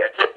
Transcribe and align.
the 0.00 0.31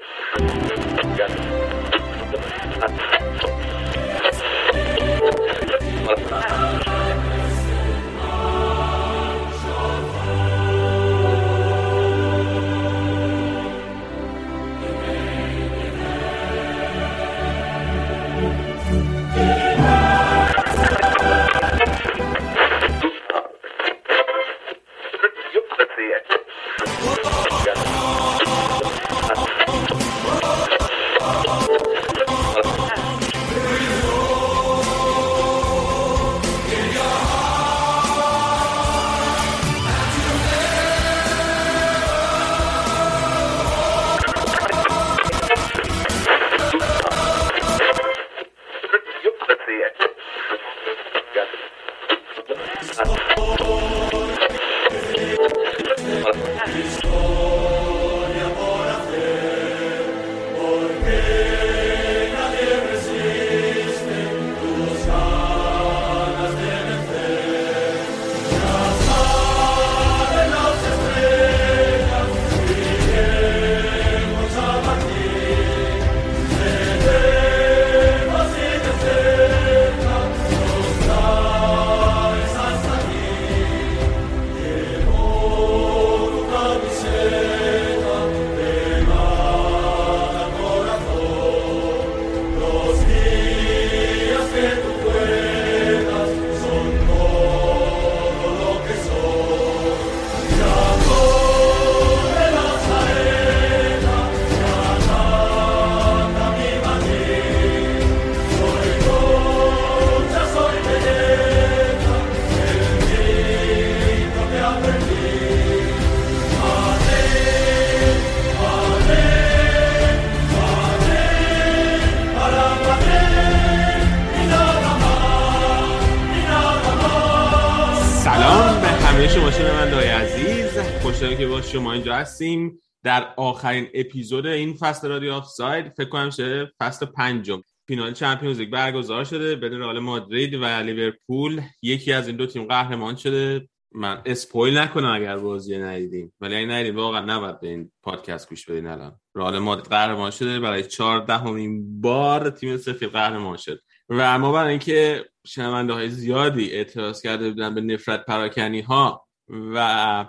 هستیم. 132.14 132.80
در 133.04 133.34
آخرین 133.36 133.88
اپیزود 133.94 134.46
این 134.46 134.74
فصل 134.74 135.08
رادیو 135.08 135.32
آف 135.32 135.46
ساید 135.46 135.92
فکر 135.96 136.08
کنم 136.08 136.30
شده 136.30 136.72
فصل 136.78 137.06
پنجم. 137.06 137.62
فینال 137.88 138.12
چمپیونز 138.12 138.58
لیگ 138.58 138.70
برگزار 138.70 139.24
شده 139.24 139.56
بین 139.56 139.72
رئال 139.72 139.98
مادرید 139.98 140.54
و 140.54 140.64
لیورپول. 140.64 141.60
یکی 141.82 142.12
از 142.12 142.26
این 142.26 142.36
دو 142.36 142.46
تیم 142.46 142.64
قهرمان 142.64 143.16
شده. 143.16 143.68
من 143.92 144.22
spoil 144.26 144.78
نکنم 144.78 145.12
اگر 145.14 145.36
بازی 145.36 145.78
ندیدیم. 145.78 146.32
ولی 146.40 146.56
اگه 146.56 146.66
ندیدیم 146.66 146.96
واقعا 146.96 147.20
نباید 147.20 147.60
به 147.60 147.68
این 147.68 147.92
پادکست 148.02 148.48
گوش 148.48 148.70
بدین 148.70 148.86
الان. 148.86 149.20
رئال 149.34 149.58
مادرید 149.58 149.86
قهرمان 149.86 150.30
شده. 150.30 150.60
برای 150.60 150.82
چهاردهمین 150.82 152.00
بار 152.00 152.50
تیم 152.50 152.76
سفید 152.76 153.08
قهرمان 153.08 153.56
شد. 153.56 153.80
و 154.08 154.38
ما 154.38 154.52
برای 154.52 154.70
اینکه 154.70 155.24
شنونده 155.46 155.92
های 155.92 156.08
زیادی 156.08 156.70
اعتراض 156.70 157.22
کرده 157.22 157.50
بودن 157.50 157.74
به 157.74 157.80
نفرت 157.80 158.24
پراکنی 158.24 158.80
ها 158.80 159.26
و 159.48 160.26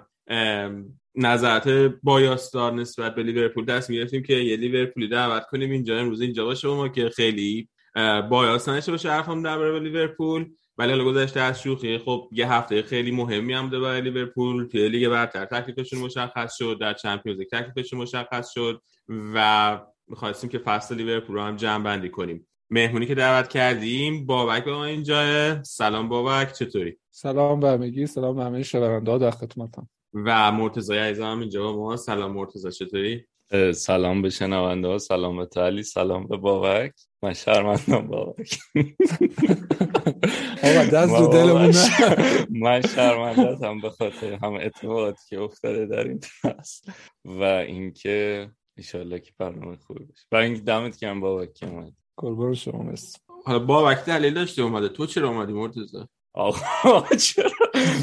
نظرات 1.17 1.69
bias 2.03 2.50
دار 2.50 2.73
نسبت 2.73 3.15
به 3.15 3.23
لیورپول 3.23 3.65
دست 3.65 3.91
گرفتیم 3.91 4.23
که 4.23 4.33
یه 4.33 4.57
لیورپولی 4.57 5.07
دعوت 5.07 5.45
کنیم 5.45 5.71
اینجا 5.71 5.97
امروز 5.97 6.21
اینجا 6.21 6.45
باشه 6.45 6.67
ما 6.67 6.87
که 6.87 7.09
خیلی 7.09 7.69
bias 8.29 8.69
نشه 8.69 8.91
باشه 8.91 9.11
حرفم 9.11 9.43
درباره 9.43 9.79
لیورپول. 9.79 10.45
ولی 10.77 10.91
حالا 10.91 11.05
گذشته 11.05 11.39
از 11.39 11.61
شوخی 11.61 11.97
خب 11.97 12.29
یه 12.31 12.51
هفته 12.51 12.81
خیلی 12.81 13.11
مهمی 13.11 13.53
هم 13.53 13.69
بوده 13.69 13.79
برای 13.79 14.01
لیورپول. 14.01 14.67
توی 14.67 14.89
لیگ 14.89 15.09
برتر 15.09 15.45
تکلیفشون 15.45 15.99
مشخص 15.99 16.57
شد 16.57 16.77
در 16.79 16.93
چمپیونز 16.93 17.39
لیگ 17.39 17.47
تکلیفشون 17.51 17.99
مشخص 17.99 18.49
شد 18.53 18.81
و 19.33 19.79
می‌خواستیم 20.07 20.49
که 20.49 20.57
فصل 20.57 20.95
لیورپول 20.95 21.35
رو 21.35 21.41
هم 21.41 21.55
جمع 21.55 21.83
بندی 21.83 22.09
کنیم. 22.09 22.47
مهمونی 22.69 23.05
که 23.05 23.15
دعوت 23.15 23.47
کردیم 23.47 24.25
بابک 24.25 24.65
با 24.65 24.71
ما 24.71 24.85
اینجا. 24.85 25.63
سلام 25.63 26.09
بابک 26.09 26.53
چطوری؟ 26.53 26.97
سلام 27.11 27.59
به 27.59 27.67
همگی 27.67 28.07
سلام 28.07 28.35
به 28.35 28.43
همه 28.43 28.63
شنونده‌ها 28.63 29.17
در 29.17 29.31
خدمتم 29.31 29.89
و 30.13 30.51
مرتضی 30.51 30.95
عزیز 30.95 31.21
هم 31.21 31.39
اینجا 31.39 31.63
با 31.63 31.77
ما. 31.77 31.97
سلام 31.97 32.31
مرتضی 32.31 32.71
چطوری؟ 32.71 33.25
سلام 33.75 34.21
به 34.21 34.29
شنونده 34.29 34.87
ها 34.87 34.97
سلام 34.97 35.37
به 35.37 35.45
تالی 35.45 35.83
سلام 35.83 36.27
به 36.27 36.37
بابک. 36.37 36.93
من 37.23 37.33
شرمندم 37.33 38.07
بابک. 38.07 38.59
آقا 40.63 40.85
دست 40.93 41.17
دو 41.17 41.27
دلمون 41.27 41.73
من 42.49 42.81
شرمنده 42.81 43.67
هم 43.67 43.81
به 43.81 43.89
خاطر 43.89 44.33
همه 44.33 44.59
اتفاقاتی 44.63 45.23
که 45.29 45.39
افتاده 45.39 45.85
در 45.85 46.07
این 46.07 46.19
فصل. 46.41 46.91
و 47.25 47.43
اینکه 47.43 48.49
ایشالله 48.77 49.19
که 49.19 49.31
برنامه 49.37 49.77
خوبی 49.77 50.05
باشه. 50.05 50.25
و 50.31 50.35
اینکه 50.35 50.61
دمت 50.61 50.97
کم 50.99 51.19
بابک 51.19 51.53
که 51.53 51.69
اومد. 51.69 51.93
قربان 52.17 52.53
شما 52.53 52.83
مست 52.83 53.23
حالا 53.45 53.59
بابک 53.59 54.05
دلیل 54.05 54.33
داشته 54.33 54.61
اومده. 54.61 54.89
تو 54.89 55.05
چرا 55.05 55.29
اومدی 55.29 55.53
مرتضی؟ 55.53 55.97
آقا 56.37 57.15
چرا؟ 57.15 57.49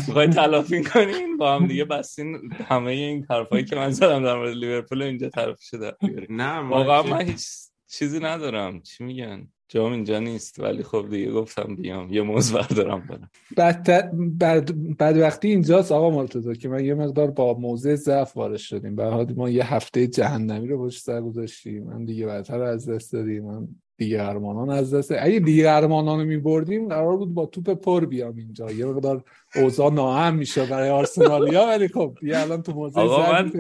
می‌خوای 0.09 0.29
تلافی 0.29 0.83
کنین؟ 0.85 1.37
با 1.37 1.55
هم 1.55 1.67
دیگه 1.67 1.85
بستین 1.85 2.53
همه 2.53 2.91
این 2.91 3.27
حرفایی 3.31 3.65
که 3.65 3.77
من 3.77 3.91
زدم 3.91 4.25
در 4.25 4.37
مورد 4.37 4.57
لیورپول 4.57 5.03
اینجا 5.03 5.29
طرف 5.29 5.61
شده 5.61 5.93
نه 6.31 6.59
واقعا 6.59 7.03
من 7.03 7.21
هیچ 7.29 7.47
چیزی 7.89 8.21
ندارم. 8.21 8.83
چی 8.83 9.05
میگن؟ 9.05 9.49
جام 9.69 9.93
اینجا 9.93 10.19
نیست 10.19 10.61
ولی 10.61 10.83
خب 10.83 11.07
دیگه 11.11 11.33
گفتم 11.33 11.77
بیام. 11.77 12.13
یه 12.13 12.23
موز 12.23 12.53
بردارم 12.53 13.07
برم. 13.07 13.31
بعد 13.57 14.11
بعد 14.39 14.97
بعد 14.97 15.19
وقتی 15.19 15.49
اینجاست 15.49 15.93
آقا 15.93 16.11
مرتضی 16.11 16.57
که 16.57 16.69
من 16.69 16.85
یه 16.85 16.95
مقدار 16.95 17.31
با 17.31 17.55
موضع 17.55 17.95
ضعف 17.95 18.37
وارد 18.37 18.57
شدیم. 18.57 18.97
به 18.97 19.27
ما 19.37 19.51
یه 19.51 19.75
هفته 19.75 20.07
جهنمی 20.07 20.69
رو 20.69 20.87
پشت 20.87 21.03
سر 21.03 21.21
گذاشتیم. 21.21 21.85
من 21.85 22.05
دیگه 22.05 22.27
بدتر 22.27 22.63
از 22.63 22.89
دست 22.89 23.13
دادیم. 23.13 23.45
من 23.45 23.69
دیگه 23.97 24.19
قهرمانان 24.19 24.71
از 24.71 24.95
دست 24.95 25.13
اگه 25.19 25.41
دیگه 25.41 25.65
قهرمانان 25.65 26.21
رو 26.21 26.25
میبردیم 26.25 26.89
قرار 26.89 27.17
بود 27.17 27.35
با 27.35 27.47
توپ 27.47 27.71
پر 27.71 28.07
بیام 28.07 28.37
اینجا. 28.37 28.71
یه 28.71 28.87
مقدار 28.87 29.25
اوضاع 29.55 29.93
ناهم 29.93 30.35
میشه 30.35 30.67
برای 30.67 30.91
آرسنالیا 30.91 31.67
ولی 31.67 31.89
خب 31.89 32.19
دیگه 32.21 32.39
الان 32.39 32.63
تو 32.63 32.73
موضع 32.73 33.03
من... 33.03 33.53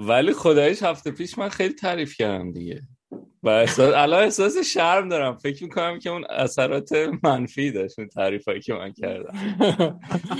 ولی 0.00 0.32
خدایش 0.32 0.82
هفته 0.82 1.10
پیش 1.10 1.38
من 1.38 1.48
خیلی 1.48 1.74
تعریف 1.74 2.16
کردم 2.16 2.52
دیگه. 2.52 2.82
و 3.42 3.48
احساس 3.48 3.94
الان 3.94 4.22
احساس 4.22 4.58
شرم 4.58 5.08
دارم. 5.08 5.36
فکر 5.36 5.64
می‌کنم 5.64 5.98
که 5.98 6.10
اون 6.10 6.24
اثرات 6.30 6.92
منفی 7.22 7.70
داشت 7.70 7.98
اون 7.98 8.08
تعریفایی 8.08 8.60
که 8.60 8.74
من 8.74 8.92
کردم. 8.92 9.58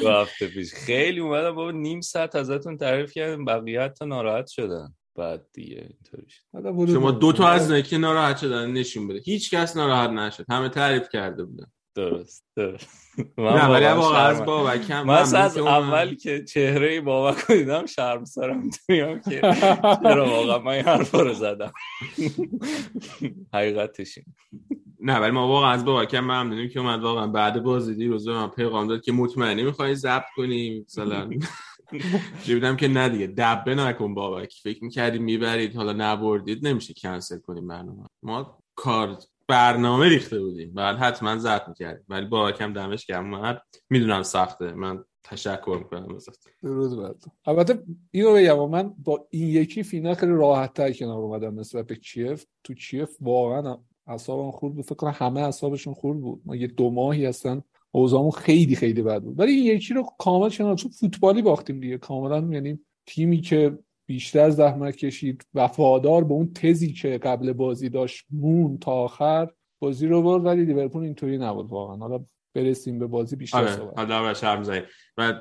دو 0.01 0.11
هفته 0.11 0.47
پیش. 0.47 0.75
خیلی 0.75 1.21
اومدم 1.21 1.55
با 1.55 1.71
نیم 1.71 2.01
ساعت 2.01 2.37
ازتون 2.37 2.77
تعریف 2.77 3.13
کردم 3.13 3.45
بقیه 3.45 3.89
تا 3.89 4.05
ناراحت 4.05 4.47
شدن. 4.47 4.95
بعد 5.17 5.47
دیگه 5.53 5.89
اینطوری 5.91 6.93
شما 6.93 7.11
دو 7.11 7.33
تا 7.33 7.49
از 7.49 7.73
که 7.73 7.99
ناراحت 7.99 8.37
شدن 8.37 8.71
نشون 8.71 9.09
بده. 9.09 9.21
هیچ 9.25 9.55
کس 9.55 9.77
ناراحت 9.77 10.11
نشد. 10.11 10.45
همه 10.51 10.69
تعریف 10.69 11.09
کرده 11.09 11.45
بودن. 11.45 11.67
درست 11.95 12.47
درست. 12.57 12.89
نه 13.39 13.67
ولی 13.67 13.85
واقعا 13.85 14.27
از 14.27 14.45
بابک 14.45 14.91
من 14.91 15.15
از 15.15 15.59
اول 15.59 16.15
که 16.15 16.45
چهره 16.45 17.01
بابک 17.01 17.39
رو 17.39 17.57
دیدم 17.57 17.87
شرم 17.87 18.25
سرم 18.25 18.71
میام 18.89 19.21
که 19.21 19.41
چرا 20.03 20.27
واقعا 20.27 20.59
من 20.59 20.73
این 20.73 20.85
حرف 20.85 21.15
رو 21.15 21.35
زدم. 21.35 21.73
حقیقتش 23.55 24.19
نه 25.01 25.19
ولی 25.19 25.31
ما 25.31 25.49
واقعا 25.49 25.71
از 25.71 25.85
بابک 25.85 26.15
هم 26.15 26.25
ممنونیم 26.25 26.69
که 26.69 26.81
اومد 26.81 27.03
واقعا 27.03 27.27
بعد 27.27 27.63
بازی 27.63 27.95
دیروز 27.95 28.29
من 28.29 28.49
پیغام 28.49 28.89
داد 28.89 29.03
که 29.03 29.13
مطمئنی 29.13 29.63
می‌خوای 29.63 29.95
ضبط 29.95 30.25
کنی 30.37 30.81
مثلا. 30.81 31.31
دیدم 32.47 32.77
که 32.77 32.89
نه 32.89 33.09
دیگه. 33.09 33.27
دبه 33.27 33.75
نکن 33.75 34.15
بابک. 34.15 34.55
فکر 34.63 34.85
می‌کردیم 34.85 35.23
می‌برید. 35.23 35.77
حالا 35.77 35.93
نبردید. 35.93 36.67
نمیشه 36.67 36.95
کنسل 36.95 37.39
کنیم 37.39 37.69
برنامه. 37.69 38.07
ما 38.23 38.59
کار 38.75 39.19
برنامه 39.49 40.09
ریخته 40.09 40.41
بودیم. 40.41 40.75
بعد 40.75 40.97
حتما 40.97 41.39
زد 41.39 41.65
می‌کردیم. 41.69 42.05
ولی 42.09 42.27
بابک 42.27 42.61
هم 42.61 42.73
دمش 42.73 43.07
گرم 43.07 43.35
اومد. 43.35 43.63
می‌دونم 43.91 44.23
سخته. 44.23 44.73
من 44.73 45.05
تشکر 45.25 45.79
می‌کنم 45.79 46.15
ازت. 46.15 46.49
درود 46.63 46.99
بر 46.99 47.15
البته 47.47 47.83
اینو 48.11 48.33
بگم. 48.35 48.69
من 48.69 48.95
با 49.05 49.27
این 49.31 49.49
یکی 49.49 49.83
فینال 49.83 50.15
خیلی 50.15 50.33
راحت 50.33 50.75
تر 50.75 50.93
کنار 50.93 51.19
اومدم 51.19 51.61
نسبت 51.61 51.87
به 51.87 51.97
کیف. 51.97 52.45
تو 52.65 52.75
کیف 52.75 53.17
واقعا 53.21 53.79
اعصابم 54.07 54.51
خورد. 54.51 54.75
بود 54.75 54.85
فکر 54.85 54.95
کنم 54.95 55.15
همه 55.17 55.41
اعصابشون 55.41 55.95
خورد 55.95 56.21
بود. 56.21 56.43
ما 56.45 56.57
یه 56.57 56.67
دو 56.67 56.91
ماهی 56.91 57.27
هستن 57.27 57.63
اوضاعمون 57.93 58.31
خیلی 58.31 58.77
خیلی 58.77 59.03
بد 59.03 59.23
بود. 59.23 59.39
ولی 59.39 59.53
این 59.53 59.77
یکی 59.77 59.95
رو 59.95 60.07
کامل 60.19 60.51
کنار 60.51 60.77
چون 60.77 60.91
فوتبالی 60.91 61.43
باختیم 61.43 61.81
دیگه. 61.81 61.99
کاملا 61.99 62.49
یعنی 62.55 62.79
تیمی 63.07 63.41
که 63.41 63.79
بیشتر 64.07 64.51
زحمت 64.51 64.97
کشید 64.97 65.47
وفادار 65.55 66.25
به 66.25 66.35
اون 66.35 66.53
تزی 66.53 66.93
که 66.93 67.19
قبل 67.19 67.53
بازی 67.53 67.89
داشت 67.89 68.27
مون 68.31 68.79
تا 68.79 68.93
آخر 68.93 69.49
بازی 69.79 70.07
رو 70.07 70.23
برد. 70.23 70.45
ولی 70.45 70.65
لیورپول 70.65 71.03
اینطوری 71.03 71.39
نبود 71.39 71.71
واقعا. 71.71 71.97
حالا 71.97 72.25
برسیم 72.55 72.99
به 72.99 73.07
بازی 73.07 73.37
بیشتر 73.37 73.59
آره. 73.59 73.77
صحبت. 73.77 73.99
حالا 73.99 74.35
شرم 74.35 74.87
و 75.19 75.33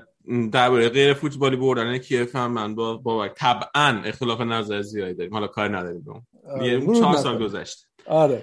درباره 0.51 0.89
غیر 0.89 1.13
فوتبالی 1.13 1.55
بردن 1.55 1.97
کیف 1.97 2.35
هم 2.35 2.51
من 2.51 2.75
با 2.75 2.97
با 2.97 3.27
طبعا 3.27 4.01
اختلاف 4.05 4.41
نظر 4.41 4.81
زیادی 4.81 5.13
داریم. 5.13 5.33
حالا 5.33 5.47
کار 5.47 5.77
نداریم 5.77 6.01
به 6.01 6.11
اون. 6.11 6.21
آره. 6.45 6.99
چهار 6.99 7.15
سال 7.15 7.43
گذشته 7.43 7.87
آره. 8.07 8.41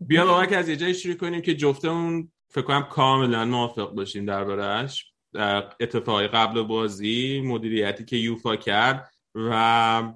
بیا 0.00 0.26
بابک 0.26 0.52
از 0.52 0.68
یه 0.68 0.76
جایی 0.76 0.94
شروع 0.94 1.14
کنیم 1.14 1.40
که 1.40 1.54
جفتمون 1.54 2.32
فکر 2.54 2.64
کنم 2.64 2.82
کاملا 2.82 3.44
موافق 3.44 3.90
باشیم 3.90 4.26
دربارهش 4.26 5.12
اتفاقی 5.80 6.26
قبل 6.26 6.62
بازی 6.62 7.40
مدیریتی 7.40 8.04
که 8.04 8.16
یوفا 8.16 8.56
کرد 8.56 9.10
و 9.34 10.12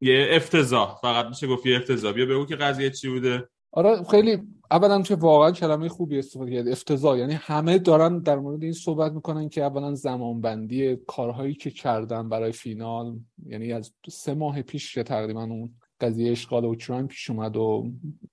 یه 0.00 0.28
افتضاح. 0.30 0.98
فقط 1.02 1.26
میشه 1.26 1.46
گفت 1.46 1.66
یه 1.66 1.76
افتضاح. 1.76 2.12
بیا 2.12 2.26
بگو 2.26 2.46
که 2.46 2.56
قضیه 2.56 2.90
چی 2.90 3.08
بوده. 3.08 3.48
آره 3.72 4.02
خیلی 4.10 4.42
اولا 4.70 5.02
که 5.02 5.14
واقعا 5.14 5.50
کلمه 5.52 5.88
خوبی 5.88 6.18
استفاده 6.18 6.52
کرد. 6.52 6.68
افتضاح. 6.68 7.18
یعنی 7.18 7.32
همه 7.32 7.78
دارن 7.78 8.18
در 8.18 8.36
مورد 8.36 8.62
این 8.62 8.72
صحبت 8.72 9.12
می‌کنن 9.12 9.48
که 9.48 9.62
اولا 9.62 9.94
زمانبندی 9.94 10.96
کارهایی 10.96 11.54
که 11.54 11.70
کردن 11.70 12.28
برای 12.28 12.52
فینال 12.52 13.18
یعنی 13.46 13.72
از 13.72 13.94
سه 14.08 14.34
ماه 14.34 14.62
پیش 14.62 14.94
تقریبا 14.94 15.42
اون 15.42 15.74
قضیه 16.00 16.32
اشغال 16.32 16.64
اوکراین 16.64 17.06
پیش 17.06 17.30
اومد 17.30 17.56
و 17.56 17.92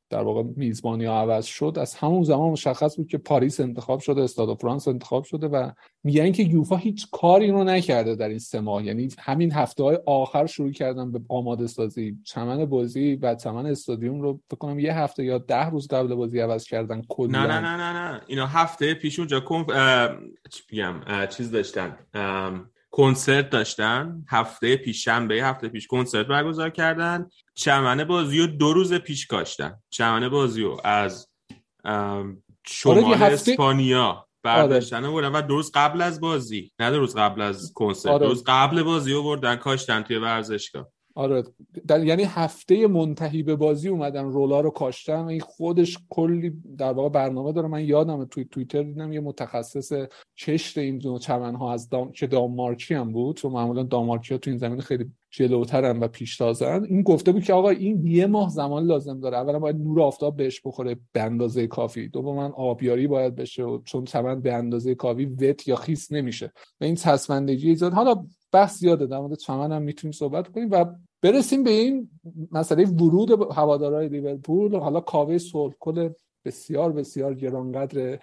در 0.09 0.23
واقع 0.23 0.43
میزبانی 0.55 1.05
ها 1.05 1.21
عوض 1.21 1.45
شد. 1.45 1.77
از 1.81 1.95
همون 1.95 2.23
زمان 2.23 2.51
مشخص 2.51 2.97
بود 2.97 3.07
که 3.07 3.17
پاریس 3.17 3.59
انتخاب 3.59 3.99
شده 3.99 4.21
استاد 4.21 4.57
فرانس 4.57 4.87
انتخاب 4.87 5.23
شده 5.23 5.47
و 5.47 5.71
میگن 6.03 6.31
که 6.31 6.43
یوفا 6.43 6.75
هیچ 6.75 7.07
کاری 7.11 7.51
رو 7.51 7.63
نکرده 7.63 8.15
در 8.15 8.29
این 8.29 8.39
سه 8.39 8.59
ماه. 8.59 8.85
یعنی 8.85 9.09
همین 9.19 9.51
هفته 9.51 9.83
های 9.83 9.99
آخر 10.05 10.45
شروع 10.45 10.71
کردن 10.71 11.11
به 11.11 11.21
آماده 11.29 11.67
سازی. 11.67 12.17
چمن 12.23 12.65
بازی 12.65 13.15
و 13.15 13.35
چمن 13.35 13.65
استادیوم 13.65 14.21
رو 14.21 14.39
فکر 14.49 14.79
یه 14.79 14.97
هفته 14.97 15.23
یا 15.25 15.37
ده 15.37 15.69
روز 15.69 15.87
قبل 15.87 16.15
بازی 16.15 16.39
عوض 16.39 16.63
کردن 16.65 17.01
کلا. 17.09 17.45
نه 17.45 17.47
نه 17.47 17.59
نه 17.59 17.77
نه 17.77 17.93
نه. 17.93 18.21
اینا 18.27 18.47
هفته 18.47 18.93
پیش 18.93 19.19
اونجا 19.19 19.39
کنف 19.39 19.67
چیز 21.29 21.51
داشتن. 21.51 21.97
کنسرت 22.91 23.49
داشتن 23.49 24.25
هفته 24.29 24.75
پیش 24.75 25.05
شنبه 25.05 25.35
هفته 25.35 25.67
پیش 25.67 25.87
کنسرت 25.87 26.27
برگزار 26.27 26.69
کردن. 26.69 27.29
چمن 27.55 28.03
بازی 28.03 28.39
رو 28.39 28.47
دو 28.47 28.73
روز 28.73 28.93
پیش 28.93 29.27
کاشتن. 29.27 29.79
چمن 29.89 30.29
بازی 30.29 30.61
رو 30.61 30.81
از 30.83 31.27
شمال 32.67 33.03
آره 33.03 33.21
اسپانیا 33.21 34.27
برداشتن 34.43 35.05
آره. 35.05 35.29
و 35.29 35.41
دو 35.41 35.55
روز 35.55 35.71
قبل 35.73 36.01
از 36.01 36.21
بازی. 36.21 36.71
نه 36.79 36.91
دو 36.91 36.99
روز 36.99 37.15
قبل 37.15 37.41
از 37.41 37.73
کنسرت 37.73 38.11
آره. 38.11 38.25
دو 38.25 38.29
روز 38.29 38.43
قبل 38.47 38.83
بازی 38.83 39.13
رو 39.13 39.23
بردن 39.23 39.55
کاشتن 39.55 40.01
توی 40.01 40.17
ورزشگاه. 40.17 40.87
آره. 41.15 41.43
در 41.87 42.03
یعنی 42.03 42.23
هفته 42.23 42.87
منتهی 42.87 43.43
به 43.43 43.55
بازی 43.55 43.89
اومدن 43.89 44.25
رولا 44.25 44.61
رو 44.61 44.69
کاشتن. 44.69 45.25
این 45.25 45.39
خودش 45.39 45.97
کلی 46.09 46.53
در 46.77 46.93
واقع 46.93 47.09
برنامه 47.09 47.51
داره. 47.51 47.67
من 47.67 47.85
یادم 47.85 48.25
توی 48.25 48.45
توییتر 48.45 48.83
دیدم 48.83 49.13
یه 49.13 49.19
متخصص 49.19 49.93
چشت 50.35 50.77
این 50.77 50.97
دو 50.97 51.19
چمن 51.19 51.55
ها 51.55 51.73
از 51.73 51.89
دام... 51.89 52.11
که 52.11 52.27
دانمارکی 52.27 52.93
هم 52.93 53.11
بود. 53.11 53.37
چون 53.37 53.51
معمولا 53.51 53.83
دانمارکی 53.83 54.33
ها 54.33 54.37
تو 54.37 54.49
این 54.49 54.57
زمین 54.57 54.81
خیلی 54.81 55.11
جلوترن 55.29 55.99
و 55.99 56.07
پیشتازن. 56.07 56.83
این 56.83 57.01
گفته 57.01 57.31
بود 57.31 57.43
که 57.43 57.53
آقا 57.53 57.69
این 57.69 58.07
یه 58.07 58.25
ماه 58.25 58.49
زمان 58.49 58.85
لازم 58.85 59.19
داره. 59.19 59.37
اولا 59.37 59.59
باید 59.59 59.75
نور 59.75 60.01
آفتاب 60.01 60.35
بهش 60.35 60.61
بخوره 60.65 60.97
به 61.11 61.21
اندازه 61.21 61.67
کافی. 61.67 62.11
من 62.15 62.51
آبیاری 62.51 63.07
باید 63.07 63.35
بشه 63.35 63.63
و 63.63 63.81
چون 63.83 64.03
چمن 64.03 64.41
به 64.41 64.53
اندازه 64.53 64.95
کافی 64.95 65.25
وت 65.25 65.67
یا 65.67 65.75
خیس 65.75 66.11
نمیشه. 66.11 66.53
و 66.81 66.83
این 66.83 66.95
چسبندگی 66.95 67.69
ایجاد 67.69 67.93
حالا 67.93 68.25
بحث 68.51 68.79
زیاده 68.79 69.05
در 69.05 69.19
مورد 69.19 69.33
چمن 69.33 69.71
هم 69.71 69.81
می‌تونیم 69.81 70.11
صحبت 70.11 70.47
کنیم 70.47 70.71
و 70.71 70.85
برسیم 71.21 71.63
به 71.63 71.71
این 71.71 72.09
مسئله 72.51 72.85
ورود 72.85 73.51
هوادارهای 73.51 74.09
لیورپول. 74.09 74.75
حالا 74.75 74.99
کاوه 74.99 75.37
کل 75.79 76.09
بسیار 76.45 76.91
بسیار 76.91 77.33
گرانقدر 77.33 78.19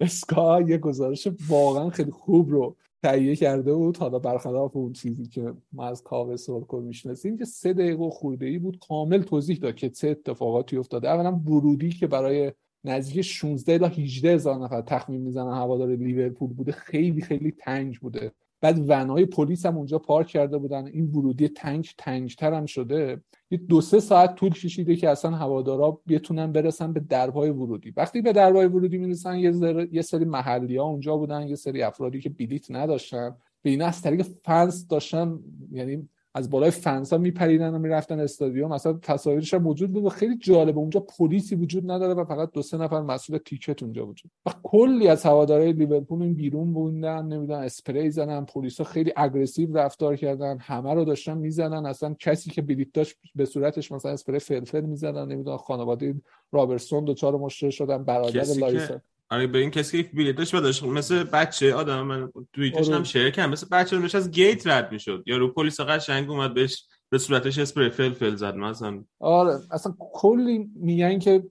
اسکا 0.00 0.60
یه 0.60 0.78
گزارش 0.78 1.28
واقعا 1.48 1.90
خیلی 1.90 2.10
خوب 2.10 2.50
رو 2.50 2.76
تهیه 3.02 3.36
کرده 3.36 3.74
بود. 3.74 3.96
حالا 3.96 4.18
برخلاف 4.18 4.76
اون 4.76 4.92
چیزی 4.92 5.26
که 5.26 5.54
ما 5.72 5.86
از 5.86 6.02
کاوه 6.02 6.36
سرکل 6.36 6.82
می‌شناسیم 6.82 7.38
که 7.38 7.44
سه 7.44 7.72
دقیقه 7.72 8.10
خورده 8.10 8.46
ای 8.46 8.58
بود. 8.58 8.78
کامل 8.88 9.22
توضیح 9.22 9.58
داد 9.58 9.74
که 9.74 9.90
چه 9.90 10.08
اتفاقاتی 10.08 10.76
افتاده. 10.76 11.08
اولا 11.08 11.32
ورودی 11.36 11.90
که 11.90 12.06
برای 12.06 12.52
نزدیک 12.84 13.22
16 13.22 13.78
تا 13.78 13.86
18 13.86 14.34
هزار 14.34 14.56
نفر 14.64 14.80
تخمین 14.80 15.20
می‌زنن 15.20 15.52
هوادار 15.52 15.88
لیورپول 15.88 16.52
بوده 16.52 16.72
خیلی 16.72 17.20
خیلی 17.20 17.54
تنگ 17.58 17.96
بوده. 17.96 18.32
بعد 18.60 18.90
ونهای 18.90 19.26
پلیس 19.26 19.66
هم 19.66 19.76
اونجا 19.76 19.98
پارک 19.98 20.26
کرده 20.26 20.58
بودن. 20.58 20.86
این 20.86 21.06
ورودی 21.06 21.48
تنگ 21.48 21.88
تنگتر 21.98 22.54
هم 22.54 22.66
شده. 22.66 23.22
یه 23.50 23.58
دو 23.58 23.80
سه 23.80 24.00
ساعت 24.00 24.34
طول 24.34 24.50
کشیده 24.50 24.96
که 24.96 25.08
اصلا 25.08 25.30
هوادارا 25.30 26.00
بتونن 26.08 26.52
برسن 26.52 26.92
به 26.92 27.00
درهای 27.00 27.50
ورودی. 27.50 27.92
وقتی 27.96 28.22
به 28.22 28.32
درهای 28.32 28.66
ورودی 28.66 28.98
می‌رسن 28.98 29.36
یه, 29.36 29.88
یه 29.92 30.02
سری 30.02 30.24
محلی 30.24 30.76
ها 30.76 30.84
اونجا 30.84 31.16
بودن 31.16 31.48
یه 31.48 31.54
سری 31.54 31.82
افرادی 31.82 32.20
که 32.20 32.28
بلیت 32.28 32.70
نداشتن. 32.70 33.36
به 33.62 33.70
این 33.70 33.82
از 33.82 34.02
طریق 34.02 34.22
فنس 34.22 34.86
داشتن 34.86 35.38
یعنی 35.72 36.08
از 36.34 36.50
بالای 36.50 36.70
فنسا 36.70 37.18
میپریدن 37.18 37.74
و 37.74 37.78
می‌رفتن 37.78 38.20
استادیوم. 38.20 38.72
مثلا 38.72 38.98
تصاویرش 39.02 39.54
هم 39.54 39.62
موجود 39.62 39.92
بود 39.92 40.04
و 40.04 40.08
خیلی 40.08 40.38
جالبه. 40.38 40.78
اونجا 40.78 41.00
پلیسی 41.00 41.54
وجود 41.54 41.90
نداره 41.90 42.14
و 42.14 42.24
فقط 42.24 42.50
دو 42.52 42.62
سه 42.62 42.76
نفر 42.76 43.00
مسئول 43.00 43.38
ticket 43.38 43.82
اونجا 43.82 44.06
وجود. 44.06 44.30
و 44.46 44.50
کلی 44.62 45.08
از 45.08 45.22
هوادارهای 45.22 45.72
لیورپول 45.72 46.22
این 46.22 46.34
بیرون 46.34 46.72
بودن 46.72 47.24
نمی‌دونم 47.24 47.60
اسپری 47.60 48.10
زدن 48.10 48.44
پلیسا 48.44 48.84
خیلی 48.84 49.12
aggressive 49.16 49.78
رفتار 49.78 50.16
کردن 50.16 50.58
همه 50.58 50.94
رو 50.94 51.04
داشتن 51.04 51.38
می‌زنن. 51.38 51.86
اصلا 51.86 52.14
کسی 52.20 52.50
که 52.50 52.62
بلیت 52.62 52.92
داشت 52.92 53.16
به 53.34 53.44
صورتش 53.44 53.92
مثلا 53.92 54.12
اسپری 54.12 54.38
فلفل 54.38 54.80
می‌زدن. 54.80 55.28
نمی‌دونم 55.28 55.56
خانواده 55.56 56.14
رابرتسون 56.52 57.04
دچار 57.04 57.36
مشکل 57.36 57.72
شدن 57.72 58.04
برادر 58.04 58.44
لایسا. 58.60 59.00
آره 59.30 59.46
به 59.46 59.58
این 59.58 59.70
کسی 59.70 60.02
که 60.02 60.10
بلیت 60.14 60.36
داشت 60.36 60.82
مثل 60.82 61.24
بچه 61.24 61.74
آدم 61.74 62.02
من 62.02 62.32
توییتش 62.52 62.88
هم 62.88 62.94
آره. 62.94 63.04
شیر 63.04 63.30
کردم. 63.30 63.50
مثل 63.52 63.66
بچه 63.72 63.96
رو 63.96 64.04
از 64.14 64.30
گیت 64.30 64.66
رد 64.66 64.92
می‌شد. 64.92 65.22
یارو 65.26 65.52
پلیس 65.52 65.80
قشنگ 65.80 66.30
اومد 66.30 66.54
بهش 66.54 66.84
به 67.10 67.18
صورتش 67.18 67.58
اسپری 67.58 67.90
فلفل 67.90 68.34
زد 68.34 68.54
مثلا 68.54 69.04
آره 69.20 69.58
اصلا 69.70 69.94
کلی 69.98 70.70
میگن 70.76 71.18
که 71.18 71.42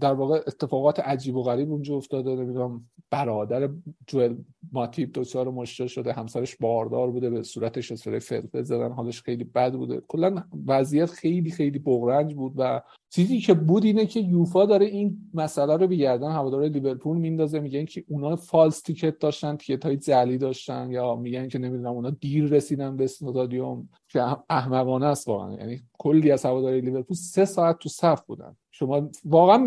در 0.00 0.12
واقع 0.12 0.40
اتفاقات 0.46 1.00
عجیب 1.00 1.36
و 1.36 1.42
غریب 1.42 1.72
اونجا 1.72 1.96
افتاده. 1.96 2.34
نمی‌دونم 2.34 2.90
برادر 3.10 3.68
جوئل 4.06 4.34
ماتیب 4.72 5.12
دچار 5.12 5.50
مشکل 5.50 5.86
شده. 5.86 6.12
همسرش 6.12 6.56
باردار 6.56 7.10
بوده 7.10 7.30
به 7.30 7.42
صورتش 7.42 7.92
اسپری 7.92 8.20
فلفل 8.20 8.62
زدن. 8.62 8.92
حالش 8.92 9.22
خیلی 9.22 9.44
بد 9.44 9.74
بوده. 9.74 10.02
کلا 10.08 10.44
وضعیت 10.66 11.10
خیلی 11.10 11.50
خیلی 11.50 11.78
بغرنج 11.78 12.34
بود 12.34 12.52
و 12.56 12.82
چیزی 13.10 13.40
که 13.40 13.54
بود 13.54 13.84
اینه 13.84 14.06
که 14.06 14.20
یوفا 14.20 14.66
داره 14.66 14.86
این 14.86 15.30
مسئله 15.34 15.76
رو 15.76 15.86
بگردن 15.86 16.30
هوادار 16.30 16.64
لیورپول 16.64 17.16
میندازه. 17.16 17.60
میگن 17.60 17.84
که 17.84 18.04
اونا 18.08 18.36
فالس 18.36 18.80
تیکت 18.80 19.18
داشتن 19.18 19.56
تیکت 19.56 19.86
های 19.86 19.96
جعلی 19.96 20.38
داشتن. 20.38 20.90
یا 20.90 21.16
میگن 21.16 21.48
که 21.48 21.58
نمی‌دونم 21.58 21.92
اونا 21.92 22.10
دیر 22.10 22.44
رسیدن 22.44 22.96
به 22.96 23.04
استادیوم. 23.04 23.88
که 24.08 24.36
احمقانه 24.50 25.06
است 25.06 25.28
واقعا. 25.28 25.54
یعنی 25.54 25.80
کلی 25.98 26.30
از 26.30 26.46
هواداری 26.46 26.80
لیورپول 26.80 27.16
سه 27.16 27.44
ساعت 27.44 27.78
تو 27.78 27.88
صف 27.88 28.22
بودن. 28.26 28.56
شما 28.70 29.10
واقعا 29.24 29.64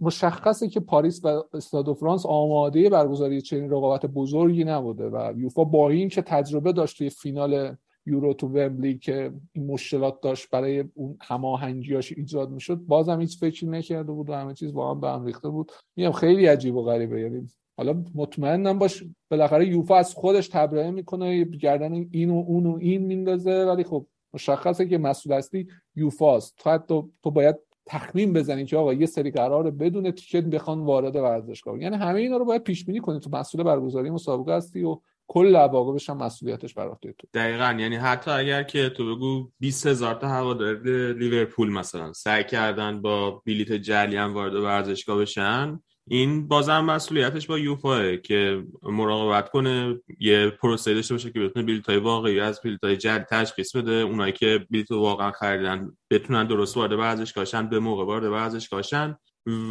مشخصه 0.00 0.68
که 0.68 0.80
پاریس 0.80 1.24
و 1.24 1.42
استاد 1.54 1.92
فرانس 1.92 2.26
آماده 2.26 2.90
برگزاری 2.90 3.42
چنین 3.42 3.70
رقابت 3.70 4.06
بزرگی 4.06 4.64
نبوده 4.64 5.08
و 5.08 5.32
یوفا 5.36 5.64
با 5.64 5.90
این 5.90 6.08
که 6.08 6.22
تجربه 6.22 6.72
داشت 6.72 6.98
توی 6.98 7.10
فینال 7.10 7.76
یورو 8.06 8.34
تو 8.34 8.46
ومبلی 8.46 8.98
که 8.98 9.32
این 9.52 9.66
مشکلات 9.66 10.20
داشت 10.20 10.50
برای 10.50 10.84
اون 10.94 11.16
هماهنگیاش 11.20 12.12
ایجاد 12.12 12.50
می‌شد 12.50 12.76
بازم 12.76 13.20
هیچ 13.20 13.40
فکری 13.40 13.70
نکرده 13.70 14.12
بود 14.12 14.30
و 14.30 14.34
همه 14.34 14.54
چیز 14.54 14.72
واقعا 14.72 14.94
به 14.94 15.08
هم 15.08 15.24
ریخته 15.24 15.48
بود. 15.48 15.72
میگم 15.96 16.12
خیلی 16.12 16.46
عجیب 16.46 16.76
و 16.76 16.82
غریبه 16.82 17.20
یعنی 17.20 17.46
حالا 17.76 18.04
مطمئنم 18.14 18.78
باش 18.78 19.04
بالاخره 19.30 19.68
یوفا 19.68 19.96
از 19.96 20.14
خودش 20.14 20.48
تبرئه 20.48 20.90
می‌کنه 20.90 21.44
گردن 21.44 21.92
این 21.92 22.30
و 22.30 22.44
اون 22.46 22.66
و 22.66 22.78
این 22.80 23.02
میندازه 23.02 23.64
ولی 23.64 23.84
خب 23.84 24.06
مشخصه 24.34 24.86
که 24.86 24.98
مسئول 24.98 25.34
هستی 25.34 25.68
یوفاست. 25.96 26.54
تو 26.56 26.78
تو, 26.78 27.10
تو 27.22 27.30
باید 27.30 27.56
تخمین 27.86 28.32
بزنی 28.32 28.64
که 28.64 28.76
آقا 28.76 28.94
یه 28.94 29.06
سری 29.06 29.30
قرار 29.30 29.70
بدون 29.70 30.10
تیکت 30.10 30.44
بخوان 30.44 30.80
وارد 30.80 31.16
ورزشگاه 31.16 31.82
یعنی 31.82 31.96
همه 31.96 32.20
اینا 32.20 32.36
رو 32.36 32.44
باید 32.44 32.62
پیش 32.62 32.84
بینی 32.84 33.00
کنی. 33.00 33.20
تو 33.20 33.30
مسئول 33.30 33.62
برگزاری 33.62 34.10
مسابقه 34.10 34.56
هستی 34.56 34.82
و 34.82 35.00
کل 35.28 35.56
عواقبش 35.56 36.10
هم 36.10 36.16
مسئولیتش 36.16 36.74
بر 36.74 36.88
عهده 36.88 37.14
تو 37.18 37.26
دقیقا. 37.34 37.76
یعنی 37.78 37.96
حتی 37.96 38.30
اگر 38.30 38.62
که 38.62 38.88
تو 38.88 39.16
بگو 39.16 39.50
20 39.60 39.86
هزار 39.86 40.14
تا 40.14 40.28
هوادار 40.28 40.74
لیورپول 41.12 41.72
مثلا 41.72 42.12
سعی 42.12 42.44
کردن 42.44 43.02
با 43.02 43.42
بلیت 43.46 43.72
جعلی 43.72 44.16
وارد 44.16 44.54
ورزشگاه 44.54 45.18
بشن 45.18 45.80
این 46.08 46.48
بازم 46.48 46.80
مسئولیتش 46.80 47.46
با 47.46 47.58
یوفا 47.58 48.16
که 48.16 48.64
مراقبت 48.82 49.50
کنه 49.50 50.00
یه 50.18 50.50
پروسه 50.50 50.94
داشته 50.94 51.14
باشه 51.14 51.30
که 51.30 51.40
بتونه 51.40 51.66
بلیط 51.66 51.86
های 51.86 51.98
واقعی 51.98 52.40
از 52.40 52.60
بلیط 52.64 52.84
های 52.84 52.96
جدید 52.96 53.26
تشخیص 53.26 53.76
بده. 53.76 53.92
اونایی 53.92 54.32
که 54.32 54.66
بلیط 54.70 54.90
واقعا 54.90 55.30
خریدن 55.30 55.96
بتونن 56.10 56.46
درست 56.46 56.76
وارد 56.76 56.92
ورزشگاهشن 56.92 57.68
به 57.68 57.78
موقع 57.78 58.04
وارد 58.04 58.24
ورزشگاهشن 58.24 59.16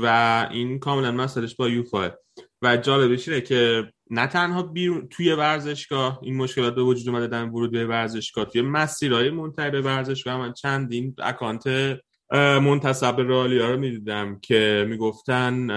و 0.04 0.48
این 0.52 0.80
کاملا 0.80 1.12
مسئلهش 1.12 1.56
با 1.56 1.70
یوفا 1.70 2.12
و 2.62 2.78
جالبش 2.78 3.28
اینه 3.28 3.42
که 3.42 3.92
نه 4.10 4.28
تنها 4.28 4.64
بیرون 4.64 5.08
توی 5.08 5.34
ورزشگاه 5.34 6.20
این 6.24 6.36
مشکلات 6.36 6.76
به 6.76 6.82
وجود 6.82 7.10
اومده 7.10 7.28
در 7.28 7.46
ورود 7.46 7.72
به 7.72 7.86
ورزشگاه 7.86 8.46
توی 8.46 8.62
مسیرهای 8.62 9.30
منتهی 9.30 9.72
به 9.72 9.82
ورزشگاه 9.82 10.38
من 10.38 10.54
چندین 10.54 11.16
اکانت 11.20 11.68
منتصب 12.62 13.16
رالیا 13.20 13.72
رو 13.72 13.78
می‌دیدم 13.78 14.40
که 14.40 14.86
می‌گفتن 14.90 15.70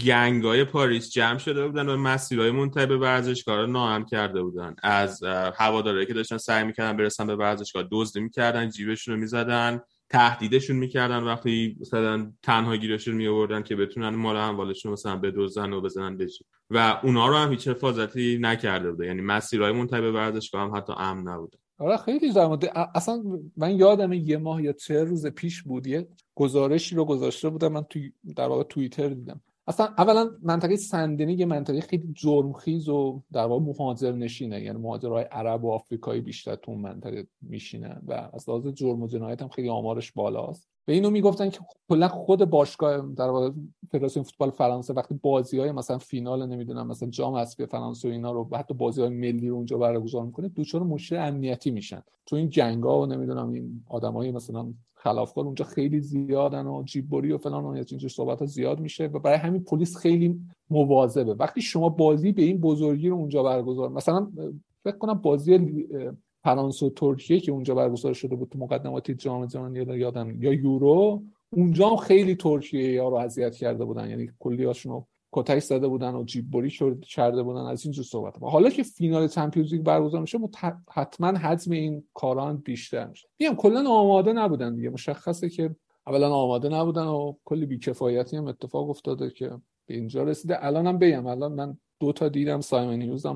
گنگ 0.00 0.44
های 0.44 0.64
پاریس 0.64 1.10
جمع 1.10 1.38
شده 1.38 1.66
بودن 1.66 1.88
و 1.88 1.96
مسیرهای 1.96 2.50
منتهی 2.50 2.86
به 2.86 2.96
ورزشگاه 2.96 3.56
رو 3.56 3.66
ناهم 3.66 4.04
کرده 4.04 4.42
بودن. 4.42 4.74
از 4.82 5.22
هوادارایی 5.54 6.06
که 6.06 6.14
داشتن 6.14 6.36
سعی 6.36 6.64
می‌کردن 6.64 6.96
برسن 6.96 7.26
به 7.26 7.36
ورزشگاه 7.36 7.84
دزدی 7.90 8.20
می‌کردن 8.20 8.70
جیبشون 8.70 9.14
رو 9.14 9.20
می‌زدن 9.20 9.80
تهدیدشون 10.10 10.76
می‌کردن. 10.76 11.22
وقتی 11.22 11.76
مثلا 11.80 12.32
تنها 12.42 12.76
گیرشون 12.76 13.14
می 13.14 13.62
که 13.62 13.76
بتونن 13.76 14.08
مال 14.08 14.36
اموالشون 14.36 14.92
مثلا 14.92 15.16
بدزدن 15.16 15.72
و 15.72 15.80
بزنن 15.80 16.16
بجی 16.16 16.44
و 16.70 17.00
اونا 17.02 17.26
رو 17.26 17.34
هم 17.36 17.50
هیچ 17.50 17.68
حفاظتی 17.68 18.38
نکرده 18.40 18.90
بوده. 18.90 19.06
یعنی 19.06 19.20
مسیرهای 19.20 19.72
منتهی 19.72 20.00
به 20.00 20.12
ورزشگاه 20.12 20.62
هم 20.62 20.76
حتی 20.76 20.92
امن 20.96 21.28
نبوده. 21.28 21.58
آره 21.78 21.96
خیلی 21.96 22.32
زحمت 22.32 22.70
اصلا 22.94 23.22
من 23.56 23.76
یادم 23.76 24.12
یه 24.12 24.36
ماه 24.36 24.62
یا 24.62 24.72
چه 24.72 25.04
روز 25.04 25.26
پیش 25.26 25.62
بود 25.62 25.86
یه 25.86 26.08
گزارشی 26.34 26.94
رو 26.94 27.04
گذاشته 27.04 27.48
بودم. 27.48 27.72
من 27.72 27.82
توی 27.82 28.12
در 28.36 28.48
واقع 28.48 28.62
توییتر 28.62 29.08
دیدم. 29.08 29.40
اصلا 29.68 29.86
اولا 29.98 30.30
منطقه 30.42 30.76
سندنی 30.76 31.32
یه 31.32 31.46
منطقه 31.46 31.80
خیلی 31.80 32.12
جرمخیز 32.14 32.88
و 32.88 33.22
در 33.32 33.46
واقع 33.46 33.64
مهاجر 33.64 34.12
نشینه 34.12 34.62
یعنی 34.62 34.78
مهاجرهای 34.78 35.24
عرب 35.24 35.64
و 35.64 35.72
آفریکایی 35.72 36.20
بیشتر 36.20 36.54
تو 36.54 36.72
اون 36.72 36.80
منطقه 36.80 37.26
میشینن 37.42 38.02
و 38.06 38.30
از 38.32 38.48
لحاظ 38.48 38.66
جرم 38.66 39.02
و 39.02 39.06
جنایت 39.06 39.42
هم 39.42 39.48
خیلی 39.48 39.68
آمارش 39.68 40.12
بالاست. 40.12 40.68
به 40.84 40.92
اینو 40.92 41.10
می‌گفتن 41.10 41.50
که 41.50 41.60
کلا 41.88 42.08
خود 42.08 42.44
باشگاه 42.44 43.14
در 43.16 43.28
واقع 43.28 43.50
فدراسیون 43.90 44.24
فوتبال 44.24 44.50
فرانسه 44.50 44.94
وقتی 44.94 45.14
بازی 45.22 45.58
های 45.58 45.72
مثلا 45.72 45.98
فینال 45.98 46.46
نمی‌دونم 46.46 46.86
مثلا 46.86 47.08
جام 47.10 47.34
حذفی 47.34 47.66
فرانسه 47.66 48.08
و 48.08 48.12
اینا 48.12 48.32
رو 48.32 48.56
حتی 48.56 48.74
بازی 48.74 49.00
های 49.00 49.10
ملی 49.10 49.48
رو 49.48 49.56
اونجا 49.56 49.78
برگزار 49.78 50.24
می‌کنه 50.24 50.50
دچار 50.56 50.82
مشکل 50.82 51.16
امنیتی 51.16 51.70
میشن. 51.70 52.02
تو 52.26 52.36
این 52.36 52.50
جنگا 52.50 53.02
و 53.02 53.06
نمی‌دونم 53.06 53.52
این 53.52 53.84
آدمای 53.88 54.32
مثلا 54.32 54.74
خلافکار 55.06 55.44
اونجا 55.44 55.64
خیلی 55.64 56.00
زیادن 56.00 56.66
و 56.66 56.82
جیببری 56.82 57.32
و 57.32 57.38
فلان 57.38 57.64
و 57.64 57.68
اینجور 57.68 58.10
صحبت 58.10 58.40
ها 58.40 58.46
زیاد 58.46 58.80
میشه 58.80 59.06
و 59.06 59.18
برای 59.18 59.38
همین 59.38 59.64
پلیس 59.64 59.96
خیلی 59.96 60.40
مواظبه. 60.70 61.34
وقتی 61.34 61.62
شما 61.62 61.88
بازی 61.88 62.32
به 62.32 62.42
این 62.42 62.60
بزرگی 62.60 63.08
رو 63.08 63.16
اونجا 63.16 63.42
برگزار 63.42 63.88
مثلا 63.88 64.32
فکر 64.84 64.98
کنم 64.98 65.14
بازی 65.14 65.86
فرانسه 66.44 66.86
و 66.86 66.90
ترکیه 66.90 67.40
که 67.40 67.52
اونجا 67.52 67.74
برگزار 67.74 68.12
شده 68.12 68.36
بود 68.36 68.48
تو 68.48 68.58
مقدماتی 68.58 69.14
جام 69.14 69.46
جهانی 69.46 69.78
یادم 69.78 70.42
یا 70.42 70.52
یورو 70.52 71.22
اونجا 71.50 71.88
هم 71.88 71.96
خیلی 71.96 72.34
ترکیه 72.34 72.92
یا 72.92 73.08
رو 73.08 73.16
اذیت 73.16 73.54
کرده 73.54 73.84
بودن. 73.84 74.10
یعنی 74.10 74.30
کلی 74.38 74.64
هاشون 74.64 75.04
کتک 75.32 75.58
زده 75.58 75.88
بودن 75.88 76.14
و 76.14 76.24
جیب 76.24 76.50
بری 76.50 76.70
کرده 77.02 77.42
بودن. 77.42 77.60
از 77.60 77.84
اینجور 77.84 78.04
صحبت 78.04 78.42
حالا 78.42 78.70
که 78.70 78.82
فینال 78.82 79.28
چمپیونز 79.28 79.72
لیگ 79.72 79.82
برگزار 79.82 80.20
میشه 80.20 80.38
حتما 80.90 81.26
حجم 81.26 81.72
این 81.72 82.04
کارا 82.14 82.56
بیشتر 82.56 83.06
میشه. 83.06 83.28
میگم 83.38 83.54
کلا 83.54 83.90
آماده 83.90 84.32
نبودن 84.32 84.74
دیگه. 84.74 84.90
مشخصه 84.90 85.48
که 85.48 85.76
اولا 86.06 86.34
آماده 86.34 86.68
نبودن 86.68 87.06
و 87.06 87.34
کلی 87.44 87.66
بیکفایتی 87.66 88.36
هم 88.36 88.46
اتفاق 88.46 88.90
افتاده 88.90 89.30
که 89.30 89.48
به 89.86 89.94
اینجا 89.94 90.22
رسیده. 90.22 90.64
الانم 90.64 90.98
بگم 90.98 91.26
الان 91.26 91.52
من 91.52 91.78
دو 92.00 92.12
تا 92.12 92.28
دیدم 92.28 92.60
سایمن 92.60 93.02
هیوز 93.02 93.26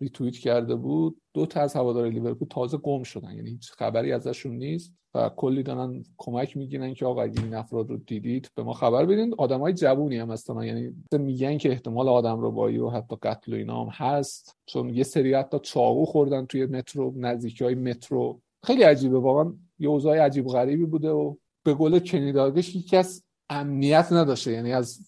ریتوییت 0.00 0.36
کرده 0.36 0.74
بود 0.74 1.20
دو 1.34 1.46
تا 1.46 1.60
از 1.60 1.74
هوادار 1.74 2.08
لیورپول 2.08 2.48
تازه 2.48 2.76
گم 2.76 3.02
شدن. 3.02 3.34
یعنی 3.34 3.50
هیچ 3.50 3.70
خبری 3.70 4.12
ازشون 4.12 4.56
نیست 4.56 4.94
و 5.14 5.30
کلی 5.36 5.62
دارن 5.62 6.04
کمک 6.16 6.56
می‌گیرن 6.56 6.94
که 6.94 7.06
آقا 7.06 7.22
اگه 7.22 7.44
این 7.44 7.54
افراد 7.54 7.90
رو 7.90 7.96
دیدید 7.96 8.50
به 8.54 8.62
ما 8.62 8.72
خبر 8.72 9.06
بدین. 9.06 9.34
های 9.38 9.72
جوونی 9.72 10.16
هم 10.16 10.30
هستن. 10.30 10.62
یعنی 10.62 11.04
میگن 11.12 11.58
که 11.58 11.70
احتمال 11.70 12.08
آدم 12.08 12.40
ربایی 12.40 12.78
و 12.78 12.88
حتی 12.88 13.16
قتل 13.22 13.52
و 13.52 13.56
اینا 13.56 13.84
هم 13.84 13.88
هست. 13.92 14.56
چون 14.66 14.94
یه 14.94 15.02
سری 15.02 15.34
حتی 15.34 15.58
چاقو 15.62 16.04
خوردن 16.04 16.46
توی 16.46 16.66
مترو 16.66 17.12
نزدیکی 17.16 17.64
های 17.64 17.74
مترو. 17.74 18.40
خیلی 18.64 18.82
عجیبه. 18.82 19.18
واقعا 19.18 19.52
یه 19.78 19.88
اوضاع 19.88 20.18
عجیب 20.18 20.46
غریبی 20.46 20.84
بوده 20.84 21.10
و 21.10 21.34
به 21.64 21.74
قول 21.74 21.98
کنیدارگش 21.98 22.76
یکی 22.76 23.02
امنیت 23.50 24.12
نداشته. 24.12 24.52
یعنی 24.52 24.72
از 24.72 24.98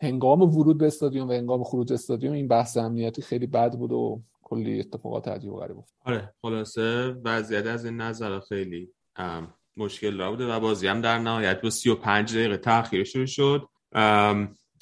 هنگام 0.00 0.42
ورود 0.42 0.78
به 0.78 0.86
استادیوم 0.86 1.28
و 1.28 1.32
هنگام 1.32 1.64
خروج 1.64 1.92
استادیوم 1.92 2.32
این 2.32 2.48
بحث 2.48 2.76
امنیتی 2.76 3.22
خیلی 3.22 3.46
بد 3.46 3.74
بود 3.74 3.92
و 3.92 4.22
کلی 4.48 4.80
اتفاقات 4.80 5.28
عجیب 5.28 5.52
و 5.52 5.56
غریب 5.56 5.78
افتاد. 5.78 5.98
آره 6.04 6.34
خلاصه 6.42 7.16
وضعیت 7.24 7.66
از 7.66 7.84
این 7.84 7.96
نظر 7.96 8.40
خیلی 8.40 8.90
مشکل 9.76 10.28
بوده 10.28 10.46
و 10.46 10.60
بازی 10.60 10.86
هم 10.86 11.00
در 11.00 11.18
نهایت 11.18 11.60
با 11.60 11.70
35 11.70 12.32
دقیقه 12.36 12.56
تاخیر 12.56 13.04
شروع 13.04 13.26
شد. 13.26 13.68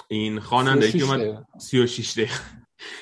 این 0.09 0.41
خواننده 0.41 0.93
که 0.93 1.05
اومد 1.05 1.47
36 1.59 2.13
دقیقه. 2.13 2.35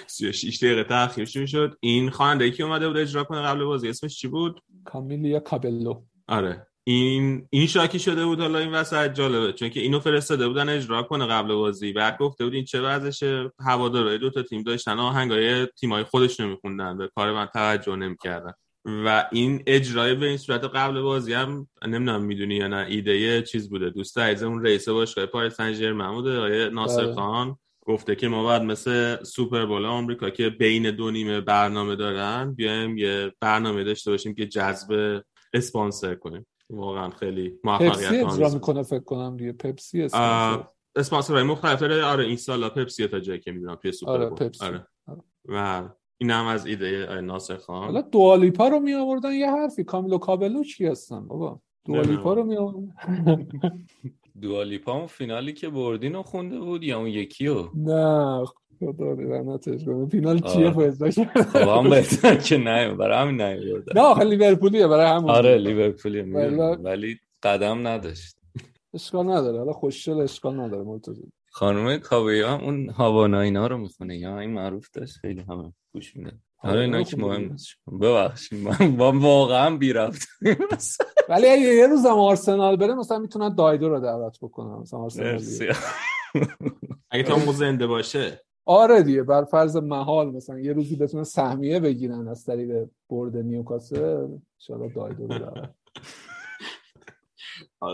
36 0.06 0.62
دقیقه 0.62 0.84
تاخیر 0.84 1.24
شروع 1.24 1.46
شد. 1.46 1.76
این 1.80 2.10
خواننده 2.10 2.50
که 2.50 2.62
اومده 2.62 2.88
بود 2.88 2.96
اجرا 2.96 3.24
کنه 3.24 3.42
قبل 3.42 3.64
بازی 3.64 3.88
اسمش 3.88 4.16
چی 4.16 4.28
بود؟ 4.28 4.60
کامیلیا 4.84 5.40
کابلو. 5.40 6.02
آره. 6.28 6.66
این 6.84 7.46
این 7.50 7.66
شاکی 7.66 7.98
شده 7.98 8.24
بود 8.24 8.40
حالا 8.40 8.58
این 8.58 8.72
وسط 8.72 9.14
جالبه 9.14 9.52
چون 9.52 9.68
که 9.68 9.80
اینو 9.80 10.00
فرستاده 10.00 10.48
بودن 10.48 10.68
اجرا 10.68 11.02
کنه 11.02 11.26
قبل 11.26 11.54
بازی. 11.54 11.92
بعد 11.92 12.18
گفته 12.18 12.44
بود 12.44 12.54
این 12.54 12.64
چه 12.64 12.80
وضعشه 12.80 13.52
هوادارهای 13.60 14.18
دو 14.18 14.30
تا 14.30 14.42
تیم 14.42 14.62
داشتن 14.62 14.98
آهنگای 14.98 15.66
تیمای 15.66 16.04
خودشون 16.04 16.46
میخوندن. 16.46 16.98
به 16.98 17.10
کار 17.14 17.32
من 17.32 17.46
توجه 17.46 17.96
نمی‌کردن. 17.96 18.52
و 18.84 19.28
این 19.32 19.62
اجرای 19.66 20.14
به 20.14 20.26
این 20.26 20.36
صورت 20.36 20.64
قبل 20.64 21.00
بازی 21.00 21.32
هم 21.32 21.68
نمی‌دونم 21.86 22.24
می‌دونی 22.24 22.54
یا 22.54 22.66
نه 22.66 22.86
ایده 22.88 23.42
چیز 23.42 23.70
بوده. 23.70 23.90
دوست 23.90 24.18
عزیزمون 24.18 24.64
رئیس 24.64 24.88
باشگاه 24.88 25.26
پاریس 25.26 25.54
سن 25.54 25.72
ژرمن 25.72 26.12
بوده 26.12 26.36
آقای 26.36 26.70
ناصر 26.70 27.04
بله. 27.04 27.14
خان. 27.14 27.56
گفته 27.86 28.14
که 28.14 28.28
ما 28.28 28.42
باید 28.42 28.62
مثل 28.62 29.24
سوپر 29.24 29.66
بول 29.66 29.84
آمریکا 29.84 30.30
که 30.30 30.50
بین 30.50 30.90
دو 30.90 31.10
نیمه 31.10 31.40
برنامه 31.40 31.96
دارن 31.96 32.54
بیایم 32.54 32.98
یه 32.98 33.32
برنامه 33.40 33.84
داشته 33.84 34.10
باشیم 34.10 34.34
که 34.34 34.46
جذب 34.46 35.22
اسپانسر 35.54 36.14
کنیم. 36.14 36.46
واقعا 36.72 37.10
خیلی 37.10 37.58
موفقیت 37.64 37.92
پپسی 37.92 38.16
اجرا 38.16 38.48
می‌کنه 38.48 38.82
فکر 38.82 39.04
کنم 39.04 39.36
دیگه. 39.36 39.52
پپسی 39.52 40.08
اسپانسر 40.96 41.42
مختلف 41.42 41.80
داره 41.80 42.04
آره 42.04 42.24
این 42.24 42.36
سالا 42.36 42.70
پپسی 42.70 43.06
تا 43.06 43.20
جایی 43.20 43.40
که 43.40 43.52
می‌دونم 43.52 43.74
توی 43.74 43.92
سوپر 43.92 44.12
آره 44.12 44.30
پپسی. 44.30 44.64
آره. 44.64 44.86
و 45.44 45.88
این 46.18 46.30
هم 46.30 46.46
از 46.46 46.66
ایده 46.66 47.20
ناصر 47.20 47.56
خان. 47.56 47.84
حالا 47.84 48.00
دوالیپا 48.00 48.68
رو 48.68 48.80
می 48.80 48.94
آوردن 48.94 49.32
یه 49.32 49.50
حرفی. 49.50 49.84
کامیلا 49.84 50.18
کابلو 50.18 50.64
چی 50.64 50.86
هستن 50.86 51.26
بابا. 51.28 51.60
دوالیپا 51.84 52.34
رو 52.34 52.44
می 52.44 52.56
آوردن 52.56 52.88
دوالیپا 54.42 54.92
اون 54.92 55.06
فینالی 55.06 55.52
که 55.52 55.68
بردین 55.68 56.12
رو 56.14 56.22
خونده 56.22 56.58
بود 56.60 56.82
یا 56.82 56.98
اون 56.98 57.06
یکی 57.06 57.46
رو 57.46 57.70
نه 57.74 58.44
خدا 58.86 59.12
لعنتش 59.12 59.84
کنه. 59.84 60.06
فینال 60.08 60.38
چیه 60.40 60.70
فایز 60.70 61.02
خب 61.02 61.56
هم 61.56 61.90
بهتر 61.90 62.34
که 62.36 62.56
نه 62.56 62.94
برای 62.94 63.18
همین 63.28 63.40
نیورد 63.42 63.98
نه 63.98 64.00
آخه 64.02 64.24
لیورپولیه 64.24 64.86
برای 64.86 65.06
همون. 65.10 65.30
آره 65.30 65.58
لیورپولیه 65.58 66.22
ولی 66.82 67.18
قدم 67.42 67.86
نداشت. 67.86 68.36
اشکال 68.94 69.30
نداره. 69.30 69.58
حالا 69.58 69.72
خوششل 69.72 70.20
اشکال 70.20 70.60
نداره 70.60 70.82
مرتضی. 70.82 71.22
خانم 71.50 71.98
کاویا 71.98 72.54
اون 72.54 72.88
هاوانا 72.90 73.40
اینا 73.40 73.66
رو 73.66 73.78
می‌خونه 73.78 74.18
یا؟ 74.18 74.38
این 74.38 74.50
معروف 74.50 74.88
داشت 74.92 75.16
خیلی 75.16 75.40
همه 75.40 75.72
گوش 75.94 76.16
میدن 76.16 76.40
آره 76.64 76.80
اینا 76.80 77.02
که 77.02 77.16
مهم 77.16 77.48
نیست. 77.52 77.68
ببخشید 78.00 78.58
من 78.58 79.18
واقعا 79.18 79.76
بی 79.76 79.92
رفت 79.92 80.28
ولی 81.28 81.46
اگه 81.46 81.62
یه 81.62 81.86
روز 81.86 82.06
هم 82.06 82.18
آرسنال 82.18 82.76
بره 82.76 82.94
مثلا 82.94 83.18
می‌تونن 83.18 83.54
دایدو 83.54 83.88
رو 83.88 84.00
دعوت 84.00 84.38
بکنن. 84.42 84.80
مثلا 84.80 85.00
آرسنال 85.00 85.40
اگه 87.10 87.22
تا 87.22 87.52
زنده 87.52 87.86
باشه. 87.86 88.40
آره 88.64 89.02
دیگه 89.02 89.22
بر 89.22 89.44
فرض 89.44 89.76
محال 89.76 90.30
مثلا 90.30 90.58
یه 90.58 90.72
روزی 90.72 90.96
بتونه 90.96 91.24
سهمیه 91.24 91.80
بگیرن 91.80 92.28
از 92.28 92.44
طریق 92.44 92.88
برد 93.10 93.36
نیوکاسل 93.36 94.26
ان 94.70 94.92
دایدو 94.94 95.26
دعوت 95.26 95.74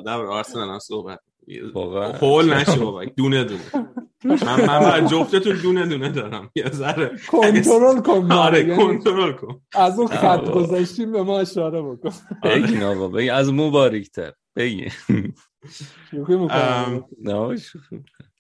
در 0.07 0.21
آرسنال 0.21 0.69
هم 0.69 0.79
صحبت 0.79 1.21
واقعا. 1.75 2.13
خول 2.13 2.55
نشه 2.55 2.81
بابا 2.81 3.05
دونه 3.05 3.45
دونه. 3.45 3.63
من 4.25 4.67
من 4.67 5.07
جفتتون 5.07 5.57
دونه 5.63 5.87
دونه 5.87 6.09
دارم. 6.09 6.51
یه 6.55 6.71
ذره 6.71 7.11
کنترل 7.29 8.01
کن 8.01 8.33
آره 8.33 8.59
یعنی 8.59 8.77
کنترل 8.77 9.33
کن. 9.33 9.61
از 9.75 9.99
اون 9.99 10.09
خط 10.09 10.51
گذاشتیم 10.51 11.13
به 11.13 11.23
ما 11.23 11.41
اشاره 11.41 11.83
بکن. 11.83 12.11
بگین 12.45 12.83
آقا 12.83 13.09
بگین 13.09 13.31
از 13.31 13.53
مبارکتر 13.53 14.33
بگین. 14.57 14.91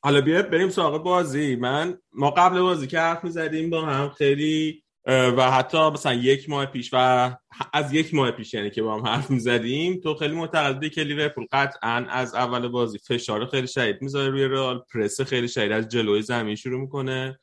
حالا 0.02 0.20
بیا 0.20 0.42
بریم 0.42 0.68
سراغ 0.68 1.02
بازی. 1.02 1.56
من 1.56 1.98
ما 2.12 2.30
قبل 2.30 2.60
بازی 2.60 2.86
که 2.86 2.98
حرف 2.98 3.24
می‌زدیم 3.24 3.70
با 3.70 3.86
هم 3.86 4.08
خیلی 4.08 4.82
و 5.06 5.50
حتی 5.50 5.90
مثلا 5.90 6.14
یک 6.14 6.50
ماه 6.50 6.66
پیش 6.66 6.90
و 6.92 7.30
از 7.72 7.92
یک 7.92 8.14
ماه 8.14 8.30
پیش 8.30 8.54
یعنی 8.54 8.70
که 8.70 8.82
با 8.82 8.94
هم 8.94 9.06
حرف 9.06 9.30
می‌زدیم 9.30 10.00
تو 10.00 10.14
خیلی 10.14 10.34
معتقدی 10.34 10.90
که 10.90 11.02
لیورپول 11.02 11.46
قطعا 11.52 12.06
از 12.10 12.34
اول 12.34 12.68
بازی 12.68 12.98
فشار 12.98 13.46
خیلی 13.46 13.66
شدید 13.66 14.02
می‌ذاره 14.02 14.30
روی 14.30 14.44
رئال 14.44 14.82
پرس 14.94 15.20
خیلی 15.20 15.48
شدید 15.48 15.72
از 15.72 15.88
جلوی 15.88 16.22
زمین 16.22 16.54
شروع 16.54 16.80
می‌کنه 16.80 17.38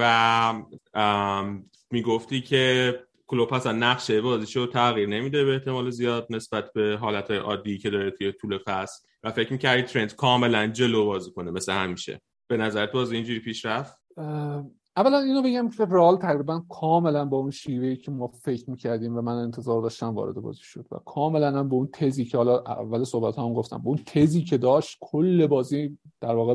و 0.00 0.54
می‌گفتی 1.90 2.40
که 2.40 2.94
کلوب 3.26 3.54
اصلا 3.54 3.72
نقشه 3.72 4.20
بازیشو 4.20 4.66
تغییر 4.66 5.08
نمیده 5.08 5.44
به 5.44 5.52
احتمال 5.52 5.90
زیاد 5.90 6.26
نسبت 6.30 6.72
به 6.72 6.98
حالت 7.00 7.30
عادی 7.30 7.78
که 7.78 7.90
داره 7.90 8.10
توی 8.10 8.32
طول 8.32 8.58
فصل. 8.66 9.09
و 9.24 9.30
فکر 9.30 9.52
می‌کردی 9.52 9.82
ترنت 9.82 10.16
کاملا 10.16 10.66
جلو 10.66 11.06
بازی 11.06 11.30
کنه 11.30 11.50
مثل 11.50 11.72
همیشه. 11.72 12.20
به 12.50 12.56
نظرت 12.56 12.92
بازی 12.92 13.16
اینجوری 13.16 13.40
پیش 13.40 13.64
رفت؟ 13.64 13.98
اولا 14.96 15.18
اینو 15.18 15.42
بگم 15.42 15.68
که 15.68 15.84
رئال 15.84 16.16
تقریبا 16.16 16.62
کاملا 16.68 17.24
با 17.24 17.36
اون 17.36 17.50
شیوهی 17.50 17.96
که 17.96 18.10
ما 18.10 18.26
فکر 18.26 18.70
می‌کردیم 18.70 19.16
و 19.16 19.20
من 19.20 19.32
انتظار 19.32 19.82
داشتم 19.82 20.14
وارد 20.14 20.34
بازی 20.34 20.62
شد 20.62 20.86
و 20.90 20.98
کاملا 20.98 21.58
هم 21.58 21.68
به 21.68 21.74
اون 21.74 21.88
تزی 21.92 22.24
که 22.24 22.36
حالا 22.36 22.58
اول 22.58 23.04
صحبت 23.04 23.38
هم 23.38 23.54
گفتم 23.54 23.78
به 23.78 23.88
اون 23.88 23.98
تزی 24.06 24.42
که 24.42 24.58
داشت 24.58 24.98
کل 25.00 25.46
بازی 25.46 25.98
در 26.20 26.34
واقع 26.34 26.54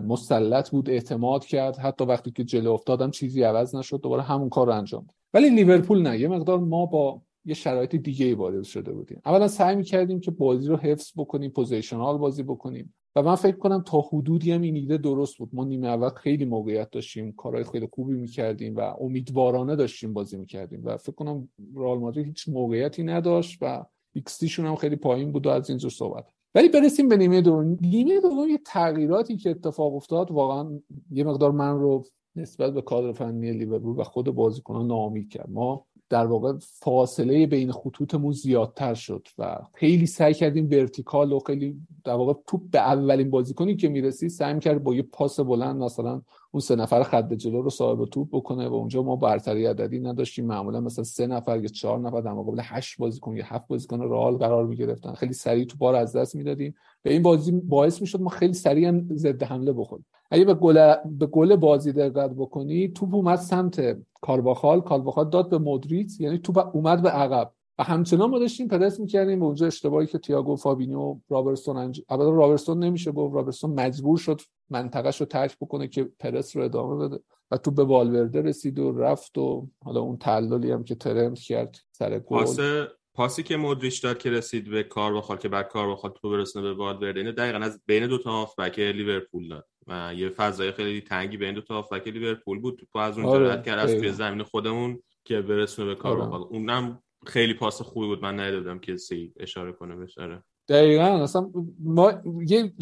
مسلط 0.00 0.70
بود 0.70 0.90
اعتماد 0.90 1.44
کرد. 1.44 1.76
حتی 1.76 2.04
وقتی 2.04 2.30
که 2.30 2.44
جلو 2.44 2.72
افتادم 2.72 3.10
چیزی 3.10 3.42
عوض 3.42 3.74
نشد 3.74 4.00
دوباره 4.00 4.22
همون 4.22 4.48
کار 4.48 4.66
رو 4.66 4.72
انجام 4.72 5.06
ولی 5.34 5.50
لیورپول 5.50 6.02
نه 6.02 6.18
یه 6.18 6.28
مقدار 6.28 6.58
ما 6.58 6.86
با 6.86 7.22
یه 7.48 7.54
شرایط 7.54 7.96
دیگه 7.96 8.26
ای 8.26 8.34
وارد 8.34 8.62
شده 8.62 8.92
بودیم. 8.92 9.20
اولا 9.26 9.48
سعی 9.48 9.76
می‌کردیم 9.76 10.20
که 10.20 10.30
بازی 10.30 10.68
رو 10.68 10.76
حفظ 10.76 11.12
بکنیم 11.16 11.50
positional 11.50 12.18
بازی 12.18 12.42
بکنیم. 12.42 12.94
و 13.16 13.22
من 13.22 13.34
فکر 13.34 13.56
کنم 13.56 13.82
تا 13.86 14.00
حدودی 14.00 14.52
هم 14.52 14.62
این 14.62 14.76
ایده 14.76 14.96
درست 14.96 15.38
بود. 15.38 15.48
ما 15.52 15.64
نیمه 15.64 15.86
اول 15.86 16.08
خیلی 16.08 16.44
موقعیت 16.44 16.90
داشتیم 16.90 17.32
کارهای 17.32 17.64
خیلی 17.64 17.88
خوبی 17.92 18.14
می‌کردیم 18.14 18.76
و 18.76 18.80
امیدوارانه 18.80 19.76
داشتیم 19.76 20.12
بازی 20.12 20.36
می‌کردیم. 20.36 20.84
و 20.84 20.96
فکر 20.96 21.12
کنم 21.12 21.48
رئال 21.76 21.98
مادرید 21.98 22.26
هیچ 22.26 22.48
موقعیتی 22.48 23.02
نداشت 23.02 23.58
و 23.60 23.84
x 24.14 24.58
هم 24.58 24.76
خیلی 24.76 24.96
پایین 24.96 25.32
بود 25.32 25.46
و 25.46 25.50
از 25.50 25.68
اینجور 25.68 25.90
صحبت. 25.90 26.30
ولی 26.54 26.68
برسیم 26.68 27.08
به 27.08 27.16
نیمه 27.16 27.40
دوم. 27.40 27.78
نیمه 27.80 28.20
دوم 28.20 28.48
یه 28.48 28.60
تغییراتی 28.66 29.36
که 29.36 29.50
اتفاق 29.50 29.94
افتاد 29.94 30.30
واقعا 30.30 30.80
یه 31.10 31.24
مقدار 31.24 31.52
من 31.52 31.78
رو 31.78 32.04
نسبت 32.36 32.74
به 32.74 32.82
کادر 32.82 33.12
فنی 33.12 33.52
لیورپول 33.52 34.00
و 34.00 34.02
خود 34.02 34.26
بازیکنان 34.26 34.86
ناامید 34.86 35.28
کرد. 35.28 35.50
ما 35.50 35.86
در 36.10 36.26
واقع 36.26 36.52
فاصله 36.60 37.46
بین 37.46 37.72
خطوطمون 37.72 38.32
زیادتر 38.32 38.94
شد 38.94 39.28
و 39.38 39.58
خیلی 39.74 40.06
سعی 40.06 40.34
کردیم 40.34 40.68
ورتیکال 40.70 41.32
و 41.32 41.38
خیلی 41.38 41.76
در 42.04 42.14
واقع 42.14 42.32
توپ 42.46 42.60
به 42.70 42.78
اولین 42.78 43.30
بازیکنی 43.30 43.76
که 43.76 43.88
می‌رسید 43.88 44.30
سعی 44.30 44.58
کرد 44.58 44.82
با 44.82 44.94
یه 44.94 45.02
پاس 45.02 45.40
بلند 45.40 45.82
مثلا 45.82 46.22
اون 46.50 46.60
سه 46.60 46.76
نفر 46.76 47.02
خط 47.02 47.32
جلو 47.32 47.62
رو 47.62 47.70
صاحب 47.70 48.04
توپ 48.04 48.28
بکنه 48.32 48.68
و 48.68 48.74
اونجا 48.74 49.02
ما 49.02 49.16
برتری 49.16 49.66
عددی 49.66 50.00
نداشتیم. 50.00 50.46
معمولا 50.46 50.80
مثلا 50.80 51.04
سه 51.04 51.26
نفر 51.26 51.60
یا 51.60 51.68
چهار 51.68 51.98
نفر 51.98 52.20
در 52.20 52.32
مقابل 52.32 52.60
هشت 52.62 52.98
بازیکن 52.98 53.36
یا 53.36 53.44
هفت 53.46 53.68
بازیکن 53.68 54.00
رئال 54.00 54.36
قرار 54.36 54.66
می‌گرفتن. 54.66 55.12
خیلی 55.12 55.32
سریع 55.32 55.64
تو 55.64 55.78
بار 55.78 55.94
از 55.94 56.16
دست 56.16 56.36
می‌دادیم. 56.36 56.74
این 57.10 57.22
بازی 57.22 57.52
باعث 57.52 58.00
می‌شد 58.00 58.20
ما 58.20 58.30
خیلی 58.30 58.52
سریع 58.52 59.02
ضد 59.14 59.42
حمله 59.42 59.72
بخوریم. 59.72 60.06
اگه 60.30 60.44
به 60.44 60.54
گل 60.54 60.94
به 61.04 61.26
گل 61.26 61.56
بازی 61.56 61.92
دقت 61.92 62.30
بکنی 62.30 62.88
توپ 62.88 63.14
اومد 63.14 63.38
سمت 63.38 63.96
کارواخال. 64.20 64.80
کارواخال 64.80 65.30
داد 65.30 65.50
به 65.50 65.58
مودریچ 65.58 66.20
یعنی 66.20 66.38
توپ 66.38 66.76
اومد 66.76 67.02
به 67.02 67.08
عقب. 67.08 67.52
و 67.78 67.82
همچنان 67.82 68.30
ما 68.30 68.38
داشتیم 68.38 68.68
پرس 68.68 69.00
می‌کردیم 69.00 69.38
به 69.38 69.44
اونجا 69.44 69.66
اشتباهی 69.66 70.06
که 70.06 70.18
تییاگو 70.18 70.56
فابینیو 70.56 71.16
رابرتسون 71.28 71.76
انج... 71.76 72.02
البته 72.08 72.30
رابرتسون 72.30 72.84
نمیشه 72.84 73.12
گفت. 73.12 73.34
رابرتسون 73.34 73.70
مجبور 73.70 74.18
شد 74.18 74.40
منطقهش 74.70 75.20
رو 75.20 75.26
ترک 75.26 75.56
بکنه 75.60 75.88
که 75.88 76.08
پرس 76.18 76.56
رو 76.56 76.64
ادامه 76.64 77.08
بده. 77.08 77.22
و 77.50 77.56
توپ 77.56 77.70
به 77.70 77.84
والورده 77.84 78.42
رسید 78.42 78.78
و 78.78 78.92
رفت 78.92 79.38
و 79.38 79.68
حالا 79.84 80.00
اون 80.00 80.16
تعللی 80.16 80.70
هم 80.70 80.84
که 80.84 80.94
ترنت 80.94 81.38
کرد 81.38 81.76
سر 81.92 82.18
گل. 82.18 82.46
پاسی 83.18 83.42
که 83.42 83.56
مودریچ 83.56 84.02
داد 84.02 84.18
که 84.18 84.30
رسید 84.30 84.70
به 84.70 84.82
کارواخال 84.82 85.38
که 85.38 85.48
بعد 85.48 85.68
کارواخال 85.68 85.90
بخواد 85.90 86.12
توپ 86.12 86.30
برسونه 86.30 86.68
به 86.68 86.74
والورده 86.74 87.20
اینو 87.20 87.32
دقیقا 87.32 87.58
از 87.58 87.80
بین 87.86 88.06
دو 88.06 88.18
تا 88.18 88.30
هافبک 88.30 88.78
لیورپول 88.78 89.48
داد 89.48 89.66
و 89.86 90.14
یه 90.14 90.28
فضای 90.28 90.72
خیلی 90.72 91.00
تنگی 91.00 91.36
بین 91.36 91.54
دو 91.54 91.60
تا 91.60 91.74
هافبک 91.74 92.08
لیورپول 92.08 92.58
بود 92.58 92.88
توپ 92.92 92.98
از 92.98 93.18
اونجا 93.18 93.30
آره. 93.30 93.62
کرد 93.62 93.78
از 93.78 93.94
توی 93.94 94.12
زمین 94.12 94.42
خودمون 94.42 95.02
که 95.24 95.40
برسونه 95.40 95.88
به 95.88 95.94
کارواخال 95.94 96.20
آره. 96.20 96.34
اونم 96.34 97.02
خیلی 97.26 97.54
پاس 97.54 97.82
خوبی 97.82 98.06
بود 98.06 98.22
من 98.22 98.40
ندیدم 98.40 98.78
که 98.78 98.96
کسی 98.96 99.32
اشاره 99.36 99.72
کنه 99.72 99.96
بهش 99.96 100.18
آره 100.18 100.42
دقیقا. 100.68 101.04
اصلا 101.04 101.50
ما 101.80 102.12
یه, 102.46 102.72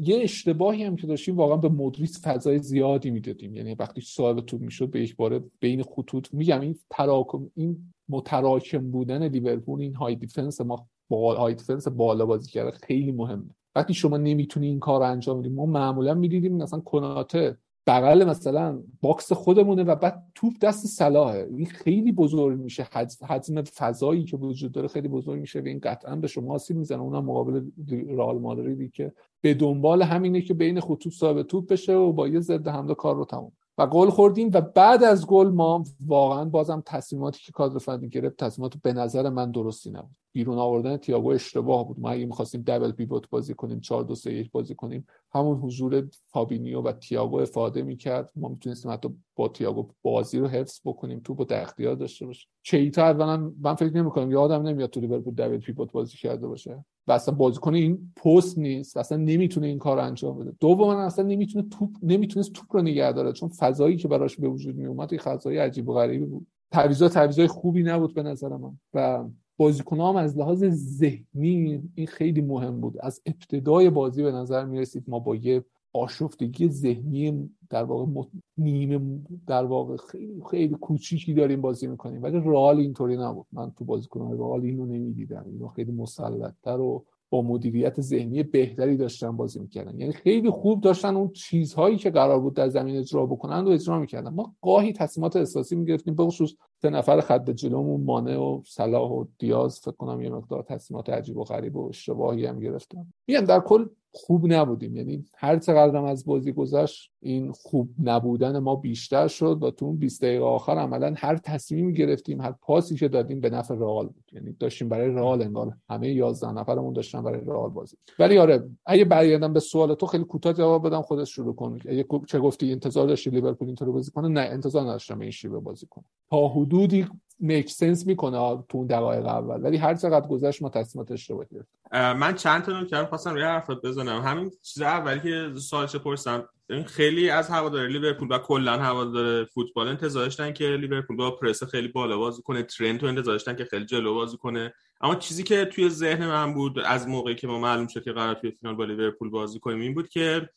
یه 0.00 0.18
اشتباهی 0.22 0.84
هم 0.84 0.96
که 0.96 1.06
داشتیم 1.06 1.36
واقعا 1.36 1.56
به 1.56 1.68
مودریچ 1.68 2.26
فضای 2.26 2.58
زیادی 2.58 3.10
می‌دادیم. 3.10 3.54
یعنی 3.54 3.74
وقتی 3.74 4.00
صاحب 4.00 4.40
توپ 4.40 4.60
می‌شد 4.60 4.90
به 4.90 5.02
یک 5.02 5.16
باره 5.16 5.44
بین 5.60 5.82
خطوط 5.82 6.34
میگم 6.34 6.60
این 6.60 6.78
تراکم 6.90 7.50
این 7.54 7.92
متراکم 8.08 8.90
بودن 8.90 9.28
لیورپول 9.28 9.80
این 9.80 9.94
high 9.94 10.14
defense 10.14 10.60
ما 10.60 10.86
با 11.08 11.34
high 11.34 11.54
defense 11.54 11.88
بالا 11.88 12.26
بازی 12.26 12.50
کرده 12.50 12.70
خیلی 12.70 13.12
مهمه. 13.12 13.50
وقتی 13.74 13.94
شما 13.94 14.16
نمی‌تونی 14.16 14.66
این 14.66 14.80
کار 14.80 15.02
انجام 15.02 15.40
بدید 15.40 15.52
ما 15.52 15.66
معمولا 15.66 16.14
می‌دیدیم 16.14 16.56
مثلا 16.56 16.80
کوناته 16.80 17.56
بغل 17.86 18.24
مثلا 18.24 18.82
box 19.00 19.32
خودمونه 19.32 19.82
و 19.82 19.94
بعد 19.94 20.22
توپ 20.34 20.52
دست 20.62 20.86
صلاحه. 20.86 21.48
این 21.56 21.66
خیلی 21.66 22.12
بزرگ 22.12 22.58
میشه. 22.58 22.88
حجم 23.22 23.62
فضایی 23.62 24.24
که 24.24 24.36
وجود 24.36 24.72
داره 24.72 24.88
خیلی 24.88 25.08
بزرگ 25.08 25.40
میشه 25.40 25.60
و 25.60 25.66
این 25.66 25.80
قطعا 25.82 26.16
به 26.16 26.26
شما 26.26 26.54
آسیب 26.54 26.76
می‌زنه. 26.76 27.00
اونم 27.00 27.24
مقابل 27.24 27.64
رئال 28.08 28.38
مادریدی 28.38 28.88
که 28.88 29.12
به 29.40 29.54
دنبال 29.54 30.02
همینه 30.02 30.40
که 30.40 30.54
بین 30.54 30.80
خطوط 30.80 31.12
صاحب 31.12 31.42
توپ 31.42 31.66
بشه 31.66 31.94
و 31.94 32.12
با 32.12 32.28
یه 32.28 32.40
ضد 32.40 32.68
حمله 32.68 32.94
کار 32.94 33.16
رو 33.16 33.24
تموم. 33.24 33.52
و 33.78 33.86
گل 33.86 34.10
خوردیم 34.10 34.50
و 34.54 34.60
بعد 34.60 35.04
از 35.04 35.26
گل 35.26 35.48
ما 35.48 35.84
واقعا 36.06 36.44
بازم 36.44 36.82
تصمیماتی 36.86 37.40
که 37.44 37.52
کادر 37.52 37.78
فنی 37.78 38.08
گرفت 38.08 38.36
تصمیمات 38.36 38.76
به 38.82 38.92
نظر 38.92 39.28
من 39.28 39.50
درستی 39.50 39.90
نبود. 39.90 40.19
بیرون 40.32 40.58
آوردن 40.58 40.96
تییاگو 40.96 41.30
اشتباه 41.30 41.88
بود. 41.88 42.00
ما 42.00 42.10
اگه 42.10 42.26
می‌خواستیم 42.26 42.62
double 42.66 42.92
pivot 42.92 43.30
بازی 43.30 43.54
کنیم 43.54 43.80
4 43.80 44.04
2 44.04 44.14
3 44.14 44.32
1 44.32 44.50
بازی 44.50 44.74
کنیم 44.74 45.06
همون 45.32 45.56
حضور 45.56 46.08
فابینیو 46.26 46.80
و 46.80 46.92
تییاگو 46.92 47.36
افاده 47.36 47.82
می‌کرد. 47.82 48.32
ما 48.36 48.48
می‌تونستیم 48.48 48.92
حتی 48.92 49.08
با 49.36 49.48
تییاگو 49.48 49.88
بازی 50.02 50.38
رو 50.38 50.46
حفظ 50.46 50.80
بکنیم 50.84 51.20
تو 51.24 51.34
با 51.34 51.46
اختیار 51.50 51.94
داشته 51.94 52.26
باشه 52.26 52.48
چیتا 52.62 53.02
اولا 53.02 53.52
من 53.60 53.74
فکر 53.74 53.96
نمی‌کنم 53.96 54.30
یادم 54.30 54.62
نمیاد 54.62 54.90
تو 54.90 55.00
لیورپول 55.00 55.34
دبل 55.34 55.58
پیوت 55.58 55.92
بازی 55.92 56.16
کرده 56.16 56.48
باشه 56.48 56.84
و 57.06 57.12
اصلا 57.12 57.34
بازیکن 57.34 57.74
این 57.74 58.12
پست 58.16 58.58
نیست 58.58 58.96
اصلا 58.96 59.18
نمی‌تونه 59.18 59.66
این 59.66 59.78
کار 59.78 59.98
انجام 59.98 60.38
بده. 60.38 60.52
دوما 60.60 61.02
اصلا 61.02 61.24
نمی‌تونه 61.24 61.68
توپ 61.68 61.90
نمی‌تونست 62.02 62.52
توپ 62.52 62.76
رو 62.76 62.82
نگه 62.82 63.12
داره 63.12 63.32
چون 63.32 63.48
فضایی 63.48 63.96
که 63.96 64.08
براش 64.08 64.36
به 64.36 64.48
وجود 64.48 64.76
می 64.76 64.86
اومد 64.86 65.12
یه 65.12 65.18
فضای 65.18 65.58
عجیب 65.58 65.88
و 65.88 65.94
غریبی 65.94 66.24
بود. 66.24 66.46
تعویضا 66.72 67.08
تعویضای 67.08 67.46
خوبی 67.46 67.82
نبود 67.82 68.14
به 68.14 68.22
نظر 68.22 68.48
من. 68.48 68.78
و 68.94 69.24
بازیکن 69.60 70.00
هم 70.00 70.16
از 70.16 70.38
لحاظ 70.38 70.64
ذهنی 70.74 71.82
این 71.94 72.06
خیلی 72.06 72.40
مهم 72.40 72.80
بود. 72.80 72.94
از 73.00 73.22
ابتدای 73.26 73.90
بازی 73.90 74.22
به 74.22 74.32
نظر 74.32 74.64
می 74.64 74.80
رسید 74.80 75.04
ما 75.08 75.18
با 75.18 75.36
یه 75.36 75.64
آشفتگی 75.92 76.68
ذهنی 76.68 77.50
در 77.70 77.84
واقع 77.84 78.22
نیمه 78.58 79.20
در 79.46 79.64
واقع 79.64 79.96
خیلی 79.96 80.42
خیلی 80.50 80.74
کوچیکی 80.74 81.34
داریم 81.34 81.60
بازی 81.60 81.86
می‌کنیم. 81.86 82.22
ولی 82.22 82.40
رئال 82.44 82.78
اینطوری 82.78 83.16
نبود. 83.16 83.46
من 83.52 83.70
تو 83.70 83.84
بازیکنان 83.84 84.38
رئال 84.38 84.64
اینو 84.64 84.86
نمی‌دیدم. 84.86 85.44
اینو 85.46 85.68
خیلی 85.68 85.92
مسلطتر 85.92 86.80
و 86.80 87.04
با 87.30 87.42
مدیریت 87.42 88.00
ذهنی 88.00 88.42
بهتری 88.42 88.96
داشتن 88.96 89.36
بازی 89.36 89.60
می‌کردن. 89.60 90.00
یعنی 90.00 90.12
خیلی 90.12 90.50
خوب 90.50 90.80
داشتن 90.80 91.16
اون 91.16 91.32
چیزهایی 91.32 91.96
که 91.96 92.10
قرار 92.10 92.40
بود 92.40 92.54
در 92.54 92.68
زمین 92.68 92.96
اجرا 92.96 93.26
بکنن 93.26 93.64
و 93.64 93.68
اجرا 93.68 93.98
می‌کردن. 93.98 94.34
ما 94.34 94.54
گاهی 94.62 94.92
تصمیمات 94.92 95.36
احساسی 95.36 95.76
می‌گرفتیم 95.76 96.14
به 96.14 96.24
خصوص 96.24 96.54
سه 96.82 96.90
نفر 96.90 97.20
خط 97.20 97.50
جلومون 97.50 98.00
مانه 98.00 98.36
و 98.36 98.62
صلاح 98.66 99.10
و 99.10 99.24
دیاز 99.38 99.80
فکر 99.80 99.90
کنم 99.90 100.20
یه 100.20 100.30
مقدار 100.30 100.62
تصمیمات 100.62 101.10
عجیب 101.10 101.36
و 101.36 101.44
غریب 101.44 101.76
و 101.76 101.88
اشتباهی 101.88 102.46
هم 102.46 102.60
گرفتن. 102.60 103.12
میگم 103.26 103.40
در 103.40 103.60
کل 103.60 103.86
خوب 104.12 104.52
نبودیم. 104.52 104.96
یعنی 104.96 105.24
هر 105.34 105.58
چقدر 105.58 105.96
از 105.96 106.24
بازی 106.24 106.52
گذشت 106.52 107.12
این 107.20 107.52
خوب 107.52 107.90
نبودن 108.02 108.58
ما 108.58 108.76
بیشتر 108.76 109.28
شد 109.28 109.62
و 109.62 109.70
تو 109.70 109.86
اون 109.86 109.96
20 109.96 110.22
دقیقه 110.22 110.44
آخر 110.44 110.72
عملا 110.72 111.14
هر 111.16 111.36
تصمیمی 111.36 111.92
گرفتیم 111.94 112.40
هر 112.40 112.52
پاسی 112.52 112.96
که 112.96 113.08
دادیم 113.08 113.40
به 113.40 113.50
نفع 113.50 113.74
رئال 113.74 114.06
بود. 114.06 114.24
یعنی 114.32 114.52
داشتیم 114.52 114.88
برای 114.88 115.10
رئال 115.10 115.42
انگار 115.42 115.76
همه 115.90 116.08
11 116.08 116.52
نفرمون 116.52 116.92
داشتن 116.92 117.22
برای 117.22 117.40
رئال 117.40 117.70
بازی. 117.70 117.96
ولی 118.18 118.38
آره 118.38 118.68
اگه 118.86 119.04
برگردم 119.04 119.52
به 119.52 119.60
سوال 119.60 119.94
تو 119.94 120.06
خیلی 120.06 120.24
کوتاه 120.24 120.52
جواب 120.52 120.86
بدم 120.86 121.02
خودت 121.02 121.24
شروع 121.24 121.54
کن. 121.54 121.78
اگه 121.88 122.04
چه 122.26 122.38
گفتی 122.38 122.72
انتظار 122.72 123.06
داشتی 123.06 123.30
لیورپول 123.30 123.68
اینطور 123.68 123.90
بازی 123.90 124.10
کنه؟ 124.10 124.28
نه 124.28 124.40
انتظار 124.40 124.82
نداشتم 124.82 125.20
این 125.20 125.30
شیوه 125.30 125.60
بازی 125.60 125.86
کنه. 125.90 126.04
تا 126.30 126.48
حدودی 126.48 127.06
میک 127.40 127.70
سنس 127.70 128.06
می‌کنه 128.06 128.64
تو 128.68 128.78
اون 128.78 128.86
دقایق 128.86 129.26
اول. 129.26 129.64
ولی 129.64 129.76
هر 129.76 129.94
چقدر 129.94 130.26
گذشت 130.26 130.62
ما 130.62 130.68
تصمیمات 130.68 131.10
اشتباه 131.10 131.44
گرفتیم. 131.44 131.80
من 131.92 132.34
چند 132.34 132.62
تا 132.62 132.80
نکته 132.80 133.04
خواستم 133.04 133.34
روی 133.34 133.42
حرفات 133.42 133.82
بزنم. 133.82 134.22
همین 134.22 134.50
چیز 134.62 134.82
اولی 134.82 135.20
که 135.20 135.60
سوالش 135.60 135.96
پرسیدم 135.96 136.48
خیلی 136.86 137.30
از 137.30 137.48
هوادار 137.48 137.86
لیورپول 137.86 138.28
و 138.30 138.38
کلا 138.38 138.78
هوادار 138.78 139.44
فوتبال 139.44 139.88
انتظار 139.88 140.24
داشتن 140.24 140.52
که 140.52 140.64
لیورپول 140.64 141.16
با 141.16 141.30
پرس 141.30 141.64
خیلی 141.64 141.88
بالا 141.88 142.18
بازی 142.18 142.42
کنه. 142.42 142.62
ترنت 142.62 143.04
انتظار 143.04 143.34
داشتن 143.34 143.56
که 143.56 143.64
خیلی 143.64 143.84
جلو 143.84 144.14
بازی 144.14 144.36
کنه. 144.36 144.74
اما 145.00 145.14
چیزی 145.14 145.42
که 145.42 145.64
توی 145.64 145.88
ذهن 145.88 146.26
من 146.26 146.54
بود 146.54 146.78
از 146.78 147.08
موقعی 147.08 147.34
که 147.34 147.46
ما 147.46 147.58
معلوم 147.58 147.86
شد 147.86 148.04
که 148.04 148.12
قرار 148.12 148.34
توی 148.34 148.50
فینال 148.50 148.74
با 148.74 148.84
لیورپول 148.84 149.30
بازی 149.30 149.58
کنیم 149.58 149.80
این 149.80 149.94
بود 149.94 150.08
که 150.08 150.48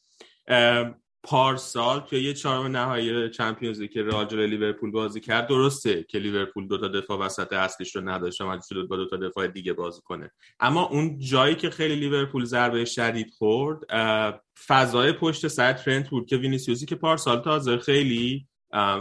پارسال 1.23 1.99
توی 1.99 2.23
یه 2.23 2.33
چهارم 2.33 2.77
نهایی 2.77 3.29
چمپیونز 3.29 3.81
که 3.81 4.03
رئال 4.03 4.45
لیورپول 4.45 4.91
بازی 4.91 5.19
کرد 5.19 5.47
درسته 5.47 6.03
که 6.03 6.19
لیورپول 6.19 6.67
دو 6.67 6.77
تا 6.77 6.87
دفاع 6.87 7.19
وسط 7.19 7.53
اصلیش 7.53 7.95
رو 7.95 8.09
نداشت 8.09 8.41
و 8.41 8.59
شد 8.69 8.87
با 8.87 8.95
دو 8.95 9.05
تا 9.05 9.17
دفاع 9.17 9.47
دیگه 9.47 9.73
بازی 9.73 10.01
کنه. 10.01 10.31
اما 10.59 10.83
اون 10.85 11.19
جایی 11.19 11.55
که 11.55 11.69
خیلی 11.69 11.95
لیورپول 11.95 12.45
ضربه 12.45 12.85
شدید 12.85 13.33
خورد 13.37 13.79
فضای 14.67 15.11
پشت 15.11 15.47
سر 15.47 15.73
ترنت 15.73 16.09
بود 16.09 16.27
که 16.27 16.37
وینیسیوسی 16.37 16.85
که 16.85 16.95
پارسال 16.95 17.39
تازه 17.39 17.77
خیلی 17.77 18.47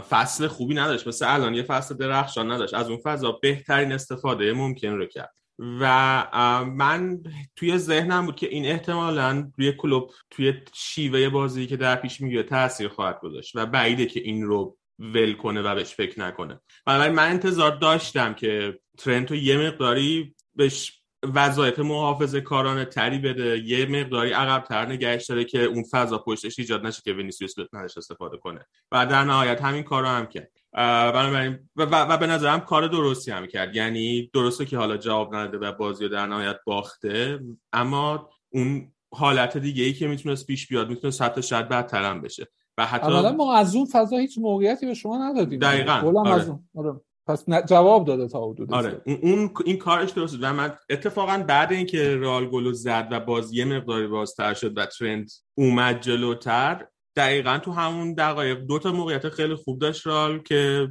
فصل 0.09 0.47
خوبی 0.47 0.75
نداشت. 0.75 1.07
مثل 1.07 1.25
الان 1.29 1.53
یه 1.53 1.63
فصل 1.63 1.95
درخشان 1.95 2.51
نداشت. 2.51 2.73
از 2.73 2.89
اون 2.89 2.99
فضا 3.03 3.31
بهترین 3.31 3.91
استفاده 3.91 4.53
ممکن 4.53 4.89
رو 4.89 5.05
کرد. 5.05 5.35
و 5.59 6.65
من 6.65 7.23
توی 7.55 7.77
ذهنم 7.77 8.25
بود 8.25 8.35
که 8.35 8.47
این 8.49 8.65
احتمالا 8.65 9.51
روی 9.57 9.73
کلوب 9.73 10.11
توی 10.29 10.53
شیوه 10.73 11.29
بازی 11.29 11.67
که 11.67 11.77
در 11.77 11.95
پیش 11.95 12.21
می‌گیره 12.21 12.43
تاثیر 12.43 12.87
خواهد 12.87 13.19
گذاشت 13.19 13.55
و 13.55 13.65
بعیده 13.65 14.05
که 14.05 14.19
این 14.19 14.43
رو 14.43 14.77
ول 14.99 15.33
کنه 15.33 15.61
و 15.61 15.75
بهش 15.75 15.93
فکر 15.93 16.19
نکنه. 16.19 16.59
بنابراین 16.85 17.15
من 17.15 17.29
انتظار 17.29 17.75
داشتم 17.75 18.33
که 18.33 18.79
ترنتو 18.97 19.35
یه 19.35 19.57
مقداری 19.57 20.35
بهش 20.55 21.03
وظایف 21.23 21.79
محافظه 21.79 22.41
کارانه 22.41 22.85
تری 22.85 23.19
بده 23.19 23.59
یه 23.59 23.85
مقداری 23.85 24.31
عقب 24.31 24.63
تر 24.63 24.85
نگهش 24.85 25.25
داره 25.25 25.43
که 25.43 25.63
اون 25.63 25.83
فضا 25.91 26.17
پشتش 26.17 26.59
ایجاد 26.59 26.85
نشه 26.85 27.01
که 27.05 27.13
وینیسیوس 27.13 27.53
نداشت 27.73 27.97
استفاده 27.97 28.37
کنه. 28.37 28.65
و 28.91 29.05
در 29.05 29.23
نهایت 29.23 29.61
همین 29.61 29.83
کار 29.83 30.01
رو 30.01 30.07
هم 30.07 30.25
کرد. 30.25 30.62
بنابراین 30.73 31.59
و, 31.75 31.85
و, 31.85 31.95
و, 32.11 32.17
به 32.17 32.27
نظرم 32.27 32.59
کار 32.59 32.87
درستی 32.87 33.31
هم 33.31 33.45
کرد. 33.47 33.75
یعنی 33.75 34.31
درسته 34.33 34.65
که 34.65 34.77
حالا 34.77 34.97
جواب 34.97 35.35
نداده 35.35 35.67
و 35.67 35.71
بازی 35.71 36.03
رو 36.03 36.09
در 36.09 36.25
نهایت 36.25 36.57
باخته 36.65 37.39
اما 37.73 38.29
اون 38.49 38.91
حالت 39.13 39.57
دیگه 39.57 39.83
ای 39.83 39.93
که 39.93 40.07
می‌تونست 40.07 40.47
پیش 40.47 40.67
بیاد 40.67 40.89
می‌تونست 40.89 41.21
حتی 41.21 41.41
شاید 41.41 41.69
بدتر 41.69 42.03
هم 42.03 42.21
بشه. 42.21 42.47
و 42.77 42.85
حتی 42.85 43.29
ما 43.31 43.55
از 43.55 43.75
اون 43.75 43.85
فضا 43.85 44.17
هیچ 44.17 44.37
موقعیتی 44.37 44.85
به 44.85 44.93
شما 44.93 45.29
ندادیم. 45.29 45.59
دقیقاً. 45.59 45.93
آره. 45.93 46.59
آره. 46.75 47.01
پس 47.27 47.45
جواب 47.69 48.05
داده 48.05 48.27
تا 48.27 48.49
حدود 48.49 48.73
آره. 48.73 49.01
اون 49.05 49.51
این 49.65 49.77
کارش 49.77 50.09
درست 50.11 50.37
و 50.41 50.53
من 50.53 50.73
اتفاقا 50.89 51.45
بعد 51.47 51.71
اینکه 51.71 52.15
رال 52.15 52.49
گلو 52.49 52.73
زد 52.73 53.07
و 53.11 53.19
بازی 53.19 53.63
مقداری 53.63 54.07
بازتر 54.07 54.53
شد 54.53 54.77
و 54.77 54.85
ترند 54.85 55.31
اومد 55.57 56.01
جلوتر 56.01 56.87
دقیقا 57.15 57.57
تو 57.57 57.71
همون 57.71 58.13
دقایق 58.13 58.59
دو 58.59 58.79
تا 58.79 58.91
موقعیت 58.91 59.29
خیلی 59.29 59.55
خوب 59.55 59.79
داشت 59.79 60.07
رال 60.07 60.39
که 60.39 60.87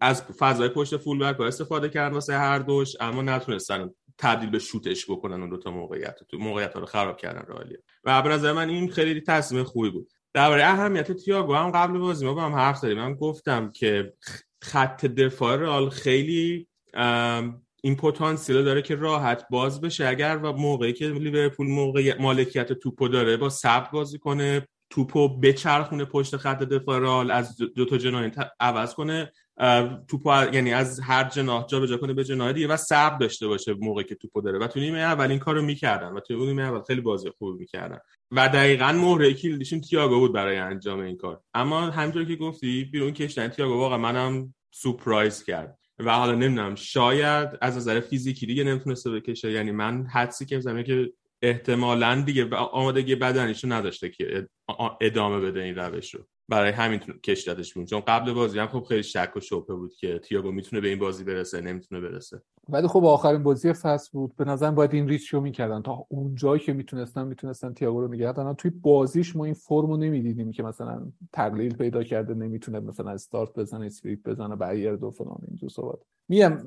از 0.00 0.22
فضای 0.22 0.68
پشت 0.68 0.96
فول 0.96 1.18
بک 1.18 1.40
استفاده 1.40 1.88
کردن 1.88 2.14
واسه 2.14 2.38
هر 2.38 2.58
دوش 2.58 2.96
اما 3.00 3.22
نتونستن 3.22 3.90
تبدیل 4.18 4.50
به 4.50 4.58
شوتش 4.58 5.10
بکنن 5.10 5.40
اون 5.40 5.50
دو 5.50 5.56
تا 5.56 5.70
موقعیت 5.70 6.18
تو 6.28 6.38
موقعیت 6.38 6.72
ها 6.72 6.80
رو 6.80 6.86
خراب 6.86 7.16
کردن 7.16 7.44
رالیه. 7.46 7.82
و 8.04 8.22
به 8.22 8.28
نظر 8.28 8.52
من 8.52 8.68
این 8.68 8.90
خیلی 8.90 9.20
تصمیم 9.20 9.64
خوبی 9.64 9.90
بود. 9.90 10.08
درباره 10.34 10.64
اهمیت 10.64 11.12
تییاگو 11.12 11.54
هم 11.54 11.70
قبل 11.70 11.98
بازی 11.98 12.26
ما 12.26 12.34
با 12.34 12.42
هم 12.42 12.54
حرف 12.54 12.76
زدیم. 12.76 12.98
من 12.98 13.14
گفتم 13.14 13.70
که 13.70 14.12
خط 14.62 15.06
دفاع 15.06 15.56
رال 15.56 15.90
خیلی 15.90 16.68
این 17.84 17.96
پتانسیل 17.96 18.64
داره 18.64 18.82
که 18.82 18.94
راحت 18.94 19.44
باز 19.50 19.80
بشه. 19.80 20.06
اگر 20.06 20.40
و 20.42 20.52
موقعی 20.52 20.92
که 20.92 21.08
لیورپول 21.08 21.66
موقع 21.66 22.20
مالکیت 22.20 22.72
توپو 22.72 23.08
داره 23.08 23.36
با 23.36 23.48
سبت 23.48 23.90
بازی 23.90 24.18
کنه 24.18 24.66
توپو 24.92 25.28
بچرخونه 25.28 26.04
پشت 26.04 26.36
خط 26.36 26.62
دفاع 26.62 26.98
رال 26.98 27.30
از 27.30 27.56
دو 27.56 27.84
تا 27.84 27.98
جناح 27.98 28.30
عوض 28.60 28.94
کنه. 28.94 29.32
توپو 30.08 30.30
یعنی 30.52 30.72
از 30.72 31.00
هر 31.00 31.28
جناح 31.28 31.66
جابجا 31.66 31.96
کنه 31.96 32.12
به 32.12 32.24
جناح 32.24 32.52
دیگه 32.52 32.66
و 32.66 32.76
صبر 32.76 33.18
داشته 33.18 33.48
باشه 33.48 33.74
موقعی 33.74 34.04
که 34.04 34.14
توپو 34.14 34.40
داره. 34.40 34.58
و 34.58 34.66
تو 34.66 34.80
نیمه 34.80 34.98
اول 34.98 35.30
این 35.30 35.38
کارو 35.38 35.62
می‌کردن 35.62 36.12
و 36.12 36.20
تو 36.20 36.34
نیمه 36.46 36.62
اول 36.62 36.80
خیلی 36.82 37.00
بازی 37.00 37.30
خوب 37.38 37.58
می‌کردن. 37.58 37.98
و 38.30 38.48
دقیقا 38.48 38.92
مهره 38.92 39.34
کلیدی‌شون 39.34 39.80
تییاگو 39.80 40.18
بود 40.18 40.32
برای 40.32 40.56
انجام 40.56 41.00
این 41.00 41.16
کار. 41.16 41.40
اما 41.54 41.80
همینطور 41.80 42.24
که 42.24 42.36
گفتی 42.36 42.84
بیرون 42.84 43.12
کشتن 43.12 43.48
تییاگو 43.48 43.74
واقعا 43.74 43.98
منم 43.98 44.54
سورپرایز 44.70 45.44
کرد. 45.44 45.78
و 45.98 46.16
حالا 46.16 46.32
نمی‌دونم 46.32 46.74
شاید 46.74 47.48
از 47.60 47.76
نظر 47.76 48.00
فیزیکی 48.00 48.46
دیگه 48.46 48.64
نمی‌تونسته 48.64 49.10
بکشه. 49.10 49.52
یعنی 49.52 49.70
من 49.70 50.06
حدسی 50.06 50.46
که 50.46 50.60
زدم 50.60 50.71
اینه 50.71 50.82
که 50.82 51.12
احتمالا 51.42 52.22
دیگه 52.26 52.56
آمادگی 52.56 53.14
بدنیشو 53.14 53.72
نداشته 53.72 54.10
که 54.10 54.48
ادامه 55.00 55.40
بده 55.40 55.60
این 55.62 55.74
روش 55.74 56.14
رو. 56.14 56.20
برای 56.48 56.70
همین 56.70 56.98
کشیدتش 56.98 57.74
بیرون 57.74 57.86
چون 57.86 58.00
قبل 58.00 58.32
بازی 58.32 58.58
هم 58.58 58.66
خب 58.66 58.84
خیلی 58.88 59.02
شک 59.02 59.32
و 59.36 59.40
شبهه 59.40 59.76
بود 59.76 59.94
که 59.94 60.18
تییاگو 60.18 60.52
می‌تونه 60.52 60.82
به 60.82 60.88
این 60.88 60.98
بازی 60.98 61.24
برسه 61.24 61.60
نمی‌تونه 61.60 62.00
برسه. 62.00 62.42
ولی 62.68 62.88
خب 62.88 63.04
آخرین 63.04 63.42
بازی 63.42 63.72
فصل 63.72 64.10
بود. 64.12 64.36
به 64.36 64.44
نظر 64.44 64.70
باید 64.70 64.94
این 64.94 65.08
ریسکو 65.08 65.40
می‌کردن. 65.40 65.82
تا 65.82 66.06
اونجایی 66.08 66.60
که 66.60 66.72
می‌تونستن 66.72 67.26
می‌تونستن 67.26 67.72
تییاگو 67.72 68.00
رو 68.00 68.32
دارن. 68.32 68.54
توی 68.54 68.70
بازیش 68.70 69.36
ما 69.36 69.44
این 69.44 69.54
فرمو 69.54 69.96
نمی‌دیدیم 69.96 70.52
که 70.52 70.62
مثلا 70.62 71.12
تقلیل 71.32 71.74
پیدا 71.74 72.02
کرده 72.02 72.34
نمی‌تونه 72.34 72.80
مثلا 72.80 73.10
استارت 73.10 73.54
بزنه 73.54 73.86
sprint 73.86 74.22
بزنه 74.22 74.56
برگرده 74.56 75.02
و 75.02 75.10
فلان. 75.10 75.38
اینجور 75.48 75.70
صحبت. 75.70 75.98
میگم 76.32 76.58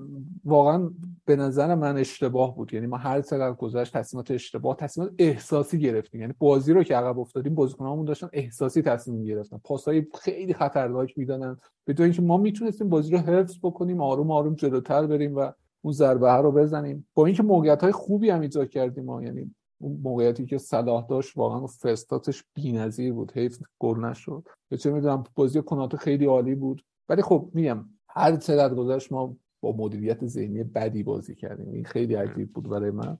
واقعا 0.43 0.89
به 1.25 1.35
نظر 1.35 1.75
من 1.75 1.97
اشتباه 1.97 2.55
بود. 2.55 2.73
یعنی 2.73 2.87
ما 2.87 2.97
هر 2.97 3.21
چقدر 3.21 3.53
گذشت 3.53 3.93
تصمیمات 3.93 4.31
اشتباه 4.31 4.75
تصمیمات 4.75 5.13
احساسی 5.17 5.79
گرفتیم. 5.79 6.21
یعنی 6.21 6.33
بازی 6.39 6.73
رو 6.73 6.83
که 6.83 6.95
عقب 6.95 7.19
افتادیم 7.19 7.55
بازیکنامون 7.55 8.05
داشتن 8.05 8.29
احساسی 8.33 8.81
تصمیم 8.81 9.23
گرفتن 9.23 9.57
پاسهای 9.63 10.07
خیلی 10.21 10.53
خطرناک 10.53 11.17
می‌دادن. 11.17 11.57
بدون 11.87 12.03
اینکه 12.03 12.21
ما 12.21 12.37
می‌تونستیم 12.37 12.89
بازی 12.89 13.11
رو 13.11 13.17
حفظ 13.17 13.57
بکنیم 13.63 14.01
آروم 14.01 14.31
آروم 14.31 14.55
جلوتر 14.55 15.05
بریم 15.05 15.35
و 15.35 15.51
اون 15.81 15.93
ضربه 15.93 16.31
رو 16.31 16.51
بزنیم. 16.51 17.07
با 17.13 17.25
اینکه 17.25 17.43
موقعیت 17.43 17.83
های 17.83 17.91
خوبی 17.91 18.29
هم 18.29 18.41
ایجاد 18.41 18.69
کردیم 18.69 19.03
ما. 19.03 19.23
یعنی 19.23 19.55
اون 19.81 19.99
موقعیتی 20.03 20.45
که 20.45 20.57
صلاح 20.57 21.07
داشت 21.07 21.37
واقعا 21.37 21.67
فرستاتش 21.67 22.43
بی‌نظیر 22.53 23.13
بود. 23.13 23.31
حیف 23.35 23.59
گل 23.79 24.05
نشد. 24.05 24.47
چه 24.79 24.91
می‌دونم 24.91 25.23
بازی 25.35 25.61
کنات 25.61 25.95
خیلی 25.95 26.25
عالی 26.25 26.55
بود. 26.55 26.85
ولی 27.09 27.21
خب 27.21 27.49
میگم 27.53 27.85
هر 28.09 28.35
چقدر 28.35 28.75
گذشت 28.75 29.11
ما 29.11 29.35
با 29.65 29.75
مدیریت 29.77 30.25
ذهنی 30.25 30.63
بدی 30.63 31.03
بازی 31.03 31.35
کردیم. 31.35 31.69
این 31.69 31.85
خیلی 31.85 32.15
عجیب 32.15 32.53
بود 32.53 32.69
برای 32.69 32.91
من. 32.91 33.17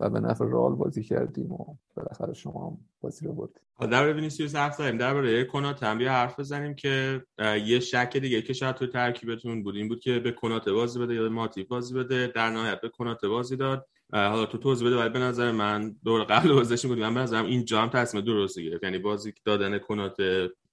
و 0.00 0.10
به 0.10 0.20
نفع 0.20 0.44
رال 0.44 0.74
بازی 0.74 1.02
کردیم 1.02 1.52
و 1.52 1.76
بالاخره 1.96 2.34
شما 2.34 2.66
هم 2.66 2.78
بازی 3.00 3.26
رو 3.26 3.32
بردیم 3.32 3.92
در 3.92 4.12
وینیسیوس 4.12 4.54
حرف 4.56 4.74
زدیم. 4.74 4.98
برای 4.98 5.46
کنات 5.46 5.82
هم 5.82 6.08
حرف 6.08 6.40
بزنیم 6.40 6.74
که 6.74 7.22
یه 7.66 7.80
شک 7.80 8.16
دیگه 8.16 8.42
که 8.42 8.52
شاید 8.52 8.74
تو 8.74 8.86
ترکیبتون 8.86 9.62
بود. 9.62 9.76
این 9.76 9.88
بود 9.88 10.00
که 10.00 10.18
به 10.18 10.32
کنات 10.32 10.68
بازی 10.68 10.98
بده 10.98 11.14
یا 11.14 11.28
ماتیف 11.28 11.66
بازی 11.66 11.94
بده. 11.94 12.26
در 12.26 12.50
نهایت 12.50 12.80
به 12.80 12.88
کنات 12.88 13.24
بازی 13.24 13.56
داد. 13.56 13.86
حالا 14.12 14.46
تو 14.46 14.58
توضیح 14.58 14.86
بده 14.86 14.96
ولی 14.96 15.08
به 15.08 15.18
نظر 15.18 15.52
من 15.52 15.96
دور 16.04 16.24
قبل 16.24 16.52
بازیش 16.52 16.86
بود. 16.86 16.98
من 16.98 17.14
به 17.14 17.20
نظرم 17.20 17.46
اینجا 17.46 17.82
هم 17.82 17.88
تصمیم 17.88 18.24
درستی 18.24 18.64
گرفت. 18.64 18.84
یعنی 18.84 18.98
بازی 18.98 19.32
دادن 19.44 19.78
کنات 19.78 20.16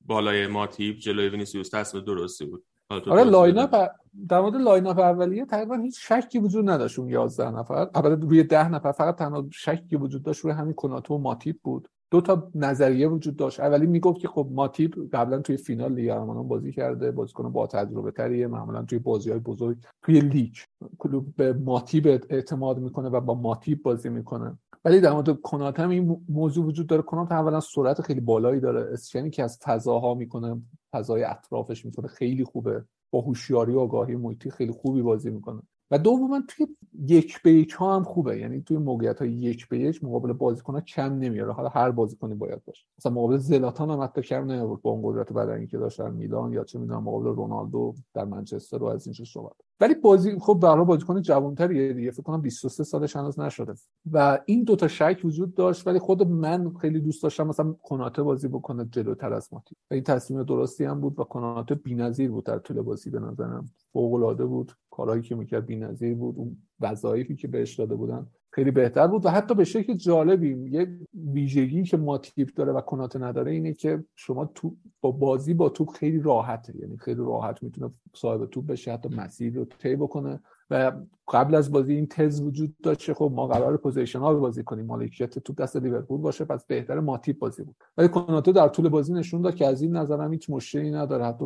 بالای 0.02 0.48
ماتیپ 0.48 1.00
جلوی 1.00 1.30
وینیسیوس 1.30 1.70
تصمیم 1.70 2.04
درستی 2.04 2.46
بود. 2.46 2.64
آره 2.90 3.24
line 3.24 3.58
up 3.58 3.90
در 4.30 4.42
مورد 4.42 4.56
line 4.56 4.88
up 4.88 5.00
اولیه 5.00 5.46
تقریبا 5.46 5.76
هیچ 5.76 6.12
شکی 6.12 6.40
وجود 6.40 6.70
نداشت 6.70 7.00
اون 7.00 7.10
11 7.10 7.52
نفر. 7.52 7.74
البته 7.96 8.28
روی 8.28 8.44
10 8.44 8.70
نفر 8.70 8.92
فقط 8.92 9.16
تنها 9.16 9.46
شکی 9.52 9.96
وجود 9.96 10.24
داشت 10.24 10.40
روی 10.40 10.54
همین 10.54 10.74
کوناته 10.74 11.16
و 11.16 11.18
ماتیپ 11.18 11.56
بود. 11.64 11.90
دو 12.12 12.22
تا 12.22 12.52
نظریه 12.56 13.08
وجود 13.08 13.36
داشت. 13.36 13.60
اولی 13.60 13.88
می‌گفت 13.88 14.20
که 14.20 14.28
خب 14.28 14.50
ماتیپ 14.52 15.16
قبلا 15.16 15.40
توی 15.40 15.58
فینال 15.58 15.94
لیگ 15.94 16.14
قهرمانان 16.14 16.48
بازی 16.48 16.72
کرده 16.72 17.12
بازیکن 17.12 17.52
با 17.52 17.68
تجربه 17.68 18.12
تریه 18.12 18.48
معمولا 18.48 18.84
توی 18.84 19.00
بازی 19.00 19.30
های 19.30 19.40
بزرگ 19.40 19.78
توی 20.02 20.20
لیگ. 20.20 20.54
کلوب 20.98 21.36
به 21.36 21.54
ماتیپ 21.54 22.26
اعتماد 22.30 22.80
می‌کنه 22.80 23.10
و 23.10 23.22
با 23.22 23.34
ماتیپ 23.34 23.82
بازی 23.82 24.10
می‌کنه. 24.10 24.58
ولی 24.86 25.02
در 25.02 25.14
مورد 25.14 25.42
کوناته 25.42 25.80
هم 25.80 25.90
این 25.90 26.26
موضوع 26.30 26.66
وجود 26.66 26.88
داره. 26.88 27.02
کوناته 27.02 27.32
اولا 27.32 27.60
سرعت 27.60 28.02
خیلی 28.02 28.20
بالایی 28.20 28.60
داره. 28.60 28.94
اسکنی 28.94 29.30
که 29.30 29.44
از 29.44 29.60
فضاها 29.64 30.14
می‌کنه 30.14 30.62
فضای 30.94 31.24
اطرافش 31.24 31.86
می‌کنه. 31.86 32.08
خیلی 32.08 32.44
خوبه. 32.44 32.86
با 33.12 33.22
هوشیاری 33.22 33.74
و 33.74 33.80
آگاهی 33.80 34.16
محیطی 34.16 34.52
خیلی 34.52 34.72
خوبی 34.72 35.02
بازی 35.02 35.30
می‌کنه. 35.30 35.62
و 35.92 35.98
دوما 35.98 36.42
توی 36.48 36.68
یک 37.06 37.42
به 37.42 37.54
یک 37.54 37.72
ها 37.72 37.96
هم 37.96 38.04
خوبه. 38.04 38.40
یعنی 38.40 38.62
توی 38.62 38.78
موقعیت 38.78 39.20
های 39.20 39.32
یک 39.32 39.70
به 39.70 39.80
یک 39.80 40.04
مقابل 40.04 40.34
بازیکن 40.34 40.74
ها 40.74 40.82
کم 40.82 41.14
نمیاره 41.14 41.54
حالا 41.54 41.70
هر 41.70 41.92
بازیکنی 41.92 42.36
باید 42.36 42.66
باشه. 42.66 42.86
مثلا 43.00 43.12
مقابل 43.12 43.38
زلاتان 43.38 43.90
هم 43.90 44.02
حتی 44.02 44.22
کم 44.22 44.44
نمیاره 44.44 44.80
با 44.82 44.92
اون 44.92 45.02
قدرت 45.04 45.34
بدنی 45.34 45.68
که 45.68 45.78
داشت 45.78 46.00
در 46.00 46.10
میلان 46.10 46.54
یا 46.54 46.64
چه 46.64 46.80
می‌دونم 46.80 47.04
مقابل 47.04 47.28
رونالدو 47.28 47.96
در 48.14 48.26
منچستر 48.26 48.78
رو 48.78 48.86
از 48.86 49.08
اینجا 49.08 49.26
صحبت. 49.26 49.56
ولی 49.82 49.96
بازی 49.96 50.40
خب 50.40 50.60
به 50.62 50.84
بازیکن 50.84 51.22
جوانتریه 51.22 51.94
دیگه 51.94 52.12
فکر 52.12 52.24
کنم 52.24 52.42
23 52.42 52.84
سالش 52.84 53.16
هنوز 53.16 53.40
نشده. 53.40 53.74
و 54.12 54.40
این 54.46 54.64
دوتا 54.64 54.88
شک 54.88 55.20
وجود 55.24 55.54
داشت 55.54 55.88
ولی 55.88 56.00
خود 56.00 56.24
من 56.24 56.74
خیلی 56.74 57.00
دوست 57.00 57.24
داشتم 57.24 57.48
مثلا 57.48 57.76
کناته 57.84 58.24
بازی 58.24 58.48
بکنه 58.48 58.86
جلوتر 58.86 59.34
از 59.34 59.54
ماتی. 59.54 59.76
و 59.92 59.94
این 59.94 60.04
تصمیم 60.04 60.44
درستی 60.44 60.84
هم 60.84 61.02
بود 61.02 61.20
و 61.20 61.24
کناته 61.24 61.76
بی‌نظیر 61.76 62.32
بود 62.32 62.46
در 62.46 62.60
طول 62.60 62.82
بازی 62.82 63.10
به 63.10 63.20
نظرم. 63.20 63.70
فوق 63.94 64.14
العاده 64.14 64.46
بود 64.46 64.72
کارهایی 64.92 65.22
که 65.22 65.36
می‌کرد 65.36 65.66
بی‌نظیر 65.66 66.16
بود 66.16 66.38
اون 66.38 66.58
وظایفی 66.80 67.36
که 67.36 67.48
بهش 67.48 67.76
داده 67.76 67.96
بودن. 67.96 68.28
خیلی 68.52 68.72
بهتر 68.72 69.08
بود. 69.08 69.26
و 69.26 69.30
حتی 69.30 69.56
به 69.56 69.64
شکل 69.64 69.94
جالبی 69.94 70.70
یه 70.70 70.98
ویژگی 71.34 71.84
که 71.84 71.98
ماتیپ 71.98 72.54
داره 72.54 72.72
و 72.72 72.82
کوناته 72.82 73.16
نداره 73.16 73.52
اینه 73.52 73.74
که 73.74 74.04
شما 74.16 74.46
تو 74.46 74.76
با 75.02 75.12
بازی 75.12 75.54
با 75.54 75.70
توپ 75.70 75.90
خیلی 75.90 76.20
راحته. 76.20 76.78
یعنی 76.78 76.98
خیلی 76.98 77.20
راحت 77.20 77.64
می‌تونه 77.64 77.94
صاحب 78.16 78.46
توپ 78.46 78.66
بشه 78.66 78.94
حتی 78.94 79.10
مسیر 79.10 79.54
رو 79.54 79.66
طی 79.66 79.96
بکنه. 79.96 80.40
و 80.70 80.92
قبل 81.34 81.56
از 81.56 81.72
بازی 81.72 81.94
این 81.94 82.08
تز 82.08 82.42
وجود 82.42 82.76
داشته 82.84 83.14
خب 83.14 83.32
ما 83.36 83.48
قراره 83.48 83.78
positional 83.78 84.36
بازی 84.36 84.64
کنیم. 84.64 84.86
مالکیت 84.86 85.40
توپ 85.40 85.62
دست 85.62 85.76
لیورپول 85.76 86.22
باشه 86.22 86.46
پس 86.46 86.66
بهتره 86.66 87.00
ماتیپ 87.00 87.40
بازی 87.40 87.64
بود. 87.64 87.76
ولی 87.98 88.08
کوناته 88.08 88.52
در 88.52 88.68
طول 88.68 88.90
بازی 88.90 89.14
نشون 89.14 89.42
داد 89.42 89.56
که 89.56 89.66
از 89.68 89.82
این 89.82 89.96
نظرم 89.96 90.32
هیچ 90.32 90.50
مشکلی 90.50 90.92
نداره. 90.92 91.26
حتی 91.26 91.46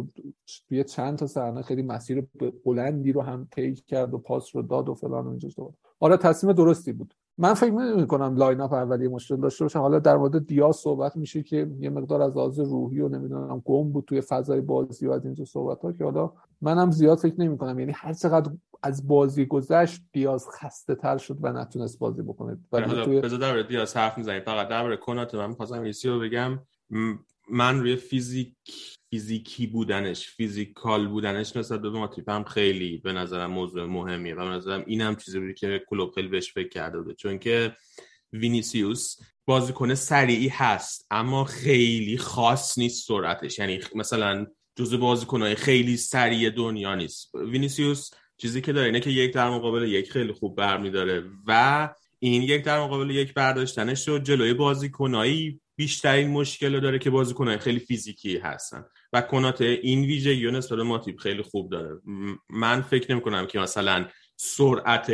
توی 0.70 0.84
چند 0.84 1.18
تا 1.18 1.28
صحنه 1.28 1.62
خیلی 1.62 1.82
مسیر 1.82 2.28
بلندی 2.66 3.12
رو 3.12 3.22
هم 3.22 3.48
طی 3.52 3.74
کرد 3.74 4.14
و 4.14 4.18
پاس 4.18 4.56
رو 4.56 4.62
داد 4.62 4.90
و 4.90 4.94
فلان 4.94 5.28
و 5.28 5.72
آره 6.00 6.18
تصمیم 6.18 6.54
درستی 6.54 6.92
بود. 6.92 7.14
من 7.38 7.54
فکر 7.54 7.72
نمی 7.72 8.08
کنم 8.08 8.36
line 8.36 8.62
up 8.62 8.74
اولیه 8.74 9.10
مشکل 9.10 9.36
داشته 9.36 9.66
باشه. 9.66 9.80
حالا 9.80 10.00
در 10.00 10.18
مورد 10.18 10.48
دیاز 10.48 10.76
صحبت 10.76 11.18
میشه 11.18 11.44
که 11.44 11.72
یه 11.80 11.90
مقدار 11.90 12.22
از 12.22 12.38
لحاظ 12.38 12.60
روحی 12.60 13.00
و 13.00 13.10
نمی‌دونم 13.10 13.62
گم 13.66 13.92
بود 13.92 14.06
توی 14.06 14.22
فضای 14.22 14.62
بازی 14.62 15.08
و 15.08 15.12
از 15.12 15.26
اینجور 15.26 15.46
صحبت 15.46 15.82
ها 15.82 15.92
که 15.92 16.04
حالا 16.04 16.32
منم 16.62 16.92
زیاد 16.92 17.18
فکر 17.18 17.42
نمی 17.42 17.58
کنم 17.58 17.80
یعنی 17.80 17.92
هر 17.96 18.14
چقدر 18.14 18.52
از 18.84 19.08
بازی 19.08 19.46
گذشت 19.46 20.02
دیاز 20.12 20.48
خسته 20.50 20.96
تر 20.96 21.18
شد 21.18 21.38
و 21.42 21.54
نتونست 21.54 22.00
بازی 22.00 22.22
بکنه. 22.22 22.58
ولی 22.72 23.04
توی... 23.04 23.22
بذار 23.22 23.62
دیاز 23.62 23.98
حرف 23.98 24.18
می‌زنیم. 24.18 24.42
فقط 24.42 24.68
در 24.68 24.96
کوناته 24.96 25.36
من 25.36 25.50
می‌خواستم 25.50 25.84
رو 26.06 26.20
بگم. 26.20 26.60
من 27.52 27.80
روی 27.80 27.96
فیزیک 27.96 28.56
فیزیکی 29.14 29.68
بودنش 29.68 30.28
physical 30.28 31.08
بودنش 31.08 31.56
نسبت 31.56 31.82
به 31.82 31.90
ماتیپ 31.90 32.30
هم 32.30 32.44
خیلی 32.44 32.98
به 32.98 33.14
نظرم 33.14 33.52
موضوع 33.52 33.86
مهمیه 33.86 34.36
و 34.36 34.38
به 34.38 34.56
نظرم 34.56 34.84
این 34.88 35.02
هم 35.02 35.16
چیزی 35.16 35.40
بود 35.40 35.56
که 35.56 35.84
کلوب 35.88 36.12
خیلی 36.12 36.28
بهش 36.28 36.54
فکر 36.54 36.70
کرده 36.70 37.02
بود. 37.02 37.16
چون 37.16 37.40
که 37.40 37.76
وینیسیوس 38.34 39.16
بازیکن 39.46 39.96
سریعی 39.96 40.48
هست 40.48 41.08
اما 41.12 41.44
خیلی 41.44 42.18
خاص 42.18 42.78
نیست 42.78 43.08
سرعتش. 43.08 43.60
یعنی 43.60 43.80
مثلا 43.96 44.46
جزء 44.76 44.98
بازیکنهای 44.98 45.56
خیلی 45.56 45.98
سریع 45.98 46.50
دنیا 46.50 46.96
نیست. 46.96 47.36
وینیسیوس 47.36 48.10
چیزی 48.38 48.62
که 48.62 48.74
داره 48.74 48.86
اینه 48.86 49.00
که 49.00 49.10
یک 49.10 49.34
در 49.34 49.50
مقابل 49.50 49.84
یک 49.84 50.12
خیلی 50.12 50.34
خوب 50.34 50.58
برمیداره 50.58 51.24
و 51.48 51.90
این 52.20 52.42
یک 52.42 52.64
در 52.64 52.80
مقابل 52.80 53.10
یک 53.10 53.34
برداشتنش 53.34 54.08
رو 54.08 54.20
جلوی 54.20 54.54
بازیکنایی 54.54 55.60
بیشترین 55.76 56.30
مشکل 56.30 56.80
داره 56.80 57.00
که 57.00 57.10
بازیکنهای 57.10 57.58
خیلی 57.58 57.80
فیزیکی 57.80 58.38
هستن. 58.38 58.86
و 59.14 59.22
کوناته 59.22 59.62
این 59.62 60.02
ویژگی 60.02 60.52
نسبت 60.52 60.78
به 60.78 60.84
ماتیپ 60.84 61.20
خیلی 61.20 61.42
خوب 61.42 61.72
داره. 61.72 62.00
من 62.50 62.82
فکر 62.82 63.12
نمی 63.12 63.22
کنم 63.22 63.48
که 63.48 63.60
مثلا 63.60 64.06
سرعت 64.36 65.12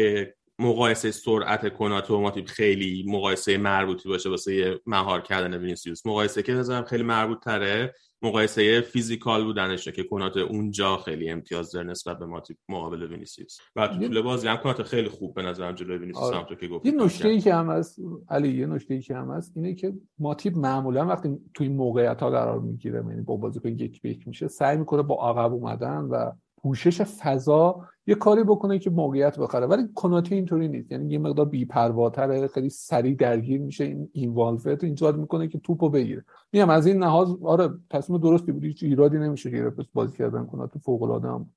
مقایسه 0.60 1.12
سرعت 1.12 1.74
کوناته 1.74 2.12
و 2.12 2.22
ماتیپ 2.22 2.48
خیلی 2.48 3.06
مقایسه 3.08 3.58
مربوطی 3.58 4.10
باشه 4.10 4.30
واسه 4.30 4.82
مهار 4.86 5.22
کردن 5.22 5.58
وینیسیوس. 5.58 6.06
مقایسه 6.06 6.44
که 6.44 6.54
نظرم 6.54 6.84
خیلی 6.84 7.04
مربوط 7.04 7.40
تره 7.40 7.94
مقایسه 8.22 8.82
physical 8.82 9.44
بودنشه 9.44 9.92
که 9.92 10.04
کوناته 10.04 10.38
اونجا 10.38 10.98
خیلی 10.98 11.30
امتیاز 11.30 11.72
داره 11.72 11.88
نسبت 11.88 12.20
به 12.20 12.26
ماتیپ 12.26 12.58
مقابل 12.70 13.04
وینیسیوس. 13.04 13.58
و 13.76 13.88
تو 13.88 14.00
طول 14.00 14.22
بازی 14.22 14.48
هم 14.48 14.58
کوناته 14.58 14.84
خیلی 14.84 15.10
خوب 15.10 15.34
به 15.34 15.42
نظرم 15.42 15.76
جلوی 15.76 15.98
وینیسیوس 15.98 16.28
آره. 16.28 16.38
هم 16.38 16.44
تو 16.44 16.56
که 16.56 16.68
گفت 16.68 16.86
یه 16.86 16.92
نکته 16.92 17.28
ای 17.28 17.40
که 17.40 17.56
هم 17.56 17.70
هست 17.70 18.00
علی 18.30 18.58
یه 18.58 18.66
نکته 18.66 18.94
ای 18.94 19.02
که 19.02 19.16
هم 19.16 19.32
هست 19.32 19.52
اینه 19.56 19.74
که 19.74 19.94
ماتیپ 20.20 20.58
معمولا 20.58 21.06
وقتی 21.06 21.38
توی 21.54 21.70
موقعیت 21.70 22.22
ها 22.22 22.30
قرار 22.30 22.60
می‌گیره 22.60 23.04
یعنی 23.10 23.22
با 23.22 23.36
بازیکن 23.36 23.70
یک 23.70 24.02
به 24.02 24.10
یک 24.10 24.28
میشه 24.28 24.48
سعی 24.48 24.78
می‌کنه 24.78 25.02
با 25.02 25.30
عقب 25.30 25.54
اومدن 25.54 25.98
و 25.98 26.32
پوشش 26.62 27.02
فضا 27.02 27.88
یه 28.10 28.16
کاری 28.16 28.44
بکنه 28.44 28.80
که 28.80 28.90
موقعیت 28.90 29.40
بخره. 29.40 29.66
ولی 29.66 29.84
کناتی 29.96 30.36
اینطوری 30.36 30.68
نیست. 30.68 30.92
یعنی 30.92 31.14
یه 31.14 31.20
مقدار 31.20 31.46
بی‌پرواتر 31.46 32.48
خیلی 32.48 32.70
سریع 32.70 33.16
درگیر 33.16 33.62
میشه 33.62 33.84
این 33.84 34.10
اینوالوت 34.14 34.84
اینجا 34.84 35.12
می‌کنه 35.12 35.48
که 35.48 35.60
توپو 35.60 35.90
بگیره. 35.90 36.26
میام 36.54 36.70
از 36.70 36.88
این 36.88 37.04
لحاظ 37.04 37.30
آره 37.44 37.70
تصمیم 37.90 38.20
درستی 38.20 38.52
بود. 38.52 38.64
هیچ 38.64 38.84
ایرادی 38.84 39.18
نمیشه 39.18 39.52
که 39.52 39.72
بازی 39.94 40.18
کردن 40.18 40.46
کناتی 40.46 40.80
فوق 40.80 41.04
العاده 41.04 41.28
هم 41.28 41.50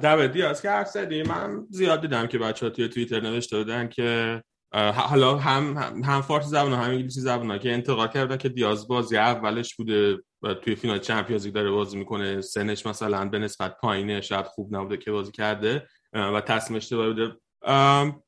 در 0.00 0.26
دیاز 0.26 0.62
که 0.62 0.70
حرف 0.70 0.88
زدی. 0.88 1.22
من 1.22 1.66
زیاد 1.70 2.00
دیدم 2.00 2.26
که 2.26 2.38
بچه‌ها 2.38 2.70
توی 2.70 2.88
توییتر 2.88 3.20
نوشته 3.20 3.58
بودن 3.58 3.88
که 3.88 4.42
حالا 4.72 5.36
هم 5.36 5.76
هم 6.04 6.22
فارسی 6.22 6.48
زبان 6.48 6.72
هم 6.72 6.90
انگلیسی 6.90 7.20
زبان 7.20 7.58
که 7.58 7.72
انتقاد 7.72 8.12
کردن 8.12 8.36
که 8.36 8.48
دیاز 8.48 8.88
بازی 8.88 9.16
اولش 9.16 9.74
بوده 9.74 10.18
توی 10.62 10.74
فینال 10.74 10.98
چمپیونز 10.98 11.44
لیگ 11.44 11.54
داره 11.54 11.70
بازی 11.70 11.98
می‌کنه 11.98 12.40
سنش 12.40 12.86
مثلا 12.86 13.28
به 13.28 13.38
نسبت 13.38 13.76
پایینه 13.80 14.20
شاید 14.20 14.46
خوب 14.46 14.76
نبوده 14.76 14.96
که 14.96 15.10
بازی 15.10 15.32
کرده 15.32 15.86
و 16.12 16.40
تصمیم 16.40 16.76
اشتباهی 16.76 17.08
بوده. 17.12 17.36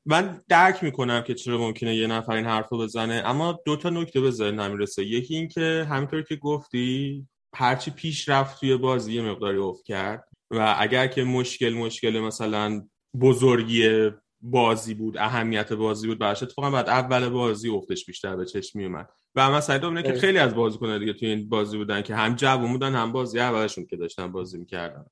من 0.05 0.41
درک 0.49 0.83
می‌کنم 0.83 1.21
که 1.21 1.33
چرا 1.33 1.57
ممکنه 1.57 1.95
یه 1.95 2.07
نفر 2.07 2.33
این 2.33 2.45
حرف 2.45 2.69
رو 2.69 2.77
بزنه 2.77 3.23
اما 3.25 3.59
دو 3.65 3.75
تا 3.75 3.89
نکته 3.89 4.21
به 4.21 4.31
ذهن 4.31 4.59
نمی‌رسه 4.59 5.03
یکی 5.05 5.35
این 5.35 5.47
که 5.47 5.87
همینطور 5.89 6.21
که 6.21 6.35
گفتی 6.35 7.27
هرچی 7.55 7.91
پیش 7.91 8.29
رفت 8.29 8.59
توی 8.59 8.77
بازی 8.77 9.13
یه 9.13 9.21
مقداری 9.21 9.57
افت 9.57 9.85
کرد 9.85 10.27
و 10.51 10.75
اگر 10.79 11.07
که 11.07 11.23
مشکل 11.23 11.73
مشکل 11.73 12.19
مثلا 12.19 12.87
بزرگی 13.21 14.09
بازی 14.41 14.93
بود 14.93 15.17
اهمیت 15.17 15.73
بازی 15.73 16.07
بود 16.07 16.19
براش 16.19 16.43
اتفاقا 16.43 16.71
بعد 16.71 16.89
اول 16.89 17.29
بازی 17.29 17.69
افتش 17.69 18.05
بیشتر 18.05 18.35
به 18.35 18.45
چشم 18.45 18.79
میومد. 18.79 19.09
و 19.35 19.51
مثلا 19.51 19.77
دومینه 19.77 20.03
که 20.03 20.13
خیلی 20.13 20.37
از 20.37 20.55
بازیکن‌ها 20.55 20.97
دیگه 20.97 21.13
توی 21.13 21.27
این 21.27 21.49
بازی 21.49 21.77
بودن 21.77 22.01
که 22.01 22.15
هم 22.15 22.35
جوون 22.35 22.71
بودن 22.71 22.95
هم 22.95 23.11
بازی 23.11 23.39
اولشون 23.39 23.85
که 23.85 23.97
داشتن 23.97 24.31
بازی 24.31 24.57
می‌کردن. 24.57 25.05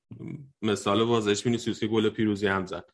مثال 0.62 1.04
بازش 1.04 1.46
وینیسیوس 1.46 1.80
که 1.80 1.86
گل 1.86 2.08
پیروزی 2.08 2.46
هم 2.46 2.66
زد. 2.66 2.84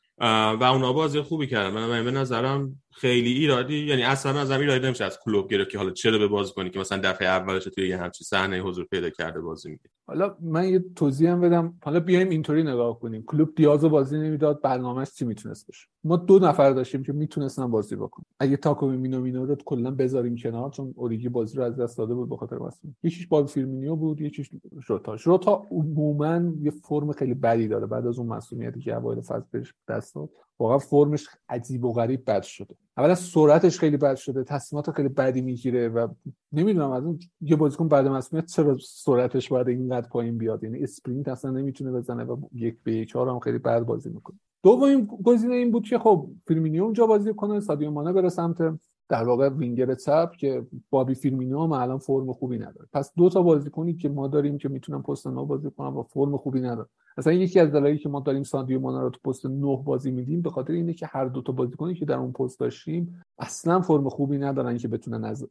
و 0.61 0.65
اونا 0.73 0.93
بازی 0.93 1.21
خوبی 1.21 1.47
کردن. 1.47 1.71
من 1.71 2.05
به 2.05 2.11
نظرم 2.11 2.83
خیلی 2.97 3.33
ایرادی 3.33 3.79
یعنی 3.79 4.03
اصلا 4.03 4.41
از 4.41 4.51
ایرادی 4.51 4.87
نمیشه 4.87 5.05
از 5.05 5.19
کلوب 5.25 5.51
گرفت 5.51 5.71
که 5.71 5.79
حالا 5.79 5.91
چرا 5.91 6.19
به 6.19 6.29
بازیکنی 6.29 6.71
که 6.71 6.79
مثلا 6.79 7.01
دفعه 7.05 7.29
اولش 7.29 7.65
توی 7.65 7.89
یه 7.89 7.97
همچین 7.97 8.25
صحنه 8.25 8.61
حضور 8.61 8.85
پیدا 8.85 9.11
کرده 9.11 9.41
بازی 9.41 9.71
میده 9.71 9.83
حالا 10.09 10.37
من 10.41 10.69
یه 10.69 10.85
توضیح 10.97 11.31
هم 11.31 11.41
بدم. 11.41 11.75
حالا 11.83 12.01
بیایم 12.01 12.29
اینطوری 12.29 12.63
نگاه 12.63 13.01
کنیم. 13.01 13.23
کلوب 13.23 13.55
دیازو 13.55 13.89
بازی 13.89 14.19
نمی‌داد 14.19 14.63
برنامه‌اش 14.63 15.13
چی 15.13 15.25
می‌تونست 15.25 15.67
باشه؟ 15.67 15.87
ما 16.05 16.17
دو 16.17 16.39
نفر 16.39 16.73
داشتیم 16.73 17.03
که 17.03 17.13
می‌تونستن 17.13 17.71
بازی 17.71 17.97
بکنن. 17.97 18.25
اگه 18.41 18.57
تاکومی 18.57 18.89
مینامینو 18.89 19.47
رو 19.47 19.57
کلا 19.65 19.91
بذاریم 19.91 20.37
کنار 20.37 20.71
چون 20.71 20.95
اوریگی 20.97 21.29
بازی 21.29 21.57
رو 21.57 21.65
از 21.65 21.77
دست 21.77 21.99
داده 21.99 22.15
بود 22.15 22.29
بخاطر 22.29 22.57
واسه 22.57 22.79
یکیش 23.03 23.27
با 23.27 23.47
فیرمینو 23.47 23.97
بود 23.97 24.21
یکیش 24.21 24.51
ژوتا 24.87 25.17
ژوتا 25.17 25.67
عموما 25.71 26.43
یه 26.63 26.71
فرم 26.71 27.13
خیلی 27.13 27.35
بدی 27.35 27.69
داره. 27.69 27.87
بعد 27.87 28.07
از 28.07 28.19
اون 28.19 28.29
مصدومیتی 28.29 28.81
که 28.81 28.97
اوایل 28.97 29.21
فصل 29.21 29.47
بهش 29.51 29.75
دست 29.89 30.15
داد. 30.15 30.31
واقعا 30.59 30.79
فرمش 30.79 31.27
عجیب 31.49 31.85
و 31.85 31.93
غریب 31.93 32.23
بد 32.27 32.43
شده. 32.43 32.75
اولا 32.97 33.15
سرعتش 33.15 33.79
خیلی 33.79 33.97
بد 33.97 34.17
شده 34.17 34.45
تصمیمات 34.45 34.91
خیلی 34.91 35.09
بدی 35.09 35.41
می‌گیره 35.41 35.89
و 35.89 36.09
نمی‌دونم 36.53 36.91
از 36.91 37.05
اون 37.05 37.19
یه 37.41 37.57
بازیکن 37.57 37.89
بعد 37.89 38.07
مصدومیت 38.07 38.47
چرا 38.47 38.77
سرعتش 38.79 39.49
باید 39.49 39.69
اینقدر 39.69 40.09
پایین 40.09 40.39
بیاد؟ 40.39 40.65
یعنی 40.65 40.83
sprint 40.83 41.29
اصلا 41.29 41.51
نمی‌تونه 41.51 41.93
بزنه 41.93 42.25
و 42.25 42.37
یک 42.55 42.77
به 42.85 43.05
چهار 43.05 43.29
هم 43.29 43.39
خیلی 43.39 43.59
بد 43.59 43.81
بازی 43.81 44.11
می‌کنه. 44.11 44.39
دومین 44.63 45.07
گزینه 45.07 45.55
این 45.55 45.71
بود 45.71 45.85
که 45.85 45.99
خب 45.99 46.31
فیرمینیو 46.47 46.85
اونجا 46.85 47.07
بازی 47.07 47.35
کنه 47.35 47.61
سادیو 47.61 47.91
مانه 47.91 48.13
بره 48.13 48.29
سمت 48.29 48.79
در 49.09 49.25
واقع 49.25 49.49
وینگر 49.49 49.95
چپ 49.95 50.33
که 50.33 50.67
بابی 50.91 51.15
فیرمینیو 51.15 51.63
هم 51.63 51.73
الان 51.73 51.99
فرم 51.99 52.33
خوبی 52.33 52.59
نداره. 52.59 52.89
پس 52.93 53.13
دو 53.17 53.29
تا 53.29 53.43
بازیکنی 53.43 53.95
که 53.95 54.09
ما 54.09 54.29
داریم 54.29 54.59
که 54.59 54.69
می‌تونن 54.69 55.03
پست 55.03 55.27
نه 55.27 55.45
بازی 55.45 55.71
کنن 55.71 55.97
و 55.97 56.03
فرم 56.03 56.37
خوبی 56.37 56.61
نداره. 56.61 56.89
مثلا 57.19 57.33
یکی 57.33 57.61
از 57.61 57.73
دلایلی 57.73 57.99
که 57.99 58.09
ما 58.09 58.21
داریم 58.21 58.43
ساندیو 58.43 58.81
مانا 58.81 59.03
رو 59.03 59.11
تو 59.11 59.31
پست 59.31 59.47
9 59.47 59.83
بازی 59.85 60.11
میدیم 60.11 60.43
به 60.43 60.51
خاطر 60.51 60.73
اینه 60.73 60.93
که 60.93 61.07
هر 61.07 61.25
دو 61.25 61.43
تا 61.43 61.53
بازیکنی 61.53 61.95
که 61.95 62.05
در 62.05 62.19
اون 62.19 62.33
پست 62.33 62.61
داشتیم 62.61 63.23
اصلا 63.39 63.81
فرم 63.81 64.09
خوبی 64.09 64.39
ندارن 64.39 64.79
که 64.79 64.89
بتونن 64.89 65.25
از 65.25 65.49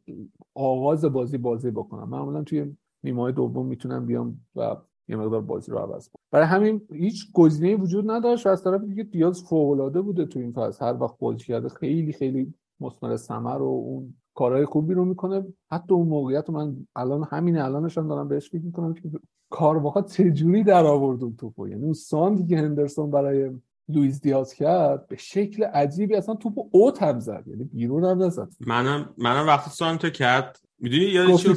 آغاز 0.54 1.04
بازی 1.04 1.38
بازی 1.38 1.70
بکنن. 1.70 2.04
معمولا 2.04 2.42
توی 2.42 2.76
نیمه 3.04 3.32
دوم 3.32 3.66
می‌تونن 3.66 4.06
بیام 4.06 4.40
و 4.56 4.76
یه 5.08 5.16
مقدار 5.16 5.40
بازی 5.40 5.72
رو 5.72 5.78
عوض 5.78 6.08
کنن 6.08 6.22
برای 6.30 6.46
همین 6.46 6.80
هیچ 6.92 7.32
گزینه‌ای 7.32 7.74
وجود 7.74 8.10
نداشت 8.10 8.46
و 8.46 8.48
از 8.48 8.64
طرف 8.64 8.84
دیگه 8.84 9.02
دیاز 9.02 9.42
فوق 9.42 9.98
بوده 10.00 10.26
تو 10.26 10.38
این 10.38 10.52
فصل 10.52 10.84
هر 10.84 11.02
وقت 11.02 11.18
بازی 11.18 11.44
کرده 11.44 11.68
خیلی 11.68 12.12
خیلی 12.12 12.54
مثمر 12.80 13.16
ثمر 13.16 13.62
و 13.62 13.64
اون 13.64 14.14
کارهای 14.34 14.64
خوبی 14.64 14.94
رو 14.94 15.04
می‌کنه. 15.04 15.44
حتی 15.70 15.94
اون 15.94 16.08
موقعیت 16.08 16.48
رو 16.48 16.54
من 16.54 16.76
الان 16.96 17.28
همین 17.30 17.58
الانشان 17.58 18.08
دارم 18.08 18.28
بهش 18.28 18.50
فکر 18.50 18.62
می‌کنم 18.62 18.94
که 18.94 19.02
کارواها 19.50 20.02
چجوری 20.02 20.64
در 20.64 20.86
آورد 20.86 21.22
اون 21.22 21.36
توپو. 21.36 21.68
یعنی 21.68 21.84
اون 21.84 21.92
ساندی 21.92 22.46
که 22.46 22.58
هندرسون 22.58 23.10
برای 23.10 23.50
لوئیس 23.88 24.20
دیاز 24.20 24.54
کرد 24.54 25.06
به 25.06 25.16
شکل 25.16 25.64
عجیبی 25.64 26.14
اصلا 26.14 26.34
توپو 26.34 26.68
اوت 26.72 27.02
هم 27.02 27.20
زد. 27.20 27.44
یعنی 27.46 27.64
بیرون 27.64 28.04
هم 28.04 28.22
نزد. 28.22 28.48
منم 28.60 29.14
منم 29.18 29.46
وقتی 29.46 29.70
سانتو 29.70 30.10
کرد 30.10 30.60
می‌دونی 30.78 31.04
یاد 31.04 31.34
چی 31.34 31.54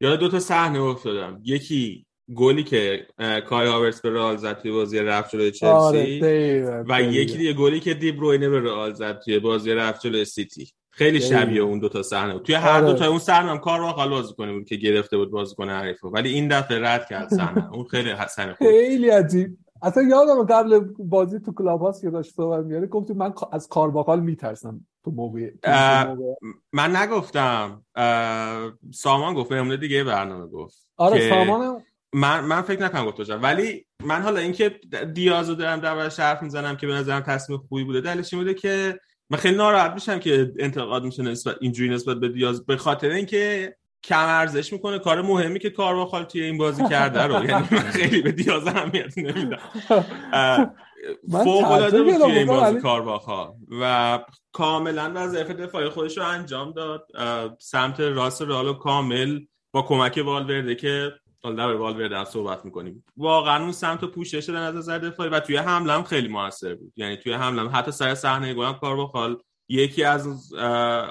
یاد 0.00 0.18
دو 0.18 0.28
تا 0.28 0.38
صحنه 0.38 0.80
افتادم. 0.80 1.40
یکی 1.44 2.05
گلی 2.34 2.64
که 2.64 3.06
کای 3.48 3.66
هاورس 3.66 4.00
به 4.00 4.10
رئال 4.10 4.36
زد 4.36 4.58
توی 4.58 4.70
بازی 4.70 4.98
رفت 4.98 5.30
جلوی 5.30 5.50
چلسی. 5.50 6.20
آره 6.22 6.84
و 6.88 7.02
یکی 7.02 7.38
دیگه 7.38 7.52
گلی 7.52 7.80
که 7.80 7.94
دی 7.94 8.12
بروینه 8.12 8.48
به 8.48 8.60
رئال 8.60 8.92
زد 8.92 9.18
توی 9.18 9.38
بازی 9.38 9.72
رفت 9.72 10.00
جلوی 10.00 10.24
سیتی. 10.24 10.72
خیلی 10.90 11.20
شبیه 11.20 11.60
اون 11.62 11.78
دو 11.78 11.88
تا 11.88 12.02
صحنه 12.02 12.32
بود. 12.32 12.42
توی 12.42 12.54
هر 12.54 12.80
دو 12.80 12.86
آره. 12.86 12.98
تا 12.98 13.08
اون 13.08 13.18
صحنه 13.18 13.50
هم 13.50 13.58
کار 13.58 13.92
خال 13.92 14.08
بازی 14.08 14.34
کنه 14.34 14.52
بود 14.52 14.64
که 14.64 14.76
گرفته 14.76 15.16
بود 15.16 15.30
بازیکن 15.30 15.68
حریف 15.68 16.04
ولی 16.04 16.28
این 16.28 16.48
دفعه 16.48 16.78
رد 16.82 17.08
کرد 17.08 17.28
صحنه. 17.28 17.68
اون 17.74 17.84
خیلی 17.84 18.10
حسن 18.10 18.52
خیلی 18.52 19.08
عجیب. 19.08 19.58
اصلا 19.82 20.02
یادم 20.02 20.46
قبل 20.46 20.78
بازی 20.98 21.40
تو 21.40 21.52
کلاب 21.52 21.80
هاست 21.80 22.02
که 22.02 22.10
داشت 22.10 22.34
صحبت 22.34 22.64
میاره 22.64 22.86
گفتی 22.86 23.14
من 23.14 23.34
از 23.52 23.68
کارواخال 23.68 24.20
میترسم 24.20 24.80
تو 25.04 25.10
موقع 25.10 25.50
من 26.72 26.96
نگفتم. 26.96 27.84
سامان 28.94 29.34
گفت 29.34 29.48
بهمونه 29.50 29.76
دیگه 29.76 30.04
برنامه 30.04 30.46
گفت 30.46 30.76
آره 30.96 31.30
سامان 31.30 31.82
من 32.16 32.44
من 32.44 32.62
فکر 32.62 32.82
نکنم 32.82 33.04
گفت 33.04 33.16
باشم 33.16 33.40
ولی 33.42 33.86
من 34.04 34.22
حالا 34.22 34.40
اینکه 34.40 34.80
دیازو 35.14 35.54
دارم 35.54 35.80
در 35.80 36.08
حرف 36.08 36.42
می‌زنم 36.42 36.76
که 36.76 36.86
به 36.86 36.94
نظرم 36.94 37.20
تصمیم 37.20 37.58
خوبی 37.58 37.84
بوده 37.84 38.00
دلیلش 38.00 38.34
این 38.34 38.42
بوده 38.42 38.54
که 38.54 39.00
من 39.30 39.38
خیلی 39.38 39.56
ناراحت 39.56 39.92
میشم 39.92 40.18
که 40.18 40.52
انتقاد 40.58 41.04
میشه 41.04 41.22
نسبت 41.22 41.56
اینجوری 41.60 41.90
نسبت 41.90 42.16
به 42.16 42.28
دیاز 42.28 42.66
به 42.66 42.76
خاطر 42.76 43.10
اینکه 43.10 43.76
کم 44.02 44.26
ارزش 44.26 44.72
می‌کنه. 44.72 44.98
کار 44.98 45.22
مهمی 45.22 45.58
که 45.58 45.70
کارواخال 45.70 46.24
توی 46.24 46.42
این 46.42 46.58
بازی 46.58 46.88
کرده 46.88 47.22
رو. 47.22 47.34
یعنی 47.34 47.66
من 47.70 47.78
خیلی 47.78 48.22
به 48.22 48.32
دیاز 48.32 48.66
اهمیت 48.66 49.18
نمیدم. 49.18 49.58
فوق 51.30 51.70
العاده 51.70 52.02
بود 52.02 52.16
توی 52.16 52.38
این 52.38 52.46
بازی 52.46 52.80
کارواخال. 52.80 53.52
و 53.80 54.18
کاملا 54.52 55.12
وظایف 55.14 55.50
دفاعی 55.50 55.88
خودش 55.88 56.18
رو 56.18 56.24
انجام 56.24 56.72
داد. 56.72 57.06
سمت 57.58 58.00
راست 58.00 58.42
رالو 58.42 58.72
کامل 58.72 59.40
با 59.72 59.82
کمک 59.82 60.22
والورده 60.26 60.74
که 60.74 61.12
حالا 61.42 61.56
در 61.56 61.74
والورده 61.74 62.24
صحبت 62.24 62.64
می‌کنیم. 62.64 63.04
واقعا 63.16 63.62
اون 63.62 63.72
سمت 63.72 64.04
پوشش 64.04 64.46
شدن 64.46 64.62
از 64.62 64.74
نظر 64.74 64.98
دفاعی 64.98 65.30
و 65.30 65.40
توی 65.40 65.56
حمله 65.56 65.92
هم 65.92 66.02
خیلی 66.02 66.28
موثر 66.28 66.74
بود. 66.74 66.92
یعنی 66.96 67.16
توی 67.16 67.32
حمله 67.32 67.62
هم 67.62 67.70
حتی 67.72 67.90
سر 67.90 68.14
صحنه 68.14 68.54
گل 68.54 68.72
کارواخال 68.72 69.38
یکی 69.68 70.04
از 70.04 70.54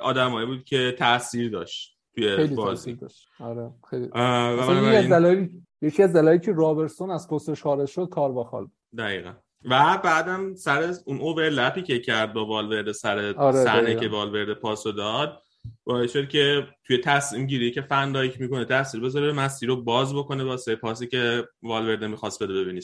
آدمایی 0.01 0.47
بود 0.47 0.63
که 0.63 0.95
تاثیر 0.99 1.51
داشت 1.51 1.97
توی 2.15 2.35
خیلی 2.35 2.55
بازی. 2.55 2.93
داشت. 2.93 3.27
آره 3.39 3.71
خیلی. 3.89 4.05
یکی 4.05 4.95
از 4.95 5.09
دلایلی 5.09 5.51
یکی 5.81 6.03
از 6.03 6.13
دلایلی 6.13 6.45
که 6.45 6.53
رابرتسون 6.53 7.11
از 7.11 7.29
پستش 7.29 7.63
خارج 7.63 7.89
شد 7.89 8.09
کارواخال 8.09 8.67
دقیقاً. 8.97 9.33
و 9.69 9.99
بعدم 10.03 10.55
سر 10.55 10.93
اون 11.05 11.17
اوورلپی 11.17 11.81
که 11.81 11.99
کرد 11.99 12.33
با 12.33 12.45
والورده 12.45 12.93
سر 12.93 13.33
آره 13.37 13.63
صحنه 13.63 13.95
که 13.95 14.07
والورده 14.07 14.53
پاسو 14.53 14.91
داد 14.91 15.41
باعث 15.85 16.13
شد 16.13 16.29
که 16.29 16.67
توی 16.83 16.97
تصمیم 16.97 17.47
گیری 17.47 17.71
که 17.71 17.81
فندایک 17.81 18.41
می‌کنه 18.41 18.65
تاثیر 18.65 19.01
بذاره 19.01 19.31
مسیر 19.31 19.69
رو 19.69 19.83
باز 19.83 20.15
بکنه 20.15 20.43
واسه 20.43 20.75
پاسی 20.75 21.07
که 21.07 21.47
والورده 21.63 22.07
می‌خواست 22.07 22.43
بده 22.43 22.53
ببینی 22.53 22.81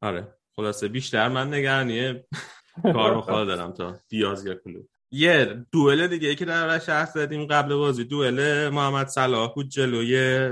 آره. 0.00 0.34
خلاصه 0.56 0.88
بیشتر 0.88 1.28
من 1.28 1.54
نگرانیه. 1.54 2.26
کار 2.92 3.20
خواهد 3.20 3.46
دارم 3.46 3.72
تا 3.72 3.96
دیاز 4.08 4.46
یا 4.46 4.54
کلو 4.54 4.82
یه 5.10 5.66
دوئل 5.72 6.06
دیگه 6.06 6.28
ای 6.28 6.34
که 6.34 6.44
در 6.44 6.78
شهر 6.78 7.06
زدیم 7.06 7.46
قبل 7.46 7.74
بازی 7.74 8.04
دوئل 8.04 8.68
محمد 8.68 9.06
صلاح 9.06 9.54
بود 9.54 9.68
جلوی 9.68 10.48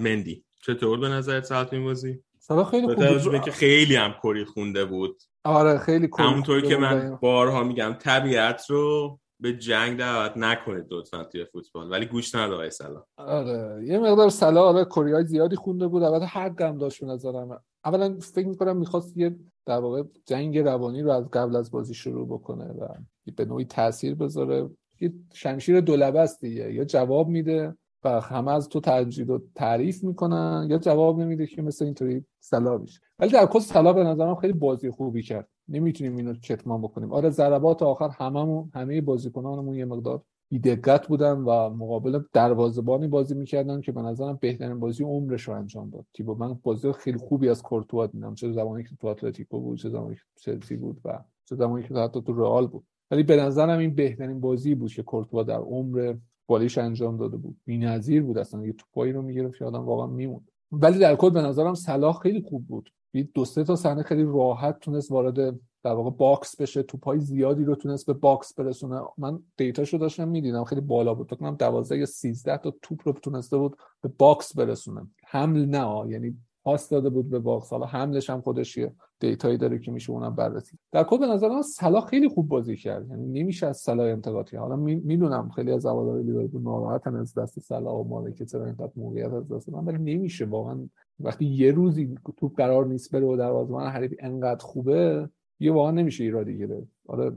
مندی. 0.00 0.44
چطور 0.62 1.00
به 1.00 1.08
نظر 1.08 1.40
ساعت 1.40 1.72
این 1.72 1.84
بازی؟ 1.84 2.22
صلاح 2.38 2.70
خیلی 2.70 2.94
خوب 2.94 3.40
که 3.40 3.50
خیلی 3.50 3.96
هم 3.96 4.14
کری 4.22 4.44
خونده 4.44 4.84
بود. 4.84 5.22
آره 5.44 5.78
خیلی 5.78 6.08
همونطوری 6.18 6.68
که 6.68 6.76
من 6.76 7.18
بارها 7.22 7.64
میگم 7.64 7.96
طبیعت 7.98 8.70
رو 8.70 9.18
به 9.40 9.52
جنگ 9.52 9.98
دعوت 9.98 10.32
نکنید 10.36 10.86
لطفا 10.90 11.24
توی 11.24 11.44
فوتبال 11.44 11.90
ولی 11.90 12.06
گوش 12.06 12.34
نداره 12.34 12.70
سلام 12.70 13.04
آره 13.16 13.86
یه 13.86 13.98
مقدار 13.98 14.30
سلا 14.30 14.62
آره 14.62 14.84
کره 14.84 15.24
زیادی 15.24 15.56
خونده 15.56 15.86
بود 15.88 16.02
البته 16.02 16.26
هر 16.26 16.62
هم 16.62 16.78
داشت 16.78 17.00
به 17.00 17.06
نظرم 17.06 17.62
اولا 17.84 18.18
فکر 18.18 18.46
می‌کنم 18.46 18.76
می‌خواست 18.76 19.16
یه 19.16 19.36
در 19.66 19.78
واقع 19.78 20.02
جنگ 20.26 20.58
روانی 20.58 21.02
رو 21.02 21.10
از 21.10 21.30
قبل 21.30 21.56
از 21.56 21.70
بازی 21.70 21.94
شروع 21.94 22.26
بکنه 22.26 22.64
و 22.64 22.88
به 23.36 23.44
نوعی 23.44 23.64
تاثیر 23.64 24.14
بذاره. 24.14 24.70
یه 25.00 25.12
شمشیر 25.32 25.80
دولبه 25.80 26.20
است 26.20 26.40
دیگه 26.40 26.72
یا 26.72 26.84
جواب 26.84 27.28
میده 27.28 27.76
و 28.04 28.20
همه 28.20 28.52
از 28.52 28.68
تو 28.68 28.80
تجدید 28.80 29.30
و 29.30 29.42
تعریف 29.54 30.04
می‌کنن 30.04 30.66
یا 30.70 30.78
جواب 30.78 31.20
نمیده 31.20 31.46
که 31.46 31.62
مثل 31.62 31.84
اینطوری 31.84 32.24
سلا 32.40 32.84
ولی 33.18 33.30
در 33.30 33.46
کل 33.46 33.58
سلا 33.58 33.92
به 33.92 34.04
نظرم 34.04 34.34
خیلی 34.34 34.52
بازی 34.52 34.90
خوبی 34.90 35.22
کرد. 35.22 35.48
نمی‌تونیم 35.68 36.16
اینو 36.16 36.34
کتمان 36.34 36.82
بکنیم. 36.82 37.12
آره 37.12 37.30
ضربات 37.30 37.82
آخر 37.82 38.08
هممون 38.08 38.70
همه 38.74 39.00
بازیکنانمون 39.00 39.74
یه 39.74 39.84
مقدار 39.84 40.22
بیدقت 40.50 41.06
بودن 41.08 41.32
و 41.32 41.70
مقابل 41.70 42.20
دروازه‌بانی 42.32 43.08
بازی 43.08 43.34
می‌کردن 43.34 43.80
که 43.80 43.92
به 43.92 44.02
نظرم 44.02 44.38
بهترین 44.40 44.80
بازی 44.80 45.04
عمرش 45.04 45.42
رو 45.42 45.54
انجام 45.54 45.90
داد. 45.90 46.06
تیبو 46.14 46.34
من 46.34 46.54
بازی 46.62 46.92
خیلی 46.92 47.18
خوبی 47.18 47.48
از 47.48 47.62
کورتوا 47.62 48.06
دیدم. 48.06 48.34
چه 48.34 48.52
زمانی 48.52 48.82
که 48.82 48.90
تو 49.00 49.06
اتلتیکو 49.06 49.60
بود 49.60 49.78
چه 49.78 49.88
زمانی 49.90 50.14
که 50.14 50.20
چلسی 50.40 50.76
بود 50.76 51.00
و 51.04 51.24
چه 51.44 51.56
زمانی 51.56 51.82
که 51.82 51.94
حتی 51.94 52.22
تو 52.22 52.32
رئال 52.32 52.66
بود. 52.66 52.84
ولی 53.10 53.22
به 53.22 53.36
نظرم 53.36 53.78
این 53.78 53.94
بهترین 53.94 54.40
بازی 54.40 54.74
بود 54.74 54.92
که 54.92 55.02
کورتوا 55.02 55.42
در 55.42 55.58
عمر 55.58 56.14
فوتبالیش 56.48 56.78
انجام 56.78 57.16
داده 57.16 57.36
بود. 57.36 57.56
بی‌نظیر 57.64 58.22
بود 58.22 58.38
اصلا 58.38 58.66
یه 58.66 58.72
توپایی 58.72 59.12
رو 59.12 59.22
می‌گرفت 59.22 59.58
که 59.58 59.64
آدم 59.64 59.84
واقعا 59.84 60.06
میموند. 60.06 60.50
ولی 60.72 60.98
در 60.98 61.16
کل 61.16 61.30
به 61.30 61.42
نظرم 61.42 61.74
صلاح 61.74 62.18
خیلی 62.18 62.42
خوب 62.42 62.66
بود. 62.66 62.92
دو 63.34 63.44
سه 63.44 63.64
تا 63.64 63.76
صحنه 63.76 64.02
خیلی 64.02 64.22
راحت 64.22 64.78
تونست 64.80 65.12
وارد 65.12 65.60
در 65.82 65.92
واقع 65.92 66.10
box 66.10 66.60
بشه. 66.60 66.82
توپای 66.82 67.20
زیادی 67.20 67.64
رو 67.64 67.74
تونست 67.74 68.06
به 68.06 68.12
box 68.12 68.54
برسونه. 68.54 69.00
من 69.18 69.42
data 69.56 69.80
شو 69.80 69.98
داشتم 69.98 70.28
می‌دیدم 70.28 70.64
خیلی 70.64 70.80
بالا 70.80 71.14
بود. 71.14 71.26
فکر 71.26 71.36
کنم 71.36 71.56
12 71.56 71.98
یا 71.98 72.06
13 72.06 72.56
تا 72.56 72.74
توپ 72.82 73.00
رو 73.04 73.12
تونسته 73.12 73.56
بود 73.56 73.76
به 74.00 74.08
box 74.18 74.56
برسونه. 74.56 75.06
حمل 75.26 75.64
نه 75.64 76.12
یعنی 76.12 76.38
پاس 76.68 76.88
داده 76.88 77.10
بود 77.10 77.30
به 77.30 77.38
box 77.38 77.70
حالا 77.70 77.86
حملش 77.86 78.30
هم 78.30 78.40
خودش 78.40 78.76
یه 78.76 78.92
data 79.20 79.44
یی 79.44 79.56
داره 79.56 79.78
که 79.78 79.90
میشه 79.90 80.12
اونم 80.12 80.34
بررسی. 80.34 80.78
در 80.92 81.04
کل 81.04 81.18
به 81.18 81.26
نظر 81.26 81.48
من 81.48 81.62
صلاح 81.62 82.06
خیلی 82.06 82.28
خوب 82.28 82.48
بازی 82.48 82.76
کرد. 82.76 83.08
یعنی 83.10 83.40
نمیشه 83.40 83.66
از 83.66 83.76
صلاح 83.76 84.06
انتقاد 84.06 84.54
حالا 84.54 84.76
می‌دونم 84.76 85.50
خیلی 85.50 85.72
از 85.72 85.86
هواداران 85.86 86.22
لیورپول 86.22 86.62
ناراحتن 86.62 87.16
از 87.16 87.34
دست 87.34 87.60
صلاح 87.60 87.94
و 87.94 88.04
مالک 88.04 88.34
که 88.34 88.44
چرا 88.44 88.64
اینقدر 88.64 88.92
موقعیت 88.96 89.32
از 89.32 89.52
دست 89.52 89.68
من 89.68 89.84
ولی 89.84 90.14
نمیشه 90.14 90.44
واقعا. 90.44 90.88
وقتی 91.20 91.44
یه 91.44 91.72
روزی 91.72 92.14
توپ 92.36 92.56
قرار 92.56 92.86
نیست 92.86 93.12
بره 93.12 93.26
و 93.26 93.36
دروازه‌بان 93.36 93.86
حریف 93.86 94.14
انقدر 94.18 94.64
خوبه 94.64 95.28
یه 95.60 95.72
واقعا 95.72 95.90
نمیشه 95.90 96.24
ایرادی 96.24 96.58
گرفت. 96.58 96.88
آره 97.06 97.32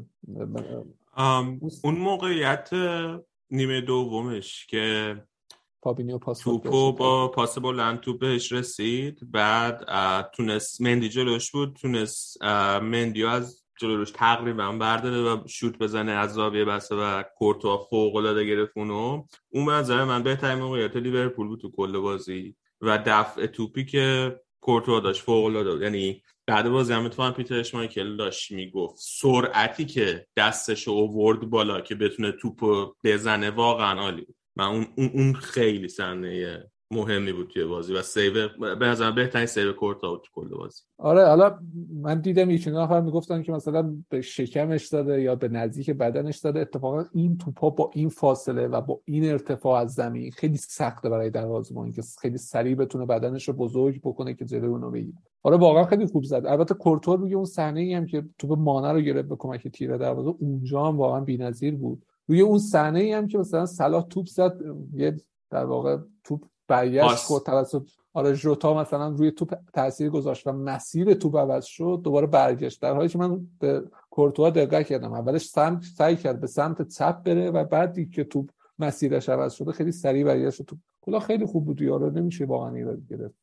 اون 1.84 1.98
موقعیت 1.98 2.70
نیمه 3.52 3.82
دومش 3.82 4.67
که 4.67 5.15
فابینیو 5.82 6.17
پاس 6.17 6.39
توپو 6.39 6.91
با 6.91 7.28
پاس 7.28 7.58
بلند 7.58 8.00
توپ 8.00 8.20
بهش 8.20 8.52
رسید. 8.52 9.32
بعد 9.32 9.86
تونست 10.32 10.82
مندی 10.82 11.10
جلوش 11.10 11.52
بود. 11.52 11.78
تونست 11.82 12.44
مندیو 12.82 13.28
از 13.28 13.63
جلوش 13.80 14.12
تقریبا 14.12 14.72
برداره 14.72 15.22
و 15.22 15.48
شوت 15.48 15.78
بزنه. 15.78 16.12
از 16.12 16.34
زاویه 16.34 16.65
بسته 16.65 16.96
و 16.96 17.24
کورتوا 17.38 17.78
فوق 17.78 18.15
العاده 18.15 18.46
گرفت 18.46 18.72
اونو. 18.76 19.24
اون 19.50 19.65
منظر 19.65 20.04
من 20.04 20.24
بهترین 20.24 20.60
موقعیت 20.60 20.96
لیورپول 20.96 21.48
بود 21.48 21.62
تو 21.62 21.72
کل 21.72 21.98
بازی. 21.98 22.56
و 22.82 23.04
دفع 23.06 23.46
توپی 23.46 23.86
که 23.86 24.39
کورتوا 24.62 25.00
داشت 25.00 25.22
فوق 25.22 25.46
العاده 25.46 25.84
یعنی 25.84 26.24
بعد 26.48 26.70
بازی 26.70 26.94
هم 26.94 27.06
اتفاقا 27.06 27.32
پیتر 27.32 27.60
اشمایکل 27.60 28.17
داشت 28.17 28.52
می‌گفت. 28.52 28.96
سرعتی 29.00 29.86
که 29.86 30.28
دستش 30.38 30.88
اوورد 30.88 31.50
بالا 31.50 31.82
که 31.82 31.96
بتونه 31.96 32.32
توپو 32.32 32.94
بزنه 33.04 33.50
واقعا 33.50 34.02
عالی 34.02 34.22
بود. 34.22 34.36
من 34.56 34.66
اون, 34.66 34.86
اون 35.14 35.34
خیلی 35.34 35.88
صحنه 35.88 36.64
مهمی 36.94 37.34
بود 37.34 37.48
توی 37.48 37.66
بازی 37.66 37.94
و 37.94 38.02
save 38.02 38.48
به 38.80 38.86
نظر 38.86 39.12
بهترین 39.12 39.46
save 39.46 39.74
کورتوا 39.74 40.10
بود 40.10 40.28
کل 40.34 40.48
بازی. 40.48 40.82
آره 40.98 41.26
حالا 41.26 41.60
من 42.02 42.22
دیدم 42.22 42.50
یکی 42.50 42.72
نفر 42.72 43.02
می‌گفتن 43.02 43.44
که 43.44 43.52
مثلا 43.52 43.96
به 44.10 44.22
شکمش 44.22 44.88
داده 44.88 45.22
یا 45.22 45.36
به 45.36 45.48
نزدیک 45.48 45.90
بدنش 45.90 46.38
داده. 46.38 46.60
اتفاقا 46.60 47.06
این 47.14 47.38
توپا 47.38 47.70
با 47.70 47.92
این 47.94 48.10
فاصله 48.10 48.68
و 48.68 48.82
با 48.82 49.02
این 49.06 49.32
ارتفاع 49.32 49.82
از 49.82 49.94
زمین 49.94 50.32
خیلی 50.32 50.58
سخته 50.58 51.10
برای 51.10 51.30
دروازه‌بان 51.30 51.92
که 51.92 52.02
خیلی 52.22 52.38
سریع 52.38 52.76
بتونه 52.76 53.06
بدنش 53.06 53.48
رو 53.48 53.54
بزرگ 53.54 54.02
بکنه 54.04 54.34
که 54.34 54.46
جلوی 54.46 54.68
اونو 54.68 54.92
بگیره. 54.92 55.18
آره 55.44 55.58
واقعا 55.58 55.86
خیلی 55.86 56.06
خوب 56.06 56.24
زد. 56.24 56.46
البته 56.46 56.74
کورتوا 56.74 57.20
روی 57.20 57.34
اون 57.34 57.46
صحنه 57.46 57.80
ای 57.80 57.94
هم 57.94 58.06
که 58.06 58.24
توپ 58.38 58.52
مانه 58.52 58.92
رو 58.92 59.02
گرفت 59.02 59.30
به 59.30 59.36
کمک 59.36 59.68
تیر 59.68 59.98
دروازه 59.98 60.34
اونجا 60.40 60.86
هم 60.86 60.98
واقعا 60.98 61.20
بی‌نظیر 61.20 61.76
بود. 61.76 62.06
روی 62.32 62.41
اون 62.41 62.60
صحنه 62.60 63.00
ای 63.00 63.13
هم 63.13 63.28
که 63.28 63.38
مثلا 63.38 63.65
صلاح 63.65 64.08
توپ 64.08 64.26
زد 64.26 64.62
یه 64.94 65.17
در 65.50 65.65
واقع 65.65 65.98
توپ 66.24 66.46
برگشت 66.67 67.15
خود 67.15 67.44
توسط 67.44 67.89
آره 68.13 68.34
ژوتا 68.34 68.74
مثلا 68.74 69.08
روی 69.08 69.32
توپ 69.32 69.56
تاثیر 69.74 70.10
گذاشت 70.10 70.48
و 70.48 70.52
مسیر 70.52 71.13
توپ 71.13 71.38
عوض 71.38 71.65
شد 71.65 72.02
دوباره 72.04 72.28
برگشت 72.28 72.82
در 72.82 72.94
حالی 72.94 73.10
که 73.10 73.17
من 73.17 73.48
به 73.60 73.84
کورتوا 74.10 74.50
دقت 74.50 74.88
کردم 74.88 75.13
اولش 75.13 75.46
سمت 75.46 75.84
سعی 75.84 76.15
کرد 76.15 76.41
به 76.41 76.48
سمت 76.48 76.88
چپ 76.88 77.24
بره 77.24 77.52
و 77.52 77.63
بعدی 77.63 78.10
که 78.10 78.24
توپ 78.24 78.50
مسیرش 78.80 79.30
عوض 79.30 79.54
شده 79.54 79.72
خیلی 79.72 79.91
سریع 79.91 80.26
برگشت 80.26 80.62
توپ 80.62 80.80
کلا 81.02 81.20
خیلی 81.20 81.46
خوب 81.46 81.65
بود 81.65 81.82
یارو 81.82 82.10
نمیشه 82.10 82.46
واقعا 82.46 82.76
ایراد 82.76 83.00
گرفت 83.10 83.36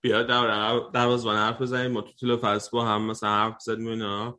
بیا 0.00 0.22
در 0.22 0.80
دروازه‌بان 0.94 1.36
حرف 1.36 1.62
بزنیم 1.62 1.90
ما 1.90 2.00
تو 2.00 2.12
طول 2.20 2.36
فصل 2.36 2.70
با 2.72 2.84
هم 2.84 3.02
مثلا 3.02 3.30
حرف 3.30 3.60
زدیم 3.60 3.86
اینا 3.86 4.38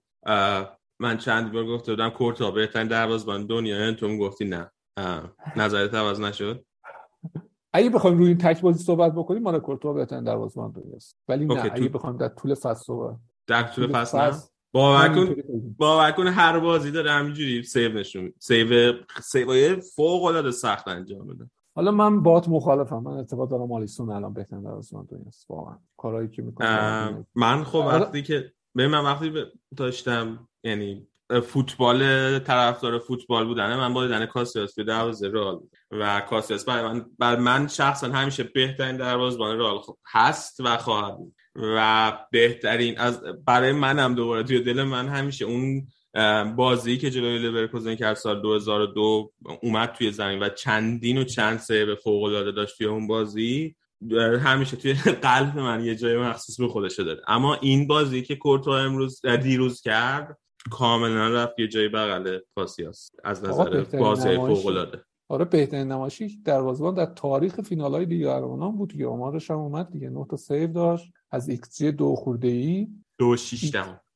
من 1.02 1.18
چند 1.18 1.52
بار 1.52 1.66
گفته 1.66 1.92
بودم 1.92 2.10
کورتوا 2.10 2.52
بهترین 2.52 2.88
دروازه‌بان 2.88 3.46
دنیا. 3.46 3.94
تو 3.94 4.18
گفتی 4.18 4.46
نه. 4.46 4.72
نظرت 5.56 5.94
عوض 5.94 6.20
نشد؟ 6.20 6.66
اگه 7.74 7.90
بخوایم 7.90 8.18
روی 8.18 8.28
این 8.28 8.38
تک 8.38 8.62
بازی 8.62 8.84
صحبت 8.84 9.12
بکنیم 9.12 9.44
مال 9.44 9.60
کورتوا 9.60 9.94
بهترین 9.94 10.24
دروازه‌بان 10.24 10.72
دنیاست 10.72 11.18
ولی 11.28 11.46
نه 11.46 11.72
اگه 11.74 11.90
بخوایم 11.90 12.18
در 12.18 12.28
طول 12.28 12.56
فصل 12.56 12.84
صحبت 12.84 13.18
در 13.48 13.64
طول 13.64 13.88
فصل 13.88 14.18
نه؟ 14.18 14.34
باور 14.74 15.16
کن 15.16 15.36
باور 15.78 16.12
کن 16.12 16.28
هر 16.28 16.60
بازی 16.60 16.92
داره 16.92 17.12
همینجوری 17.12 17.64
سیو 17.64 17.94
نشون 17.94 18.34
سیو 18.40 18.94
سیوای 19.24 19.76
فوق 19.76 20.24
العاده 20.24 20.52
سخت 20.52 20.88
انجام 20.88 21.28
میده. 21.28 21.50
حالا 21.76 21.92
من 21.92 22.24
باهات 22.24 22.50
مخالفم. 22.50 23.00
من 23.00 23.12
اعتقاد 23.12 23.50
دارم 23.50 23.72
آلیسون 23.72 24.10
الان 24.12 24.34
بهترین 24.34 24.64
دروازه‌بان 24.64 25.08
دنیاست 25.12 25.46
واقعا. 25.50 25.78
کارهایی 25.98 26.30
که 26.30 26.42
می‌کنه 26.42 27.26
من 27.36 27.64
خب 27.64 27.76
وقتی 27.76 28.24
که 28.24 28.54
من 28.76 29.06
وقتی 29.06 29.34
داشتم 29.78 30.48
یعنی 30.64 31.08
فوتبال 31.40 32.00
طرفدار 32.40 33.00
فوتبال 33.00 33.46
بودنه 33.48 33.78
من 33.78 33.94
با 33.94 34.04
دیدن 34.04 34.26
کاسیاس 34.26 34.76
به 34.76 34.84
دروازه 34.84 35.28
رئال 35.28 35.60
و 35.92 36.22
کاسیاس 36.30 36.66
برای 36.66 36.84
من 36.84 37.06
بر 37.20 37.36
من 37.36 37.68
شخصا 37.68 38.08
همیشه 38.08 38.44
بهترین 38.44 38.98
دروازه‌بان 38.98 39.60
رئال 39.60 39.82
هست 40.12 40.60
و 40.60 40.78
خواهد 40.78 41.18
بود. 41.18 41.34
و 41.56 42.12
بهترین 42.32 42.98
از 42.98 43.24
برای 43.46 43.72
منم 43.72 44.16
دوباره 44.16 44.44
توی 44.44 44.60
دل 44.60 44.84
من 44.84 45.08
همیشه 45.08 45.46
اون 45.46 45.88
بازی 46.56 46.98
که 46.98 47.12
جلوی 47.12 47.40
لورکوزن 47.40 47.96
کرد 47.96 48.14
سال 48.14 48.42
2002 48.42 49.32
اومد 49.62 49.92
توی 49.92 50.12
زمین 50.12 50.44
و 50.44 50.50
چندین 50.50 51.18
و 51.18 51.24
چند 51.24 51.60
save 51.60 51.96
فوق 51.96 52.24
العاده 52.24 52.52
داشت 52.52 52.78
توی 52.78 52.88
اون 52.88 53.08
بازی. 53.08 53.76
همیشه 54.44 54.78
توی 54.78 54.94
قلب 55.28 55.60
من 55.60 55.86
یه 55.86 55.96
جای 55.96 56.18
مخصوص 56.18 56.60
به 56.60 56.68
خودش 56.68 57.00
داره. 57.00 57.22
اما 57.28 57.56
این 57.56 57.88
بازی 57.88 58.22
که 58.22 58.36
کورتوا 58.36 58.72
امروز 58.72 59.26
دیروز 59.26 59.82
کرد 59.82 60.38
کاملا 60.72 61.30
رفت 61.30 61.60
یه 61.60 61.68
جای 61.68 61.90
بغل 61.90 62.40
کاسیاس 62.56 63.12
از 63.24 63.44
نظر 63.44 63.84
بازی 64.00 64.36
فوق 64.36 64.66
العاده 64.66 65.04
آره 65.30 65.46
بهترین 65.46 65.92
نمایشی 65.92 66.42
دروازه‌بان 66.46 66.94
در 66.94 67.06
تاریخ 67.06 67.62
فینال 67.62 67.92
های 67.92 68.06
لیگ 68.06 68.28
قهرمانان 68.28 68.76
بود 68.76 68.94
که 68.94 69.06
آمارش 69.06 69.52
هم 69.52 69.58
اومد 69.58 69.92
دیگه. 69.92 70.10
9 70.10 70.26
تا 70.30 70.38
save 70.38 70.68
داشت. 70.68 71.14
از 71.32 71.50
ایکس 71.50 71.78
جی 71.78 71.92
دو 71.92 72.16
خورده 72.16 72.48
ای 72.48 72.88
دو 73.18 73.36
شیش 73.36 73.76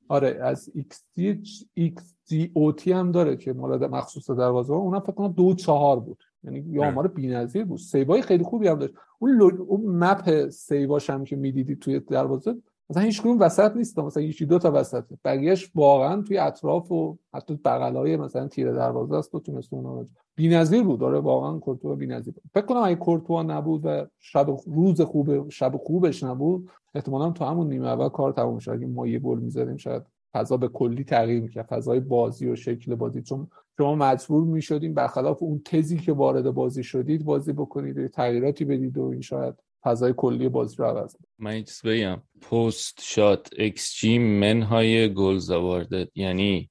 آره 0.09 0.39
از 0.41 0.71
ایکس 0.75 1.03
جی 1.15 1.43
ایکس 1.73 2.15
جی 2.25 2.51
او 2.53 2.71
تی 2.71 2.91
هم 2.91 3.11
داره 3.11 3.37
که 3.37 3.53
مورد 3.53 3.83
مخصوص 3.83 4.29
دروازه‌بان. 4.29 4.81
اونم 4.81 4.99
فکر 4.99 5.11
کنم 5.11 5.31
دو 5.31 5.53
چهار 5.53 5.99
بود. 5.99 6.23
یعنی 6.43 6.65
یه 6.69 6.85
آمار 6.85 7.07
بی‌نظیر 7.07 7.65
بود. 7.65 7.79
save 7.79 8.13
ای 8.13 8.21
خیلی 8.21 8.43
خوبی 8.43 8.67
هم 8.67 8.79
داشت. 8.79 8.93
اون 9.19 9.31
لو... 9.37 9.65
اون 9.67 10.03
مپ 10.03 10.49
سیواش 10.49 11.09
هم 11.09 11.23
که 11.23 11.35
می‌دیدی 11.35 11.75
توی 11.75 11.99
دروازه 11.99 12.55
مثلا 12.89 13.03
هیچ 13.03 13.21
کدوم 13.21 13.39
وسط 13.39 13.75
نیست 13.75 13.99
مثلا 13.99 14.23
یکی 14.23 14.45
دو 14.45 14.59
تا 14.59 14.71
وسطه. 14.71 15.17
بقیه‌اش 15.25 15.71
واقعا 15.75 16.21
توی 16.21 16.37
اطراف 16.37 16.91
و 16.91 17.17
حتی 17.33 17.59
بغلای 17.65 18.17
مثلا 18.17 18.47
تیر 18.47 18.71
دروازه 18.71 19.15
است 19.15 19.31
تو 19.31 19.39
تونست 19.39 19.73
اون 19.73 20.09
بی‌نظیر 20.35 20.83
بود. 20.83 20.99
داره 20.99 21.19
واقعا 21.19 21.59
کورتوا 21.59 21.95
بی‌نظیر 21.95 22.33
بود. 22.33 22.43
فکر 22.53 22.65
کنم 22.65 22.81
اگه 22.81 22.95
کورتوا 22.95 23.43
نبود 23.43 23.81
و 23.85 24.05
شب 24.19 24.57
روز 24.67 25.01
خوب 25.01 25.49
شب 25.49 25.77
خوبش 25.77 26.23
نبود 26.23 26.69
احتمالاً 26.95 27.31
تو 27.31 27.45
همون 27.45 27.69
نیمه 27.69 27.87
اول 27.87 28.09
کار 28.09 28.31
تموم 28.31 28.59
شد. 28.59 28.71
اگه 28.71 28.87
ما 28.87 29.07
یه 29.07 29.19
گل 29.19 29.39
می‌زدیم 29.39 29.77
شاید 29.77 30.03
فضا 30.33 30.57
به 30.57 30.67
کلی 30.67 31.03
تغییر 31.03 31.41
می‌کرد. 31.41 31.65
فضای 31.65 31.99
بازی 31.99 32.49
و 32.49 32.55
شکل 32.55 32.95
بازی. 32.95 33.21
چون 33.21 33.47
شما 33.77 33.95
مجبور 33.95 34.43
می‌شدیم 34.43 34.93
برخلاف 34.93 35.43
اون 35.43 35.61
تزی 35.65 35.97
که 35.97 36.13
وارد 36.13 36.51
بازی 36.51 36.83
شدید 36.83 37.25
بازی 37.25 37.53
بکنید 37.53 38.07
تغییراتی 38.07 38.65
بدید 38.65 38.97
و 38.97 39.03
این 39.03 39.21
شاید 39.21 39.53
فضای 39.85 40.13
کلی 40.17 40.49
بازی 40.49 40.75
رو 40.75 40.85
عوض 40.85 41.15
من 41.39 41.63
چیز 41.63 41.81
بگم. 41.81 42.21
post-shot 42.41 43.49
xG 43.57 44.17
منهای 44.17 45.13
goals 45.13 45.37
allowed. 45.37 46.07
یعنی 46.15 46.69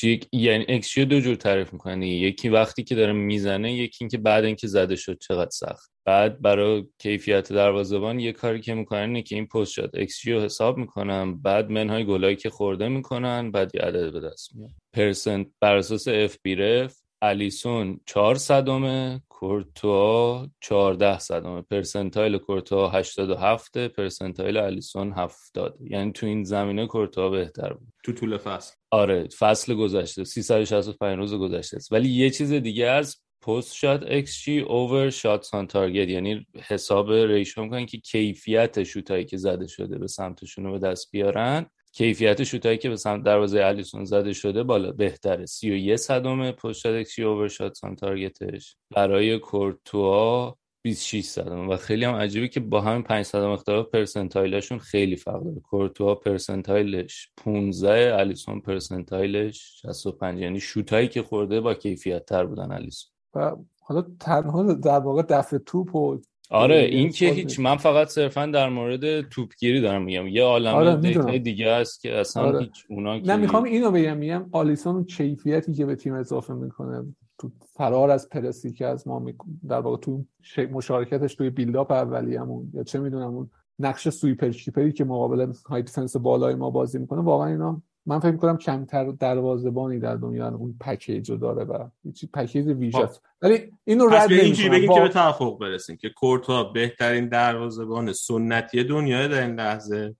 جی 0.00 0.20
یعنی 0.32 0.80
جی 0.80 1.04
دو 1.04 1.20
جور 1.20 1.34
تعریف 1.34 1.72
می‌کنن 1.72 2.02
یکی 2.02 2.48
وقتی 2.48 2.84
که 2.84 2.94
داره 2.94 3.12
می‌زنه 3.12 3.74
یکی 3.74 3.96
اینکه 4.00 4.18
بعد 4.18 4.44
اینکه 4.44 4.66
زده 4.66 4.96
شد 4.96 5.18
چقدر 5.18 5.50
سخت. 5.50 5.90
بعد 6.06 6.42
برای 6.42 6.86
کیفیت 6.98 7.52
دروازه‌بان 7.52 8.20
یه 8.20 8.32
کاری 8.32 8.60
که 8.60 8.74
می‌کنن 8.74 9.00
اینه 9.00 9.22
که 9.22 9.34
این 9.34 9.46
post-shot 9.46 9.94
xG 9.94 10.32
رو 10.32 10.40
حساب 10.40 10.78
می‌کنن. 10.78 11.42
بعد 11.42 11.70
منهای 11.70 12.04
گلایی 12.04 12.36
که 12.36 12.50
خورده 12.50 12.88
می‌کنن 12.88 13.50
بعد 13.50 13.74
یه 13.74 13.80
عدد 13.80 14.12
به 14.12 14.20
دست 14.20 14.56
میاد. 14.56 14.70
percent 14.92 15.46
بر 15.60 15.76
اساس 15.76 16.08
FBref 16.08 16.96
الیسون 17.22 18.00
4 18.06 18.34
صدمه 18.34 19.22
کورتوا 19.40 20.46
14 20.60 21.18
صدمه. 21.18 21.62
percentile 21.62 22.38
کورتوا 22.38 22.88
87 22.88 23.88
percentile 23.88 24.56
الیسون 24.56 25.12
70 25.12 25.78
یعنی 25.80 26.12
تو 26.12 26.26
این 26.26 26.44
زمینه 26.44 26.86
کورتوا 26.86 27.30
بهتر 27.30 27.72
بود. 27.72 27.92
تو 28.04 28.12
طول 28.12 28.36
فصل. 28.36 28.74
آره 28.90 29.28
فصل 29.38 29.74
گذشته. 29.74 30.24
365 30.24 31.18
روز 31.18 31.34
گذشته 31.34 31.76
است. 31.76 31.92
ولی 31.92 32.08
یه 32.08 32.30
چیز 32.30 32.52
دیگه 32.52 32.86
از 32.86 33.16
post-shot 33.42 34.02
xG 34.02 34.42
over 34.42 35.10
shots 35.10 35.54
on 35.54 35.66
target. 35.66 36.08
یعنی 36.08 36.46
حساب 36.68 37.12
ratio 37.12 37.62
می‌کنن 37.62 37.86
که 37.86 37.98
کیفیت 37.98 38.82
شوتایی 38.82 39.24
که 39.24 39.36
زده 39.36 39.66
شده 39.66 39.98
به 39.98 40.06
سمتشون 40.06 40.64
رو 40.64 40.72
به 40.72 40.78
دست 40.78 41.10
بیارن. 41.12 41.66
کیفیت 41.92 42.44
شوتایی 42.44 42.78
که 42.78 42.88
به 42.88 42.96
سمت 42.96 43.22
دروازه 43.24 43.64
الیسون 43.64 44.04
زده 44.04 44.32
شده 44.32 44.62
بالا. 44.62 44.92
بهتره. 44.92 45.46
31 45.46 45.96
صدم 45.96 46.50
post-shot 46.50 46.86
xG 46.86 47.22
over 47.22 47.48
shots 47.48 47.74
on 47.74 47.96
target 47.96 48.49
ش. 48.49 48.76
برای 48.90 49.38
کورتوا 49.38 50.56
26 50.82 51.24
صدم 51.24 51.68
و 51.68 51.76
خیلی 51.76 52.04
هم 52.04 52.14
عجیبه 52.14 52.48
که 52.48 52.60
با 52.60 52.80
همین 52.80 53.02
5 53.02 53.24
صدم 53.26 53.50
اختلاف 53.50 53.86
percentile 53.86 54.52
شون 54.52 54.78
خیلی 54.78 55.16
فرق 55.16 55.44
داره. 55.44 55.60
کورتوا 55.60 56.14
percentile 56.14 57.12
ش 57.12 57.32
15 57.36 58.18
الیسون 58.18 58.60
percentile 58.60 59.60
ش 59.60 59.80
65 59.82 60.40
یعنی 60.40 60.60
شوتایی 60.60 61.08
که 61.08 61.22
خورده 61.22 61.60
با 61.60 61.74
کیفیت 61.74 62.26
تر 62.26 62.46
بودن 62.46 62.72
الیسون 62.72 63.10
و 63.34 63.56
حالا 63.82 64.06
تنها 64.20 64.72
در 64.72 64.98
واقع 64.98 65.22
دفع 65.22 65.58
توپ 65.58 65.94
و 65.94 66.20
آره 66.50 66.76
این 66.76 67.10
که 67.10 67.26
هیچ 67.26 67.60
من 67.60 67.76
فقط 67.76 68.08
صرفا 68.08 68.46
در 68.46 68.68
مورد 68.68 69.28
توپگیری 69.28 69.80
دارم 69.80 70.02
میگم. 70.02 70.26
یه 70.26 70.42
عالمه 70.42 70.76
آره 70.76 71.38
دیگه 71.38 71.68
است 71.68 72.00
که 72.00 72.16
اصلا 72.16 72.42
آره. 72.42 72.60
هیچ 72.60 72.84
اونا 72.88 73.18
نه 73.18 73.36
می‌خوام 73.36 73.64
اینو 73.64 73.90
بگم. 73.90 74.16
میگم 74.16 74.48
آلیسون 74.52 75.04
کیفیتی 75.04 75.74
که 75.74 75.86
به 75.86 75.96
تیم 75.96 76.14
اضافه 76.14 76.54
می‌کنه 76.54 77.14
تو 77.38 77.50
فرار 77.76 78.10
از 78.10 78.28
پرسی 78.28 78.72
که 78.72 78.86
از 78.86 79.08
ما 79.08 79.32
در 79.68 79.80
واقع 79.80 79.96
تو 79.96 80.24
مشارکتش 80.72 81.34
توی 81.34 81.50
build-up 81.50 81.90
اولیه‌مون 81.90 82.70
یا 82.74 82.82
چه 82.82 82.98
می‌دونم 82.98 83.34
اون 83.34 83.50
نقش 83.78 84.08
sweeper 84.08 84.50
keeper 84.50 84.86
ی 84.86 84.92
که 84.92 85.04
مقابل 85.04 85.52
high 85.68 85.82
defense 85.82 86.16
بالای 86.16 86.54
ما 86.54 86.70
بازی 86.70 86.98
می‌کنه 86.98 87.20
واقعا 87.20 87.46
اینا 87.46 87.82
من 88.06 88.20
فکر 88.20 88.36
کنم 88.36 88.56
کمتر 88.56 89.10
دروازه‌بانی 89.10 89.98
در 89.98 90.16
دنیا 90.16 90.48
اون 90.48 90.74
package 90.80 91.30
رو 91.30 91.36
داره 91.36 91.64
و 91.64 91.88
هیچ 92.04 92.24
package 92.34 92.66
ویژه 92.66 93.06
خب. 93.06 93.22
ولی 93.42 93.72
اینو 93.84 94.06
رد 94.06 94.32
اینجوری 94.32 94.68
بگیم 94.68 94.94
که 94.94 95.00
به 95.00 95.08
توافق 95.08 95.58
برسیم 95.58 95.96
که 95.96 96.08
کورتوا 96.08 96.64
بهترین 96.64 97.28
دروازه‌بان 97.28 98.12
سنتی 98.12 98.84
دنیا 98.84 99.28
در 99.28 99.42
این 99.42 99.54
لحظه 99.54 100.14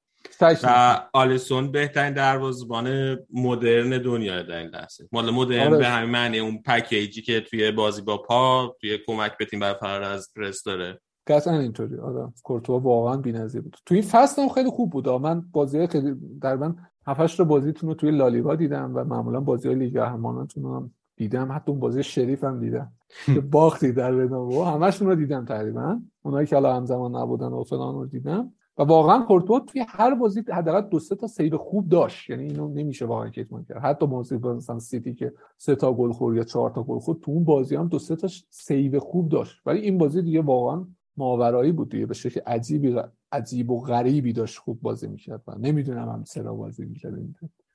و 0.63 1.01
آلیسون 1.13 1.73
بهترین 1.73 2.15
دروازه‌بان 2.15 3.19
مدرن 3.35 4.03
دنیا 4.03 4.43
در 4.43 4.57
این 4.59 4.69
لحظه. 4.69 5.09
مال 5.13 5.31
مدرن 5.31 5.67
آره. 5.67 5.79
به 5.79 5.87
همین 5.87 6.11
معنی 6.11 6.39
اون 6.39 6.63
پکیجی 6.63 7.23
که 7.23 7.41
توی 7.41 7.71
بازی 7.71 8.03
با 8.03 8.19
پا 8.19 8.77
توی 8.81 8.99
کمک 9.07 9.37
به 9.39 9.45
تیم 9.45 9.61
برای 9.61 9.75
فرار 9.81 10.03
از 10.03 10.29
پرس 10.37 10.63
داره. 10.63 11.01
قطعا 11.27 11.59
اینطوری. 11.59 11.99
آره. 11.99 12.33
کورتوا 12.43 12.79
واقعا 12.79 13.17
بی‌نظیر 13.17 13.61
بود. 13.61 13.77
تو 13.87 13.95
این 13.95 14.03
فصل 14.03 14.43
هم 14.43 14.49
خیلی 14.49 14.71
خوب 14.71 14.91
بود. 14.91 15.09
من 15.09 15.41
بازی 15.53 15.87
خیلی 15.87 16.15
در 16.43 16.57
من 16.57 16.77
هفتش 17.11 17.37
تا 17.37 17.45
بازیتون 17.45 17.89
رو 17.89 17.95
توی 17.95 18.11
لالیگا 18.11 18.55
دیدم 18.55 18.93
و 18.95 19.05
معمولا 19.05 19.41
بازی 19.41 19.69
های 19.69 19.79
لیگ 19.79 20.01
قهرمانانتون 20.01 20.65
هم 20.65 20.91
دیدم. 21.17 21.53
حتی 21.53 21.71
اون 21.71 21.81
بازی 21.81 22.03
شریف 22.03 22.45
هم 22.45 22.61
دیدم. 22.61 22.93
که 23.27 23.41
باختی 23.41 23.93
در 23.93 24.33
و 24.33 24.65
همشون 24.65 25.09
رو 25.09 25.15
دیدم 25.15 25.45
تقریبا. 25.45 26.01
اونایی 26.23 26.47
که 26.47 26.57
حالا 26.57 26.77
همزمان 26.77 27.17
نبودن 27.17 27.47
و 27.47 27.65
فلان 27.65 27.95
رو 27.95 28.07
دیدم. 28.07 28.53
و 28.79 28.83
واقعا 28.83 29.23
کورتوا 29.23 29.61
توی 29.61 29.85
هر 29.89 30.15
بازی 30.15 30.43
حداقل 30.53 30.81
دو 30.81 30.99
سه 30.99 31.15
تا 31.15 31.27
save 31.27 31.59
خوب 31.59 31.89
داشت. 31.89 32.31
یعنی 32.31 32.45
اینو 32.45 32.69
نمیشه 32.69 33.07
واقعا 33.07 33.29
کتمان 33.29 33.65
کرد 33.65 33.83
حتی 33.83 34.07
بازی 34.07 34.37
مثلا 34.37 34.79
سیتی 34.79 35.15
که 35.15 35.33
سه 35.57 35.75
تا 35.75 35.93
گل 35.93 36.13
خورد 36.13 36.37
یا 36.37 36.45
چهار 36.45 36.71
تا 36.71 36.83
گل 36.83 36.99
خورد 36.99 37.21
تو 37.21 37.31
اون 37.31 37.45
بازی 37.45 37.77
هم 37.77 37.89
دو 37.89 37.99
سه 37.99 38.17
تا 38.17 38.29
save 38.51 39.01
خوب 39.01 39.29
داشت. 39.29 39.67
ولی 39.67 39.81
این 39.81 39.99
بازی 39.99 40.23
دیگه 40.23 40.43
واقعا 40.43 40.87
ماورایی 41.17 41.73
بود 41.73 41.91
دیگه 41.91 42.07
به 42.07 42.15
شکل 42.15 42.41
عجیبی 42.47 42.97
عجیب 43.33 43.71
و 43.71 43.81
غریبی 43.81 44.33
داشت 44.33 44.59
خوب 44.59 44.81
بازی 44.83 45.09
می‌کرد 45.09 45.43
من 45.47 45.61
نمی‌دونم 45.61 46.09
هم 46.09 46.25
چرا 46.25 46.55
بازی 46.55 46.85
می‌کرد 46.85 47.15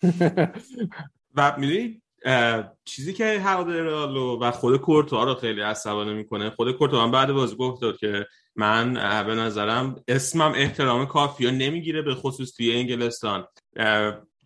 و 1.35 1.55
می‌دونی 1.59 2.01
چیزی 2.85 3.13
که 3.13 3.39
هوادار 3.39 3.87
و 4.41 4.51
خود 4.51 4.77
کورتوا 4.77 5.23
رو 5.23 5.35
خیلی 5.35 5.61
عصبانی 5.61 6.13
می‌کنه 6.13 6.49
خود 6.49 6.71
کورتوا 6.71 7.03
هم 7.03 7.11
بعد 7.11 7.31
بازی 7.31 7.55
گفت 7.55 7.99
که 7.99 8.25
من 8.55 8.93
به 9.23 9.35
نظرم 9.35 9.95
اسمم 10.07 10.53
احترام 10.55 11.05
کافی 11.05 11.51
نمی‌گیره 11.51 12.01
به 12.01 12.15
خصوص 12.15 12.55
توی 12.55 12.75
انگلستان. 12.75 13.47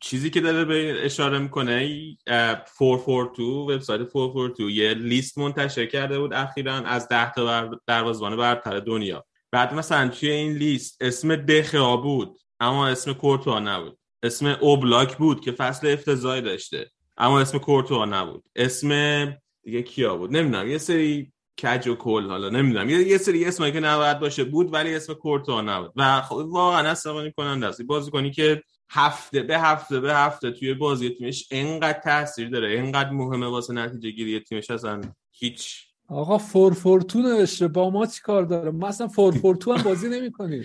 چیزی 0.02 0.30
که 0.30 0.42
داره 0.42 0.66
به 0.66 1.06
اشاره 1.06 1.40
می‌کنه 1.40 1.90
442 2.28 3.44
وبسایت 3.44 4.02
442 4.02 4.70
یه 4.70 4.94
لیست 4.94 5.38
منتشر 5.38 5.86
کرده 5.86 6.20
بود 6.20 6.34
اخیرا 6.34 6.74
از 6.74 7.08
10 7.08 7.32
تا 7.32 7.70
دروازه‌بان 7.88 8.38
برتر 8.38 8.80
دنیا. 8.80 9.26
بعد 9.52 9.74
مثلا 9.74 10.08
توی 10.08 10.30
این 10.30 10.54
لیست 10.54 10.98
اسم 11.02 11.36
دخیا 11.36 11.98
بود 11.98 12.38
اما 12.60 12.88
اسم 12.88 13.14
کورتوا 13.14 13.60
نبود. 13.60 13.98
اسم 14.24 14.58
اوبلاک 14.62 15.18
بود 15.18 15.42
که 15.42 15.52
فصل 15.52 15.88
افتضاحی 15.88 16.42
داشته 16.42 16.92
اما 17.18 17.40
اسم 17.40 17.58
کورتوا 17.58 18.06
نبود. 18.06 18.44
اسم 18.56 19.26
دیگه 19.64 19.82
کیا 19.82 20.18
بود؟ 20.18 20.38
نمی‌دونم 20.38 20.68
یه 20.68 20.78
سری 20.78 21.32
کج 21.62 21.88
و 21.88 21.96
کل 21.96 22.30
حالا 22.30 22.50
نمی‌دونم. 22.50 22.90
یه, 22.90 23.18
سری 23.18 23.46
اسمایی 23.46 23.74
که 23.74 23.80
نباید 23.80 24.20
باشه 24.20 24.44
بود 24.44 24.74
ولی 24.74 24.96
اسم 24.96 25.14
کورتوا 25.14 25.62
نبود. 25.62 25.92
و 25.96 26.22
خب 26.22 26.36
واقعا 26.36 26.90
عصبانی 26.90 27.32
کننده 27.32 27.84
بازی 27.84 28.12
کنی 28.12 28.32
که 28.32 28.64
هفته 28.92 29.42
به 29.42 29.60
هفته 29.60 30.00
به 30.00 30.14
هفته 30.14 30.52
توی 30.52 30.74
بازی 30.74 31.10
تیمش 31.10 31.48
انقدر 31.52 32.00
تاثیر 32.00 32.50
داره 32.50 32.80
انقدر 32.80 33.10
مهمه 33.10 33.48
واسه 33.48 33.74
نتیجه 33.74 34.10
گیری 34.10 34.40
تیمش 34.40 34.72
اصلا. 34.72 35.02
هیچ. 35.32 35.86
آقا 36.08 36.38
فور 36.38 36.74
فور 36.74 37.02
تو 37.02 37.20
نوشته 37.20 37.68
با 37.68 37.90
ما 37.90 38.06
چی 38.06 38.22
کار 38.22 38.44
داره؟ 38.44 38.72
ما 38.72 38.88
اصلا 38.88 39.08
فور 39.08 39.34
فور 39.36 39.56
تو 39.56 39.74
هم 39.74 39.84
بازی 39.84 40.10
نمی 40.10 40.32
کنیم 40.32 40.64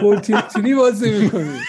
فور 0.00 0.22
بازی 0.76 1.10
می‌کنیم. 1.10 1.60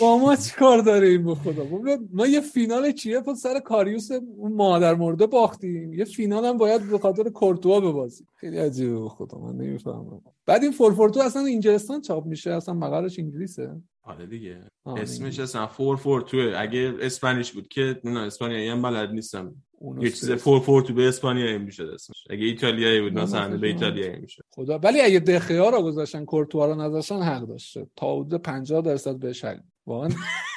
با 0.00 0.18
ما 0.18 0.36
چی 0.36 0.50
کار 0.58 0.80
داره 0.80 1.08
این 1.08 1.24
بخدا؟ 1.24 1.66
ما 2.12 2.26
یه 2.26 2.40
فینال 2.40 2.92
چیه؟ 2.92 3.20
پس 3.20 3.40
سر 3.40 3.60
کاریوس 3.60 4.10
اون 4.36 4.52
مادر 4.52 4.94
مرده 4.94 5.26
باختیم. 5.26 5.94
یه 5.94 6.04
فینال 6.04 6.44
هم 6.44 6.56
باید 6.56 6.90
به 6.90 6.98
خاطر 6.98 7.28
کورتوا 7.28 7.80
ببازیم. 7.80 8.26
خیلی 8.36 8.58
عجیبه 8.58 9.00
بخدا 9.00 9.38
من 9.38 9.56
نمی‌فهمم. 9.56 10.20
بعد 10.46 10.62
این 10.62 10.72
FourFourTwo 10.72 11.20
اصلا 11.20 11.42
انگلستان 11.44 12.00
چاپ 12.00 12.26
میشه؟ 12.26 12.50
اصلا 12.50 12.74
مقالش 12.74 13.18
انگلیسه؟ 13.18 13.76
آره 14.08 14.26
دیگه. 14.26 14.58
اسمش 14.86 15.38
اصلا 15.38 15.66
FourFourTwo 15.66 16.52
اگه 16.56 16.94
Spanish 17.00 17.52
بود 17.52 17.68
که 17.68 18.00
نه 18.04 18.20
اسپانیایی 18.20 18.68
هم 18.68 18.82
بلد 18.82 19.10
نیستم. 19.10 19.54
یه 20.00 20.10
چیز 20.10 20.30
FourFourTwo 20.30 20.94
به 20.94 21.08
اسپانیایی 21.08 21.58
می‌شد 21.58 21.90
اسمش. 21.94 22.24
اگه 22.30 22.44
ایتالیایی 22.44 23.00
بود 23.00 23.12
مثلا 23.12 23.56
به 23.56 23.66
ایتالیایی 23.66 24.16
می‌شد. 24.20 24.42
خدا 24.50 24.78
ولی 24.78 25.00
اگه 25.00 25.18
دخیا 25.18 25.68
رو 25.68 25.82
گذاشتن 25.82 26.24
کورتوا 26.24 26.66
رو 26.66 26.74
نذاشتن 26.74 27.22
حق 27.22 27.46
داشته. 27.46 27.86
تا 27.96 28.16
حدود 28.16 28.42
50 28.42 28.82
درصد 28.82 29.16
بهش 29.16 29.44
حق 29.44 29.60
واقعا 29.86 30.08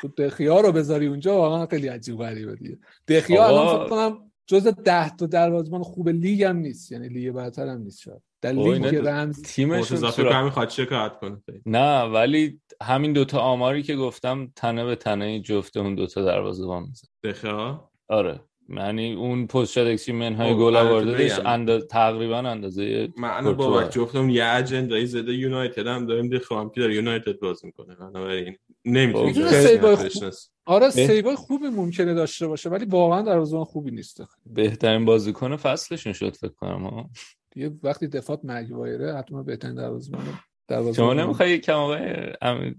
تو 0.02 0.08
دخیا 0.08 0.62
رو 0.62 0.72
بذاری 0.72 1.06
اونجا 1.06 1.36
واقعا 1.36 1.66
خیلی 1.66 1.88
عجیب 1.88 2.18
غریبه 2.18 2.56
دیگه. 2.56 2.78
دخیا 3.08 3.48
الان 3.48 3.78
فکر 3.78 3.90
کنم 3.90 4.32
جز 4.46 4.68
10 4.68 5.16
تا 5.16 5.26
دروازه‌بان 5.26 5.84
خوب 5.84 6.10
لیگ 6.10 6.44
هم 6.44 6.58
نیست. 6.58 6.92
یعنی 6.92 7.10
لیگ 7.10 7.32
برتر 7.32 7.68
هم 7.68 7.82
نیست 7.82 8.00
شاید. 8.00 8.22
در 8.42 8.52
لیگ 8.52 8.96
رمز 8.96 9.42
تیمشون 9.42 9.98
اضافه 9.98 10.42
می‌خواد 10.42 10.70
شکایت 10.70 11.20
کنه؟ 11.20 11.42
نه 11.66 12.02
ولی 12.02 12.62
همین 12.82 13.14
دوتا 13.14 13.40
آماری 13.40 13.84
که 13.84 13.96
گفتم 13.96 14.52
تنه 14.56 14.86
به 14.86 14.96
تنه 14.96 15.40
جفت 15.40 15.78
اون 15.78 15.96
دوتا 15.96 16.26
دروازه‌بان 16.26 16.84
می‌زنه. 16.84 17.10
دخیا 17.24 17.90
آره. 18.10 18.40
یعنی 18.70 19.14
اون 19.14 19.48
پست 19.48 19.72
شدکسی 19.72 20.12
منهای 20.12 20.56
گل 20.56 20.76
آوردهش 20.76 21.40
اند... 21.46 21.80
تقریبا 21.80 22.38
اندازه 22.38 23.10
من 23.18 23.54
با 23.54 23.84
جفتم 23.84 24.30
یه 24.30 24.46
اجندایی 24.46 25.06
زده 25.06 25.34
یونایتد 25.34 25.88
هم 25.88 26.06
داریم 26.06 26.30
دخوام 26.30 26.70
که 26.70 26.82
داره 26.82 26.96
یونایتد 26.96 27.40
بازی 27.40 27.68
می‌کنه؟ 27.68 27.96
بنابراین 27.96 28.58
نمی‌تونی 28.86 29.34
سیوای 29.34 29.96
خوب... 29.96 30.24
آره 30.66 30.90
سیوای 30.90 31.36
خوبی 31.36 31.68
ممکنه 31.68 32.14
داشته 32.14 32.48
باشه 32.48 32.70
ولی 32.70 32.86
واقعا 32.86 33.22
در 33.22 33.64
خوبی 33.64 33.92
نیست. 33.92 34.22
بهترین 34.46 35.06
بازیکن 35.06 35.56
فصلشون 35.56 36.14
شد 36.14 36.36
فکر 36.36 36.54
کنم 36.54 37.10
یه 37.56 37.72
وقتی 37.84 38.08
دفاعت 38.08 38.40
مگوایره 38.44 39.18
حتما 39.18 39.44
بهترین 39.44 39.76
دروازه‌بان 39.76 40.94
شما 40.94 41.14
نمی‌خوای 41.14 41.60
کم 41.60 41.74
آقای 41.74 42.34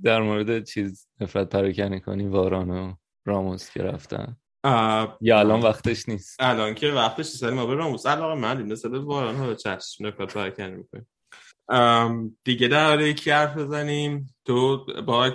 در 0.04 0.22
مورد 0.22 0.64
چیز 0.64 1.08
نفرت 1.20 1.48
پراکنی 1.48 2.00
کنی؟ 2.00 2.26
واران 2.26 2.70
و 2.70 2.94
راموس 3.26 3.70
که 3.70 3.82
رفتن. 3.82 4.36
یا 5.20 5.38
الان 5.38 5.60
وقتش 5.60 6.08
نیست. 6.08 6.36
الان 6.40 6.74
که 6.74 6.88
وقتش 6.88 7.18
نیست 7.18 7.44
ما 7.44 7.66
به 7.66 7.74
راموس. 7.74 8.06
علاقه 8.06 8.34
من 8.34 8.58
این 8.58 8.72
مثلا 8.72 9.04
واران 9.04 9.36
ها 9.36 9.54
چشم 9.54 10.06
نفرت 10.06 10.34
پراکنی 10.34 10.76
می‌کنیم. 10.76 11.08
دیگه 12.44 12.68
در 12.68 13.00
یکی 13.00 13.30
حرف 13.30 13.56
بزنیم 13.56 14.34
تو 14.44 14.86
با 15.06 15.30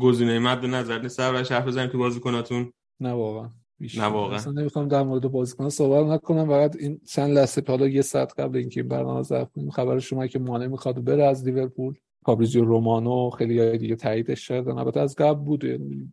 گزینه 0.00 0.38
مد 0.38 0.66
نظر 0.66 0.98
نیست. 0.98 1.16
سر 1.16 1.36
حرف 1.36 1.66
بزنیم 1.66 1.90
تو 1.90 1.98
بازیکناتون. 1.98 2.72
نه 3.00 3.12
واقعا. 3.12 3.50
نه 3.96 4.04
واقعا. 4.04 4.36
اصلا 4.36 4.52
نمی‌خوام 4.52 4.88
در 4.88 5.02
مورد 5.02 5.22
بازیکن 5.22 5.68
صحبت 5.68 6.06
نکنم. 6.06 6.46
فقط 6.46 6.76
این 6.76 7.00
چند 7.06 7.30
لحظه 7.30 7.62
حالا 7.68 7.88
یه 7.88 8.02
ساعت 8.02 8.40
قبل 8.40 8.56
اینکه 8.56 8.80
این 8.80 8.88
برنامه 8.88 9.22
ضبط 9.22 9.52
کنیم 9.52 9.70
خبر 9.70 9.98
شما 9.98 10.26
که 10.26 10.38
مانع 10.38 10.66
می‌خواد 10.66 11.04
بره 11.04 11.24
از 11.24 11.44
لیورپول. 11.44 11.94
فابریزیو 12.24 12.64
رومانو 12.64 13.30
خیلی 13.30 13.58
های 13.58 13.78
دیگه 13.78 13.96
تاییدش 13.96 14.48
کردن 14.48 14.78
البته 14.78 15.00
از 15.00 15.16
قبل 15.16 15.44
بود. 15.44 15.64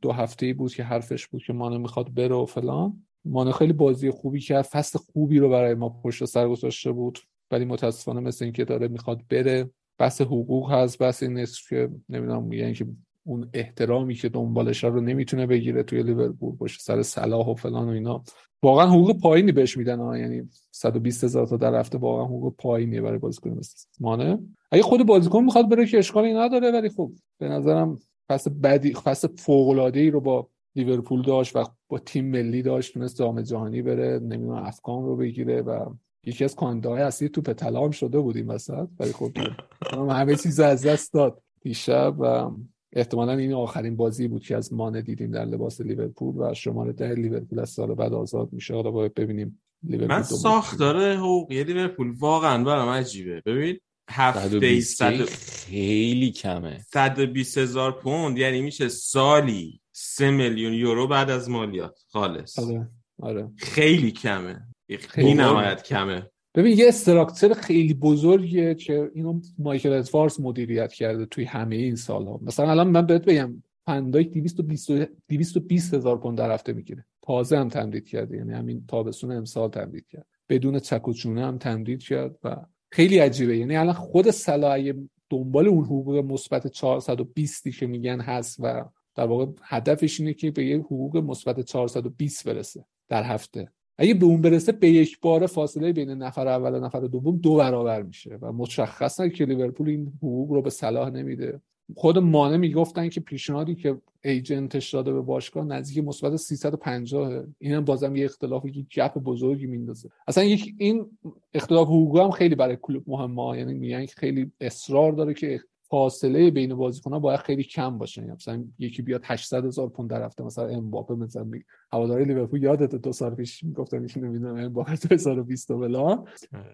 دو 0.01 0.11
هفته 0.11 0.45
ای 0.45 0.53
بود 0.53 0.73
که 0.73 0.83
حرفش 0.83 1.27
بود 1.27 1.43
که 1.43 1.53
مانع 1.53 1.77
می‌خواد 1.77 2.13
بره 2.13 2.35
و 2.35 2.45
فلان. 2.45 3.05
مانع 3.25 3.51
خیلی 3.51 3.73
بازی 3.73 4.09
خوبی 4.09 4.39
کرد. 4.39 4.61
فصل 4.61 4.99
خوبی 4.99 5.39
رو 5.39 5.49
برای 5.49 5.73
ما 5.73 5.89
پشت 5.89 6.25
سر 6.25 6.47
گذاشته 6.47 6.91
بود. 6.91 7.19
ولی 7.51 7.65
متاسفانه 7.65 8.19
مثل 8.19 8.45
اینکه 8.45 8.65
داره 8.65 8.87
می‌خواد 8.87 9.21
بره 9.29 9.69
بحث 9.97 10.21
حقوق 10.21 10.71
هست. 10.71 10.99
بحث 10.99 11.23
این 11.23 11.45
که 11.69 11.89
نمی‌دونم 12.09 12.43
میگن 12.43 12.73
که 12.73 12.85
اون 13.29 13.49
احترامی 13.53 14.15
که 14.15 14.29
دنبالش 14.29 14.83
رو 14.83 15.01
نمی‌تونه 15.01 15.45
بگیره 15.45 15.83
توی 15.83 16.03
لیورپول 16.03 16.55
باشه 16.55 16.79
سر 16.79 17.01
صلاح 17.01 17.47
و 17.47 17.55
فلان 17.55 17.87
و 17.87 17.91
اینا. 17.91 18.23
واقعا 18.63 18.87
حقوق 18.87 19.19
پایینی 19.19 19.51
بهش 19.51 19.77
میدن 19.77 19.99
ها 19.99 20.17
یعنی 20.17 20.49
120 20.71 21.23
هزار 21.23 21.47
تا 21.47 21.57
در 21.57 21.79
هفته 21.79 21.97
واقعا 21.97 22.25
حقوق 22.25 22.55
پایینی 22.55 23.01
برای 23.01 23.17
بازیکن 23.17 23.49
مثل 23.49 23.87
مانه. 23.99 24.39
اگه 24.71 24.83
خود 24.83 25.05
بازیکن 25.05 25.43
می‌خواد 25.43 25.69
بره 25.69 25.85
که 25.85 25.97
اشکالی 25.97 26.33
نداره 26.33 26.71
ولی 26.71 26.89
خب 26.89 27.11
به 27.37 27.49
نظرم 27.49 27.99
فصل 28.29 28.49
بدی 28.49 28.93
فصل 28.93 29.27
فوق 29.37 29.69
العاده 29.69 29.99
ای 29.99 30.09
رو 30.09 30.21
با 30.21 30.47
لیورپول 30.75 31.21
داشت 31.21 31.55
و 31.55 31.63
با 31.87 31.99
تیم 31.99 32.25
ملی 32.25 32.61
داشت 32.61 32.93
تونست 32.93 33.17
جام 33.17 33.41
جهانی 33.41 33.81
بره 33.81 34.19
نمی‌دونم 34.19 34.63
افکان 34.63 35.03
رو 35.03 35.15
بگیره 35.15 35.61
و 35.61 35.93
یکی 36.25 36.43
از 36.43 36.55
کاندیداهای 36.55 37.01
اصلی 37.01 37.29
توپ 37.29 37.53
طلا 37.53 37.91
شده 37.91 38.19
بودیم 38.19 38.49
وسط 38.49 38.87
ولی 38.99 39.11
خب 39.11 39.31
همه 40.19 40.35
چیز 40.35 40.59
از 40.59 40.85
دست 40.85 41.13
داد 41.13 41.41
دیشب 41.61 42.15
و 42.19 42.51
احتمالا 42.93 43.31
این 43.37 43.53
آخرین 43.53 43.95
بازی 43.95 44.27
بود 44.27 44.43
که 44.43 44.55
از 44.55 44.73
مانه 44.73 45.01
دیدیم 45.01 45.31
در 45.31 45.45
لباس 45.45 45.81
لیورپول 45.81 46.35
و 46.37 46.53
شماره 46.53 46.93
ده 46.93 47.13
لیورپول 47.13 47.59
از 47.59 47.69
سال 47.69 47.95
بعد 47.95 48.13
آزاد 48.13 48.53
میشه. 48.53 48.73
حالا 48.73 48.91
باید 48.91 49.13
ببینیم 49.13 49.61
لیورپول 49.83 50.15
من 50.15 50.23
ساختاره 50.23 51.17
حقوقی 51.17 51.63
لیورپول 51.63 52.13
واقعا 52.19 52.63
برام 52.63 52.89
عجیبه. 52.89 53.41
ببین 53.45 53.79
هفته 54.09 54.79
صد 54.81 55.25
خیلی 55.25 56.31
کمه. 56.31 56.79
120 56.79 57.57
هزار 57.57 57.91
پوند 57.91 58.37
یعنی 58.37 58.61
میشه 58.61 58.89
سالی 58.89 59.81
3 59.91 60.31
میلیون 60.31 60.73
یورو 60.73 61.07
بعد 61.07 61.29
از 61.29 61.49
مالیات. 61.49 61.99
خالص. 62.07 62.59
آره 62.59 62.89
آره. 63.21 63.51
خیلی 63.57 64.11
کمه. 64.11 64.67
خیلی 64.99 65.33
نمایت 65.33 65.83
کمه. 65.83 66.29
ببین 66.59 66.77
یه 66.77 66.87
استراکچر 66.87 67.53
خیلی 67.53 67.93
بزرگیه 67.93 68.75
که 68.75 69.11
اینو 69.13 69.41
مایکل 69.57 69.93
ادوارز 69.93 70.41
مدیریت 70.41 70.93
کرده 70.93 71.25
توی 71.25 71.43
همه 71.43 71.75
این 71.75 71.95
سالها. 71.95 72.39
مثلا 72.43 72.71
الان 72.71 72.87
من 72.87 73.05
بهت 73.05 73.25
بگم 73.25 73.63
پندای 73.85 74.23
220 74.23 74.91
220 75.29 75.93
هزار 75.93 76.17
پوند 76.17 76.37
در 76.37 76.51
هفته 76.51 76.73
می‌گیره. 76.73 77.05
تازه 77.21 77.57
هم 77.57 77.69
تمدید 77.69 78.07
کرده 78.07 78.37
یعنی 78.37 78.53
همین 78.53 78.85
تابستون 78.87 79.31
امسال 79.31 79.69
تمدید 79.69 80.07
کرد. 80.07 80.25
بدون 80.49 80.79
چک 80.79 81.25
هم 81.25 81.57
تمدید 81.57 82.03
کرد 82.03 82.39
و 82.43 82.55
خیلی 82.91 83.17
عجیبه. 83.17 83.57
یعنی 83.57 83.75
الان 83.75 83.93
خود 83.93 84.29
صلاح 84.29 84.93
دنبال 85.29 85.67
اون 85.67 85.85
حقوق 85.85 86.15
مثبت 86.15 86.67
420 86.67 87.69
که 87.69 87.87
میگن 87.87 88.21
هست 88.21 88.57
و 88.59 88.85
در 89.15 89.25
واقع 89.25 89.45
هدفش 89.63 90.19
اینه 90.19 90.33
که 90.33 90.51
به 90.51 90.65
یه 90.65 90.77
حقوق 90.77 91.17
مثبت 91.17 91.61
420 91.61 92.47
برسه 92.47 92.85
در 93.09 93.23
هفته. 93.23 93.71
اگه 94.01 94.13
به 94.13 94.25
اون 94.25 94.41
برسه 94.41 94.71
به 94.71 94.89
یک 94.89 95.19
بار 95.19 95.47
فاصله 95.47 95.93
بین 95.93 96.09
نفر 96.09 96.47
اول 96.47 96.75
و 96.75 96.79
نفر 96.79 96.99
دوم 96.99 97.37
دو 97.37 97.55
برابر 97.55 98.01
میشه 98.01 98.37
و 98.41 98.51
مشخصه 98.51 99.29
که 99.29 99.45
لیورپول 99.45 99.89
این 99.89 100.13
حقوق 100.17 100.51
رو 100.51 100.61
به 100.61 100.69
صلاح 100.69 101.09
نمیده. 101.09 101.61
خود 101.95 102.17
مانه 102.17 102.57
می‌گفتن 102.57 103.09
که 103.09 103.19
پیشنهادی 103.19 103.75
که 103.75 103.97
ایجنتش 104.23 104.93
داده 104.93 105.13
به 105.13 105.21
باشگاه 105.21 105.65
نزدیک 105.65 106.03
مثبت 106.03 106.35
350 106.35 107.43
اینم 107.59 107.85
بازم 107.85 108.15
یه 108.15 108.25
اختلافی 108.25 108.71
که 108.71 108.81
گپ 108.95 109.17
بزرگی 109.17 109.65
میندازه. 109.65 110.09
اصلا 110.27 110.43
یک 110.43 110.75
این 110.77 111.05
اختلاف 111.53 111.87
حقوق 111.87 112.19
هم 112.19 112.31
خیلی 112.31 112.55
برای 112.55 112.77
کلوب 112.81 113.03
مهمه. 113.07 113.57
یعنی 113.57 113.73
میگن 113.73 114.05
که 114.05 114.13
خیلی 114.17 114.51
اصرار 114.61 115.11
داره 115.11 115.33
که 115.33 115.59
فاصله 115.89 116.51
بین 116.51 116.75
بازیکن‌ها 116.75 117.19
باید 117.19 117.39
خیلی 117.39 117.63
کم 117.63 117.97
باشه. 117.97 118.21
یعنی 118.21 118.33
مثلا 118.33 118.65
یکی 118.79 119.01
بیاد 119.01 119.21
800 119.23 119.65
هزار 119.65 119.89
پوند 119.89 120.09
در 120.09 120.25
هفته 120.25 120.43
مثلا 120.43 120.67
امباپه 120.67 121.15
مثلا 121.15 121.51
هواداری 121.91 122.25
لیورپول 122.25 122.63
یادت 122.63 122.95
دو 122.95 123.11
سال 123.11 123.35
پیش 123.35 123.63
می‌گفتن 123.63 124.07
که 124.07 124.19
نمی‌دونم 124.19 124.55
امباپه 124.55 124.95
2020 124.95 125.71
بلا 125.71 126.23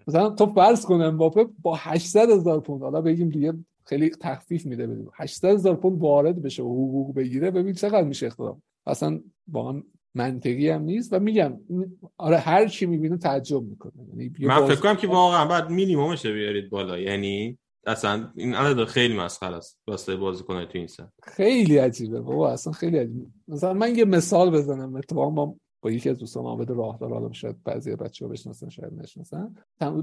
مثلا 0.08 0.30
تو 0.30 0.46
فرض 0.46 0.86
کن 0.86 1.00
امباپه 1.00 1.46
با 1.62 1.74
800 1.74 2.30
هزار 2.30 2.60
پوند 2.60 2.82
حالا 2.82 3.00
بگیم 3.00 3.28
دیگه 3.28 3.52
خیلی 3.84 4.10
تخفیف 4.10 4.66
میده 4.66 4.86
بدیم 4.86 5.10
800 5.14 5.48
هزار 5.48 5.76
پوند 5.76 6.00
وارد 6.00 6.42
بشه 6.42 6.62
و 6.62 6.66
حقوق 6.66 7.14
بگیره 7.14 7.50
ببین 7.50 7.74
چقدر 7.74 8.04
میشه 8.04 8.26
اختلاف 8.26 8.58
اصلا 8.86 9.20
با 9.46 9.82
منطقی 10.14 10.70
هم 10.70 10.82
نیست 10.82 11.12
و 11.12 11.18
میگم 11.18 11.60
آره 12.16 12.36
هر 12.36 12.68
چی 12.68 12.86
می‌بینه 12.86 13.16
تعجب 13.16 13.62
می‌کنه. 13.62 13.92
یعنی 14.08 14.32
من 14.40 14.66
فکر 14.66 14.80
کنم 14.80 14.96
که 14.96 15.06
واقعا 15.06 15.44
بعد 15.46 15.70
مینیممش 15.70 16.26
بیارید 16.26 16.70
بالا. 16.70 16.98
یعنی 16.98 17.58
اصلا 17.86 18.28
این 18.36 18.54
عدد 18.54 18.84
خیلی 18.84 19.16
مسخره 19.16 19.56
است 19.56 19.80
واسه 19.86 20.16
بازیکن 20.16 20.64
تو 20.64 20.78
این 20.78 20.86
سن. 20.86 21.12
خیلی 21.22 21.78
عجیبه 21.78 22.20
بابا 22.20 22.50
اصلا 22.50 22.72
خیلی 22.72 22.98
عجیبه. 22.98 23.26
مثلا 23.48 23.72
من 23.72 23.96
یه 23.96 24.04
مثال 24.04 24.50
بزنم. 24.50 24.96
اتفاقا 24.96 25.30
ما 25.30 25.56
با 25.82 25.90
یکی 25.90 26.10
از 26.10 26.18
دوستان 26.18 26.44
عابد 26.44 26.70
راهدار 26.70 27.12
حالا 27.12 27.32
شاید 27.32 27.56
بعضی 27.64 27.96
بچه‌ها 27.96 28.32
بشناسن 28.32 28.68
شاید 28.68 28.92
نشناسن. 28.94 29.54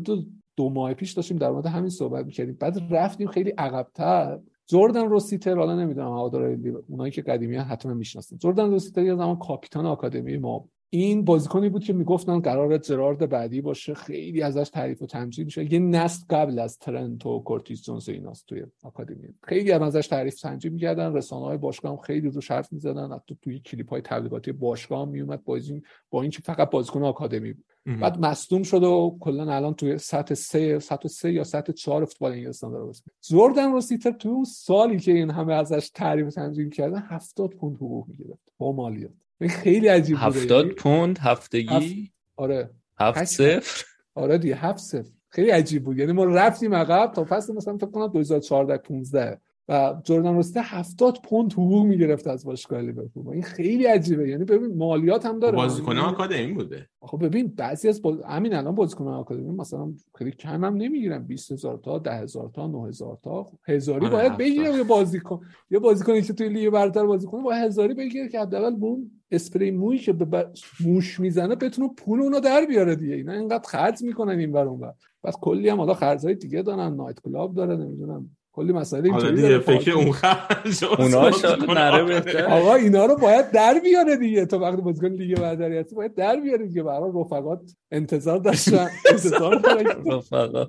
دو, 0.04 0.24
دو 0.56 0.70
ماه 0.70 0.94
پیش 0.94 1.12
داشتیم 1.12 1.38
در 1.38 1.52
مورد 1.52 1.66
همین 1.66 1.90
صحبت 1.90 2.26
می‌کردیم. 2.26 2.58
بعد 2.60 2.78
رفتیم 2.90 3.28
خیلی 3.28 3.50
عقب‌تر. 3.50 4.40
جردن 4.68 5.10
روسیتر 5.10 5.56
حالا 5.56 5.76
نمی‌دونم 5.76 6.08
هوادار 6.08 6.58
اونایی 6.88 7.12
که 7.12 7.22
قدیمی 7.22 7.56
حتما 7.56 7.94
می‌شناسن. 7.94 8.38
جردن 8.38 8.70
روسیتر 8.70 9.04
یه 9.04 9.16
زمان 9.16 9.40
کاپیتان 9.40 9.86
آکادمی 9.86 10.38
ما 10.38 10.70
این 10.96 11.26
بازیکنی 11.26 11.70
بود 11.70 11.84
که 11.84 11.94
می‌گفتن 11.94 12.40
قرار 12.40 12.78
جرارد 12.78 13.30
بعدی 13.30 13.62
باشه 13.62 13.94
خیلی 13.94 14.42
ازش 14.42 14.70
تعریف 14.70 15.02
و 15.02 15.06
تمجید 15.06 15.46
میشه. 15.46 15.74
یه 15.74 15.80
نسل 15.80 16.26
قبل 16.30 16.60
از 16.60 16.80
ترنت 16.80 17.26
و 17.26 17.40
کورتیس 17.40 17.84
جونز 17.84 18.10
ایناست 18.10 18.48
توی 18.48 18.64
آکادمی. 18.84 19.28
خیلی 19.44 19.72
هم 19.72 19.82
ازش 19.82 20.08
تعریف 20.08 20.42
تمجید 20.42 20.74
می‌کردن. 20.74 21.14
رسانه 21.14 21.46
های 21.46 21.58
باشگاه 21.58 21.92
هم 21.92 21.98
خیلی 21.98 22.30
روش 22.30 22.52
حرف 22.52 22.74
می‌زدن. 22.74 23.12
حتی 23.12 23.38
توی 23.42 23.60
کلیپ 23.60 23.90
های 23.90 24.02
تبلیغاتی 24.02 24.52
باشگاه 24.52 25.02
هم 25.02 25.10
میومد 25.10 25.44
بازی 25.44 25.82
با 26.10 26.22
اینکه 26.22 26.42
فقط 26.42 26.70
بازیکن 26.70 27.04
آکادمی 27.04 27.54
بود. 27.54 27.66
بعد 28.02 28.20
مصدوم 28.20 28.64
شد 28.64 28.84
و 28.84 29.18
کلا 29.20 29.54
الان 29.54 29.74
توی 29.74 29.98
سطح 29.98 30.34
سه 30.34 30.80
سطح 30.80 31.08
سه 31.08 31.34
یا 31.34 31.44
سطح 31.44 31.72
چهار 31.72 32.06
فوتبال 32.06 32.32
انگلستان 32.32 32.72
داره 32.72 32.86
بازی 32.86 33.02
جردن 33.22 33.72
روسیتر 33.72 34.12
توی 34.12 34.32
اون 34.32 34.44
سالی 34.44 35.00
که 35.00 35.12
این 35.12 35.30
همه 35.30 35.54
ازش 35.54 35.90
تعریف 35.94 36.34
تمجید 36.34 36.70
کردن 36.70 37.04
70 37.08 37.50
پوند 37.50 37.76
حقوق 37.76 38.08
می‌گرفت. 38.08 38.42
با 38.58 38.72
مالیات. 38.72 39.12
خیلی 39.42 39.88
عجیب 39.88 40.18
بوده 40.18 40.26
70 40.26 40.68
پوند 40.68 41.18
هفتگی؟ 41.18 42.12
آره. 42.36 42.70
هفت 43.00 43.24
صفر؟ 43.24 43.86
آره 44.16 44.38
دیگه 44.38 44.56
هفت 44.56 44.80
صفر. 44.80 45.12
خیلی 45.30 45.50
عجیب 45.50 45.84
بود. 45.84 45.98
یعنی 45.98 46.12
ما 46.12 46.24
رفتیم 46.26 46.76
عقب 46.76 47.12
تا 47.16 47.26
فصل 47.30 47.54
مثلا 47.54 47.78
فکر 47.78 47.92
کنم 47.92 48.08
2014 48.08 48.78
15 48.78 49.40
و 49.68 49.96
جردن 50.04 50.34
روسته 50.34 50.62
70 50.62 51.20
پوند 51.24 51.54
حقوق 51.54 51.86
می‌گرفت 51.86 52.28
از 52.28 52.46
باشگاه 52.46 52.82
لیورپول. 52.82 53.30
این 53.30 53.44
خیلی 53.44 53.86
عجیبه. 53.86 54.30
یعنی 54.30 54.44
ببین 54.44 54.78
مالیات 54.78 55.26
هم 55.26 55.40
داره. 55.40 55.56
بازیکن 55.56 55.98
آکادمی 55.98 56.54
بوده. 56.54 56.90
خب 57.02 57.26
ببین 57.26 57.48
بعضی 57.48 57.88
از 57.88 58.02
باز... 58.02 58.22
همین 58.22 58.54
الان 58.54 58.76
بازیکن 58.76 59.08
آکادمی 59.08 59.52
مثلا 59.52 59.94
خیلی 60.18 60.32
کم 60.32 60.66
هم 60.66 60.76
نمی‌گیرن. 60.76 61.26
20000 61.26 61.78
تا 61.78 62.00
10000 62.00 62.50
تا 62.54 62.68
9000 62.68 63.18
تا. 63.24 63.52
هزاری 63.68 64.06
آره 64.06 64.16
باید 64.16 64.38
بگیره 64.38 64.78
یه 64.78 64.84
بازیکن 64.84 65.40
یه 65.70 65.80
بازیکنی 65.80 66.22
که 66.22 66.34
توی 66.34 66.50
لیگ 66.50 66.70
برتر 66.70 67.06
بازی 67.06 67.28
کنه 67.28 67.44
با 67.44 67.54
هزاری 67.54 67.94
بگیره 67.94 68.30
که 68.30 68.40
حداقل 68.40 68.76
بون 68.76 69.12
اسپری 69.34 69.72
موی 69.72 69.98
که 69.98 70.14
به 70.14 70.48
موش 70.86 71.20
می‌زنه 71.20 71.56
بتونه 71.56 71.90
پول 71.98 72.22
اونو 72.22 72.40
در 72.40 72.66
بیاره 72.66 72.96
دیگه. 72.96 73.16
اینا 73.16 73.34
اینقدر 73.34 73.68
خرج 73.68 74.02
می‌کنن 74.02 74.40
این 74.40 74.52
بر 74.52 74.66
اون 74.66 74.80
بر 74.80 74.94
بس 75.24 75.34
کلی 75.42 75.70
هم 75.70 75.78
حالا 75.78 75.94
خرجای 75.94 76.36
دیگه 76.36 76.62
دارن 76.62 76.94
نایت 76.94 77.20
کلاب 77.20 77.56
داره 77.56 77.76
نمی‌دونم. 77.76 78.30
کلی 78.56 78.74
مسائل 78.74 79.06
اینطوری 79.06 79.36
دیگه 79.36 79.60
فکر 79.60 79.92
اون 79.92 80.12
خرج 80.12 80.84
اونا 81.00 81.30
نره 81.74 82.04
بهتر. 82.04 82.46
آقا 82.46 82.74
اینا 82.76 83.06
رو 83.06 83.16
باید 83.16 83.52
در 83.52 83.80
بیاره 83.84 84.18
دیگه. 84.18 84.46
تو 84.46 84.58
وقتی 84.58 84.82
بازیکن 84.82 85.08
لیگ 85.08 85.40
برتری 85.40 85.78
هستی 85.78 85.96
باید 85.96 86.16
در 86.16 86.40
بیاره 86.40 86.68
دیگه. 86.68 86.84
برای 86.84 87.12
رفقات 87.16 87.76
انتظار 87.92 88.38
داشتن. 88.40 88.88
انتظار 89.12 89.62
رفقا. 90.06 90.66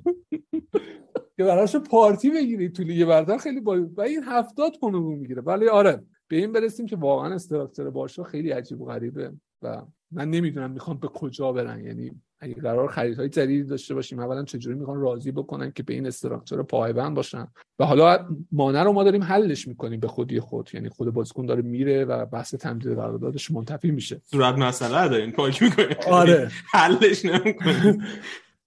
که 1.37 1.45
براش 1.45 1.77
پارتی 1.77 2.31
بگیری 2.31 2.69
تو 2.69 2.83
لیگ 2.83 3.05
برتر 3.05 3.39
خیلی 3.39 3.61
با 3.61 3.87
و 3.97 4.01
این 4.01 4.23
70 4.23 4.73
پوند 4.81 4.95
می‌گیره. 4.95 5.43
ولی 5.43 5.69
آره 5.69 6.03
به 6.29 6.37
این 6.37 6.53
برسیم 6.53 6.87
که 6.87 6.97
واقعا 6.97 7.35
استراکچر 7.35 7.91
باشه 7.91 8.25
خیلی 8.25 8.51
عجیب 8.51 8.81
و 8.81 8.85
غریبه 8.85 9.33
و 9.63 9.83
من 10.11 10.31
نمی‌دونم 10.31 10.71
می‌خوام 10.71 10.99
به 10.99 11.09
کجا 11.09 11.53
برن. 11.53 11.85
یعنی 11.85 12.11
اگه 12.41 12.55
قرار 12.55 12.89
خریدهای 12.89 13.29
جدیدی 13.29 13.65
داشته 13.65 13.95
باشیم 13.95 14.19
اولا 14.19 14.45
چجوری 14.45 14.79
می‌خوان 14.79 15.01
راضی 15.01 15.33
بکنن 15.33 15.73
که 15.73 15.83
به 15.83 15.95
این 15.95 16.07
استراکچر 16.07 16.63
پایبند 16.63 17.17
باشن؟ 17.17 17.47
و 17.79 17.85
حالا 17.85 18.29
مانع 18.53 18.83
رو 18.83 18.93
ما 18.93 19.05
داریم 19.05 19.23
حلش 19.23 19.69
می‌کنیم 19.69 20.01
به 20.01 20.09
خودی 20.09 20.41
خود. 20.41 20.71
یعنی 20.75 20.89
خود 20.89 21.11
بازیکن 21.11 21.47
داره 21.47 21.63
میره 21.63 22.05
و 22.05 22.27
بحث 22.27 22.55
تمدید 22.55 22.95
قراردادش 22.95 23.51
منتفی 23.51 23.91
میشه. 23.91 24.21
صورت 24.25 24.55
مسئله 24.55 25.09
دارین 25.09 25.33
پاک 25.33 25.63
می‌کنیم. 25.63 25.97
آره. 26.11 26.51
حلش 26.73 27.25
نمی‌کنیم. 27.25 28.03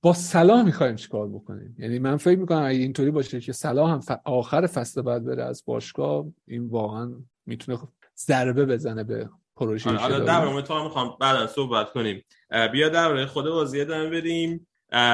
با 0.01 0.13
صلاح 0.13 0.65
می‌خوایم 0.65 0.95
چیکار 0.95 1.27
بکنیم؟ 1.27 1.75
یعنی 1.79 1.99
من 1.99 2.17
فکر 2.17 2.39
می‌کنم 2.39 2.63
اگه 2.63 2.79
اینطوری 2.79 3.11
باشه 3.11 3.39
که 3.39 3.53
صلاح 3.53 3.91
هم 3.91 4.01
آخر 4.25 4.67
فصل 4.67 5.01
بعد 5.01 5.25
بره 5.25 5.43
از 5.43 5.63
باشگاه 5.65 6.25
این 6.47 6.67
واقعا 6.67 7.13
می‌تونه 7.47 7.79
ضربه 8.17 8.65
بزنه 8.65 9.03
به 9.03 9.29
پروژه 9.55 9.89
آره 9.89 9.99
حالا 9.99 10.19
در 10.19 10.61
تو 10.61 10.83
می‌خوام 10.83 11.17
بعد 11.19 11.35
از 11.35 11.51
صحبت 11.51 11.91
کنیم. 11.91 12.25
بیا 12.71 12.89
در 12.89 13.25
خود 13.25 13.45
بازی 13.45 13.81
ادامه 13.81 14.09
بریم. 14.09 14.67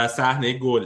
صحنه 0.09 0.53
گل. 0.53 0.85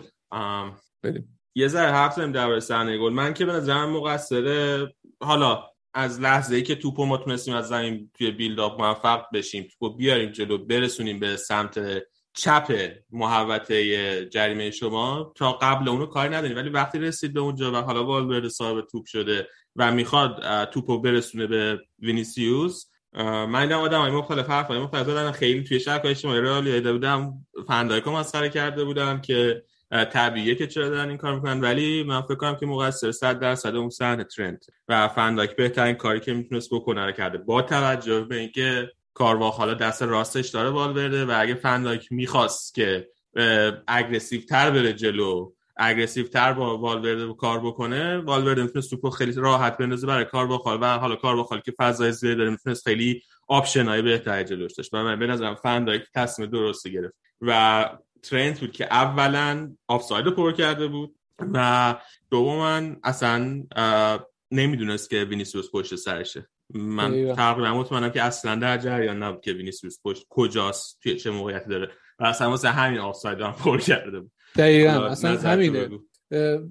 بریم. 1.01 1.39
یه 1.55 1.67
ذره 1.67 1.91
حرف 1.91 2.13
زدیم 2.13 2.31
در 2.31 2.59
صحنه 2.59 2.97
گل. 2.97 3.13
من 3.13 3.33
که 3.33 3.45
به 3.45 3.53
نظرم 3.53 3.89
مقصره 3.89 4.87
حالا 5.21 5.63
از 5.93 6.21
لحظه 6.21 6.55
ای 6.55 6.63
که 6.63 6.75
توپو 6.75 7.05
ما 7.05 7.17
تونستیم 7.17 7.55
از 7.55 7.67
زمین 7.67 8.11
توی 8.13 8.31
بیلداپ 8.31 8.81
موفق 8.81 9.25
بشیم 9.33 9.63
توپو 9.63 9.95
بیاریم 9.95 10.29
جلو 10.29 10.57
برسونیم 10.57 11.19
به 11.19 11.35
سمت 11.35 12.03
چپ 12.33 12.91
محوطه 13.11 14.25
جریمه 14.25 14.71
شما 14.71 15.33
تا 15.35 15.51
قبل 15.51 15.89
اونو 15.89 16.05
کاری 16.05 16.29
نداریم. 16.29 16.57
ولی 16.57 16.69
وقتی 16.69 16.99
رسید 16.99 17.33
به 17.33 17.39
اونجا 17.39 17.71
و 17.71 17.75
حالا 17.75 18.05
والورد 18.05 18.47
صاحب 18.47 18.81
توپ 18.81 19.05
شده 19.05 19.47
و 19.77 19.91
می‌خواد 19.91 20.65
توپو 20.69 20.99
برسونه 20.99 21.47
به 21.47 21.79
وینیسیوس. 21.99 22.85
من 23.23 23.63
دیدم 23.63 23.79
آدم 23.79 23.99
های 24.01 24.11
مختلف 24.11 24.49
حرف 24.49 24.67
های 24.67 24.79
مختلف 24.79 25.07
دادن 25.07 25.31
خیلی 25.31 25.63
توی 25.63 25.79
شرک 25.79 26.01
های 26.01 26.15
شما 26.15 26.39
رئال 26.39 26.63
دیده 26.63 26.91
بودم 26.91 27.33
فندایکو 27.67 28.11
مسخره 28.11 28.49
کرده 28.49 28.83
بودم 28.83 29.21
که 29.21 29.63
طبیعیه 29.91 30.55
که 30.55 30.67
چرا 30.67 30.89
دارن 30.89 31.09
این 31.09 31.17
کار 31.17 31.35
می‌کنن. 31.35 31.61
ولی 31.61 32.03
من 32.03 32.21
فکر 32.21 32.35
کنم 32.35 32.55
که 32.55 32.65
مقصر 32.65 33.11
100 33.11 33.39
درصد 33.39 33.75
اون 33.75 33.89
صحنه 33.89 34.23
ترنت 34.23 34.65
و 34.87 35.07
فندایک 35.07 35.55
بهترین 35.55 35.95
کاری 35.95 36.19
که 36.19 36.33
می‌تونست 36.33 36.69
بکنه 36.73 37.05
رو 37.05 37.11
کرده. 37.11 37.37
با 37.37 37.61
توجه 37.61 38.21
به 38.21 38.35
اینکه 38.37 38.91
کارواخال 39.13 39.73
دست 39.73 40.01
راستش 40.03 40.49
داره 40.49 40.69
والورده 40.69 41.25
و 41.25 41.33
اگه 41.39 41.55
فندایک 41.55 42.11
می‌خواست 42.11 42.75
که 42.75 43.07
aggressive 43.87 44.41
تر 44.41 44.71
بره 44.71 44.93
جلو 44.93 45.51
aggressive 45.79 46.27
تر 46.27 46.53
با 46.53 46.77
والورده 46.77 47.33
کار 47.33 47.59
بکنه 47.59 48.17
والورده 48.17 48.63
می‌تونست 48.63 48.89
توپو 48.89 49.09
خیلی 49.09 49.33
راحت 49.35 49.77
بندازه 49.77 50.07
برای 50.07 50.25
کارواخال 50.25 50.77
و 50.81 50.85
حالا 50.85 51.15
کارواخال 51.15 51.57
که 51.65 51.73
فضای 51.77 52.11
زیادی 52.11 52.37
داره 52.37 52.49
می‌تونست 52.49 52.83
خیلی 52.83 53.21
option 53.47 53.85
های 53.85 54.01
بهتری 54.01 54.43
جلوش 54.43 54.73
داشت. 54.73 54.93
و 54.93 54.97
من 54.97 55.19
به 55.19 55.27
نظرم 55.27 55.55
فندایک 55.55 56.03
تصمیم 56.15 56.49
درستی 56.49 56.91
گرفت. 56.91 57.15
و 57.41 57.89
ترنت 58.23 58.59
بود 58.59 58.71
که 58.71 58.85
اولا 58.85 59.75
آفساید 59.87 60.25
رو 60.25 60.31
پر 60.31 60.51
کرده 60.51 60.87
بود 60.87 61.15
و 61.53 61.95
دوما 62.29 62.81
اصلا 63.03 63.63
نمی‌دونست 64.51 65.09
که 65.09 65.23
وینیسیوس 65.23 65.71
پشت 65.71 65.95
سرشه. 65.95 66.47
من 66.73 67.33
تقریبا 67.35 67.73
مطمئنم 67.73 68.09
که 68.09 68.21
اصلا 68.21 68.55
در 68.55 68.77
جریان 68.77 69.23
نبود 69.23 69.41
که 69.41 69.53
وینیسیوس 69.53 69.97
پشت 70.03 70.25
کجاست 70.29 70.99
توی 71.03 71.15
چه 71.15 71.31
موقعیتی 71.31 71.69
داره. 71.69 71.91
و 72.19 72.25
اصلا 72.25 72.49
واسه 72.49 72.69
همین 72.69 72.99
آفساید 72.99 73.41
هم 73.41 73.51
پر 73.51 73.79
کرده 73.79 74.19
بود. 74.19 74.31
دقیقا 74.55 74.91
اصلا 74.91 75.37
همینه. 75.37 75.89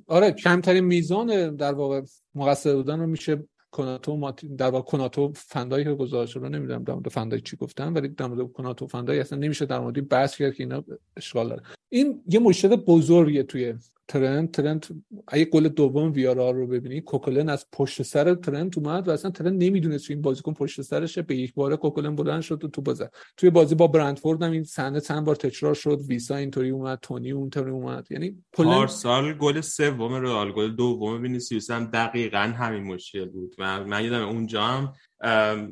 آره 0.07 0.33
کمترین 0.33 0.85
میزان 0.85 1.57
در 1.57 1.73
واقع 1.73 2.03
مقصر 2.35 2.75
بودن 2.75 3.01
رو 3.01 3.07
میشه 3.07 3.45
کناتو 3.71 4.33
در 4.59 4.71
واقع 4.71 4.91
کناتو 4.91 5.33
فندایی 5.35 5.85
که 5.85 5.95
گذاشته 5.95 6.41
رو 6.41 6.49
نمی‌دونم 6.49 6.85
در 6.85 6.95
مورد 6.95 7.09
فندای 7.09 7.41
چی 7.41 7.57
گفتن 7.57 7.93
ولی 7.93 8.09
در 8.09 8.27
مورد 8.27 8.53
کناتو 8.53 8.87
فندایی 8.87 9.21
اصلا 9.21 9.39
نمیشه 9.39 9.67
در 9.67 9.79
مورد 9.79 10.09
بحث 10.09 10.37
کرد 10.37 10.55
که 10.55 10.63
اینا 10.63 10.85
اشغال 11.17 11.49
داره. 11.49 11.63
این 11.89 12.23
یه 12.29 12.39
مشکل 12.39 12.77
بزرگیه 12.77 13.43
توی 13.43 13.75
ترنت 14.09 14.53
ترنت 14.53 14.89
اگه 15.29 15.45
گل 15.45 15.69
دوم 15.69 16.13
ویارا 16.13 16.51
رو 16.51 16.67
ببینی 16.67 17.01
کوکلن 17.01 17.49
از 17.49 17.67
پشت 17.73 18.03
سر 18.03 18.35
ترنت 18.35 18.79
اومد 18.79 19.09
و 19.09 19.11
اصلا 19.11 19.31
ترنت 19.31 19.63
نمی‌دونست 19.63 20.11
این 20.11 20.23
بازیکن 20.23 20.55
پشت 20.55 20.83
سرشه. 20.83 21.23
به 21.23 21.37
یک 21.37 21.55
بار 21.55 21.77
کوکلن 21.77 22.17
بلند 22.17 22.41
شد 22.41 22.65
و 22.65 22.69
تو 22.69 22.83
بازه 22.83 23.11
توی 23.37 23.51
بازی 23.51 23.75
با 23.75 23.87
برندفورد 23.87 24.43
هم 24.43 24.53
این 24.53 24.65
صحنه 24.65 25.01
چند 25.01 25.25
بار 25.25 25.37
تکرار 25.37 25.75
شد. 25.75 26.01
ویسا 26.09 26.37
اینطوری 26.37 26.71
اومد 26.71 26.99
تونی 27.03 27.33
اونطوری 27.33 27.71
اومد. 27.71 28.07
یعنی 28.11 28.45
کلا 28.57 28.87
سال 28.87 29.33
گل 29.33 29.61
سوم 29.61 30.15
رئال 30.15 30.53
گل 30.53 30.77
دوم 30.77 31.23
وینیسیوس 31.23 31.71
هم 31.71 31.85
دقیقا 31.85 32.39
همین 32.39 32.83
مشکل 32.83 33.25
بود. 33.25 33.55
و 33.59 33.85
من 33.85 34.05
یادم 34.05 34.29
اونجا 34.29 34.63
هم 34.63 34.93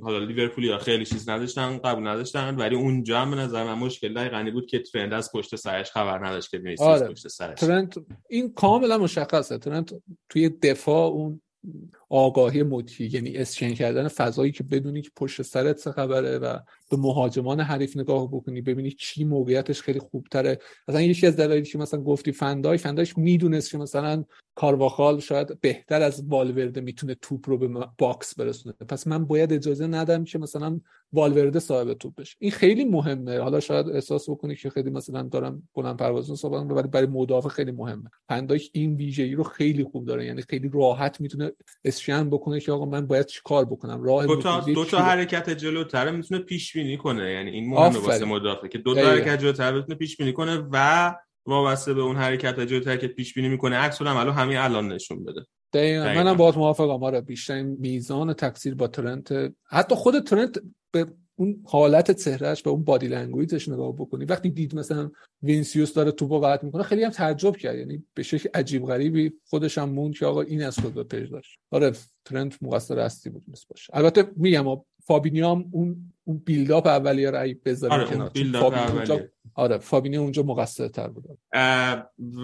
حالا 0.02 0.18
لیورپولی 0.18 0.70
ها 0.70 0.78
خیلی 0.78 1.04
چیز 1.04 1.28
نداشتن 1.28 1.78
قبول 1.78 2.06
نداشتن 2.06 2.56
ولی 2.56 2.76
اونجا 2.76 3.20
هم 3.20 3.30
به 3.30 3.36
نظر 3.36 3.64
من 3.64 3.74
مشکل 3.74 4.14
دقیقا 4.14 4.50
بود 4.52 4.66
که 4.66 4.78
ترنت 4.78 5.12
از 5.12 5.32
پشت 5.32 5.56
سرش 5.56 5.90
خبر 5.90 6.26
نداشت 6.26 6.50
که 6.50 6.58
وینیسیوس 6.58 7.02
آره. 7.02 7.08
پشت 7.08 7.28
سرش 7.28 7.60
ترنت 7.60 8.06
این 8.30 8.52
کاملا 8.52 8.98
مشخصه 8.98 9.58
ترنت 9.58 10.02
توی 10.28 10.48
دفاع 10.48 11.10
اون 11.10 11.40
آگاهی 12.14 12.62
محیطی 12.62 13.10
یعنی 13.12 13.36
اسچین 13.36 13.74
کردن 13.74 14.08
فضایی 14.08 14.52
که 14.52 14.64
بدونی 14.64 15.02
که 15.02 15.10
پشت 15.16 15.42
سرت 15.42 15.84
چه 15.84 15.92
خبره 15.92 16.38
و 16.38 16.58
به 16.90 16.96
مهاجمان 16.96 17.60
حریف 17.60 17.96
نگاه 17.96 18.28
بکنی 18.28 18.60
ببینی 18.60 18.90
چی 18.90 19.24
موقعیتش 19.24 19.82
خیلی 19.82 19.98
خوبتره. 19.98 20.58
مثلا 20.88 21.00
یکی 21.00 21.26
از 21.26 21.36
دلایلی 21.36 21.66
که 21.66 21.78
مثلا 21.78 22.00
گفتی 22.00 22.32
فندایک 22.32 22.78
فندایک 22.78 23.18
می‌دونست 23.18 23.70
که 23.70 23.78
مثلا 23.78 24.24
کارواخال 24.54 25.20
شاید 25.20 25.60
بهتر 25.60 26.02
از 26.02 26.24
والورده 26.28 26.80
می‌تونه 26.80 27.14
توپ 27.14 27.48
رو 27.48 27.58
به 27.58 27.88
باکس 27.98 28.34
برسونه. 28.34 28.74
پس 28.88 29.06
من 29.06 29.24
باید 29.24 29.52
اجازه 29.52 29.86
ندم 29.86 30.24
که 30.24 30.38
مثلا 30.38 30.80
والورده 31.12 31.58
صاحب 31.58 31.94
توپ 31.94 32.14
بشه. 32.14 32.36
این 32.38 32.50
خیلی 32.50 32.84
مهمه. 32.84 33.38
حالا 33.38 33.60
شاید 33.60 33.88
احساس 33.88 34.30
بکنی 34.30 34.56
که 34.56 34.70
خیلی 34.70 34.90
مثلا 34.90 35.22
دارم 35.22 35.68
بلند 35.74 35.96
پروازانه 35.96 36.36
صحبت 36.36 36.70
ولی 36.70 36.88
برای 36.88 37.06
مدافع 37.06 37.48
خیلی 37.48 37.72
مهمه. 37.72 38.10
فندایک 38.28 38.70
این 38.72 38.96
ویژگی 38.96 39.34
رو 39.34 39.42
خیلی 39.42 39.84
خوب 39.84 40.04
داره 40.04 40.26
یعنی 40.26 40.42
خیلی 40.42 40.70
راحت 40.74 41.20
می‌تونه 41.20 41.52
اسشن 42.12 42.30
بکنه 42.30 42.60
که 42.60 42.72
آقا 42.72 42.84
من 42.84 43.06
باید 43.06 43.26
چیکار 43.26 43.64
بکنم؟ 43.64 44.02
راه 44.02 44.26
دو 44.26 44.36
تا 44.36 44.60
دو 44.60 44.84
تا 44.84 44.98
حرکت 44.98 45.50
جلوتر 45.50 46.10
می‌تونه 46.10 46.40
پیش 46.40 46.72
بینی 46.72 46.96
کنه. 46.96 47.32
یعنی 47.32 47.50
این 47.50 47.70
مهمه 47.70 47.98
واسه 47.98 48.24
مدافع. 48.24 48.68
که 48.68 48.78
دو 48.78 48.94
تا 48.94 49.00
حرکت 49.00 49.40
جلوتر 49.40 49.72
بتونه 49.72 49.94
پیش 49.94 50.16
بینی 50.16 50.32
کنه 50.32 50.68
و 50.72 51.14
وابسته 51.46 51.94
به 51.94 52.00
اون 52.00 52.16
حرکت 52.16 52.60
جلوتر 52.60 52.96
که 52.96 53.08
پیش 53.08 53.34
بینی 53.34 53.48
می‌کنه 53.48 53.76
عکس 53.76 54.02
هم 54.02 54.28
همین 54.28 54.56
الان 54.56 54.92
نشون 54.92 55.24
بده. 55.24 55.46
دقیقا. 55.72 56.04
منم 56.04 56.36
باهات 56.36 56.56
موافقم. 56.56 57.04
آره 57.04 57.20
بیشتر 57.20 57.62
میزان 57.62 58.32
تقصیر 58.32 58.74
با 58.74 58.86
ترنت 58.86 59.52
حتی 59.70 59.94
خود 59.94 60.24
ترنت 60.24 60.58
به 60.90 61.06
اون 61.36 61.62
حالت 61.64 62.10
چهرهش 62.10 62.66
و 62.66 62.68
اون 62.68 62.84
body 62.84 63.08
language 63.08 63.56
ش 63.56 63.68
نگاه 63.68 63.92
بکنی. 63.92 64.24
وقتی 64.24 64.50
دید 64.50 64.74
مثلا 64.74 65.10
وینیسیوس 65.42 65.94
داره 65.94 66.10
توپو 66.10 66.58
می‌کنه 66.62 66.82
خیلی 66.82 67.04
هم 67.04 67.10
تعجب 67.10 67.56
کرد. 67.56 67.78
یعنی 67.78 68.04
به 68.14 68.22
شکل 68.22 68.48
عجیب 68.54 68.86
غریبی 68.86 69.32
خودش 69.44 69.78
هم 69.78 69.90
موند 69.90 70.14
که 70.14 70.26
آقا 70.26 70.42
این 70.42 70.62
از 70.62 70.78
خود 70.78 71.08
پیش 71.08 71.28
داشت 71.28 71.58
آره 71.70 71.92
ترنت 72.24 72.62
مقصر 72.62 72.98
اصلی 72.98 73.32
بود 73.32 73.44
مثل 73.48 73.64
باشه. 73.68 73.96
البته 73.96 74.30
میگم 74.36 74.64
فابینیو 75.04 75.48
هم 75.48 75.64
اون 75.72 76.13
اون 76.24 76.42
build-up 76.44 76.86
اولیه 76.86 77.30
رو 77.30 77.40
ای 77.40 77.54
بذاره 77.54 77.94
آره 77.94 78.04
کنار 78.04 78.28
فابینیو 78.28 78.94
اونجا 78.94 79.20
آره 79.54 79.78
فابینیو 79.78 80.20
اونجا 80.20 80.42
مقصرتر 80.42 81.08
بود. 81.08 81.24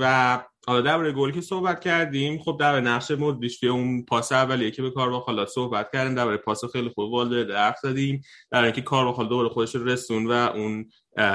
و 0.00 0.44
حالا 0.66 0.80
درباره 0.80 1.12
گلی 1.12 1.32
که 1.32 1.40
صحبت 1.40 1.80
کردیم 1.80 2.38
خب 2.38 2.56
در 2.60 2.80
نقش 2.80 3.10
مودریچ 3.10 3.64
اون 3.64 4.04
پاس 4.04 4.32
اولیه 4.32 4.70
که 4.70 4.82
به 4.82 4.90
کارواخال 4.90 5.46
صحبت 5.46 5.92
کردیم 5.92 6.14
درباره 6.14 6.36
پاس 6.36 6.64
خیلی 6.64 6.88
خوب 6.88 7.12
والورده 7.12 7.56
حرف 7.56 7.78
زدیم 7.82 8.22
در 8.50 8.64
اینکه 8.64 8.80
کارواخال 8.80 9.24
دوباره 9.24 9.48
خودشو 9.48 9.76
رسوند 9.76 10.26
و 10.26 10.30
اون 10.32 10.90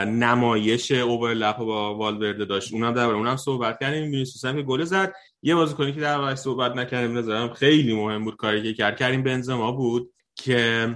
نمایش 0.05 0.91
overlap 0.91 1.57
با 1.57 1.95
والورده 1.95 2.45
داشت. 2.45 2.73
اونم 2.73 2.93
درباره 2.93 3.17
اونم 3.17 3.37
صحبت 3.37 3.79
کردیم. 3.79 4.11
وینیسیوس 4.11 4.45
هم 4.45 4.55
که 4.55 4.61
گل 4.61 4.83
زد. 4.83 5.13
یه 5.41 5.55
بازیکنی 5.55 5.93
که 5.93 6.01
دربارش 6.01 6.35
صحبت 6.35 6.75
نکردیم 6.75 7.17
نظرم 7.17 7.53
خیلی 7.53 7.93
مهم 7.93 8.23
بود 8.25 8.35
کاری 8.35 8.63
که 8.63 8.73
کرد. 8.73 8.97
کریم 8.97 9.23
بنزما 9.23 9.71
بود 9.71 10.13
که 10.35 10.95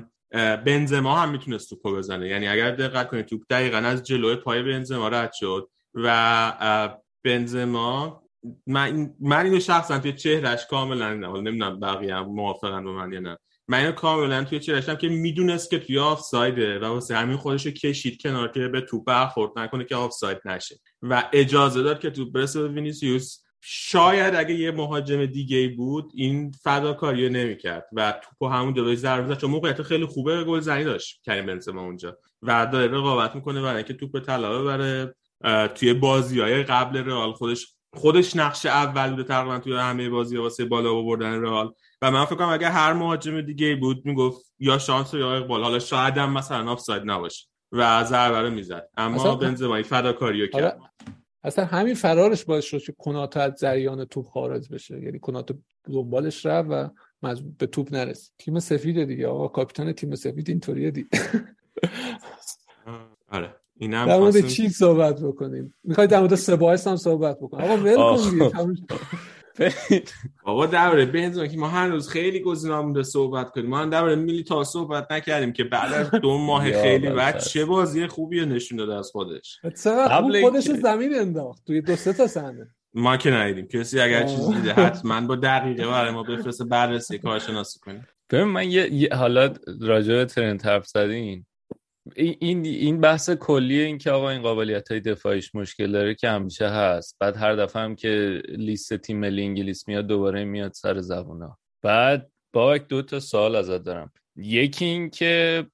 بنزما 0.65 1.19
هم 1.19 1.31
می‌تونست 1.31 1.69
توپو 1.69 1.95
بزنه. 1.95 2.27
یعنی 2.27 2.47
اگر 2.47 2.71
دقت 2.71 3.09
کنید 3.09 3.25
توپ 3.25 3.41
دقیقا 3.49 3.77
از 3.77 4.03
جلوی 4.03 4.35
پای 4.35 4.63
بنزما 4.63 5.07
رد 5.07 5.33
شد 5.33 5.69
و 5.93 6.93
بنزما 7.23 8.23
من, 8.67 9.15
من 9.19 9.45
اینو 9.45 9.59
شخصا 9.59 9.99
توی 9.99 10.13
چهرش 10.13 10.67
کاملا 10.67 11.13
نمی‌دونم 11.13 11.79
بقیه 11.79 12.15
هم 12.15 12.25
موافقن 12.25 12.83
با 12.83 12.93
من 12.93 13.13
یا 13.13 13.19
نه. 13.19 13.37
من 13.67 13.77
اینو 13.77 13.91
کاملا 13.91 14.43
توی 14.43 14.59
چهرش 14.59 14.89
که 14.89 15.09
می‌دونست 15.09 15.69
که 15.69 15.79
توی 15.79 15.99
آفسایده 15.99 16.79
و 16.79 16.85
واسه 16.85 17.15
همین 17.15 17.37
خودش 17.37 17.67
کشید 17.67 18.21
کنار 18.21 18.51
که 18.51 18.67
به 18.67 18.81
توپ 18.81 19.05
برخورد 19.05 19.59
نکنه 19.59 19.85
که 19.85 19.95
آفساید 19.95 20.37
نشه. 20.45 20.79
و 21.01 21.29
اجازه 21.33 21.83
داد 21.83 21.99
که 21.99 22.09
توپ 22.09 22.31
برسه 22.31 22.61
به 22.61 22.67
وینیسیوس. 22.67 23.39
شاید 23.61 24.35
اگه 24.35 24.55
یه 24.55 24.71
مهاجم 24.71 25.25
دیگه 25.25 25.67
بود 25.77 26.11
این 26.15 26.51
فداکاری 26.51 27.29
نمی‌کرد 27.29 27.85
و 27.93 28.13
توپو 28.23 28.47
همون 28.47 28.73
جلوی 28.73 28.95
ضربه 28.95 29.27
زد. 29.27 29.39
چون 29.39 29.49
موقعیت 29.49 29.81
خیلی 29.81 30.05
خوب 30.05 30.43
گل 30.43 30.59
زنی 30.59 30.83
داشت 30.83 31.21
کریم 31.25 31.45
بنزما 31.45 31.81
اونجا 31.81 32.17
و 32.41 32.65
داره 32.65 32.87
رقابت 32.87 33.35
می‌کنه 33.35 33.61
برای 33.61 33.75
اینکه 33.75 33.93
توپ 33.93 34.19
طلا 34.19 34.61
ببره. 34.61 35.15
توی 35.75 35.93
بازی 35.93 36.39
های 36.39 36.63
قبل 36.63 36.97
رئال 36.97 37.31
خودش 37.31 37.67
خودش 37.93 38.35
نقش 38.35 38.65
اول 38.65 39.09
بوده 39.09 39.23
تقریبا 39.23 39.59
توی 39.59 39.75
همه 39.75 40.09
بازی 40.09 40.37
واسه 40.37 40.65
بالا 40.65 40.93
آوردن 40.93 41.41
رئال. 41.41 41.73
و 42.01 42.11
من 42.11 42.25
فکر 42.25 42.35
کنم 42.35 42.49
اگه 42.49 42.69
هر 42.69 42.93
مهاجم 42.93 43.41
دیگه 43.41 43.75
بود 43.75 44.05
می‌گفت 44.05 44.53
یا 44.59 44.77
شانس 44.77 45.13
یا 45.13 45.35
اقبال. 45.35 45.63
حالا 45.63 45.79
شاید 45.79 46.17
هم 46.17 46.33
مثلا 46.33 46.71
آفساید 46.71 47.03
نباشه 47.05 47.45
و 47.71 48.03
ضربه 48.03 48.41
رو 48.41 48.49
می‌زد. 48.49 48.89
اما 48.97 49.35
بنزما 49.35 49.83
فداکاریو 49.83 50.47
کرد. 50.47 50.79
اصلا 51.43 51.65
همین 51.65 51.93
فرارش 51.93 52.45
باعث 52.45 52.63
شد 52.63 52.81
که 52.81 52.93
کناتا 52.97 53.41
از 53.41 53.59
جریان 53.59 54.05
توپ 54.05 54.25
خارج 54.25 54.69
بشه. 54.69 55.03
یعنی 55.03 55.19
کناتا 55.19 55.55
دنبالش 55.83 56.45
رفت 56.45 56.69
و 56.71 56.89
به 57.57 57.67
توپ 57.67 57.93
نرسید. 57.93 58.33
تیم 58.37 58.59
سفید 58.59 59.03
دیگه. 59.03 59.27
آقا 59.27 59.47
کاپیتان 59.47 59.93
تیم 59.93 60.15
سفید 60.15 60.49
اینطوریه 60.49 60.91
دی. 60.91 61.07
آره. 63.31 63.55
اینم 63.77 64.05
در 64.05 64.17
مورد 64.17 64.47
چی 64.47 64.69
صحبت 64.69 65.21
بکنیم. 65.21 65.73
می‌خواید 65.83 66.09
در 66.09 66.19
مورد 66.19 66.35
سبایس 66.35 66.87
هم 66.87 66.95
صحبت 66.95 67.37
بکنیم 67.37 67.65
آقا 67.65 67.83
ول 67.83 68.49
کن 68.51 68.75
بابا 70.43 70.65
درباره 70.65 71.05
بنزما 71.05 71.47
که 71.47 71.57
ما 71.57 71.67
هر 71.67 71.87
روز 71.87 72.09
خیلی 72.09 72.39
گزینه 72.39 72.79
مونده 72.79 73.03
صحبت 73.03 73.51
کنیم. 73.51 73.69
ما 73.69 73.79
هم 73.79 73.89
درباره 73.89 74.15
میلیتا 74.15 74.63
صحبت 74.63 75.11
نکردیم 75.11 75.53
که 75.53 75.63
بعد 75.63 75.93
از 75.93 76.11
دو 76.11 76.37
ماه 76.37 76.71
خیلی 76.71 77.09
بعد 77.09 77.39
چه 77.39 77.65
بازی 77.65 78.07
خوبی 78.07 78.45
نشون 78.45 78.77
داده 78.77 78.95
از 78.95 79.11
خودش. 79.11 79.59
قبل 79.85 80.41
خودش 80.41 80.63
زمین 80.63 81.15
انداخت. 81.15 81.65
توی 81.65 81.81
دو 81.81 81.95
سه 81.95 82.13
تا 82.13 82.27
صحنه. 82.27 82.67
ما 82.93 83.17
که 83.17 83.31
ندیدیم. 83.31 83.67
کسی 83.67 83.99
اگر 83.99 84.23
چیزی 84.23 84.53
دیده 84.53 84.73
حتما 84.73 85.21
با 85.21 85.35
دقیقه 85.35 85.87
برای 85.87 86.11
ما 86.11 86.23
بفرسته 86.23 86.65
بررسی 86.65 87.17
کارشناسی 87.17 87.79
کنیم. 87.79 88.07
ببین 88.29 88.43
من 88.43 88.71
یه 88.71 89.09
حالا 89.13 89.53
راجع 89.81 90.13
به 90.13 90.25
ترنت 90.25 90.65
حرف 90.65 90.87
زدین 90.87 91.45
این 92.15 92.65
این 92.65 93.01
بحث 93.01 93.29
کلی 93.29 93.79
این 93.79 93.97
که 93.97 94.11
آقا 94.11 94.29
این 94.29 94.41
قابلیت 94.41 94.91
های 94.91 94.99
دفاعیش 94.99 95.55
مشکل 95.55 95.91
داره 95.91 96.15
که 96.15 96.29
همیشه 96.29 96.67
هست. 96.67 97.17
بعد 97.19 97.37
هر 97.37 97.55
دفعه 97.55 97.81
هم 97.81 97.95
که 97.95 98.41
لیست 98.49 98.97
تیم 98.97 99.19
ملی 99.19 99.43
انگلیس 99.43 99.87
میاد 99.87 100.07
دوباره 100.07 100.45
میاد 100.45 100.73
سر 100.73 100.99
زبونا. 100.99 101.57
بعد 101.83 102.31
با 102.53 102.77
دو 102.77 103.01
تا 103.01 103.19
سوال 103.19 103.55
ازت 103.55 103.83
دارم. 103.83 104.11
یکی 104.35 104.85
این 104.85 105.09
که 105.09 105.65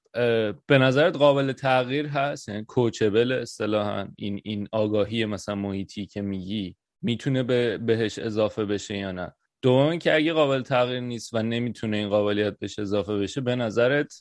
به 0.66 0.78
نظرت 0.78 1.16
قابل 1.16 1.52
تغییر 1.52 2.06
هست؟ 2.06 2.48
یعنی 2.48 2.64
کوچبل 2.64 3.32
اصطلاحا 3.32 4.08
این 4.16 4.40
این 4.44 4.68
آگاهی 4.72 5.24
مثلا 5.24 5.54
محیطی 5.54 6.06
که 6.06 6.22
میگی 6.22 6.76
می‌تونه 7.02 7.42
به 7.42 7.78
بهش 7.78 8.18
اضافه 8.18 8.64
بشه 8.64 8.96
یا 8.96 9.12
نه؟ 9.12 9.34
دوم 9.62 9.98
که 9.98 10.14
اگه 10.14 10.32
قابل 10.32 10.62
تغییر 10.62 11.00
نیست 11.00 11.34
و 11.34 11.42
نمی‌تونه 11.42 11.96
این 11.96 12.08
قابلیت 12.08 12.58
بهش 12.58 12.78
اضافه 12.78 13.18
بشه 13.18 13.40
به 13.40 13.56
نظرت 13.56 14.20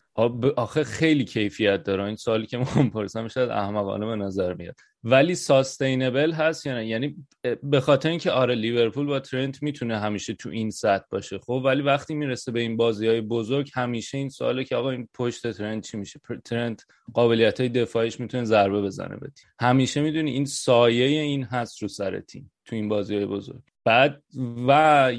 آخه 0.55 0.83
خیلی 0.83 1.25
کیفیت 1.25 1.83
داره. 1.83 2.03
این 2.03 2.15
سوالی 2.15 2.45
که 2.45 2.57
من 2.57 2.89
پرسم 2.89 3.27
شاید 3.27 3.49
احمقانه 3.49 4.05
به 4.05 4.15
نظر 4.15 4.53
میاد. 4.53 4.75
ولی 5.03 5.35
ساستینبل 5.35 6.31
هست 6.31 6.65
یا 6.65 6.73
نه؟ 6.73 6.87
یعنی 6.87 7.15
به 7.63 7.79
خاطر 7.79 8.09
اینکه 8.09 8.31
آره 8.31 8.55
لیورپول 8.55 9.05
با 9.05 9.19
ترنت 9.19 9.63
می‌تونه 9.63 9.99
همیشه 9.99 10.33
تو 10.33 10.49
این 10.49 10.69
سطح 10.69 11.05
باشه. 11.09 11.39
خب 11.39 11.61
ولی 11.65 11.81
وقتی 11.81 12.15
می‌رسه 12.15 12.51
به 12.51 12.59
این 12.59 12.77
بازی 12.77 13.07
های 13.07 13.21
بزرگ 13.21 13.69
همیشه 13.73 14.17
این 14.17 14.29
سواله 14.29 14.63
که 14.63 14.75
آقا 14.75 14.91
این 14.91 15.07
پشت 15.13 15.51
ترنت 15.51 15.83
چی 15.83 15.97
میشه؟ 15.97 16.19
ترنت 16.45 16.85
قابلیت 17.13 17.59
های 17.59 17.69
دفاعیش 17.69 18.19
می‌تونه 18.19 18.43
ضربه 18.43 18.81
بزنه 18.81 19.17
به 19.17 19.31
همیشه 19.61 20.01
می‌دونی 20.01 20.31
این 20.31 20.45
سایه 20.45 21.21
این 21.21 21.43
هست 21.43 21.81
رو 21.81 21.87
سر 21.87 22.19
تیم 22.19 22.51
تو 22.65 22.75
این 22.75 22.89
بازی 22.89 23.15
های 23.15 23.25
بزرگ. 23.25 23.61
بعد 23.85 24.23
و 24.67 25.11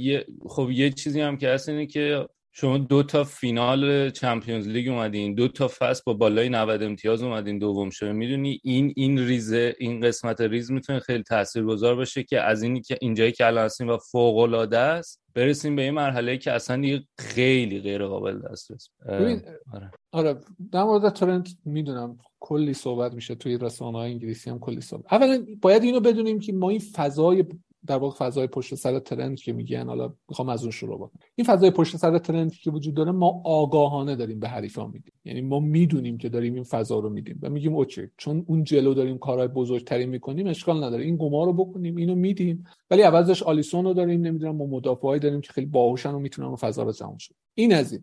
خب 0.49 0.70
یه 0.70 0.90
چیزی 0.90 1.20
هم 1.20 1.36
که 1.36 1.49
هست 1.49 1.68
اینه 1.68 1.86
که 1.86 2.28
شما 2.59 2.78
دو 2.78 3.02
تا 3.02 3.24
فینال 3.24 4.11
چمپیونز 4.11 4.68
لیگ 4.68 4.88
اومدین 4.88 5.34
دو 5.34 5.48
تا 5.48 5.68
فصل 5.68 6.02
با 6.07 6.14
بالای 6.14 6.48
90 6.48 6.82
امتیاز 6.82 7.22
اومدین 7.22 7.59
دوم 7.59 7.90
شده 7.90 8.12
می‌دونی 8.12 8.61
این 8.64 8.92
این 8.96 9.18
ریزه 9.18 9.74
این 9.78 10.00
قسمت 10.00 10.40
ریز 10.40 10.70
می‌تونه 10.70 11.00
خیلی 11.00 11.22
تاثیرگذار 11.22 11.96
باشه 11.96 12.22
که 12.22 12.40
از 12.40 12.62
اینی 12.62 12.80
که 12.80 12.98
اینجایی 13.00 13.32
که 13.32 13.46
الان 13.46 13.64
هستیم 13.64 13.88
و 13.88 13.96
فوق 13.96 14.36
العاده 14.36 14.78
است 14.78 15.22
برسیم 15.34 15.76
به 15.76 15.82
این 15.82 15.94
مرحله 15.94 16.38
که 16.38 16.52
اصلا 16.52 16.76
دیگه 16.76 17.04
خیلی 17.18 17.80
غیر 17.80 18.07
قابل 18.07 18.38
دسترس 18.38 18.90
آره. 19.09 19.90
آره 20.12 20.40
در 20.72 20.84
مورد 20.84 21.12
ترنت 21.12 21.48
می‌دونم 21.64 22.18
کلی 22.40 22.74
صحبت 22.74 23.14
میشه 23.14 23.34
توی 23.34 23.59
رسانه 23.59 23.98
های 23.98 24.11
انگلیسی 24.11 24.50
هم 24.50 24.59
کلی 24.59 24.80
صحبت. 24.80 25.12
اولا 25.12 25.46
باید 25.62 25.82
اینو 25.82 26.00
بدونیم 26.00 26.38
که 26.38 26.52
ما 26.52 26.70
این 26.70 26.80
فضای 26.80 27.44
در 27.87 27.97
واقع 27.97 28.16
فضای 28.16 28.47
پشت 28.47 28.74
سر 28.74 28.99
ترنت 28.99 29.40
که 29.41 29.53
میگن 29.53 29.87
حالا 29.87 30.14
می‌خوام 30.28 30.49
از 30.49 30.62
اون 30.62 30.70
شروع 30.70 30.97
بکنم. 30.97 31.20
این 31.34 31.47
فضای 31.47 31.70
پشت 31.70 31.97
سر 31.97 32.18
ترنت 32.18 32.53
که 32.53 32.70
وجود 32.70 32.95
داره 32.95 33.12
ما 33.12 33.43
آگاهانه 33.45 34.16
داریم 34.16 34.41
به 34.41 34.49
حریفان 34.49 34.91
میدیم 34.91 35.12
یعنی 35.24 35.41
ما 35.41 35.61
می‌دونیم 35.61 36.18
که 36.18 36.28
داریم 36.28 36.55
این 36.55 36.64
فضا 36.64 36.99
رو 36.99 37.11
میدیم 37.11 37.39
و 37.43 37.51
میگیم 37.51 37.74
OK 37.74 38.09
چون 38.16 38.45
اون 38.47 38.64
جلو 38.64 38.95
داریم 38.95 39.18
کارهای 39.18 39.49
بزرگتری 39.49 40.07
می‌کنیم 40.07 40.47
اشکال 40.47 40.84
نداره. 40.84 41.05
این 41.05 41.16
gamble 41.16 41.44
رو 41.45 41.53
بکنیم 41.53 41.97
اینو 41.97 42.14
میدیم. 42.14 42.64
ولی 42.91 43.03
عوضش 43.03 43.43
آلیسون 43.43 43.84
رو 43.84 43.95
داریم 43.95 44.20
نمی‌دونم 44.20 44.57
ما 44.57 44.66
مدافعای 44.66 45.18
داریم 45.18 45.41
که 45.41 45.53
خیلی 45.53 45.66
باهوشن 45.66 46.11
و 46.11 46.18
می‌تونن 46.18 46.49
اون 46.49 46.57
فضا 46.57 46.82
رو 46.82 46.93
جمع 46.93 47.18
شد 47.18 47.34
این 47.55 47.74
از 47.74 47.93
این. 47.93 48.03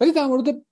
ولی 0.00 0.12
در 0.12 0.26
مورد 0.26 0.62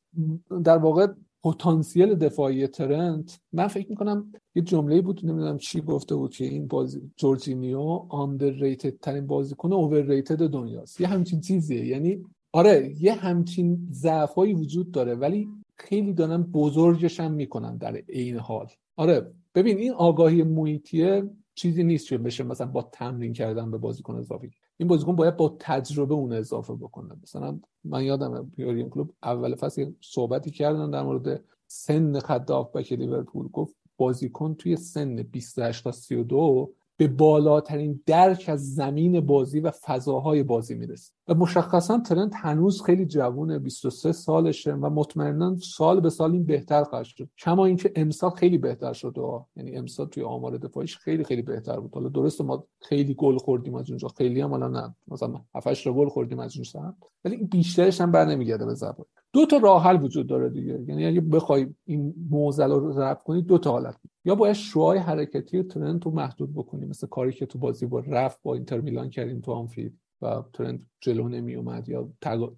در 0.65 0.79
واقع 0.79 1.07
پتانسیل 1.45 2.15
دفاعی 2.15 2.67
ترنت 2.67 3.41
من 3.53 3.67
فکر 3.67 3.91
می‌کنم 3.91 4.33
یه 4.55 4.63
جمله 4.63 5.01
بود 5.01 5.21
نمی‌دونم 5.25 5.59
چی 5.59 5.81
گفته 5.81 6.15
بود 6.17 6.35
که 6.35 6.45
این 6.45 6.67
بازی 6.67 7.11
جورجینیو 7.17 7.81
آندرریتد 8.09 8.99
ترین 8.99 9.27
بازیکن 9.27 9.73
اوورریتد 9.73 10.49
دنیاست. 10.49 11.01
یه 11.01 11.07
همچین 11.07 11.41
چیزیه. 11.41 11.87
یعنی 11.87 12.25
آره 12.53 12.95
یه 13.01 13.15
همچین 13.15 13.89
ضعفایی 13.91 14.55
وجود 14.55 14.91
داره 14.91 15.15
ولی 15.15 15.49
خیلی 15.77 16.13
دارن 16.13 16.43
بزرگش 16.43 17.21
هم 17.21 17.33
می‌کنن 17.33 17.77
در 17.77 18.03
این 18.09 18.37
حال. 18.37 18.67
آره 18.97 19.33
ببین 19.55 19.79
این 19.79 19.93
آگاهی 19.93 20.43
محیطیه 20.43 21.31
چیزی 21.55 21.85
نیست 21.85 22.09
که 22.09 22.19
بشه 22.19 22.45
مثلا 22.45 22.67
با 22.67 22.83
تمرین 22.93 23.33
کردن 23.33 23.71
به 23.71 23.79
بازیکن 23.79 24.15
اضافه 24.15 24.51
این 24.81 24.89
بازیکن 24.89 25.17
باید 25.17 25.37
با 25.37 25.57
تجربه 25.59 26.15
اون 26.15 26.33
اضافه 26.33 26.75
بکنه. 26.75 27.17
مثلا 27.23 27.61
من 27.85 28.05
یادم 28.05 28.53
یورین 28.59 28.91
کلوب 28.91 29.15
اول 29.23 29.55
فصل 29.55 29.93
صحبتی 30.01 30.51
کردن 30.51 30.91
در 30.91 31.03
مورد 31.03 31.45
سن 31.67 32.19
خط 32.19 32.51
بک 32.51 32.93
لیورپول. 32.93 33.49
گفت 33.49 33.77
بازیکن 33.97 34.55
توی 34.55 34.77
سن 34.77 35.23
28 35.23 35.85
تا 35.85 35.93
32 35.93 36.75
به 37.01 37.09
بالاترین 37.09 38.03
درک 38.07 38.45
از 38.49 38.75
زمین 38.75 39.21
بازی 39.21 39.61
و 39.61 39.71
فضاهای 39.71 40.43
بازی 40.43 40.75
می‌رسه. 40.75 41.13
و 41.29 41.35
مشخصا 41.35 41.99
ترنت 41.99 42.33
هنوز 42.37 42.83
خیلی 42.83 43.07
جوونه 43.07 43.59
23 43.59 44.13
سالشه 44.13 44.73
و 44.73 44.91
مطمئنا 44.91 45.57
سال 45.57 46.01
به 46.01 46.11
سال 46.11 46.33
این 46.33 46.45
بهتر 46.45 46.85
خواهد 46.85 47.05
شد. 47.05 47.29
کما 47.39 47.67
اینکه 47.67 47.93
امسال 47.97 48.31
خیلی 48.31 48.59
بهتر 48.59 48.93
شده 48.93 49.21
یعنی 49.57 49.77
امسال 49.77 50.07
توی 50.07 50.23
آمار 50.23 50.59
دفاعیش 50.59 50.97
خیلی 50.97 51.25
خیلی 51.25 51.43
بهتر 51.43 51.81
بود. 51.81 51.95
حالا 51.95 52.09
درسته 52.09 52.45
ما 52.45 52.67
خیلی 52.81 53.15
گل 53.15 53.39
خوردیم 53.39 53.75
از 53.75 53.91
اونجا. 53.91 54.09
خیلی 54.09 54.41
هم 54.41 54.51
حالا 54.51 54.69
نه. 54.69 54.95
مثلا 55.09 55.41
7 55.55 55.89
گل 55.89 56.09
خوردیم 56.09 56.39
از 56.39 56.57
اونجا 56.57 56.95
ولی 57.25 57.37
بیشترش 57.37 58.01
هم 58.01 58.13
بر 58.13 58.25
نمیگرده 58.25 58.67
به 58.67 58.75
زبان. 58.75 59.07
دو 59.33 59.47
تا 59.47 59.57
راه 59.57 59.85
حل 59.85 60.03
وجود 60.03 60.27
داره 60.27 60.49
دیگه. 60.49 60.85
یعنی 60.89 61.07
اگه 61.07 61.21
بخوای 61.21 61.67
این 61.85 62.15
موزل 62.31 62.71
رو 62.71 62.99
رفع 62.99 63.25
کنی 63.25 63.43
دو 63.43 63.59
تا 63.59 63.71
حالت. 63.71 63.97
یا 64.25 64.35
باید 64.35 64.55
شعاع 64.55 64.99
حرکتی 64.99 65.63
ترنت 65.63 66.05
رو 66.05 66.11
محدود 66.11 66.55
بکنی 66.55 66.87
مثل 66.87 67.07
کاری 67.07 67.33
که 67.33 67.47
تو 67.47 67.59
بازی 67.59 68.01
رفت 68.01 68.43
با 68.43 68.55
اینتر 68.55 68.81
میلان 68.81 69.11
کردیم 69.11 69.41
تو 69.41 69.53
آنفیلد 69.53 69.93
و 70.23 70.43
ترنت 70.53 70.81
جلو 71.01 71.29
نمی 71.29 71.55
اومد 71.55 71.89
یا 71.89 72.09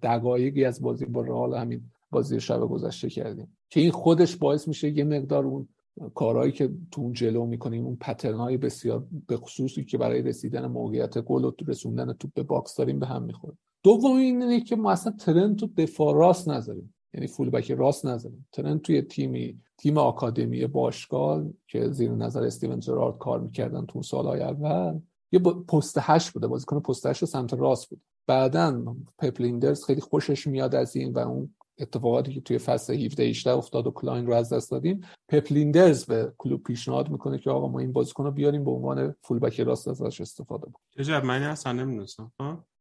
دقایقی 0.01 0.65
از 0.65 0.81
بازی 0.81 1.05
با 1.05 1.21
رئال 1.21 1.53
همین 1.53 1.81
بازی 2.11 2.39
شب 2.39 2.59
گذشته 2.59 3.09
کردیم. 3.09 3.57
که 3.69 3.79
این 3.79 3.91
خودش 3.91 4.35
باعث 4.35 4.67
میشه 4.67 4.89
یه 4.89 5.03
مقدار 5.03 5.45
اون 5.45 5.67
کارهایی 6.15 6.51
که 6.51 6.69
تو 6.91 7.01
اون 7.01 7.13
جلو 7.13 7.45
می‌کنیم 7.45 7.85
اون 7.85 7.95
pattern 7.95 8.37
های 8.37 8.57
بسیار 8.57 9.07
به 9.27 9.37
خصوصی 9.37 9.85
که 9.85 9.97
برای 9.97 10.21
رسیدن 10.21 10.65
موقعیت 10.65 11.17
گل 11.17 11.45
و 11.45 11.51
رسوندن 11.67 12.13
توپ 12.13 12.33
به 12.33 12.43
box 12.43 12.75
داریم 12.75 12.99
به 12.99 13.05
هم 13.05 13.23
می‌خوره. 13.23 13.57
دوم 13.83 14.17
اینه 14.17 14.61
که 14.61 14.75
ما 14.75 14.91
اصلا 14.91 15.13
ترنت 15.19 15.57
تو 15.57 15.67
دفاع 15.67 16.15
راست 16.15 16.49
نذاریم. 16.49 16.93
یعنی 17.13 17.27
full 17.27 17.49
back 17.49 17.71
راست 17.71 18.05
نذاریم. 18.05 18.47
ترنت 18.51 18.81
توی 18.81 19.01
تیمی 19.01 19.59
تیم 19.77 19.97
آکادمی 19.97 20.67
باشگاه 20.67 21.43
که 21.67 21.89
زیر 21.89 22.11
نظر 22.11 22.43
استیون 22.43 22.79
جرارد 22.79 23.17
کار 23.17 23.39
می‌کردن 23.39 23.85
تو 23.85 24.01
سالهای 24.01 24.41
اول 24.41 24.99
یه 25.31 25.39
پست 25.39 25.97
هشت 26.01 26.31
بوده. 26.31 26.47
بازیکن 26.47 26.79
پست 26.79 27.05
هشت 27.05 27.25
سمت 27.25 27.53
راست 27.53 27.89
بود 27.89 28.01
بعدا 28.27 28.95
پپ 29.19 29.36
لیندرز 29.36 29.85
خیلی 29.85 30.01
خوشش 30.01 30.47
میاد 30.47 30.75
از 30.75 30.95
این 30.95 31.13
و 31.13 31.19
اون 31.19 31.55
اتفاقاتی 31.79 32.33
که 32.33 32.41
توی 32.41 32.57
فصل 32.57 32.93
17 32.93 33.23
18 33.23 33.51
افتاد 33.51 33.87
و 33.87 33.91
کلاین 33.91 34.27
رو 34.27 34.33
از 34.33 34.53
دست 34.53 34.71
دادیم. 34.71 35.01
پپ 35.29 35.48
لیندرز 35.48 36.05
به 36.05 36.33
کلوپ 36.37 36.63
پیشنهاد 36.63 37.09
می‌کنه 37.09 37.39
که 37.39 37.49
آقا 37.49 37.67
ما 37.67 37.79
این 37.79 37.91
بازیکن 37.91 38.23
رو 38.23 38.31
بیاریم 38.31 38.63
به 38.63 38.71
عنوان 38.71 39.15
full 39.21 39.39
back 39.39 39.59
راست 39.59 39.87
ازش 39.87 40.21
استفاده 40.21 40.63
کنیم 40.63 41.05
چه 41.05 41.19
من 41.19 41.43
اصلا 41.43 41.71
نمی‌دونستم. 41.71 42.31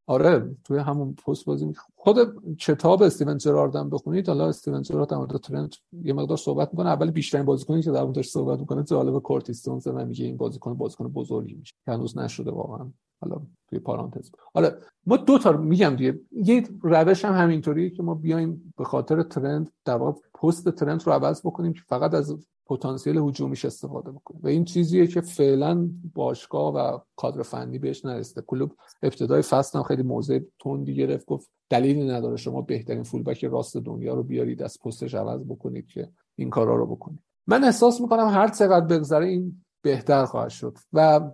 آره 0.07 0.57
توی 0.65 0.79
همون 0.79 1.15
پست 1.15 1.45
بازی 1.45 1.67
می... 1.67 1.75
خود 1.97 2.17
کتاب 2.57 3.03
استیون 3.03 3.39
جراردم 3.39 3.91
بخونید 3.91 4.29
حالا 4.29 4.49
استیون 4.49 4.83
جرارد 4.83 5.09
در 5.09 5.17
مورد 5.17 5.37
ترنت 5.37 5.75
یه 6.03 6.13
مقدار 6.13 6.37
صحبت 6.37 6.69
می‌کنه. 6.73 6.89
اول 6.89 7.11
بیشترین 7.11 7.45
بازیکنی 7.45 7.83
که 7.83 7.91
در 7.91 8.05
موردش 8.05 8.29
صحبت 8.29 8.61
می‌کنه 8.61 8.85
جالب 8.85 9.19
کورتیس 9.19 9.62
جونز 9.62 9.87
و 9.87 10.05
میگه 10.05 10.25
این 10.25 10.37
بازیکن 10.37 10.75
بازیکن 10.75 11.09
بزرگی 11.09 11.55
میشه 11.55 11.75
هنوز 11.87 12.19
نشده 12.19 12.51
واقعا. 12.51 12.91
حالا 13.21 13.41
توی 13.69 13.79
پارانتز. 13.79 14.31
آره 14.55 14.79
ما 15.07 15.17
دو 15.17 15.39
تا 15.39 15.53
میگم 15.53 15.97
دیگه. 15.97 16.21
یه 16.33 16.69
روش 16.83 17.25
هم 17.25 17.35
همینطوریه 17.35 17.91
که 17.91 18.03
ما 18.03 18.15
بیایم 18.15 18.75
به 18.77 18.85
خاطر 18.85 19.23
ترند 19.23 19.71
در 19.85 19.97
واقع 19.97 20.21
پست 20.35 20.69
ترند 20.69 21.03
رو 21.07 21.13
عوض 21.13 21.41
بکنیم 21.47 21.73
که 21.73 21.81
فقط 21.87 22.15
از 22.15 22.37
پتانسیل 22.67 23.19
هجومیش 23.19 23.65
استفاده 23.65 24.11
بکنه 24.11 24.41
و 24.43 24.47
این 24.49 24.65
چیزیه 24.65 25.07
که 25.07 25.21
فعلا 25.21 25.91
باشگاه 26.15 26.75
و 26.75 26.99
کادر 27.17 27.43
فنی 27.43 27.79
بهش 27.79 28.05
نرسیده. 28.05 28.43
کلوب 28.43 28.73
ابتدای 29.03 29.43
فصل 29.43 29.79
هم 29.79 29.85
خیلی 29.85 30.03
موضع 30.03 30.41
تندی 30.61 30.95
گرفت 30.95 31.27
گفت 31.27 31.51
دلیلی 31.71 32.09
نداره 32.09 32.37
شما 32.37 32.63
بهترین 32.63 33.03
فولبک 33.03 33.45
راست 33.45 33.77
دنیا 33.77 34.15
رو 34.15 34.23
بیارید 34.23 34.63
از 34.63 34.79
پستش 34.85 35.15
عوض 35.15 35.41
بکنید 35.45 35.87
که 35.87 36.09
این 36.37 36.51
کارا 36.51 36.77
رو 36.77 36.87
بکنید. 36.87 37.21
من 37.47 37.65
احساس 37.65 38.01
می‌کنم 38.01 38.29
هر 38.29 38.49
چقدر 38.49 38.87
بگذره 38.87 39.27
این 39.27 39.65
بهتر 39.83 40.25
خواهد 40.25 40.51
شد. 40.51 40.79
و 40.93 41.31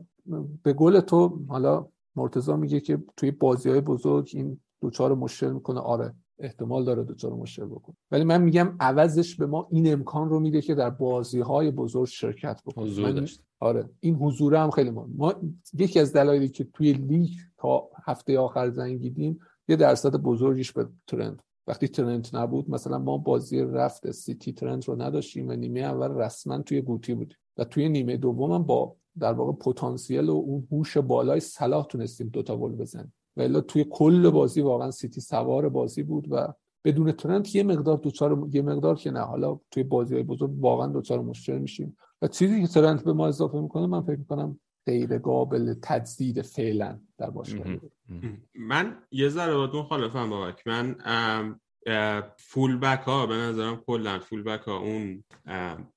به 0.62 0.72
گل 0.72 1.00
تو 1.00 1.40
حالا 1.48 1.86
مرتضی 2.16 2.52
میگه 2.52 2.80
که 2.80 3.02
توی 3.16 3.30
بازی 3.30 3.70
های 3.70 3.80
بزرگ 3.80 4.30
این 4.34 4.60
دوچار 4.80 5.14
مشکل 5.14 5.52
می‌کنه. 5.52 5.80
آره 5.80 6.14
احتمال 6.38 6.84
داره 6.84 7.02
دوچار 7.02 7.32
مشکل 7.32 7.64
بکنه. 7.64 7.96
ولی 8.10 8.24
من 8.24 8.42
میگم 8.42 8.76
عوضش 8.80 9.36
به 9.36 9.46
ما 9.46 9.68
این 9.70 9.92
امکان 9.92 10.28
رو 10.28 10.40
میده 10.40 10.60
که 10.60 10.74
در 10.74 10.90
بازی 10.90 11.40
های 11.40 11.70
بزرگ 11.70 12.06
شرکت 12.06 12.62
بکنیم 12.66 13.26
آره 13.60 13.90
این 14.00 14.14
حضور 14.14 14.54
هم 14.54 14.70
خیلی 14.70 14.90
مهم. 14.90 15.14
ما 15.16 15.34
یکی 15.74 16.00
از 16.00 16.12
دلایلی 16.12 16.48
که 16.48 16.64
توی 16.64 16.92
لیگ 16.92 17.30
تا 17.58 17.88
هفته 18.04 18.38
آخر 18.38 18.70
زنگیدیم 18.70 19.38
یه 19.68 19.76
درصد 19.76 20.16
بزرگیش 20.16 20.72
به 20.72 20.88
ترند. 21.06 21.42
وقتی 21.66 21.88
ترند 21.88 22.28
نبود 22.32 22.70
مثلا 22.70 22.98
ما 22.98 23.18
بازی 23.18 23.60
رفت 23.60 24.10
سیتی 24.10 24.52
ترند 24.52 24.88
رو 24.88 25.02
نداشتیم 25.02 25.48
و 25.48 25.52
نیمه 25.52 25.80
اول 25.80 26.10
رسما 26.14 26.62
توی 26.62 26.80
گوتی 26.80 27.14
بودیم. 27.14 27.36
و 27.56 27.64
توی 27.64 27.88
نیمه 27.88 28.16
دوم 28.16 28.52
هم 28.52 28.62
با 28.62 28.96
در 29.18 29.32
واقع 29.32 29.52
پتانسیل 29.52 30.28
و 30.28 30.32
اون 30.32 30.68
هوش 30.72 30.98
بالای 30.98 31.40
صلاح 31.40 31.86
تونستیم 31.86 32.28
دوتا 32.28 32.56
گل 32.56 32.72
بزنیم. 32.72 33.12
و 33.38 33.60
توی 33.60 33.86
کل 33.90 34.30
بازی 34.30 34.60
واقعا 34.60 34.90
سیتی 34.90 35.20
سوار 35.20 35.68
بازی 35.68 36.02
بود 36.02 36.26
و 36.30 36.54
بدون 36.84 37.12
ترنت 37.12 37.54
یه 37.54 37.62
مقدار 37.62 37.96
دوچار 37.96 38.48
یه 38.52 38.62
مقدار 38.62 38.94
که 38.96 39.10
نه. 39.10 39.20
حالا 39.20 39.60
توی 39.70 39.82
بازی 39.82 40.14
های 40.14 40.22
بزرگ 40.22 40.50
واقعا 40.64 40.86
دوچار 40.86 41.20
مشکل 41.20 41.58
میشیم. 41.58 41.96
و 42.22 42.28
چیزی 42.28 42.60
که 42.60 42.66
ترنت 42.66 43.04
به 43.04 43.12
ما 43.12 43.26
اضافه 43.28 43.60
می‌کنه 43.60 43.86
من 43.86 44.02
فکر 44.02 44.18
می‌کنم 44.18 44.60
غیر 44.86 45.18
قابل 45.18 45.74
تجدید 45.82 46.42
فعلا 46.42 47.00
در 47.18 47.30
باشگاه 47.30 47.66
من 48.54 48.96
یه 49.10 49.28
ذره 49.28 49.54
با 49.54 49.80
مخالفم 49.80 50.30
بابک. 50.30 50.66
من 50.66 50.96
فول 52.38 52.78
بک 52.78 53.00
ها 53.00 53.26
به 53.26 53.34
نظرم 53.34 53.76
کلا 53.76 54.18
فول 54.18 54.42
بک 54.42 54.60
ها 54.60 54.78
اون 54.78 55.24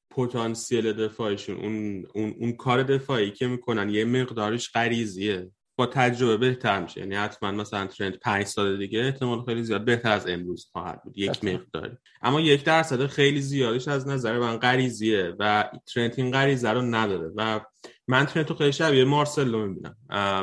پتانسیل 0.09 0.93
دفاعشون 0.93 1.57
اون 1.57 2.05
اون 2.15 2.35
اون 2.39 2.51
کار 2.51 2.83
دفاعی 2.83 3.31
که 3.31 3.47
می‌کنن 3.47 3.89
یه 3.89 4.05
مقدارش 4.05 4.71
غریزیه. 4.71 5.51
با 5.81 5.87
تجربه 5.87 6.37
بهتر 6.37 6.79
میشه. 6.79 6.99
یعنی 6.99 7.15
حتما 7.15 7.51
مثلا 7.51 7.87
ترند 7.87 8.17
پنج 8.17 8.45
سال 8.45 8.77
دیگه 8.77 8.99
احتمال 8.99 9.45
خیلی 9.45 9.63
زیاد 9.63 9.85
بهتر 9.85 10.11
از 10.11 10.27
امروز 10.27 10.69
خواهد 10.71 11.03
بود. 11.03 11.17
یک 11.17 11.43
مقداری. 11.43 11.97
اما 12.21 12.41
یک 12.41 12.63
درصد 12.63 13.05
خیلی 13.05 13.41
زیادش 13.41 13.87
از 13.87 14.07
نظر 14.07 14.39
من 14.39 14.57
غریزیه 14.57 15.33
و 15.39 15.69
ترنت 15.93 16.19
این 16.19 16.31
غریزه 16.31 16.69
رو 16.69 16.81
نداره. 16.81 17.31
و 17.35 17.59
من 18.07 18.25
ترنت 18.25 18.49
رو 18.49 18.55
خیلی 18.55 18.73
شبیه 18.73 19.03
مارسلو 19.03 19.67
می‌بینم. 19.67 19.95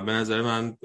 به 0.06 0.12
نظر 0.12 0.42
من 0.42 0.76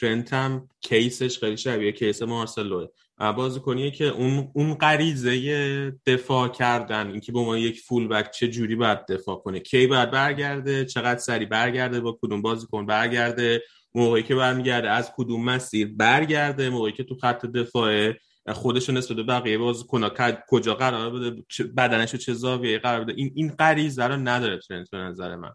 ترنت 0.00 0.32
هم 0.32 0.68
کیسش 0.80 1.38
خیلی 1.38 1.56
شبیه 1.56 1.92
کیس 1.92 2.22
مارسلوه. 2.22 2.88
بازیکنیه 3.36 3.90
که 3.90 4.04
اون 4.04 4.50
اون 4.54 4.74
غریزه 4.74 5.90
دفاع 6.06 6.48
کردن 6.48 7.10
اینکه 7.10 7.32
به 7.32 7.38
عنوان 7.38 7.58
یک 7.58 7.80
فول 7.80 8.08
بک 8.08 8.30
چه 8.30 8.48
جوری 8.48 8.76
باید 8.76 9.06
دفاع 9.06 9.36
کنه 9.36 9.60
کی 9.60 9.86
باید 9.86 10.10
برگرده 10.10 10.84
چقدر 10.84 11.20
سری 11.20 11.46
برگرده 11.46 12.00
با 12.00 12.18
کدوم 12.22 12.42
بازیکن 12.42 12.86
برگرده. 12.86 13.62
موقعی 13.94 14.22
که 14.22 14.34
برمیگرده 14.34 14.90
از 14.90 15.12
کدوم 15.16 15.44
مسیر 15.44 15.94
برگرده 15.96 16.70
موقعی 16.70 16.92
که 16.92 17.04
تو 17.04 17.14
خط 17.14 17.46
دفاع 17.46 18.12
خودش 18.48 18.90
نسبت 18.90 19.16
به 19.16 19.22
بقیه 19.22 19.58
بازیکن 19.58 20.10
کجا 20.48 20.74
قرار 20.74 21.10
بده 21.10 21.42
بدنش 21.76 22.14
چه 22.14 22.32
زاویه 22.32 22.78
قرار 22.78 23.04
بده 23.04 23.12
این 23.16 23.32
این 23.34 23.48
غریزه 23.48 24.04
رو 24.04 24.16
نداره 24.16 24.58
ترنت 24.58 24.90
به 24.90 24.98
نظر 24.98 25.36
من. 25.36 25.52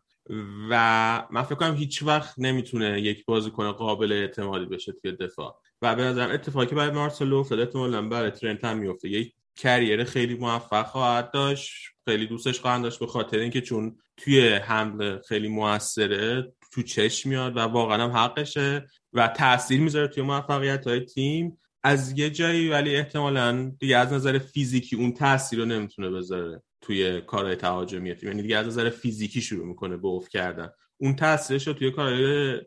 و 0.69 1.27
من 1.31 1.43
فکر 1.43 1.55
کنم 1.55 1.75
هیچ 1.75 2.03
وقت 2.03 2.33
نمی‌تونه 2.38 3.01
یک 3.01 3.25
بازیکن 3.25 3.71
قابل 3.71 4.11
اعتمادی 4.11 4.65
بشه 4.65 4.91
توی 4.91 5.11
دفاع. 5.11 5.59
و 5.81 5.95
به 5.95 6.03
نظرم 6.03 6.31
اتفاقی 6.31 6.75
برای 6.75 6.91
مارسلو 6.91 7.35
افتاده 7.35 7.61
احتمالاً 7.61 8.01
برای 8.01 8.31
ترنت 8.31 8.63
هم 8.63 8.77
میفته. 8.77 9.09
یک 9.09 9.33
کریر 9.55 10.03
خیلی 10.03 10.35
موفق 10.35 10.85
خواهد 10.85 11.31
داشت 11.31 11.73
خیلی 12.05 12.27
دوستش 12.27 12.59
خواهند 12.59 12.83
داشت 12.83 12.99
به 12.99 13.07
خاطر 13.07 13.39
اینکه 13.39 13.61
چون 13.61 13.97
توی 14.17 14.49
حمله 14.49 15.21
خیلی 15.27 15.47
موثره 15.47 16.53
تو 16.72 16.84
چشم 16.84 17.30
میاد 17.30 17.57
و 17.57 17.59
واقعا 17.59 18.03
هم 18.03 18.11
حقشه 18.11 18.88
و 19.13 19.28
تاثیر 19.28 19.82
می‌ذاره 19.82 20.07
توی 20.07 20.24
موفقیت 20.24 20.88
های 20.88 20.99
تیم. 20.99 21.57
از 21.84 22.20
یه 22.20 22.30
جایی 22.30 22.70
ولی 22.70 22.95
احتمالا 22.95 23.72
دیگه 23.80 23.97
از 23.97 24.13
نظر 24.13 24.38
فیزیکی 24.38 24.95
اون 24.95 25.13
تاثیر 25.13 25.59
رو 25.59 25.65
نمی‌تونه 25.65 26.09
بذاره 26.09 26.61
توی 26.82 27.22
کارهای 27.22 27.55
تهاجمی 27.55 28.15
تیم. 28.15 28.30
یعنی 28.30 28.41
دیگه 28.41 28.57
از 28.57 28.68
نظر 28.68 28.89
فیزیکی 28.89 29.41
شروع 29.41 29.68
می‌کنه 29.68 29.97
به 29.97 30.07
کردن. 30.30 30.70
اون 30.97 31.15
تاثیرش 31.15 31.68
رو 31.68 31.74
توی 31.74 31.91
کارهای 31.91 32.61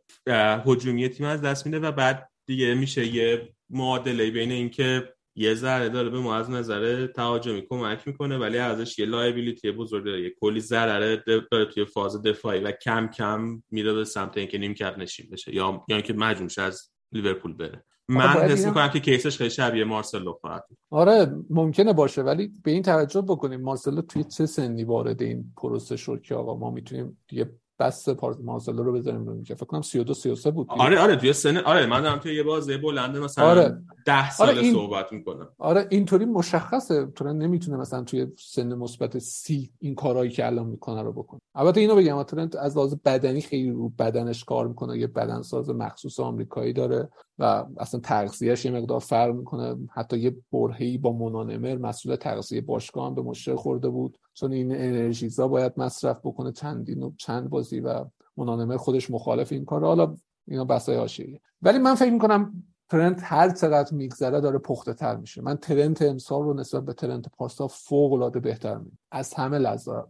هجومی 0.66 1.08
تیم 1.08 1.26
از 1.26 1.42
دست 1.42 1.66
میده 1.66 1.78
و 1.78 1.92
بعد 1.92 2.30
دیگه 2.46 2.74
میشه 2.74 3.06
یه 3.06 3.54
معادله 3.70 4.30
بین 4.30 4.50
اینکه 4.50 5.14
یه 5.40 5.54
ذره 5.54 5.88
داره 5.88 6.10
به 6.10 6.20
ما 6.20 6.36
از 6.36 6.50
نظر 6.50 7.06
تهاجمی 7.06 7.62
کمک 7.70 8.08
می‌کنه 8.08 8.38
ولی 8.38 8.58
ازش 8.58 8.98
یه 8.98 9.06
لایبیلیتی 9.06 9.72
بزرگ 9.72 10.04
داره 10.04 10.22
یه 10.22 10.34
کلی 10.40 10.60
ضرره 10.60 11.24
داره 11.50 11.64
توی 11.64 11.84
فاز 11.84 12.22
دفاعی 12.22 12.60
و 12.60 12.72
کم 12.72 13.08
کم 13.08 13.62
میره 13.70 13.92
به 13.92 14.04
سمت 14.04 14.36
اینکه 14.38 14.58
نیمکت 14.58 14.98
نشین 14.98 15.26
بشه 15.32 15.54
یا 15.54 15.84
یا 15.88 15.96
اینکه 15.96 16.12
مجبور 16.12 16.50
از 16.58 16.90
لیورپول 17.12 17.52
بره. 17.52 17.84
من 18.08 18.26
حس 18.26 18.66
می‌کنم 18.66 18.88
که 18.88 19.00
کیسش 19.00 19.38
خیلی 19.38 19.50
شبیه 19.50 19.84
مارسلو 19.84 20.32
خواهد 20.32 20.64
آره 20.90 21.34
ممکنه 21.50 21.92
باشه 21.92 22.22
ولی 22.22 22.52
به 22.64 22.70
این 22.70 22.82
توجه 22.82 23.20
بکنیم. 23.20 23.60
مارسلو 23.60 24.02
توی 24.02 24.24
چه 24.24 24.46
سنی 24.46 24.84
وارد 24.84 25.22
این 25.22 25.52
پروسه 25.56 25.96
شد 25.96 26.22
که 26.22 26.34
آقا 26.34 26.56
ما 26.56 26.70
می‌تونیم 26.70 27.18
دیگه 27.28 27.50
بس 27.80 28.08
مارسلو 28.42 28.82
رو 28.82 28.92
بذاریم 28.92 29.26
رو 29.26 29.34
میگه 29.34 29.54
فکر 29.54 29.66
کنم 29.66 29.82
32 29.82 30.14
33 30.14 30.50
بود 30.50 30.66
آره 30.70 31.00
آره 31.00 31.16
توی 31.16 31.32
سن 31.32 31.56
آره 31.56 31.86
من 31.86 32.02
دارم 32.02 32.18
توی 32.18 32.34
یه 32.34 32.42
بازه 32.42 32.78
بلنده 32.78 33.20
مثلا 33.20 33.44
آره. 33.44 33.82
10 34.06 34.30
سال 34.30 34.48
آره 34.48 34.60
این... 34.60 34.74
صحبت 34.74 35.12
می‌کنم. 35.12 35.48
آره 35.58 35.86
اینطوری 35.90 36.24
مشخصه. 36.24 37.06
تو 37.06 37.24
نمی‌تونه 37.24 37.76
مثلا 37.76 38.02
توی 38.02 38.26
سن 38.38 38.74
مثبت 38.74 39.18
سی 39.18 39.72
این 39.78 39.94
کارهایی 39.94 40.30
که 40.30 40.46
الان 40.46 40.66
می‌کنه 40.66 41.02
رو 41.02 41.12
بکنه. 41.12 41.40
البته 41.54 41.80
اینو 41.80 41.96
بگم 41.96 42.22
ترنت 42.22 42.56
از 42.56 42.76
لحاظ 42.76 42.94
بدنی 43.04 43.40
خیلی 43.40 43.70
رو 43.70 43.88
بدنش 43.88 44.44
کار 44.44 44.68
می‌کنه. 44.68 44.98
یه 44.98 45.06
بدنساز 45.06 45.70
مخصوص 45.70 46.20
آمریکایی 46.20 46.72
داره. 46.72 47.08
و 47.40 47.64
اصلا 47.78 48.00
تغذیهش 48.00 48.64
یه 48.64 48.70
مقدار 48.70 49.00
فرق 49.00 49.34
می‌کنه. 49.34 49.76
حتی 49.92 50.18
یه 50.18 50.36
برهی 50.52 50.98
با 50.98 51.12
مونانمر 51.12 51.76
مسئول 51.76 52.16
تغذیه 52.16 52.60
باشگاه 52.60 53.06
هم 53.06 53.14
به 53.14 53.22
مشکل 53.22 53.54
خورده 53.54 53.88
بود. 53.88 54.18
چون 54.34 54.52
این 54.52 54.72
انرژیزا 54.72 55.48
باید 55.48 55.72
مصرف 55.76 56.18
بکنه 56.24 56.52
چندین 56.52 57.02
و 57.02 57.12
چند 57.16 57.50
بازی 57.50 57.80
و 57.80 58.04
مونانمر 58.36 58.76
خودش 58.76 59.10
مخالف 59.10 59.52
این 59.52 59.64
کار 59.64 59.84
حالا 59.84 60.16
اینا 60.48 60.64
بحثای 60.64 60.96
حاشیه 60.96 61.40
ولی 61.62 61.78
من 61.78 61.94
فکر 61.94 62.10
می‌کنم 62.10 62.62
ترنت 62.88 63.20
هر 63.22 63.50
چقدر 63.50 63.94
میگذره 63.94 64.40
داره 64.40 64.58
پخته 64.58 64.94
تر 64.94 65.16
میشه. 65.16 65.42
من 65.42 65.56
ترنت 65.56 66.02
امسال 66.02 66.42
رو 66.42 66.54
نسبت 66.54 66.84
به 66.84 66.92
ترنت 66.92 67.28
پاستا 67.28 67.68
فوق 67.68 68.12
العاده 68.12 68.40
بهتر 68.40 68.78
میدم 68.78 68.98
از 69.10 69.34
همه 69.34 69.58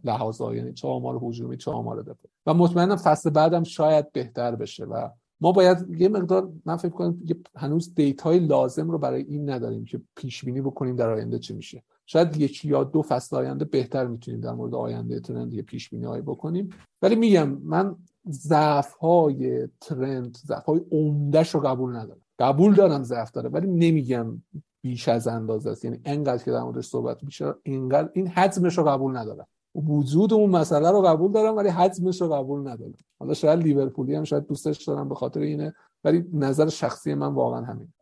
لحاظا 0.03 0.55
یعنی 0.55 0.73
چه 0.73 0.87
آمار 0.87 1.19
هجومی 1.23 1.57
چه 1.57 1.71
آمار 1.71 2.01
دفاعی 2.01 2.33
و 2.45 2.53
مطمئنم 2.53 2.95
فصل 2.95 3.29
بعدم 3.29 3.63
شاید 3.63 4.11
بهتر 4.11 4.55
بشه 4.55 4.85
و 4.85 5.09
ما 5.41 5.51
باید 5.51 6.01
یه 6.01 6.09
مقدار 6.09 6.51
من 6.65 6.77
فکر 6.77 6.91
کنم 6.91 7.21
هنوز 7.55 7.95
دیتای 7.95 8.39
لازم 8.39 8.91
رو 8.91 8.97
برای 8.97 9.23
این 9.23 9.49
نداریم 9.49 9.85
که 9.85 10.01
پیش 10.15 10.45
بینی 10.45 10.61
بکنیم 10.61 10.95
در 10.95 11.09
آینده 11.09 11.39
چی 11.39 11.53
میشه. 11.53 11.83
شاید 12.05 12.37
یکی 12.37 12.67
یا 12.67 12.83
دو 12.83 13.01
فصل 13.01 13.35
آینده 13.35 13.65
بهتر 13.65 14.07
می‌تونیم 14.07 14.41
در 14.41 14.51
مورد 14.51 14.75
آینده 14.75 15.19
ترند 15.19 15.53
یه 15.53 15.61
پیش 15.61 15.89
بینی 15.89 16.05
هایی 16.05 16.21
بکنیم. 16.21 16.69
ولی 17.01 17.15
میگم 17.15 17.49
من 17.49 17.95
ضعف 18.29 18.93
های 18.93 19.67
ترند 19.81 20.37
ضعف 20.45 20.65
های 20.65 20.81
عمدهش 20.91 21.49
رو 21.55 21.59
قبول 21.59 21.95
ندارم. 21.95 22.21
قبول 22.39 22.73
دارم 22.73 23.03
ضعف 23.03 23.31
داره 23.31 23.49
ولی 23.49 23.67
نمیگم 23.67 24.41
بیش 24.81 25.07
از 25.07 25.27
اندازه 25.27 25.69
است. 25.69 25.85
یعنی 25.85 25.99
انقدر 26.05 26.43
که 26.43 26.51
در 26.51 26.63
موردش 26.63 26.87
صحبت 26.87 27.23
میشه 27.23 27.53
اینقدر 27.63 28.09
این 28.13 28.27
حجمش 28.27 28.77
رو 28.77 28.83
قبول 28.83 29.17
ندارم. 29.17 29.47
وجود 29.75 30.33
اون 30.33 30.49
مسئله 30.49 30.91
رو 30.91 31.01
قبول 31.01 31.31
دارم 31.31 31.55
ولی 31.55 31.69
حجمش 31.69 32.21
رو 32.21 32.33
قبول 32.33 32.59
ندارم. 32.59 32.93
حالا 33.19 33.33
شاید 33.33 33.59
لیورپولی 33.59 34.15
هم 34.15 34.23
شاید 34.23 34.47
دوستش 34.47 34.83
دارم 34.83 35.09
به 35.09 35.15
خاطر 35.15 35.39
اینه 35.39 35.73
ولی 36.03 36.23
نظر 36.33 36.69
شخصی 36.69 37.13
من 37.13 37.33
واقعا 37.33 37.61
همین. 37.65 37.93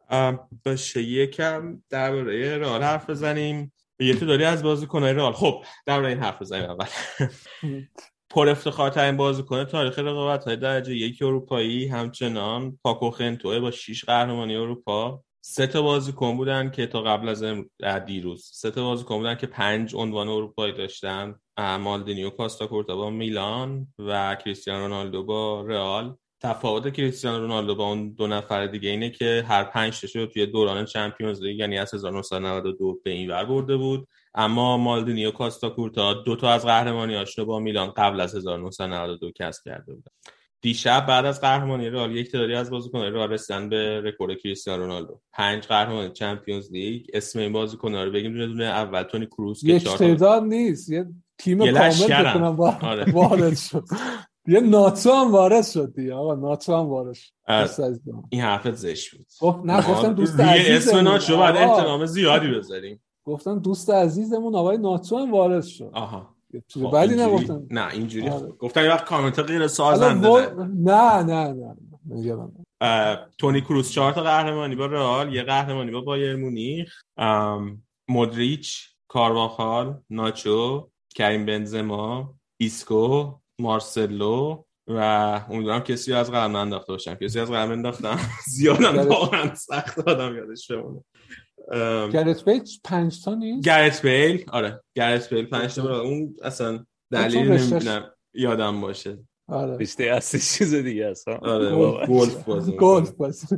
باشه 0.65 1.01
یکم 1.01 1.82
درباره 1.89 2.57
رئال 2.57 2.84
حرف 2.84 3.09
بزنیم. 3.09 3.74
یه 3.99 4.15
تو 4.15 4.26
داری 4.26 4.43
از 4.43 4.63
بازیکن‌های 4.63 5.13
رئال. 5.13 5.34
خب 5.34 5.63
درباره 5.86 6.09
این 6.09 6.20
حرف 6.20 6.41
بزنیم 6.41 6.70
اول. 6.70 6.86
پر 8.30 8.49
افتخارترین 8.49 9.17
بازیکن 9.17 9.63
تاریخ 9.63 9.99
رقابت 9.99 10.43
های 10.43 10.55
درجه 10.55 10.95
یک 10.95 11.22
اروپایی 11.22 11.88
همچنان 11.88 12.80
پاکو 12.84 13.11
خنتوه 13.11 13.59
با 13.59 13.72
6 13.72 14.05
قهرمانی 14.05 14.55
اروپا. 14.55 15.24
سه 15.41 15.67
تا 15.67 15.82
بازیکن 15.82 16.38
بودن 16.38 16.72
که 16.72 16.88
تا 16.88 17.01
قبل 17.01 17.30
از 17.30 17.43
دیروز. 18.05 18.49
سه 18.53 18.72
تا 18.72 18.84
بازیکن 18.84 19.17
بودن 19.17 19.36
که 19.36 19.47
پنج 19.47 19.95
عنوان 19.95 20.28
اروپایی 20.28 20.74
داشتن. 20.74 21.36
مالدینیو 21.60 22.30
کاستا 22.30 22.68
کورتا 22.68 22.95
با 22.95 23.10
میلان 23.10 23.88
و 23.99 24.36
کریستیانو 24.36 24.82
رونالدو 24.82 25.24
با 25.24 25.62
رئال. 25.62 26.16
تفاوت 26.41 26.93
کریستیانو 26.93 27.39
رونالدو 27.39 27.76
با 27.76 27.88
اون 27.88 28.14
دو 28.14 28.28
نفر 28.28 28.68
دیگه 28.68 28.89
اینه 28.89 29.10
که 29.10 29.45
هر 29.47 29.64
پنج 29.64 30.01
تاشو 30.01 30.26
توی 30.26 30.45
دوران 30.45 30.86
چمپیونز 30.86 31.43
لیگ 31.43 31.60
یعنی 31.60 31.78
از 31.78 31.93
1992 31.93 32.99
به 33.03 33.12
این 33.12 33.32
ور 33.32 33.45
برده 33.45 33.78
بود. 33.78 34.07
اما 34.36 34.78
مالدینی 34.78 35.32
و 35.32 35.70
کاستاکورتا 35.70 36.14
دو 36.14 36.36
تا 36.36 36.49
از 36.49 36.66
قهرمانی 36.66 37.26
رو 37.38 37.45
با 37.45 37.60
میلان 37.60 37.91
قبل 37.91 38.20
از 38.20 38.36
1992 38.36 39.32
کسب 39.32 39.64
کرده 39.66 39.93
بودن. 39.93 40.12
دیشب 40.62 41.05
بعد 41.05 41.26
از 41.26 41.41
قهرمانی 41.41 41.89
رئال 41.89 42.16
یک 42.16 42.32
تعدادی 42.32 42.53
از 42.53 42.70
بازیکن‌ها 42.70 43.07
رئال 43.07 43.32
رسیدن 43.32 43.70
به 43.70 44.01
رکورد 44.01 44.38
کریستیانو 44.38 44.84
رونالدو. 44.84 45.20
پنج 45.34 45.64
قهرمانی 45.64 46.10
چمپیونز 46.10 46.72
لیگ. 46.72 47.05
اسم 47.14 47.39
این 47.39 47.53
بازیکن‌ها 47.53 48.03
رو 48.03 48.12
بگیم 48.12 48.34
دونه 48.34 48.47
دونه 48.47 48.66
اول 48.66 49.03
تونی 49.03 49.26
کروس 49.26 49.64
یک 49.64 49.84
تعداد 49.84 50.43
نیست. 50.43 50.89
یه 50.89 51.05
تیم 51.40 51.58
کامل 51.58 51.90
بکنم 52.10 52.60
آره. 52.62 53.12
وارد 53.16 53.58
شد. 53.58 53.86
یه 54.48 54.60
ناتو 54.60 55.12
هم 55.12 55.32
وارد 55.32 55.66
شد 55.66 55.94
دیگه. 55.96 56.14
آقا 56.14 56.36
ناتو 56.36 56.76
هم 56.76 56.86
وارد 56.90 57.14
شد. 57.14 58.00
این 58.30 58.42
حرفت 58.42 58.74
زشت 58.74 59.16
بود. 59.16 59.26
گفت 59.42 59.60
نه 59.66 59.78
گفتم 59.78 60.14
دوست 60.14 60.40
عزیزمون. 60.40 60.78
اسم 60.78 60.98
ناتو 60.98 61.38
بعد 61.38 61.58
احترام 61.58 62.06
زیادی 62.06 62.48
بذاریم. 62.48 63.02
گفتم 63.24 63.60
دوست 63.60 63.90
عزیزمون 63.90 64.56
آقای 64.56 64.78
ناتو 64.78 65.18
هم 65.18 65.32
وارد 65.32 65.64
شد. 65.64 65.92
آها. 65.94 66.36
خب 66.74 66.92
بعدی 66.92 67.16
نگفتم. 67.16 67.68
نه 67.72 67.94
اینجوری 67.94 68.30
آره. 68.30 68.48
گفتم 68.48 68.84
یه 68.84 68.90
وقت 68.90 69.06
کامنت 69.06 69.40
غیر 69.40 69.68
سازنده 69.68 70.30
نه. 70.30 71.24
نه 71.24 71.24
نه 71.24 71.54
نه 71.54 73.20
تونی 73.38 73.62
کروس 73.62 73.92
چهار 73.92 74.12
تا 74.12 74.24
قهرمانی 74.24 74.76
با 74.76 74.86
رئال 74.86 75.34
یه 75.34 75.44
قهرمانی 75.44 75.92
با 75.92 76.02
بایر 76.02 76.36
مونیخ 76.36 77.02
مودریچ 78.08 78.90
کارواخال 79.08 80.02
ناچو 80.10 80.90
کریم 81.20 81.45
بنزما 81.45 82.34
ایسکو 82.57 83.34
مارسلو 83.61 84.63
و 84.88 84.97
امیدوارم 85.49 85.80
کسی 85.80 86.13
از 86.13 86.32
قلم 86.32 86.55
انداخته 86.55 86.93
باشم. 86.93 87.15
کسی 87.15 87.39
از 87.39 87.51
قلم 87.51 87.72
انداختم 87.72 88.20
زیادم 88.55 88.97
واقعا 88.97 89.55
سخت 89.55 89.99
آدم 90.07 90.36
یادش 90.36 90.72
بمونه. 90.72 91.03
گرت 92.11 92.45
بیل 92.45 92.61
پنج 92.84 93.24
تا 93.24 93.36
نیست؟ 93.36 93.67
گرت 93.67 94.05
بیل؟ 94.05 94.45
آره. 94.51 94.82
گرت 94.95 95.34
بیل 95.34 95.45
پنج 95.45 95.76
تا. 95.76 96.01
اون 96.01 96.36
اصلا 96.43 96.86
دلیل 97.11 97.51
نمی‌دونم 97.51 98.11
یادم 98.34 98.82
باشه. 98.82 99.17
آره. 99.47 99.78
رشته 99.78 100.03
اصلی 100.03 100.39
چیز 100.39 100.74
دیگه 100.76 101.05
است 101.05 101.28
آره 101.28 101.76
گلف 102.05 102.43
بازی 102.43 102.72
گلف 102.72 103.11
بازی. 103.11 103.57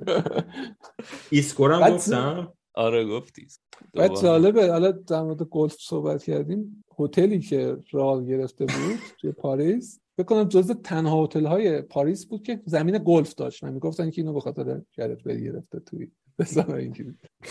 ایسکورم 1.29 1.89
گفتم. 1.89 2.53
آره 2.73 3.05
گفتی. 3.05 3.47
بعد 3.93 4.21
جالبه 4.21 4.71
حالا 4.71 4.91
در 4.91 5.21
مورد 5.21 5.43
گلف 5.43 5.75
صحبت 5.79 6.23
کردیم. 6.23 6.83
هتلی 7.03 7.39
که 7.39 7.77
رال 7.91 8.25
گرفته 8.25 8.65
بود 8.65 8.99
توی 9.17 9.31
پاریس. 9.31 9.99
فکر 10.17 10.25
کنم 10.25 10.43
جز 10.43 10.71
تنها 10.71 11.23
هتل 11.23 11.45
های 11.45 11.81
پاریس 11.81 12.25
بود 12.25 12.43
که 12.43 12.61
زمین 12.65 13.01
گلف 13.05 13.35
داشت 13.35 13.63
من 13.63 13.73
می‌گفتن 13.73 14.09
که 14.09 14.21
اینو 14.21 14.33
به 14.33 14.39
خاطر 14.39 14.81
گرت 14.97 15.23
بیل 15.23 15.43
گرفته 15.43 15.79
توی. 15.79 16.07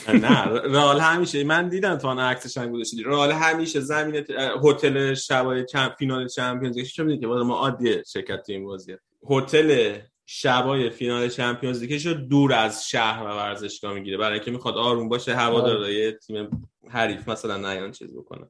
نه 0.08 0.44
رال 0.48 1.00
همیشه 1.00 1.44
من 1.44 1.68
دیدم 1.68 1.96
تو 1.96 2.08
عکسش 2.08 2.58
هم 2.58 2.72
گذاشتی 2.72 3.02
رال 3.02 3.32
همیشه 3.32 3.80
زمین 3.80 4.24
هتل 4.64 5.14
شبای 5.14 5.64
چمپ 5.64 5.92
فینال 5.98 6.28
چمپیونز 6.28 6.76
لیگ 6.76 6.86
چه 6.86 7.18
که 7.18 7.26
ما 7.26 7.54
عادیه 7.54 8.02
شرکت 8.06 8.44
این 8.48 8.64
بازی 8.64 8.96
هتل 9.30 9.98
شبای 10.26 10.90
فینال 10.90 11.28
چمپیونز 11.28 11.82
لیگ 11.82 12.06
رو 12.06 12.14
دور 12.14 12.52
از 12.52 12.88
شهر 12.88 13.22
و 13.22 13.26
ورزشگاه 13.26 13.94
می‌گیره. 13.94 14.16
برای 14.16 14.34
اینکه 14.34 14.50
می‌خواد 14.50 14.76
آروم 14.76 15.08
باشه 15.08 15.34
هوادارهای 15.34 16.06
آره. 16.06 16.18
تیم 16.18 16.68
حریف 16.88 17.28
مثلا 17.28 17.56
نیان 17.56 17.90
چیز 17.90 18.14
بکنه 18.14 18.46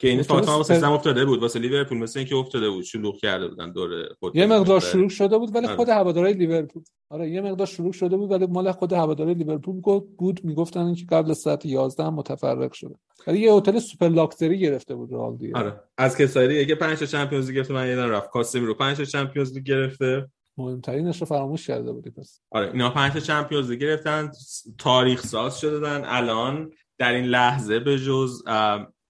که 0.00 0.08
این 0.08 0.20
هم 0.20 0.36
واسه 0.36 0.92
افتاده 0.92 1.24
بود 1.24 1.40
واسه 1.40 1.58
لیورپول 1.58 1.98
مثل 1.98 2.18
اینکه 2.18 2.36
افتاده 2.36 2.70
بود 2.70 2.84
شلوغ 2.84 3.16
کرده 3.16 3.48
بودن 3.48 3.72
دور 3.72 3.90
یه 4.34 4.46
مقدار 4.46 4.80
شروع 4.80 5.08
شده 5.08 5.38
بود 5.38 5.54
ولی 5.54 5.66
آره. 5.66 5.76
خود 5.76 5.88
هوادارهای 5.88 6.34
لیورپول. 6.34 6.82
آره 7.10 7.30
یه 7.30 7.40
مقدار 7.40 7.66
شروع 7.66 7.92
شده 7.92 8.16
بود 8.16 8.30
ولی 8.30 8.46
مال 8.46 8.72
خود 8.72 8.92
هوادارهای 8.92 9.34
لیورپول 9.34 9.80
بود. 10.18 10.40
می‌گفتن 10.44 10.94
که 10.94 11.06
قبل 11.10 11.32
ساعت 11.32 11.66
11 11.66 12.04
هم 12.04 12.14
متفرق 12.14 12.72
شده. 12.72 12.94
ولی 13.26 13.40
یه 13.40 13.52
هتل 13.52 13.78
super 13.78 14.08
luxury 14.08 14.58
گرفته 14.58 14.94
بود 14.94 15.12
رئال 15.12 15.36
دیگه. 15.36 15.56
آره. 15.56 15.80
از 15.98 16.16
کسایی 16.16 16.66
که 16.66 16.74
5 16.74 16.98
تا 16.98 17.06
چمپیونز 17.06 17.46
لیگ 17.46 17.56
گرفته 17.56 17.74
من 17.74 17.88
یادم 17.88 18.10
رفت. 18.10 18.30
کاسمیرو 18.30 18.74
5 18.74 18.96
تا 18.96 19.04
چمپیونز 19.04 19.54
لیگ 19.54 19.64
گرفته. 19.64 20.30
مهمترینش 20.58 21.20
رو 21.20 21.26
فراموش 21.26 21.66
کرده 21.66 21.92
بودی 21.92 22.10
پس. 22.10 22.40
آره 22.50 22.70
اینا 22.72 22.90
5 22.90 23.12
تا 23.12 23.20
چمپیونز 23.20 23.70
لیگ 23.70 23.80
گرفتن. 23.80 24.30
تاریخ 24.78 25.26
ساز 25.26 25.60
شدن 25.60 26.02
الان 26.04 26.70
در 26.98 27.12
این 27.12 27.24
لحظه 27.24 27.78
به 27.78 27.98
جز 27.98 28.42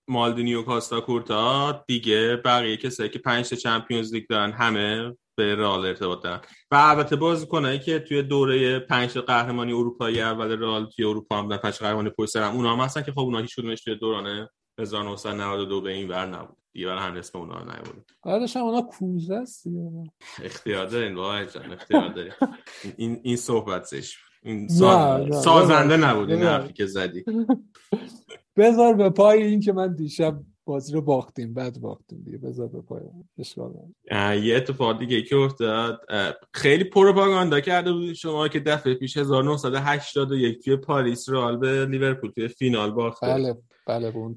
مالدینی 0.08 0.54
و 0.54 0.62
کاستا 0.62 1.00
کورتا 1.00 1.84
دیگه 1.86 2.36
بقیه 2.44 2.76
کسایی 2.76 3.08
که 3.10 3.18
پنج 3.18 3.48
تا 3.48 3.56
چمپیونز 3.56 4.14
لیگ 4.14 4.26
دارن 4.28 4.52
همه 4.52 5.16
به 5.36 5.54
رئال 5.54 5.86
ارتباط 5.86 6.22
دارن. 6.22 6.40
و 6.70 6.74
البته 6.74 7.16
بازیکنایی 7.16 7.78
که 7.78 7.98
توی 7.98 8.22
دوره 8.22 8.78
پنج 8.78 9.18
قهرمانی 9.18 9.72
اروپایی 9.72 10.20
اول 10.20 10.62
رئال 10.62 10.86
توی 10.86 11.04
اروپا 11.04 11.38
هم 11.38 11.56
پنج 11.56 11.74
قهرمانی 11.74 12.10
پشت 12.10 12.30
سر 12.30 12.42
اونا 12.42 12.76
هم 12.76 12.80
هستن 12.80 13.02
که 13.02 13.12
خب 13.12 13.18
اونا 13.18 13.38
هیچ 13.38 13.56
کدومش 13.56 13.80
توی 13.80 13.94
دوران 13.94 14.48
1992 14.78 15.80
به 15.80 15.92
این 15.92 16.08
ور 16.08 16.26
نبود. 16.26 16.56
دیگه 16.72 16.86
برای 16.86 17.00
هم 17.00 17.16
اسم 17.16 17.38
اونا 17.38 17.62
نبود 17.62 18.12
بعدش 18.24 18.56
هم 18.56 18.62
اونا 18.62 18.82
کوزه 18.82 19.34
است 19.34 19.64
اختیار 20.44 20.86
دارین 20.86 21.14
واحد 21.14 21.52
جان 21.52 21.72
اختیار 21.72 22.08
دارین. 22.08 22.32
این 22.96 23.20
این 23.22 23.36
صحبت 23.36 23.84
زشت 23.84 24.18
این 24.42 24.68
سازنده 25.32 25.96
نبود 25.96 26.30
این 26.30 26.42
حرفی 26.42 26.72
که 26.72 26.86
زدی. 26.86 27.24
بذار 28.60 28.94
به 28.94 29.10
پای 29.10 29.42
این 29.42 29.60
که 29.60 29.72
من 29.72 29.94
دیشب 29.94 30.40
بازی 30.64 30.92
رو 30.92 31.02
باختیم 31.02 31.54
بعد 31.54 31.80
باختیم 31.80 32.22
دیگه. 32.24 32.38
بذار 32.38 32.68
به 32.68 32.80
پای 32.80 33.00
اشکال 33.38 33.72
یه 34.42 34.56
اتفاق 34.56 34.98
دیگه 34.98 35.22
که 35.22 35.36
افتاد. 35.36 36.00
خیلی 36.54 36.84
پروپاگاندا 36.84 37.60
کرده 37.60 37.92
بود 37.92 38.12
شما 38.12 38.48
که 38.48 38.60
دفعه 38.60 38.94
پیش 38.94 39.16
1981 39.16 40.64
توی 40.64 40.76
پاریس 40.76 41.28
رئال 41.28 41.56
به 41.56 41.86
لیورپول 41.86 42.30
توی 42.30 42.48
فینال 42.48 42.90
باخته. 42.90 43.26
بله 43.26 43.56
بله 43.86 44.16
اون 44.16 44.34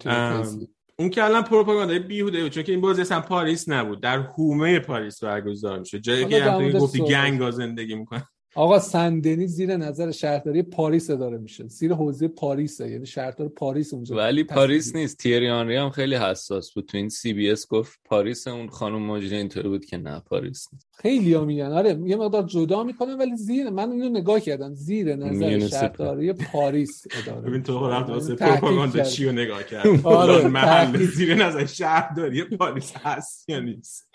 اون 1.00 1.10
که 1.10 1.24
الان 1.24 1.44
پروپاگاندای 1.44 2.00
بیهوده 2.00 2.42
بود 2.42 2.52
چون 2.52 2.64
که 2.64 2.72
این 2.72 2.82
بازی 2.82 3.02
اصلا 3.02 3.22
پاریس 3.22 3.70
نبود. 3.70 4.02
در 4.02 4.20
حومه 4.20 4.80
پاریس 4.80 5.24
برگزار 5.24 5.80
میشه 5.80 6.00
جایی 6.00 6.26
که 6.26 6.72
گفتی 6.80 7.00
gang 7.00 7.52
زندگی 7.52 7.96
می‌کنه. 7.96 8.28
آقا 8.56 8.80
سن 8.80 9.07
دنی 9.07 9.48
زیر 9.48 9.78
نظر 9.78 10.12
شهرداری 10.12 10.62
پاریس 10.62 11.10
اداره 11.10 11.38
میشه. 11.38 11.68
زیر 11.68 11.94
حوزه 11.94 12.28
پاریسه. 12.28 12.90
یعنی 12.90 13.06
شهردار 13.06 13.48
پاریس 13.48 13.94
اونجا 13.94 14.16
ولی 14.16 14.44
پاریس 14.44 14.96
نیست. 14.96 15.18
تیری 15.18 15.50
آنری 15.50 15.76
هم 15.76 15.90
خیلی 15.90 16.16
حساس 16.16 16.72
بود. 16.74 16.86
تو 16.86 16.98
این 16.98 17.10
CBS 17.10 17.68
گفت 17.68 18.00
پاریس 18.06 18.48
اون 18.48 18.70
خانم 18.70 19.02
مجری 19.02 19.38
اینطوری 19.38 19.70
بود 19.70 19.86
که 19.86 19.98
نه 19.98 20.20
پاریس 20.20 20.68
نیست. 20.74 20.88
خیلی 20.98 21.34
ها 21.34 21.46
میگن. 21.46 21.72
آره 21.72 22.00
یه 22.06 22.16
مقدار 22.16 22.44
جدا 22.44 22.84
می‌کنن 22.84 23.18
ولی 23.18 23.36
زیر 23.36 23.70
من 23.70 23.92
اینو 23.92 24.10
نگاه 24.10 24.40
کردم. 24.40 24.74
زیر 24.74 25.16
نظر 25.16 25.68
شهرداری 25.68 26.34
پاریس 26.34 27.04
اداره 27.22 27.42
ببین 27.42 27.64
تو 27.64 27.90
رفت 27.90 28.10
واسه 28.10 28.36
پروپاگاندا 28.36 29.04
چی 29.04 29.26
رو 29.26 29.32
نگاه 29.32 29.64
کرد 29.64 29.88
آره 30.04 30.48
محل 30.48 31.06
زیر 31.06 31.36
نظر 31.36 31.66
شهرداری 31.66 32.44
پاریس 32.44 32.94
هست 32.96 33.50
یا 33.50 33.60
نیست؟ 33.60 34.10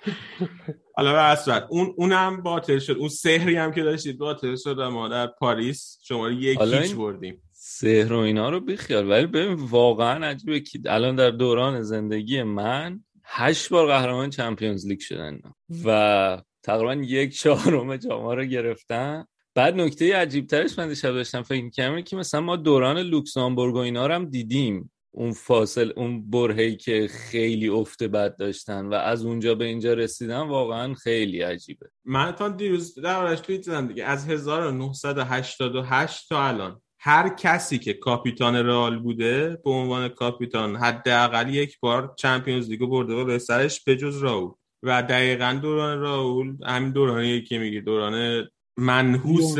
حالا 0.94 1.12
به 1.12 1.22
اصلا 1.22 1.66
اون 1.70 1.94
اونم 1.96 2.42
باطل 2.42 2.78
شد. 2.78 2.92
اون 2.92 3.08
سحری 3.08 3.56
هم 3.56 3.72
که 3.72 3.82
داشتید 3.82 4.18
باطل 4.18 4.56
شد 4.56 4.80
ما 4.80 5.08
در 5.08 5.26
پاریس 5.26 5.98
شما 6.02 6.30
یک 6.30 6.60
هیچ 6.60 6.94
بردیم. 6.94 7.42
سحر 7.52 8.12
و 8.12 8.18
اینا 8.18 8.50
رو 8.50 8.60
بیخیال. 8.60 9.10
ولی 9.10 9.26
ببین 9.26 9.54
واقعا 9.54 10.26
عجیبه 10.26 10.60
که 10.60 10.78
الان 10.86 11.16
در 11.16 11.30
دوران 11.30 11.82
زندگی 11.82 12.42
من 12.42 13.00
هشت 13.24 13.68
بار 13.68 13.86
قهرمان 13.86 14.30
چمپیونز 14.30 14.86
لیگ 14.86 15.00
شدن. 15.00 15.40
و 15.84 16.42
تقریبا 16.62 16.94
یک 16.94 17.38
چهارم 17.38 17.96
جام 17.96 18.26
رو 18.26 18.44
گرفتن. 18.44 19.24
بعد 19.54 19.74
نکته 19.74 20.16
عجیب 20.16 20.46
ترش 20.46 20.78
من 20.78 20.88
دیشب 20.88 21.12
داشتم 21.12 21.42
فکر 21.42 21.64
می‌کردم 21.64 22.00
که 22.00 22.16
مثلا 22.16 22.40
ما 22.40 22.56
دوران 22.56 22.98
لوکسامبورگ 22.98 23.74
و 23.74 23.78
اینا 23.78 24.06
رو 24.06 24.14
هم 24.14 24.24
دیدیم. 24.24 24.92
اون 25.10 25.32
فاصله 25.32 25.92
اون 25.96 26.30
برهه‌ی 26.30 26.76
که 26.76 27.08
خیلی 27.10 27.68
افت 27.68 28.08
بد 28.08 28.36
داشتن 28.36 28.86
و 28.86 28.94
از 28.94 29.24
اونجا 29.24 29.54
به 29.54 29.64
اینجا 29.64 29.94
رسیدن 29.94 30.40
واقعا 30.40 30.94
خیلی 30.94 31.40
عجیبه. 31.40 31.86
من 32.04 32.32
تا 32.32 32.48
دیروز 32.48 32.94
دربارش 32.94 33.40
توییت 33.40 33.62
زدم 33.62 33.88
دیگه. 33.88 34.04
از 34.04 34.28
1988 34.28 36.28
تا 36.28 36.48
الان 36.48 36.80
هر 37.00 37.28
کسی 37.28 37.78
که 37.78 37.92
کاپیتان 37.92 38.56
رئال 38.56 38.98
بوده 38.98 39.58
به 39.64 39.70
عنوان 39.70 40.08
کاپیتان 40.08 40.76
حداقل 40.76 41.54
یک 41.54 41.80
بار 41.80 42.14
چمپیونز 42.18 42.68
لیگو 42.68 42.86
برده 42.86 43.14
و 43.14 43.24
به 43.24 43.38
سرش 43.38 43.84
بجز 43.86 44.18
رائول. 44.18 44.50
و 44.82 45.02
دقیقا 45.02 45.58
دوران 45.62 46.00
رائول 46.00 46.56
همین 46.66 46.92
دورانی 46.92 47.42
که 47.42 47.58
میگی 47.58 47.80
دوران 47.80 48.44
منحوس 48.76 49.54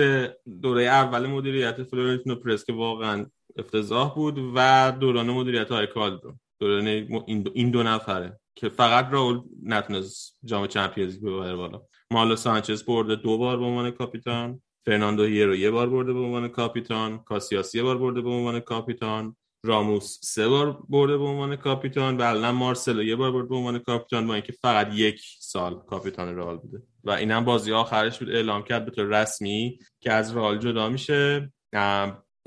دوره 0.63 0.83
اول 0.83 1.27
مدیریت 1.27 1.83
فلورنتینو 1.83 2.35
پرز 2.35 2.65
که 2.65 2.73
واقعا 2.73 3.27
افتضاح 3.59 4.15
بود 4.15 4.53
و 4.55 4.93
دوران 5.01 5.31
مدیریت 5.31 5.73
های 5.73 5.87
کالدرون 5.87 6.35
دوران 6.61 6.87
این 7.55 7.71
دو 7.71 7.83
نفره 7.83 8.39
که 8.59 8.69
فقط 8.69 9.09
رائول 9.11 9.41
نتونست 9.63 10.39
جام 10.45 10.67
چمپیونز 10.67 11.21
ببره 11.21 11.57
بالا. 11.57 11.83
مانولو 12.11 12.37
سانچز 12.37 12.85
برده 12.85 13.17
دو 13.17 13.39
بار 13.39 13.57
به 13.57 13.65
عنوان 13.65 13.91
کاپیتان. 13.91 14.63
فرناندو 14.87 15.25
هیرو 15.25 15.57
یه 15.57 15.71
بار 15.71 15.91
برده 15.91 16.13
به 16.13 16.19
عنوان 16.19 16.49
کاپیتان. 16.49 17.19
کاسیاس 17.19 17.75
یه 17.75 17.83
بار 17.83 17.99
برده 17.99 18.21
به 18.21 18.31
عنوان 18.31 18.61
کاپیتان. 18.61 19.37
راموس 19.65 20.19
سه 20.23 20.49
بار 20.49 20.79
برده 20.89 21.19
به 21.19 21.25
عنوان 21.25 21.57
کاپیتان. 21.57 22.17
و 22.17 22.23
الان 22.23 22.55
مارسلو 22.55 23.03
یه 23.03 23.17
بار 23.17 23.33
برده 23.33 23.49
به 23.49 23.57
عنوان 23.57 23.79
کاپیتان 23.79 24.27
با 24.27 24.35
اینکه 24.35 24.53
فقط 24.53 24.89
یک 24.95 25.21
سال 25.41 25.83
کاپیتان 25.87 26.37
رئال 26.37 26.57
بوده. 26.57 26.83
و 27.05 27.11
اینم 27.11 27.45
بازی 27.45 27.73
آخرش 27.73 28.19
بود. 28.19 28.31
اعلام 28.31 28.63
کرد 28.63 28.85
به 28.85 28.91
طور 28.91 29.05
رسمی 29.05 29.79
که 30.01 30.13
از 30.13 30.37
رئال 30.37 30.59
جدا 30.59 30.89
میشه. 30.89 31.53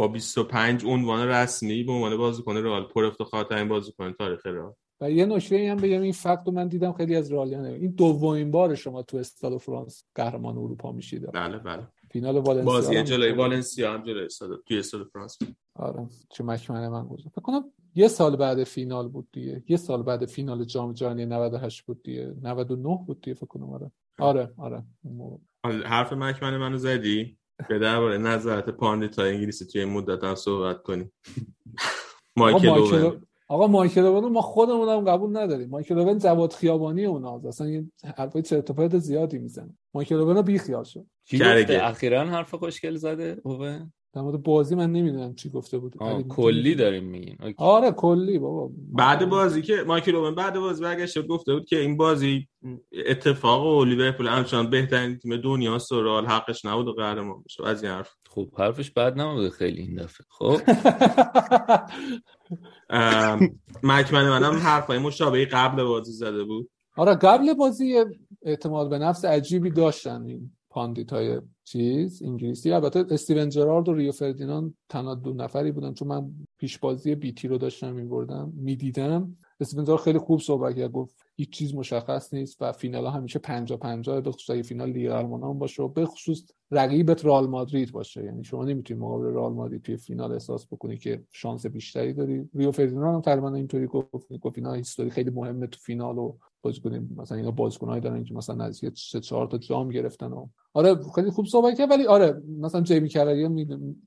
با 0.02 0.08
25 0.08 0.86
عنوان 0.86 1.28
رسمی 1.28 1.84
به 1.84 1.91
عنوان 1.91 2.18
بازیکن 2.18 2.58
رئال 2.58 2.84
پر 2.84 3.06
افتخارترین 3.06 3.68
بازیکن 3.68 4.14
تاریخ 4.14 4.45
رئال. 4.45 4.74
و 5.02 5.12
یه 5.12 5.26
نکته 5.26 5.72
هم 5.72 5.78
بگم 5.78 6.02
این 6.02 6.12
فکت 6.12 6.41
رو 6.45 6.52
من 6.52 6.68
دیدم 6.68 6.93
خیلی 6.93 7.16
از 7.16 7.32
رئالیان 7.32 7.66
این 7.66 7.91
دومین 7.91 8.52
بار 8.52 8.76
شما 8.76 9.04
تو 9.04 9.18
استاد 9.18 9.58
فرانس 9.58 10.04
قهرمان 10.16 10.58
اروپا 10.58 10.91
میشید. 10.91 11.32
بله 11.32 11.58
بله. 11.58 11.88
فینال 12.12 12.38
والنسیا 12.38 12.64
بازی 12.74 13.04
جلوی 13.04 13.32
والنسیا 13.32 13.93
هم 13.93 14.04
جلوی 14.04 14.26
استاد 14.26 14.64
توی 14.68 14.80
استاد 14.80 15.08
فرانس. 15.14 15.38
آره 15.76 16.08
چه 16.30 16.43
مکمنه 16.43 16.89
من 16.89 17.08
گذاشت. 17.08 17.30
فکر 17.30 17.41
کنم 17.41 17.64
یه 17.95 18.08
سال 18.08 18.36
بعد 18.36 18.64
فینال 18.64 19.08
بود 19.08 19.28
دیگه. 19.32 19.64
یه 19.68 19.78
سال 19.78 20.04
بعد 20.04 20.26
فینال 20.26 20.64
جام 20.64 20.93
جهانی 20.93 21.26
98 21.26 21.86
بود 21.86 22.04
دیگه. 22.04 22.34
99 22.41 23.04
بود 23.08 23.22
دیگه 23.22 23.34
فکر 23.34 23.45
کنم 23.45 23.70
آره. 23.70 23.91
آره 24.20 24.54
آره, 24.58 24.84
آره، 25.64 25.88
حرف 25.88 26.14
مک‌منمنو 26.14 26.78
زدی؟ 26.78 27.38
یه 27.70 27.80
درباره 27.80 28.18
نظرت 28.18 28.70
pundit 28.70 29.20
های 29.20 29.36
انگلیسی 29.36 29.66
توی 29.66 29.82
این 29.82 29.93
مدت 29.93 30.24
هم 30.24 30.36
صحبت 30.36 30.82
کنیم 30.82 31.12
مایکل 32.38 32.68
اوون. 32.68 33.22
آقا 33.47 33.68
مایکل 33.68 34.01
اوون 34.05 34.32
ما 34.32 34.41
خودمون 34.41 34.89
هم 34.89 35.05
قبول 35.05 35.38
نداریم. 35.38 35.70
مایکل 35.70 35.99
اوون 35.99 36.18
جواد 36.18 36.53
خیابانی 36.53 37.05
اوناست 37.05 37.45
اصلا 37.45 37.68
این 37.68 37.91
حرفای 38.18 38.41
چرت 38.41 38.80
و 38.80 38.99
زیادی 38.99 39.38
می‌زنه. 39.38 39.78
مایکل 39.93 40.16
اوون 40.16 40.41
بی 40.41 40.59
خیال 40.59 40.84
شد. 40.84 41.05
اخیرا 41.82 42.26
حرف 42.26 42.53
خوشگل 42.53 42.95
زده 42.95 43.41
اوون؟ 43.43 43.93
در 44.14 44.22
مورد 44.22 44.43
بازی 44.43 44.76
من 44.76 44.91
نمی‌دونم 44.91 45.36
چی 45.36 45.49
گفته 45.49 45.78
بود 45.78 45.95
کلی 46.30 46.76
داریم 46.76 47.03
میگین 47.03 47.38
آره 47.57 47.91
کلی 47.91 48.39
بابا. 48.39 48.70
بعد 48.93 49.30
بازی 49.30 49.62
که 49.62 49.84
مایکل 49.88 50.16
اوون 50.16 50.36
بعد 50.36 50.59
بازی 50.59 50.84
برگشت 50.84 51.28
گفته 51.28 51.53
بود 51.53 51.66
که 51.66 51.80
این 51.80 51.97
بازی 51.97 52.47
اتفاق 53.07 53.66
و 53.66 53.86
لیورپول 53.86 54.28
همچنان 54.28 54.70
بهترین 54.70 55.18
تیم 55.18 55.38
دنیا 55.38 55.80
سرال 55.80 56.26
حقش 56.26 56.66
نبود 56.66 56.88
و 56.88 56.93
قهرمان 56.93 57.43
بشه. 57.45 57.68
از 57.68 57.84
این 57.84 57.91
حرف. 57.91 58.14
خوب 58.28 58.53
حرفش 58.57 58.91
بعد 58.91 59.22
نبوده 59.22 59.49
خیلی 59.49 59.82
این 59.82 59.95
دفعه. 59.95 60.26
خب؟ 60.30 60.57
مک‌منمنم 63.84 64.53
حرفای 64.53 64.97
مشابهی 64.97 65.45
قبل 65.45 65.84
بازی 65.84 66.12
زده 66.12 66.43
بود. 66.43 66.70
آره 66.97 67.16
قبل 67.16 67.53
بازی 67.53 68.05
اعتماد 68.41 68.89
به 68.89 68.99
نفس 68.99 69.26
عجیبی 69.26 69.70
داشتن. 69.70 70.24
این 70.26 70.51
pundit 70.72 71.14
های 71.13 71.41
چیز 71.63 72.24
انگلیسی. 72.24 72.72
البته 72.72 73.05
استیون 73.09 73.49
جرارد 73.49 73.89
و 73.89 73.93
ریو 73.93 74.11
فردیناند 74.11 74.74
تنها 74.89 75.15
دو 75.15 75.34
نفری 75.34 75.72
بودن 75.72 75.93
چون 75.93 76.07
من 76.07 76.32
پیش 76.57 76.78
بازی 76.78 77.15
BT 77.16 77.47
رو 77.47 77.57
داشتم 77.57 77.93
میبردم 77.93 78.53
می‌دیدم. 78.55 79.38
استیون 79.59 79.86
جرارد 79.86 80.01
خیلی 80.01 80.19
خوب 80.19 80.39
صحبت 80.39 80.76
کرد 80.76 80.91
گفت 80.91 81.15
هیچ 81.42 81.50
چیز 81.50 81.76
مشخص 81.76 82.34
نیست 82.34 82.62
و 82.62 82.72
فینال 82.72 83.06
ها 83.06 83.12
همیشه 83.12 83.39
50 83.39 83.80
50 83.80 84.22
به 84.22 84.32
خصوص 84.32 84.56
فینال 84.56 84.89
لیگ 84.89 85.10
قهرمانان 85.10 85.60
باشه 85.60 85.84
و 85.84 85.88
به 85.88 86.06
خصوص 86.06 86.44
رقیبت 86.72 87.26
رئال 87.26 87.48
مادرید 87.48 87.92
باشه. 87.92 88.24
یعنی 88.24 88.44
شما 88.44 88.66
نمی‌تونی 88.66 89.00
مقابل 89.00 89.26
رئال 89.26 89.54
مادرید 89.54 89.82
توی 89.82 89.98
فینال 89.98 90.32
احساس 90.32 90.68
بکنی 90.68 90.98
که 90.98 91.24
شانس 91.32 91.66
بیشتری 91.66 92.14
داری. 92.14 92.50
ریو 92.56 92.72
فردیناند 92.72 93.16
هم 93.16 93.22
تقریبا 93.22 93.54
اینطوری 93.54 93.88
گفت 93.88 94.38
گفت 94.42 94.58
اینا 94.58 94.74
history 94.74 95.09
خیلی 95.10 95.30
مهمه 95.30 95.68
تو 95.68 95.80
فینال 95.80 96.18
و 96.18 96.38
بازیکن 96.62 97.10
مثلا 97.18 97.38
اینا 97.38 97.52
بازیکنایی 97.52 98.02
دارن 98.02 98.24
که 98.24 98.34
مثلا 98.34 98.66
نزدیک 98.66 98.94
سه 98.98 99.20
چهار 99.20 99.48
تا 99.48 99.58
جام 99.58 99.89
گرفتن 99.89 100.28
و 100.28 100.48
آره 100.74 100.96
خیلی 101.16 101.30
خوب 101.30 101.46
صحبت 101.46 101.78
کرد 101.78 101.92
ولی 101.92 102.06
آره 102.06 102.42
مثلا 102.60 102.82
جیمی 102.82 103.10
کرگر 103.09 103.47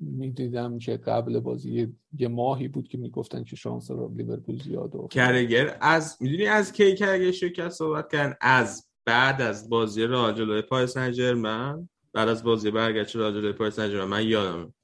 می‌دیدم 0.00 0.78
که 0.78 0.96
قبل 0.96 1.40
بازی 1.40 1.88
یه 2.18 2.28
ماهی 2.28 2.68
بود 2.68 2.88
که 2.88 2.98
می‌گفتن 2.98 3.44
که 3.44 3.56
شانس 3.56 3.90
رو 3.90 4.14
لیورپول 4.16 4.62
زیاد 4.62 4.94
و 4.94 5.08
کرگر 5.10 5.76
از 5.80 6.16
می‌دونی 6.20 6.46
از 6.46 6.72
کی 6.72 6.94
شرکت 7.32 7.68
صحبت 7.68 8.12
کردن 8.12 8.34
از 8.40 8.86
بعد 9.04 9.42
از 9.42 9.68
بازی 9.68 10.04
رئال 10.06 10.34
جلوی 10.34 10.62
پاریس 10.62 10.90
سن 10.90 11.88
بعد 12.12 12.28
از 12.28 12.44
بازی 12.44 12.70
برگشت 12.70 13.16
رئال 13.16 13.32
جلوی 13.32 13.52
پاریس 13.52 13.74
سن 13.74 14.04
من 14.04 14.22
یادم 14.26 14.74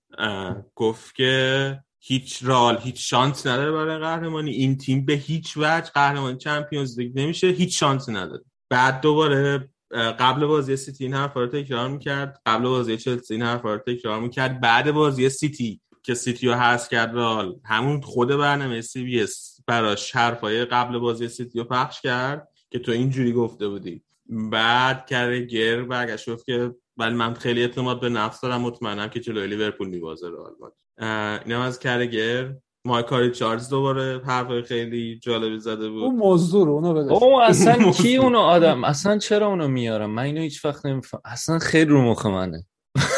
گفت 0.75 1.15
که 1.15 1.81
هیچ 2.03 2.39
رئال 2.43 2.79
هیچ 2.79 3.11
شانس 3.11 3.47
نداره 3.47 3.73
برای 3.73 3.99
قهرمانی 3.99 4.51
این 4.51 4.77
تیم 4.77 5.05
به 5.05 5.13
هیچ 5.13 5.57
وجه 5.57 5.91
قهرمان 5.95 6.39
Champions 6.39 6.99
League 6.99 7.21
نمیشه 7.21 7.47
هیچ 7.47 7.81
شانس 7.81 8.09
نداره. 8.09 8.45
بعد 8.71 9.01
دوباره 9.01 9.71
قبل 9.93 10.47
بازی 10.47 10.77
سیتی 10.77 11.05
این 11.05 11.15
حرف 11.15 11.37
رو 11.37 11.47
تکرار 11.47 11.89
می‌کرد 11.89 12.43
قبل 12.47 12.65
بازی 12.65 12.97
چلسی 12.97 13.35
این 13.35 13.43
حرف 13.43 13.63
رو 13.63 13.79
تکرار 13.79 14.21
می‌کرد 14.21 14.61
بعد 14.61 14.93
بازی 14.93 15.29
سیتی 15.29 15.81
که 16.03 16.15
سیتی 16.15 16.47
رو 16.47 16.55
حذف 16.55 16.89
کرد 16.89 17.15
رئال 17.15 17.55
همون 17.65 18.01
خود 18.01 18.29
برنامه 18.29 18.81
CBS 18.81 19.60
براش 19.71 20.17
حرفای 20.17 20.65
قبل 20.65 20.99
بازی 20.99 21.29
سیتی 21.29 21.59
رو 21.59 21.65
پخش 21.65 22.01
کرد 22.01 22.49
که 22.71 22.79
تو 22.79 22.93
اینجوری 22.93 23.33
گفته 23.33 23.69
بودی. 23.69 24.03
بعد 24.29 25.07
کرگر 25.07 25.83
برگشت 25.83 26.31
گفت 26.31 26.47
که 26.47 26.75
ولی 26.97 27.15
من 27.15 27.35
خیلی 27.35 27.63
اعتماد 27.63 28.01
به 28.01 28.09
نفس 28.09 28.41
دارم 28.41 28.61
مطمئنم 28.61 29.09
که 29.09 29.21
جلوی 29.21 29.47
لیورپول 29.47 29.89
میبازه 29.89 30.27
رئال 30.29 31.41
اینم 31.45 31.61
از 31.61 31.79
کرگر 31.79 32.55
مایکاری 32.85 33.31
چارلز 33.31 33.69
دوباره 33.69 34.21
حرف 34.25 34.61
خیلی 34.61 35.19
جالبی 35.19 35.59
زده 35.59 35.89
بود. 35.89 36.03
اون 36.03 36.17
موضوع 36.17 36.67
رو 36.67 36.73
اونو 36.73 36.95
بده. 36.95 37.13
اون 37.13 37.43
اصلا 37.43 37.93
کی 37.93 38.17
اونو 38.17 38.39
آدم 38.39 38.85
اصلا 38.85 39.19
چرا 39.19 39.47
اونو 39.47 39.69
میارم؟ 39.69 40.11
من 40.11 40.23
اینو 40.23 40.41
هیچ 40.41 40.65
وقت 40.65 40.87
نمیفهم. 40.87 41.21
اصلا 41.25 41.59
خیلی 41.59 41.91
رو 41.91 42.03
مخ 42.03 42.27
منه. 42.27 42.67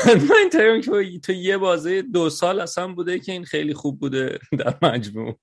من 0.06 0.80
که 0.80 1.20
تو 1.22 1.32
یه 1.32 1.58
بازه 1.58 2.02
دو 2.02 2.30
سال 2.30 2.60
اصلا 2.60 2.94
بوده 2.94 3.18
که 3.18 3.32
این 3.32 3.44
خیلی 3.44 3.74
خوب 3.74 4.00
بوده 4.00 4.38
در 4.58 4.74
مجموع. 4.82 5.38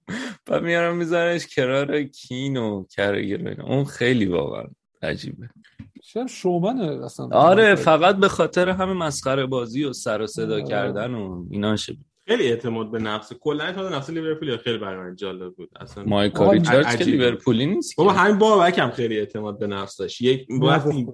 و 0.49 0.59
میارم 0.59 0.97
میذارش 0.97 1.47
کرار 1.47 2.03
کین 2.03 2.57
و 2.57 2.83
کرگر 2.83 3.61
اون 3.61 3.85
خیلی 3.85 4.25
واقعا 4.25 4.63
عجیبه. 5.01 5.49
چرا 6.03 6.27
شومنه 6.27 7.05
اصلا 7.05 7.29
آره 7.31 7.75
فقط 7.75 8.15
به 8.15 8.27
خاطر 8.27 8.69
همه 8.69 8.93
مسخره 8.93 9.45
بازی 9.45 9.83
و 9.83 9.93
سر 9.93 10.21
و 10.21 10.27
صدا 10.27 10.53
آره. 10.53 10.63
کردن 10.63 11.13
و 11.13 11.45
ایناشه 11.51 11.97
خیلی 12.27 12.47
اعتماد 12.47 12.91
به 12.91 12.99
نفس. 12.99 13.33
کلا 13.33 13.63
اعتماد 13.63 13.89
به 13.89 13.95
نفس 13.95 14.09
لیورپول 14.09 14.57
خیلی 14.57 14.77
برای 14.77 15.09
من 15.09 15.15
جالب 15.15 15.53
بود. 15.53 15.69
اصلا 15.79 16.03
مایکل 16.03 16.51
ریچاردز 16.51 16.95
که 16.95 17.03
لیورپولی 17.03 17.65
نیست 17.65 17.95
بابا 17.95 18.11
همین 18.11 18.37
بابک 18.37 18.79
هم 18.79 18.91
خیلی 18.91 19.19
اعتماد 19.19 19.59
به 19.59 19.67
نفس 19.67 19.97
داشت. 19.97 20.21
یک 20.21 20.47
وقتی 20.61 21.07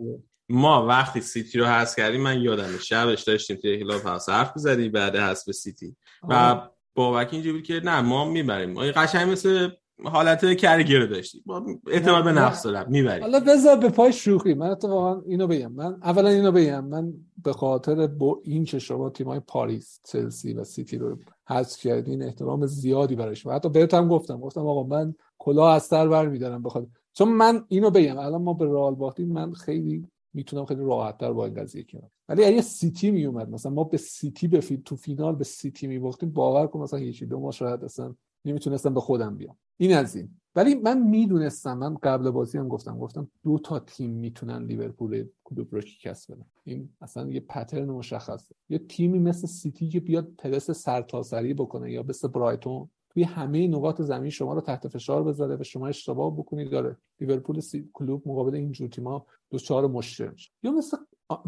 ما 0.50 0.86
وقتی 0.86 1.22
سیتی 1.22 1.60
رو 1.60 1.66
حذف 1.66 1.96
کردیم 1.96 2.22
من 2.22 2.42
یادم 2.42 2.78
شبش 2.82 3.24
داشتیم 3.24 3.58
توی 3.58 3.80
Clubhouse 3.80 4.30
حرف 4.30 4.54
بزنیم 4.56 4.92
بعد 4.92 5.16
حذف 5.16 5.52
سیتی. 5.52 5.96
و 6.30 6.62
بابک 6.96 7.30
اینجوری 7.32 7.62
که 7.62 7.82
نه 7.84 8.02
ما 8.02 8.26
می‌بریم. 8.26 8.92
قشنگ 8.92 9.32
مثل 9.32 9.70
حالت 10.04 10.58
کرگر 10.58 11.06
داشتی 11.06 11.44
با 11.46 11.66
اعتماد 11.88 12.24
به 12.24 12.32
نفس 12.32 12.64
دارم. 12.64 12.86
می‌بری 12.90 13.22
حالا 13.22 13.40
بذار 13.40 13.78
به 13.78 13.90
پای 13.90 14.14
شوخی. 14.14 14.54
من 14.54 14.70
اتفاقا 14.70 15.22
اینو 15.22 15.48
بگم. 15.48 15.72
من 15.72 15.98
اولا 16.04 16.30
اینو 16.30 16.52
بگم. 16.52 16.86
من 16.86 17.14
به 17.44 17.54
خاطر 17.54 18.08
با 18.08 18.40
این 18.44 18.66
که 18.66 18.80
شما 18.80 19.10
تیمای 19.10 19.40
پاریس 19.40 20.00
چلسی 20.08 20.54
و 20.54 20.64
سیتی 20.64 20.98
رو 20.98 21.20
حذف 21.50 21.80
کردین 21.82 22.24
احترام 22.24 22.66
زیادی 22.66 23.16
برایش 23.16 23.46
و 23.46 23.52
حتی 23.52 23.70
بهتم 23.70 24.08
گفتم. 24.08 24.40
گفتم 24.40 24.68
آقا 24.68 24.84
من 24.84 25.16
کلاه 25.38 25.76
از 25.76 25.84
سر 25.84 26.08
برمیدارم. 26.08 26.64
بخاطر 26.64 26.88
چون 27.14 27.30
من 27.30 27.66
اینو 27.68 27.90
بگم. 27.90 28.18
الان 28.18 28.42
ما 28.42 28.54
به 28.54 28.66
رئال 28.66 28.96
باختیم. 28.96 29.28
من 29.28 29.54
خیلی 29.54 30.08
می‌تونم 30.36 30.66
خیلی 30.66 30.84
راحت 30.84 31.18
تر 31.18 31.34
با 31.34 31.46
این 31.46 31.54
قضیه 31.54 31.84
کنم 31.84 32.12
ولی 32.30 32.46
اگه 32.46 32.62
سیتی 32.62 33.12
می 33.12 33.26
اومد 33.26 33.50
مثلا 33.50 33.72
ما 33.72 33.84
به 33.84 33.98
سیتی 33.98 34.48
به 34.48 34.60
فی... 34.60 34.78
تو 34.78 34.96
فینال 34.96 35.36
به 35.36 35.44
سیتی 35.44 35.88
میباختیم 35.88 36.30
باور 36.30 36.68
کن 36.68 36.80
مثلا 36.80 37.00
یکی 37.00 37.26
دو 37.26 37.40
ما 37.40 37.52
شاید 37.52 37.84
اصلا 37.84 38.16
نمی‌تونستم 38.46 38.94
به 38.94 39.00
خودم 39.00 39.38
بیام. 39.38 39.58
این 39.78 39.94
از 39.94 40.16
این. 40.16 40.30
ولی 40.56 40.76
من 40.76 41.02
می‌دونستم 41.02 41.78
من 41.78 41.96
قبل 41.96 42.30
بازی 42.30 42.58
هم 42.58 42.68
گفتم 42.68 43.00
گفتم 43.00 43.28
دو 43.44 43.60
تا 43.60 43.80
تیم 43.80 44.12
می‌تونن 44.12 44.66
لیورپول 44.66 45.26
کلوب 45.44 45.76
رو 45.76 45.82
شکست 45.82 46.32
بدن. 46.32 46.46
این 46.64 46.90
اصلا 47.02 47.30
یه 47.30 47.40
پترن 47.40 47.90
مشخصه. 47.90 48.56
یه 48.70 48.78
تیمی 48.78 49.20
مثل 49.20 49.48
سیتی 49.48 49.90
که 49.90 50.00
بیاد 50.00 50.28
پرس 50.38 50.72
سرتاسری 50.72 51.54
بکنه 51.54 51.92
یا 51.92 52.04
مثل 52.04 52.28
برایتون 52.28 52.90
توی 53.10 53.24
همه 53.24 53.68
نقاط 53.68 54.02
زمین 54.02 54.30
شما 54.30 54.54
رو 54.54 54.62
تحت 54.62 54.88
فشار 54.88 55.24
بذاره 55.24 55.58
و 55.60 55.64
شما 55.64 55.88
اشتباه 55.88 56.38
بکنید. 56.38 56.70
داره 56.70 56.98
لیورپول 57.20 57.62
کلوب 57.94 58.28
مقابل 58.28 58.56
این 58.56 58.72
جور 58.72 58.90
تیم‌ها 58.90 59.26
دو 59.56 59.60
چهار 59.60 59.88
مشکل 59.88 60.28
میشه. 60.28 60.52
یا 60.64 60.72
مثل 60.72 60.98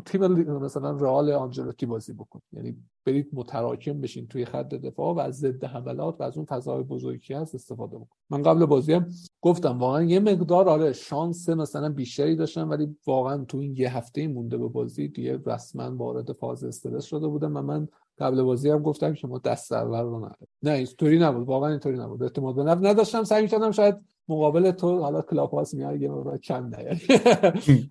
تیم 0.06 0.28
مثلا 0.60 0.92
رئال 0.92 1.32
آنجلوتی 1.32 1.86
بازی 1.86 2.14
بکن. 2.14 2.40
یعنی 2.54 2.78
برید 3.06 3.30
متراکم 3.34 4.02
بشین 4.02 4.28
توی 4.28 4.46
خط 4.46 4.68
دفاع 4.68 5.16
و 5.16 5.20
از 5.20 5.40
ضد 5.40 5.64
حملات 5.64 6.16
و 6.20 6.24
از 6.24 6.38
اون 6.38 6.46
فضای 6.46 6.84
بزرگی 6.84 7.34
هست 7.34 7.56
استفاده 7.56 7.98
بکن. 7.98 8.16
من 8.30 8.42
قبل 8.44 8.66
بازی 8.66 8.94
هم 8.94 9.08
گفتم 9.42 9.80
واقعا 9.80 10.04
یه 10.04 10.20
مقدار 10.20 10.70
آره 10.70 10.94
شانس 10.94 11.50
مثلا 11.50 11.90
بیشتری 11.90 12.36
داشتم 12.36 12.70
ولی 12.70 12.98
واقعا 13.08 13.46
تو 13.46 13.58
این 13.58 13.76
یه 13.78 13.98
هفته 13.98 14.28
مونده 14.28 14.58
به 14.58 14.68
بازی 14.68 15.08
دیگه 15.08 15.40
رسما 15.46 15.96
وارد 15.96 16.32
فاز 16.32 16.64
استرس 16.64 17.06
شده 17.06 17.28
بودم 17.28 17.58
و 17.58 17.62
من 17.62 17.88
قبل 18.20 18.42
بازی 18.42 18.70
هم 18.70 18.82
گفتم 18.82 19.14
که 19.14 19.28
ما 19.28 19.40
دست 19.40 19.72
اول 19.72 20.02
رو 20.02 20.30
نه 20.64 20.72
اینطوری 20.72 21.20
نبود. 21.20 21.48
واقعا 21.48 21.70
اینطوری 21.70 21.98
نبود. 21.98 22.24
اعتماد 22.24 22.56
به 22.56 22.64
نفس 22.64 22.84
نداشتم. 22.84 23.24
سعی 23.24 23.42
می‌کردم 23.42 23.72
شاید 23.72 23.96
مقابل 24.30 24.72
تو 24.72 25.00
حالا 25.02 25.22
کلاپ 25.22 25.56
هاست 25.56 25.74
میاد 25.74 26.02
یه 26.02 26.10
مقدار 26.10 26.38
کم 26.38 26.66
نیاری 26.76 27.02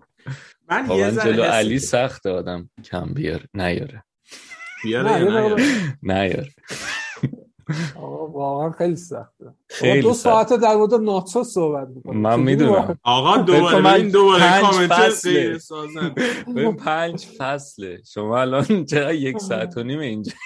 من 0.69 0.87
یه 0.89 1.11
جلو 1.11 1.43
علی 1.43 1.79
سخت 1.79 2.25
آدم. 2.25 2.69
کم 2.83 3.05
بیار. 3.13 3.45
نیاره. 3.53 4.03
بیاره 4.83 5.55
نیاره؟ 6.03 6.49
آقا 7.95 8.27
واقعا 8.27 8.71
خیلی 8.71 8.95
سخته. 8.95 9.45
خیلی 9.69 10.01
دو 10.01 10.13
ساعت 10.13 10.53
در 10.53 10.75
مورد 10.75 10.93
ناتسو 10.93 11.43
صحبت 11.43 11.87
می‌کنم 11.87 12.17
من 12.17 12.39
می‌دونم. 12.39 12.99
آقا 13.03 13.37
دوباره 13.37 13.93
این 13.93 14.09
دوباره 14.09 14.61
کامنت 14.61 15.57
سازن 15.57 16.15
پنج 16.85 17.25
فصله. 17.25 18.01
شما 18.13 18.41
الان 18.41 18.85
چرا 18.85 19.13
یک 19.13 19.37
ساعت 19.37 19.77
و 19.77 19.83
نیم 19.83 19.99
اینجا 19.99 20.31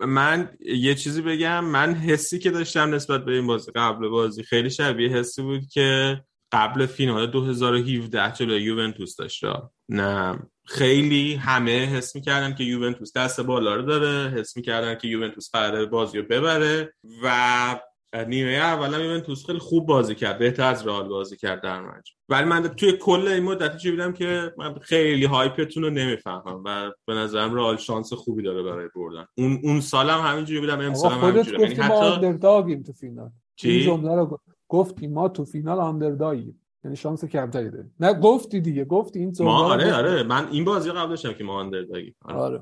من 0.00 0.50
یه 0.60 0.94
چیزی 0.94 1.22
بگم 1.22 1.64
من 1.64 1.94
حسی 1.94 2.38
که 2.38 2.50
داشتم 2.50 2.94
نسبت 2.94 3.24
به 3.24 3.32
این 3.32 3.46
بازی 3.46 3.72
قبل 3.74 4.08
بازی 4.08 4.42
خیلی 4.42 4.70
شبیه 4.70 5.08
حسی 5.08 5.42
بود 5.42 5.66
که 5.72 6.20
قبل 6.52 6.86
فینال 6.86 7.26
2017 7.26 8.32
جلوی 8.32 8.62
یوونتوس 8.62 9.16
داشت. 9.16 9.44
نه 9.88 10.38
خیلی 10.66 11.34
همه 11.34 11.86
حس 11.86 12.14
می‌کردن 12.16 12.54
که 12.54 12.64
یوونتوس 12.64 13.12
دست 13.12 13.40
بالا 13.40 13.74
رو 13.74 13.82
داره 13.82 14.30
حس 14.30 14.56
می‌کردن 14.56 14.94
که 14.94 15.08
یوونتوس 15.08 15.50
قراره 15.52 15.86
بازی 15.86 16.18
رو 16.18 16.24
ببره 16.24 16.94
و 17.22 17.80
نیمه 18.14 18.52
اولا 18.52 19.00
یوونتوس 19.00 19.46
خیلی 19.46 19.58
خوب 19.58 19.86
بازی 19.86 20.14
کرد 20.14 20.38
بهتر 20.38 20.64
از 20.64 20.86
رئال 20.86 21.08
بازی 21.08 21.36
کرد 21.36 21.62
در 21.62 21.80
مجموع. 21.80 22.02
ولی 22.28 22.44
من 22.44 22.62
توی 22.62 22.92
کل 22.92 23.28
این 23.28 23.42
مدت 23.42 23.76
چی 23.76 23.90
دیدم 23.90 24.12
که 24.12 24.54
من 24.58 24.74
خیلی 24.74 25.24
هایپتون 25.24 25.82
رو 25.82 25.90
نمی‌فهمم 25.90 26.62
و 26.64 26.92
به 27.06 27.14
نظرم 27.14 27.54
رئال 27.54 27.76
شانس 27.76 28.12
خوبی 28.12 28.42
داره 28.42 28.62
برای 28.62 28.88
بردن. 28.96 29.26
اون 29.38 29.60
اون 29.62 29.80
سالم 29.80 30.20
همینجوری 30.20 30.60
بودم 30.60 30.80
امسال 30.80 31.12
هم 31.12 31.28
همینجوری 31.28 31.62
یعنی 31.62 31.74
حتی 31.74 32.82
تو 32.82 32.92
فینال. 32.92 33.30
چی؟ 33.56 33.70
این 33.70 33.86
جمله 33.86 34.14
رو 34.14 34.40
گفتی 34.68 35.06
ما 35.06 35.28
تو 35.28 35.44
فینال 35.44 35.78
آندرداگیم 35.78 36.60
یعنی 36.84 36.96
شانس 36.96 37.24
کمتری 37.24 37.70
داریم. 37.70 37.94
نه 38.00 38.14
گفتی 38.14 38.60
دیگه 38.60 38.84
گفتی 38.84 39.18
این 39.18 39.34
ما 39.40 39.72
آره 39.72 39.94
آره 39.94 40.22
من 40.22 40.48
این 40.50 40.64
بازی 40.64 40.90
قبل 40.90 41.08
داشتم 41.08 41.32
که 41.32 41.44
ما 41.44 41.54
آندرداگیم 41.54 42.16
آره, 42.24 42.60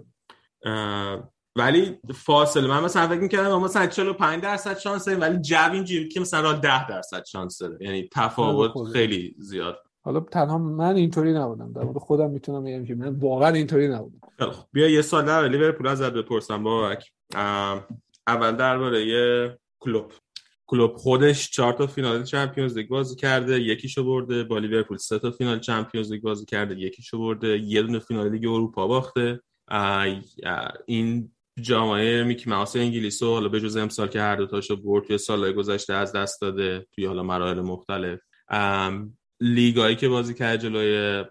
آره. 0.64 1.23
ولی 1.56 1.98
فاصله 2.14 2.68
من 2.68 2.84
مثلا 2.84 3.08
فکر 3.08 3.20
می‌کردم 3.20 3.48
ما 3.48 3.58
مثلا 3.58 3.86
45 3.86 4.42
درصد 4.42 4.78
شانس 4.78 5.04
داریم 5.04 5.20
ولی 5.20 5.38
جو 5.38 5.72
اینجوری 5.72 6.08
که 6.08 6.20
مثلا 6.20 6.52
10 6.52 6.86
درصد 6.88 7.24
شانس 7.24 7.58
داره 7.58 7.78
یعنی 7.80 8.08
تفاوت 8.12 8.92
خیلی 8.92 9.34
زیاد. 9.38 9.78
حالا 10.04 10.20
تنها 10.20 10.58
من 10.58 10.96
اینطوری 10.96 11.32
نبودم. 11.32 11.72
در 11.72 11.82
مورد 11.82 11.98
خودم 11.98 12.30
می‌تونم 12.30 12.64
بگم 12.64 12.84
که 12.84 12.94
من 12.94 13.08
واقعا 13.08 13.48
اینطوری 13.48 13.88
نبودم. 13.88 14.20
بیا 14.72 14.88
یه 14.88 15.02
سوال 15.02 15.24
در 15.24 15.48
لیورپول 15.48 15.86
ازت 15.86 16.12
بپرسم 16.12 16.62
بابک. 16.62 17.12
اول 18.26 18.56
درباره‌ی 18.56 19.06
کلوپ. 19.06 20.12
کلوپ 20.66 20.97
خودش 20.96 21.50
چهار 21.50 21.72
تا 21.72 21.86
فینال 21.86 22.22
Champions 22.22 22.76
League 22.76 22.88
بازی 22.88 23.16
کرده 23.16 23.60
یکیشو 23.60 24.04
برده 24.04 24.44
با 24.44 24.58
لیورپول 24.58 24.96
سه 24.96 25.18
تا 25.18 25.30
فینال 25.30 25.60
Champions 25.60 26.12
League 26.12 26.22
بازی 26.22 26.44
کرده 26.44 26.74
یکیشو 26.74 27.18
برده 27.18 27.58
یه 27.58 27.82
دونه 27.82 27.98
فینال 27.98 28.30
لیگ 28.30 28.44
اروپا 28.44 28.86
باخته. 28.86 29.40
این 30.86 31.32
جام‌های 31.60 32.24
Mickey 32.24 32.51
Mouse 32.51 32.76
انگلیس 32.76 33.22
و 33.22 33.32
حالا 33.32 33.48
به 33.48 33.60
جز 33.60 33.76
امسال 33.76 34.08
که 34.08 34.20
هر 34.20 34.36
دو 34.36 34.46
تاشو 34.46 34.76
برد 34.76 35.04
توی 35.04 35.18
سالهای 35.18 35.52
گذشته 35.52 35.94
از 35.94 36.12
دست 36.12 36.40
داده 36.40 36.86
توی 36.92 37.06
حالا 37.06 37.22
مراحل 37.22 37.60
مختلف. 37.60 38.20
لیگایی 39.40 39.96
که 39.96 40.08
بازی 40.08 40.34
کرد 40.34 40.60
جلوی 40.60 41.24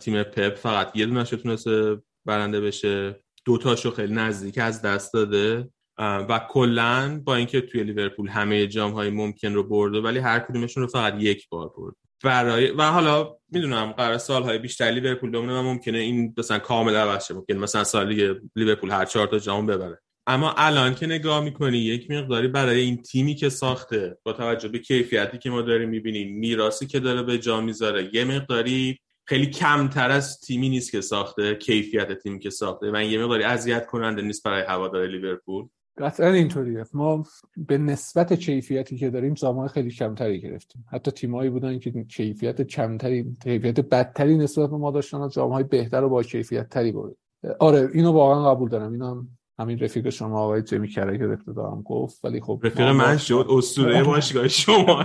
تیم 0.00 0.22
پپ 0.22 0.54
فقط 0.54 0.96
یه 0.96 1.06
دونش 1.06 1.30
تونسته 1.30 2.02
برنده 2.24 2.60
بشه. 2.60 3.20
دو 3.44 3.58
تاشو 3.58 3.90
خیلی 3.90 4.14
نزدیک 4.14 4.58
از 4.58 4.82
دست 4.82 5.12
داده. 5.12 5.68
و 5.98 6.46
کلا 6.50 7.22
با 7.24 7.34
اینکه 7.34 7.60
توی 7.60 7.84
لیورپول 7.84 8.28
همه 8.28 8.66
جام 8.66 8.92
های 8.92 9.10
ممکن 9.10 9.54
رو 9.54 9.62
برده 9.62 10.00
ولی 10.00 10.18
هر 10.18 10.38
کدومشون 10.38 10.82
رو 10.82 10.88
فقط 10.88 11.14
یک 11.18 11.48
بار 11.48 11.72
برد 11.76 11.94
برای 12.24 12.70
و 12.70 12.82
حالا 12.82 13.36
می‌دونم 13.52 13.92
قرار 13.92 14.18
سالهای 14.18 14.58
بیشتر 14.58 14.84
لیورپول 14.84 15.30
بمونه 15.30 15.58
و 15.58 15.62
ممکنه 15.62 15.98
این 15.98 16.34
مثلا 16.38 16.58
کامل 16.58 16.96
عوض 16.96 17.26
شه 17.26 17.34
ممکن 17.34 17.54
مثلا 17.54 17.84
سالی 17.84 18.34
لیورپول 18.56 18.90
هر 18.90 19.04
چهار 19.04 19.26
تا 19.26 19.38
جام 19.38 19.66
ببره. 19.66 20.00
اما 20.26 20.54
الان 20.56 20.94
که 20.94 21.06
نگاه 21.06 21.44
می‌کنی 21.44 21.78
یک 21.78 22.10
مقداری 22.10 22.48
برای 22.48 22.80
این 22.80 23.02
تیمی 23.02 23.34
که 23.34 23.48
ساخته 23.48 24.18
با 24.24 24.32
توجه 24.32 24.68
به 24.68 24.78
کیفیتی 24.78 25.38
که 25.38 25.50
ما 25.50 25.62
داریم 25.62 25.88
می‌بینیم 25.88 26.38
میراسی 26.38 26.86
که 26.86 27.00
داره 27.00 27.22
به 27.22 27.38
جا 27.38 27.60
می‌ذاره 27.60 28.14
یه 28.14 28.24
مقداری 28.24 28.98
خیلی 29.28 29.46
کمتر 29.46 30.10
از 30.10 30.40
تیمی 30.40 30.68
نیست 30.68 30.92
که 30.92 31.00
ساخته 31.00 31.54
کیفیت 31.54 32.12
تیمی 32.12 32.38
که 32.38 32.50
ساخته 32.50 32.90
و 32.92 33.02
یه 33.02 33.24
مقداری 33.24 33.42
اذیت 33.42 33.86
کننده 33.86 34.22
نیست 34.22 34.44
برای 34.44 34.62
هوادار 34.62 35.06
لیورپول. 35.06 35.68
قطعا 35.98 36.32
اینطوریه. 36.32 36.84
ما 36.94 37.24
به 37.56 37.78
نسبت 37.78 38.32
کیفیتی 38.32 38.96
که 38.96 39.10
داریم 39.10 39.34
سامان 39.34 39.68
خیلی 39.68 39.90
کمتری 39.90 40.40
گرفتیم. 40.40 40.84
حتی 40.92 41.10
تیمایی 41.10 41.50
بودن 41.50 41.78
که 41.78 42.04
کیفیت 42.04 42.62
کمتری 42.62 43.36
کیفیت 43.42 43.80
بدتری 43.80 44.36
نسبت 44.36 44.70
به 44.70 44.76
ما 44.76 44.90
داشتن 44.90 45.18
و 45.18 45.28
جامهای 45.28 45.64
بهتر 45.64 46.04
و 46.04 46.08
با 46.08 46.22
کیفیت 46.22 46.68
تری 46.68 46.92
بود 46.92 47.16
آره 47.58 47.88
اینو 47.94 48.12
واقعا 48.12 48.50
قبول 48.54 48.68
دارم. 48.68 48.92
اینو 48.92 49.06
هم 49.10 49.28
همین 49.58 49.78
رفیق 49.78 50.08
شما 50.08 50.40
آقای 50.40 50.62
جمی 50.62 50.88
کرگر 50.88 51.30
ابتدا 51.32 51.82
گفت 51.84 52.24
ولی 52.24 52.40
خب 52.40 52.60
رفیق 52.62 52.86
من 52.86 53.16
شد. 53.16 53.46
اسطوره 53.50 54.04
باشگاه 54.04 54.48
شما. 54.48 55.04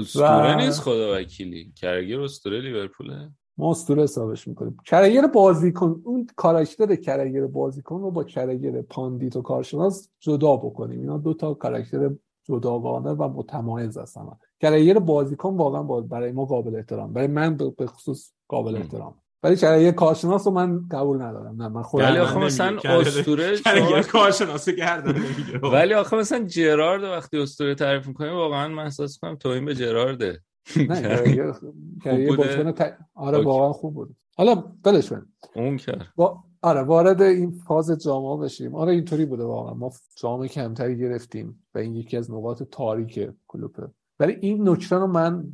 اسطوره 0.00 0.56
نیست 0.64 0.80
خدا 0.80 1.16
وکیلی. 1.16 1.72
کرگر 1.76 2.20
اسطوره 2.20 2.60
لیورپوله. 2.60 3.30
ما 3.62 3.70
اسطوره 3.70 4.02
حسابش 4.02 4.48
می‌کنیم. 4.48 4.76
کرگر 4.86 5.26
بازیکن 5.26 6.00
اون 6.04 6.26
کاراکتر 6.36 6.94
کرگر 6.94 7.46
بازیکن 7.46 8.00
رو 8.00 8.10
با 8.10 8.24
کرگر 8.24 8.82
پاندیت 8.82 9.36
و 9.36 9.42
کارشناس 9.42 10.08
جدا 10.20 10.56
بکنیم. 10.56 11.00
اینا 11.00 11.18
دو 11.18 11.34
تا 11.34 11.54
کاراکتر 11.54 12.10
جداگانه 12.44 13.10
و 13.10 13.28
متمایز 13.28 13.98
هستن. 13.98 14.26
کرگر 14.60 14.98
بازیکن 14.98 15.56
واقعا 15.56 15.82
برای 16.00 16.32
ما 16.32 16.44
قابل 16.44 16.76
احترام. 16.76 17.12
برای 17.12 17.26
من 17.26 17.56
به 17.56 17.86
خصوص 17.86 18.32
قابل 18.48 18.76
احترام. 18.76 19.14
ولی 19.42 19.56
کرگر 19.56 19.90
کارشناس 19.90 20.46
رو 20.46 20.52
من 20.52 20.88
قبول 20.88 21.22
ندارم. 21.22 21.62
نه 21.62 21.68
من 21.68 21.82
خودم 21.82 22.04
ولی 22.04 22.18
آخه 22.18 22.38
مثلا 22.38 22.78
اسطوره 22.84 23.58
کارشناس 24.02 24.68
گردن 24.68 25.14
ولی 25.62 25.94
آخه 25.94 26.16
مثلا 26.16 26.44
جرارد 26.44 27.02
وقتی 27.02 27.38
اسطوره 27.38 27.74
تعریف 27.74 28.06
می‌کنیم 28.06 28.32
واقعا 28.32 28.68
من 28.68 28.82
احساس 28.82 29.18
کنم 29.18 29.36
توهین 29.36 29.64
به 29.64 29.74
جرارده. 29.74 30.42
نه 30.76 32.72
ت... 32.78 32.98
آره 33.14 33.44
واقعا 33.44 33.72
خوب 33.72 33.94
بود. 33.94 34.16
حالا 34.36 34.54
بلش 34.82 35.12
اون 35.54 35.76
کرد. 35.76 36.06
آره 36.62 36.82
وارد 36.82 37.22
این 37.22 37.50
فاز 37.50 38.02
جامعه 38.04 38.44
بشیم. 38.44 38.74
آره 38.74 38.92
اینطوری 38.92 39.24
بوده 39.24 39.44
واقعا. 39.44 39.74
ما 39.74 39.92
جامعه 40.16 40.48
کمتری 40.48 40.98
گرفتیم 40.98 41.64
و 41.74 41.78
این 41.78 41.96
یکی 41.96 42.16
از 42.16 42.30
نقاط 42.30 42.62
تاریک 42.62 43.30
کلوپه 43.48 43.88
ولی 44.20 44.36
این 44.40 44.68
نکته 44.68 44.96
رو 44.96 45.06
من 45.06 45.44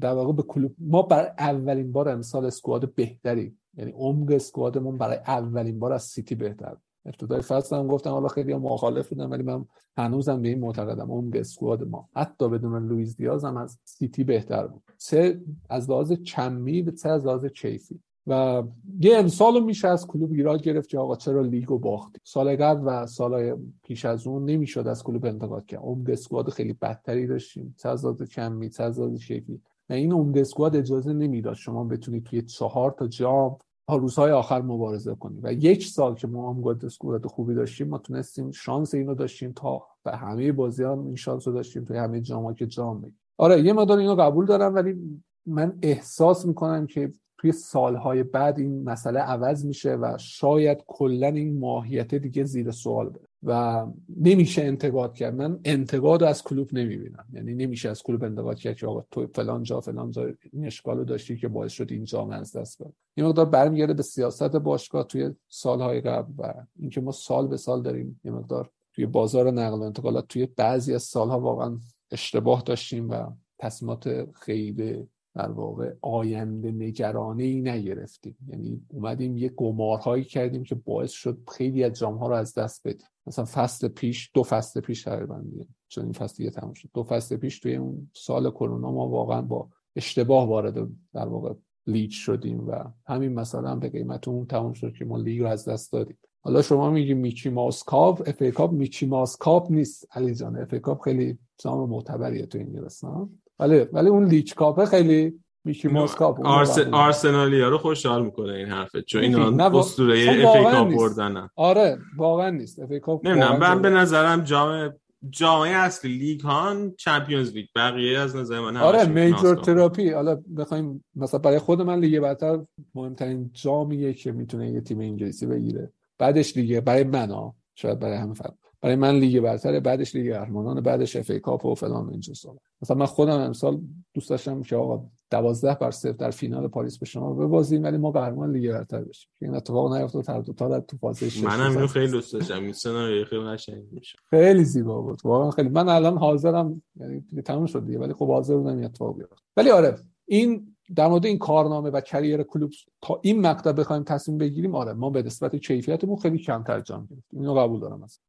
در 0.00 0.12
واقع 0.12 0.32
به 0.32 0.42
کلوب 0.42 0.74
ما 0.78 1.02
برای 1.02 1.30
اولین 1.38 1.92
بار 1.92 2.08
امسال 2.08 2.44
اسکواد 2.44 2.94
بهتری 2.94 3.56
یعنی 3.74 3.90
عمق 3.90 4.30
اسکوادمون 4.32 4.98
برای 4.98 5.16
اولین 5.16 5.78
بار 5.78 5.92
از 5.92 6.02
سیتی 6.02 6.34
بهتر 6.34 6.76
ابتدای 7.06 7.40
فصل 7.40 7.76
هم 7.76 7.86
گفتم 7.86 8.10
حالا 8.10 8.28
خیلی 8.28 8.54
مخالف 8.54 9.08
بودم 9.08 9.30
ولی 9.30 9.42
من 9.42 9.64
هنوزم 9.96 10.42
به 10.42 10.48
این 10.48 10.60
معتقدم. 10.60 11.10
اون 11.10 11.30
squad 11.34 11.88
ما. 11.88 12.08
حتی 12.16 12.48
بدون 12.48 12.88
لوئیس 12.88 13.16
دیاز 13.16 13.44
هم 13.44 13.56
از 13.56 13.78
سیتی 13.84 14.24
بهتر 14.24 14.66
بود. 14.66 14.82
چه 14.98 15.40
از 15.70 15.90
لحاظ 15.90 16.12
کمی 16.12 16.82
و 16.82 16.90
چه 16.90 17.08
از 17.08 17.26
لحاظ 17.26 17.44
کیفی 17.44 18.00
و 18.26 18.62
یه 19.00 19.18
امسال 19.18 19.64
میشه 19.64 19.88
از 19.88 20.06
کلوپ 20.06 20.32
ایراد 20.32 20.62
گرفت 20.62 20.88
که 20.88 20.98
آقا 20.98 21.16
چرا 21.16 21.42
لیگو 21.42 21.78
باختی؟ 21.78 22.18
سال 22.24 22.56
قبل 22.56 22.82
و 22.86 23.06
سال 23.06 23.58
پیش 23.82 24.04
از 24.04 24.26
اون 24.26 24.44
نمی‌شد 24.44 24.86
از 24.86 25.02
کلوپ 25.02 25.24
انتقاد 25.24 25.66
کرد. 25.66 25.80
اون 25.82 26.04
squad 26.08 26.48
خیلی 26.48 26.72
بدتری 26.72 27.26
داشتیم. 27.26 27.74
چه 27.82 27.88
از 27.88 28.04
لحاظ 28.04 28.22
کمی 28.22 28.70
چه 28.70 28.82
از 28.82 29.00
لحاظ 29.00 29.24
کیفی 29.24 29.60
و 29.90 29.92
این 29.92 30.12
عمده 30.12 30.40
squad 30.40 30.76
اجازه 30.76 31.12
نمی‌داد 31.12 31.54
شما 31.54 31.84
بتونید 31.84 32.24
توی 32.24 32.42
چهار 32.42 32.94
تا 32.98 33.06
جام 33.06 33.56
روزهای 33.88 34.32
آخر 34.32 34.62
مبارزه 34.62 35.14
کنیم. 35.14 35.40
و 35.42 35.52
یک 35.52 35.86
سال 35.86 36.14
که 36.14 36.26
ما 36.26 36.52
هم 36.52 36.78
اسکواد 36.84 37.26
خوبی 37.26 37.54
داشتیم 37.54 37.88
ما 37.88 37.98
تونستیم 37.98 38.50
شانس 38.50 38.94
اینو 38.94 39.14
داشتیم 39.14 39.52
تا 39.52 39.86
به 40.04 40.16
همه 40.16 40.52
بازی 40.52 40.84
هم 40.84 41.06
این 41.06 41.16
شانس 41.16 41.48
رو 41.48 41.54
داشتیم 41.54 41.84
توی 41.84 41.96
همه 41.96 42.20
جام 42.20 42.54
که 42.54 42.66
جام 42.66 43.00
بگیم. 43.00 43.18
آره 43.38 43.62
یه 43.62 43.72
مدار 43.72 43.98
اینو 43.98 44.14
قبول 44.14 44.46
دارم 44.46 44.74
ولی 44.74 45.22
من 45.46 45.78
احساس 45.82 46.46
می‌کنم 46.46 46.86
که 46.86 47.12
توی 47.38 47.52
سالهای 47.52 48.22
بعد 48.22 48.58
این 48.58 48.84
مسئله 48.84 49.20
عوض 49.20 49.66
میشه 49.66 49.94
و 49.94 50.16
شاید 50.18 50.84
کلا 50.86 51.26
این 51.26 51.58
ماهیت 51.58 52.14
دیگه 52.14 52.44
زیر 52.44 52.70
سوال 52.70 53.08
بره. 53.08 53.28
و 53.42 53.86
نمیشه 54.16 54.62
انتقاد 54.62 55.14
کرد. 55.14 55.34
من 55.34 55.60
انتقاد 55.64 56.22
از 56.22 56.42
کلوب 56.42 56.74
نمی‌بینم. 56.74 57.26
یعنی 57.32 57.54
نمیشه 57.54 57.88
از 57.88 58.02
کلوب 58.02 58.24
انتقاد 58.24 58.58
کرد 58.58 58.76
که 58.76 58.86
آقا 58.86 59.04
تو 59.10 59.26
فلان 59.26 59.62
جا 59.62 59.80
فلان 59.80 60.10
جا 60.10 60.26
این 60.52 60.66
اشکال 60.66 60.98
رو 60.98 61.04
داشتی 61.04 61.36
که 61.36 61.48
باعث 61.48 61.72
شد 61.72 61.86
این 61.90 62.04
جام 62.04 62.30
از 62.30 62.56
دست 62.56 62.82
بره. 62.82 62.92
این 63.14 63.26
مقدار 63.26 63.44
برمیگرده 63.44 63.94
به 63.94 64.02
سیاست 64.02 64.56
باشگاه 64.56 65.04
توی 65.04 65.30
سالهای 65.48 66.00
قبل 66.00 66.32
و 66.38 66.54
اینکه 66.78 67.00
ما 67.00 67.12
سال 67.12 67.48
به 67.48 67.56
سال 67.56 67.82
داریم 67.82 68.20
یه 68.24 68.30
مقدار 68.30 68.70
توی 68.92 69.06
بازار 69.06 69.50
نقل 69.50 69.78
و 69.78 69.82
انتقالات 69.82 70.28
توی 70.28 70.46
بعضی 70.46 70.94
از 70.94 71.02
سالها 71.02 71.40
واقعا 71.40 71.78
اشتباه 72.10 72.62
داشتیم 72.62 73.10
و 73.10 73.26
تصمیمات 73.58 74.32
خیلی 74.32 75.08
در 75.34 75.50
واقع 75.50 75.92
آینده 76.00 76.72
نگرانه 76.72 77.42
ای 77.42 77.60
نگرفتیم. 77.60 78.36
یعنی 78.48 78.82
اومدیم 78.88 79.36
یه 79.36 79.48
گمارهایی 79.48 80.24
کردیم 80.24 80.62
که 80.62 80.74
باعث 80.74 81.10
شد 81.10 81.38
خیلی 81.52 81.84
از 81.84 81.92
جامها 81.92 82.28
رو 82.28 82.34
از 82.34 82.54
دست 82.54 82.88
بدیم. 82.88 83.06
مثلا 83.26 83.44
فصل 83.44 83.88
پیش 83.88 84.30
دو 84.34 84.42
فصل 84.42 84.80
پیش 84.80 85.02
تقریبا 85.02 85.42
چون 85.88 86.04
این 86.04 86.12
فصل 86.12 86.36
دیگه 86.36 86.50
تموم 86.50 86.72
شد. 86.72 86.88
دو 86.94 87.02
فصل 87.02 87.36
پیش 87.36 87.60
توی 87.60 87.76
اون 87.76 88.10
سال 88.14 88.50
کرونا 88.50 88.92
ما 88.92 89.08
واقعا 89.08 89.42
با 89.42 89.68
اشتباه 89.96 90.48
وارد 90.48 90.88
در 91.14 91.28
واقع 91.28 91.54
لیگ 91.86 92.10
شدیم 92.10 92.68
و 92.68 92.84
همین 93.06 93.32
مثلا 93.32 93.76
به 93.76 93.88
قیمت 93.88 94.28
اون 94.28 94.46
تموم 94.46 94.72
شد 94.72 94.92
که 94.92 95.04
ما 95.04 95.16
لیگ 95.16 95.40
رو 95.40 95.46
از 95.46 95.68
دست 95.68 95.92
دادیم. 95.92 96.18
حالا 96.40 96.62
شما 96.62 96.90
میگی 96.90 97.14
Mickey 97.14 97.48
Mouse 97.48 97.82
Cup 97.82 98.22
FA 98.26 98.42
Cup 98.42 98.72
Mickey 98.72 99.06
Mouse 99.06 99.36
Cup 99.36 99.70
نیست. 99.70 100.08
علی 100.16 100.34
جان 100.34 100.56
FA 100.56 100.72
Cup 100.72 101.00
خیلی 101.00 101.38
جام 101.58 101.88
معتبریه 101.88 102.46
تو 102.46 102.58
انگلستان 102.58 103.41
ولی 103.62 103.86
ولی 103.92 104.08
اون 104.08 104.24
League 104.24 104.54
Cup 104.54 104.84
خیلی 104.84 105.32
Mickey 105.64 105.88
Mouse 105.88 106.14
Cup 106.14 106.46
آرس... 106.46 106.78
آرسنالیا 106.78 107.68
رو 107.68 107.78
خوشحال 107.78 108.24
می‌کنه 108.24 108.52
این 108.52 108.66
حرفه 108.68 109.02
چون 109.02 109.22
اینا 109.22 109.68
اسطوره 109.78 110.20
FA 110.20 110.56
Cup 110.56 110.94
بردن 110.94 111.48
آره 111.56 111.98
واقعا 112.16 112.50
نیست. 112.50 112.80
اف 112.80 112.90
ای 112.90 113.00
کاپ 113.00 113.26
نمی‌دونم 113.26 113.58
من 113.58 113.82
به 113.82 113.90
نظرم 113.90 114.40
جام 114.40 114.92
جامعه 115.30 115.72
اصلی 115.72 116.18
لیگ 116.18 116.40
هان 116.40 116.94
چمپیونز 116.98 117.52
لیگ 117.52 117.66
بقیه 117.76 118.18
از 118.18 118.36
نظر 118.36 118.60
من 118.60 118.76
آره 118.76 119.06
میجور 119.06 119.56
تراپی. 119.56 120.10
حالا 120.10 120.42
بخوایم 120.58 121.04
مثلا 121.14 121.40
برای 121.40 121.58
خود 121.58 121.82
من 121.82 121.98
لیگ 121.98 122.20
برتر 122.20 122.60
مهمترین 122.94 123.50
جامیه 123.52 124.12
که 124.12 124.32
می‌تونه 124.32 124.70
یه 124.70 124.80
تیم 124.80 125.00
انگلیسی 125.00 125.46
بگیره. 125.46 125.92
بعدش 126.18 126.52
دیگه 126.52 126.80
برای 126.80 127.04
من 127.04 127.30
ها 127.30 127.54
شاید 127.74 127.98
برای 127.98 128.16
همه 128.16 128.34
فرق 128.34 128.54
برای 128.82 128.96
من 128.96 129.14
لیگ 129.14 129.40
برتر 129.40 129.80
بعدش 129.80 130.14
لیگ 130.14 130.32
قهرمانان 130.32 130.80
بعدش 130.80 131.16
اف 131.16 131.30
ای 131.30 131.40
کاپ 131.40 131.64
و 131.64 131.74
فلان 131.74 132.10
اینجا 132.10 132.34
سال 132.34 132.56
مثلا 132.82 132.96
من 132.96 133.06
خودم 133.06 133.40
امسال 133.40 133.80
دوست 134.14 134.30
داشتم 134.30 134.62
که 134.62 134.76
آقا 134.76 135.04
12 135.30 135.74
بر 135.74 135.90
0 135.90 136.12
در 136.12 136.30
فینال 136.30 136.68
پاریس 136.68 136.98
به 136.98 137.06
شما 137.06 137.34
ببازیم 137.34 137.82
ولی 137.82 137.96
ما 137.96 138.10
قهرمان 138.10 138.52
لیگ 138.52 138.72
برتر 138.72 139.00
بشیم. 139.00 139.30
این 139.40 139.54
اتفاق 139.54 139.94
نیفتاد 139.94 140.30
هر 140.30 140.40
دو 140.40 140.52
تا 140.52 140.80
تو 140.80 140.96
فاز 140.96 141.24
6 141.24 141.44
منم 141.44 141.70
اینو 141.70 141.86
خیلی 141.86 142.12
دوست 142.12 142.32
داشتم. 142.32 142.62
این 142.62 142.72
سناریو 142.72 143.24
خیلی 143.24 143.42
قشنگ 143.42 143.84
میشه 143.92 144.18
خیلی 144.30 144.64
زیبا 144.64 145.00
بود. 145.00 145.20
واقعا 145.24 145.50
خیلی. 145.50 145.68
من 145.68 145.88
الان 145.88 146.18
حاضرم 146.18 146.82
یعنی 146.96 147.24
تموم 147.44 147.66
شد 147.66 147.86
دیگه 147.86 147.98
ولی 147.98 148.12
خب 148.12 148.28
حاضر 148.28 148.56
بودم 148.56 148.76
این 148.76 148.84
اتفاق 148.84 149.16
بیفته. 149.16 149.36
ولی 149.56 149.70
آره 149.70 149.94
این 150.26 150.71
در 150.96 151.08
مورد 151.08 151.26
این 151.26 151.38
کارنامه 151.38 151.90
و 151.90 152.00
career 152.00 152.42
کلوپ 152.42 152.70
تا 153.02 153.20
این 153.22 153.40
مقطع 153.40 153.72
بخوایم 153.72 154.02
تصمیم 154.02 154.38
بگیریم 154.38 154.74
آره 154.74 154.92
ما 154.92 155.10
به 155.10 155.22
نسبت 155.22 155.56
کیفیتمون 155.56 156.16
خیلی 156.16 156.38
کمتر 156.38 156.80
جام 156.80 157.08
گرفتیم 157.10 157.40
اینو 157.40 157.54
قبول 157.54 157.80
دارم 157.80 158.02
اصلا. 158.02 158.24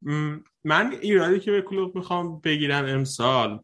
من 0.64 0.94
ایرادی 1.00 1.40
که 1.40 1.50
به 1.50 1.62
کلوپ 1.62 1.96
می‌خوام 1.96 2.40
بگیرم 2.40 2.84
امسال 2.84 3.60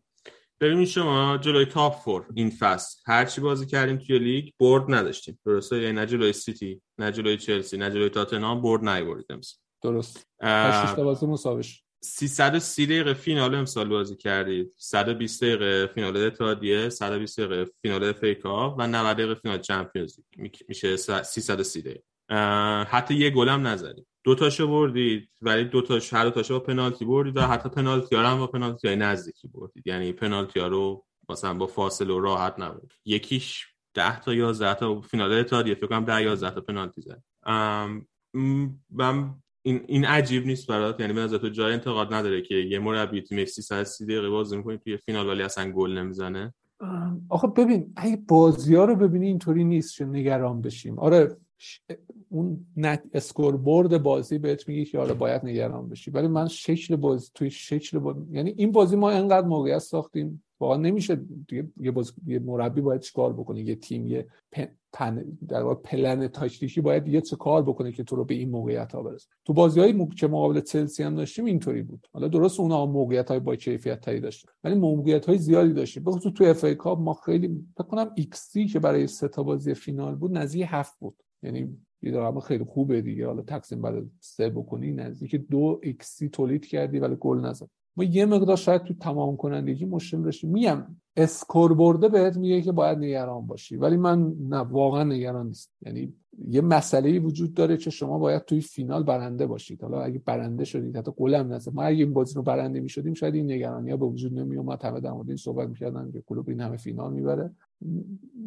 ببینید 0.60 0.86
شما 0.86 1.38
جلوی 1.38 1.64
top 1.64 1.94
four 1.94 2.26
این 2.34 2.50
فصل. 2.50 3.00
هرچی 3.06 3.40
بازی 3.40 3.66
کردیم 3.66 3.96
توی 3.96 4.18
لیگ 4.18 4.48
برد 4.60 4.84
نداشتیم. 4.88 5.38
درسته؟ 5.46 5.78
یعنی 5.78 5.92
نه 5.92 6.06
جلوی 6.06 6.32
سیتی 6.32 6.82
نه 6.98 7.12
جلوی 7.12 7.36
چلسی 7.36 7.76
نه 7.76 7.90
جلوی 7.90 8.08
تاتنهام 8.08 8.62
برد 8.62 8.88
نیوردیم 8.88 9.26
امسال. 9.30 9.58
درست. 9.82 10.26
8 10.42 10.96
بازی 10.96 11.26
مساویش 11.26 11.84
330 12.02 12.86
دقیقه 12.86 13.14
فینال 13.14 13.54
امسال 13.54 13.88
بازی 13.88 14.16
کردید. 14.16 14.72
120 14.76 15.44
دقیقه 15.44 15.86
فینال 15.86 16.16
اتحادیه 16.16 16.88
120 16.88 17.40
دقیقه 17.40 17.70
فینال 17.82 18.12
فیکا 18.12 18.76
و 18.78 18.86
90 18.86 19.16
دقیقه 19.16 19.34
فینال 19.34 19.58
چمپیونز 19.58 20.18
میشه 20.68 20.96
330 20.96 21.82
دقیقه. 21.82 22.02
حتی 22.84 23.14
یه 23.14 23.30
گل 23.30 23.48
هم 23.48 23.66
نزدید. 23.66 24.06
دو 24.24 24.34
تاشو 24.34 24.68
بردید 24.68 25.30
ولی 25.40 25.64
دو 25.64 25.82
تاش 25.82 26.12
هر 26.12 26.24
دو 26.24 26.30
تاشو 26.30 26.58
با 26.58 26.60
پنالتی 26.60 27.04
بردید 27.04 27.36
و 27.36 27.40
حتی 27.40 27.68
پنالتی 27.68 28.16
هم 28.16 28.38
با 28.38 28.46
پنالتی 28.46 28.88
های 28.88 28.96
نزدیکی 28.96 29.48
بردید. 29.48 29.86
یعنی 29.86 30.12
پنالتی 30.12 30.60
ها 30.60 30.66
رو 30.66 31.06
مثلا 31.28 31.54
با 31.54 31.66
فاصله 31.66 32.14
و 32.14 32.20
راحت 32.20 32.54
نبود 32.58 32.94
یکیش 33.04 33.66
10 33.94 34.20
تا 34.20 34.34
11 34.34 34.74
تا 34.74 35.00
فینال 35.00 35.32
اتحادیه. 35.32 35.74
فکر 35.74 35.86
کنم 35.86 36.04
10 36.04 36.22
11 36.22 36.50
تا 36.50 36.60
پنالتی 36.60 37.00
زد. 37.00 37.22
من 38.90 39.34
این 39.70 39.84
این 39.86 40.04
عجیب 40.04 40.46
نیست 40.46 40.66
برات. 40.66 41.00
یعنی 41.00 41.12
به 41.12 41.38
تو 41.38 41.48
جای 41.48 41.72
انتقاد 41.72 42.14
نداره 42.14 42.42
که 42.42 42.54
یه 42.54 42.78
مربی 42.78 43.22
تیم 43.22 43.44
330 43.44 44.04
دقیقه 44.04 44.30
بازی 44.30 44.56
می‌کنه 44.56 44.76
توی 44.76 44.96
فینال 44.96 45.28
ولی 45.28 45.42
اصلا 45.42 45.72
گل 45.72 45.98
نمی‌زنه؟ 45.98 46.54
آخه 47.28 47.46
ببین 47.46 47.92
اگه 47.96 48.18
بازی 48.28 48.74
ها 48.74 48.84
رو 48.84 48.96
ببینی 48.96 49.26
اینطوری 49.26 49.64
نیست 49.64 49.96
که 49.96 50.04
نگران 50.04 50.60
بشیم. 50.60 50.98
آره 50.98 51.36
اون 52.28 52.66
نت 52.76 53.02
اسکور 53.14 53.56
برد 53.56 54.02
بازی 54.02 54.38
بهت 54.38 54.68
میگه 54.68 54.84
که 54.84 54.98
آره 54.98 55.14
باید 55.14 55.44
نگران 55.44 55.88
بشی. 55.88 56.10
ولی 56.10 56.28
من 56.28 56.48
شکل 56.48 56.96
بازی 56.96 57.30
توی 57.34 57.50
شکل 57.50 57.98
بازی 57.98 58.20
یعنی 58.30 58.54
این 58.56 58.72
بازی 58.72 58.96
ما 58.96 59.10
انقدر 59.10 59.46
موقعیت 59.46 59.78
ساختیم. 59.78 60.42
واقعا 60.60 60.76
نمیشه 60.76 61.16
دیگه 61.48 61.68
یه, 61.80 61.90
باز... 61.90 62.12
یه 62.26 62.38
مربی 62.38 62.80
باید 62.80 63.00
چیکار 63.00 63.32
بکنه؟ 63.32 63.60
یه 63.60 63.74
تیم 63.74 64.06
یه 64.06 64.26
پن... 64.52 64.68
در 65.48 65.62
واقع 65.62 65.82
پلن 65.82 66.28
تاکتیکی 66.28 66.80
باید 66.80 67.08
یه 67.08 67.20
چه 67.20 67.36
کار 67.36 67.62
بکنه 67.62 67.92
که 67.92 68.04
تو 68.04 68.16
رو 68.16 68.24
به 68.24 68.34
این 68.34 68.50
موقعیت 68.50 68.92
ها 68.92 69.02
برسه. 69.02 69.28
تو 69.44 69.52
بازی 69.52 69.80
های 69.80 70.06
که 70.08 70.26
مقابل 70.26 70.60
چلسی 70.60 71.02
هم 71.02 71.14
داشتیم 71.14 71.44
اینطوری 71.44 71.82
بود. 71.82 72.06
حالا 72.12 72.28
درست 72.28 72.60
اونها 72.60 72.86
موقعیت 72.86 73.30
های 73.30 73.40
با 73.40 73.56
کیفیت 73.56 74.00
تری 74.00 74.20
داشتیم 74.20 74.50
ولی 74.64 74.74
موقعیت 74.74 75.26
های 75.26 75.38
زیادی 75.38 75.72
داشتیم. 75.72 76.04
بخصوص 76.04 76.32
تو 76.32 76.44
FA 76.44 76.64
Cup 76.64 76.98
ما 76.98 77.14
خیلی 77.14 77.64
فکر 77.74 77.86
کنم 77.86 78.10
xG 78.14 78.78
برای 78.78 79.06
سه 79.06 79.28
تا 79.28 79.42
بازی 79.42 79.74
فینال 79.74 80.14
بود 80.14 80.38
نزدیک 80.38 80.66
هفت 80.68 80.98
بود. 80.98 81.16
یعنی 81.42 81.76
یه 82.02 82.12
رقم 82.12 82.40
خیلی 82.40 82.64
خوبه 82.64 83.02
دیگه. 83.02 83.26
حالا 83.26 83.42
تقسیم 83.42 83.82
بر 83.82 84.02
سه 84.20 84.50
بکنی 84.50 84.92
نزدیک 84.92 85.34
دو 85.34 85.80
ایکسی 85.82 86.28
تولید 86.28 86.66
کردی 86.66 86.98
ولی 86.98 87.16
گل 87.20 87.40
نزد. 87.40 87.68
ما 87.96 88.04
یه 88.04 88.26
مقدار 88.26 88.56
شاید 88.56 88.82
تو 88.82 88.94
تمام 88.94 89.36
کنندگی 89.36 89.84
مشکل 89.84 90.22
داشتیم. 90.22 90.50
میگم 90.50 90.86
scoreboard 91.16 92.08
بهت 92.08 92.36
میگه 92.36 92.62
که 92.62 92.72
باید 92.72 92.98
نگران 92.98 93.46
باشی 93.46 93.76
ولی 93.76 93.96
من 93.96 94.34
نه 94.48 94.56
واقعا 94.56 95.04
نگران 95.04 95.46
نیست 95.46 95.70
یعنی 95.82 96.14
یه 96.48 96.60
مسئله 96.60 97.18
وجود 97.18 97.54
داره 97.54 97.76
که 97.76 97.90
شما 97.90 98.18
باید 98.18 98.44
توی 98.44 98.60
فینال 98.60 99.02
برنده 99.02 99.46
باشید. 99.46 99.82
حالا 99.82 100.02
اگه 100.02 100.18
برنده 100.24 100.64
شدید 100.64 100.96
حتی 100.96 101.12
گلم 101.16 101.52
نزد. 101.52 101.74
ما 101.74 101.82
اگه 101.82 102.04
این 102.04 102.12
بازی 102.12 102.34
رو 102.34 102.42
برنده 102.42 102.80
می‌شدیم 102.80 103.14
شاید 103.14 103.34
این 103.34 103.52
نگرانی 103.52 103.90
ها 103.90 103.96
به 103.96 104.06
وجود 104.06 104.38
نمی 104.38 104.56
اومد 104.56 104.82
همه 104.82 105.00
در 105.00 105.12
مورد 105.12 105.28
این 105.28 105.36
صحبت 105.36 105.68
می‌کردن 105.68 106.10
که 106.12 106.22
کلوپ 106.26 106.48
این 106.48 106.60
همه 106.60 106.76
فینال 106.76 107.12
می‌بره. 107.12 107.50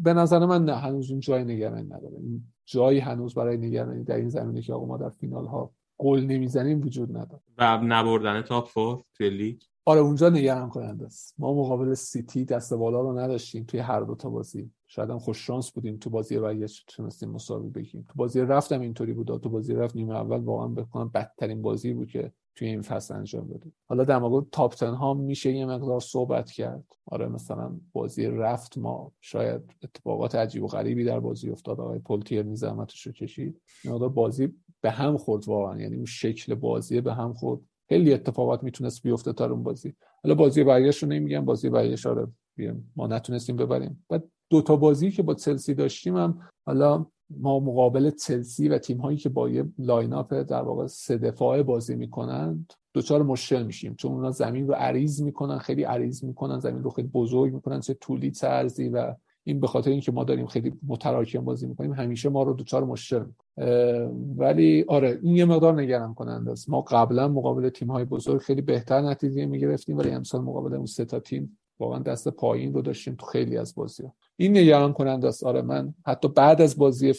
به 0.02 0.14
نظر 0.14 0.46
من 0.46 0.66
نه 0.66 0.76
هنوز 0.76 1.12
اون 1.12 1.20
جای 1.20 1.44
نگرانی 1.44 1.84
نداره. 1.84 2.18
جایی 2.66 3.00
هنوز 3.00 3.34
برای 3.34 3.58
نگرانی 3.58 4.04
در 4.04 4.16
این 4.16 4.30
زمینه 4.30 4.62
که 4.62 4.74
آقا 4.74 4.86
ما 4.86 4.98
در 4.98 5.10
فینال 5.10 5.46
ها 5.46 5.72
گل 5.98 6.20
نمی‌زنیم 6.20 6.82
وجود 6.82 7.18
نداره. 7.18 7.42
و 7.58 7.78
نبردن 7.78 8.42
top 8.42 8.68
four 8.68 9.04
توی 9.14 9.30
لیگ؟ 9.30 9.62
آره 9.86 10.02
اونجا 10.02 10.30
نگران 10.30 10.70
کننده 10.70 11.06
است. 11.06 11.36
ما 11.38 11.54
مقابل 11.54 11.94
سیتی 11.94 12.46
دست 12.46 12.74
بالا 12.74 13.02
رو 13.02 13.20
نداشتیم 13.20 13.64
توی 13.64 13.80
هر 13.80 14.02
دو 14.02 14.16
تا 14.16 14.30
بازی. 14.30 14.72
شاید 14.88 15.10
هم 15.10 15.20
خوش 15.20 15.48
شانس 15.48 15.72
بودیم 15.72 15.98
تو 15.98 16.10
بازی 16.10 16.40
برگشت 16.40 16.86
تونستیم 16.88 17.30
مساوی 17.30 17.70
بگیریم. 17.70 18.06
تو 18.10 18.14
بازی 18.16 18.42
رفتم 18.42 18.82
اینطوری 18.82 19.14
بود. 19.14 19.40
تو 19.42 19.50
بازی 19.50 19.74
رفت 19.74 19.96
نیمه 19.96 20.16
اول. 20.16 20.40
واقعا 20.40 20.68
بکنم 20.68 21.12
بدترین 21.14 21.62
بازی 21.62 21.94
بود 21.94 22.08
که 22.08 22.32
توی 22.56 22.68
این 22.68 22.82
فصل 22.82 23.14
انجام 23.14 23.48
بده 23.48 23.72
حالا 23.90 24.04
در 24.04 24.20
مورد 24.20 24.46
تاپ 24.52 24.74
تن 24.74 24.94
ها 24.94 25.14
میشه 25.14 25.52
یه 25.52 25.66
مقدار 25.66 26.00
صحبت 26.00 26.52
کرد. 26.52 26.84
آره 27.06 27.28
مثلا 27.28 27.80
بازی 27.94 28.26
رفت 28.26 28.78
ما 28.78 29.12
شاید 29.22 29.62
اتفاقات 29.84 30.36
عجیب 30.36 30.64
و 30.64 30.68
غریبی 30.68 31.04
در 31.04 31.20
بازی 31.20 31.50
افتاد. 31.50 31.80
آقای 31.80 32.00
پولتیر 32.00 32.56
زحمتش 32.56 33.08
رو 33.08 33.12
کشید 33.12 33.62
مقدار 33.86 34.10
بازی 34.10 34.54
به 34.84 34.92
هم 34.92 35.18
خورد 35.18 35.48
واقعا. 35.48 35.82
یعنی 35.82 35.96
اون 35.96 36.06
شکل 36.06 36.56
بازی 36.56 37.02
به 37.02 37.14
هم 37.14 37.34
خورد. 37.34 37.62
خیلی 37.90 38.14
اتفاقات 38.14 38.64
می‌تونست 38.64 39.04
بیفته 39.04 39.34
تا 39.34 39.46
اون 39.46 39.64
بازی. 39.64 39.94
حالا 40.24 40.36
بازی 40.36 40.64
برگشت 40.64 41.04
رو 41.04 41.10
نمیگم 41.10 41.46
بازی 41.46 41.70
برگشت 41.70 42.08
آره 42.08 42.28
ما 42.96 43.08
نتونستیم 43.08 43.56
ببریم. 43.56 44.06
و 44.10 44.20
دو 44.50 44.62
تا 44.62 44.76
بازی 44.76 45.12
که 45.12 45.24
با 45.24 45.34
چلسی 45.34 45.74
داشتیم 45.74 46.18
هم 46.18 46.40
حالا 46.66 47.06
ما 47.30 47.60
مقابل 47.60 48.10
چلسی 48.10 48.70
و 48.70 48.78
تیم 48.78 48.98
هایی 48.98 49.18
که 49.18 49.30
با 49.30 49.50
یه 49.50 49.66
lineup 49.80 50.34
در 50.34 50.62
واقع 50.62 50.88
سه 50.88 51.18
دفاعه 51.18 51.64
بازی 51.64 51.96
می‌کنند 51.96 52.74
دچار 52.94 53.24
مشکل 53.24 53.64
میشیم. 53.64 53.96
چون 53.96 54.12
اونا 54.12 54.32
زمین 54.32 54.68
رو 54.68 54.74
عریض 54.74 55.22
می‌کنن 55.22 55.58
خیلی 55.58 55.84
عریض 55.84 56.24
می‌کنن 56.24 56.60
زمین 56.60 56.84
رو 56.84 56.90
خیلی 56.90 57.08
بزرگ 57.08 57.54
می‌کنن 57.54 57.80
چه 57.80 57.94
طولی 57.94 58.32
چه 58.32 58.48
عرضی 58.48 58.90
و 58.90 59.16
این 59.44 59.60
به 59.60 59.68
خاطر 59.68 59.92
اینکه 59.92 60.12
ما 60.12 60.24
داریم 60.24 60.48
خیلی 60.48 60.74
متراکم 60.88 61.46
بازی 61.46 61.68
می‌کنیم 61.68 61.94
همیشه 61.94 62.30
ما 62.30 62.44
رو 62.44 62.54
دچار 62.54 62.84
مشکل 62.84 63.24
ولی 64.38 64.86
آره 64.88 65.20
این 65.24 65.36
یه 65.36 65.46
مقدار 65.46 65.82
نگران 65.82 66.14
کننده 66.14 66.52
است. 66.52 66.70
ما 66.70 66.82
قبلا 66.82 67.28
مقابل 67.28 67.70
تیم 67.70 67.92
های 67.92 68.06
بزرگ 68.06 68.42
خیلی 68.42 68.62
بهتر 68.62 69.02
نتیجه 69.02 69.46
می‌گرفتیم 69.46 69.98
ولی 69.98 70.10
امسال 70.10 70.42
مقابل 70.42 70.74
اون 70.74 70.86
سه 70.86 71.06
تا 71.06 71.20
تیم 71.20 71.58
واقعا 71.80 72.00
دست 72.00 72.28
پایین 72.28 72.74
رو 72.74 72.82
داشتیم 72.82 73.16
تو 73.16 73.26
خیلی 73.26 73.58
از 73.58 73.76
بازی 73.76 74.04
ها. 74.04 74.14
این 74.38 74.58
نگران 74.58 74.94
کننده 74.94 75.28
است. 75.28 75.44
آره 75.44 75.62
من 75.62 75.94
حتی 76.06 76.28
بعد 76.28 76.62
از 76.62 76.78
بازی 76.78 77.14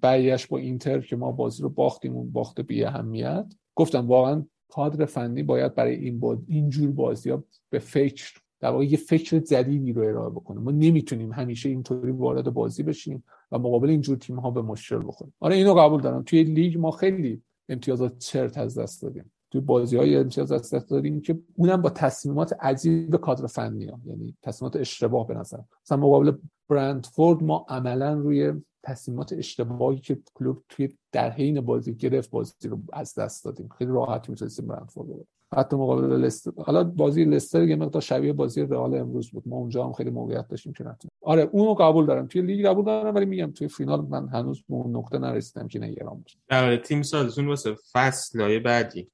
برگشت 0.00 0.48
با 0.48 0.58
اینتر 0.58 1.00
که 1.00 1.16
ما 1.16 1.32
بازی 1.32 1.62
رو 1.62 1.68
باختیم 1.68 2.16
اون 2.16 2.32
باخت 2.32 2.60
بی 2.60 2.84
اهمیت 2.84 3.46
گفتم 3.74 4.06
واقعا 4.06 4.44
کادر 4.68 5.04
فنی 5.04 5.42
باید 5.42 5.74
برای 5.74 5.94
این 5.94 6.20
بود 6.20 6.44
اینجور 6.48 6.90
بازی 6.90 7.30
ها 7.30 7.44
به 7.70 7.78
فکر 7.78 8.40
در 8.66 8.72
واقع 8.72 8.84
یه 8.84 8.96
فکر 8.96 9.38
جدیدی 9.38 9.92
رو 9.92 10.02
ارائه 10.02 10.30
بکنه. 10.30 10.60
ما 10.60 10.70
نمی‌تونیم 10.70 11.32
همیشه 11.32 11.68
اینطوری 11.68 12.10
وارد 12.10 12.50
بازی 12.50 12.82
بشیم 12.82 13.24
و 13.52 13.58
مقابل 13.58 13.88
اینجور 13.88 14.16
تیم 14.16 14.36
ها 14.36 14.50
به 14.50 14.62
مشکل 14.62 14.98
بخوریم. 15.06 15.34
آره 15.40 15.56
اینو 15.56 15.74
قبول 15.74 16.00
دارم. 16.00 16.22
توی 16.22 16.44
لیگ 16.44 16.78
ما 16.78 16.90
خیلی 16.90 17.42
امتیازات 17.68 18.18
چرت 18.18 18.58
از 18.58 18.78
دست 18.78 19.02
دادیم. 19.02 19.32
توی 19.50 19.60
بازی 19.60 19.96
های 19.96 20.16
امتیاز 20.16 20.52
از 20.52 20.74
دست 20.74 20.90
دادیم 20.90 21.20
که 21.20 21.38
اونم 21.56 21.82
با 21.82 21.90
تصمیمات 21.90 22.56
عجیب 22.60 23.16
کادر 23.16 23.46
فنی 23.46 23.86
ها. 23.86 24.00
یعنی 24.06 24.36
تصمیمات 24.42 24.76
اشتباه 24.76 25.26
به 25.26 25.34
نظر. 25.34 25.58
مثلا 25.84 25.98
مقابل 25.98 26.32
برندفورد 26.68 27.42
ما 27.42 27.66
عملا 27.68 28.14
روی 28.14 28.52
تصمیمات 28.82 29.32
اشتباهی 29.32 29.98
که 29.98 30.18
کلوب 30.34 30.62
توی 30.68 30.96
در 31.12 31.30
حین 31.30 31.60
بازی 31.60 31.94
گرفت 31.94 32.30
بازی 32.30 32.68
رو 32.68 32.80
از 32.92 33.14
دست 33.14 33.44
دادیم. 33.44 33.68
خیلی 33.78 33.90
راحت 33.90 34.28
می‌تونستیم 34.28 34.66
برندفورد 34.66 35.08
رو 35.08 35.26
حتی 35.54 35.76
مقابل 35.76 36.24
لستر. 36.24 36.50
حالا 36.58 36.84
بازی 36.84 37.24
لستر 37.24 37.62
یه 37.62 37.76
مقدار 37.76 38.02
شبیه 38.02 38.32
بازی 38.32 38.62
رئال 38.62 38.94
امروز 38.94 39.30
بود. 39.30 39.42
ما 39.46 39.56
اونجا 39.56 39.84
هم 39.84 39.92
خیلی 39.92 40.10
موقعیت 40.10 40.48
داشتیم 40.48 40.72
که 40.72 40.84
نتونیم. 40.84 41.10
آره 41.20 41.48
اونو 41.52 41.74
قبول 41.74 42.06
دارم. 42.06 42.26
توی 42.26 42.42
لیگ 42.42 42.66
قبول 42.66 42.84
دارم 42.84 43.14
ولی 43.14 43.26
میگم 43.26 43.50
توی 43.50 43.68
فینال 43.68 44.00
من 44.00 44.28
هنوز 44.28 44.62
به 44.68 44.74
اون 44.74 44.96
نقطه 44.96 45.18
نرسیدم 45.18 45.68
که 45.68 45.78
نگران 45.78 46.20
باشم. 46.22 46.38
در 46.48 46.76
تیم 46.76 47.02
سازتون 47.02 47.46
واسه 47.46 47.76
فصل 47.92 48.58
بعدی. 48.58 49.10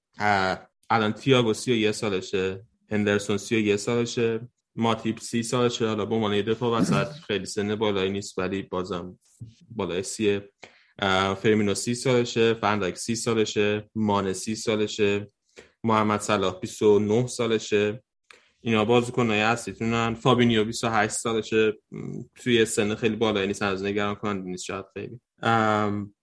الان 0.91 1.13
تییاگو 1.13 1.53
یه 1.67 1.93
سالشه 1.93 2.63
هندرسون 2.91 3.39
یه 3.51 3.77
سالشه 3.77 4.49
ماتیپ 4.77 5.19
سی 5.19 5.43
سالشه. 5.43 5.89
حالا 5.89 6.05
به 6.05 6.15
عنوان 6.15 6.43
دفاع 6.43 6.81
وسط 6.81 7.07
خیلی 7.07 7.47
سن 7.47 7.75
بالایی 7.75 8.11
نیست 8.11 8.39
ولی 8.39 8.63
بازم 8.63 9.19
بالای 9.71 10.03
سیه 10.03 10.49
فرمینو 11.37 11.75
سی 11.75 11.95
سالشه 11.95 12.55
فن‌دایک 12.55 12.97
سی 12.97 13.15
سالشه 13.15 13.91
مانه 13.95 14.33
سی 14.33 14.55
سالشه. 14.55 15.31
محمد 15.85 16.21
صلاح 16.21 16.61
29 16.61 17.27
سالشه. 17.27 18.03
اینا 18.61 18.85
بازیکنای 18.85 19.41
اصلیتونن. 19.41 20.15
فابینیو 20.15 20.65
28 20.65 21.15
سالشه. 21.15 21.73
توی 22.37 22.65
سن 22.65 22.95
خیلی 22.95 23.17
بالایی 23.17 23.47
نیست 23.47 23.63
از 23.63 23.85
نگران 23.85 24.15
کننده 24.15 24.51
نیست 24.51 24.65
شاید 24.65 24.85
خیلی. 24.95 25.21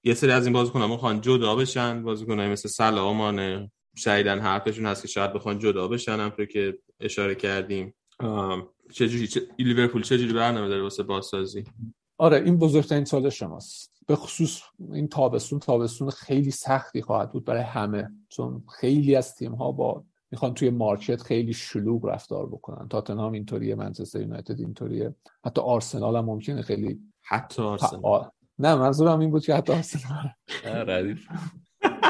یه 0.03 0.13
سری 0.13 0.31
از 0.31 0.45
این 0.45 0.53
بازیکن‌ها 0.53 0.87
می‌خوان 0.87 1.21
جدا 1.21 1.55
بشن. 1.55 2.03
بازیکنای 2.03 2.49
مثل 2.49 2.69
صلاح 2.69 3.17
مانه 3.17 3.71
شایدن 3.95 4.39
حرفشون 4.39 4.85
هست 4.85 5.01
که 5.01 5.07
شاید 5.07 5.33
بخوان 5.33 5.59
جدا 5.59 5.87
بشن 5.87 6.19
هم 6.19 6.45
که 6.45 6.77
اشاره 6.99 7.35
کردیم. 7.35 7.93
چجوری 8.93 9.27
چه 9.27 9.41
لیورپول 9.59 10.01
چجوری 10.01 10.33
برنامه 10.33 10.67
داره 10.67 10.81
واسه 10.81 11.03
بازسازی؟ 11.03 11.63
آره 12.19 12.37
این 12.37 12.57
بزرگترین 12.57 13.05
سال 13.05 13.29
شماست. 13.29 13.91
به 14.07 14.15
خصوص 14.15 14.61
این 14.91 15.07
تابستون 15.07 15.59
تابستون 15.59 16.09
خیلی 16.09 16.51
سختی 16.51 17.01
خواهد 17.01 17.31
بود 17.31 17.45
برای 17.45 17.61
همه 17.61 18.09
چون 18.29 18.63
خیلی 18.79 19.15
از 19.15 19.35
تیم 19.35 19.53
ها 19.55 19.71
با 19.71 20.03
می‌خوان 20.31 20.53
توی 20.53 20.69
مارکت 20.69 21.21
خیلی 21.21 21.53
شلوغ 21.53 22.05
رفتار 22.05 22.47
بکنن. 22.47 22.87
تاتنهام 22.87 23.33
اینطوریه 23.33 23.75
منچستر 23.75 24.21
یونایتد 24.21 24.59
اینطوریه. 24.59 25.15
حتی 25.45 25.61
آرسنال 25.61 26.15
هم 26.15 26.25
ممکنه 26.25 26.61
خیلی 26.61 26.99
حتی 27.21 27.61
آرسنال. 27.61 28.29
نه 28.59 28.75
منظورم 28.75 29.19
این 29.19 29.31
بود 29.31 29.45
که 29.45 29.55
حتی 29.55 29.73
آرسنال. 29.73 30.29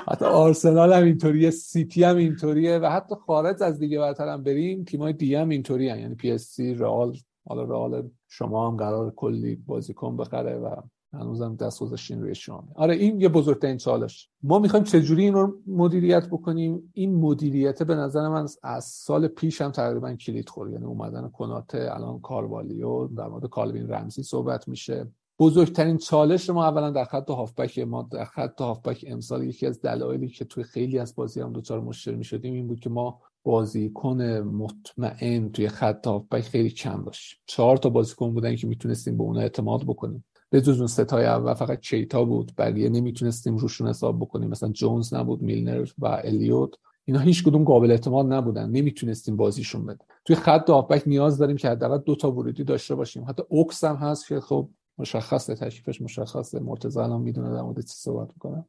حتی 0.07 0.25
آرسنال 0.25 0.93
هم 0.93 1.03
اینطوریه 1.03 1.49
سیتی 1.49 2.03
هم 2.03 2.17
اینطوریه 2.17 2.77
و 2.77 2.85
حتی 2.85 3.15
خارج 3.15 3.63
از 3.63 3.79
لیگ 3.79 3.99
برتر 3.99 4.27
هم 4.27 4.43
بریم 4.43 4.83
تیمای 4.83 5.13
دیگه 5.13 5.39
هم 5.39 5.49
اینطوری 5.49 5.85
یعنی 5.85 6.15
PSG 6.15 6.73
رئال 6.73 7.17
حالا 7.47 7.63
رئال 7.63 8.09
شما 8.29 8.67
هم 8.67 8.77
قرار 8.77 9.13
کلی 9.15 9.55
بازیکن 9.55 10.17
بخره 10.17 10.57
و 10.57 10.75
هنوزم 11.13 11.55
دست 11.55 11.79
گذاشتین 11.79 12.21
روی 12.21 12.35
شما. 12.35 12.67
آره 12.75 12.95
این 12.95 13.21
یه 13.21 13.29
بزرگترین 13.29 13.77
چالش 13.77 14.29
ما 14.43 14.59
می‌خوایم 14.59 14.85
چجوری 14.85 15.23
این 15.23 15.33
رو 15.33 15.53
مدیریت 15.67 16.27
بکنیم؟ 16.27 16.91
این 16.93 17.15
مدیریت 17.15 17.83
به 17.83 17.95
نظر 17.95 18.27
من 18.27 18.47
از 18.63 18.85
سال 18.85 19.27
پیش 19.27 19.61
هم 19.61 19.71
تقریبا 19.71 20.13
کلید 20.13 20.49
خورد. 20.49 20.71
یعنی 20.73 20.85
اومدن 20.85 21.29
کناته 21.29 21.89
الان 21.91 22.19
کاروالیو 22.19 23.07
در 23.07 23.27
مورد 23.27 23.45
کالوین 23.45 23.87
رمزی 23.87 24.23
صحبت 24.23 24.67
میشه. 24.67 25.07
بزرگترین 25.39 25.97
چالش 25.97 26.49
ما 26.49 26.65
اولا 26.65 26.91
در 26.91 27.03
خط 27.03 27.29
هافبک 27.29 27.79
ما 27.79 28.07
در 28.11 28.25
خط 28.25 28.61
هافبک 28.61 29.05
امسال 29.07 29.43
یکی 29.43 29.65
از 29.65 29.81
دلایلی 29.81 30.27
که 30.27 30.45
توی 30.45 30.63
خیلی 30.63 30.99
از 30.99 31.15
بازی 31.15 31.41
هم 31.41 31.53
دوچار 31.53 31.79
مشکل 31.79 32.15
می 32.15 32.23
شدیم 32.23 32.53
این 32.53 32.67
بود 32.67 32.79
که 32.79 32.89
ما 32.89 33.21
بازیکن 33.43 34.21
مطمئن 34.41 35.49
توی 35.49 35.67
خط 35.67 36.07
هافبک 36.07 36.41
خیلی 36.41 36.69
کم 36.69 37.03
داشت 37.03 37.41
چهار 37.45 37.77
تا 37.77 37.89
بازیکن 37.89 38.33
بودن 38.33 38.55
که 38.55 38.67
می‌تونستیم 38.67 39.17
به 39.17 39.23
اونا 39.23 39.39
اعتماد 39.39 39.83
بکنیم. 39.83 40.25
به 40.49 40.61
جز 40.61 40.77
اون 40.77 40.87
ستای 40.87 41.25
اول 41.25 41.53
فقط 41.53 41.79
چیتا 41.79 42.25
بود 42.25 42.51
بقیه 42.57 42.89
نمی‌تونستیم 42.89 43.57
روشون 43.57 43.87
حساب 43.87 44.19
بکنیم. 44.19 44.49
مثلا 44.49 44.69
جونز 44.69 45.13
نبود 45.13 45.41
میلنر 45.41 45.87
و 45.97 46.05
الیوت. 46.05 46.69
اینا 47.05 47.19
هیچ 47.19 47.43
کدوم 47.43 47.63
قابل 47.63 47.91
اعتماد 47.91 48.33
نبودن. 48.33 48.69
نمی‌تونستیم 48.69 49.37
بازیشون 49.37 49.85
بده 49.85 50.05
توی 50.25 50.35
خط 50.35 50.69
هافبک 50.69 51.03
نیاز 51.05 51.37
داریم 51.37 51.57
که 51.57 51.69
حداقل 51.69 51.97
دو 51.97 52.15
تا 52.15 52.31
ورودی 52.31 52.63
داشته 52.63 52.95
باشیم. 52.95 53.25
حتی 53.27 53.43
اوکس 53.49 53.83
هم 53.83 53.95
هست 53.95 54.27
که 54.27 54.39
خب 54.39 54.69
مشخصه 54.97 55.55
تشریفش 55.55 56.01
مشخصه. 56.01 56.59
مرتضی 56.59 56.99
الان 56.99 57.21
می‌دونه 57.21 57.53
در 57.53 57.61
مورد 57.61 57.79
چی 57.79 57.93
صحبت 57.93 58.29
می‌کنم 58.33 58.65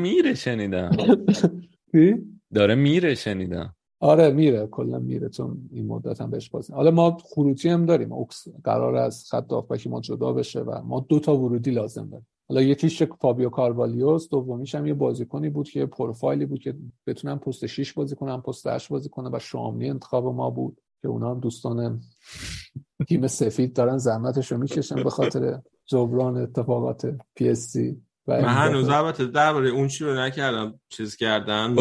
میره 0.00 0.34
شنیدم. 0.34 0.90
داره 2.54 2.74
میره 2.74 3.14
شنیدم. 3.14 3.74
آره 4.00 4.30
میره. 4.30 4.66
کلا 4.66 4.98
میره 4.98 5.28
چون 5.28 5.68
این 5.72 5.86
مدت 5.86 6.20
هم 6.20 6.30
بهش 6.30 6.50
بازی. 6.50 6.72
حالا 6.72 6.90
ما 6.90 7.16
خروجی 7.24 7.68
هم 7.68 7.86
داریم. 7.86 8.12
اوکس 8.12 8.48
قرار 8.64 8.96
از 8.96 9.24
خط 9.30 9.52
هافبک 9.52 9.86
ما 9.86 10.00
جدا 10.00 10.32
بشه 10.32 10.60
و 10.60 10.82
ما 10.84 11.06
دو 11.08 11.20
تا 11.20 11.36
ورودی 11.36 11.70
لازم 11.70 12.08
داریم. 12.08 12.26
حالا 12.48 12.62
یکیش 12.62 13.02
فابیو 13.02 13.48
کاروالیوس 13.48 14.28
دومیش 14.28 14.74
هم 14.74 14.86
یه 14.86 14.94
بازیکنی 14.94 15.50
بود 15.50 15.68
که 15.68 15.86
پروفایلی 15.86 16.46
بود 16.46 16.60
که 16.60 16.74
بتونن 17.06 17.36
پست 17.36 17.66
6 17.66 17.92
بازی 17.92 18.16
کنن 18.16 18.40
پست 18.40 18.66
8 18.66 18.88
بازی 18.88 19.08
کنه 19.08 19.30
و 19.32 19.38
شاملی 19.38 19.88
انتخاب 19.88 20.26
ما 20.26 20.50
بود 20.50 20.80
که 21.02 21.08
اونا 21.08 21.30
هم 21.30 21.40
دوستان 21.40 22.00
تیم 23.08 23.26
سفید 23.26 23.72
دارن 23.72 23.98
زحمتش 23.98 24.52
رو 24.52 24.58
می‌کشن 24.58 25.02
به 25.02 25.10
خاطر 25.10 25.60
جبران 25.86 26.36
اتفاقات 26.36 27.16
پی 27.34 27.48
اس 27.48 27.76
من 28.26 28.44
هنوز 28.44 28.88
البته 28.88 29.26
درباره 29.26 29.68
اون 29.68 29.88
چی 29.88 30.04
رو 30.04 30.14
نکردم 30.14 30.80
چیز 30.88 31.16
کردن 31.16 31.74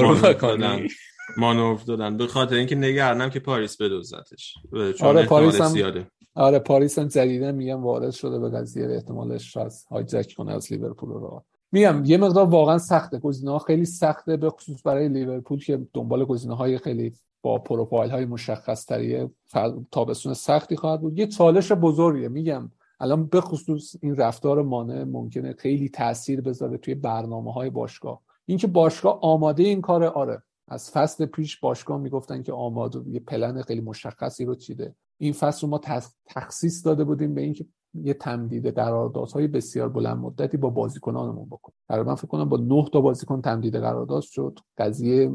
مانور 1.38 1.80
دادن. 1.88 2.18
به 2.18 2.28
خاطر 2.28 2.56
اینکه 2.56 2.76
نگرانم 2.76 3.30
که 3.30 3.40
پاریس 3.40 3.78
بدوزتش 3.82 4.54
آره 5.02 5.26
پاریس 5.26 5.62
هم 5.62 6.06
آره 6.36 6.60
پاریس 6.60 7.00
هم 7.00 7.08
جدیدا 7.08 7.52
میگم 7.52 7.84
وارد 7.84 8.12
شده 8.12 8.40
به 8.40 8.50
قضیه 8.50 8.86
احتمالش 8.86 9.58
از 9.58 9.86
هایجک 9.92 10.34
کنه 10.38 10.54
از 10.54 10.74
لیورپول 10.74 11.10
رو. 11.10 11.44
میگم 11.72 12.02
یه 12.06 12.18
مقدار 12.18 12.46
واقعا 12.46 12.78
سخته. 12.78 13.20
گزینه 13.20 13.52
ها 13.52 13.60
خیلی 13.60 13.86
سخته 13.86 14.38
به 14.38 14.50
خصوص 14.50 14.82
برای 14.86 15.10
لیورپول 15.10 15.60
که 15.60 15.88
دنبال 15.94 16.26
گزینه 16.26 16.56
های 16.56 16.78
خیلی 16.78 17.14
با 17.42 17.58
پروفایل 17.58 18.12
های 18.12 18.26
مشخص 18.26 18.86
تری 18.86 19.30
تابستون 19.92 20.34
سختی 20.34 20.76
خواهد 20.76 21.02
بود. 21.02 21.20
یه 21.20 21.28
چالش 21.28 21.72
بزرگیه. 21.72 22.28
میگم 22.28 22.72
الان 23.00 23.26
به 23.26 23.42
خصوص 23.42 23.96
این 24.02 24.16
رفتار 24.16 24.62
مانع 24.62 25.04
ممکنه 25.04 25.54
خیلی 25.54 25.90
تاثیر 25.90 26.42
بذاره 26.42 26.78
توی 26.78 26.96
برنامه 26.96 27.54
های 27.54 27.70
باشگاه. 27.70 28.22
اینکه 28.46 28.68
باشگاه 28.68 29.20
آماده 29.22 29.64
این 29.64 29.82
کار 29.82 30.04
آره. 30.04 30.44
از 30.68 30.92
فصل 30.92 31.26
پیش 31.26 31.60
باشگاه 31.60 31.98
می‌گفتن 31.98 32.44
که 32.44 32.54
آماده 32.54 33.00
یه 33.10 33.20
پلن 33.20 33.62
خیلی 33.62 33.82
مشخصی 33.82 34.46
رو 34.46 34.56
چیده. 34.56 34.96
این 35.18 35.34
فصل 35.34 35.62
رو 35.62 35.68
ما 35.68 35.82
تخصیص 36.28 36.86
داده 36.86 37.04
بودیم 37.04 37.34
به 37.34 37.42
اینکه 37.42 37.66
یه 38.04 38.14
تمدید 38.14 38.68
قراردادهای 38.68 39.48
بسیار 39.48 39.90
بلند 39.90 40.18
مدتی 40.18 40.58
با 40.58 40.70
بازیکنانمون 40.70 41.46
بکنیم. 41.46 41.78
من 41.90 42.16
فکر 42.16 42.28
کنم 42.28 42.50
با 42.50 42.58
نه 42.58 42.86
تا 42.94 43.02
بازیکن 43.02 43.42
تمدید 43.42 43.76
قرارداد 43.76 44.22
شد. 44.22 44.60
قضیه 44.78 45.32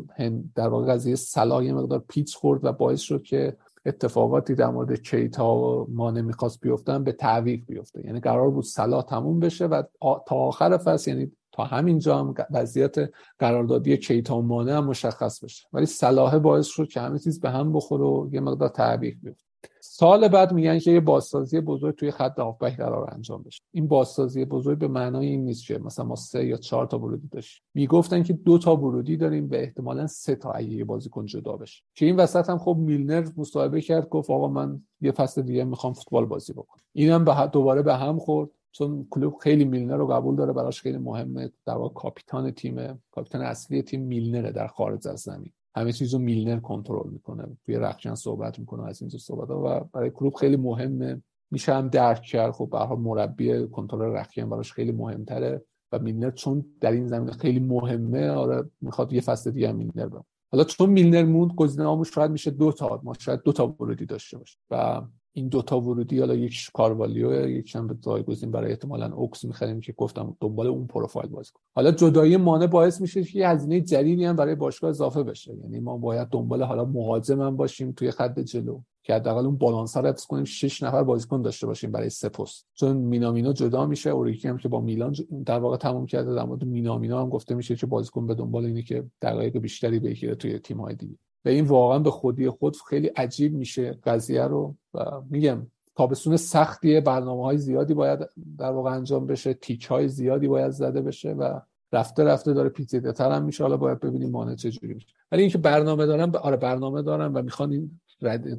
در 0.54 0.68
واقع 0.68 0.92
قضیه 0.92 1.16
صلاح 1.16 1.64
یه 1.64 1.72
مقدار 1.72 2.04
پیچ 2.08 2.36
خورد 2.36 2.64
و 2.64 2.72
باعث 2.72 3.00
شد 3.00 3.22
که 3.22 3.56
اتفاقاتی 3.86 4.54
در 4.54 4.70
مورد 4.70 5.02
کیتا 5.02 5.54
و 5.56 5.86
ما 5.90 6.10
نمی‌خواست 6.10 6.60
بیفتن 6.60 7.04
به 7.04 7.12
تعویق 7.12 7.64
بیفته. 7.66 8.06
یعنی 8.06 8.20
قرار 8.20 8.50
بود 8.50 8.64
صلاح 8.64 9.04
تموم 9.04 9.40
بشه 9.40 9.66
و 9.66 9.82
تا 10.00 10.36
آخر 10.36 10.76
فصل 10.76 11.10
یعنی 11.10 11.32
تا 11.52 11.64
همینجا 11.64 12.18
هم 12.18 12.34
وضعیت 12.50 12.96
قراردادی 13.38 13.96
کیتا 13.96 14.40
مانه 14.40 14.72
هم 14.72 14.86
مشخص 14.86 15.44
بشه. 15.44 15.66
ولی 15.72 15.86
صلاح 15.86 16.38
باعث 16.38 16.66
شد 16.66 16.88
که 16.88 17.00
همه 17.00 17.18
چیز 17.18 17.40
به 17.40 17.50
هم 17.50 17.72
بخوره 17.72 18.04
و 18.04 18.28
یه 18.32 18.40
مقدار 18.40 18.68
تعویق 18.68 19.16
بیفته. 19.22 19.49
سال 19.80 20.28
بعد 20.28 20.52
میگن 20.52 20.78
که 20.78 20.90
یه 20.90 21.00
بازسازی 21.00 21.60
بزرگ 21.60 21.94
توی 21.94 22.10
خط 22.10 22.38
هافبک 22.38 22.76
قرار 22.76 23.14
انجام 23.14 23.42
بشه. 23.42 23.62
این 23.72 23.88
بازسازی 23.88 24.44
بزرگ 24.44 24.78
به 24.78 24.88
معنای 24.88 25.26
این 25.26 25.44
نیست 25.44 25.66
که 25.66 25.78
مثلا 25.78 26.04
ما 26.04 26.16
سه 26.16 26.46
یا 26.46 26.56
چهار 26.56 26.86
تا 26.86 26.98
ورودی 26.98 27.28
داشتیم. 27.28 27.62
می‌گفتن 27.74 28.22
که 28.22 28.32
دو 28.32 28.58
تا 28.58 28.76
ورودی 28.76 29.16
داریم 29.16 29.48
به 29.48 29.62
احتمالا 29.62 30.06
سه 30.06 30.34
تا 30.34 30.52
اگه 30.52 30.68
یه 30.68 30.84
بازیکن 30.84 31.26
جدا 31.26 31.56
بشه. 31.56 31.82
که 31.94 32.06
این 32.06 32.16
وسط 32.16 32.50
هم 32.50 32.58
خب 32.58 32.76
میلنر 32.80 33.28
مصاحبه 33.36 33.80
کرد 33.80 34.08
گفت 34.08 34.30
آقا 34.30 34.48
من 34.48 34.82
یه 35.00 35.12
فصل 35.12 35.42
دیگه 35.42 35.64
می‌خوام 35.64 35.92
فوتبال 35.92 36.26
بازی 36.26 36.52
بکنم. 36.52 36.82
اینم 36.92 37.24
به 37.24 37.46
دوباره 37.52 37.82
به 37.82 37.94
هم 37.96 38.18
خورد. 38.18 38.50
چون 38.72 39.06
کلوب 39.10 39.36
خیلی 39.36 39.64
میلنر 39.64 39.96
رو 39.96 40.06
قبول 40.06 40.36
داره 40.36 40.52
براش 40.52 40.82
خیلی 40.82 40.98
مهمه. 40.98 41.50
در 41.66 41.74
واقع 41.74 41.94
کاپیتان 41.94 42.50
تیم 42.50 43.02
کاپیتان 43.10 43.40
اصلی 43.40 43.82
تیم 43.82 44.00
میلنره 44.00 44.52
در 44.52 44.66
خارج 44.66 45.08
از 45.08 45.20
زمین. 45.20 45.52
همه 45.74 45.92
چیز 45.92 46.14
رو 46.14 46.20
میلنر 46.20 46.60
کنترل 46.60 47.10
می‌کنه. 47.10 47.56
توی 47.66 47.76
رخشن 47.76 48.14
صحبت 48.14 48.58
می‌کنه 48.58 48.86
از 48.88 49.02
این 49.02 49.10
صحبت 49.10 49.48
ها 49.48 49.62
و 49.64 49.84
برای 49.92 50.10
کلوب 50.10 50.34
خیلی 50.34 50.56
مهمه. 50.56 51.22
میشه 51.50 51.74
هم 51.74 51.88
درک 51.88 52.22
کرد. 52.22 52.52
خب 52.52 52.68
به 52.70 52.94
مربی 52.94 53.66
کنترل 53.66 54.16
رخکن 54.16 54.50
براش 54.50 54.72
خیلی 54.72 54.92
مهمتره 54.92 55.62
و 55.92 55.98
میلنر 55.98 56.30
چون 56.30 56.64
در 56.80 56.92
این 56.92 57.06
زمینه 57.06 57.32
خیلی 57.32 57.60
مهمه. 57.60 58.30
آره 58.30 58.70
می‌خواد 58.80 59.12
یه 59.12 59.20
فصل 59.20 59.50
دیگه 59.50 59.72
میلنر 59.72 60.06
بمونه. 60.06 60.24
حالا 60.52 60.64
چون 60.64 60.90
میلنر 60.90 61.24
موند 61.24 61.54
گزینه 61.54 62.04
شاید 62.04 62.30
میشه 62.30 62.50
دو 62.50 62.72
تا. 62.72 63.00
ما 63.04 63.14
شاید 63.18 63.42
دو 63.42 63.52
تا 63.52 63.66
ورودی 63.66 64.06
داشته 64.06 64.38
باشه 64.38 64.58
و 64.70 65.02
این 65.32 65.48
دوتا 65.48 65.80
ورودی 65.80 66.18
حالا 66.18 66.34
یک 66.34 66.70
کاروالیو 66.74 67.48
یک 67.48 67.76
به 67.76 67.96
جایگزین 68.00 68.50
برای 68.50 68.70
احتمالا 68.70 69.12
اوکس 69.14 69.44
می‌خریم 69.44 69.80
که 69.80 69.92
گفتم 69.92 70.36
دنبال 70.40 70.66
اون 70.66 70.86
پروفایل 70.86 71.28
بازی 71.28 71.50
کنیم. 71.54 71.64
حالا 71.74 71.92
جدایی 71.92 72.36
مانع 72.36 72.66
باعث 72.66 73.00
میشه 73.00 73.24
که 73.24 73.48
هزینه 73.48 73.80
جدیدی 73.80 74.24
هم 74.24 74.36
برای 74.36 74.54
باشگاه 74.54 74.90
اضافه 74.90 75.22
بشه. 75.22 75.54
یعنی 75.56 75.80
ما 75.80 75.96
باید 75.96 76.28
دنبال 76.28 76.62
حالا 76.62 76.84
مهاجم 76.84 77.42
هم 77.42 77.56
باشیم 77.56 77.92
توی 77.92 78.10
خط 78.10 78.40
جلو 78.40 78.80
که 79.02 79.14
حداقل 79.14 79.46
اون 79.46 79.56
بالانس 79.56 79.96
رو 79.96 80.06
حفظ 80.06 80.26
کنیم 80.26 80.44
6 80.44 80.82
نفر 80.82 81.02
بازیکن 81.02 81.42
داشته 81.42 81.66
باشیم 81.66 81.92
برای 81.92 82.10
سه 82.10 82.28
پست. 82.28 82.66
چون 82.74 82.96
مینامینو 82.96 83.52
جدا 83.52 83.86
میشه 83.86 84.10
اوریکی 84.10 84.48
هم 84.48 84.58
که 84.58 84.68
با 84.68 84.80
میلان 84.80 85.14
در 85.46 85.58
واقع 85.58 85.76
تموم 85.76 86.06
کرده 86.06 86.34
در 86.34 86.44
مورد 86.44 86.64
مینامینو 86.64 87.18
هم 87.18 87.28
گفته 87.28 87.54
میشه 87.54 87.76
که 87.76 87.86
بازیکن 87.86 88.26
به 88.26 88.34
دنبال 88.34 88.64
اینه 88.64 88.82
که 88.82 89.04
دقایق 89.22 89.58
بیشتری 89.58 89.98
بگیره 89.98 90.34
توی 90.34 90.58
تیم 90.58 90.80
های 90.80 90.94
دیگه. 90.94 91.16
و 91.44 91.48
این 91.48 91.64
واقعا 91.64 91.98
به 91.98 92.10
خودی 92.10 92.48
خود 92.48 92.76
خیلی 92.88 93.06
عجیب 93.06 93.54
میشه 93.54 93.98
قضیه 94.04 94.44
رو 94.44 94.74
و 94.94 95.00
میگم 95.30 95.66
تابستون 95.96 96.36
سختیه 96.36 97.00
برنامه 97.00 97.42
های 97.42 97.58
زیادی 97.58 97.94
باید 97.94 98.18
در 98.58 98.70
واقع 98.70 98.90
انجام 98.90 99.26
بشه 99.26 99.54
تیک 99.54 99.84
های 99.84 100.08
زیادی 100.08 100.48
باید 100.48 100.70
زده 100.70 101.02
بشه 101.02 101.32
و 101.32 101.60
رفته 101.92 102.24
رفته 102.24 102.52
داره 102.52 102.68
پیچیده 102.68 103.12
تر 103.12 103.32
هم 103.32 103.42
میشه. 103.42 103.64
حالا 103.64 103.76
باید 103.76 104.00
ببینیم 104.00 104.30
مانع 104.30 104.54
چجوری 104.54 104.94
میشه. 104.94 105.06
ولی 105.32 105.42
اینکه 105.42 105.58
برنامه 105.58 106.06
دارن 106.06 106.36
آره 106.36 106.56
برنامه 106.56 107.02
دارن 107.02 107.32
و 107.32 107.42
می‌خوان 107.42 107.72
این 107.72 108.00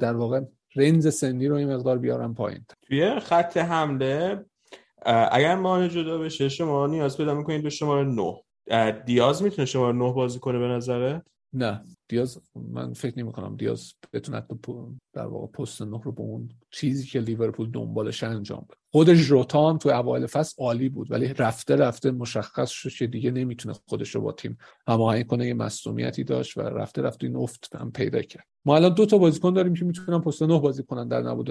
در 0.00 0.16
واقع 0.16 0.40
رنز 0.76 1.14
سنی 1.14 1.48
رو 1.48 1.56
این 1.56 1.74
مقدار 1.74 1.98
بیارن 1.98 2.34
پایین. 2.34 2.64
توی 2.82 3.20
خط 3.20 3.56
حمله 3.56 4.44
اگر 5.32 5.56
مانع 5.56 5.88
جدا 5.88 6.18
بشه 6.18 6.48
شما 6.48 6.86
نیاز 6.86 7.16
پیدا 7.16 7.34
می‌کنید 7.34 7.62
به 7.62 7.70
شماره 7.70 8.04
9 8.04 8.94
دیاز 9.04 9.42
می‌تونه 9.42 9.66
شماره 9.66 9.96
9 9.96 10.12
بازی 10.12 10.38
کنه 10.38 10.58
به 10.58 10.66
نظرت؟ 10.68 11.22
نه. 11.52 11.84
دیاز 12.12 12.40
من 12.54 12.92
فکر 12.92 13.18
نمی 13.18 13.32
کنم 13.32 13.56
دیاز 13.56 13.94
بتونه 14.12 14.46
در 15.12 15.26
واقع 15.26 15.46
پست 15.46 15.82
نه 15.82 16.00
رو 16.04 16.12
به 16.12 16.20
اون 16.20 16.48
چیزی 16.70 17.06
که 17.06 17.20
لیورپول 17.20 17.70
دنبالش 17.70 18.22
انجام 18.22 18.66
بده. 18.68 18.76
خود 18.90 19.14
ژوتا 19.14 19.70
هم 19.70 19.78
تو 19.78 19.88
اوایل 19.88 20.26
فصل 20.26 20.62
عالی 20.62 20.88
بود 20.88 21.10
ولی 21.10 21.26
رفته 21.26 21.76
رفته 21.76 22.10
مشخص 22.10 22.70
شد 22.70 22.90
که 22.90 23.06
دیگه 23.06 23.30
نمی‌تونه 23.30 23.74
خودش 23.88 24.14
رو 24.14 24.20
با 24.20 24.32
تیم 24.32 24.58
هماهنگ 24.88 25.26
کنه 25.26 25.46
یه 25.46 25.54
مصونیتی 25.54 26.24
داشت 26.24 26.56
و 26.56 26.60
رفته 26.60 27.02
رفته 27.02 27.26
این 27.26 27.36
افت 27.36 27.76
هم 27.76 27.92
پیدا 27.92 28.22
کرد. 28.22 28.46
ما 28.64 28.76
الان 28.76 28.94
دو 28.94 29.06
تا 29.06 29.18
بازیکن 29.18 29.52
داریم 29.52 29.74
که 29.74 29.84
می‌تونن 29.84 30.20
پست 30.20 30.42
نه 30.42 30.60
بازی 30.60 30.82
کنن. 30.82 31.08
در 31.08 31.22
نبود 31.22 31.50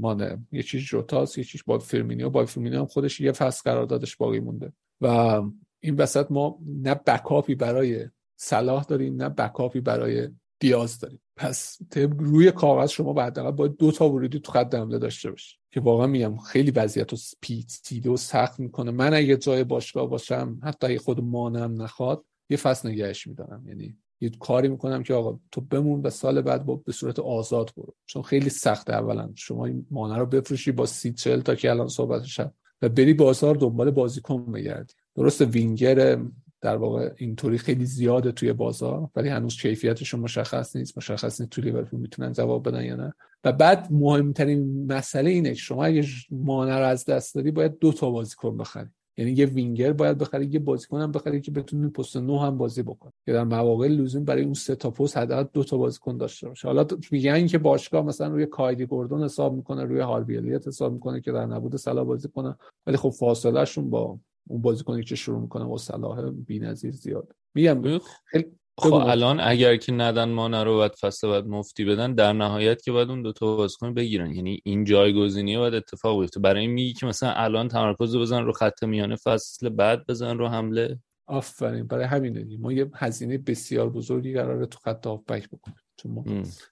مانه. 0.00 0.46
یه 0.52 0.62
چیز 0.62 0.80
ژوتاست 0.80 1.38
یه 1.38 1.44
چیز 1.44 1.62
با 1.66 1.78
فرمینیو 1.78 2.30
با 2.30 2.44
فرمینیو 2.46 2.78
هم 2.78 2.86
خودش 2.86 3.20
یه 3.20 3.32
فصل 3.32 3.70
قراردادش 3.70 4.16
باقی 4.16 4.40
مونده. 4.40 4.72
و 5.00 5.42
این 5.80 5.94
وسط 5.94 6.26
ما 6.30 6.58
نه 6.82 6.94
backup 6.94 7.45
ی 7.45 7.54
برای 7.54 8.08
صلاح 8.42 8.84
داریم 8.84 9.22
نه 9.22 9.28
backup 9.28 9.73
ی 9.73 9.80
برای 9.80 10.28
دیاز 10.58 10.98
داریم. 10.98 11.20
پس 11.36 11.78
روی 12.18 12.52
کاغذ 12.52 12.90
شما 12.90 13.12
بعد 13.12 13.50
باید 13.50 13.76
دو 13.76 13.92
تا 13.92 14.10
ورودی 14.10 14.40
تو 14.40 14.52
خط 14.52 14.74
حمله 14.74 14.98
داشته 14.98 15.30
باشی. 15.30 15.56
که 15.70 15.80
واقعا 15.80 16.06
میگم 16.06 16.36
خیلی 16.36 16.70
وضعیت 16.70 17.12
رو 17.12 17.18
پیچیده 17.40 18.10
و 18.10 18.16
سخت 18.16 18.60
می‌کنه. 18.60 18.90
من 18.90 19.14
اگه 19.14 19.36
جای 19.36 19.64
باشگاه 19.64 20.10
باشم 20.10 20.58
حتی 20.62 20.86
اگه 20.86 20.98
خود 20.98 21.20
مانم 21.20 21.82
نخواد 21.82 22.24
یه 22.50 22.56
فصل 22.56 22.88
نگهش 22.88 23.26
میدارم. 23.26 23.68
یعنی 23.68 23.96
یه 24.20 24.30
کاری 24.30 24.68
می‌کنم 24.68 25.02
که 25.02 25.14
آقا 25.14 25.40
تو 25.52 25.60
بمون 25.60 26.02
و 26.02 26.10
سال 26.10 26.42
بعد 26.42 26.66
با 26.66 26.76
به 26.76 26.92
صورت 26.92 27.18
آزاد 27.18 27.70
برو. 27.76 27.94
چون 28.06 28.22
خیلی 28.22 28.50
سخته 28.50 28.92
اولا. 28.92 29.30
شما 29.34 29.66
این 29.66 29.86
مانه 29.90 30.18
رو 30.18 30.26
بفروشی 30.26 30.72
با 30.72 30.86
سی 30.86 31.12
چل 31.12 31.40
تا 31.40 31.54
که 31.54 31.70
الان 31.70 31.88
صحبتش 31.88 32.40
و 32.82 32.88
بری 32.88 33.14
بازار 33.14 33.54
دنبال 33.54 33.90
بازیکن 33.90 34.52
بگردی. 34.52 34.94
درست 35.14 35.40
وینگر 35.40 36.18
در 36.60 36.76
واقع 36.76 37.12
اینطوری 37.16 37.58
خیلی 37.58 37.84
زیاده 37.84 38.32
توی 38.32 38.52
بازار 38.52 39.08
ولی 39.16 39.28
هنوز 39.28 39.56
کیفیتشون 39.56 40.20
مشخص 40.20 40.76
نیست. 40.76 40.98
مشخص 40.98 41.40
نیست 41.40 41.52
توی 41.52 41.64
لیورپول 41.64 42.00
می‌تونن 42.00 42.32
جواب 42.32 42.68
بدن 42.68 42.84
یا 42.84 42.96
نه. 42.96 43.14
و 43.44 43.52
بعد 43.52 43.88
مهمترین 43.90 44.92
مسئله 44.92 45.30
اینه 45.30 45.48
که 45.48 45.54
شما 45.54 45.84
اگه 45.84 46.04
مانع 46.30 46.78
رو 46.78 46.86
از 46.86 47.04
دست 47.04 47.34
داری 47.34 47.50
باید 47.50 47.78
دو 47.78 47.92
تا 47.92 48.10
بازیکن 48.10 48.56
بخری. 48.56 48.88
یعنی 49.16 49.32
یه 49.32 49.46
وینگر 49.46 49.92
باید 49.92 50.18
بخری 50.18 50.46
یه 50.46 50.58
بازیکن 50.58 51.00
هم 51.00 51.12
بخری 51.12 51.40
که 51.40 51.50
بتونه 51.50 51.88
پست 51.88 52.16
نو 52.16 52.38
هم 52.38 52.58
بازی 52.58 52.82
بکنه 52.82 53.12
که 53.26 53.32
در 53.32 53.44
مواقع 53.44 53.88
لزوم 53.88 54.24
برای 54.24 54.44
اون 54.44 54.54
سه 54.54 54.74
تا 54.74 54.90
پست 54.90 55.16
حداقل 55.16 55.44
دو 55.52 55.64
تا 55.64 55.76
بازیکن 55.76 56.16
داشته 56.16 56.48
باشه. 56.48 56.68
حالا 56.68 56.86
میگن 57.10 57.46
که 57.46 57.58
باشگاه 57.58 58.06
مثلا 58.06 58.28
روی 58.28 58.46
کایدی 58.46 58.86
گوردون 58.86 59.24
حساب 59.24 59.54
می‌کنه 59.54 59.84
روی 59.84 60.00
هاربی 60.00 60.58
حساب 60.66 60.92
می‌کنه 60.92 61.20
که 61.20 61.32
در 61.32 61.46
نبود 61.46 61.76
سلا 61.76 62.04
بازی 62.04 62.28
کنه. 62.28 62.56
ولی 62.86 62.96
خب 62.96 63.10
فاصله 63.10 63.64
شون 63.64 63.90
با 63.90 64.18
اون 64.50 64.62
بازیکنی 64.62 65.04
که 65.04 65.14
شروع 65.14 65.40
می‌کنه 65.40 65.64
با 65.64 65.76
صلاح 65.76 66.30
بی‌نظیر 66.30 66.90
زیاد. 66.90 67.32
میگم 67.54 68.00
خیلی 68.24 68.46
خب 68.78 68.94
الان 68.94 69.40
اگر 69.40 69.76
که 69.76 69.92
ندن 69.92 70.28
ما 70.28 70.62
رو 70.62 70.74
باید 70.74 70.92
فصل 71.00 71.28
باید 71.28 71.46
مفتی 71.46 71.84
بدن 71.84 72.14
در 72.14 72.32
نهایت 72.32 72.82
که 72.82 72.92
باید 72.92 73.10
اون 73.10 73.22
دو 73.22 73.32
تا 73.32 73.56
بازیکن 73.56 73.94
بگیرن. 73.94 74.34
یعنی 74.34 74.60
این 74.64 74.84
جایگزینی 74.84 75.56
باید 75.56 75.74
اتفاق 75.74 76.20
بیفته. 76.20 76.40
برای 76.40 76.60
این 76.60 76.70
میگی 76.70 76.92
که 76.92 77.06
مثلا 77.06 77.32
الان 77.32 77.68
تمرکز 77.68 78.16
بزن 78.16 78.44
رو 78.44 78.52
خط 78.52 78.84
میانه 78.84 79.16
فصل 79.16 79.68
بعد 79.68 80.06
بزن 80.06 80.38
رو 80.38 80.48
حمله؟ 80.48 80.98
آفرین 81.26 81.86
برای 81.86 82.04
همین 82.04 82.58
ما 82.60 82.72
یه 82.72 82.90
هزینه 82.94 83.38
بسیار 83.38 83.90
بزرگی 83.90 84.34
قراره 84.34 84.66
تو 84.66 84.78
خط 84.78 85.06
هافبک 85.06 85.48
بکنیم. 85.48 85.76
چون 86.02 86.12
ما. 86.12 86.24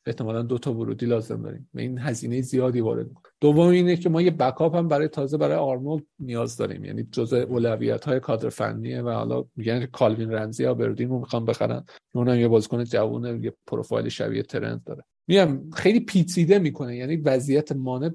احتمالا 0.06 0.42
دو 0.42 0.58
تا 0.58 0.72
ورودی 0.72 1.06
لازم 1.06 1.42
داریم. 1.42 1.70
و 1.74 1.78
این 1.78 1.98
هزینه 1.98 2.40
زیادی 2.40 2.80
وارد 2.80 3.08
می‌کنه 3.08 3.32
دوم 3.40 3.68
اینه 3.68 3.96
که 3.96 4.08
ما 4.08 4.22
یه 4.22 4.30
بکاپ 4.30 4.76
هم 4.76 4.88
برای 4.88 5.08
تازه 5.08 5.36
برای 5.36 5.56
آرنولد 5.56 6.04
نیاز 6.18 6.56
داریم. 6.56 6.84
یعنی 6.84 7.02
جزء 7.02 7.42
اولویت 7.42 8.04
های 8.04 8.20
کادر 8.20 8.48
فنیه 8.48 9.02
و 9.02 9.10
حالا 9.10 9.44
میگن 9.56 9.80
که 9.80 9.86
کالوین 9.86 10.32
رمزی 10.32 10.62
یا 10.62 10.74
بردین 10.74 11.08
رو 11.08 11.18
می‌خوان 11.18 11.44
بخرن. 11.44 11.84
اونم 12.14 12.40
یه 12.40 12.48
بازیکن 12.48 12.84
جوونه 12.84 13.44
یه 13.44 13.52
پروفایل 13.66 14.08
شبیه 14.08 14.42
ترند 14.42 14.84
داره. 14.84 15.04
میگم 15.26 15.70
خیلی 15.70 16.00
پیچیده 16.00 16.58
می‌کنه. 16.58 16.96
یعنی 16.96 17.16
وضعیت 17.16 17.72
مانع 17.72 18.10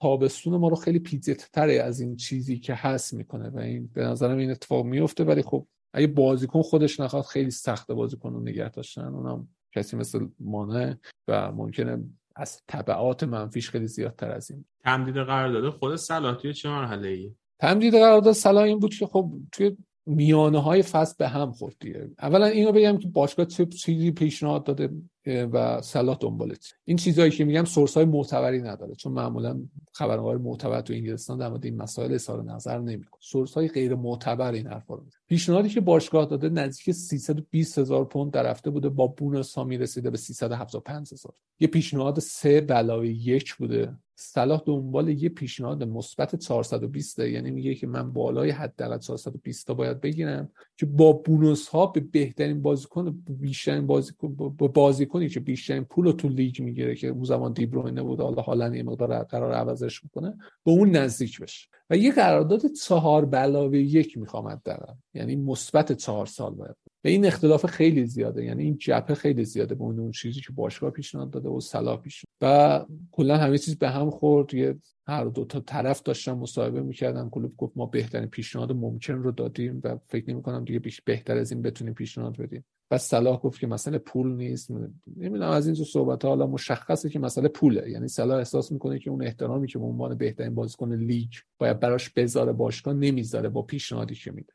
تابستون 0.00 0.56
ما 0.56 0.68
رو 0.68 0.76
خیلی 0.76 0.98
پیچیده 0.98 1.42
تره 1.52 1.74
از 1.74 2.00
این 2.00 2.16
چیزی 2.16 2.58
که 2.58 2.74
هست 2.74 3.14
می‌کنه. 3.14 3.48
و 3.48 3.58
این 3.58 3.90
به 3.94 4.04
نظرم 4.04 4.38
این 4.38 4.50
اتفاق 4.50 4.84
میفته 4.86 5.24
ولی 5.24 5.42
خب 5.42 5.66
اگه 5.96 6.06
بازیکن 6.06 6.62
خودش 6.62 7.00
نخواد 7.00 7.24
خیلی 7.24 7.50
سخته 7.50 7.94
بازیکن 7.94 8.32
رو 8.32 8.40
نگه 8.40 8.70
داشتن 8.70 9.04
اونم 9.04 9.48
کسی 9.74 9.96
مثل 9.96 10.26
مانه 10.40 11.00
و 11.28 11.52
ممکنه 11.52 12.04
از 12.36 12.62
طبعات 12.66 13.24
منفیش 13.24 13.70
خیلی 13.70 13.86
زیادتر 13.86 14.30
از 14.30 14.50
این. 14.50 14.64
تمدید 14.84 15.16
قرارداد 15.16 15.70
خود 15.70 15.96
صلاح 15.96 16.34
توی 16.36 16.54
چه 16.54 16.68
مرحله 16.68 17.08
ای 17.08 17.34
تمدید 17.60 17.94
قرارداد 17.94 18.32
صلاح 18.32 18.62
این 18.62 18.78
بود 18.78 18.94
که 18.94 19.06
خب 19.06 19.32
توی 19.52 19.76
میانه 20.06 20.62
های 20.62 20.82
فصل 20.82 21.14
به 21.18 21.28
هم 21.28 21.52
خورد 21.52 21.74
دیگه. 21.80 22.10
اولا 22.18 22.46
اینو 22.46 22.72
بگم 22.72 22.98
که 22.98 23.08
باشگاه 23.08 23.46
چه 23.46 23.66
چیزی 23.66 24.10
پیشنهاد 24.10 24.64
داده 24.64 24.90
و 25.26 25.80
صلاح 25.82 26.16
دنبالت 26.20 26.72
این 26.84 26.96
چیزهایی 26.96 27.30
که 27.30 27.44
میگم 27.44 27.64
سورس 27.64 27.94
های 27.96 28.04
معتبری 28.04 28.62
نداره 28.62 28.94
چون 28.94 29.12
معمولا 29.12 29.62
خبرنگار 29.92 30.38
معتبر 30.38 30.80
تو 30.80 30.92
انگلستان 30.92 31.38
در 31.38 31.48
مورد 31.48 31.64
این 31.64 31.76
مسائل 31.76 32.14
اظهار 32.14 32.42
نظر 32.44 32.78
نمی‌کنه. 32.78 33.20
سورس 33.20 33.54
های 33.54 33.68
غیر 33.68 33.94
معتبر 33.94 34.52
این 34.52 34.66
حرفا 34.66 34.94
رو 34.94 35.06
پیشنهادی 35.28 35.68
که 35.68 35.80
باشگاه 35.80 36.26
داده 36.26 36.48
نزدیک 36.48 36.94
320 36.94 37.78
هزار 37.78 38.04
پوند 38.04 38.32
در 38.32 38.50
هفته 38.50 38.70
بوده 38.70 38.88
با 38.88 39.06
بونوس 39.06 39.54
ها 39.54 39.64
می‌رسیده 39.64 40.10
به 40.10 40.16
375 40.16 41.12
هزار. 41.12 41.34
یه 41.60 41.68
پیشنهاد 41.68 42.18
سه 42.18 42.60
علاوه 42.60 43.08
یک 43.08 43.54
بوده. 43.54 43.96
صلاح 44.16 44.62
دنبال 44.66 45.08
یه 45.08 45.28
پیشنهاد 45.28 45.82
مثبت 45.82 46.36
420 46.36 47.18
یعنی 47.18 47.50
میگه 47.50 47.74
که 47.74 47.86
من 47.86 48.12
بالای 48.12 48.50
حداقل 48.50 48.98
420 48.98 49.66
تا 49.66 49.74
باید 49.74 50.00
بگیرم 50.00 50.50
که 50.76 50.86
با 50.86 51.12
بونوس 51.12 51.68
ها 51.68 51.86
به 51.86 52.00
بهترین 52.00 52.62
بازیکن 52.62 53.24
بیشترین 53.28 53.86
بازیکن 53.86 54.34
با 54.34 54.68
بازیکنی 54.68 55.28
که 55.28 55.40
بیشترین 55.40 55.84
پول 55.84 56.04
رو 56.04 56.12
تو 56.12 56.28
لیگ 56.28 56.62
می‌گیره 56.62 56.94
که 56.94 57.08
اون 57.08 57.24
زمان 57.24 57.52
دیبروینه 57.52 58.02
بود 58.02 58.20
حالا 58.20 58.42
حالا 58.42 58.76
یه 58.76 58.82
مقدار 58.82 59.22
قرار 59.22 59.52
عوضش 59.52 60.04
می‌کنه 60.04 60.30
به 60.64 60.70
اون 60.70 60.90
نزدیک 60.90 61.40
بشه. 61.40 61.68
و 61.90 61.96
یه 61.96 62.12
قرارداد 62.12 62.66
چهار 62.66 63.24
بلاوه 63.24 63.78
یک 63.78 64.18
می‌خوام 64.18 64.48
حداقل. 64.48 64.94
یعنی 65.14 65.36
مثبت 65.36 65.92
چهار 65.92 66.26
سال 66.26 66.54
باید. 66.54 66.76
و 67.04 67.08
این 67.08 67.26
اختلاف 67.26 67.66
خیلی 67.66 68.06
زیاده. 68.06 68.44
یعنی 68.44 68.62
این 68.62 68.78
جبهه 68.78 69.14
خیلی 69.14 69.44
زیاده 69.44 69.74
به 69.74 69.82
اون 69.82 70.10
چیزی 70.10 70.40
که 70.40 70.52
باشگاه 70.52 70.90
پیشنهاد 70.90 71.30
داده 71.30 71.48
و 71.48 71.60
صلاح 71.60 72.00
پیش 72.00 72.24
و 72.40 72.84
کلا 73.12 73.36
همه 73.36 73.58
چیز 73.58 73.78
به 73.78 73.88
هم 73.88 74.10
خورد. 74.10 74.54
یه 74.54 74.78
هر 75.06 75.24
دو 75.24 75.44
تا 75.44 75.60
طرف 75.60 76.02
داشتن 76.02 76.32
مصاحبه 76.32 76.82
می‌کردن. 76.82 77.28
کلوب 77.28 77.56
گفت 77.56 77.72
ما 77.76 77.86
بهترین 77.86 78.28
پیشنهاد 78.28 78.72
ممکن 78.72 79.14
رو 79.14 79.32
دادیم 79.32 79.80
و 79.84 79.98
فکر 80.08 80.30
نمی 80.30 80.42
کنم 80.42 80.64
دیگه 80.64 80.80
بهتر 81.04 81.36
از 81.36 81.52
این 81.52 81.62
بتونیم 81.62 81.94
پیشنهاد 81.94 82.36
بدیم. 82.36 82.64
و 82.90 82.98
صلاح 82.98 83.40
گفت 83.40 83.60
که 83.60 83.66
مسئله 83.66 83.98
پول 83.98 84.32
نیست. 84.32 84.70
نمی‌دونم 85.16 85.50
از 85.50 85.66
این 85.66 85.74
صحبت 85.74 86.22
ها 86.24 86.28
حالا 86.28 86.46
مشخصه 86.46 87.10
که 87.10 87.18
مسئله 87.18 87.48
پوله. 87.48 87.90
یعنی 87.90 88.08
صلاح 88.08 88.38
احساس 88.38 88.72
می‌کنه 88.72 88.98
که 88.98 89.10
اون 89.10 89.22
احترامی 89.22 89.66
که 89.66 89.78
به 89.78 89.84
عنوان 89.84 90.14
بهترین 90.14 90.54
بازیکن 90.54 90.94
لیگ 90.94 91.32
باید 91.58 91.80
براش 91.80 92.10
بذاره 92.10 92.52
باشگاه 92.52 92.94
نمی‌ذاره 92.94 93.48
با 93.48 93.62
پیشنهادی 93.62 94.14
که 94.14 94.32
میده. 94.32 94.52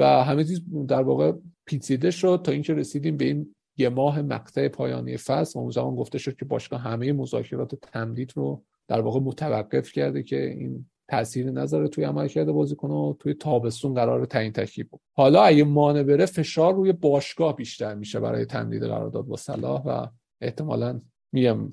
و 0.00 0.04
همه 0.04 0.44
چیز 0.44 0.60
در 0.88 1.02
واقع 1.02 1.32
پیچیده 1.66 2.10
شد 2.10 2.40
تا 2.44 2.52
اینکه 2.52 2.74
رسیدیم 2.74 3.16
به 3.16 3.24
این 3.24 3.54
یه 3.76 3.88
ماه 3.88 4.22
مقطع 4.22 4.68
پایانی 4.68 5.16
فصل. 5.16 5.58
و 5.58 5.62
اون 5.62 5.70
زمان 5.70 5.96
گفته 5.96 6.18
شد 6.18 6.36
که 6.36 6.44
باشگاه 6.44 6.80
همه 6.80 7.12
مذاکرات 7.12 7.74
تمدید 7.74 8.32
رو 8.36 8.62
در 8.88 9.00
واقع 9.00 9.20
متوقف 9.20 9.92
کرده 9.92 10.22
که 10.22 10.50
این 10.50 10.86
تاثیر 11.08 11.50
نظر 11.50 11.86
توی 11.86 12.04
عمل 12.04 12.28
کرده 12.28 12.52
بازیکن 12.52 12.90
و 12.90 13.14
توی 13.18 13.34
تابستون 13.34 13.94
قرار 13.94 14.26
تعیین 14.26 14.52
تکلیف 14.52 14.88
بود. 14.88 15.00
حالا 15.16 15.42
اگه 15.42 15.64
مانع 15.64 16.02
بره 16.02 16.26
فشار 16.26 16.74
روی 16.74 16.92
باشگاه 16.92 17.56
بیشتر 17.56 17.94
میشه 17.94 18.20
برای 18.20 18.44
تمدید 18.44 18.82
قرارداد 18.82 19.26
با 19.26 19.36
صلاح 19.36 19.82
و 19.82 20.06
احتمالا 20.40 21.00
میگم 21.32 21.70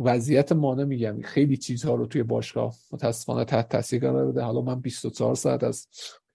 وضعیت 0.00 0.52
مانع 0.52 0.84
میگم. 0.84 1.20
خیلی 1.22 1.56
چیزها 1.56 1.94
رو 1.94 2.06
توی 2.06 2.22
باشگاه 2.22 2.74
متاسفانه 2.92 3.44
تحت 3.44 3.68
تاثیر 3.68 4.00
قرار 4.00 4.26
بده. 4.26 4.42
حالا 4.42 4.60
من 4.60 4.80
24 4.80 5.34
ساعت 5.34 5.64
از 5.64 5.88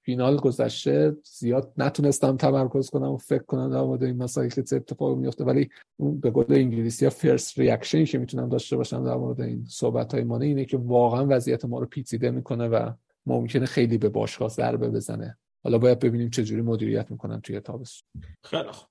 فینال 0.05 0.37
گذشته 0.37 1.15
زیاد 1.23 1.73
نتونستم 1.77 2.37
تمرکز 2.37 2.89
کنم 2.89 3.11
و 3.11 3.17
فکر 3.17 3.43
کنم 3.43 3.71
در 3.71 3.81
مورد 3.81 4.03
این 4.03 4.17
مسائل 4.17 4.49
که 4.49 4.63
چه 4.63 4.75
اتفاقی 4.75 5.15
میفته 5.15 5.43
ولی 5.43 5.69
اون 5.97 6.19
به 6.19 6.31
قول 6.31 6.45
انگلیسی 6.49 7.05
ها 7.05 7.11
فرست 7.11 7.59
ریاکشنی 7.59 8.05
که 8.05 8.17
می‌تونم 8.17 8.49
داشته 8.49 8.77
باشم 8.77 9.05
در 9.05 9.15
مورد 9.15 9.41
این 9.41 9.65
صحبت 9.67 10.13
های 10.13 10.23
مانه 10.23 10.45
اینه 10.45 10.65
که 10.65 10.77
واقعا 10.77 11.25
وضعیت 11.29 11.65
ما 11.65 11.79
رو 11.79 11.85
پیچیده 11.85 12.31
می‌کنه 12.31 12.67
و 12.67 12.91
ممکنه 13.25 13.65
خیلی 13.65 13.97
به 13.97 14.09
باشگاه 14.09 14.49
ضربه 14.49 14.89
بزنه. 14.89 15.37
حالا 15.63 15.77
باید 15.77 15.99
ببینیم 15.99 16.29
چه 16.29 16.43
جوری 16.43 16.61
مدیریت 16.61 17.11
می‌کنن 17.11 17.41
توی 17.41 17.59
تابستون. 17.59 18.23
خیلی 18.43 18.71
خوب. 18.71 18.87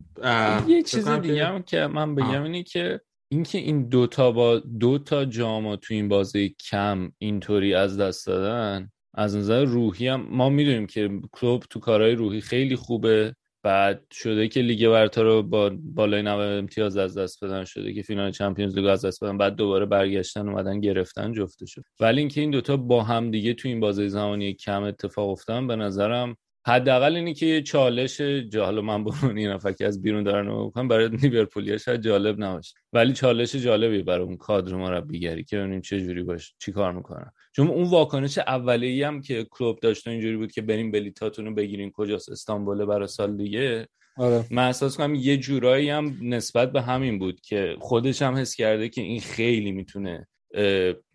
یه 0.68 0.82
چیز 0.82 1.08
دیگه 1.08 1.46
هم 1.46 1.62
که 1.62 1.86
من 1.86 2.14
بگم 2.14 2.42
اینه 2.42 2.62
که 2.62 3.00
اینکه 3.32 3.58
این 3.58 3.88
دوتا 3.88 4.32
با 4.32 4.58
دو 4.58 4.98
تا 4.98 5.24
جام 5.24 5.76
تو 5.76 5.94
این 5.94 6.08
بازی 6.08 6.56
کم 6.70 7.12
اینطوری 7.18 7.74
از 7.74 7.98
دست 7.98 8.26
دادن 8.26 8.90
از 9.14 9.36
نظر 9.36 9.64
روحی 9.64 10.08
هم 10.08 10.26
ما 10.30 10.48
می‌دونیم 10.48 10.86
که 10.86 11.10
کلوب 11.32 11.62
تو 11.70 11.80
کارهای 11.80 12.14
روحی 12.14 12.40
خیلی 12.40 12.76
خوبه. 12.76 13.34
بعد 13.62 14.04
شده 14.12 14.48
که 14.48 14.60
لیگ 14.60 14.88
برتر 14.88 15.22
رو 15.22 15.42
با 15.42 15.70
بالای 15.82 16.22
90 16.22 16.58
امتیاز 16.58 16.96
از 16.96 17.18
دست 17.18 17.44
بدن. 17.44 17.64
شده 17.64 17.94
که 17.94 18.02
فینال 18.02 18.30
چمپیونز 18.30 18.78
لیگ 18.78 18.86
از 18.86 19.04
دست 19.04 19.24
بدن. 19.24 19.38
بعد 19.38 19.54
دوباره 19.54 19.86
برگشتن 19.86 20.48
اومدن 20.48 20.80
گرفتن 20.80 21.32
جفتشو 21.32 21.82
ولی 22.00 22.20
اینکه 22.20 22.40
این 22.40 22.50
دوتا 22.50 22.76
با 22.76 23.02
هم 23.02 23.30
دیگه 23.30 23.54
تو 23.54 23.68
این 23.68 23.80
بازی 23.80 24.08
زمانی 24.08 24.54
کم 24.54 24.82
اتفاق 24.82 25.30
افتادن 25.30 25.66
به 25.66 25.76
نظرم 25.76 26.36
حداقل 26.66 27.16
اینی 27.16 27.34
که 27.34 27.62
چالش 27.62 28.20
جالب 28.20 28.84
من 28.84 29.04
برون 29.04 29.38
این 29.38 29.58
که 29.78 29.86
از 29.86 30.02
بیرون 30.02 30.22
دارن 30.22 30.46
می‌کنم 30.46 30.88
برای 30.88 31.08
لیورپولیا 31.08 31.78
شاید 31.78 32.02
جالب 32.02 32.42
نباشه. 32.42 32.74
ولی 32.92 33.12
چالش 33.12 33.54
جالبی 33.54 34.02
برای 34.02 34.24
اون 34.24 34.36
کادر 34.36 34.74
مربیگری 34.74 35.44
که 35.44 35.58
ببینیم 35.58 35.80
چه 35.80 36.00
جوری 36.00 36.22
باشه 36.22 36.54
چی 36.58 36.72
کار 36.72 36.92
می‌کنن. 36.92 37.30
چون 37.56 37.68
اون 37.68 37.90
واکنش 37.90 38.38
اولیه‌ای 38.38 39.02
هم 39.02 39.20
که 39.20 39.46
کلوب 39.50 39.80
داشت 39.80 40.08
اینجوری 40.08 40.36
بود 40.36 40.52
که 40.52 40.62
بریم 40.62 40.90
بلیتاتون 40.90 41.44
رو 41.44 41.54
بگیرین 41.54 41.90
کجاست 41.90 42.28
استانبول 42.28 42.84
برای 42.84 43.08
سال 43.08 43.36
دیگه 43.36 43.88
آره. 44.16 44.44
من 44.50 44.66
احساس 44.66 44.96
کنم 44.96 45.14
یه 45.14 45.36
جورایی 45.36 45.90
هم 45.90 46.18
نسبت 46.22 46.72
به 46.72 46.82
همین 46.82 47.18
بود 47.18 47.40
که 47.40 47.76
خودش 47.80 48.22
هم 48.22 48.36
حس 48.36 48.54
کرده 48.54 48.88
که 48.88 49.00
این 49.00 49.20
خیلی 49.20 49.72
می‌تونه 49.72 50.28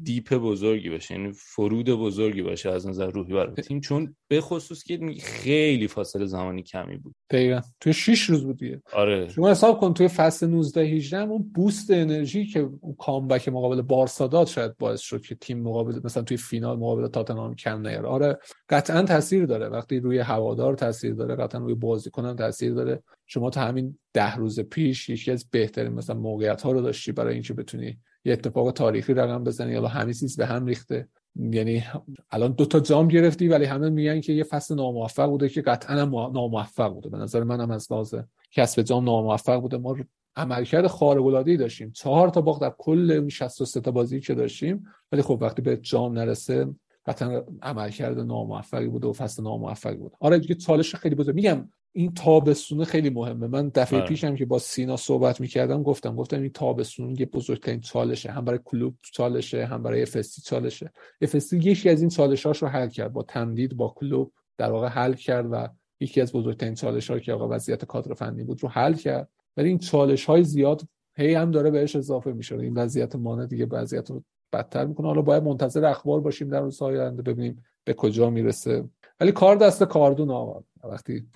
دیپ 0.03 0.33
بزرگی 0.33 0.89
باشه 0.89 1.15
یعنی 1.15 1.31
فرود 1.31 1.89
بزرگی 1.89 2.41
باشه 2.41 2.69
از 2.69 2.87
نظر 2.87 3.11
روحی 3.11 3.33
برای 3.33 3.55
تیم 3.55 3.79
چون 3.79 4.15
به 4.27 4.41
خصوص 4.41 4.83
که 4.83 4.99
خیلی 5.21 5.87
فاصله 5.87 6.25
زمانی 6.25 6.63
کمی 6.63 6.97
بود. 6.97 7.15
دقیقا. 7.29 7.61
توی 7.79 7.93
6 7.93 8.21
روز 8.21 8.43
بود 8.43 8.57
دیگه. 8.57 8.81
آره. 8.93 9.29
شما 9.29 9.51
حساب 9.51 9.79
کن 9.79 9.93
توی 9.93 10.07
فصل 10.07 10.47
19 10.47 10.81
18 10.81 11.17
اون 11.17 11.51
بوست 11.55 11.91
انرژی 11.91 12.45
که 12.45 12.69
اون 12.81 12.95
کامبک 12.99 13.49
مقابل 13.49 13.81
بارسا 13.81 14.27
داد 14.27 14.47
شاید 14.47 14.77
باعث 14.77 14.99
شد 14.99 15.21
که 15.21 15.35
تیم 15.35 15.61
مقابل 15.61 15.99
مثلا 16.03 16.23
توی 16.23 16.37
فینال 16.37 16.77
مقابل 16.77 17.07
تاتنهام 17.07 17.55
کم 17.55 17.87
نیاره. 17.87 18.07
آره 18.07 18.37
قطعا 18.69 19.01
تاثیر 19.01 19.45
داره. 19.45 19.67
وقتی 19.67 19.99
روی 19.99 20.19
هوادار 20.19 20.75
تاثیر 20.75 21.13
داره 21.13 21.35
قطعا 21.35 21.61
روی 21.61 21.75
بازیکن 21.75 22.25
هم 22.25 22.35
تاثیر 22.35 22.73
داره. 22.73 23.03
شما 23.27 23.49
تا 23.49 23.61
همین 23.61 23.99
ده 24.13 24.35
روز 24.35 24.59
پیش 24.59 25.09
یکی 25.09 25.31
از 25.31 25.49
بهترین 25.51 25.93
مثلا 25.93 26.15
موقعیت 26.15 26.61
ها 26.61 26.71
رو 26.71 26.81
داشتی 26.81 27.11
برای 27.11 27.33
اینکه 27.33 27.53
بتونی 27.53 27.99
یه 28.25 28.33
اتفاق 28.33 28.71
تاریخی 28.71 29.13
رقم 29.13 29.43
بزنی 29.43 29.71
یا 29.71 29.87
همه 29.87 30.13
چیز 30.13 30.37
به 30.37 30.45
هم 30.45 30.65
ریخته. 30.65 31.07
یعنی 31.35 31.83
الان 32.31 32.51
دو 32.51 32.65
تا 32.65 32.79
جام 32.79 33.07
گرفتی 33.07 33.47
ولی 33.47 33.65
همه 33.65 33.89
میگن 33.89 34.21
که 34.21 34.33
یه 34.33 34.43
فصل 34.43 34.75
ناموفق 34.75 35.25
بوده 35.25 35.49
که 35.49 35.61
قطعا 35.61 35.95
ناموفق 36.33 36.93
بوده. 36.93 37.09
به 37.09 37.17
نظر 37.17 37.43
منم 37.43 37.71
از 37.71 37.91
لحاظ 37.91 38.15
کسب 38.51 38.81
جام 38.81 39.05
ناموفق 39.05 39.61
بوده. 39.61 39.77
ما 39.77 39.97
عملکرد 40.35 40.87
خارق 40.87 41.25
العاده 41.25 41.57
داشتیم. 41.57 41.91
چهار 41.91 42.29
تا 42.29 42.41
باخت 42.41 42.61
در 42.61 42.73
کل 42.77 43.11
این 43.11 43.29
63 43.29 43.81
تا 43.81 43.91
بازی 43.91 44.19
که 44.19 44.35
داشتیم 44.35 44.85
ولی 45.11 45.21
خب 45.21 45.37
وقتی 45.41 45.61
به 45.61 45.77
جام 45.77 46.13
نرسه 46.13 46.67
قطعا 47.05 47.43
عملکرد 47.61 48.19
ناموفقی 48.19 48.87
بوده 48.87 49.07
و 49.07 49.13
فصل 49.13 49.43
ناموفقی 49.43 49.95
بود 49.95 50.13
آره 50.19 50.39
دیگه 50.39 50.55
چالش 50.55 50.95
خیلی 50.95 51.15
بوده 51.15 51.31
میگم 51.31 51.69
این 51.91 52.13
تابستونه 52.13 52.85
خیلی 52.85 53.09
مهمه. 53.09 53.47
من 53.47 53.69
دفعه 53.69 53.99
آره. 53.99 54.07
پیشم 54.07 54.35
که 54.35 54.45
با 54.45 54.59
سینا 54.59 54.97
صحبت 54.97 55.41
می‌کردم 55.41 55.83
گفتم 55.83 56.15
گفتم 56.15 56.41
این 56.41 56.51
تابستون 56.51 57.15
یه 57.19 57.25
بزرگترین 57.25 57.79
چالشه. 57.79 58.31
هم 58.31 58.45
برای 58.45 58.59
کلوب 58.65 58.95
چالشه 59.01 59.65
هم 59.65 59.83
برای 59.83 60.01
افستی 60.01 60.41
چالشه. 60.41 60.91
افستی 61.21 61.57
یکی 61.57 61.89
از 61.89 62.01
این 62.01 62.09
چالشاش 62.09 62.61
رو 62.61 62.67
حل 62.67 62.89
کرد. 62.89 63.13
با 63.13 63.23
تمدید 63.23 63.77
با 63.77 63.93
کلوب 63.95 64.31
در 64.57 64.71
واقع 64.71 64.87
حل 64.87 65.13
کرد 65.13 65.47
و 65.51 65.69
یکی 65.99 66.21
از 66.21 66.33
بزرگترین 66.33 66.75
چالش 66.75 67.11
ها 67.11 67.19
که 67.19 67.33
آقا 67.33 67.47
وضعیت 67.49 67.85
کادر 67.85 68.13
فنی 68.13 68.43
بود 68.43 68.63
رو 68.63 68.69
حل 68.69 68.93
کرد. 68.93 69.29
ولی 69.57 69.69
این 69.69 69.77
چالش 69.77 70.25
های 70.25 70.43
زیاد 70.43 70.81
هی 71.15 71.33
هم 71.33 71.51
داره 71.51 71.71
بهش 71.71 71.95
اضافه 71.95 72.31
میشه. 72.31 72.55
این 72.55 72.73
وضعیت 72.73 73.15
مانه 73.15 73.45
دیگه 73.45 73.65
وضعیت 73.65 74.09
رو 74.09 74.23
بدتر 74.53 74.85
می‌کنه. 74.85 75.07
حالا 75.07 75.21
باید 75.21 75.43
منتظر 75.43 75.85
اخبار 75.85 76.21
باشیم 76.21 76.49
در 76.49 76.61
روزهای 76.61 76.99
آینده 76.99 77.21
ببینیم 77.21 77.63
به 77.83 77.93
کجا 77.93 78.29
می‌رسه. 78.29 78.89
ولی 79.19 79.31
کار 79.31 79.55
دست 79.55 79.83
کاردون 79.83 80.31
آقا. 80.31 80.63
وقتی 80.83 81.27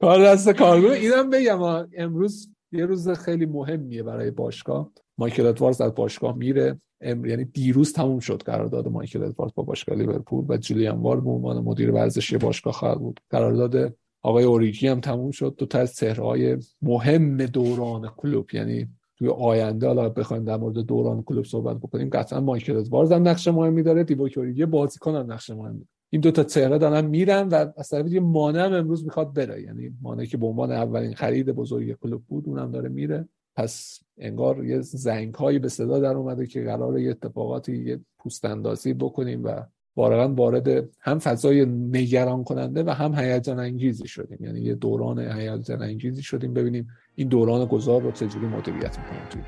کار 0.00 0.24
دست 0.24 0.50
کاردون. 0.50 0.90
اینم 0.90 1.30
بگم 1.30 1.88
امروز 1.96 2.48
یه 2.72 2.86
روز 2.86 3.08
خیلی 3.08 3.46
مهمیه 3.46 4.02
برای 4.02 4.30
باشگاه. 4.30 4.90
مایکل 5.18 5.46
ادوارز 5.46 5.80
از 5.80 5.94
باشگاه 5.94 6.36
میره. 6.36 6.80
یعنی 7.00 7.44
دیروز 7.44 7.92
تموم 7.92 8.18
شد 8.18 8.42
قرارداد 8.42 8.88
مایکل 8.88 9.22
ادوارز 9.22 9.52
با 9.54 9.62
باشگاه 9.62 9.98
لیورپول 9.98 10.44
و 10.48 10.56
جولیان 10.56 10.98
وارد 10.98 11.24
به 11.24 11.30
عنوان 11.30 11.58
مدیر 11.58 11.90
ورزشی 11.90 12.38
باشگاه 12.38 12.72
خواهد 12.72 12.98
بود. 12.98 13.20
قرارداد 13.30 13.94
آقای 14.22 14.44
اوریگی 14.44 14.88
هم 14.88 15.00
تموم 15.00 15.30
شد. 15.30 15.54
دو 15.58 15.66
تا 15.66 15.78
از 15.78 16.04
مهم 16.82 17.36
دوران 17.36 18.08
کلوب 18.16 18.54
یعنی 18.54 18.88
توی 19.22 19.30
آینده 19.30 19.86
حالا 19.86 20.08
بخوایم 20.08 20.44
در 20.44 20.56
مورد 20.56 20.74
دوران 20.74 21.22
کلوب 21.22 21.44
صحبت 21.44 21.76
بکنیم 21.76 22.10
قطعا 22.12 22.40
مایکل 22.40 22.76
ادوارز 22.76 23.12
هم 23.12 23.28
نقش 23.28 23.48
مهمی 23.48 23.82
داره 23.82 24.04
دیوو 24.04 24.28
یه 24.54 24.66
بازیکن 24.66 25.14
هم 25.14 25.32
نقش 25.32 25.50
مهمی 25.50 25.86
این 26.10 26.20
دو 26.20 26.30
تا 26.30 26.44
چهره 26.44 26.78
دارن 26.78 27.06
میرن 27.06 27.48
و 27.48 27.66
از 27.76 27.88
طرف 27.88 28.04
دیگه 28.04 28.20
مانع 28.20 28.64
هم 28.64 28.72
امروز 28.72 29.04
می‌خواد 29.04 29.34
بره. 29.34 29.62
یعنی 29.62 29.90
مانع 30.02 30.24
که 30.24 30.36
به 30.36 30.46
عنوان 30.46 30.72
اولین 30.72 31.14
خرید 31.14 31.46
بزرگ 31.46 31.92
کلوب 31.92 32.22
بود 32.28 32.44
اونم 32.46 32.70
داره 32.70 32.88
میره. 32.88 33.28
پس 33.56 34.00
انگار 34.18 34.64
یه 34.64 34.80
زنگ 34.80 35.34
هایی 35.34 35.58
به 35.58 35.68
صدا 35.68 35.98
در 35.98 36.14
اومده 36.14 36.46
که 36.46 36.64
قرار 36.64 36.98
یه 36.98 37.10
اتفاقاتی 37.10 37.76
یه 37.76 38.00
پوست 38.18 38.44
اندازی 38.44 38.94
بکنیم 38.94 39.44
و 39.44 39.62
واقعا 39.96 40.34
وارد 40.34 40.88
هم 41.00 41.18
فضای 41.18 41.66
نگران 41.66 42.44
کننده 42.44 42.82
و 42.82 42.90
هم 42.90 43.14
هیجان 43.14 43.58
انگیزی 43.58 44.08
شدیم. 44.08 44.38
یعنی 44.40 44.60
یه 44.60 44.74
دوران 44.74 45.18
هیجان 45.18 45.82
انگیزی 45.82 46.22
شدیم. 46.22 46.54
ببینیم 46.54 46.88
این 47.16 47.28
دوران 47.28 47.64
گذار 47.64 48.02
رو 48.02 48.12
چجوری 48.12 48.46
مدیریت 48.46 48.98
می‌کنیم 48.98 49.26
توی 49.30 49.42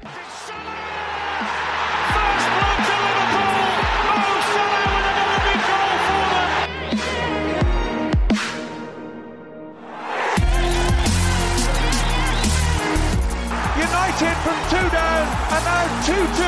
United 13.76 14.36
from 14.44 14.58
two 14.70 14.86
down 14.96 15.24
and 15.54 15.64
now 15.68 15.84
2-2. 16.06 16.42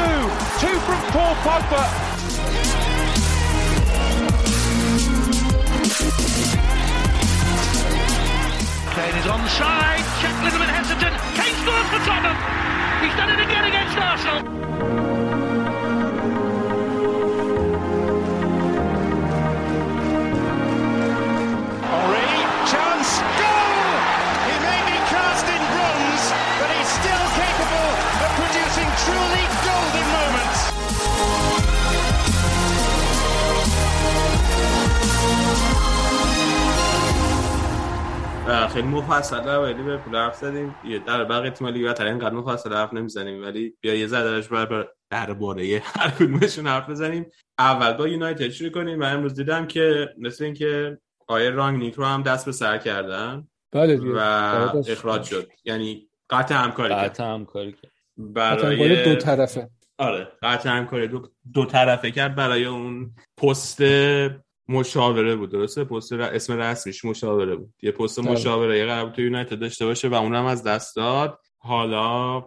Two 0.60 0.76
from 0.86 1.00
Paul 1.12 1.34
Pogba. 1.44 2.85
Kane 8.96 9.14
is 9.14 9.26
onside. 9.26 10.00
Check 10.22 10.32
little 10.42 10.58
bit 10.58 10.70
hesitant. 10.70 11.14
Kane 11.36 11.54
scores 11.60 11.88
for 11.92 12.00
Tottenham. 12.08 12.36
He's 13.04 13.14
done 13.14 13.28
it 13.28 13.40
again 13.44 13.64
against 13.66 13.98
Arsenal. 13.98 15.15
خیلی 38.46 38.88
مفصل 38.88 39.40
در 39.40 39.58
ولی 39.58 39.82
به 39.82 39.96
پول 39.96 40.16
حرف 40.16 40.36
زدیم. 40.36 40.74
یه 40.84 40.98
در 40.98 41.24
بقیه 41.24 41.50
تیم 41.50 41.66
لیگ 41.66 41.84
برتر 41.84 42.06
اینقدر 42.06 42.34
مفصل 42.34 42.72
حرف 42.72 42.94
نمی‌زنیم. 42.94 43.42
ولی 43.42 43.74
بیا 43.80 43.94
یه 43.94 44.06
زدرش 44.06 44.48
بر 44.48 44.88
درباره 45.10 45.82
هر 45.84 46.10
کدومشون 46.10 46.66
حرف 46.66 46.90
بزنیم. 46.90 47.26
اول 47.58 47.92
با 47.92 48.08
یونایتد 48.08 48.48
شروع 48.48 48.70
کنیم. 48.70 48.98
من 48.98 49.12
امروز 49.12 49.34
دیدم 49.34 49.66
که 49.66 50.14
مثل 50.18 50.44
اینکه 50.44 50.98
آیه 51.28 51.50
رانگنیک 51.50 51.94
رو 51.94 52.04
هم 52.04 52.22
دست 52.22 52.46
به 52.46 52.52
سر 52.52 52.78
کردن 52.78 53.48
بله 53.72 53.96
و 53.96 54.18
قراردادش- 54.18 54.90
اخراج 54.90 55.22
شد. 55.22 55.48
یعنی 55.64 56.08
قطع 56.30 56.54
همکاری 56.54 56.94
کرد. 56.94 57.10
قطع 57.10 57.24
همکاری 57.24 57.72
کرد. 57.72 57.92
برای 58.16 59.04
دو 59.04 59.14
طرفه. 59.20 59.70
آره 59.98 60.28
قطع 60.42 60.70
همکاری 60.70 61.08
دو, 61.08 61.28
دو 61.52 61.64
طرفه 61.64 62.10
کرد 62.10 62.34
برای 62.34 62.64
اون 62.64 63.14
پست 63.36 63.82
مشاوره 64.68 65.36
بود 65.36 65.50
درسته؟ 65.50 65.84
پست 65.84 66.12
ر... 66.12 66.20
اسم 66.20 66.52
رسمیش 66.52 67.04
مشاوره 67.04 67.56
بود. 67.56 67.74
یه 67.82 67.90
پست 67.90 68.20
بله. 68.20 68.30
مشاوره 68.30 68.78
یه 68.78 68.86
قرار 68.86 69.10
تو 69.10 69.22
یونایتد 69.22 69.58
داشته 69.58 69.86
باشه 69.86 70.08
و 70.08 70.14
اونم 70.14 70.44
از 70.44 70.62
دست 70.62 70.96
داد. 70.96 71.38
حالا 71.58 72.44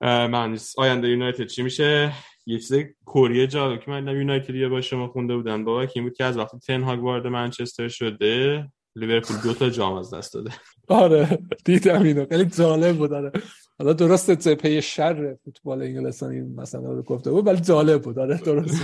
من. 0.00 0.58
آینده 0.78 1.08
یونایتد 1.08 1.46
چی 1.46 1.62
میشه؟ 1.62 2.12
یه 2.46 2.58
چیز 2.58 2.74
کوریه 3.04 3.46
جالب 3.46 3.80
که 3.80 3.90
من 3.90 4.08
یونایتدیا 4.08 4.68
با 4.68 4.80
شما 4.80 5.08
خونده 5.08 5.36
بودن. 5.36 5.64
بابا 5.64 5.86
این 5.94 6.04
بود 6.04 6.16
که 6.16 6.24
از 6.24 6.36
وقتی 6.38 6.58
تن 6.58 6.82
هاگ 6.82 7.02
وارد 7.02 7.26
منچستر 7.26 7.88
شده 7.88 8.64
لیورپول 8.96 9.36
دو 9.44 9.54
تا 9.54 9.70
جام 9.70 9.94
از 9.94 10.14
دست 10.14 10.34
داده. 10.34 10.50
آره 10.88 11.38
دیدم 11.64 12.02
اینو. 12.02 12.26
خیلی 12.26 12.44
جالب 12.44 12.96
بود 12.96 13.12
آره. 13.12 13.32
حالا 13.78 13.92
درست 13.92 14.30
جبهه 14.30 14.80
شر 14.80 15.36
فوتبال 15.44 15.82
انگلستانی 15.82 16.36
این 16.36 16.54
مثلا 16.54 16.92
رو 16.92 17.02
گفته 17.02 17.30
بود 17.30 17.46
ولی 17.46 17.60
جالب 17.60 18.02
بود. 18.02 18.18
آره 18.18 18.38
درست 18.38 18.82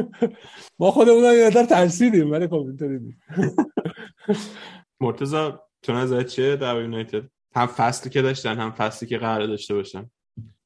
ما 0.78 0.90
خودمون 0.90 1.24
هم 1.24 1.34
یه 1.34 1.46
مقدار 1.46 1.64
ترسیدیم 1.64 2.30
ولی 2.30 2.46
خب 2.46 2.54
اینطوری 2.54 2.98
نیست 2.98 3.20
مرتضی 5.00 5.52
تو 5.82 5.92
نظر 5.92 6.22
چیه 6.22 6.56
در 6.56 6.80
یونایتد؟ 6.80 7.22
هم 7.54 7.66
فصلی 7.66 8.10
که 8.10 8.22
داشتن 8.22 8.58
هم 8.58 8.70
فصلی 8.70 9.08
که 9.08 9.18
قرار 9.18 9.46
داشته 9.46 9.74
باشن. 9.74 10.10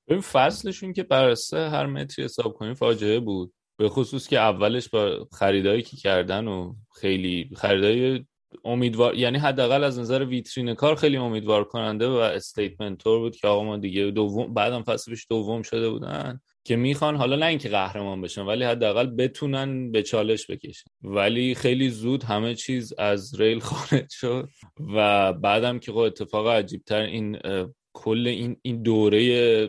ببین 0.09 0.21
فصلشون 0.21 0.93
که 0.93 1.03
بر 1.03 1.29
اساس 1.29 1.73
هر 1.73 1.87
metric 1.87 2.19
ی 2.19 2.25
حساب 2.25 2.55
کنیم 2.55 2.75
فاجعه 2.75 3.21
بود. 3.21 3.53
به 3.77 3.89
خصوص 3.89 4.29
که 4.29 4.39
اولش 4.39 4.89
با 4.89 5.29
خریدایی 5.33 5.83
که 5.83 5.97
کردن 5.97 6.49
و 6.49 6.75
خیلی 6.95 7.51
خریدای 7.57 8.25
امیدوار 8.65 9.15
یعنی 9.15 9.39
حداقل 9.39 9.85
از 9.85 9.99
نظر 9.99 10.25
ویترین 10.25 10.75
کار 10.75 10.95
خیلی 10.95 11.17
امیدوار 11.17 11.65
کننده 11.65 12.09
و 12.09 12.13
statement 12.13 12.99
طور 12.99 13.19
بود 13.19 13.37
که 13.37 13.49
آقا 13.49 13.65
ما 13.65 13.77
دیگه 13.77 14.11
دوم 14.11 14.55
بعدم 14.55 14.83
فصل 14.83 15.11
پیش 15.11 15.27
دوم 15.31 15.63
شده 15.63 15.91
بودن 15.91 16.41
که 16.65 16.77
می‌خوان 16.77 17.17
حالا 17.17 17.37
نه 17.37 17.47
اینکه 17.47 17.69
قهرمان 17.69 18.21
بشن 18.21 18.43
ولی 18.43 18.65
حداقل 18.65 19.07
بتونن 19.07 19.93
به 19.93 20.03
چالش 20.03 20.51
بکشن. 20.51 20.91
ولی 21.03 21.55
خیلی 21.55 21.91
زود 21.91 22.23
همه 22.23 22.55
چیز 22.55 22.93
از 22.99 23.41
ریل 23.41 23.59
خارج 23.69 24.11
شد 24.11 24.49
و 24.95 25.33
بعدم 25.33 25.79
که 25.79 25.93
خب 25.93 25.99
اتفاق 25.99 26.47
عجیبتر 26.47 27.01
این 27.01 27.39
اه، 27.45 27.69
کل 27.93 28.27
این 28.27 28.57
این 28.63 28.83
دوره 28.83 29.69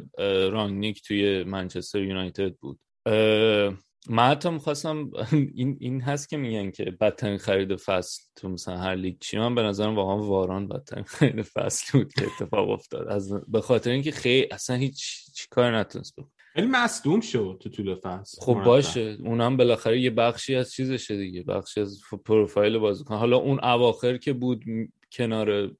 رانگنیک 0.51 1.01
توی 1.01 1.43
منچستر 1.43 2.01
یونایتد 2.01 2.55
بود. 2.55 2.79
من 4.09 4.29
حتی 4.29 4.49
می‌خواستم 4.49 5.11
این 5.55 5.77
این 5.79 6.01
هست 6.01 6.29
که 6.29 6.37
میگن 6.37 6.71
که 6.71 6.83
بدترین 7.01 7.37
خرید 7.37 7.75
فصل 7.75 8.23
تو 8.35 8.49
مثلا 8.49 8.77
هر 8.77 8.95
لیگ 8.95 9.15
چی. 9.19 9.37
من 9.37 9.55
به 9.55 9.61
نظرم 9.61 9.95
واقعا 9.95 10.17
واران 10.17 10.67
بدترین 10.67 11.03
خرید 11.03 11.41
فصل 11.41 11.99
بود 11.99 12.13
که 12.13 12.25
اتفاق 12.25 12.69
افتاد. 12.69 13.07
از 13.07 13.33
به 13.47 13.61
خاطر 13.61 13.91
اینکه 13.91 14.11
خیلی 14.11 14.47
اصلا 14.51 14.75
هیچ 14.75 15.25
چی 15.35 15.47
کار 15.49 15.77
نتونست 15.77 16.15
بکنه. 16.15 16.31
ولی 16.55 16.67
مصدوم 16.67 17.21
شد 17.21 17.57
تو 17.61 17.69
طول 17.69 17.95
فصل. 17.95 18.41
خب 18.41 18.51
مرتب. 18.51 18.65
باشه. 18.65 19.17
اونم 19.25 19.57
بالاخره 19.57 20.01
یه 20.01 20.09
بخشی 20.09 20.55
از 20.55 20.71
چیزشه 20.71 21.17
دیگه. 21.17 21.43
بخشی 21.43 21.81
از 21.81 21.99
پروفایل 22.25 22.77
بازیکن. 22.77 23.15
حالا 23.15 23.37
اون 23.37 23.59
اواخر 23.63 24.17
که 24.17 24.33
بود 24.33 24.63
کنار 25.11 25.71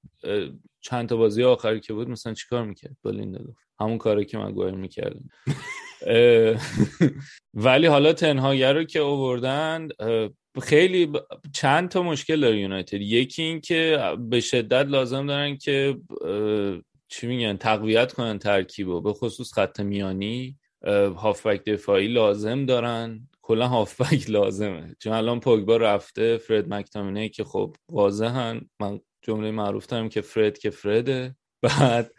چند 0.81 1.10
تا 1.10 1.18
بازی 1.18 1.43
آخری 1.43 1.80
که 1.80 1.93
بود 1.93 2.10
مثلا 2.10 2.34
چیکار 2.34 2.65
می‌کرد؟ 2.65 2.95
با 3.03 3.11
لیندلوف 3.11 3.56
همون 3.80 3.98
کاری 3.98 4.26
که 4.26 4.38
مگوایر 4.38 4.76
می‌کرد 4.76 5.15
ولی 7.53 7.88
حالا 7.88 8.14
تنهاگر 8.14 8.73
رو 8.73 8.84
که 8.84 8.99
اووردن 8.99 9.88
خیلی 10.61 11.11
چند 11.53 11.90
تا 11.90 12.03
مشکل 12.03 12.40
داره 12.40 12.60
یونایتد. 12.60 13.02
یکی 13.02 13.44
این 13.44 13.61
که 13.61 13.99
به 14.30 14.40
شدت 14.40 14.86
لازم 14.86 15.28
دارن 15.28 15.57
که 15.57 15.98
چی 17.07 17.28
میگن 17.28 17.57
تقویت 17.57 18.14
کنن 18.14 18.40
ترکیبو 18.40 19.02
به 19.02 19.14
خصوص 19.14 19.53
خط 19.53 19.80
میانی. 19.80 20.57
هافبک 21.15 21.64
دفاعی 21.64 22.07
لازم 22.07 22.65
دارن. 22.65 23.30
کلا 23.41 23.68
هافبک 23.68 24.30
لازمه. 24.38 24.95
چون 24.99 25.14
الان 25.14 25.40
پوگبا 25.40 25.78
رفته 25.78 26.38
فرد 26.38 26.73
مکتامینه 26.73 27.30
که 27.30 27.44
خب 27.44 27.76
واضحن. 27.90 28.61
من 28.80 28.99
جمله 29.22 29.52
معروف 29.52 29.86
دارم 29.86 30.10
که 30.10 30.22
فرد 30.22 30.57
که 30.57 30.69
فرده. 30.69 31.36
بعد 31.61 32.11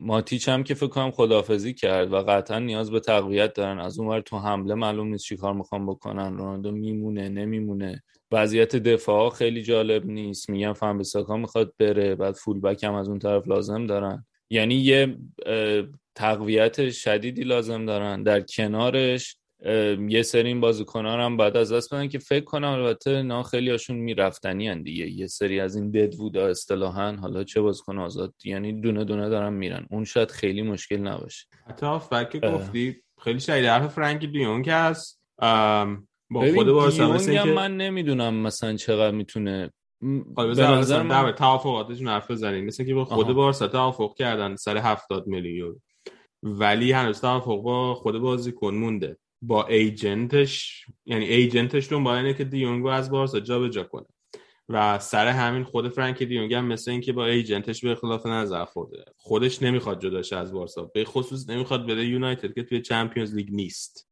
ماتیچ 0.00 0.48
هم 0.48 0.62
که 0.62 0.74
فکر 0.74 0.86
کنم 0.86 1.10
خدافزی 1.10 1.74
کرد 1.74 2.12
و 2.12 2.16
قطعا 2.16 2.58
نیاز 2.58 2.90
به 2.90 3.00
تقویت 3.00 3.54
دارن. 3.54 3.78
از 3.78 3.98
اون 3.98 4.20
تو 4.20 4.38
حمله 4.38 4.74
معلوم 4.74 5.08
نیست 5.08 5.24
چی 5.24 5.36
کار 5.36 5.54
می‌خوام 5.54 5.86
بکنن. 5.86 6.36
رونالدو 6.38 6.72
میمونه 6.72 7.28
نمیمونه. 7.28 8.02
وضعیت 8.32 8.76
دفاع 8.76 9.30
خیلی 9.30 9.62
جالب 9.62 10.06
نیست. 10.06 10.50
میگن 10.50 10.72
فن 10.72 10.98
بساکا 10.98 11.36
می‌خواد 11.36 11.72
بره 11.78 12.14
بعد 12.14 12.34
فول 12.34 12.60
بک 12.60 12.84
هم 12.84 12.94
از 12.94 13.08
اون 13.08 13.18
طرف 13.18 13.48
لازم 13.48 13.86
دارن. 13.86 14.26
یعنی 14.50 14.74
یه 14.74 15.16
تقویت 16.14 16.90
شدیدی 16.90 17.42
لازم 17.42 17.86
دارن. 17.86 18.22
در 18.22 18.40
کنارش 18.40 19.36
یه 20.08 20.22
سری 20.22 20.48
این 20.48 20.60
بازیکنان 20.60 21.20
هم 21.20 21.36
بعد 21.36 21.56
از 21.56 21.72
دست 21.72 21.94
بدن 21.94 22.08
که 22.08 22.18
فکر 22.18 22.44
کنم 22.44 22.68
البته 22.68 23.22
نه 23.22 23.42
خیلی 23.42 23.70
هاشون 23.70 23.96
میرفتنی 23.96 24.68
هن 24.68 24.82
دیگه. 24.82 25.10
یه 25.10 25.26
سری 25.26 25.60
از 25.60 25.76
این 25.76 25.90
ددوودا 25.90 26.46
اصطلاحا 26.46 27.12
حالا 27.12 27.44
چه 27.44 27.60
بازیکن 27.60 27.98
آزاد 27.98 28.34
یعنی 28.44 28.80
دونه 28.80 29.04
دونه 29.04 29.28
دارن 29.28 29.52
میرن. 29.52 29.86
اون 29.90 30.04
شاید 30.04 30.30
خیلی 30.30 30.62
مشکل 30.62 30.96
نباشه. 30.96 31.46
حتی 31.66 31.86
که. 32.32 32.38
گفتی 32.38 33.02
خیلی 33.20 33.40
شدید 33.40 33.64
حرف 33.64 33.94
فرانکی 33.94 34.26
دیونگ 34.26 34.70
هست. 34.70 35.20
با 36.30 36.52
خود 36.54 36.66
بارسا 36.66 37.44
من 37.44 37.76
نمی‌دونم 37.76 38.34
مثلا 38.34 38.76
چقدر 38.76 39.16
می‌تونه 39.16 39.70
حالا 40.36 40.48
به 40.48 40.54
بذار 40.54 40.78
نظر 40.78 41.02
مثلا 41.02 41.22
من 41.22 41.32
توافقاتشون 41.32 42.08
حرف 42.08 42.30
بزنیم. 42.30 42.64
مثل 42.64 42.84
که 42.84 42.94
با 42.94 43.04
خود. 43.04 43.26
بارسا 43.26 43.68
توافق 43.68 44.14
کردن 44.14 44.56
سر 44.56 44.76
70 44.76 45.26
میلیون. 45.26 45.80
ولی 46.42 46.92
هنوز 46.92 47.20
توافق 47.20 47.62
با 47.62 47.94
خود 47.94 48.18
بازیکن 48.18 48.74
مونده. 48.74 49.18
با 49.42 49.66
ایجنتش 49.66 50.84
یعنی 51.06 51.24
ایجنتش 51.24 51.92
دنبال 51.92 52.16
اینه 52.16 52.34
که 52.34 52.44
دیونگ 52.44 52.82
رو 52.82 52.88
از 52.88 53.10
بارسا 53.10 53.40
جابجا 53.40 53.84
کنه. 53.84 54.06
و 54.72 54.98
سر 54.98 55.26
همین 55.26 55.64
خود 55.64 55.88
فرانکی 55.88 56.26
دیونگ 56.26 56.54
هم 56.54 56.64
مثل 56.64 56.90
اینکه 56.90 57.12
با 57.12 57.26
ایجنتش 57.26 57.84
به 57.84 57.90
اختلاف 57.90 58.26
نظر 58.26 58.64
خورده. 58.64 59.04
خودش 59.16 59.62
نمی‌خواد 59.62 60.02
جداشه 60.02 60.36
از 60.36 60.52
بارسا. 60.52 60.84
به 60.84 61.04
خصوص 61.04 61.50
نمی‌خواد 61.50 61.86
بره 61.86 62.06
یونایتد 62.06 62.54
که 62.54 62.62
توی 62.62 62.80
چمپیونز 62.80 63.34
لیگ 63.34 63.48
نیست. 63.50 64.08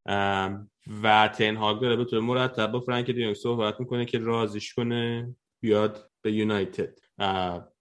و 1.02 1.30
تنهاگ 1.34 1.80
داره 1.80 1.96
به 1.96 2.04
طور 2.04 2.20
مرتب 2.20 2.72
با 2.72 2.80
فرانکی 2.80 3.12
دیونگ 3.12 3.34
صحبت 3.34 3.80
می‌کنه 3.80 4.04
که 4.04 4.18
رازیش 4.18 4.74
کنه 4.74 5.34
بیاد 5.60 6.10
به 6.22 6.32
یونایتد. 6.32 6.98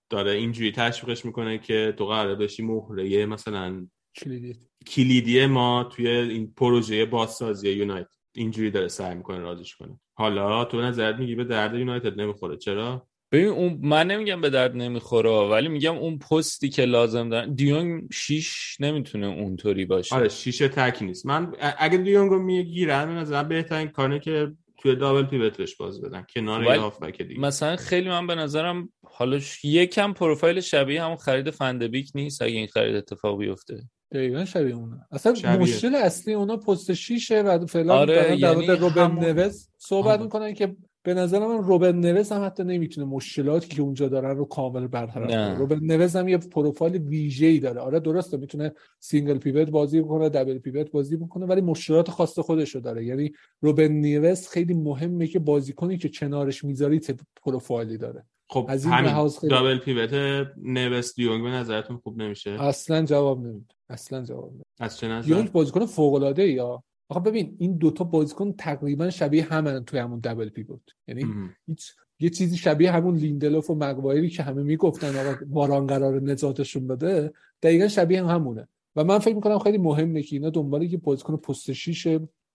داره 0.10 0.32
اینجوری 0.32 0.72
تشویقش 0.72 1.26
می‌کنه 1.26 1.58
که 1.58 1.94
تو 1.98 2.06
قراره 2.06 2.36
بشی 2.36 2.64
مهره 2.64 3.26
مثلا 3.26 3.88
کلیدی 4.18 4.56
کلیدی 4.88 5.46
ما 5.46 5.84
توی 5.84 6.08
این 6.08 6.54
پروژه 6.58 7.06
بازسازی 7.06 7.70
یونایتد. 7.70 8.10
اینجوری 8.36 8.72
داره 8.72 8.88
سعی 8.88 9.16
می‌کنه 9.16 9.40
رازیش 9.40 9.76
کنه. 9.76 10.00
حالا 10.14 10.66
تو 10.66 10.82
نظرت 10.82 11.16
میگی 11.16 11.36
به 11.36 11.44
درد 11.44 11.76
یونایتد 11.76 12.20
نمی‌خوره. 12.22 12.58
چرا؟ 12.58 13.08
ببین 13.32 13.48
اون 13.48 13.80
من 13.82 14.08
نمیگم 14.08 14.42
به 14.42 14.50
درد 14.50 14.76
نمی‌خوره 14.76 15.30
ولی 15.30 15.68
میگم 15.68 15.96
اون 15.98 16.18
پستی 16.18 16.70
که 16.70 16.86
لازم 16.86 17.30
دارن 17.30 17.54
دیونگ 17.54 18.14
شیش 18.14 18.78
نمی‌تونه 18.80 19.28
اونطوری 19.28 19.86
باشه. 19.86 20.16
آره 20.16 20.30
شیشه 20.30 20.68
تک 20.68 21.02
نیست. 21.04 21.26
من 21.26 21.54
اگه 21.78 21.98
دیونگو 21.98 22.36
می‌گیرن 22.36 23.06
به 23.06 23.12
نظرم 23.12 23.48
بهترین 23.48 23.88
کانه 23.88 24.20
که 24.20 24.52
توی 24.78 24.96
double 24.96 25.24
pivot 25.24 25.61
ش 25.61 25.76
باز 25.76 26.02
بدن. 26.02 26.26
کنار 26.36 26.60
ولی 26.66 26.80
هافبک 26.80 27.22
دیگه. 27.22 27.40
مثلا 27.40 27.76
خیلی 27.76 28.10
من 28.10 28.28
به 28.28 28.36
نظرم 28.36 28.90
حالا 29.04 29.40
ش- 29.40 29.66
یکم 29.66 30.14
پروفایل 30.14 30.60
شبیه 30.60 31.04
همون 31.04 31.18
خرید 31.18 31.50
فندبیک 31.50 32.12
نیست 32.16 32.42
اگه 32.42 32.54
این 32.54 32.68
خرید 32.68 32.96
اتفاق 32.96 33.40
بیفته. 33.40 33.90
دقیقا 34.12 34.46
شبیه 34.46 34.76
اونه 34.76 35.06
اصلا 35.12 35.34
شبیه. 35.34 35.58
مشکل 35.58 35.96
اصلی 35.96 36.34
اونا 36.34 36.58
پست 36.58 36.94
شیشه 36.94 37.42
و 37.42 37.66
فعلا 37.66 37.94
آره، 37.94 38.16
در 38.16 38.38
یعنی 38.38 38.68
روبن 38.68 39.04
همون- 39.04 39.26
نوز 39.26 39.70
صحبت 39.78 40.14
همون. 40.14 40.24
می‌کنن 40.24 40.54
که 40.54 40.76
به 41.04 41.14
نظر 41.14 41.40
من 41.40 41.64
روبن 41.64 41.96
نوز 41.96 42.32
هم 42.32 42.46
حتی 42.46 42.64
نمی‌تونه 42.64 43.08
مشکلاتی 43.08 43.68
که 43.68 43.82
اونجا 43.82 44.08
دارن 44.08 44.38
رو 44.38 44.46
کامل 44.46 44.88
برطرف 44.88 45.18
نه. 45.18 45.28
کنه 45.28 45.58
روبن 45.58 45.80
نوز 45.84 46.16
هم 46.16 46.28
یه 46.28 46.38
پروفایل 46.38 46.98
ویژه‌ای 46.98 47.60
داره 47.60 47.82
آره 47.82 48.00
درسته 48.00 48.38
می‌تونه 48.38 48.72
single 49.00 49.38
pivot 49.38 49.70
بازی 49.70 50.02
بکنه 50.02 50.30
double 50.30 50.58
pivot 50.58 50.92
بازی 50.92 51.18
بکنه 51.18 51.46
ولی 51.46 51.62
مشکلات 51.62 52.10
خاص 52.10 52.40
خودش 52.40 52.76
رو 52.76 52.82
داره 52.82 53.06
یعنی 53.06 53.32
روبن 53.62 53.88
نیوز 53.92 54.48
خیلی 54.48 54.74
مهمه 54.74 55.28
که 55.28 55.40
بازیکنی 55.40 55.98
که 55.98 56.10
کنارش 56.10 56.64
می‌ذاری 56.64 57.02
پروفایلی 57.44 57.98
داره 57.98 58.26
خب 58.50 58.66
از 58.70 58.86
این 58.86 58.94
همین 58.94 59.32
دابل 59.50 59.78
پیوت 59.78 60.14
نوست 60.58 61.16
دیونگ 61.16 61.44
به 61.44 61.50
نظرتون 61.50 61.98
خوب 61.98 62.22
نمیشه؟ 62.22 62.50
اصلا 62.50 63.06
جواب 63.06 63.40
نمیده. 63.46 63.76
اصلا 63.90 64.24
جواب 64.24 64.50
نمیده. 64.50 64.66
از 64.80 64.98
چه 64.98 65.08
نظر؟ 65.08 65.28
دیونگ 65.28 65.52
بازیکن 65.52 65.86
فوق 65.86 66.14
العاده 66.14 66.48
یا؟ 66.48 66.84
آخه 67.10 67.20
ببین 67.20 67.56
این 67.60 67.78
دوتا 67.78 68.04
بازیکن 68.04 68.54
تقریبا 68.54 69.10
شبیه 69.10 69.44
همن 69.44 69.86
توی 69.86 70.00
همون 70.00 70.20
دبل 70.20 70.50
پیوت. 70.50 70.82
یعنی 71.08 71.24
مهم. 71.24 71.56
هیچ 71.68 71.92
یه 72.20 72.30
چیزی 72.30 72.58
شبیه 72.58 72.92
همون 72.92 73.16
لیندلوف 73.16 73.70
و 73.70 73.76
مگوایری 73.76 74.30
که 74.30 74.44
همه 74.44 74.64
می‌گفتن 74.64 75.16
آقا 75.16 75.36
باران 75.48 75.88
قرار 75.88 76.22
نجاتشون 76.22 76.88
بده 76.88 77.34
دقیقا 77.62 77.88
شبیه 77.88 78.24
هم 78.24 78.30
همونه. 78.36 78.68
و 78.96 79.04
من 79.04 79.20
فکر 79.20 79.36
می‌کنم 79.36 79.60
خیلی 79.60 79.78
مهمه 79.78 80.22
که 80.22 80.36
اینا 80.36 80.50
دنبال 80.50 80.84
یه 80.84 80.98
بازیکن 80.98 81.38
پست 81.38 81.74
شیش 81.74 82.08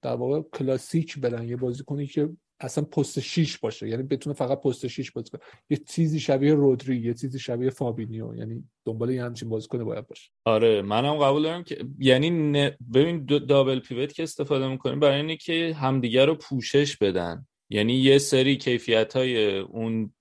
در 0.02 0.14
واقع 0.14 0.43
کلاسیک 0.52 1.19
برن 1.19 1.48
یه 1.48 1.56
بازیکنی 1.56 2.06
که 2.06 2.28
اصلا 2.63 2.85
پست 2.85 3.21
شیش 3.21 3.59
باشه. 3.59 3.89
یعنی 3.89 4.03
بتونه 4.03 4.35
فقط 4.37 4.61
پست 4.61 4.87
شیش 4.87 5.11
بازی 5.11 5.31
کنه. 5.31 5.41
یه 5.71 5.77
چیزی 5.77 6.21
شبیه 6.21 6.55
رودری 6.55 6.97
یه 6.97 7.15
چیزی 7.15 7.39
شبیه 7.39 7.71
فابینیو. 7.71 8.37
یعنی 8.37 8.65
دنبال 8.85 9.11
یه 9.11 9.25
همچین 9.25 9.49
بازیکن 9.49 9.85
باید 9.85 10.07
باشه. 10.07 10.31
آره 10.45 10.83
منم 10.83 11.15
قبول 11.19 11.43
دارم 11.43 11.65
که 11.65 11.85
یعنی 11.99 12.31
ن- 12.31 12.71
ببین 12.95 13.25
دو- 13.25 13.39
دابل 13.39 13.81
پیوت 13.81 14.13
که 14.13 14.23
استفاده 14.23 14.69
می‌کنیم 14.69 15.01
برای 15.01 15.17
اینه 15.17 15.37
که 15.37 15.77
همدیگه 15.81 16.25
رو 16.25 16.35
پوشش 16.35 16.97
بدن. 16.97 17.47
یعنی 17.71 17.95
یه 17.95 18.19
سری 18.19 18.57
کیفیت 18.57 19.17
های 19.17 19.59
اون 19.59 20.13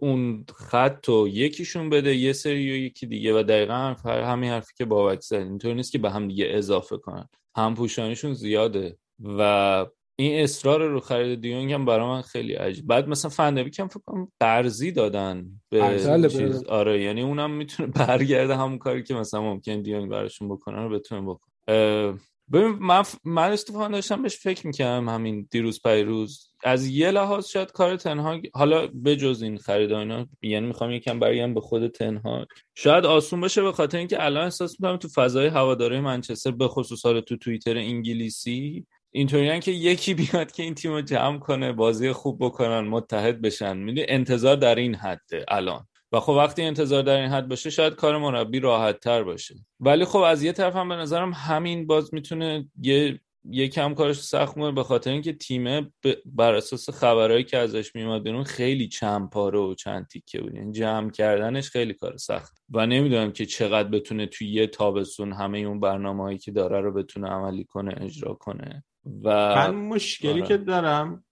اون 0.00 0.44
خط 0.56 1.08
رو 1.08 1.28
یکیشون 1.28 1.90
بده 1.90 2.16
یه 2.16 2.32
سری 2.32 2.72
و 2.72 2.76
یکی 2.76 3.06
دیگه 3.06 3.40
و 3.40 3.42
دقیقا 3.42 3.74
حرف- 3.74 4.06
همین 4.06 4.50
حرفی 4.50 4.72
که 4.76 4.84
بابک 4.84 5.20
زد. 5.20 5.34
اینطور 5.34 5.74
نیست 5.74 5.92
که 5.92 5.98
به 5.98 6.10
هم 6.10 6.28
دیگه 6.28 6.46
اضافه 6.50 6.96
کنن. 6.96 7.28
هم 7.56 7.74
پوشانیشون 7.74 8.34
زیاده 8.34 8.98
و 9.38 9.86
این 10.16 10.44
اصرار 10.44 10.88
رو 10.88 11.00
خرید 11.00 11.40
دیونگ 11.40 11.72
هم 11.72 11.84
برای 11.84 12.06
من 12.06 12.22
خیلی 12.22 12.52
عجیب. 12.52 12.86
بعد 12.86 13.08
مثلا 13.08 13.30
فندبیک 13.30 13.78
هم 13.78 13.88
فکر 13.88 14.00
کنم 14.06 14.28
قرضی 14.40 14.92
دادن 14.92 15.46
به 15.70 15.80
بله، 15.80 16.28
چیز 16.28 16.64
بله. 16.64 16.70
آره 16.70 17.02
یعنی 17.02 17.22
اونم 17.22 17.50
می‌تونه 17.50 17.88
برگرده 17.88 18.56
همون 18.56 18.78
کاری 18.78 19.02
که 19.02 19.14
مثلا 19.14 19.42
ممکن 19.42 19.82
دیونگ 19.82 20.10
براشون 20.10 20.48
بکنه 20.48 20.82
رو 20.82 20.88
بتونه 20.88 21.20
بکنه. 21.20 22.18
ببین 22.52 22.68
من 22.80 23.02
ف- 23.02 23.16
من 23.24 23.52
استفاده 23.52 23.92
داشتم 23.92 24.22
بهش 24.22 24.36
فکر 24.36 24.66
می‌کردم 24.66 25.08
همین 25.08 25.48
دیروز 25.50 25.80
پیروز. 25.82 26.50
از 26.64 26.86
یه 26.86 27.10
لحاظ 27.10 27.46
شاید 27.46 27.72
کار 27.72 27.96
تنهاگ 27.96 28.46
حالا 28.54 28.86
بجز 28.86 29.42
این 29.42 29.58
خرید 29.58 29.92
اینا 29.92 30.26
یعنی 30.42 30.66
می‌خوام 30.66 30.90
یکم 30.90 31.18
برگردم 31.20 31.54
به 31.54 31.60
خود 31.60 31.88
تنهاگ. 31.88 32.46
شاید 32.74 33.06
آسون 33.06 33.40
باشه 33.40 33.62
به 33.62 33.72
خاطر 33.72 33.98
اینکه 33.98 34.24
الان 34.24 34.44
احساس 34.44 34.80
می‌کنم 34.80 34.96
تو 34.96 35.08
فضای 35.08 35.46
هواداره 35.46 36.00
منچستر 36.00 36.50
به 36.50 36.68
خصوص 36.68 37.06
حالا 37.06 37.20
تو 37.20 37.36
توییتر 37.36 37.76
انگلیسی 37.76 38.86
اینطوریان 39.16 39.60
که 39.60 39.70
یکی 39.70 40.14
بیاد 40.14 40.52
که 40.52 40.62
این 40.62 40.74
تیم 40.74 40.92
رو 40.92 41.02
جمع 41.02 41.38
کنه 41.38 41.72
بازی 41.72 42.12
خوب 42.12 42.44
بکنن 42.44 42.80
متحد 42.80 43.40
بشن. 43.40 43.76
می‌دونی 43.76 44.06
انتظار 44.08 44.56
در 44.56 44.74
این 44.74 44.94
حده 44.94 45.44
الان. 45.48 45.86
و 46.12 46.20
خب 46.20 46.32
وقتی 46.32 46.62
انتظار 46.62 47.02
در 47.02 47.16
این 47.16 47.30
حد 47.30 47.48
باشه 47.48 47.70
شاید 47.70 47.94
کار 47.94 48.18
مربی 48.18 48.60
راحت 48.60 49.00
تر 49.00 49.22
باشه. 49.22 49.54
ولی 49.80 50.04
خب 50.04 50.18
از 50.18 50.42
یه 50.42 50.52
طرف 50.52 50.76
هم 50.76 50.88
به 50.88 50.94
نظرم 50.94 51.32
همین 51.32 51.86
باز 51.86 52.14
می‌تونه 52.14 52.68
یه 52.82 53.20
یه 53.50 53.68
کم 53.68 53.94
کارش 53.94 54.20
سخت 54.20 54.54
کنه 54.54 54.72
به 54.72 54.82
خاطر 54.82 55.10
اینکه 55.10 55.32
تیمه 55.32 55.80
ب- 55.80 56.14
بر 56.26 56.54
اساس 56.54 56.90
خبرهایی 56.90 57.44
که 57.44 57.58
ازش 57.58 57.94
میومد 57.94 58.22
بیرون 58.22 58.44
خیلی 58.44 58.88
چند 58.88 59.30
پاره 59.30 59.58
و 59.58 59.74
چند 59.74 60.06
تیکه 60.06 60.40
بود. 60.40 60.54
یعنی 60.54 60.72
جمع 60.72 61.10
کردنش 61.10 61.70
خیلی 61.70 61.94
کار 61.94 62.16
سخت 62.16 62.58
و 62.70 62.86
نمی‌دونم 62.86 63.32
که 63.32 63.46
چقدر 63.46 63.88
بتونه 63.88 64.26
توی 64.26 64.48
یه 64.48 64.66
تابستون 64.66 65.32
همه 65.32 65.58
اون 65.58 65.80
برنامه 65.80 66.22
هایی 66.22 66.38
که 66.38 66.52
داره 66.52 66.80
رو 66.80 66.92
بتونه 66.92 67.28
عملی 67.28 67.64
کنه 67.64 67.94
اجرا 68.00 68.34
کنه. 68.34 68.84
و 69.24 69.28
من 69.54 69.74
مشکلی 69.74 70.32
آره. 70.32 70.42
که 70.42 70.56
دارم 70.56 71.24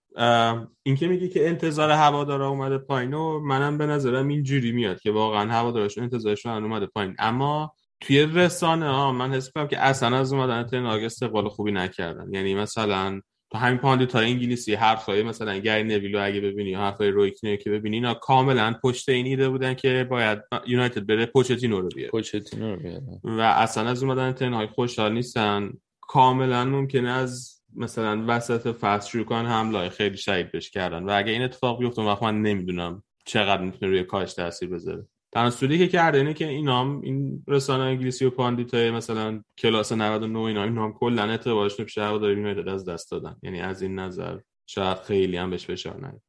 این 0.82 0.96
که 0.96 1.08
میگی 1.08 1.28
که 1.28 1.48
انتظار 1.48 1.90
هوادارا 1.90 2.48
اومده 2.48 2.78
پایین 2.78 3.14
و 3.14 3.40
منم 3.40 3.78
به 3.78 3.86
نظرم 3.86 4.28
اینجوری 4.28 4.72
میاد 4.72 5.00
که 5.00 5.10
واقعا 5.10 5.52
هوادارشون 5.52 6.04
انتظارشون 6.04 6.64
اومده 6.64 6.86
پایین. 6.86 7.14
اما 7.18 7.74
توی 8.00 8.22
رسانه 8.22 8.88
ها 8.88 9.12
من 9.12 9.32
حس 9.32 9.46
می‌کنم 9.46 9.68
که 9.68 9.78
اصلا 9.78 10.16
از 10.16 10.32
اومدن 10.32 10.62
تنهاگ 10.62 11.04
استقبال 11.04 11.48
خوبی 11.48 11.72
نکردن. 11.72 12.32
یعنی 12.32 12.54
مثلا 12.54 13.20
تو 13.50 13.58
همین 13.58 13.78
pundit 13.78 14.12
های 14.12 14.30
انگلیسی 14.30 14.74
حرفای 14.74 15.22
مثلا 15.22 15.58
گری 15.58 15.82
نویل 15.82 16.10
رو 16.10 16.24
اگه 16.24 16.40
ببینی 16.40 16.74
حرفای 16.74 17.10
روی 17.10 17.30
کین 17.30 17.48
رو 17.48 17.56
که 17.56 17.70
ببینی 17.70 17.96
اینا 17.96 18.14
کاملا 18.14 18.74
پشت 18.82 19.08
این 19.08 19.26
ایده 19.26 19.48
بودن 19.48 19.74
که 19.74 20.06
باید 20.10 20.38
یونایتد 20.66 21.06
بره 21.06 21.26
پوچتینو 21.26 21.80
رو 21.80 21.88
بیاره. 21.88 22.10
پوچتینو 22.10 22.70
رو 22.70 22.76
بیاره. 22.76 23.02
و 23.24 23.40
اصلا 23.40 23.88
از 23.88 24.02
اومدن 24.02 24.32
تنهاگ 24.32 24.66
خوشحال 24.66 25.12
نیستن. 25.12 25.72
کاملا 26.00 26.64
ممکنه 26.64 27.10
از 27.10 27.51
مثلا 27.76 28.24
وسط 28.28 28.76
فصل 28.76 29.10
شروع 29.10 29.24
کنن 29.24 29.46
حمله 29.46 29.88
خیلی 29.88 30.16
شدید 30.16 30.52
بش 30.52 30.70
کردن. 30.70 31.04
و 31.04 31.10
اگه 31.14 31.32
این 31.32 31.42
اتفاق 31.42 31.78
بیفته 31.78 31.98
اون 31.98 32.10
وقت 32.10 32.22
من 32.22 32.42
نمی‌دونم 32.42 33.02
چقدر 33.24 33.62
می‌تونه 33.62 33.90
روی 33.90 34.04
کارش 34.04 34.34
تاثیر 34.34 34.68
بذاره. 34.68 35.06
تنها 35.32 35.49
شانسی 35.50 35.78
که 35.78 35.88
کرده 35.88 36.18
اینه 36.18 36.34
که 36.34 36.48
اینام 36.48 37.00
این 37.00 37.44
رسانه 37.48 37.84
انگلیسی 37.84 38.24
و 38.24 38.30
pundit 38.30 38.74
های 38.74 38.90
مثلا 38.90 39.42
کلاس 39.58 39.92
99 39.92 40.38
اینا 40.38 40.64
اینا 40.64 40.84
هم 40.84 40.92
کلا 40.92 41.24
اعتبارشون 41.24 41.84
پیش 41.84 41.98
هواداری 41.98 42.36
یونایتد 42.36 42.68
از 42.68 42.84
دست 42.84 43.10
دادن. 43.10 43.36
یعنی 43.42 43.60
از 43.60 43.82
این 43.82 43.98
نظر 43.98 44.38
شاید 44.66 44.98
خیلی 44.98 45.36
هم 45.36 45.50
بهش 45.50 45.66
فشار 45.66 45.96
نیاد. 46.00 46.22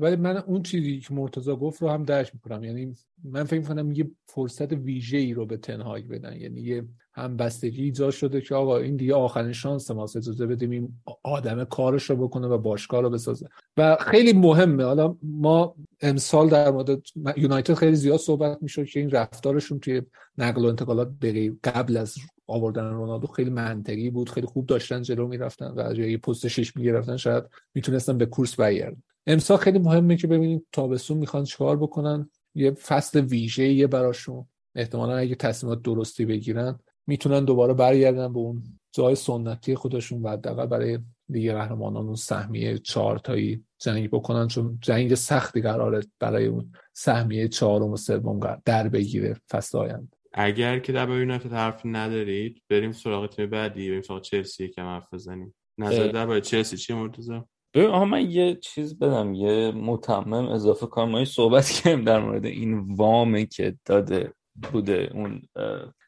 ولی 0.00 0.16
من 0.16 0.36
اون 0.36 0.62
چیزی 0.62 1.00
که 1.00 1.14
مرتضی 1.14 1.56
گفت 1.56 1.82
رو 1.82 1.88
هم 1.88 2.04
درک 2.04 2.30
می‌کنم. 2.34 2.64
یعنی 2.64 2.94
من 3.24 3.44
فکر 3.44 3.60
می‌کنم 3.60 3.92
یه 3.92 4.10
فرصت 4.26 4.72
ویژه 4.72 5.18
ای 5.18 5.34
رو 5.34 5.46
به 5.46 5.56
تنهاگ 5.56 6.08
بدن. 6.08 6.36
یعنی 6.36 6.60
یه 6.60 6.84
همبستگی 7.12 7.82
ایجاد 7.82 8.10
شده 8.10 8.40
که 8.40 8.54
آقا 8.54 8.78
این 8.78 8.96
دیگه 8.96 9.14
آخرین 9.14 9.52
شانس 9.52 9.90
ماست 9.90 10.16
اجازه 10.16 10.46
بدیم 10.46 10.70
این 10.70 10.88
آدم 11.22 11.64
کارش 11.64 12.10
رو 12.10 12.16
بکنه 12.16 12.46
و 12.46 12.58
باشگاه 12.58 13.00
رو 13.00 13.10
بسازه. 13.10 13.48
و 13.76 13.96
خیلی 14.00 14.32
مهمه. 14.32 14.84
حالا 14.84 15.16
ما 15.22 15.74
امسال 16.00 16.48
در 16.48 16.70
مورد 16.70 17.02
یونایتد 17.36 17.74
خیلی 17.74 17.96
زیاد 17.96 18.18
صحبت 18.18 18.58
می‌شد 18.62 18.84
که 18.84 19.00
این 19.00 19.10
رفتارشون 19.10 19.80
توی 19.80 20.02
نقل 20.38 20.64
و 20.64 20.68
انتقالات 20.68 21.10
بغیر 21.22 21.56
قبل 21.64 21.96
از 21.96 22.14
آوردن 22.46 22.90
رونالدو 22.90 23.26
خیلی 23.26 23.50
منطقی 23.50 24.10
بود. 24.10 24.30
خیلی 24.30 24.46
خوب 24.46 24.66
داشتن 24.66 25.02
جلو 25.02 25.28
می‌رفتن 25.28 25.72
و 25.76 25.92
جای 25.92 26.16
پست 26.16 26.48
شش 26.48 26.76
می‌گرفتن. 26.76 27.16
شاید 27.16 27.44
می‌تونستن 27.74 28.18
به 28.18 28.26
کورس 28.26 28.54
برگردن. 28.54 29.02
امسال 29.26 29.56
خیلی 29.56 29.78
مهمه 29.78 30.16
که 30.16 30.26
ببینیم 30.26 30.66
تابستون 30.72 31.18
می‌خوان 31.18 31.44
چیکار 31.44 31.76
بکنن. 31.76 32.30
یه 32.54 32.70
فصل 32.70 33.20
ویژه 33.20 33.64
یه 33.64 33.86
براشون. 33.86 34.46
احتمالا 34.74 35.16
اگه 35.16 35.34
تصمیمات 35.34 35.82
درستی 35.82 36.24
بگیرن 36.24 36.78
می‌تونن 37.10 37.44
دوباره 37.44 37.74
برگردن 37.74 38.32
به 38.32 38.38
اون 38.38 38.62
جای 38.92 39.14
سنتی 39.14 39.74
خودشون 39.74 40.22
و 40.22 40.28
حداقل 40.28 40.66
برای 40.66 40.98
لیگ 41.28 41.52
قهرمانان 41.52 42.06
اون 42.06 42.14
سهمیه 42.14 42.78
چهار 42.78 43.18
تایی 43.18 43.64
جنگ 43.78 44.10
بکنن 44.10 44.48
چون 44.48 44.78
جنگ 44.80 45.14
سختی 45.14 45.60
قراره 45.60 46.00
برای 46.20 46.46
اون 46.46 46.72
سهمیه 46.92 47.48
چهارم 47.48 47.90
و 47.90 47.96
سوم 47.96 48.40
در 48.64 48.88
بگیره 48.88 49.36
فصل 49.50 49.78
آینده. 49.78 50.16
اگر 50.32 50.78
که 50.78 50.92
در 50.92 51.08
یونایتد 51.08 51.52
حرف 51.52 51.80
ندارید 51.84 52.62
بریم 52.68 52.92
سراغ 52.92 53.28
تیم 53.28 53.50
بعدی 53.50 53.88
بریم 53.88 54.02
سراغ 54.02 54.20
چلسی 54.20 54.64
یکم 54.64 54.82
حرف 54.82 55.14
بزنیم. 55.14 55.54
نظر. 55.78 56.06
درباره 56.08 56.40
چلسی 56.40 56.76
چیه 56.76 56.96
مرتضی 56.96 57.40
ببین 57.74 57.90
آها 57.90 58.04
من 58.04 58.30
یه 58.30 58.54
چیز 58.54 58.98
بدم 58.98 59.34
یه 59.34 59.70
متمم 59.70 60.48
اضافه 60.48 60.86
کنم. 60.86 61.10
ما 61.10 61.24
صحبت 61.24 61.68
کردیم 61.70 62.04
در 62.04 62.20
مورد 62.20 62.44
این 62.44 62.94
وامی 62.94 63.46
که 63.46 63.76
داده 63.84 64.32
بوده 64.72 65.10
اون 65.14 65.42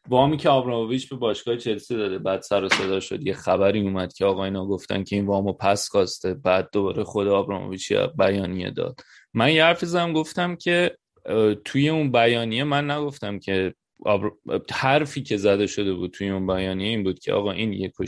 وامی 0.09 0.37
که 0.37 0.49
آبراموویچ 0.49 1.09
به 1.09 1.16
باشگاه 1.16 1.57
چلسی 1.57 1.97
داده 1.97 2.19
بعد 2.19 2.43
سر 2.43 2.65
و 2.65 2.69
صدا 2.69 3.01
شد. 3.01 3.27
یه 3.27 3.35
خبری 3.35 3.81
اومد 3.81 4.12
که 4.12 4.24
آقا 4.24 4.45
اینا 4.45 4.66
گفتن 4.66 5.05
که 5.05 5.16
این 5.16 5.27
وامو 5.27 5.53
پس 5.53 5.89
خواسته 5.89 6.35
بعد 6.35 6.69
دوباره 6.73 7.05
خود 7.05 7.29
آبراموویچ 7.29 7.91
یه 7.91 8.07
بیانیه 8.19 8.70
داد. 8.70 9.01
من 9.35 9.53
یه 9.53 9.65
حرفی 9.65 9.87
زدم 9.87 10.12
گفتم 10.12 10.57
که 10.57 10.97
توی 11.65 11.89
اون 11.89 12.12
بیانیه 12.12 12.65
من 12.65 12.91
نگفتم 12.91 13.39
که 13.39 13.74
آبر... 14.05 14.31
حرفی 14.70 15.23
که 15.23 15.37
زده 15.37 15.66
شده 15.66 15.95
بود 15.95 16.11
توی 16.11 16.29
اون 16.31 16.47
بیانیه 16.47 16.89
این 16.89 17.03
بود 17.03 17.19
که 17.19 17.33
آقا 17.33 17.53
این 17.53 17.73
یک 17.73 17.93
و 18.01 18.05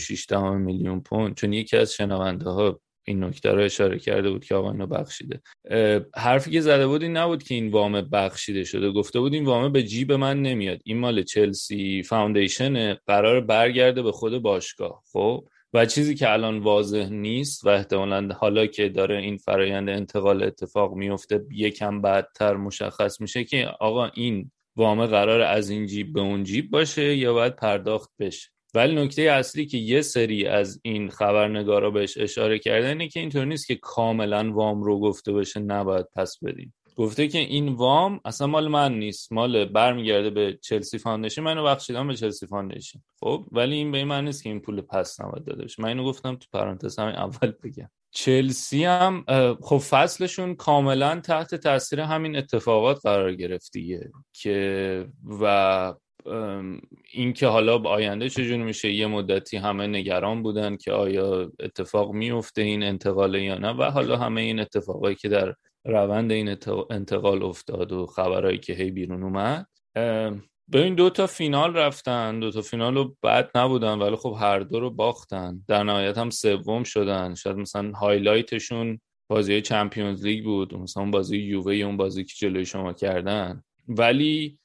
میلیون 0.52 1.00
پوند 1.00 1.34
چون 1.34 1.52
یکی 1.52 1.76
از 1.76 1.92
شنونده 1.92 2.50
ها 2.50 2.80
این 3.06 3.24
نکته 3.24 3.52
رو 3.52 3.62
اشاره 3.62 3.98
کرده 3.98 4.30
بود 4.30 4.44
که 4.44 4.54
آقا 4.54 4.70
اینو 4.70 4.86
بخشیده. 4.86 5.40
حرفی 6.14 6.50
که 6.50 6.60
زده 6.60 6.86
بود 6.86 7.02
این 7.02 7.16
نبود 7.16 7.42
که 7.42 7.54
این 7.54 7.70
وام 7.70 8.00
بخشیده 8.00 8.64
شده. 8.64 8.90
گفته 8.90 9.20
بود 9.20 9.34
این 9.34 9.44
وامه 9.44 9.68
به 9.68 9.82
جیب 9.82 10.12
من 10.12 10.42
نمیاد. 10.42 10.80
این 10.84 10.98
مال 10.98 11.22
چلسی 11.22 12.02
Foundation 12.02 12.94
قرار 12.94 13.40
برگرده 13.40 14.02
به 14.02 14.12
خود 14.12 14.38
باشگاه. 14.38 15.02
خب؟ 15.12 15.44
و 15.74 15.86
چیزی 15.86 16.14
که 16.14 16.32
الان 16.32 16.58
واضح 16.58 17.08
نیست 17.08 17.64
و 17.64 17.68
احتمالا 17.68 18.28
حالا 18.34 18.66
که 18.66 18.88
داره 18.88 19.16
این 19.16 19.36
فرایند 19.36 19.88
انتقال 19.88 20.42
اتفاق 20.42 20.94
میفته 20.94 21.44
یکم 21.50 22.00
بعدتر 22.00 22.56
مشخص 22.56 23.20
میشه 23.20 23.44
که 23.44 23.66
آقا 23.80 24.06
این 24.06 24.50
وام 24.76 25.06
قرار 25.06 25.40
از 25.40 25.70
این 25.70 25.86
جیب 25.86 26.12
به 26.12 26.20
اون 26.20 26.44
جیب 26.44 26.70
باشه 26.70 27.16
یا 27.16 27.32
باید 27.32 27.56
پرداخت 27.56 28.10
بشه. 28.18 28.53
ولی 28.74 28.94
نکته 28.94 29.22
اصلی 29.22 29.66
که 29.66 29.78
یه 29.78 30.02
سری 30.02 30.46
از 30.46 30.80
این 30.82 31.10
خبرنگارا 31.10 31.90
بهش 31.90 32.18
اشاره 32.18 32.58
کرده 32.58 32.88
اینه 32.88 33.08
که 33.08 33.20
اینطور 33.20 33.44
نیست 33.44 33.66
که 33.66 33.74
کاملا 33.74 34.52
وام 34.52 34.82
رو 34.82 35.00
گفته 35.00 35.32
بشه 35.32 35.60
نباید 35.60 36.06
پس 36.16 36.38
بدیم. 36.44 36.74
گفته 36.96 37.28
که 37.28 37.38
این 37.38 37.68
وام 37.68 38.20
اصلا 38.24 38.46
مال 38.46 38.68
من 38.68 38.98
نیست 38.98 39.32
مال 39.32 39.64
برمیگرده 39.64 40.30
به 40.30 40.58
چلسی 40.62 40.98
Foundation 40.98 41.42
منو 41.42 41.64
بخشیدم 41.64 42.08
به 42.08 42.16
چلسی 42.16 42.46
Foundation. 42.46 43.02
خب 43.20 43.46
ولی 43.52 43.74
این 43.74 43.92
به 43.92 43.98
این 43.98 44.06
معنی 44.06 44.26
نیست 44.26 44.42
که 44.42 44.48
این 44.48 44.60
پول 44.60 44.80
پس 44.80 45.20
نباید 45.20 45.44
داده 45.44 45.64
بشه 45.64 45.82
من 45.82 45.88
اینو 45.88 46.04
گفتم 46.04 46.36
تو 46.36 46.46
پرانتز 46.52 46.98
همین 46.98 47.14
اول 47.14 47.52
بگم. 47.64 47.90
چلسی 48.10 48.84
هم 48.84 49.24
خب 49.62 49.78
فصلشون 49.78 50.54
کاملا 50.54 51.20
تحت 51.20 51.54
تاثیر 51.54 52.00
همین 52.00 52.36
اتفاقات 52.36 53.00
قرار 53.02 53.34
گرفت 53.34 53.72
دیگه 53.72 54.10
که 54.32 55.06
و 55.40 55.94
اینکه 57.12 57.46
حالا 57.46 57.78
آینده 57.78 58.28
چجوری 58.28 58.62
میشه؟ 58.62 58.92
یه 58.92 59.06
مدتی 59.06 59.56
همه 59.56 59.86
نگران 59.86 60.42
بودن 60.42 60.76
که 60.76 60.92
آیا 60.92 61.52
اتفاق 61.60 62.12
میفته 62.12 62.62
این 62.62 62.82
انتقال 62.82 63.34
یا 63.34 63.58
نه؟ 63.58 63.70
و 63.70 63.82
حالا 63.82 64.16
همه 64.16 64.40
این 64.40 64.60
اتفاقایی 64.60 65.16
که 65.16 65.28
در 65.28 65.54
روند 65.84 66.32
این 66.32 66.56
انتقال 66.90 67.42
افتاد 67.42 67.92
و 67.92 68.06
خبرهایی 68.06 68.58
که 68.58 68.72
هی 68.72 68.90
بیرون 68.90 69.22
اومد. 69.22 69.66
به 70.68 70.82
این 70.82 70.94
دو 70.94 71.10
تا 71.10 71.26
فینال 71.26 71.76
رفتن. 71.76 72.40
دو 72.40 72.50
تا 72.50 72.60
فینال 72.60 72.94
رو 72.94 73.16
بد 73.22 73.50
نبودن 73.54 73.98
ولی 73.98 74.16
خب 74.16 74.36
هر 74.40 74.58
دو 74.58 74.80
رو 74.80 74.90
باختن. 74.90 75.64
در 75.68 75.82
نهایت 75.82 76.18
هم 76.18 76.30
سوم 76.30 76.84
شدن. 76.84 77.34
شاید 77.34 77.56
مثلا 77.56 77.92
هایلایتشون 77.92 79.00
بازی 79.30 79.60
چمپیونز 79.60 80.24
لیگ 80.24 80.44
بود 80.44 80.74
مثلا 80.74 81.04
بازی 81.04 81.38
یووه 81.38 81.74
اون 81.74 81.96
بازی 81.96 82.24
که 82.24 82.32
جلوی 82.36 82.66
شما 82.66 82.92
کردن. 82.92 83.62
ولی 83.88 84.58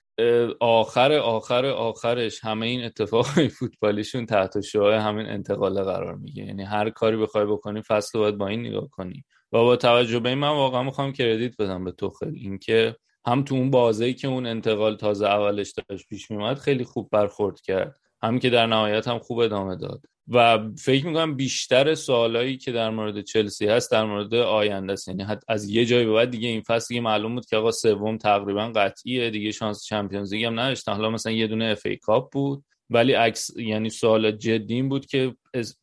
آخر 0.59 1.11
آخر 1.11 1.65
آخرش 1.65 2.43
همه 2.43 2.65
این 2.65 2.83
اتفاقای 2.83 3.49
فوتبالیشون 3.49 4.25
تحت 4.25 4.61
شعاع 4.61 4.95
همین 4.95 5.25
انتقال 5.25 5.83
قرار 5.83 6.15
میگه 6.15 6.43
یعنی 6.43 6.63
هر 6.63 6.89
کاری 6.89 7.17
بخوای 7.17 7.45
بکنی 7.45 7.81
فصل 7.81 8.19
باید 8.19 8.37
با 8.37 8.47
این 8.47 8.59
نگاه 8.59 8.89
کنی. 8.89 9.23
و 9.51 9.57
با 9.57 9.75
توجه 9.75 10.19
به 10.19 10.29
این 10.29 10.37
من 10.37 10.49
واقعا 10.49 10.83
می‌خوام 10.83 11.13
کردیت 11.13 11.61
بدم 11.61 11.83
به 11.83 11.91
توخل. 11.91 12.31
اینکه 12.35 12.95
هم 13.25 13.43
تو 13.43 13.55
اون 13.55 13.71
بازی 13.71 14.13
که 14.13 14.27
اون 14.27 14.45
انتقال 14.45 14.95
تازه 14.95 15.25
اولش 15.25 15.73
داشت 15.89 16.07
پیش 16.07 16.31
میومد 16.31 16.57
خیلی 16.57 16.83
خوب 16.83 17.09
برخورد 17.11 17.61
کرد. 17.61 17.95
هم 18.23 18.39
که 18.39 18.49
در 18.49 18.67
نهایت 18.67 19.07
هم 19.07 19.19
خوب 19.19 19.39
ادامه 19.39 19.75
داد. 19.75 20.01
و 20.29 20.59
فکر 20.77 21.05
می‌کنم 21.05 21.35
بیشتر 21.35 21.95
سوالایی 21.95 22.57
که 22.57 22.71
در 22.71 22.89
مورد 22.89 23.21
چلسی 23.21 23.67
هست 23.67 23.91
در 23.91 24.03
مورد 24.05 24.33
آینده 24.33 24.93
است. 24.93 25.07
یعنی 25.07 25.25
از 25.47 25.69
یه 25.69 25.85
جایی 25.85 26.05
به 26.05 26.13
بعد 26.13 26.31
دیگه 26.31 26.47
این 26.47 26.61
فصل 26.61 26.87
دیگه 26.87 27.01
معلوم 27.01 27.35
بود 27.35 27.45
که 27.45 27.57
آقا 27.57 27.71
سوم 27.71 28.17
تقریبا 28.17 28.71
قطعیه 28.75 29.29
دیگه 29.29 29.51
شانس 29.51 29.85
Champions 29.85 30.33
League 30.33 30.43
هم 30.43 30.59
نداشتن. 30.59 30.93
حالا 30.93 31.09
مثلا 31.09 31.31
یه 31.31 31.47
دونه 31.47 31.65
FA 31.65 31.85
Cup 31.85 32.31
بود. 32.31 32.63
ولی 32.89 33.13
عکس 33.13 33.57
یعنی 33.57 33.89
سوال 33.89 34.31
جدی 34.31 34.73
این 34.73 34.89
بود 34.89 35.05
که 35.05 35.35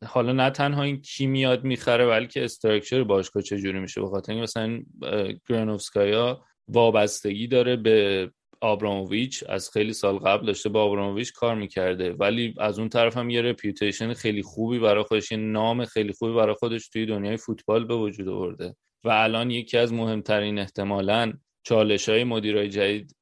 حالا 0.07 0.33
نه 0.33 0.51
تنها 0.51 0.83
این 0.83 1.01
کی 1.01 1.27
میاد 1.27 1.65
می‌خره 1.65 2.07
بلکه 2.07 2.45
structure 2.45 3.05
باشگاه 3.05 3.43
چجوری 3.43 3.81
میشه؟ 3.81 4.01
به 4.01 4.07
خاطر 4.07 4.43
مثلا 4.43 4.83
گرانوفسکایا 5.49 6.43
وابستگی 6.69 7.47
داره 7.47 7.77
به 7.77 8.31
آبراموویچ 8.67 9.45
از 9.49 9.71
خیلی 9.71 9.93
سال 9.93 10.19
قبل 10.19 10.47
داشته 10.47 10.69
با 10.69 10.83
آبراموویچ 10.83 11.33
کار 11.33 11.55
می‌کرده. 11.55 12.13
ولی 12.13 12.55
از 12.59 12.79
اون 12.79 12.89
طرف 12.89 13.17
هم 13.17 13.31
یه 13.31 13.43
reputation 13.43 14.15
خیلی 14.15 14.43
خوبی 14.43 14.79
برای 14.79 15.05
خودش 15.05 15.33
یه 15.33 15.39
نام 15.39 15.85
خیلی 15.85 16.13
خوبی 16.13 16.35
برای 16.35 16.55
خودش 16.55 16.89
توی 16.89 17.07
دنیای 17.07 17.37
فوتبال 17.37 17.85
به 17.85 17.95
وجود 17.95 18.29
آورده. 18.29 18.77
و 19.05 19.09
الان 19.09 19.51
یکی 19.51 19.79
از 19.79 19.93
مهمترین 19.93 20.59
احتمالاً 20.59 21.33
چالش 21.65 22.09
های 22.09 22.25
مدیرای 22.25 22.69
جدید 22.69 23.17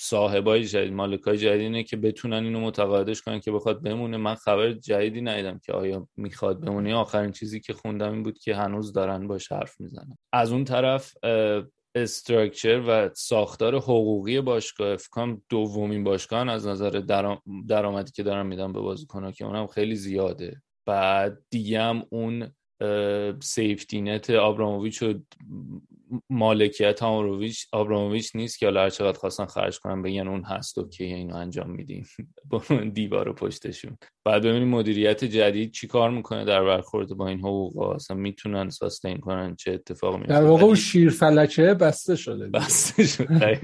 صاحبای 0.00 0.64
جدید 0.64 0.92
مالکای 0.92 1.38
جدید 1.38 1.60
اینه 1.60 1.82
که 1.82 1.96
بتونن 1.96 2.44
اینو 2.44 2.60
متقاعدش 2.60 3.22
کنن 3.22 3.40
که 3.40 3.52
بخواد 3.52 3.82
بمونه. 3.82 4.16
من 4.16 4.34
خبر 4.34 4.72
جدیدی 4.72 5.20
ندیدم 5.20 5.60
که 5.66 5.72
آیا 5.72 6.08
می‌خواد 6.16 6.60
بمونه. 6.60 6.94
آخرین 6.94 7.32
چیزی 7.32 7.60
که 7.60 7.72
خوندم 7.72 8.12
این 8.12 8.22
بود 8.22 8.38
که 8.38 8.56
هنوز 8.56 8.92
دارن 8.92 9.28
باش 9.28 9.52
حرف 9.52 9.80
می‌زنن. 9.80 10.16
از 10.32 10.52
اون 10.52 10.64
طرف 10.64 11.12
استراکچر 11.94 12.82
و 12.88 13.10
ساختار 13.14 13.74
حقوقی 13.76 14.40
باشگاه 14.40 14.92
افکام 14.92 15.42
دومین 15.48 16.04
باشگاه 16.04 16.48
از 16.48 16.66
نظر 16.66 16.90
درآمدی 17.68 18.12
که 18.12 18.22
دارن 18.22 18.46
میدن 18.46 18.72
به 18.72 18.80
بازیکن‌ها 18.80 19.32
که 19.32 19.44
اونم 19.44 19.66
خیلی 19.66 19.94
زیاده. 19.96 20.62
بعد 20.86 21.38
دیگه 21.50 21.80
هم 21.80 22.02
اون 22.10 22.52
سیفتی 23.42 24.00
نت 24.00 24.30
آبراموویچ 24.30 25.02
و 25.02 25.14
مالکیت 26.30 27.02
آبراموویچ 27.02 27.66
آبراموویچ 27.72 28.36
نیست 28.36 28.58
که 28.58 28.66
حالا 28.66 28.82
هر 28.82 28.90
چقدر 28.90 29.18
خواستن 29.18 29.46
خرج 29.46 29.78
کنن 29.78 30.02
بگن 30.02 30.28
اون 30.28 30.42
هست 30.42 30.78
و 30.78 30.88
که 30.88 31.04
اینو 31.04 31.36
انجام 31.36 31.70
میدیم. 31.70 32.06
با 32.50 32.62
دیوار 32.94 33.32
پشتشون. 33.32 33.98
بعد 34.24 34.42
ببینیم 34.42 34.68
مدیریت 34.68 35.24
جدید 35.24 35.72
چی 35.72 35.86
کار 35.86 36.10
می‌کنه 36.10 36.44
در 36.44 36.64
برخورد 36.64 37.08
با 37.08 37.28
این 37.28 37.38
حقوق؟ 37.38 37.78
اصلا 37.78 38.16
می‌تونن 38.16 38.70
ساستین 38.70 39.18
کنن؟ 39.18 39.56
چه 39.56 39.72
اتفاقی 39.72 40.16
میفته 40.16 40.34
در 40.34 40.44
واقع 40.44 40.64
اون 40.64 40.74
شیر 40.74 41.10
فلکه 41.10 41.62
بسته 41.62 42.16
شده 42.16 42.48
بسته 42.48 43.06
شده 43.06 43.60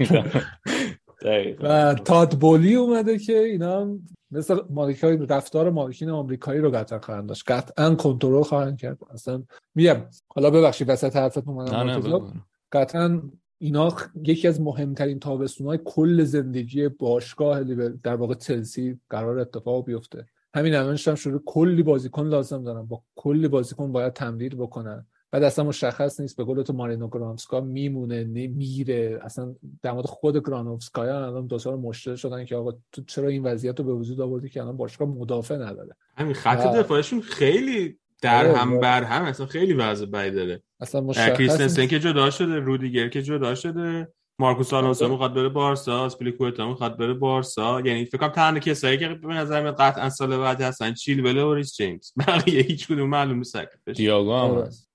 و 1.61 1.93
تاد 1.93 2.39
بولی 2.39 2.75
اومده 2.75 3.19
که 3.19 3.39
اینا 3.39 3.97
مثل 4.31 4.59
مالکای 4.69 5.17
رفتار 5.17 5.69
مالکین 5.69 6.09
آمریکایی 6.09 6.59
رو 6.59 6.71
قطعا 6.71 6.99
خواهند 6.99 7.29
داشت. 7.29 7.51
قطعا 7.51 7.95
کنترل 7.95 8.43
خواهند 8.43 8.77
کرد. 8.77 8.97
اصلا 9.11 9.43
میگم 9.75 10.05
حالا 10.27 10.49
ببخشید 10.49 10.89
وسط 10.89 11.15
حرفت 11.15 11.47
اومدم 11.47 12.43
قطعا 12.71 13.21
اینا 13.57 13.95
یکی 14.23 14.47
از 14.47 14.61
مهمترین 14.61 15.19
های 15.65 15.79
کل 15.85 16.23
زندگی 16.23 16.87
باشگاه 16.87 17.63
در 18.03 18.15
واقع 18.15 18.33
چلسی 18.33 18.99
قرار 19.09 19.39
اتفاق 19.39 19.85
بیفته. 19.85 20.25
همین 20.53 20.75
الانش 20.75 21.07
هم 21.07 21.15
شروع 21.15 21.41
کلی 21.45 21.83
بازیکن 21.83 22.27
لازم 22.27 22.63
دارن. 22.63 22.85
با 22.85 23.03
کلی 23.15 23.47
بازیکن 23.47 23.91
باید 23.91 24.13
تمدید 24.13 24.57
بکنن. 24.57 25.05
بعد 25.31 25.43
اصلا 25.43 25.65
مشخص 25.65 26.19
نیست 26.19 26.37
به 26.37 26.43
قول 26.43 26.63
تو 26.63 26.73
مارینو 26.73 27.07
گرانوفسکا 27.07 27.61
میمونه 27.61 28.23
میره 28.23 29.19
اصلا 29.21 29.55
در 29.81 29.91
مورد 29.91 30.05
خود 30.05 30.37
گرانوفسکایا 30.47 31.25
الان 31.25 31.47
دو 31.47 31.59
سال 31.59 31.75
مشکل 31.75 32.15
شدن 32.15 32.45
که 32.45 32.55
آقا 32.55 32.71
تو 32.91 33.01
چرا 33.07 33.27
این 33.27 33.43
وضعیت 33.43 33.79
رو 33.79 33.85
به 33.85 33.93
وجود 33.93 34.21
آوردی 34.21 34.49
که 34.49 34.61
الان 34.61 34.77
باشگاه 34.77 35.07
مدافع 35.07 35.55
نداره؟ 35.55 35.95
همین 36.17 36.33
خط 36.33 36.65
و... 36.65 36.77
دفاعشون 36.77 37.21
خیلی 37.21 37.99
در 38.21 38.47
آره، 38.47 38.57
هم 38.57 38.79
بر 38.79 39.03
هم 39.03 39.23
اصلا 39.23 39.45
خیلی 39.45 39.73
وضع 39.73 40.05
بدی 40.05 40.31
داره. 40.31 40.63
اصلا 40.79 41.01
مشخص 41.01 41.37
کریستنسن 41.37 41.87
که 41.87 41.99
جدا 41.99 42.29
شده 42.29 42.59
رودیگر 42.59 43.09
که 43.09 43.21
جدا 43.21 43.55
شده 43.55 44.07
مارکوس 44.39 44.73
آلونسو 44.73 45.03
آره. 45.03 45.11
می‌خواد 45.11 45.33
بره 45.33 45.49
بارسا 45.49 46.05
اسپلیکوئتا 46.05 46.67
می‌خواد 46.67 46.97
بره 46.97 47.13
بارسا. 47.13 47.81
یعنی 47.81 48.05
فکر 48.05 48.17
کنم 48.17 48.29
تنها 48.29 48.59
کسایی 48.59 48.97
که 48.97 49.07
به 49.07 49.33
نظر 49.33 49.61
میاد 49.61 49.75
قطعا 49.75 50.09
سال 50.09 50.37
بعد 50.37 50.61
هستن 50.61 50.93
چیلول 50.93 51.37
و 51.37 51.61
جیمز. 51.61 52.11
بقیه 52.27 52.61
هیچ 52.61 52.87
کدوم 52.87 53.09
معلوم 53.09 53.37
نیست 53.37 53.57
دیاگو 53.95 54.33
هم 54.33 54.51
آره. 54.51 54.65
هست. 54.65 54.86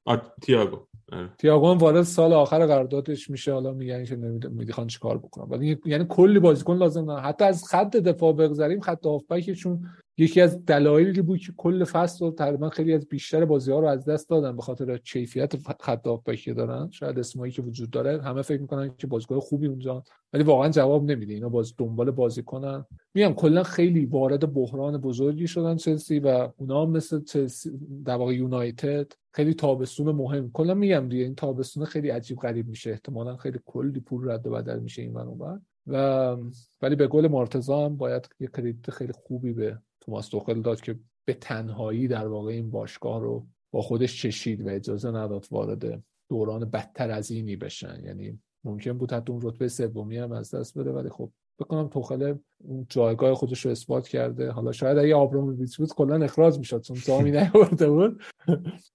تییاگو 0.43 0.79
آره. 1.13 1.29
تییاگو 1.39 1.71
هم 1.71 1.79
وارد 1.79 2.03
سال 2.03 2.33
آخر 2.33 2.67
قراردادش 2.67 3.31
میشه. 3.31 3.53
حالا 3.53 3.73
میگن 3.73 4.05
که 4.05 4.17
نمی‌خوان 4.17 4.87
چیکار 4.87 5.19
بکنن. 5.19 5.45
ولی 5.49 5.79
یعنی 5.85 6.07
کلی 6.09 6.39
بازیکن 6.39 6.77
لازم 6.77 7.07
دارن 7.07 7.23
حتی 7.23 7.45
از 7.45 7.65
خط 7.65 7.97
دفاع 7.97 8.33
بگذریم 8.33 8.81
خط 8.81 9.07
هافبکشون 9.07 9.89
یکی 10.19 10.41
از 10.41 10.65
دلایلی 10.65 11.23
بود 11.23 11.39
که 11.39 11.53
کل 11.57 11.85
فصل 11.85 12.31
تقریبا 12.31 12.69
خیلی 12.69 12.95
از 12.95 13.09
بیشتر 13.09 13.45
بازی 13.45 13.73
ها 13.73 13.81
رو 13.81 13.87
از 13.87 14.05
دست 14.05 14.29
دادن 14.29 14.57
به 14.57 14.63
خاطر 14.63 14.97
کیفیت 14.97 15.53
خط 15.81 16.07
هافبکی 16.07 16.55
دارن. 16.55 16.91
شاید 16.91 17.19
اسمایی 17.19 17.53
که 17.53 17.63
وجود 17.63 17.91
داره. 17.91 18.23
همه 18.23 18.43
فکر 18.43 18.61
می‌کنن 18.61 18.95
که 18.99 19.07
بازیکن 19.07 19.41
خوبی 19.41 19.67
اونجا 19.67 20.05
ولی 20.33 20.43
واقعا 20.43 20.69
جواب 20.69 21.05
نمیده. 21.05 21.35
اینا 21.35 21.49
باز 21.49 21.75
دنبال 21.79 22.11
بازی 22.11 22.43
کنن. 22.43 22.85
میگم 23.15 23.33
کلا 23.33 23.63
خیلی 23.63 24.07
وارد 24.07 24.55
بحران 24.55 24.99
بزرگی 24.99 25.47
شدن 25.47 25.77
چلسی 25.77 26.19
و 26.19 26.49
اونا 26.57 26.87
مثل 26.87 27.25
چلسی 27.25 27.71
در 28.05 28.15
واقع 28.15 28.35
یونایتد. 28.35 29.13
خیلی 29.33 29.55
تابستون 29.55 30.11
مهم. 30.11 30.51
کلا 30.53 30.75
میگم 30.75 31.09
دیگه 31.09 31.25
این 31.25 31.35
تابستون 31.35 31.85
خیلی 31.85 32.09
عجیب 32.09 32.39
غریب 32.39 32.69
میشه. 32.69 32.91
احتمالا 32.91 33.37
خیلی 33.37 33.59
کلی 33.67 34.01
پول 34.01 34.31
رد 34.31 34.47
و 34.47 34.51
بدل 34.51 34.79
میشه 34.79 35.03
این 35.03 35.13
و 35.87 36.37
ولی 36.83 36.97
به 36.97 37.07
قول 37.07 37.29
مرتضی 37.29 37.73
هم 37.73 37.97
باید 37.97 38.29
یه 38.41 38.49
کردیت 38.57 38.91
خیلی 38.91 39.13
خوبی 39.13 39.53
به 39.53 39.79
توماس 40.03 40.29
توخل 40.29 40.63
داد 40.63 40.81
که 40.81 40.99
به 41.25 41.35
تنهایی 41.35 42.09
در 42.09 42.27
واقع 42.27 42.53
این 42.53 42.71
باشگاه 42.71 43.21
رو 43.21 43.47
با 43.73 43.83
خودش 43.83 44.23
چشید 44.23 44.67
و 44.67 44.69
اجازه 44.69 45.11
نداد 45.11 45.47
وارد 45.51 46.03
دوران 46.31 46.65
بدتر 46.65 47.11
از 47.11 47.31
اینی 47.31 47.57
بشن. 47.57 48.05
یعنی 48.05 48.41
ممکن 48.65 48.93
بود 48.93 49.13
حتی 49.13 49.33
اون 49.33 49.43
رتبه 49.43 49.69
سومی 49.69 50.19
هم 50.19 50.33
از 50.33 50.55
دست 50.55 50.79
بده 50.79 50.93
ولی 50.93 51.09
خب 51.09 51.33
بکنم 51.59 51.89
توخله 51.89 52.39
اون 52.65 52.87
جایگاه 52.89 53.35
خودش 53.35 53.65
رو 53.65 53.71
اثبات 53.71 54.09
کرده. 54.09 54.51
حالا 54.51 54.73
شاید 54.73 54.99
اگه 54.99 55.15
آبراموویچ 55.15 55.79
بود 55.79 55.95
کلا 55.95 56.25
اخراج 56.25 56.59
می‌شد 56.59 56.81
چون 56.81 56.97
زامی 56.97 57.31
نیورده 57.41 57.91
بود. 57.91 58.23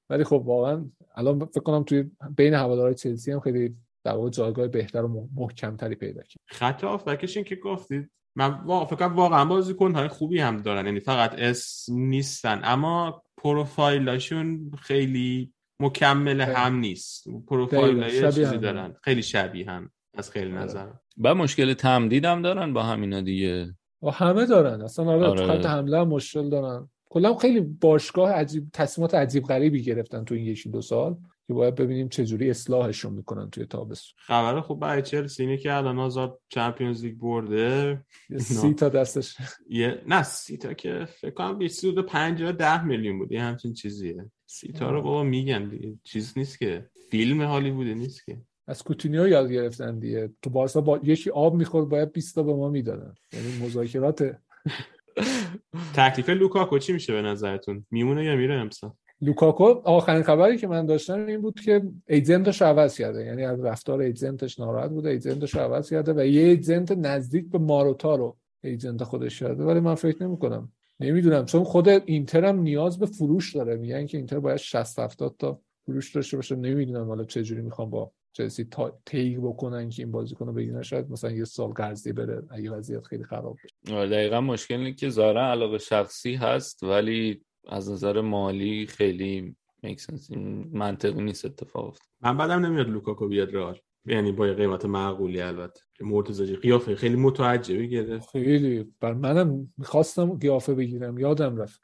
ولی 0.10 0.24
خب 0.24 0.44
واقعا 0.46 0.86
الان 1.16 1.46
فکر 1.46 1.62
کنم 1.62 1.84
توی 1.84 2.12
بین 2.38 2.54
هوادارهای 2.54 2.96
چلسی 2.96 3.32
هم 3.32 3.40
خیلی 3.40 3.76
در 4.04 4.16
واقع 4.16 4.30
جایگاه 4.30 4.68
بهتر 4.68 5.04
و 5.04 5.30
محکمتری 5.36 5.96
پیدا 5.96 6.22
کرد. 6.22 6.42
خط 6.46 6.84
آفبکش 6.84 7.38
که 7.38 7.56
گفتید 7.56 8.12
من 8.38 8.86
فکر 8.86 9.04
واقعا 9.04 9.46
بازیکن 9.46 9.96
های 9.96 10.08
خوبی 10.08 10.40
هم 10.40 10.58
دارن. 10.58 10.86
یعنی 10.86 11.00
فقط 11.00 11.36
اسم 11.38 11.96
نیستن. 11.96 12.62
اما 12.64 13.24
پروفایلاشون 13.38 14.72
خیلی 14.82 15.54
مکمل 15.80 16.42
هم 16.42 16.76
نیست. 16.76 17.28
پروفایل 17.48 18.10
چیزی 18.10 18.44
هم. 18.44 18.58
دارن. 18.58 18.96
خیلی 19.02 19.24
شبیه 19.24 19.70
هم. 19.70 19.92
از 20.14 20.32
خیلی 20.32 20.52
آره. 20.52 20.64
نظر. 20.64 20.88
و 21.24 21.36
مشکل 21.36 21.74
تمدید 21.74 22.26
هم 22.26 22.42
دارن 22.42 22.74
با 22.74 22.84
همینا 22.84 23.22
دیگه. 23.22 23.76
و 24.02 24.10
همه 24.10 24.46
دارن. 24.46 24.82
اصلا 24.82 25.06
آره, 25.06 25.28
آره. 25.28 25.48
خط 25.48 25.66
حمله 25.66 26.00
هم 26.00 26.08
مشکل 26.08 26.50
دارن. 26.50 26.90
کلا 27.10 27.36
خیلی 27.36 27.60
باشگاه 27.60 28.32
عجیب 28.32 28.68
تصمیمات 28.74 29.16
عجیب 29.16 29.44
غریبی 29.44 29.84
گرفتن 29.84 30.24
تو 30.24 30.36
این 30.36 30.46
یکی 30.46 30.70
دو 30.70 30.82
سال. 30.82 31.18
که 31.48 31.54
باید 31.54 31.76
ببینیم 31.76 32.10
چجوری 32.10 32.50
اصلاحشون 32.50 33.14
می‌کنن 33.14 33.50
توی 33.50 33.66
تابستون. 33.66 34.16
خبر 34.18 34.62
خوب 34.62 34.80
برای 34.80 35.02
چلسی 35.02 35.44
اینه 35.44 35.58
که 35.58 35.74
الان 35.74 36.00
هازارد 36.00 36.40
Champions 36.50 37.04
League 37.04 37.18
برده. 37.18 38.02
سی 38.38 38.74
تا 38.74 38.90
دستش. 38.90 39.38
یه 39.70 40.02
نه 40.08 40.24
سی 40.24 40.58
تا 40.58 40.74
که 40.74 41.06
فکر 41.06 41.32
کنم 41.32 41.58
25 41.58 42.40
یا 42.40 42.52
10 42.52 42.86
میلیون 42.86 43.18
بود. 43.18 43.32
یه 43.32 43.44
همچین 43.44 43.74
چیزیه. 43.74 44.32
سی 44.46 44.72
تا 44.72 44.92
رو 44.92 45.02
بابا 45.02 45.24
میگن 45.24 45.70
دیگه. 45.70 45.96
چیز 46.04 46.34
نیست 46.38 46.60
که. 46.60 46.90
فیلم 47.12 47.42
هالیوودی 47.42 47.96
نیست 47.96 48.26
که. 48.26 48.38
از 48.68 48.84
کوتینیو 48.84 49.28
یاد 49.28 49.52
گرفتن 49.52 50.00
دیگه. 50.00 50.30
تو 50.42 50.50
بارسا 50.50 50.82
با 50.82 51.00
یکی 51.04 51.30
آب 51.30 51.56
می‌خورد 51.56 51.90
باید 51.90 52.12
20 52.12 52.36
تا 52.36 52.44
به 52.44 52.54
ما 52.54 52.70
می‌دادن. 52.70 53.14
یعنی 53.34 53.66
مذاکرات 53.66 54.24
تکلیف 55.96 56.30
لوکاکو 56.30 56.80
چی 56.80 56.94
میشه 56.94 57.14
به 57.14 57.22
نظرتون؟ 57.22 57.86
میمونه 57.92 58.26
یا 58.26 58.36
میره 58.36 58.56
امسال؟ 58.56 58.92
لوکاکو 59.22 59.64
آخرین 59.84 60.24
خبری 60.24 60.58
که 60.58 60.68
من 60.68 60.86
داشتم 60.86 61.26
این 61.26 61.42
بود 61.42 61.60
که 61.60 61.82
agent 62.08 62.46
ش 62.46 62.62
عوض 62.62 62.98
کرده. 62.98 63.26
یعنی 63.26 63.44
از 63.44 63.66
رفتار 63.66 64.00
agent 64.00 64.43
ش 64.43 64.60
ناراحت 64.60 64.90
بوده 64.90 65.10
agent 65.10 65.43
ش 65.43 65.56
عوض 65.56 65.90
کرده 65.90 66.14
و 66.14 66.26
یه 66.26 66.42
agent 66.42 66.92
نزدیک 66.92 67.50
به 67.52 67.58
ماروتا 67.58 68.16
رو 68.16 68.38
agent 68.64 69.04
خودش 69.04 69.40
کرده. 69.40 69.64
ولی 69.64 69.80
من 69.80 69.96
فکر 69.96 70.24
نمی 70.24 70.38
کنم 70.38 70.72
نمی‌دونم. 71.00 71.46
چون 71.46 71.64
خود 71.64 71.90
اینتر 71.90 72.46
هم 72.46 72.60
نیاز 72.60 73.00
به 73.00 73.06
فروش 73.06 73.56
داره. 73.56 73.76
میگن 73.76 74.06
که 74.06 74.18
اینتر 74.18 74.40
باید 74.40 74.58
60 74.58 75.00
70 75.00 75.36
تا 75.40 75.60
فروش 75.86 76.16
داشته 76.16 76.38
باشه. 76.38 76.56
نمی‌دونم 76.56 77.08
حالا 77.08 77.24
چه 77.24 77.44
جوری 77.44 77.62
می‌خوام 77.62 77.90
با 77.90 78.12
چلسی 78.34 78.64
تا 78.64 79.00
تیگ 79.06 79.38
بکنن 79.38 79.90
که 79.90 80.04
این 80.04 80.12
بازیکن 80.12 80.46
رو 80.46 80.54
بگیرن. 80.54 80.82
شاید 80.82 81.12
مثلا 81.12 81.32
یه 81.32 81.46
سال 81.46 81.70
قرضی 81.70 82.14
بره 82.14 82.44
اگه 82.50 82.72
وضعیت 82.72 83.06
خیلی 83.06 83.24
خراب 83.24 83.58
بشه. 83.64 83.96
آره، 83.96 84.10
دقیقا 84.10 84.42
مشکل 84.42 84.76
اینه 84.76 84.94
که 84.94 85.10
ظاهرا 85.10 85.52
علاقه 85.52 85.78
شخصی 85.78 86.36
هست 86.36 86.84
ولی 86.84 87.42
از 87.68 87.92
نظر 87.92 88.22
مالی 88.22 88.88
خیلی. 88.88 89.56
این 89.84 90.70
منطقی 90.74 91.22
نیست 91.22 91.46
اتفاق. 91.46 91.88
افتاد 91.88 92.08
من 92.22 92.38
بدم 92.38 92.66
نمیاد 92.66 92.90
لوکاکو 92.90 93.28
بیاد 93.28 93.56
رئال. 93.56 93.80
یعنی 94.06 94.32
با 94.32 94.46
قیمت 94.46 94.86
معقولی 94.86 95.42
البته. 95.42 95.82
مرتضی 96.02 96.56
قیافه. 96.56 96.96
خیلی 96.96 97.16
متعجبی 97.16 97.90
گرفت. 97.90 98.30
خیلی. 98.30 98.94
بر 99.00 99.14
منم 99.14 99.74
می‌خواستم 99.78 100.38
قیافه 100.38 100.74
بگیرم. 100.74 101.18
یادم 101.18 101.58
رفت. 101.58 101.82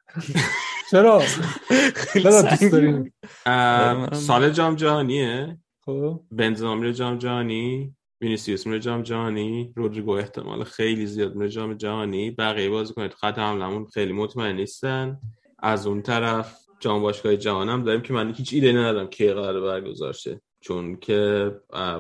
چرا؟ 0.92 1.22
چرا 2.14 2.42
دوست 2.42 2.72
دارین؟ 2.72 3.12
اه، 3.46 4.14
سال 4.14 4.50
جام 4.50 4.76
جهانیه. 4.76 5.58
خب. 5.86 6.22
بنزما 6.32 6.76
میره 6.76 6.94
جام 6.94 7.18
جهانی. 7.18 7.96
وینیسیوس 8.22 8.68
میره 8.68 8.80
جام 8.80 9.02
جهانی. 9.02 9.74
رودریگو 9.76 10.12
احتمال 10.12 10.64
خیلی 10.64 11.06
زیاد 11.06 11.36
میره 11.36 11.50
جام 11.50 11.74
جهانی. 11.74 12.32
بقیه 12.32 12.70
بازیکن 12.70 13.08
خط 13.08 13.38
حملمون 13.38 13.86
خیلی 13.86 14.14
مطمئن 14.14 14.56
نیستن. 14.56 15.20
از 15.64 15.88
اون 15.88 16.02
طرف 16.02 16.60
جام 16.80 17.02
باشگاه 17.02 17.38
جهان 17.38 17.70
هم 17.70 17.84
داریم 17.84 18.02
که 18.02 18.14
من 18.14 18.34
هیچ 18.34 18.54
ایده 18.54 18.72
ندارم 18.72 19.08
کی 19.08 19.34
قرار 19.34 19.62
برگزار 19.62 20.14
شه 20.14 20.42
چون 20.60 20.96
که 20.96 21.52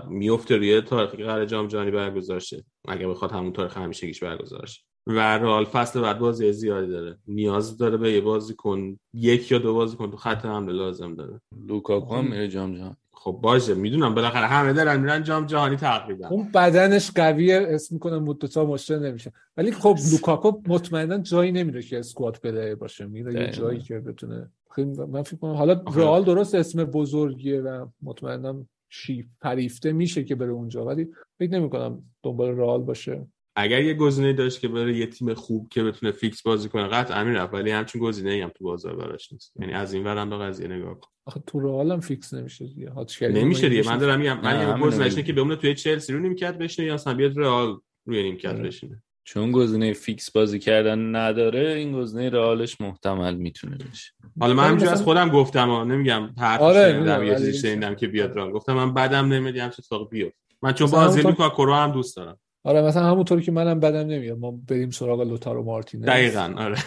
میفته 0.10 0.57
روی 0.57 0.81
تاریخی 0.81 1.23
قرار 1.23 1.45
جام 1.45 1.68
جهانی 1.68 1.91
برگزار 1.91 2.40
شه 2.40 2.65
اگه 2.88 3.07
بخواد 3.07 3.31
همون 3.31 3.53
تاریخ 3.53 3.77
همیشگیش 3.77 4.23
برگزار 4.23 4.65
شه 4.65 4.81
و 5.07 5.38
رئال 5.38 5.65
فصل 5.65 6.02
بعد 6.02 6.19
بازی 6.19 6.53
زیادی 6.53 6.88
داره. 6.88 7.18
نیاز 7.27 7.77
داره 7.77 7.98
به 7.98 8.11
یه 8.11 8.22
بازیکن 8.22 8.98
یک 9.14 9.52
یا 9.52 9.57
دو 9.57 9.73
بازیکن 9.73 10.11
تو 10.11 10.18
خط 10.18 10.45
حمله 10.45 10.73
لازم 10.73 11.15
داره. 11.15 11.41
لوکاکو 11.68 12.15
هم 12.15 12.26
میره 12.26 12.48
جام 12.48 12.76
جهانی. 12.76 12.95
خب 13.24 13.40
باشه 13.41 13.74
می‌دونم. 13.74 14.16
بالاخره 14.16 14.48
همه 14.48 14.74
دارن 14.74 15.00
میرن 15.00 15.24
جام 15.24 15.45
جهانی 15.45 15.76
تقریبا 15.76 16.28
اون 16.28 16.52
بدنش 16.52 17.12
قویه 17.12 17.68
اسم 17.70 17.95
می‌کنه 17.95 18.20
مدتا 18.20 18.66
مشکل 18.66 19.00
نمیشه. 19.00 19.32
ولی 19.58 19.72
خب 19.72 19.98
لوکاکو 20.12 20.62
مطمئنا 20.68 21.18
جایی 21.18 21.52
نمیره 21.52 21.82
که 21.82 22.00
squad 21.99 22.41
player 22.41 22.76
باشه. 22.76 23.06
میره 23.06 23.34
یه. 23.34 23.50
جایی 23.50 23.80
که 23.80 24.00
بتونه 24.00 24.50
خیلی 24.76 24.90
من 24.90 25.24
فکر 25.24 25.38
کنم 25.38 25.54
حالا 25.54 25.82
رئال 25.95 26.24
درست 26.24 26.56
اسم 26.56 26.84
بزرگیه 26.84 27.62
و 27.62 27.86
مطمئنا 28.02 28.66
فریفته 28.90 29.91
میشه 29.91 30.24
که 30.24 30.36
بره 30.36 30.52
اونجا. 30.52 30.86
ولی 30.86 31.08
فکر 31.40 31.52
نمی 31.52 31.70
کنم 31.70 32.04
دنبال 32.24 32.58
رئال 32.58 32.82
باشه. 32.82 33.28
اگر 33.55 33.84
یه 33.84 33.93
گزینه 33.93 34.34
داشت 34.34 34.59
که 34.59 34.67
بره 34.67 34.97
یه 34.97 35.05
تیم 35.07 35.34
خوب 35.34 35.69
که 35.71 35.84
بتونه 35.84 36.11
فیکس 36.11 36.41
بازی 36.41 36.69
کنه 36.69 36.88
قطعا 36.88 37.23
می‌رفت 37.23 37.53
ولی 37.53 37.71
همچین 37.71 38.01
گزینه 38.01 38.43
هم 38.43 38.49
تو 38.55 38.63
بازار 38.63 38.95
براش 38.95 39.31
نیست. 39.31 39.53
یعنی 39.59 39.73
از 39.73 39.93
این 39.93 40.03
ورم 40.03 40.30
به 40.30 40.38
قضیه 40.38 40.67
نگاه 40.67 40.99
کن. 40.99 41.09
آخه 41.25 41.43
تو 41.47 41.59
رئال 41.59 41.91
هم 41.91 41.99
فیکس 41.99 42.34
نمیشه 42.34 42.65
دیگه. 42.67 42.89
هاتشکری 42.89 43.34
نمیشه 43.34 43.69
دیگه. 43.69 43.89
من 43.89 43.97
دارم 43.97 44.19
میگم 44.19 44.39
من 44.41 44.67
یه 44.81 44.85
گزینه. 44.88 45.23
که 45.23 45.34
بمونه 45.34 45.55
توی 45.55 45.73
چلسی 45.73 46.13
رو 46.13 46.19
نیمکت 46.19 46.57
بشینه 46.57 46.88
یا 46.88 46.93
اصلا 46.93 47.13
بیاد 47.13 47.38
رئال 47.39 47.80
روی 48.05 48.23
نیمکت 48.23 48.49
آره. 48.49 48.63
بشینه. 48.63 49.03
چون 49.25 49.51
گزینه 49.51 49.93
فیکس 49.93 50.31
بازی 50.31 50.59
کردن 50.59 51.15
نداره 51.15 51.73
این 51.73 51.91
گزینه 51.93 52.30
رئالش 52.30 52.81
محتمل 52.81 53.35
می‌تونه 53.35 53.75
بشه 53.91 54.11
حالا 54.39 54.53
من 54.53 54.59
ولی 54.59 54.67
همینجور 54.67 54.88
مثلا- 54.88 54.99
از 54.99 55.03
خودم 55.03 55.30
گفتم 55.30 55.69
ها 55.69 55.84
نمیگم 55.84 56.30
حرف 56.39 56.61
آره، 56.61 57.25
یه 57.27 57.35
چیزی 57.35 57.53
شنیدم 57.53 57.95
که 57.95 58.07
بیاد 58.07 58.35
رئال. 58.38 58.51
گفتم 58.51 58.73
من 58.73 58.93
بدم 58.93 59.34
نمیاد 59.34 59.55
یه 59.55 59.63
همچین 59.63 59.75
اتفاقی 59.84 60.05
بیفته. 60.17 60.38
من 60.61 60.73
چون 60.73 60.88
بازی 60.91 61.19
همونطور- 61.21 61.31
لوکاکو 61.31 61.65
رو 61.65 61.73
هم 61.73 61.91
دوست 61.91 62.15
دارم. 62.17 62.38
آره 62.64 62.81
مثلا 62.81 63.03
همونطوری 63.03 63.41
که 63.41 63.52
منم 63.52 63.80
بدم 63.80 64.07
نمیاد. 64.07 64.38
ما 64.38 64.52
بریم 64.52 64.90
سراغ 64.90 65.22
لوتارو 65.22 65.64
مارتینز. 65.64 66.06
دقیقا 66.06 66.53
آره. 66.57 66.77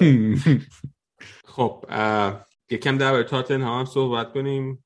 خب 1.54 1.84
یکم 2.70 2.98
در 2.98 3.22
تاتنهام 3.22 3.84
صحبت 3.84 4.32
کنیم. 4.32 4.84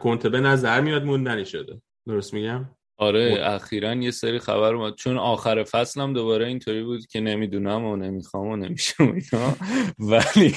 کنته 0.00 0.28
به 0.28 0.40
نظر 0.40 0.80
میاد 0.80 1.04
موندنی 1.04 1.44
شده. 1.44 1.82
درست 2.06 2.34
میگم؟ 2.34 2.70
آره 3.02 3.38
اخیرا 3.42 3.94
یه 3.94 4.10
سری 4.10 4.38
خبر 4.38 4.74
اومد. 4.74 4.94
چون 4.94 5.18
آخر 5.18 5.64
فصل 5.64 6.00
هم 6.00 6.12
دوباره 6.12 6.46
اینطوری 6.46 6.82
بود 6.82 7.06
که 7.06 7.20
نمی‌دونم 7.20 7.84
و 7.84 7.96
نمی‌خوام 7.96 8.46
و 8.46 8.56
نمیشه 8.56 8.94
و 8.98 9.02
اینا. 9.02 9.56
ولی 10.10 10.54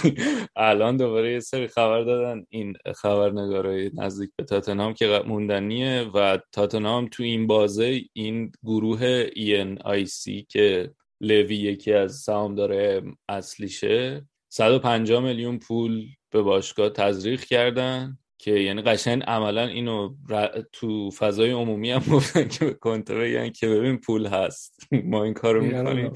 الان 0.56 0.98
دوباره 0.98 1.34
یه 1.34 1.40
سری 1.40 1.68
خبر 1.68 2.02
دادن. 2.02 2.46
این 2.50 2.74
خبرنگارای 2.96 3.92
نزدیک 3.94 4.30
به 4.38 4.44
تاتنهام 4.44 4.94
که 4.94 5.24
موندنیه 5.28 6.02
و 6.14 6.40
تاتنهام 6.52 7.08
تو 7.08 7.24
این 7.24 7.48
بازه 7.48 8.02
این 8.14 8.52
گروه 8.64 9.26
ENIC 9.28 10.46
که 10.50 10.92
لوی 11.22 11.56
یکی 11.56 11.94
از 11.94 12.16
سهامدار 12.16 13.04
اصلیشه 13.30 14.26
150 14.50 15.24
میلیون 15.24 15.60
پول 15.60 16.08
به 16.32 16.42
باشگاه 16.42 16.90
تزریق 16.90 17.44
کردن. 17.44 18.18
که 18.38 18.52
یعنی 18.52 18.82
قشنگ 18.82 19.24
عملا 19.28 19.68
اینو 19.68 20.16
ر- 20.30 20.62
تو 20.72 21.10
فضای 21.12 21.52
عمومی 21.52 21.91
هم 21.91 22.02
گفتن 22.14 22.48
که 22.48 22.66
به 22.66 22.74
بگن 23.16 23.49
که 23.49 23.68
ببین 23.68 23.98
پول 23.98 24.26
هست. 24.28 24.88
ما 25.12 25.24
این 25.24 25.34
کارو 25.34 25.66
می‌کنیم. 25.66 26.14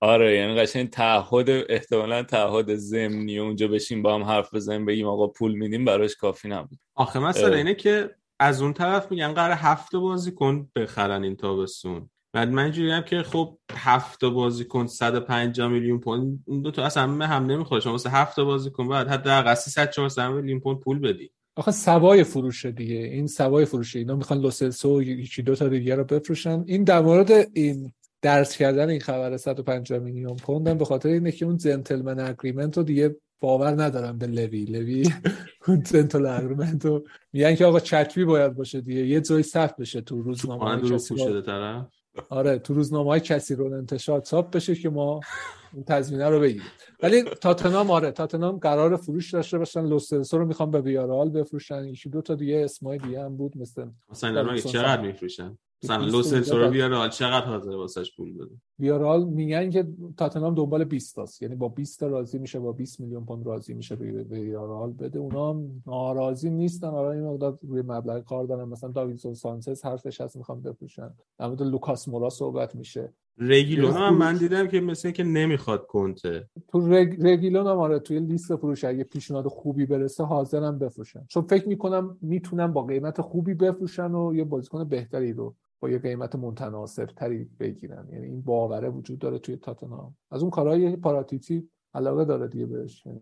آره 0.00 0.36
یعنی 0.36 0.54
قشنگ 0.54 0.90
تعهد 0.90 1.50
احتمالا 1.68 2.22
تعهد 2.22 2.74
ضمنی 2.74 3.38
اونجا 3.38 3.68
بشیم 3.68 4.02
با 4.02 4.14
هم 4.14 4.22
حرف 4.22 4.54
بزنیم 4.54 4.86
بگیم 4.86 5.06
آقا 5.06 5.26
پول 5.26 5.52
میدیم 5.52 5.84
براش 5.84 6.16
کافی 6.16 6.48
نبود. 6.48 6.78
آخه 6.94 7.18
مثلا. 7.18 7.56
اینه 7.56 7.74
که 7.74 8.10
از 8.40 8.62
اون 8.62 8.72
طرف 8.72 9.10
میگن 9.10 9.32
قرار 9.32 9.56
هفته 9.56 9.98
بازی 9.98 10.32
کن 10.32 10.70
بخرن 10.76 11.24
این 11.24 11.36
تابستون. 11.36 12.10
بعد 12.32 12.48
من 12.48 12.62
اینجوری 12.62 13.02
که 13.02 13.22
خب 13.22 13.58
هفته 13.72 14.28
بازی 14.28 14.64
کن 14.64 14.86
150 14.86 15.68
میلیون 15.68 16.00
پوند 16.00 16.44
این 16.46 16.62
دو 16.62 16.70
تا 16.70 16.84
اصلا 16.84 17.02
هم 17.02 17.46
نمی‌خوره 17.46 17.80
شما 17.80 17.92
واسه 17.92 18.10
هفته 18.10 18.42
بازی 18.44 18.70
کن 18.70 18.88
بعد 18.88 19.08
حداقل 19.08 19.54
300 19.54 19.90
400 19.90 20.30
میلیون 20.30 20.60
پوند 20.60 20.80
پول 20.80 20.98
بدی. 20.98 21.30
آخه 21.60 21.70
سوای 21.70 22.24
فروشه 22.24 22.70
دیگه. 22.70 22.96
این 22.96 23.26
سوای 23.26 23.64
فروشه. 23.64 23.98
اینا 23.98 24.16
می‌خوان 24.16 24.40
لوسلسو 24.40 24.98
و 24.98 25.02
یکی 25.02 25.42
دو 25.42 25.54
تا 25.54 25.68
دیگه 25.68 25.94
رو 25.94 26.04
بفروشن. 26.04 26.64
این 26.66 26.84
در 26.84 27.00
مورد 27.00 27.30
این 27.52 27.92
درس 28.22 28.56
کردن 28.56 28.88
این 28.88 29.00
خبر 29.00 29.36
150 29.36 29.98
میلیون 29.98 30.36
پوند 30.36 30.78
به 30.78 30.84
خاطر 30.84 31.08
اینه 31.08 31.32
که 31.32 31.44
اون 31.44 31.56
جنتلمن 31.56 32.20
اگریمنت 32.20 32.76
رو 32.76 32.82
دیگه 32.82 33.16
باور 33.40 33.82
ندارم 33.82 34.18
به 34.18 34.26
لوی. 34.26 34.64
لوی 34.64 35.08
اون 35.68 35.82
جنتل 35.82 36.26
اگریمنت 36.26 36.84
رو 36.84 37.04
میگن 37.32 37.54
که 37.54 37.64
آقا 37.64 37.80
چتوی 37.80 38.24
باید 38.24 38.54
باشه 38.54 38.80
دیگه. 38.80 39.06
یه 39.06 39.20
جایی 39.20 39.42
ثبت 39.42 39.76
بشه 39.76 40.00
تو 40.00 40.22
روزنامه 40.22 40.74
رو 40.74 40.98
آره 42.28 42.58
تو 42.58 42.74
روزنامه 42.74 43.10
های 43.10 43.20
کسی 43.20 43.54
رو 43.54 43.72
انتشار 43.72 44.20
چاپ 44.20 44.50
بشه 44.50 44.74
که 44.74 44.90
ما 44.90 45.20
اون 45.74 45.84
تضمینه 45.84 46.28
رو 46.28 46.40
بگیریم. 46.40 46.62
ولی 47.02 47.22
تاتنام 47.22 47.90
آره 47.90 48.10
تاتنام 48.10 48.58
قرار 48.58 48.96
فروش 48.96 49.34
داشته 49.34 49.58
باشن. 49.58 49.86
لوسلسو 49.86 50.38
رو 50.38 50.46
می‌خوان 50.46 50.70
به 50.70 50.80
ویارال 50.80 51.30
بفروشن. 51.30 51.84
یکی 51.84 52.08
دو 52.08 52.22
تا 52.22 52.34
دیگه 52.34 52.60
اسمای 52.64 52.98
دیگه 52.98 53.24
هم 53.24 53.36
بود 53.36 53.56
مثل 53.56 53.86
مثلا 54.10 54.56
چقدر. 54.56 55.02
میفروشن؟ 55.02 55.58
مثلا 55.82 56.04
اونجا 56.04 56.64
رو 56.66 56.70
بیاره 56.70 56.96
حال 56.96 57.08
چقدر 57.08 57.46
حاضر 57.46 57.70
واسش 57.70 58.16
پول 58.16 58.32
بده 58.32 58.54
ویارال 58.78 59.24
میگن 59.24 59.70
که 59.70 59.88
تاتنام 60.16 60.54
دنبال 60.54 60.84
20 60.84 61.14
تاست. 61.14 61.42
یعنی 61.42 61.54
با 61.54 61.68
20 61.68 62.00
تا 62.00 62.06
راضی 62.06 62.38
میشه 62.38 62.58
با 62.58 62.72
20 62.72 63.00
میلیون 63.00 63.24
پوند 63.24 63.46
راضی 63.46 63.74
میشه 63.74 63.96
به 63.96 64.22
ویارال 64.22 64.92
بده. 64.92 65.18
اونا 65.18 65.50
هم 65.50 65.82
ناراضی 65.86 66.50
نیستن. 66.50 66.86
آره 66.86 67.16
این 67.16 67.26
مقدار 67.26 67.58
روی 67.62 67.82
مبلغ 67.82 68.24
کار 68.24 68.44
دارن. 68.44 68.68
مثلا 68.68 68.90
داویدسون 68.90 69.34
سانچز 69.34 69.84
حرفش 69.84 70.20
هست 70.20 70.36
می‌خوام 70.36 70.62
بفروشن. 70.62 71.10
در 71.38 71.46
مورد 71.46 71.62
لوکاس 71.62 72.08
مورا 72.08 72.30
صحبت 72.30 72.74
میشه. 72.74 73.12
رگیلون 73.40 73.92
هم 73.92 74.16
من 74.16 74.36
دیدم 74.36 74.68
که 74.68 74.80
مثل 74.80 75.10
که 75.10 75.24
نمی‌خواد 75.24 75.86
کنته. 75.86 76.48
تو 76.68 76.88
رگ... 76.92 77.26
رگیلون 77.26 77.66
هم 77.66 77.78
آره 77.78 77.98
توی 77.98 78.20
لیست 78.20 78.56
فروش 78.56 78.84
اگه 78.84 79.04
پیشنهاد 79.04 79.46
خوبی 79.46 79.86
برسه 79.86 80.24
حاضرم 80.24 80.78
بفروشن 80.78 81.24
چون 81.28 81.42
فکر 81.42 81.68
می‌کنم 81.68 82.18
می‌تونم 82.22 82.72
با 82.72 82.82
قیمت 82.82 83.20
خوبی 83.20 83.54
بفروشن 83.54 84.14
و 84.14 84.34
یه 84.34 84.44
بازیکن 84.44 84.84
بهتری 84.84 85.32
رو 85.32 85.54
با 85.80 85.90
یه 85.90 85.98
قیمت 85.98 86.36
متناسب 86.36 87.06
تری 87.06 87.48
بگیرن. 87.60 88.08
یعنی 88.12 88.26
این 88.26 88.42
باوره 88.42 88.88
وجود 88.88 89.18
داره 89.18 89.38
توی 89.38 89.56
تاتنهام. 89.56 90.16
از 90.30 90.42
اون 90.42 90.50
کارهای 90.50 90.96
پاراتیتی 90.96 91.68
علاقه 91.94 92.24
داره 92.24 92.48
دیگه 92.48 92.66
بهش. 92.66 93.06
یعنی. 93.06 93.20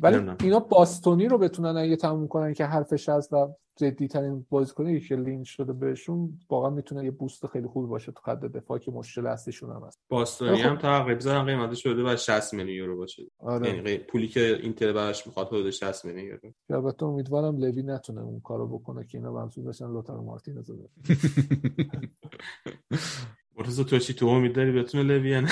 ولی. 0.00 0.30
اینا 0.42 0.58
باستونی 0.58 1.28
رو 1.28 1.38
بتونن 1.38 1.76
اگه 1.76 1.96
تموم 1.96 2.28
کنن 2.28 2.54
که 2.54 2.64
حرفش 2.64 3.08
هست 3.08 3.32
و 3.32 3.54
جدی 3.76 4.08
ترین 4.08 4.46
بازیکنی 4.50 5.00
که 5.00 5.16
لینک 5.16 5.46
شده 5.46 5.72
بهشون 5.72 6.38
واقعا 6.50 6.70
می‌تونه 6.70 7.04
یه 7.04 7.10
بوست 7.10 7.46
خیلی 7.46 7.66
خوبی 7.66 7.88
باشه 7.88 8.12
تو 8.12 8.20
خط 8.20 8.40
دفاع 8.40 8.78
که 8.78 8.90
مشکل 8.90 9.26
اصلیشون 9.26 9.70
هم 9.70 9.82
هست. 9.86 10.00
باستونی 10.08 10.56
خب. 10.62 10.68
هم 10.68 10.78
تقریبا 10.78 11.20
زدن 11.20 11.44
قیمتش 11.44 11.82
شده 11.82 12.02
و 12.12 12.16
60 12.16 12.54
میلیون 12.54 12.76
یورو 12.78 12.96
باشه. 12.96 13.22
آره. 13.38 13.68
یعنی 13.76 13.98
پولی 13.98 14.28
که 14.28 14.58
اینتر 14.62 14.92
براش 14.92 15.26
می‌خواد 15.26 15.46
حدود 15.46 15.70
60 15.70 16.04
میلیون 16.04 16.26
یورو. 16.26 16.52
که 16.68 16.74
البته 16.74 17.04
امیدوارم 17.06 17.56
لوی 17.56 17.82
نتونه 17.82 18.20
اون 18.20 18.40
کارو 18.40 18.78
بکنه 18.78 19.06
که 19.06 19.18
اینا 19.18 19.32
منصوب 19.32 19.68
بشن 19.68 19.86
لوتارو 19.86 20.22
مارتینز 20.22 20.70
رو 20.70 20.76
مرتضی 23.58 23.84
تو 23.84 23.98
چی 23.98 24.14
تو 24.14 24.26
امید 24.26 24.54
داری 24.54 24.72
بتونه 24.72 25.02
لوی 25.02 25.40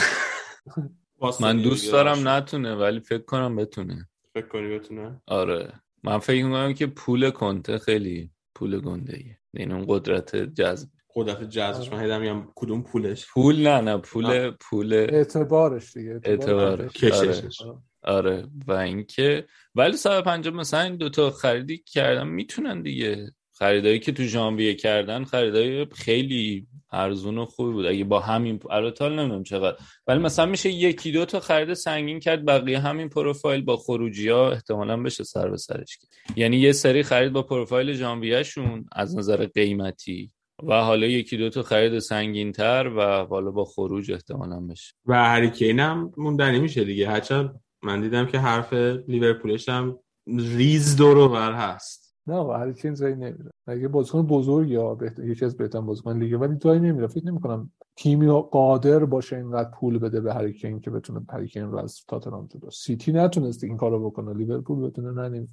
من 1.40 1.62
دوست 1.62 1.92
دارم. 1.92 2.28
نتونه 2.28 2.74
ولی 2.74 3.00
فکر 3.00 3.22
کنم 3.22 3.56
بتونه. 3.56 4.08
فکر 4.34 4.48
کنی 4.48 4.78
بتونه؟ 4.78 5.22
آره. 5.26 5.72
من 6.02 6.18
فکر 6.18 6.44
می‌کنم 6.44 6.74
که 6.74 6.86
پول 6.86 7.30
کنته 7.30 7.78
خیلی 7.78 8.30
پول 8.54 8.80
گنده 8.80 9.16
ایه 9.16 9.38
یعنی 9.54 9.72
اون 9.72 9.84
قدرت 9.88 10.36
جذب 10.36 10.88
قدرت 11.14 11.42
جذبش 11.50 11.92
من 11.92 12.00
هیدم 12.02 12.20
میگم 12.20 12.48
کدوم 12.54 12.82
پولش 12.82 13.26
پول 13.32 13.68
نه 13.68 13.80
نه 13.80 13.96
پول 13.98 14.26
نه. 14.26 14.50
پول 14.50 14.92
اعتبارش 14.92 15.92
دیگه 15.92 16.20
اعتبارش. 16.24 16.92
کششش. 16.92 17.62
آره. 17.62 17.78
آره 18.02 18.46
و 18.66 18.72
اینکه 18.72 19.46
ولی 19.74 19.96
150 19.96 20.54
مثلا 20.54 20.80
این 20.80 20.96
دوتا 20.96 21.30
خریدی 21.30 21.76
که 21.76 21.84
کردن 21.86 22.28
می‌تونن 22.28 22.82
دیگه 22.82 23.32
خریدایی 23.62 23.98
که 23.98 24.12
تو 24.12 24.22
ژانویه 24.22 24.74
کردن 24.74 25.24
خریدای 25.24 25.86
خیلی 25.94 26.66
ارزون 26.92 27.38
و 27.38 27.44
خوبی 27.44 27.72
بود. 27.72 27.86
اگه 27.86 28.04
با 28.04 28.20
همین 28.20 28.60
البته 28.70 29.04
حالا 29.04 29.22
نمی‌دونم 29.22 29.42
چقدر. 29.42 29.76
ولی 30.06 30.18
مثلا 30.18 30.46
میشه 30.46 30.70
یکی 30.70 31.12
دو 31.12 31.24
تا 31.24 31.40
خرید 31.40 31.74
سنگین 31.74 32.20
کرد 32.20 32.44
بقیه 32.44 32.78
همین 32.78 33.08
پروفایل 33.08 33.62
با 33.62 33.76
خروجی 33.76 34.28
ها 34.28 34.52
احتمالا 34.52 35.02
بشه 35.02 35.24
سر 35.24 35.48
به 35.48 35.56
سرش 35.56 35.96
کرد 35.96 36.38
یعنی 36.38 36.56
یه 36.56 36.72
سری 36.72 37.02
خرید 37.02 37.32
با 37.32 37.42
پروفایل 37.42 37.92
ژانویه 37.92 38.42
شون 38.42 38.84
از 38.92 39.18
نظر 39.18 39.46
قیمتی 39.46 40.30
و 40.62 40.74
حالا 40.74 41.06
یکی 41.06 41.36
دو 41.36 41.50
تا 41.50 41.62
خرید 41.62 41.98
سنگین 41.98 42.52
تر 42.52 42.92
و 42.96 43.26
حالا 43.26 43.50
با 43.50 43.64
خروج 43.64 44.12
احتمالا 44.12 44.60
بشه. 44.60 44.94
و 45.06 45.24
هریکین 45.24 45.80
هم 45.80 46.12
موندنی 46.16 46.58
میشه 46.60 46.84
دیگه. 46.84 47.08
هرچند 47.08 47.60
من 47.82 48.00
دیدم 48.00 48.26
که 48.26 48.38
حرف 48.38 48.72
لیورپولش 49.08 49.68
هم 49.68 49.98
ریز 50.56 50.96
دور 50.96 51.52
هست. 51.52 52.01
نه 52.26 52.34
آقا 52.34 52.56
هریکین 52.56 52.94
جایی 52.94 53.14
نمیره. 53.14 53.50
اگه 53.66 53.88
بازیکن 53.88 54.26
بزرگ 54.26 54.70
یا 54.70 54.94
بهتر... 54.94 55.24
یکی 55.24 55.44
از 55.44 55.56
بهترین 55.56 55.86
بازیکن 55.86 56.18
لیگ 56.18 56.40
ولی 56.40 56.56
جایی 56.56 56.80
نمیره. 56.80 57.06
فکر 57.06 57.26
نمی‌کنم 57.26 57.70
تیمی 57.96 58.26
قادر 58.50 59.04
باشه 59.04 59.36
اینقدر 59.36 59.70
پول 59.70 59.98
بده 59.98 60.20
به 60.20 60.34
هریکین 60.34 60.80
که 60.80 60.90
بتونه 60.90 61.20
هریکین 61.28 61.62
رو 61.62 61.78
از 61.78 62.00
تاتنهام 62.08 62.46
جدا. 62.46 62.70
سیتی 62.70 63.12
نتونست 63.12 63.64
این 63.64 63.76
کارو 63.76 64.10
بکنه. 64.10 64.34
لیورپول 64.34 64.90
بتونه 64.90 65.28
نه. 65.28 65.48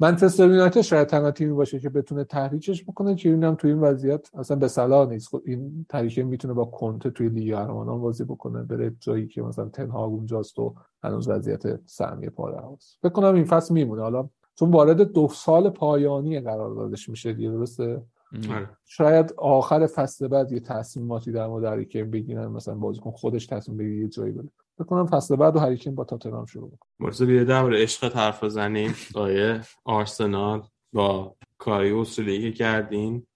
منچستر 0.00 0.48
یونایتد 0.48 0.80
شاید 0.80 1.08
تنها 1.08 1.30
تیمی 1.30 1.52
باشه 1.52 1.80
که 1.80 1.88
بتونه 1.88 2.24
تحریکش 2.24 2.84
بکنه. 2.84 3.14
که 3.14 3.28
اینم 3.28 3.54
تو 3.54 3.68
این 3.68 3.80
وضعیت 3.80 4.30
اصلا 4.34 4.56
به 4.56 4.68
صلاح 4.68 5.08
نیست. 5.08 5.28
خب 5.28 5.42
این 5.46 5.86
تحریک 5.88 6.18
می‌تونه 6.18 6.54
با 6.54 6.64
کنته 6.64 7.10
توی 7.10 7.28
لیگ 7.28 7.54
قهرمانان 7.54 8.00
بازی 8.00 8.24
بکنه 8.24 8.62
بره 8.62 8.96
جایی 9.00 9.26
که 9.26 9.42
مثلا 9.42 9.68
تنهاگ 9.68 10.12
اونجاست 10.12 10.58
و 10.58 10.74
هنوز 11.02 11.28
وضعیت 11.28 11.86
سهمیه 11.86 12.30
پاره 12.30 12.72
هست 12.72 12.98
فکر 13.02 13.12
کنم 13.12 13.34
این 13.34 13.44
فصل 13.44 13.74
میمونه. 13.74 14.02
حالا 14.02 14.28
چون 14.54 14.70
وارد 14.70 15.12
دو 15.12 15.28
سال 15.28 15.70
پایانی 15.70 16.40
قراردادش 16.40 17.08
میشه 17.08 17.32
دیگه 17.32 17.50
درسته؟ 17.50 18.02
آره. 18.50 18.68
شاید 18.86 19.34
آخر 19.36 19.86
فصل 19.86 20.28
بعد 20.28 20.52
یه 20.52 20.60
تصمیماتی 20.60 21.32
در 21.32 21.46
مورد 21.46 21.64
هریکین 21.64 22.10
بگیرن 22.10 22.46
مثلا 22.46 22.74
بازیکن 22.74 23.10
خودش 23.10 23.46
تصمیم 23.46 23.78
بگیره 23.78 23.96
یه 23.96 24.08
جایی 24.08 24.32
بره. 24.32 24.48
فکر 24.78 24.84
کنم 24.84 25.06
فصل 25.06 25.36
بعد 25.36 25.56
و 25.56 25.58
هریکین 25.58 25.94
با 25.94 26.04
تاتنهام 26.04 26.46
شروع 26.46 26.70
کنه. 26.70 26.78
مرتضی 27.00 27.26
بیده 27.26 27.44
درباره 27.44 27.82
عشق 27.82 28.16
حرف 28.16 28.44
بزنیم. 28.44 28.94
آیه 29.14 29.60
آرسنال 29.84 30.62
با 30.92 31.36
کاری 31.58 31.92
اصولی 31.92 32.42
که 32.42 32.52
کردین. 32.52 33.26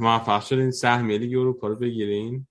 موفق 0.00 0.42
شدین 0.42 0.70
سهمیه 0.70 1.18
لیگ 1.18 1.38
اروپا 1.38 1.68
رو 1.68 1.76
بگیرین. 1.76 2.46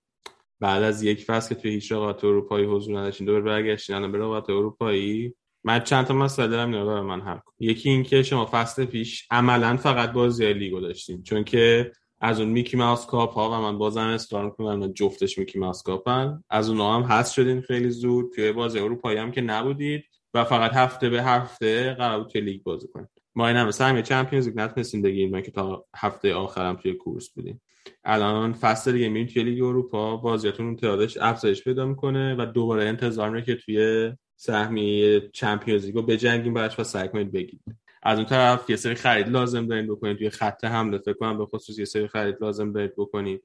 بعد 0.60 0.82
از 0.82 1.02
یک 1.02 1.24
فصل 1.24 1.54
که 1.54 1.60
توی 1.60 1.70
هیچ 1.70 1.92
رقابت 1.92 2.24
اروپایی 2.24 2.66
حضور 2.66 2.98
نداشتین 2.98 3.26
دوباره 3.26 3.44
برگشتین. 3.44 3.96
الان 3.96 4.12
به 4.12 4.18
رقابت 4.18 4.50
اروپایی. 4.50 5.34
من 5.64 5.80
چند 5.80 6.06
تا 6.06 6.14
مسئله 6.14 6.48
دارم 6.48 6.72
اینا 6.72 7.02
من 7.02 7.20
حل 7.20 7.38
کن. 7.38 7.52
یکی 7.58 7.90
این 7.90 8.02
که 8.02 8.22
شما 8.22 8.48
فصل 8.52 8.84
پیش 8.84 9.26
عملا 9.30 9.76
فقط 9.76 10.12
بازی 10.12 10.52
لیگو 10.52 10.80
داشتین. 10.80 11.22
چون 11.22 11.44
که 11.44 11.92
از 12.20 12.40
اون 12.40 12.48
میکی 12.48 12.76
ماوس 12.76 13.06
کاپ 13.06 13.32
ها 13.32 13.50
و 13.50 13.62
من 13.62 13.78
بازم 13.78 14.18
می‌کنم 14.32 14.78
من 14.78 14.94
جفتش 14.94 15.38
میکی 15.38 15.58
ماوس 15.58 15.82
کاپن 15.82 16.42
از 16.50 16.68
اونها 16.68 16.96
هم 16.96 17.02
هست 17.02 17.32
شدین 17.32 17.60
خیلی 17.60 17.90
زود. 17.90 18.32
توی 18.34 18.52
بازی 18.52 18.78
اروپایی 18.78 19.18
هم 19.18 19.32
که 19.32 19.40
نبودید 19.40 20.04
و 20.34 20.44
فقط 20.44 20.72
هفته 20.72 21.08
به 21.08 21.22
هفته 21.22 21.94
قرار 21.94 22.18
بود 22.18 22.32
توی 22.32 22.40
لیگ 22.40 22.62
بازی 22.62 22.88
کنید 22.88 23.08
ما 23.34 23.48
این 23.48 23.56
همه 23.56 23.70
سهمیه 23.70 24.02
Champions 24.02 24.46
League 24.46 24.60
نتونستیم 24.60 25.02
بگیریم 25.02 25.30
من 25.30 25.42
که 25.42 25.50
تا 25.50 25.86
هفته 25.96 26.34
آخرم 26.34 26.76
توی 26.76 26.94
کورس 26.94 27.30
بودیم. 27.30 27.60
الان 28.04 28.52
فصل 28.52 28.92
دیگه 28.92 29.08
میریم 29.08 29.26
توی 29.26 29.42
لیگ 29.42 29.62
اروپا 29.62 30.16
بازیاتون 30.16 30.66
اون 30.66 30.76
تعدادش 30.76 31.18
افزایش 31.20 31.64
پیدا 31.64 31.86
می‌کنه 31.86 32.34
و 32.38 32.46
دوباره 32.46 32.84
انتظار 32.84 33.40
که 33.40 33.54
توی 33.54 34.12
سهمیه 34.40 35.30
Champions 35.32 35.84
League 35.84 35.94
رو 35.94 36.02
بجنگیم 36.02 36.54
براش 36.54 36.78
و 36.78 36.84
سعی 36.84 37.08
کنید 37.08 37.32
بگیرید. 37.32 37.62
از 38.02 38.18
اون 38.18 38.26
طرف 38.26 38.70
یه 38.70 38.76
سری 38.76 38.94
خرید 38.94 39.28
لازم 39.28 39.66
دارین 39.66 39.86
بکنید. 39.86 40.16
توی 40.16 40.30
خط 40.30 40.64
حمله 40.64 40.98
فکر 40.98 41.12
کنم 41.12 41.38
به 41.38 41.46
خصوص 41.46 41.78
یه 41.78 41.84
سری 41.84 42.08
خرید 42.08 42.36
لازم 42.40 42.72
دارید 42.72 42.92
بکنید. 42.96 43.42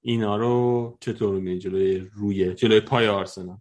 اینا 0.00 0.36
رو 0.36 0.96
چطور 1.00 1.34
می‌بینید 1.34 1.60
جلوی 1.60 2.06
روی 2.14 2.54
جلوی 2.54 2.80
پای 2.80 3.08
آرسنال؟ 3.08 3.58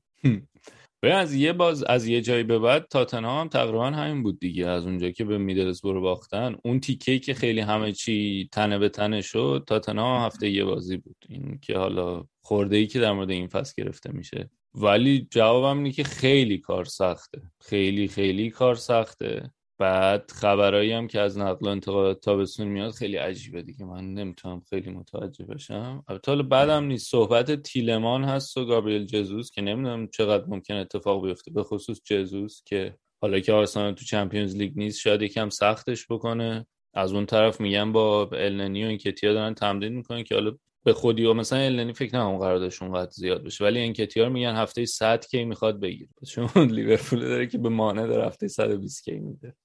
به 0.99 1.13
از 1.13 1.33
یه 1.33 1.53
باز 1.53 1.83
از 1.83 2.07
یه 2.07 2.21
جایی 2.21 2.43
به 2.43 2.59
بعد 2.59 2.87
تاتنهام 2.89 3.47
تقریبا 3.47 3.85
همین 3.85 4.23
بود 4.23 4.39
دیگه. 4.39 4.67
از 4.67 4.85
اونجا 4.85 5.11
که 5.11 5.25
به 5.25 5.37
میدلسبرو 5.37 6.01
باختن. 6.01 6.55
اون 6.63 6.79
تیکه 6.79 7.19
که 7.19 7.33
خیلی 7.33 7.59
همه 7.59 7.91
چی 7.91 8.49
تنه 8.51 8.79
به 8.79 8.89
تنه 8.89 9.21
شد 9.21 9.63
تاتنهام 9.67 10.25
هفته 10.25 10.49
یه 10.49 10.65
بازی 10.65 10.97
بود. 10.97 11.15
این 11.29 11.59
که 11.61 11.77
حالا 11.77 12.25
خورده 12.41 12.77
ای 12.77 12.87
که 12.87 12.99
در 12.99 13.11
مورد 13.11 13.31
این 13.31 13.47
فصل 13.47 13.73
گرفته 13.83 14.11
میشه. 14.11 14.49
ولی 14.81 15.27
جوابم 15.31 15.77
اینه 15.77 15.91
که 15.91 16.03
خیلی 16.03 16.57
کار 16.57 16.85
سخته. 16.85 17.41
خیلی 17.61 18.07
خیلی 18.07 18.49
کار 18.49 18.75
سخته. 18.75 19.51
بعد 19.79 20.31
خبرایی 20.31 20.91
هم 20.91 21.07
که 21.07 21.19
از 21.19 21.37
نقل 21.37 21.65
و 21.65 21.69
انتقالات 21.69 22.21
تابستون 22.21 22.67
میاد 22.67 22.91
خیلی 22.91 23.17
عجیبه 23.17 23.61
دیگه. 23.61 23.85
من 23.85 24.13
نمی‌تونم 24.13 24.61
خیلی 24.69 24.89
متوجه 24.91 25.45
بشم. 25.45 26.03
البته 26.07 26.31
حالا 26.31 26.43
بعدم 26.43 26.83
نیست. 26.83 27.11
صحبت 27.11 27.61
تیلمان 27.61 28.23
هست 28.23 28.57
و 28.57 28.65
گابریل 28.65 29.05
جزوس 29.05 29.51
که 29.51 29.61
نمی‌دونم 29.61 30.07
چقدر 30.07 30.45
ممکن 30.47 30.73
اتفاق 30.73 31.25
بیفته. 31.25 31.51
به 31.51 31.63
خصوص 31.63 32.01
جزوس 32.05 32.61
که 32.65 32.95
حالا 33.21 33.39
که 33.39 33.53
آرسنال 33.53 33.93
تو 33.93 34.05
Champions 34.05 34.55
League 34.55 34.71
نیست 34.75 34.99
شاید 34.99 35.21
یکم 35.21 35.49
سختش 35.49 36.05
بکنه. 36.09 36.67
از 36.93 37.13
اون 37.13 37.25
طرف 37.25 37.61
میگن 37.61 37.91
با 37.91 38.29
النی 38.33 38.83
و 38.83 38.87
انکتیا 38.87 39.33
دارن 39.33 39.53
تمرین 39.53 39.93
می‌کنن 39.93 40.23
که 40.23 40.35
حالا 40.35 40.57
به 40.85 40.93
خودی 40.93 41.25
و 41.25 41.33
مثلا 41.33 41.59
النی 41.59 41.93
فکر 41.93 42.15
نکنم 42.15 42.37
قراردادش 42.37 42.81
اونقدر 42.81 43.11
زیاد 43.11 43.43
بشه 43.43 43.63
ولی 43.63 43.79
انکتیا 43.79 44.15
رو 44.15 44.29
میگن 44.29 44.55
هفته 44.55 44.85
100 44.85 45.25
K 45.25 45.45
می‌خواد 45.45 45.79
بگیره. 45.79 46.09
چون 46.27 46.49
لیورپول 46.55 47.19
داره 47.19 47.47
که 47.47 47.57
به 47.57 47.69
مانه 47.69 48.07
داره 48.07 48.25
هفته 48.25 48.47
120 48.47 49.03
K 49.03 49.19
میده. 49.19 49.55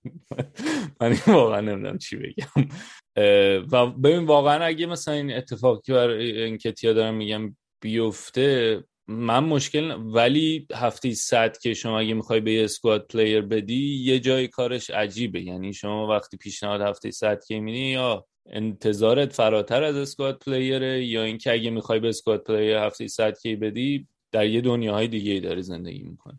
من 1.01 1.17
واقعا 1.27 1.61
نمی‌دونم 1.61 1.99
چی 1.99 2.17
بگم. 2.17 2.69
و 3.73 3.87
ببین 3.87 4.25
واقعا 4.25 4.65
اگه 4.65 4.87
مثلا 4.87 5.15
این 5.15 5.33
اتفاقی 5.33 5.93
برای 5.93 6.43
انکتیا 6.43 6.93
دارم 6.93 7.15
میگم 7.15 7.57
بیفته 7.83 8.85
من 9.09 9.45
مشکل 9.45 9.91
ولی 9.91 10.67
هفته 10.75 11.15
100 11.15 11.59
که 11.59 11.75
شما 11.75 11.99
اگه 11.99 12.15
می‌خوای 12.15 12.41
به 12.41 12.65
squad 12.65 13.07
player 13.07 13.41
بدی 13.41 13.97
یه 13.97 14.21
جای 14.21 14.49
کارش 14.49 14.91
عجیبه. 14.91 15.43
یعنی 15.43 15.73
شما 15.73 16.07
وقتی 16.07 16.37
پیشنهاد 16.37 16.81
هفته 16.81 17.11
100 17.11 17.45
K 17.49 17.61
میدی 17.61 17.79
یا 17.79 18.27
انتظارت 18.47 19.33
فراتر 19.33 19.83
از 19.83 19.97
squad 19.97 20.39
player 20.47 20.96
ه 20.96 21.05
یا 21.05 21.23
اینکه 21.23 21.53
اگه 21.53 21.71
می‌خوای 21.71 22.01
به 22.01 22.09
squad 22.09 22.43
player 22.43 22.77
هفته 22.77 23.07
100 23.07 23.39
K 23.39 23.57
بدی 23.57 24.07
در 24.33 24.47
یه 24.47 24.61
دنیاهای 24.61 25.09
دیگه 25.09 25.33
ای 25.33 25.41
داری 25.41 25.63
زندگی 25.63 26.03
می‌کنی. 26.03 26.39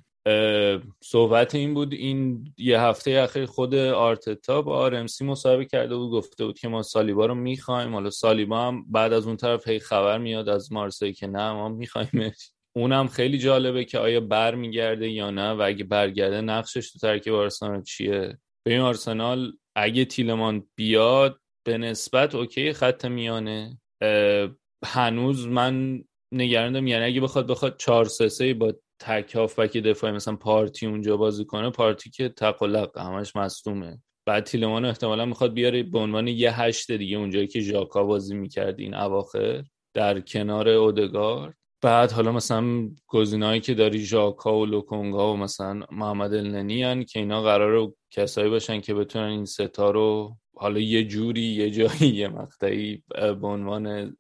صحبت 1.04 1.56
این 1.56 1.74
بود 1.74 1.94
این 1.94 2.54
یه 2.58 2.82
هفته 2.82 3.12
اخیر 3.12 3.46
خود 3.46 3.76
آرتتا 3.76 4.62
با 4.62 4.78
آرمسی 4.78 5.26
مصاحبه 5.26 5.66
کرده 5.66 5.96
بود 5.96 6.12
گفته 6.12 6.46
بود 6.46 6.60
که 6.60 6.68
ما 6.68 6.82
سالیبا 6.82 7.26
رو 7.26 7.36
می‌خوایم. 7.36 7.94
حالا 7.94 8.10
سالیبا 8.10 8.62
هم 8.68 8.86
بعد 8.90 9.14
از 9.14 9.28
اون 9.28 9.38
طرف 9.38 9.68
هی 9.68 9.80
خبر 9.80 10.18
میاد 10.18 10.50
از 10.50 10.72
مارسی 10.72 11.14
که 11.14 11.28
نه 11.28 11.52
ما 11.52 11.70
میخوایمش. 11.70 12.52
اونم 12.76 13.08
خیلی 13.08 13.38
جالبه 13.38 13.86
که 13.86 14.00
آیا 14.00 14.20
بر 14.20 14.56
میگرده 14.56 15.10
یا 15.10 15.32
نه 15.32 15.52
و 15.52 15.62
اگه 15.62 15.84
برگرده 15.84 16.42
نقشش 16.42 16.92
تو 16.92 17.00
ترکیب 17.00 17.34
آرسنال 17.34 17.84
چیه؟ 17.84 18.38
به 18.66 18.72
این 18.72 18.82
آرسنال 18.82 19.54
اگه 19.76 20.06
تیلمان 20.06 20.68
بیاد 20.76 21.40
به 21.64 21.78
نسبت 21.78 22.36
اوکی 22.36 22.74
خط 22.74 23.06
میانه. 23.06 23.80
هنوز 24.86 25.48
من 25.48 26.04
نگرانم 26.34 26.88
یعنی 26.88 27.06
اگه 27.06 27.22
بخواد 27.22 27.48
بخواد 27.48 27.78
4 27.78 28.06
3 28.06 28.30
3 28.30 28.54
با 28.54 28.74
تک 29.00 29.36
هافبک 29.36 29.78
دفاعی 29.78 30.14
مثلا 30.14 30.36
پارتی 30.36 30.86
اونجا 30.86 31.18
بازی 31.18 31.46
کنه 31.46 31.70
پارتی 31.70 32.10
که 32.10 32.30
تقلق 32.30 32.98
همش 32.98 33.36
مصدومه. 33.36 34.02
بعد 34.26 34.44
تیلمان 34.44 34.86
احتمالا 34.86 35.26
می‌خواد 35.26 35.54
بیاره 35.54 35.84
به 35.84 36.00
عنوان 36.00 36.28
یه 36.28 36.62
هشت 36.62 36.92
دیگه 36.92 37.18
اونجایی 37.18 37.48
که 37.48 37.60
ژاکا 37.60 38.04
بازی 38.04 38.36
می‌کرد 38.36 38.80
این 38.80 38.94
اواخر 38.94 39.64
در 39.94 40.20
کنار 40.20 40.70
اودگار 40.70 41.54
بعد 41.82 42.12
حالا 42.12 42.32
مثلا 42.32 42.90
گزینه‌هایی 43.08 43.60
که 43.62 43.74
داری 43.74 44.00
ژاکا 44.00 44.60
و 44.60 44.66
لوکونگا 44.66 45.34
و 45.34 45.38
مثلا 45.38 45.84
محمد 45.92 46.34
النی 46.34 47.06
که 47.06 47.20
اینا 47.20 47.42
قراره 47.42 47.94
کسایی 48.12 48.50
باشن 48.50 48.82
که 48.82 48.94
بتونن 48.94 49.30
این 49.30 49.46
ستا 49.46 49.92
رو 49.92 50.38
حالا 50.56 50.80
یه 50.80 51.04
جوری 51.04 51.42
یه 51.42 51.72
جایی 51.72 52.14
یه 52.16 52.28
مقطعی 52.28 53.04
به 53.16 53.48
عنوان 53.48 54.16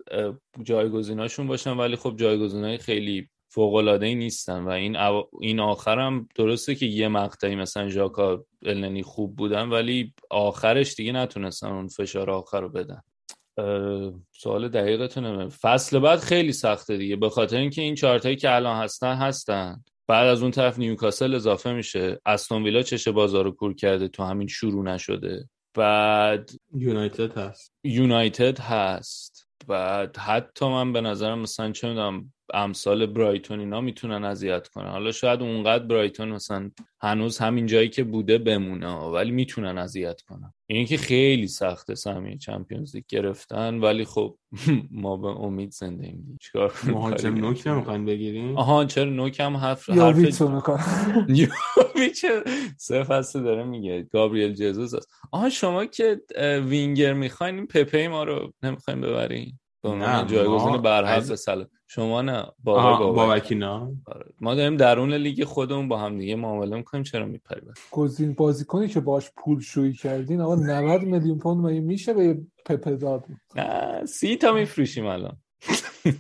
جایگزیناشون 0.64 1.47
باشن 1.47 1.77
ولی 1.77 1.95
خب 1.95 2.15
جایگزینای 2.18 2.77
خیلی 2.77 3.30
فوق 3.53 3.73
العاده 3.73 4.05
ای 4.05 4.15
نیستن 4.15 4.64
و 4.64 4.69
این. 4.69 4.97
این 5.41 5.60
آخرم 5.60 6.27
درسته 6.35 6.76
که 6.76 6.85
یه 6.85 7.07
مقطعی 7.07 7.55
مثلا 7.55 7.89
ژاکا 7.89 8.45
النی 8.65 9.03
خوب 9.03 9.35
بودن 9.35 9.69
ولی 9.69 10.14
آخرش 10.30 10.95
دیگه 10.95 11.11
نتونستن 11.11 11.68
اون 11.68 11.88
فشار 11.88 12.30
آخر 12.30 12.61
رو 12.61 12.69
بدن. 12.69 13.01
سوال 14.31 14.69
دقیقتونه 14.69 15.49
فصل 15.49 15.99
بعد 15.99 16.19
خیلی 16.19 16.53
سخته 16.53 16.97
دیگه. 16.97 17.15
به 17.15 17.30
خاطر 17.30 17.57
اینکه 17.57 17.81
این 17.81 17.95
چارتایی 17.95 18.35
که 18.35 18.55
الان 18.55 18.84
هستن 18.84 19.15
هستن. 19.15 19.84
بعد 20.07 20.27
از 20.27 20.41
اون 20.41 20.51
طرف 20.51 20.80
نیوکاسل 20.80 21.35
اضافه 21.35 21.73
میشه. 21.73 22.19
استون 22.26 22.64
ویلا 22.64 22.81
چشه 22.81 23.11
بازار 23.11 23.43
رو 23.43 23.51
کور 23.51 23.73
کرده 23.73 24.07
تو 24.07 24.23
همین 24.23 24.47
شروع 24.47 24.84
نشده. 24.84 25.49
بعد 25.74 26.52
یونایتد 26.74 27.38
هست. 27.38 27.74
یونایتد 27.84 28.60
هست. 28.60 29.48
بعد 29.68 30.18
حتی 30.18 30.66
من 30.66 30.94
به 30.94 31.02
نظرم 31.02 31.40
مثلا 31.40 31.72
چه 31.72 31.88
می‌دونم 31.88 32.32
امثال 32.53 33.06
برایتون 33.06 33.60
اینا 33.60 33.82
می‌تونن 33.82 34.24
اذیت 34.24 34.68
کنن. 34.68 34.90
حالا 34.90 35.11
شاید 35.11 35.41
اونقدر 35.41 35.84
برایتون 35.84 36.30
مثلا 36.30 36.72
هنوز 37.02 37.38
همین 37.38 37.65
جایی 37.65 37.90
که 37.90 38.03
بوده 38.03 38.38
بمونه 38.38 38.94
ولی 38.94 39.32
می‌تونن 39.32 39.78
اذیت 39.78 40.22
کنن. 40.22 40.53
این 40.70 40.86
که 40.86 40.98
خیلی 40.98 41.48
سخته 41.48 41.95
سهمیه 41.95 42.38
چمپیونز 42.38 42.95
لیگ 42.95 43.03
گرفتن 43.10 43.80
ولی 43.80 44.06
خب 44.06 44.38
ما 44.91 45.18
به 45.18 45.28
امید 45.28 45.72
زنده 45.72 46.06
ایم. 46.06 46.38
چیکار 46.41 46.74
مهاجم 46.88 47.34
نوک 47.36 47.68
نمی‌خواین 47.68 48.06
بگیریم؟ 48.06 48.57
آها 48.57 48.86
چرا 48.86 49.10
نوک 49.10 49.40
هم 49.40 49.57
حرف 49.57 49.90
یا 49.90 50.06
حرف 50.06 50.18
یوویچ 51.30 52.26
سه 52.78 53.03
فصل 53.03 53.44
داره 53.44 53.64
میگه. 53.64 54.07
گابریل 54.11 54.53
جزوس 54.53 54.91
آها 55.32 55.49
شما 55.49 55.86
که 55.86 56.22
وینگر 56.68 57.14
می‌خواین 57.14 57.56
این 57.56 57.68
پپه 57.68 58.07
ما 58.07 58.24
رو 58.24 58.53
نمی‌خواین 58.64 59.02
ببرین. 59.02 59.60
به 59.84 59.89
عنوان 59.89 60.27
جایگزین 60.27 60.77
برحق 60.77 61.18
از- 61.18 61.39
سال. 61.39 61.65
شما 61.88 62.22
نه 62.22 62.45
بابا 62.64 62.97
بابا 62.97 63.14
بابکی 63.14 63.55
نه 63.55 63.68
آره. 64.05 64.26
ما 64.41 64.55
داریم 64.55 64.77
درون 64.77 65.14
لیگ 65.14 65.43
خودمون 65.43 65.88
با 65.88 65.97
هم 65.97 66.19
دیگه 66.19 66.35
معامله 66.35 66.77
می‌کنیم 66.77 67.03
چرا 67.03 67.26
میپری 67.26 67.61
گزین 67.91 68.34
بازیکنی 68.34 68.88
که 68.88 68.99
باش 68.99 69.31
پول 69.38 69.60
شویی 69.60 69.93
کردین 69.93 70.41
آقا 70.41 70.55
90 70.55 71.01
میلیون 71.01 71.38
پوند 71.38 71.65
مگه 71.65 71.80
میشه 71.80 72.14
به 72.14 72.38
پپه 72.65 72.95
داد؟ 72.95 73.26
نه 73.55 74.05
سی 74.05 74.35
تا 74.35 74.53
میفروشیم 74.53 75.05
الان. 75.05 75.38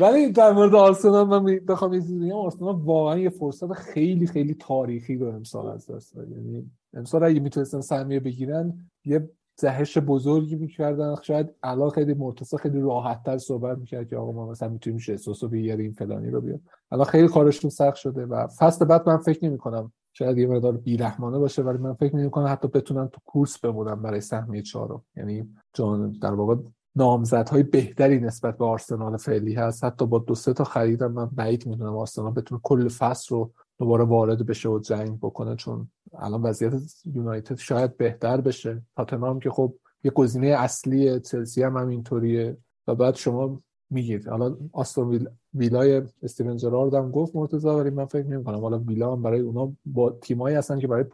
ولی 0.00 0.32
در 0.32 0.52
مورد 0.52 0.74
آرسنال 0.74 1.26
من 1.26 1.60
بخوام 1.68 1.94
یه 1.94 2.00
چیزی 2.00 2.18
بگم 2.18 2.32
آرسنال 2.32 2.74
واقعا 2.74 3.18
یه 3.18 3.30
فرصت 3.30 3.72
خیلی 3.72 4.26
خیلی 4.26 4.54
تاریخی 4.54 5.16
رو 5.16 5.26
امسال 5.26 5.66
از 5.66 5.90
دست 5.90 6.14
داد. 6.14 6.30
یعنی 6.30 6.70
امسال 6.94 7.24
اگه 7.24 7.40
می‌تونستن 7.40 7.80
سهمیه 7.80 8.20
بگیرن 8.20 8.90
یه 9.04 9.30
جهش 9.58 9.98
بزرگی 9.98 10.56
می‌کردن. 10.56 11.14
شاید 11.22 11.54
الان 11.62 11.90
خیلی 11.90 12.14
مرتضی 12.14 12.56
خیلی 12.56 12.80
راحت 12.80 13.22
تر 13.22 13.38
صحبت 13.38 13.78
می‌کرد 13.78 14.08
که 14.08 14.16
آقا 14.16 14.32
ما 14.32 14.50
مثلا 14.50 14.68
می‌تونیم 14.68 14.98
شسوس 14.98 15.42
رو 15.42 15.48
بیاریم 15.48 15.92
فلانی 15.92 16.30
رو 16.30 16.40
بیاریم. 16.40 16.64
الان 16.92 17.06
خیلی 17.06 17.28
کارشون 17.28 17.70
سخت 17.70 17.96
شده 17.96 18.26
و 18.26 18.46
فصل 18.46 18.84
بعد 18.84 19.08
من 19.08 19.16
فکر 19.16 19.44
نمی 19.44 19.58
کنم 19.58 19.92
شاید 20.12 20.38
یه 20.38 20.46
مقدار 20.46 20.76
بیرحمانه 20.76 21.38
باشه 21.38 21.62
ولی 21.62 21.78
من 21.78 21.94
فکر 21.94 22.16
نمی 22.16 22.30
کنم 22.30 22.46
حتی 22.46 22.68
بتونن 22.68 23.08
تو 23.08 23.20
کورس 23.26 23.58
بمونن 23.58 24.02
برای 24.02 24.20
سهمیه 24.20 24.62
چهارم. 24.62 25.02
یعنی 25.16 25.48
جان 25.72 26.12
در 26.22 26.34
واقع 26.34 26.56
نامزدهای 26.96 27.62
بهتری 27.62 28.20
نسبت 28.20 28.58
به 28.58 28.64
آرسنال 28.64 29.16
فعلی 29.16 29.54
هست. 29.54 29.84
حتی 29.84 30.06
با 30.06 30.18
دو 30.18 30.34
سه 30.34 30.52
تا 30.52 30.64
خریدم 30.64 31.12
من 31.12 31.26
بعید 31.26 31.66
می‌دونم 31.66 31.96
آرسنال 31.96 32.32
بتونه 32.32 32.60
کل 32.64 32.88
فصل 32.88 33.34
رو 33.34 33.50
دوباره 33.78 34.04
وارد 34.04 34.46
بشه 34.46 34.68
و 34.68 34.78
جنگ 34.78 35.18
بکنه 35.18 35.56
چون 35.56 35.88
الان 36.18 36.42
وضعیت 36.42 36.72
یونایتد 37.14 37.56
شاید 37.58 37.96
بهتر 37.96 38.40
بشه. 38.40 38.82
تاتنهام 38.96 39.40
که 39.40 39.50
خب 39.50 39.74
یه 40.04 40.10
گزینه 40.10 40.46
اصلی 40.46 41.20
چلسی 41.20 41.62
هم 41.62 41.76
همینطوریه 41.76 42.56
و 42.86 42.94
بعد 42.94 43.14
شما 43.14 43.62
میگید. 43.90 44.28
حالا 44.28 44.56
آستون 44.72 45.08
ویل... 45.08 45.28
ویلای 45.54 46.02
استیون 46.22 46.56
جرارد 46.56 46.94
هم 46.94 47.10
گفت 47.10 47.36
مرتضی 47.36 47.68
ولی 47.68 47.90
من 47.90 48.04
فکر 48.04 48.26
نمی 48.26 48.44
کنم 48.44 48.60
حالا 48.60 48.78
ویلا 48.78 49.12
هم 49.12 49.22
برای 49.22 49.40
اونا 49.40 49.72
با 49.86 50.10
تیمایی 50.10 50.56
هستن 50.56 50.78
که 50.78 50.86
برای 50.86 51.04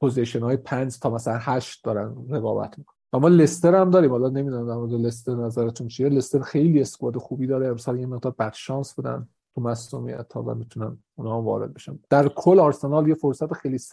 position 0.00 0.40
های 0.40 0.56
پنج 0.56 0.98
تا 0.98 1.10
مثلا 1.10 1.38
هشت 1.40 1.84
دارن 1.84 2.16
رقابت 2.30 2.78
می‌کنن. 2.78 2.96
و 3.12 3.18
ما 3.18 3.28
لستر 3.28 3.74
هم 3.74 3.90
داریم. 3.90 4.10
حالا 4.10 4.28
نمی‌دونم 4.28 4.68
در 4.68 4.74
مورد 4.74 4.92
لستر 4.92 5.34
نظرتون 5.34 5.88
چیه. 5.88 6.08
لستر 6.08 6.40
خیلی 6.40 6.80
squad 6.80 7.16
خوبی 7.16 7.46
داره. 7.46 7.68
امسال 7.68 8.00
یه 8.00 8.06
مقدار 8.06 8.34
بد 8.38 8.52
شانس 8.52 8.94
بودن. 8.94 9.28
تو 9.56 9.62
مصدومیت 9.62 10.32
ها 10.32 10.42
و 10.42 10.54
می‌تونن 10.54 10.98
اونا 11.14 11.38
هم 11.38 11.44
وارد 11.44 11.74
بشن 11.74 11.98
در 12.10 12.28
کل 12.28 12.60
آرسنال 12.60 13.08
یه 13.08 13.14
فرصت 13.14 13.52
خیلی 13.52 13.78
س... 13.78 13.92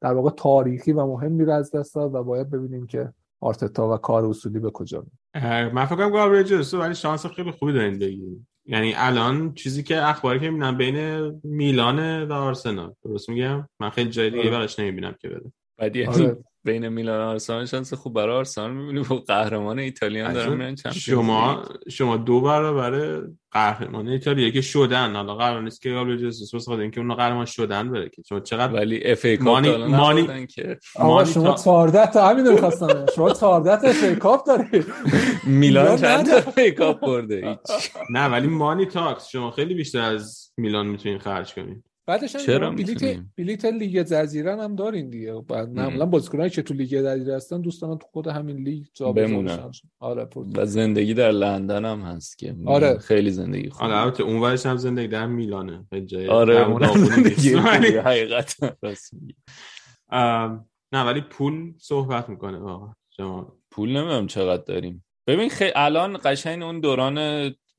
در 0.00 0.12
واقع 0.12 0.30
تاریخی 0.30 0.92
و 0.92 1.06
مهمی 1.06 1.44
رو 1.44 1.52
از 1.52 1.70
دست 1.70 1.94
داد 1.94 2.14
و 2.14 2.22
باید 2.22 2.50
ببینیم 2.50 2.86
که 2.86 3.12
آرتتا 3.40 3.94
و 3.94 3.96
کار 3.96 4.26
اصولی 4.26 4.58
به 4.58 4.70
کجا 4.70 5.06
من 5.72 5.84
فکر 5.84 6.10
کنم 6.10 6.42
جسوس 6.42 6.74
ولی 6.74 6.94
شانس 6.94 7.26
خیلی 7.26 7.50
خوبی 7.50 7.72
دارین 7.72 7.98
بگیریم. 7.98 8.48
یعنی 8.66 8.94
الان 8.96 9.54
چیزی 9.54 9.82
که 9.82 10.08
اخباری 10.08 10.40
که 10.40 10.50
می‌بینم 10.50 10.76
بین 10.76 11.30
میلان 11.44 12.28
و 12.28 12.32
آرسنال 12.32 12.94
درست 13.04 13.28
میگم؟ 13.28 13.68
من 13.80 13.90
خیلی 13.90 14.10
جای 14.10 14.30
دیگه 14.30 14.42
آره. 14.42 14.50
براش 14.50 14.78
نمی‌بینم 14.78 15.14
که 15.20 15.28
بده 15.28 15.52
بعد 15.78 15.96
یعنی 15.96 16.24
آره. 16.26 16.36
بین 16.64 16.88
میلان 16.88 17.20
و 17.20 17.28
آرسنال 17.30 17.66
شانس 17.66 17.94
خوب 17.94 18.14
برای 18.14 18.36
آرسنال 18.36 18.70
می‌بینی 18.74 18.98
و 19.10 19.14
قهرمان 19.14 19.78
ایتالیا 19.78 20.26
هم 20.26 20.32
دارن 20.32 20.56
میرن 20.56 20.74
Champions 20.74 20.98
شما. 21.04 21.64
شما 21.90 22.16
دو 22.16 22.40
برابر 22.40 23.22
قهرمان 23.50 24.08
ایتالیا 24.08 24.50
که 24.50 24.60
شدن. 24.60 25.16
حالا 25.16 25.34
قرار 25.34 25.62
نیست 25.62 25.80
که 25.82 25.90
گابریل 25.90 26.16
جسوس 26.28 26.54
واسه 26.54 26.66
خاطر 26.70 26.80
اینکه 26.82 27.00
اونا 27.00 27.14
قهرمان 27.14 27.44
شدن 27.46 27.90
بره 27.90 28.08
که. 28.08 28.22
شما 28.28 28.40
چقدر 28.40 28.72
ولی 28.72 29.00
FA 29.04 29.24
Cup 29.24 29.46
money- 29.48 29.76
money- 29.86 30.46
که. 30.46 30.78
آقا 30.96 31.08
money 31.14 31.32
شما 31.32 31.52
تا- 31.52 31.62
14 31.64 32.06
تا 32.06 32.28
همین 32.28 32.46
رو 32.46 32.56
خواستم 32.56 33.06
شما 33.16 33.30
14 33.32 33.76
تا 33.76 33.88
FA 33.88 34.18
Cup 34.18 34.46
دارید. 34.46 34.86
میلان 35.46 35.96
چند 35.96 36.26
تا. 36.30 36.36
FA 36.36 36.58
Cup 36.58 37.00
برده؟ 37.00 37.58
نه 38.10 38.26
ولی 38.28 38.46
money 38.46 38.86
talks 38.86 39.28
شما 39.28 39.50
خیلی 39.50 39.74
بیشتر 39.74 40.00
از 40.00 40.52
میلان 40.56 40.86
می‌تونین 40.86 41.18
خرج 41.18 41.54
کنین 41.54 41.82
بعدش 42.06 42.36
هم 42.36 42.42
چرا 42.42 42.66
شما 42.66 42.76
بلیت؟ 42.76 43.18
بلیت 43.36 43.64
لیگ 43.64 44.02
جزیره 44.02 44.62
هم 44.62 44.76
دارین 44.76 45.10
دیگه. 45.10 45.34
بعد 45.48 45.68
معمولا 45.68 46.06
بازیکنایی 46.06 46.50
که 46.50 46.62
تو 46.62 46.74
لیگ 46.74 46.88
جزیره 46.88 47.36
هستن 47.36 47.60
دوست 47.60 47.82
دارن 47.82 47.98
تو 47.98 48.06
خود 48.12 48.26
همین 48.26 48.56
لیگ 48.56 48.84
جابجا 48.94 49.26
بمونن. 49.26 49.70
آره 50.00 50.24
پر- 50.24 50.46
و 50.56 50.66
زندگی 50.66 51.14
در 51.14 51.30
لندن 51.30 51.84
هم 51.84 52.00
هست 52.00 52.38
که. 52.38 52.56
آره. 52.66 52.98
خیلی 52.98 53.30
زندگی 53.30 53.70
خوبه. 53.70 53.86
حالا 53.86 54.02
البته 54.02 54.22
اون 54.22 54.40
ورش 54.40 54.66
هم 54.66 54.76
زندگی 54.76 55.08
در 55.08 55.26
میلانه. 55.26 55.86
خیلی 55.90 56.06
جای 56.06 56.28
آره. 56.28 56.56
ام، 60.10 60.66
نه 60.92 61.04
ولی 61.04 61.20
پول 61.20 61.72
صحبت 61.78 62.28
می‌کنه. 62.28 62.58
واقعا 62.58 62.92
شما 63.16 63.56
پول 63.70 63.88
نمی‌دونم 63.96 64.26
چقدر 64.26 64.62
داریم. 64.62 65.04
ببین 65.26 65.48
خیلی 65.48 65.72
الان 65.76 66.18
قشنگ 66.24 66.62
اون 66.62 66.80
دوران 66.80 67.18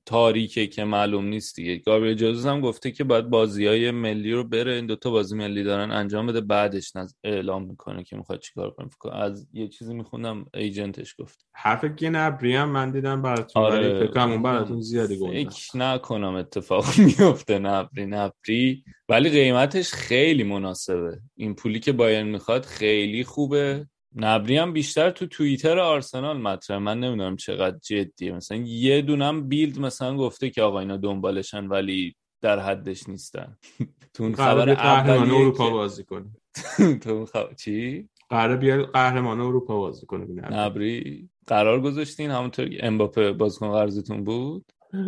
تاریکه 0.06 0.68
که 0.68 0.84
معلوم 0.84 1.26
نیست 1.26 1.56
دیگه. 1.56 1.78
گابریل 1.78 2.14
جزوس 2.14 2.46
هم 2.46 2.62
گفته 2.62 2.92
که 2.92 3.04
باید 3.04 3.30
بازی 3.30 3.68
های 3.68 3.92
ملی 3.92 4.32
رو 4.32 4.44
بره. 4.44 4.74
این 4.74 4.86
دوتا 4.86 5.12
بازی 5.12 5.36
ملی 5.36 5.64
دارن 5.64 5.92
انجام 5.92 6.28
بده. 6.28 6.42
بعدش 6.42 6.96
نز... 6.96 7.14
اعلام 7.24 7.66
می‌کنه 7.66 8.04
که 8.04 8.18
می‌خواد 8.18 8.40
چیکار 8.40 8.72
کنه. 8.72 9.16
از 9.16 9.48
یه 9.54 9.68
چیزی 9.68 9.94
میخوندم 9.94 10.46
ایجنتش 10.54 11.16
گفت. 11.20 11.46
حرف 11.54 11.86
گنبری 11.86 12.56
هم 12.56 12.70
من 12.70 12.92
دیدم 12.92 13.22
براتون. 13.22 13.64
آره. 13.64 14.00
فکر 14.00 14.12
کنم 14.12 14.32
اون 14.32 14.44
براتون 14.44 14.82
زیادی 14.82 15.18
گنده 15.18 15.50
فکر 15.50 15.78
نکنم 15.78 16.36
اتفاق 16.36 16.86
میفته 17.20 17.60
نبری 17.60 18.06
نبری 18.06 18.84
ولی 19.10 19.30
قیمتش 19.30 19.94
خیلی 19.94 20.44
مناسبه. 20.44 21.20
این 21.36 21.56
پولی 21.56 21.80
که 21.80 21.92
بایرن 21.92 22.28
می‌خواد 22.28 22.66
خیلی 22.66 23.24
خوبه. 23.24 23.88
نبری 24.16 24.58
هم 24.58 24.74
بیشتر 24.74 25.10
تو 25.10 25.26
توییتر 25.26 25.80
آرسنال 25.80 26.42
مطرح 26.42 26.78
من 26.78 27.00
نمی‌دونم 27.00 27.36
چقدر 27.36 27.78
جدیه. 27.84 28.32
مثلا 28.32 28.58
یه 28.58 29.02
دونم 29.02 29.48
بیلد 29.48 29.80
مثلا 29.80 30.18
گفته 30.18 30.50
که 30.50 30.62
آقا 30.62 30.80
اینا 30.80 30.98
دنبالشن 30.98 31.68
ولی 31.68 32.16
در 32.42 32.60
حدش 32.60 33.10
نیستن. 33.10 33.58
تو 34.14 34.24
اون 34.24 34.36
خبر 34.36 34.74
قهرمان 34.74 35.30
اروپا 35.30 35.70
بازی 35.70 36.04
کنه. 36.04 36.26
تو 37.04 37.10
اون 37.10 37.26
خبر... 37.26 37.54
چی؟ 37.54 38.10
قرار 38.30 38.58
بیاد 38.58 38.92
قهرمان 38.92 39.40
اروپا 39.42 39.80
بازی 39.80 40.06
کنه. 40.06 40.26
نبری؟ 40.52 41.30
قرار 41.48 41.82
گذاشتین؟ 41.82 42.32
همونطور 42.32 42.70
امباپه 42.80 43.32
بازیکن 43.32 43.72
قرضتون 43.72 44.24
بود؟ 44.24 44.72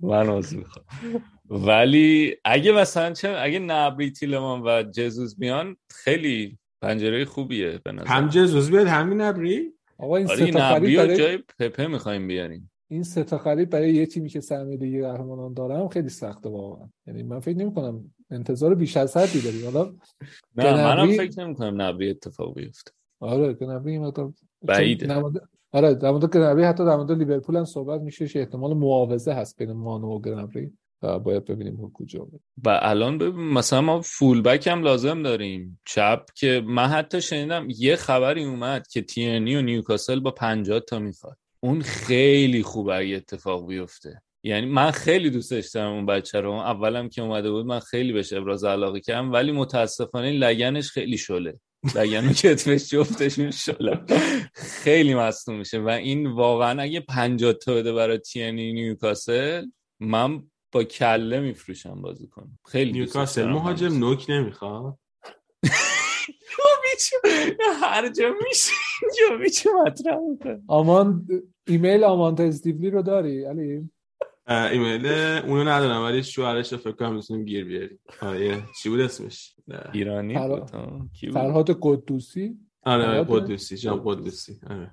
من 0.00 0.28
عضو 0.28 0.58
می‌خوام. 0.58 0.86
ولی 1.50 2.36
اگه 2.44 2.72
مثلا 2.72 3.12
چه 3.12 3.36
اگه 3.38 3.58
نبری 3.58 4.10
تیلمان 4.10 4.62
و 4.62 4.82
جزوس 4.82 5.36
بیان 5.38 5.76
خیلی 5.90 6.58
پنجره 6.82 7.24
خوبیه 7.24 7.80
به 7.84 7.92
نظر 7.92 8.06
هم 8.06 8.28
جزوز 8.28 8.70
بیاد 8.70 8.86
همین 8.86 9.20
نبری 9.20 9.72
آقا 9.98 10.16
این 10.16 10.26
آره 10.26 10.36
سه 10.36 10.44
این 10.44 10.52
تا 10.52 10.60
خرید 10.60 10.98
برای 10.98 11.16
جای 11.16 11.38
پپه 11.58 11.86
می‌خوایم 11.86 12.26
بیاریم. 12.26 12.70
این 12.88 13.02
سه 13.02 13.24
تا 13.24 13.38
خرید 13.38 13.70
برای 13.70 13.94
یه 13.94 14.06
تیمی 14.06 14.28
که 14.28 14.40
سهمیه 14.40 14.76
لیگ 14.76 15.02
قهرمانان 15.04 15.54
دارم 15.54 15.88
خیلی 15.88 16.08
سخته 16.08 16.48
واقعا. 16.48 16.88
یعنی 17.06 17.22
من 17.22 17.40
فکر 17.40 17.56
نمی 17.56 17.74
کنم 17.74 18.14
انتظار 18.30 18.74
بیش 18.74 18.96
از 18.96 19.16
حدی 19.16 19.40
داریم. 19.40 19.64
حالا 19.64 19.94
نه 20.56 20.84
منم 20.84 21.16
فکر 21.16 21.44
نمی 21.44 21.54
کنم 21.54 21.82
نبری 21.82 22.10
اتفاق 22.10 22.54
بیفته. 22.54 22.90
آره 23.20 23.52
گنبری 23.52 23.92
این 23.92 24.02
مقدار 24.02 24.32
بعیده. 24.62 25.06
چون 25.06 25.14
در 25.16 25.22
مورد- 25.22 25.48
آره 25.72 25.94
در 25.94 26.10
مورد 26.10 26.24
گنبری 26.24 26.64
حتی 26.64 26.84
در 26.84 26.96
مورد 26.96 27.12
لیورپول 27.12 27.56
هم 27.56 27.64
صحبت 27.64 28.00
میشه 28.00 28.28
که 28.28 28.40
احتمال 28.40 28.74
معاوضه 28.76 29.32
هست 29.34 29.58
بین 29.58 29.72
مانو 29.72 30.06
و 30.08 30.18
گنبری 30.18 30.72
و 31.04 31.18
باید 31.18 31.44
ببینیم 31.44 31.92
کجا 31.94 32.26
و 32.64 32.78
الان 32.82 33.18
ببین 33.18 33.40
مثلا 33.40 33.80
ما 33.80 34.00
فول 34.00 34.42
بک 34.42 34.66
هم 34.66 34.82
لازم 34.82 35.22
داریم. 35.22 35.80
چپ 35.84 36.20
که 36.34 36.62
من 36.66 36.86
حتی 36.86 37.20
شنیدم 37.20 37.66
یه 37.76 37.96
خبری 37.96 38.44
اومد 38.44 38.86
که 38.86 39.02
تیرنی 39.02 39.56
و 39.56 39.62
نیوکاسل 39.62 40.20
با 40.20 40.30
50 40.30 40.80
تا 40.80 40.98
می‌خواد. 40.98 41.36
اون 41.60 41.82
خیلی 41.82 42.62
خوبه 42.62 42.96
اگه 42.96 43.16
اتفاق 43.16 43.66
بیفته. 43.68 44.22
یعنی 44.42 44.66
من 44.66 44.90
خیلی 44.90 45.30
دوستش 45.30 45.68
دارم 45.68 45.92
اون 45.92 46.06
بچه 46.06 46.40
رو. 46.40 46.52
اولم 46.52 47.08
که 47.08 47.22
اومده 47.22 47.50
بود 47.50 47.66
من 47.66 47.80
خیلی 47.80 48.12
بهش 48.12 48.32
ابراز 48.32 48.64
علاقه 48.64 49.00
کردم 49.00 49.32
ولی 49.32 49.52
متاسفانه 49.52 50.32
لگنش 50.32 50.90
خیلی 50.90 51.18
شله. 51.18 51.60
لگن 51.96 52.32
کتفش 52.32 52.90
جفتشون 52.90 53.50
شله. 53.50 54.00
خیلی 54.54 55.14
مصدوم 55.14 55.58
میشه. 55.58 55.78
و 55.80 55.88
این 55.88 56.26
واقعا 56.26 56.82
اگه 56.82 57.00
50 57.00 57.52
تا 57.52 57.74
بده 57.74 57.92
برای 57.92 58.18
تیرنی 58.18 58.72
نیوکاسل 58.72 59.64
من 60.00 60.42
با 60.74 60.84
کله 60.84 61.40
میفروشم 61.40 62.02
بازی 62.02 62.26
کنم. 62.26 62.58
خیلی 62.66 62.92
نیوکاسل 62.92 63.48
مهاجم. 63.48 63.98
نوک 63.98 64.26
نمی‌خواد؟ 64.28 64.98
هر 67.82 68.08
جا 68.08 68.34
میشه 68.48 68.72
یوویچ 69.20 69.66
مطرح 69.66 70.18
می‌کنه. 70.18 70.62
آمان 70.68 71.26
ایمیل 71.66 72.04
آماندا 72.04 72.42
استیولی 72.42 72.90
رو 72.90 73.02
داری 73.02 73.44
علی؟ 73.44 73.90
ایمیل 74.48 75.06
اونو 75.46 75.68
ندارم 75.68 76.04
ولی 76.04 76.22
شوهرش 76.22 76.72
رو 76.72 76.78
فکر 76.78 76.92
کنم 76.92 77.14
می‌تونیم 77.14 77.44
گیر 77.44 77.64
بیاریم. 77.64 77.98
آره 78.22 78.62
چی 78.82 78.88
بود 78.88 79.00
اسمش. 79.00 79.56
ایرانی 79.92 80.48
بود؟ 80.48 80.70
فرهاد 81.32 81.78
قدوسی؟ 81.82 82.58
آره؟ 82.82 83.24
قدوسی 83.28 83.76
جان 83.76 84.02
قدوسی 84.04 84.60
آره. 84.70 84.90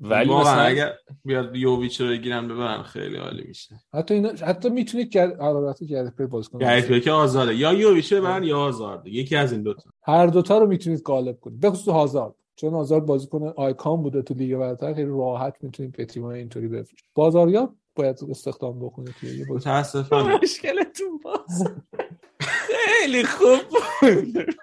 ولی 0.00 0.28
واقعا 0.28 0.52
مثلا 0.52 0.62
اگر 0.62 0.92
بیاد 1.24 1.56
یوویچ 1.56 2.00
رو 2.00 2.08
بگیرن 2.08 2.48
ببرن 2.48 2.82
خیلی 2.82 3.16
عالی 3.16 3.44
میشه. 3.48 3.74
حتی 3.94 4.14
اینا 4.14 4.28
حتی 4.28 4.70
می‌تونید 4.70 5.08
گر 5.08 5.42
البته 5.42 5.86
گرت 5.86 6.16
پی 6.16 6.26
باز 6.26 6.48
کنید 6.48 6.66
گریت 6.66 7.04
که 7.04 7.10
آزاده. 7.10 7.54
یا 7.54 7.72
یوویچ 7.72 8.12
رو 8.12 8.20
ببرن 8.20 8.44
یا 8.44 8.58
هازارد 8.58 9.10
یکی 9.10 9.36
از 9.36 9.52
این 9.52 9.62
دوتا 9.62 9.90
هر 10.02 10.26
دوتا 10.26 10.58
رو 10.58 10.66
می‌تونید 10.66 11.02
قالب 11.02 11.40
کنید. 11.40 11.60
به 11.60 11.70
خصوص 11.70 11.88
هازارد 11.88 12.34
چون 12.56 12.72
هازارد 12.72 13.06
بازیکن 13.06 13.52
آیکان 13.56 14.02
بوده 14.02 14.22
تو 14.22 14.34
لیگ 14.34 14.56
برتر. 14.56 14.94
خیلی 14.94 15.10
راحت 15.10 15.54
می‌تونید 15.60 16.04
تیم‌های 16.04 16.38
اینطوری 16.38 16.68
بفروشید. 16.68 17.08
بازاریاب 17.14 17.74
باید 17.94 18.20
استخدام 18.30 18.78
بکنید 18.78 19.14
توی 19.20 19.38
یه 19.38 19.46
متاسفانه. 19.50 20.38
مشکلتون 20.42 21.20
باز. 21.24 21.64
خیلی 22.50 23.24
خوب 23.24 23.58
بود. 23.68 24.54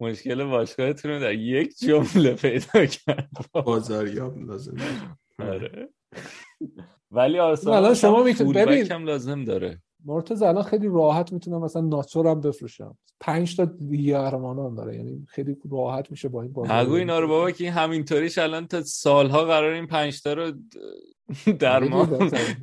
مشکل 0.00 0.44
باشگاهتون 0.44 1.10
رو 1.10 1.20
در 1.20 1.34
یک 1.34 1.74
جمله 1.78 2.34
پیدا 2.34 2.86
کرد. 2.86 3.28
بازاریاب 3.52 4.38
لازم 4.38 4.74
داره. 5.38 5.52
آره. 5.52 5.88
ولی 7.10 7.38
آرسنال 7.38 7.82
شما 7.84 7.94
شما 7.94 8.22
میتونید- 8.22 8.54
ببین. 8.58 8.92
هم 8.92 9.04
لازم 9.04 9.44
داره. 9.44 9.82
مرتضی 10.04 10.44
الان 10.44 10.62
خیلی 10.62 10.88
راحت 10.88 11.32
می‌تونم 11.32 11.60
مثلا 11.64 11.82
ناچور 11.82 12.26
هم 12.26 12.40
بفروشم. 12.40 12.98
پنج 13.20 13.56
تا 13.56 13.70
لیگ 13.80 14.16
قهرمانان 14.16 14.74
داره. 14.74 14.96
یعنی 14.96 15.26
خیلی 15.28 15.56
راحت 15.72 16.10
میشه 16.10 16.28
با 16.28 16.42
این 16.42 16.52
بازی 16.52 16.72
نگو 16.72 16.92
اینا 16.92 17.18
رو 17.18 17.28
بابا 17.28 17.50
که 17.50 17.64
این 17.64 17.72
همینطوریش 17.72 18.38
الان 18.38 18.66
تا 18.66 18.82
سالها 18.82 19.44
قرار 19.44 19.72
این 19.72 19.86
پنجتا 19.86 20.32
رو 20.32 20.52
در 21.58 21.80
ما 21.84 22.06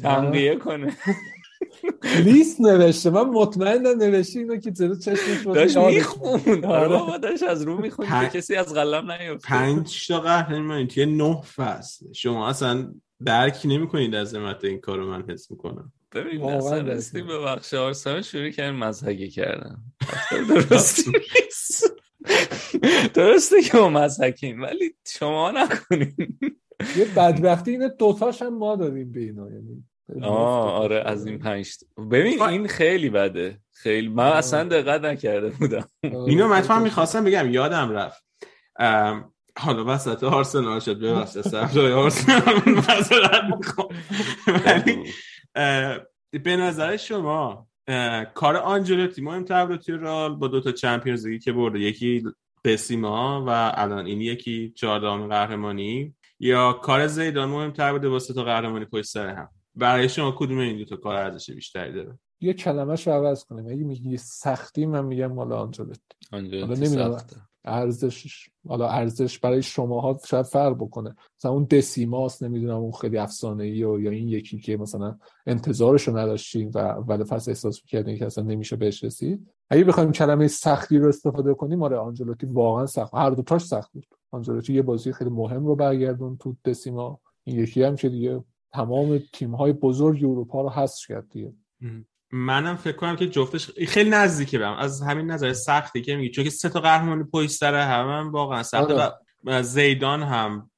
تنقیه 0.03 0.55
کنه. 0.55 0.93
لیست 2.25 2.61
نوشته. 2.61 3.09
من 3.09 3.23
مطمئنم 3.23 3.97
نوشته 3.97 4.39
اینو 4.39 4.57
که 4.57 4.71
جلو 4.71 4.95
چشمش 4.95 5.41
باشه 5.45 5.59
داشت 5.59 5.75
یادش. 5.75 5.95
می‌خوند. 5.95 6.65
آره 6.65 6.77
آره. 6.79 6.87
بابا 6.87 7.17
داشت 7.17 7.43
از 7.43 7.61
رو 7.63 7.81
می‌خوند. 7.81 8.09
که 8.09 8.15
پنج- 8.15 8.31
کسی 8.35 8.55
از 8.55 8.73
قلم 8.73 9.11
نیفته 9.11 9.47
پنج 9.47 10.07
تا 10.07 10.19
قهرمانی 10.19 10.87
توی 10.87 11.05
نه 11.05 11.41
فصل. 11.41 12.13
شما 12.13 12.49
اصلا 12.49 12.93
درک 13.25 13.61
نمی‌کنید 13.65 14.15
از 14.15 14.27
عظمت 14.35 14.63
این 14.65 14.79
کارو 14.79 15.07
من 15.07 15.23
حس 15.29 15.51
می‌کنم. 15.51 15.91
ببین 16.15 16.43
اصلا 16.43 16.77
رسیدیم 16.81 17.27
به. 17.27 17.39
بخش 17.39 17.73
آرسنال 17.73 18.21
شروع 18.21 18.49
کردن 18.49 18.75
مزهگی 18.75 19.29
کردن. 19.29 19.77
درست 20.49 21.07
نیست. 21.15 21.91
درسته 23.13 23.61
که 23.61 23.77
ما 23.77 23.89
مزهکیم 23.89 24.61
ولی 24.61 24.95
شما 25.07 25.51
نکنین. 25.51 26.37
یه 26.97 27.05
بدبختی 27.15 27.71
اینه 27.71 27.89
دوتاش 27.89 28.41
هم 28.41 28.57
ما 28.57 28.75
دادیم 28.75 29.11
به 29.11 29.19
اینا 29.19 29.49
یعنی 29.51 29.83
آه 30.21 30.71
آره 30.71 31.03
از 31.05 31.25
این 31.25 31.39
پنج 31.39 31.77
تا. 31.77 32.03
ببین 32.03 32.41
این 32.41 32.67
خیلی 32.67 33.09
بده. 33.09 33.59
خیلی 33.73 34.07
من 34.07 34.27
اصلا 34.27 34.63
دقت 34.63 35.01
نکرده 35.01 35.49
بودم. 35.49 35.87
اینو 36.03 36.47
من 36.47 36.81
می‌خواستم 36.81 37.23
بگم 37.23 37.49
یادم 37.49 37.91
رفت. 37.91 38.25
ام، 38.79 39.33
حالا 39.59 39.85
وسط 39.85 40.23
آرسنال 40.23 40.79
شد 40.79 40.99
ببخشید 40.99 41.41
صفحه 41.41 41.93
آرسنال 41.93 42.61
معذرت 42.65 43.43
می‌خوام. 43.57 43.87
ولی 44.47 45.11
به 46.43 46.55
نظر 46.55 46.97
شما 46.97 47.67
کار 48.33 48.57
آنجلوتی 48.57 49.21
مهمتر 49.21 49.65
بود 49.65 49.79
توی 49.79 49.97
رال 49.97 50.35
با 50.35 50.47
دو 50.47 50.61
تا 50.61 50.71
چمپیونز 50.71 51.27
لیگی 51.27 51.39
که 51.39 51.51
برده 51.51 51.79
یکی 51.79 52.23
قسیما 52.65 53.45
و 53.47 53.71
الان 53.75 54.05
این 54.05 54.21
یکی 54.21 54.73
چهاردهم 54.75 55.27
قهرمانی 55.27 56.15
یا 56.39 56.73
کار 56.73 57.07
زیدان 57.07 57.49
مهمتر 57.49 57.91
بوده 57.91 58.07
واسه 58.07 58.33
تا 58.33 58.43
قهرمانی 58.43 58.85
پشت 58.85 59.05
سر 59.05 59.27
هم؟ 59.27 59.49
برای 59.75 60.09
شما 60.09 60.35
کدوم 60.37 60.57
این 60.57 60.77
دو 60.77 60.85
تا 60.85 60.95
کار 60.95 61.15
ارزش 61.15 61.51
بیشتری 61.51 61.93
داره؟ 61.93 62.19
یه 62.41 62.53
کلمهش 62.53 63.07
رو 63.07 63.13
عوض 63.13 63.43
کنیم. 63.43 63.65
اگه 63.65 63.83
میگی 63.83 64.17
سختی 64.17 64.85
من 64.85 65.05
میگم 65.05 65.31
مال 65.31 65.53
آنجلوتی 65.53 65.99
آنجا 66.31 66.59
حالا 66.59 66.75
نمی‌دونم. 66.75 67.17
ارزشش 67.65 68.49
حالا 68.67 68.89
ارزش 68.89 69.39
برای 69.39 69.61
شماها 69.61 70.19
شاید 70.25 70.45
فرق 70.45 70.75
بکنه. 70.75 71.15
مثلا 71.39 71.51
اون 71.51 71.63
دسیماس 71.63 72.43
نمی‌دونم 72.43 72.77
اون 72.77 72.91
خیلی 72.91 73.17
افسانه 73.17 73.63
ای 73.63 73.83
و 73.83 73.99
یا 73.99 74.11
این 74.11 74.27
یکی 74.27 74.59
که 74.59 74.77
مثلا 74.77 75.17
انتظارش 75.45 76.07
رو 76.07 76.17
نداشتیم 76.17 76.71
و 76.73 76.77
اول 76.77 77.23
فصل 77.23 77.51
احساس 77.51 77.81
می‌کردیم 77.83 78.17
که 78.17 78.25
اصلا 78.25 78.43
نمیشه 78.43 78.75
بهش 78.75 79.03
رسید. 79.03 79.47
اگه 79.69 79.83
بخوایم 79.83 80.11
کلمه 80.11 80.47
سختی 80.47 80.97
رو 80.97 81.07
استفاده 81.07 81.53
کنیم 81.53 81.83
آره 81.83 81.97
آنجلوتی 81.97 82.45
واقعا 82.45 82.85
سخت. 82.85 83.13
هر 83.13 83.29
دو 83.29 83.41
تاش 83.41 83.65
سخت 83.65 83.91
بود. 83.91 84.05
آنجلوتی 84.31 84.73
یه 84.73 84.81
بازی 84.81 85.13
خیلی 85.13 85.29
مهم 85.29 85.65
رو 85.65 85.75
برگردون 85.75 86.37
تو 86.37 86.55
دسیما. 86.65 87.19
این 87.43 87.59
یکی 87.59 87.83
هم 87.83 87.95
که 87.95 88.09
دیگه 88.09 88.43
تمام 88.73 89.21
تیم 89.33 89.55
های 89.55 89.73
بزرگ 89.73 90.23
اروپا 90.23 90.61
رو 90.61 90.69
حذف 90.69 91.07
کرد 91.07 91.29
دیگه. 91.29 91.53
منم 92.31 92.75
فکر 92.75 92.95
کنم 92.95 93.15
که 93.15 93.29
جفتش 93.29 93.71
خیلی 93.87 94.09
نزدیکه 94.09 94.59
بهم 94.59 94.73
از 94.73 95.01
همین 95.01 95.31
نظر 95.31 95.53
سختی 95.53 96.01
که 96.01 96.15
میگی. 96.15 96.29
چون 96.29 96.43
که 96.43 96.49
سه 96.49 96.69
تا 96.69 96.79
قهرمانی 96.79 97.23
پشت 97.23 97.49
سر 97.49 97.75
هم, 97.75 98.09
هم 98.09 98.31
واقعا 98.31 98.63
سخته 98.63 98.93
آره. 98.93 99.13
و 99.43 99.63
زیدان 99.63 100.23
هم 100.23 100.71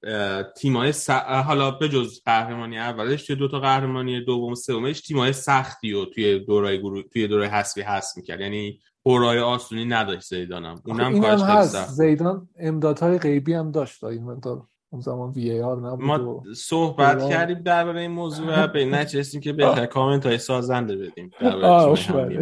تیمای 0.58 0.92
س... 0.92 1.10
حالا 1.10 1.72
به 1.72 1.90
جز 1.90 2.22
قهرمانی 2.26 2.78
اولش 2.78 3.26
توی 3.26 3.36
دو 3.36 3.48
تا 3.48 3.60
قهرمانی 3.60 4.26
دوم 4.26 4.56
سومش 4.56 5.02
تیمای 5.02 5.34
سختی 5.34 5.94
و 5.94 6.06
توی 6.06 6.40
دورای 6.40 6.80
گروه 6.80 7.02
توی 7.02 7.28
دورای 7.28 7.48
حذفی 7.48 7.82
هست 7.82 8.18
می‌کرد. 8.18 8.40
یعنی 8.40 8.80
قرای 9.04 9.40
آسونی 9.40 9.86
نداشت 9.86 10.28
زیدانم. 10.28 10.82
اونم 10.86 11.14
این 11.14 11.22
کارش 11.22 11.42
هست. 11.42 11.74
سخت. 11.74 11.90
زیدان 11.90 12.50
امدادهای 12.60 13.18
غیبی 13.18 13.54
هم 13.54 13.72
داشت 13.72 14.04
این 14.04 14.24
مقدار. 14.24 14.68
اون 14.94 15.02
زمان 15.02 15.32
وی 15.32 15.52
ای 15.52 15.62
آر 15.62 15.80
نبود 15.80 16.06
ما 16.06 16.36
و... 16.36 16.44
صحبت 16.56 17.16
قرآن. 17.16 17.30
کردیم 17.30 17.60
درباره 17.60 18.02
این 18.02 18.12
موضوع 18.12 18.64
و 18.64 18.68
به 18.68 18.86
نتیجه 18.86 19.40
که 19.40 19.54
بهتر 19.54 19.86
کامنت 19.86 20.26
های 20.26 20.38
سازنده 20.38 20.96
بدیم 20.96 21.32
بله. 21.42 22.38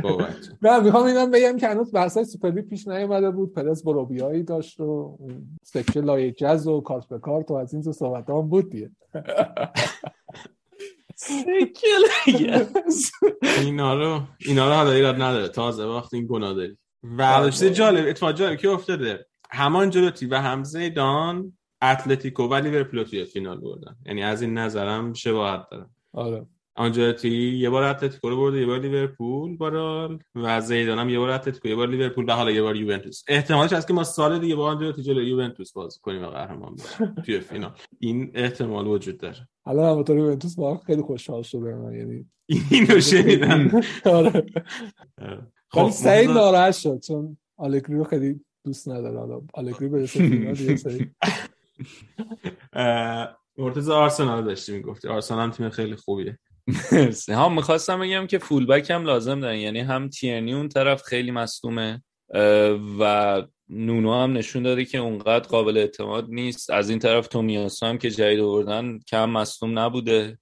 نه 0.62 0.80
می‌خوام 0.80 1.06
اینم 1.06 1.32
بگم 1.32 1.58
که 1.58 1.68
هنوز 1.68 1.92
بحثای 1.92 2.26
سوپر 2.26 2.50
لیگ 2.50 2.68
پیش 2.68 2.88
نیومده 2.88 3.32
بود. 3.32 3.54
پرس 3.54 3.84
بروبیایی 3.84 4.44
داشت 4.44 4.80
و 4.80 5.18
سکه 5.64 6.02
لایه 6.02 6.32
جز 6.32 6.68
و 6.68 6.82
کارت 6.82 7.08
به 7.08 7.20
کارت 7.20 7.52
و 7.52 7.54
از 7.54 7.74
این 7.74 7.84
صحبت 7.84 8.30
هم 8.30 8.50
بود 8.50 8.70
دیگه. 8.70 8.92
اینا 13.62 13.96
رو 13.96 14.22
اینا 14.40 14.68
رو 14.68 14.74
حالا 14.74 14.92
ایراد 14.92 15.16
نداره. 15.16 15.48
تازه 15.48 15.86
وقتی 15.86 16.18
این 16.18 16.28
گناه 16.28 16.54
داری. 16.54 16.78
و 17.18 17.50
چیز 17.50 17.64
جالب 17.64 18.08
اتفاق 18.08 18.32
جالب 18.32 18.58
که 18.58 18.70
افتاده. 18.70 19.26
هم 19.52 19.90
آنجلوتی 19.90 20.26
و 20.26 20.36
هم 20.36 20.64
زیدان 20.64 21.54
اتلتیکو 21.82 22.44
و 22.44 22.54
لیورپول 22.54 23.04
توی 23.04 23.26
فینال 23.26 23.60
بردن. 23.60 23.96
یعنی 24.06 24.24
از 24.24 24.42
این 24.42 24.58
نظرم 24.58 25.14
شباهت 25.14 25.70
داره 25.72 25.86
آره. 26.14 26.46
آنجلوتی 26.76 27.58
یه 27.58 27.70
بار 27.70 27.84
اتلتیکو 27.84 28.30
رو 28.30 28.38
برده 28.38 28.60
یه 28.60 28.66
بار 28.66 28.80
لیورپول 28.80 29.58
به 29.58 29.78
هر 29.78 29.99
حال 29.99 30.20
و 30.36 30.62
زیدان 30.62 31.00
هم 31.00 31.10
یه 31.10 31.20
بار 31.20 31.30
اتلتیکو 31.30 31.68
یه 31.68 31.76
بار 31.76 31.88
لیورپول 31.88 32.26
و 32.30 32.32
حالا 32.34 32.52
یه 32.52 32.62
بار 32.62 32.76
یوونتوس. 32.76 33.24
احتمالش 33.28 33.74
هست 33.74 33.88
که 33.88 33.94
ما 33.94 34.04
سال 34.04 34.40
دیگه 34.40 34.56
با 34.56 34.66
آنجلوتی 34.66 35.02
جلوی 35.02 35.26
یوونتوس 35.26 35.74
بازی 35.74 36.00
کنیم 36.02 36.24
و 36.24 36.28
قهرمان 36.28 36.76
بشیم 36.76 37.16
توی 37.26 37.40
فینال. 37.40 37.72
این 38.00 38.32
احتمال 38.34 38.88
وجود 38.88 39.18
داره. 39.18 39.48
الان 39.66 40.06
هم 40.08 40.18
یوونتوس 40.18 40.58
واقعا 40.58 40.78
خیلی 40.78 41.02
خوشحال 41.02 41.42
شده 41.42 41.76
من 41.76 41.94
یعنی 41.94 42.26
اینو 42.72 43.02
شنیدم. 43.02 43.82
آره. 44.06 44.46
خب 45.70 45.90
سعید 45.90 46.30
ناراحت 46.30 46.76
شد 46.76 47.00
چون 47.00 47.38
آلگری 47.58 47.96
رو 47.96 48.04
خیلی 48.04 48.40
دوست 48.66 48.90
نداره. 48.90 49.20
حالا 49.20 49.42
آلگری 49.54 49.88
برسه 49.88 50.30
فینال 50.30 50.56
مرتضی 53.58 53.92
آرسنال 53.92 54.44
داشتی 54.44 54.72
می‌گفتی. 54.72 55.08
آرسنال 55.08 55.52
تیم 55.52 55.70
خیلی 55.70 55.96
خوبیه. 55.96 56.40
ها 57.30 57.50
می‌خواستم 57.50 58.00
بگم 58.00 58.28
که 58.28 58.38
فولبک 58.38 58.92
هم 58.92 59.04
لازم 59.04 59.40
دارن. 59.40 59.58
یعنی 59.58 59.80
هم 59.80 60.10
تیرنی 60.10 60.54
اون 60.54 60.70
طرف 60.70 61.04
خیلی 61.04 61.32
مصدومه 61.32 62.04
و 63.00 63.44
نونو 63.70 64.14
هم 64.14 64.34
نشون 64.34 64.64
داده 64.64 64.86
که 64.86 64.98
اونقدر 64.98 65.48
قابل 65.48 65.78
اعتماد 65.78 66.26
نیست. 66.30 66.70
از 66.70 66.90
این 66.90 67.00
طرف 67.00 67.28
تومیاسا 67.28 67.88
هم 67.88 67.98
که 67.98 68.10
جدید 68.10 68.40
آوردن 68.40 69.00
کم 69.00 69.30
مصدوم 69.30 69.80
نبوده. 69.80 70.38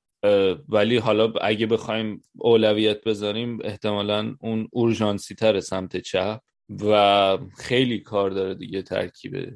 ولی 0.70 0.98
حالا 0.98 1.34
اگه 1.42 1.66
بخوایم 1.66 2.22
اولویت 2.36 3.04
بذاریم 3.04 3.60
احتمالا 3.64 4.36
اون 4.40 4.68
اورژانسی 4.72 5.36
تر 5.36 5.60
سمت 5.60 5.98
چپ 5.98 6.40
و 6.84 7.38
خیلی 7.58 8.00
کار 8.00 8.30
داره 8.30 8.56
دیگه 8.56 8.82
ترکیبه. 8.82 9.54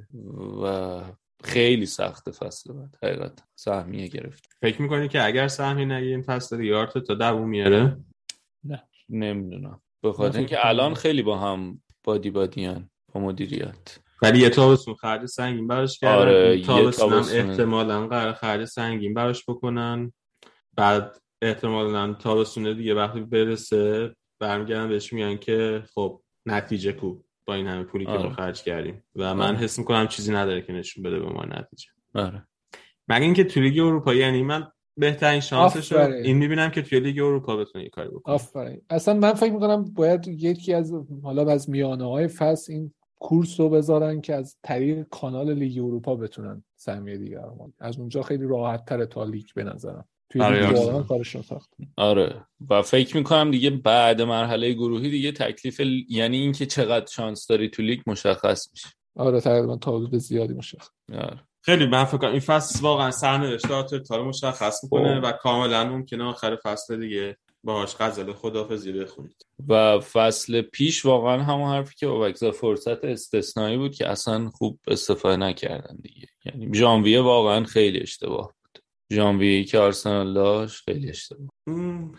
و 0.63 1.01
خیلی 1.43 1.85
سخت 1.85 2.31
فصل 2.31 2.73
بعد 2.73 2.97
حقیقت 3.03 3.43
سهمیه 3.55 4.07
گرفت. 4.07 4.49
فکر 4.61 4.81
می‌کنی 4.81 5.07
که 5.07 5.25
اگر 5.25 5.47
سهمی 5.47 5.85
نگه 5.85 6.07
این 6.07 6.21
فصل 6.21 6.63
یارت 6.63 6.97
تا 6.97 7.13
دووم 7.13 7.49
میاره؟ 7.49 7.97
نه 8.63 8.83
نمی‌دونم. 9.09 9.81
به 10.03 10.13
خاطر 10.13 10.37
اینکه 10.37 10.67
الان 10.67 10.93
خیلی 10.93 11.21
با 11.21 11.37
هم 11.37 11.81
بادی 12.03 12.29
بادیان 12.29 12.89
با 13.13 13.21
مدیریت. 13.21 13.99
ولی 14.21 14.39
یه 14.39 14.49
تابستون 14.49 14.95
خرج 14.95 15.25
سنگین 15.25 15.67
براش 15.67 15.99
کردن. 15.99 16.21
آره، 16.21 16.55
هم 16.55 16.91
تابستون. 16.91 17.13
احتمالا 17.13 18.07
قرار 18.07 18.33
خرج 18.33 18.65
سنگین 18.65 19.13
براش 19.13 19.43
بکنن. 19.47 20.13
بعد 20.75 21.21
احتمالا 21.41 22.13
تابستون 22.13 22.77
دیگه 22.77 22.93
وقتی 22.93 23.21
برسه 23.21 24.15
برمیگردن 24.39 24.89
بهش 24.89 25.13
میگن 25.13 25.37
که 25.37 25.83
خب 25.93 26.21
نتیجه 26.45 26.91
کو. 26.91 27.15
با 27.45 27.53
این 27.53 27.67
همه 27.67 27.83
پولی 27.83 28.05
که 28.05 28.11
آره. 28.11 28.23
ما 28.23 28.29
خرج 28.29 28.63
کردیم 28.63 29.03
و 29.15 29.35
من 29.35 29.47
آره. 29.47 29.57
حس 29.57 29.79
می‌کنم 29.79 30.07
چیزی 30.07 30.33
نداره 30.33 30.61
که 30.61 30.73
نشون 30.73 31.03
بده 31.03 31.19
به 31.19 31.25
ما 31.25 31.45
نتیجه 31.45 31.89
آره 32.15 32.47
مگه 33.07 33.25
اینکه 33.25 33.43
توی 33.43 33.69
لیگ 33.69 33.79
اروپا 33.79 34.13
یعنی 34.13 34.43
من 34.43 34.67
بهترین 34.97 35.39
شانسش 35.39 35.91
رو. 35.91 35.99
این 35.99 36.37
می‌بینم 36.37 36.69
که 36.69 36.81
توی 36.81 36.99
لیگ 36.99 37.19
اروپا 37.19 37.55
بتونه 37.55 37.83
یه 37.83 37.89
کاری 37.89 38.09
بکنه 38.09 38.35
آفرین 38.35 38.81
اصلا 38.89 39.13
من 39.13 39.33
فکر 39.33 39.51
می‌کنم 39.51 39.83
باید 39.83 40.27
یکی 40.27 40.73
از 40.73 40.93
حالا 41.23 41.51
از 41.51 41.69
میانه 41.69 42.09
های 42.09 42.27
فصل 42.27 42.73
این 42.73 42.93
کورس 43.19 43.59
رو 43.59 43.69
بذارن 43.69 44.21
که 44.21 44.35
از 44.35 44.57
طریق 44.63 45.07
کانال 45.11 45.53
لیگ 45.53 45.77
اروپا 45.77 46.15
بتونن 46.15 46.63
سهمیه 46.75 47.17
دیگر 47.17 47.41
از 47.79 47.99
اونجا 47.99 48.21
خیلی 48.21 48.45
راحت 48.45 48.85
تره 48.85 49.05
تا 49.05 49.23
لیگ 49.23 49.45
به 49.55 49.63
نظرم 49.63 50.05
کارشون 51.07 51.41
سخت 51.41 51.69
آره. 51.97 52.45
و 52.69 52.81
فکر 52.81 53.17
می‌کنم 53.17 53.51
دیگه 53.51 53.69
بعد 53.69 54.21
مرحله 54.21 54.73
گروهی 54.73 55.09
دیگه 55.09 55.31
تکلیف 55.31 55.81
ل- 55.81 56.03
یعنی 56.09 56.37
اینکه 56.37 56.65
چقدر 56.65 57.05
شانس 57.05 57.47
داری 57.47 57.69
تو 57.69 57.81
لیگ 57.81 57.99
مشخص 58.07 58.67
میشه. 58.71 58.87
آره 59.15 59.41
تقریبا 59.41 59.75
تا 59.77 59.97
حدود 59.97 60.17
زیادی 60.17 60.53
مشخص. 60.53 60.89
آره. 61.13 61.39
خیلی 61.61 61.85
من 61.85 62.03
فکر 62.03 62.17
کنم 62.17 62.31
این 62.31 62.39
فصل 62.39 62.81
واقعا 62.83 63.11
سرنوشتات 63.11 63.95
تا 63.95 64.17
رو 64.17 64.25
مشخص 64.25 64.83
می‌کنه 64.83 65.19
و 65.19 65.31
کاملا 65.31 65.83
ممکنه 65.83 66.23
آخر 66.23 66.57
فصل 66.63 66.99
دیگه 66.99 67.37
باهاش 67.63 67.95
غزل 67.99 68.33
خدافظی 68.33 68.91
بخونید. 68.91 69.45
و 69.67 69.99
فصل 69.99 70.61
پیش 70.61 71.05
واقعا 71.05 71.43
همون 71.43 71.69
حرفی 71.69 71.95
که 71.95 72.07
بابک 72.07 72.35
زد، 72.35 72.51
فرصت 72.51 73.05
استثنایی 73.05 73.77
بود 73.77 73.95
که 73.95 74.09
اصلا 74.09 74.49
خوب 74.49 74.79
استفاده 74.87 75.37
نکردن 75.37 75.97
دیگه. 76.01 76.27
یعنی 76.45 76.75
ژانویه 76.75 77.21
واقعا 77.21 77.63
خیلی 77.63 77.99
اشتباه 77.99 78.45
بود. 78.45 78.62
ژانویه 79.13 79.63
که 79.63 79.79
آرسنال 79.79 80.33
داشت 80.33 80.83
خیلی 80.85 81.09
اشتباه. 81.09 81.49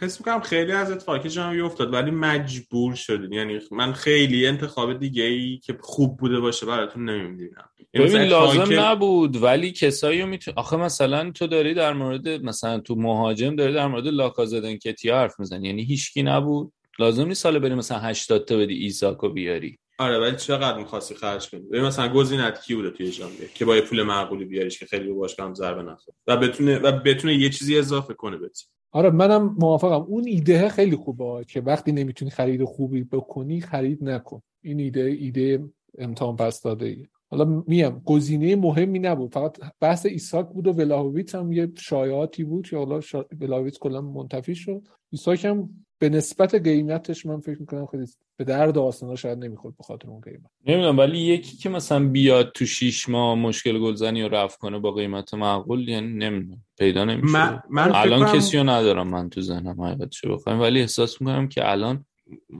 حس 0.00 0.20
می‌کنم 0.20 0.40
خیلی 0.40 0.72
از 0.72 0.90
اتفاقی 0.90 1.28
جمعی 1.28 1.60
افتاد 1.60 1.92
ولی 1.92 2.10
مجبور 2.10 2.94
شدین 2.94 3.32
یعنی 3.32 3.60
من 3.70 3.92
خیلی 3.92 4.46
انتخاب 4.46 4.98
دیگه 4.98 5.22
ای 5.22 5.58
که 5.58 5.76
خوب 5.80 6.16
بوده 6.16 6.40
باشه 6.40 6.66
براتون 6.66 7.10
نمی‌دونم 7.10 7.68
ببین 7.94 8.22
لازم 8.22 8.80
نبود 8.80 9.42
ولی 9.42 9.72
کسایی 9.72 10.20
رو 10.20 10.26
میتون 10.26 10.54
آخه 10.56 10.76
مثلا 10.76 11.30
تو 11.30 11.46
داری 11.46 11.74
در 11.74 11.92
مورد 11.92 12.28
مثلا 12.28 12.80
تو 12.80 12.94
مهاجم 12.94 13.56
داری 13.56 13.72
در 13.74 13.86
مورد 13.86 14.06
لاکازدن 14.06 14.76
کتیا 14.76 15.16
حرف 15.16 15.40
می‌زنی. 15.40 15.66
یعنی 15.66 15.84
هیچکی 15.84 16.22
نبود. 16.22 16.72
لازم 16.98 17.26
نیست 17.26 17.42
سال 17.42 17.58
بری 17.58 17.74
مثلا 17.74 17.98
80 17.98 18.44
تا 18.44 18.56
بدی 18.56 18.74
ایساکو 18.74 19.28
بیاری. 19.28 19.78
آره 19.98 20.18
ولی 20.18 20.36
چقدر 20.36 20.78
می‌خواستی 20.78 21.14
خرج 21.14 21.50
کنی؟ 21.50 21.60
ببین 21.60 21.84
مثلا 21.84 22.08
گزینت 22.08 22.62
کی 22.62 22.74
بوده 22.74 22.90
توی 22.90 23.12
ژانویه 23.12 23.48
که 23.54 23.64
با 23.64 23.76
یه 23.76 23.82
پول 23.82 24.02
معقولی 24.02 24.44
بیاریش 24.44 24.78
که 24.78 24.86
خیلی 24.86 25.12
باشگاه 25.12 25.46
هم 25.46 25.54
ضربه 25.54 25.82
نخوره؟ 25.82 26.16
و 26.26 26.36
بتونه 26.36 26.78
و 26.78 26.92
بتونه 26.92 27.34
یه 27.34 27.50
چیزی 27.50 27.78
اضافه 27.78 28.14
کنه 28.14 28.36
به 28.36 28.48
تیم. 28.48 28.68
آره 28.92 29.10
منم 29.10 29.56
موافقم. 29.58 30.02
اون 30.02 30.24
ایده 30.26 30.68
خیلی 30.68 30.96
خوبه 30.96 31.44
که 31.48 31.60
وقتی 31.60 31.92
نمی‌تونی 31.92 32.30
خرید 32.30 32.64
خوبی 32.64 33.04
بکنی 33.04 33.60
خرید 33.60 34.04
نکن. 34.04 34.42
این 34.62 34.80
ایده 34.80 35.00
ایده 35.00 35.64
امتحان 35.98 36.36
پس 36.36 36.62
داده 36.62 36.86
ای 36.86 37.06
حالا 37.30 37.64
میم 37.66 38.02
گزینه 38.04 38.56
مهمی 38.56 38.98
نبود. 38.98 39.34
فقط 39.34 39.58
بحث 39.80 40.06
ایساک 40.06 40.48
بود 40.48 40.66
و 40.66 40.72
ولاهویچ 40.72 41.34
هم 41.34 41.52
یه 41.52 41.72
شایعاتی 41.78 42.44
بود 42.44 42.68
که 42.68 42.76
حالا 42.76 43.00
شا... 43.00 43.24
ولاهویچ 43.40 43.78
کلا 43.78 44.00
منتفی 44.00 44.54
شد. 44.54 44.82
ایساک 45.12 45.44
هم 45.44 45.68
به 46.04 46.10
نسبت 46.10 46.54
قیمتش 46.54 47.26
من 47.26 47.40
فکر 47.40 47.60
می‌کنم 47.60 47.86
خیلی 47.86 48.06
به 48.36 48.44
درد 48.44 48.78
آرسنال 48.78 49.16
شاید 49.16 49.38
نمی‌خورد 49.38 49.76
به 49.76 49.84
خاطر 49.84 50.08
اون 50.08 50.20
قیمت. 50.20 50.50
نمی‌دونم 50.66 50.98
ولی 50.98 51.18
یکی 51.18 51.56
که 51.56 51.68
مثلا 51.68 52.08
بیاد 52.08 52.52
تو 52.52 52.66
شیش 52.66 53.08
ماه 53.08 53.34
مشکل 53.34 53.78
گلزنی 53.78 54.22
رو 54.22 54.28
رفع 54.28 54.58
کنه 54.58 54.78
با 54.78 54.92
قیمت 54.92 55.34
معقول 55.34 55.88
یعنی 55.88 56.06
نمی‌دونم 56.06 56.62
پیدا 56.78 57.04
نمیشه. 57.04 57.32
من, 57.32 57.62
من 57.70 57.92
الان 57.94 58.24
کنم 58.24 58.38
کسی 58.38 58.58
رو 58.58 58.64
ندارم 58.64 59.08
من 59.08 59.30
تو 59.30 59.40
ذهنم 59.40 59.80
حقیقتشو 59.80 60.36
بخوایم 60.36 60.60
ولی 60.60 60.80
احساس 60.80 61.20
می‌کنم 61.20 61.48
که 61.48 61.70
الان 61.70 62.04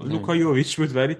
لوکا 0.04 0.36
یوویچ 0.36 0.76
بود 0.76 0.96
ولی 0.96 1.16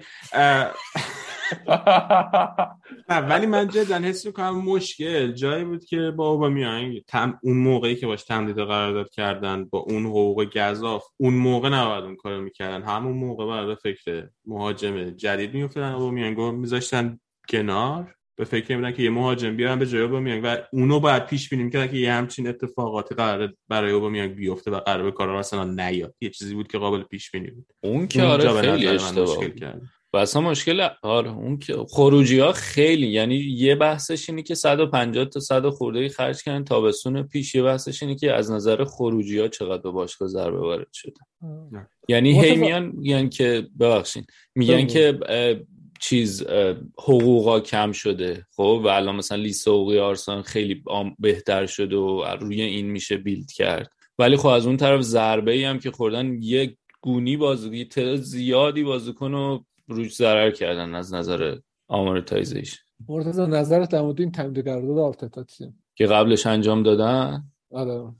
ولی 3.09 3.45
من 3.45 3.67
جدا 3.67 3.95
حس 3.95 4.25
می‌کنم 4.25 4.61
مشکل. 4.61 5.31
جایی 5.31 5.63
بود 5.63 5.85
که 5.85 6.11
با 6.17 6.29
اوبامیانگ 6.29 7.01
تم 7.07 7.39
اون 7.43 7.57
موقعی 7.57 7.95
که 7.95 8.07
باش 8.07 8.23
تمدید 8.23 8.55
قرارداد 8.55 9.09
کردن 9.09 9.65
با 9.65 9.79
اون 9.79 10.05
حقوق 10.05 10.57
گزاف 10.57 11.03
اون 11.17 11.33
موقع 11.33 11.69
نباید 11.69 12.03
اون 12.03 12.15
کارو 12.15 12.41
می‌کردن. 12.41 12.83
همون 12.83 13.13
موقع 13.13 13.47
برای 13.47 13.75
فکر 13.75 14.27
مهاجم 14.45 15.09
جدید 15.09 15.53
میافتادن 15.53 15.91
اوبامیانگ 15.91 16.37
رو 16.37 16.51
میذاشتن 16.51 17.19
کنار. 17.49 18.15
به 18.37 18.45
فکر 18.45 18.75
میدن 18.75 18.91
که 18.91 19.03
یه 19.03 19.09
مهاجم 19.09 19.55
بیارن 19.55 19.79
به 19.79 19.85
جای 19.85 20.01
اوبامیانگ 20.01 20.41
و 20.43 20.57
اونو 20.73 20.99
باید 20.99 21.25
پیش 21.25 21.49
بینیم 21.49 21.69
که 21.69 21.87
که 21.87 21.97
یه 21.97 22.13
همچین 22.13 22.47
اتفاقاتی 22.47 23.15
قرار 23.15 23.53
برای 23.67 23.91
اوبامیانگ 23.91 24.35
بیفته 24.35 24.71
و 24.71 24.79
قرار 24.79 25.03
به 25.03 25.11
کار 25.11 25.29
آرسنال 25.29 25.79
نیاد. 25.79 26.15
یه 26.21 26.29
چیزی 26.29 26.55
بود 26.55 26.67
که 26.67 26.77
قابل 26.77 27.03
پیش 27.03 27.31
بینی 27.31 27.51
بود. 27.51 27.65
اون 27.83 28.07
که 28.07 28.23
آره 28.23 28.61
خیلی 28.61 28.87
اشتباه. 28.87 29.47
کرد 29.47 29.81
و 30.15 30.17
اصلا 30.17 30.41
مشکل 30.41 30.87
آره 31.01 31.31
اون 31.31 31.59
که 31.59 31.75
خروجی 31.89 32.39
ها 32.39 32.51
خیلی 32.51 33.07
یعنی 33.07 33.35
یه 33.35 33.75
بحثش 33.75 34.29
اینه 34.29 34.41
که 34.41 34.55
150 34.55 35.25
تا 35.25 35.39
100 35.39 35.69
خورده 35.69 36.09
خرج 36.09 36.43
کردن 36.43 36.63
تابستون 36.63 37.23
پیش. 37.23 37.55
یه 37.55 37.63
بحثش 37.63 38.03
اینه 38.03 38.15
که 38.15 38.33
از 38.33 38.51
نظر 38.51 38.83
خروجی 38.83 39.39
ها 39.39 39.47
چقدر 39.47 39.81
به 39.81 39.91
باشگاه 39.91 40.27
ضربه 40.27 40.59
وارد 40.59 40.87
شده. 40.93 41.13
یعنی 42.09 42.33
متفق- 42.33 42.43
هی 42.45 42.55
میان 42.55 42.91
میگن 42.95 43.29
که 43.29 43.67
ببخشین 43.79 44.25
میگن. 44.55 44.87
که 44.87 45.19
چیز 45.99 46.43
حقوقا 46.97 47.59
کم 47.59 47.91
شده. 47.91 48.45
خب 48.55 48.81
و 48.83 48.87
الان 48.87 49.15
مثلا 49.15 49.37
لیست 49.37 49.67
حقوقی 49.67 49.99
آرسنال 49.99 50.41
خیلی 50.41 50.83
بهتر 51.19 51.65
شده 51.65 51.95
و 51.95 52.23
روی 52.39 52.61
این 52.61 52.91
میشه 52.91 53.17
بیلد 53.17 53.51
کرد. 53.51 53.89
ولی 54.19 54.37
خب 54.37 54.47
از 54.47 54.65
اون 54.65 54.77
طرف 54.77 55.01
ضربه 55.01 55.51
ای 55.51 55.63
هم 55.63 55.79
که 55.79 55.91
خوردن 55.91 56.37
یه 56.41 56.77
گونی 57.01 57.37
بازی 57.37 57.85
تعداد 57.85 58.15
زیادی 58.21 58.83
بازیکن 58.83 59.31
رو 59.31 59.65
روش 59.87 60.15
ضرر 60.15 60.51
کردن 60.51 60.95
از 60.95 61.13
نظر 61.13 61.57
amortization 61.87 62.77
مرتضی 63.07 63.41
نظرت 63.41 63.91
در 63.91 64.01
مورد 64.01 64.21
این 64.21 64.31
تمدید 64.31 64.65
قرارداد 64.65 64.97
آرتتا 64.97 65.43
چیه 65.43 65.73
که 65.95 66.05
قبلش 66.05 66.47
انجام 66.47 66.83
دادن؟ 66.83 67.43
آره. 67.71 68.13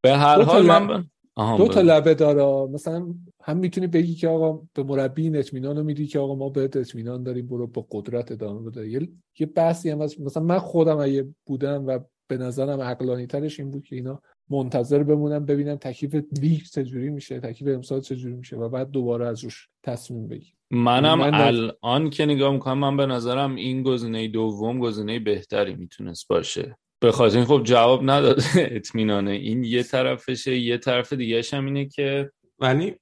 به 0.00 0.16
هر 0.16 0.42
حال 0.42 0.66
من 0.66 0.86
ب... 0.86 1.04
دو 1.36 1.68
تا 1.68 1.80
بگو. 1.80 1.80
لبه 1.80 2.14
داره. 2.14 2.72
مثلا 2.72 3.14
هم 3.42 3.56
می‌تونی 3.56 3.86
بگی 3.86 4.14
که 4.14 4.28
آقا 4.28 4.66
به 4.74 4.82
مربی 4.82 5.22
این 5.22 5.36
اطمینان 5.36 5.76
رو 5.76 5.82
میدی 5.82 6.06
که 6.06 6.18
آقا 6.18 6.34
ما 6.34 6.48
بهت 6.48 6.76
اطمینان 6.76 7.22
داریم 7.22 7.46
برو 7.46 7.66
با 7.66 7.86
قدرت 7.90 8.32
ادامه 8.32 8.70
بده. 8.70 8.88
یه, 8.88 9.08
یه 9.38 9.46
بحثی 9.46 9.90
هم 9.90 10.02
هست. 10.02 10.20
مثلا 10.20 10.42
من 10.42 10.58
خودم 10.58 10.98
اگه 10.98 11.34
بودم 11.46 11.86
و 11.86 11.98
به 12.28 12.38
نظرم 12.38 12.80
عقلانی 12.80 13.26
ترش 13.26 13.60
این 13.60 13.70
بود 13.70 13.84
که 13.84 13.96
اینا 13.96 14.22
منتظر 14.50 15.02
بمونم 15.02 15.46
ببینم 15.46 15.76
تکلیف 15.76 16.24
لیگ 16.40 16.62
چجوری 16.62 17.10
میشه 17.10 17.40
تکلیف 17.40 17.74
امسال 17.74 18.00
چجوری 18.00 18.34
میشه 18.34 18.56
و 18.56 18.68
بعد 18.68 18.90
دوباره 18.90 19.26
از 19.26 19.44
روش 19.44 19.68
تصمیم 19.82 20.28
بگیر 20.28 20.52
منم 20.70 21.18
من 21.18 21.30
نظر- 21.34 21.72
الان 21.82 22.10
که 22.10 22.26
نگاه 22.26 22.52
می‌کنم 22.52 22.78
من 22.78 22.96
به 22.96 23.06
نظرم 23.06 23.54
این 23.54 23.82
گزینه 23.82 24.28
دوم 24.28 24.78
گزینه 24.78 25.18
بهتری 25.18 25.74
می‌تونست 25.74 26.28
باشه. 26.28 26.76
به 27.00 27.12
خاطر 27.12 27.36
این 27.36 27.46
خب 27.46 27.62
جواب 27.64 28.00
نداد 28.10 28.40
اطمینانه. 28.56 29.30
این 29.30 29.64
یه 29.64 29.82
طرفشه 29.82 30.56
یه 30.58 30.78
طرف 30.78 31.12
دیگه 31.12 31.42
هم 31.52 31.64
اینه 31.66 31.86
که 31.86 32.30
ولی 32.58 32.94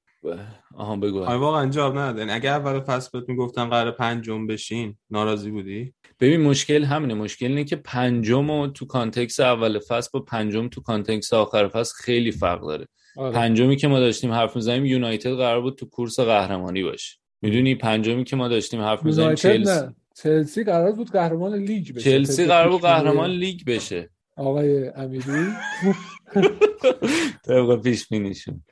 آها 0.74 0.96
بگو 0.96 1.24
آره 1.24 1.36
واقعا 1.36 1.70
جواب 1.70 1.98
ندادن 1.98 2.30
اگر 2.30 2.52
اول 2.52 2.80
فصل 2.80 3.10
بهت 3.12 3.28
می‌گفتن 3.28 3.70
قرار 3.70 3.90
پنجم 3.90 4.46
بشین 4.46 4.96
ناراضی 5.10 5.50
بودی؟ 5.50 5.94
ببین 6.20 6.40
مشکل 6.40 6.84
همینه. 6.84 7.14
مشکل 7.14 7.46
اینه 7.46 7.64
که 7.64 7.76
پنجم 7.76 8.50
و 8.50 8.66
تو 8.66 8.86
context 8.86 9.40
اول 9.40 9.78
فصل 9.78 10.08
با 10.12 10.20
پنجم 10.20 10.68
تو 10.68 10.80
context 10.80 11.32
آخر 11.32 11.68
فصل 11.68 11.94
خیلی 11.96 12.32
فرق 12.32 12.60
داره. 12.60 12.86
آره. 13.16 13.32
پنجمی 13.32 13.76
که 13.76 13.88
ما 13.88 14.00
داشتیم 14.00 14.32
حرف 14.32 14.56
می‌زنیم 14.56 14.84
یونایتد 14.84 15.34
قرار 15.34 15.60
بود 15.60 15.76
تو 15.78 15.86
کورس 15.86 16.20
قهرمانی 16.20 16.82
باشه. 16.82 17.18
می‌دونی 17.42 17.74
پنجمی 17.74 18.24
که 18.24 18.36
ما 18.36 18.48
داشتیم 18.48 18.80
حرف 18.80 19.04
می‌زنیم 19.04 19.34
چلسی 19.34 19.86
چلسی 20.14 20.64
قرار 20.64 20.92
بود 20.92 21.10
قهرمان 21.10 21.54
لیگ 21.54 21.94
بشه. 21.94 22.10
چلسی 22.10 22.46
قرار 22.46 22.70
بود 22.70 22.80
قهرمان 22.80 23.30
لیگ 23.30 23.60
بشه. 23.66 24.10
آقای 24.36 24.88
امیری؟ 24.88 25.24
طبق 27.46 27.82
پیش 27.82 28.08
بینیشون. 28.08 28.64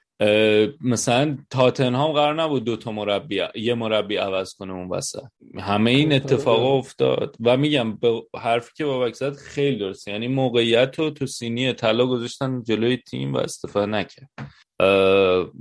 مثلا 0.81 1.39
تاتنهام 1.51 2.13
قرار 2.13 2.43
نبود 2.43 2.65
دو 2.65 2.77
تا 2.77 2.93
مربی 2.93 3.43
یه 3.55 3.75
مربی 3.75 4.17
عوض 4.17 4.55
کنه 4.55 4.73
اون 4.73 4.89
وسط. 4.89 5.23
همه 5.59 5.91
این 5.91 6.13
اتفاق 6.13 6.67
افتاد. 6.67 7.37
و 7.41 7.57
میگم 7.57 7.97
به 7.97 8.23
حرفی 8.39 8.71
که 8.77 8.85
بابک 8.85 9.15
زد 9.15 9.37
خیلی 9.37 9.79
درست 9.79 10.09
یعنی 10.09 10.29
موقعیت 10.29 10.99
رو 10.99 11.11
تو 11.11 11.27
سینی 11.27 11.73
طلا 11.73 12.07
گذاشتن 12.07 12.63
جلوی 12.63 12.97
تیم 12.97 13.35
و 13.35 13.37
استفاده 13.37 13.87
نکرد. 13.87 14.31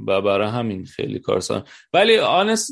و 0.07 0.21
برای 0.21 0.47
همین 0.47 0.85
خیلی 0.85 1.19
کارسان 1.19 1.63
ولی 1.93 2.17
آنست 2.17 2.71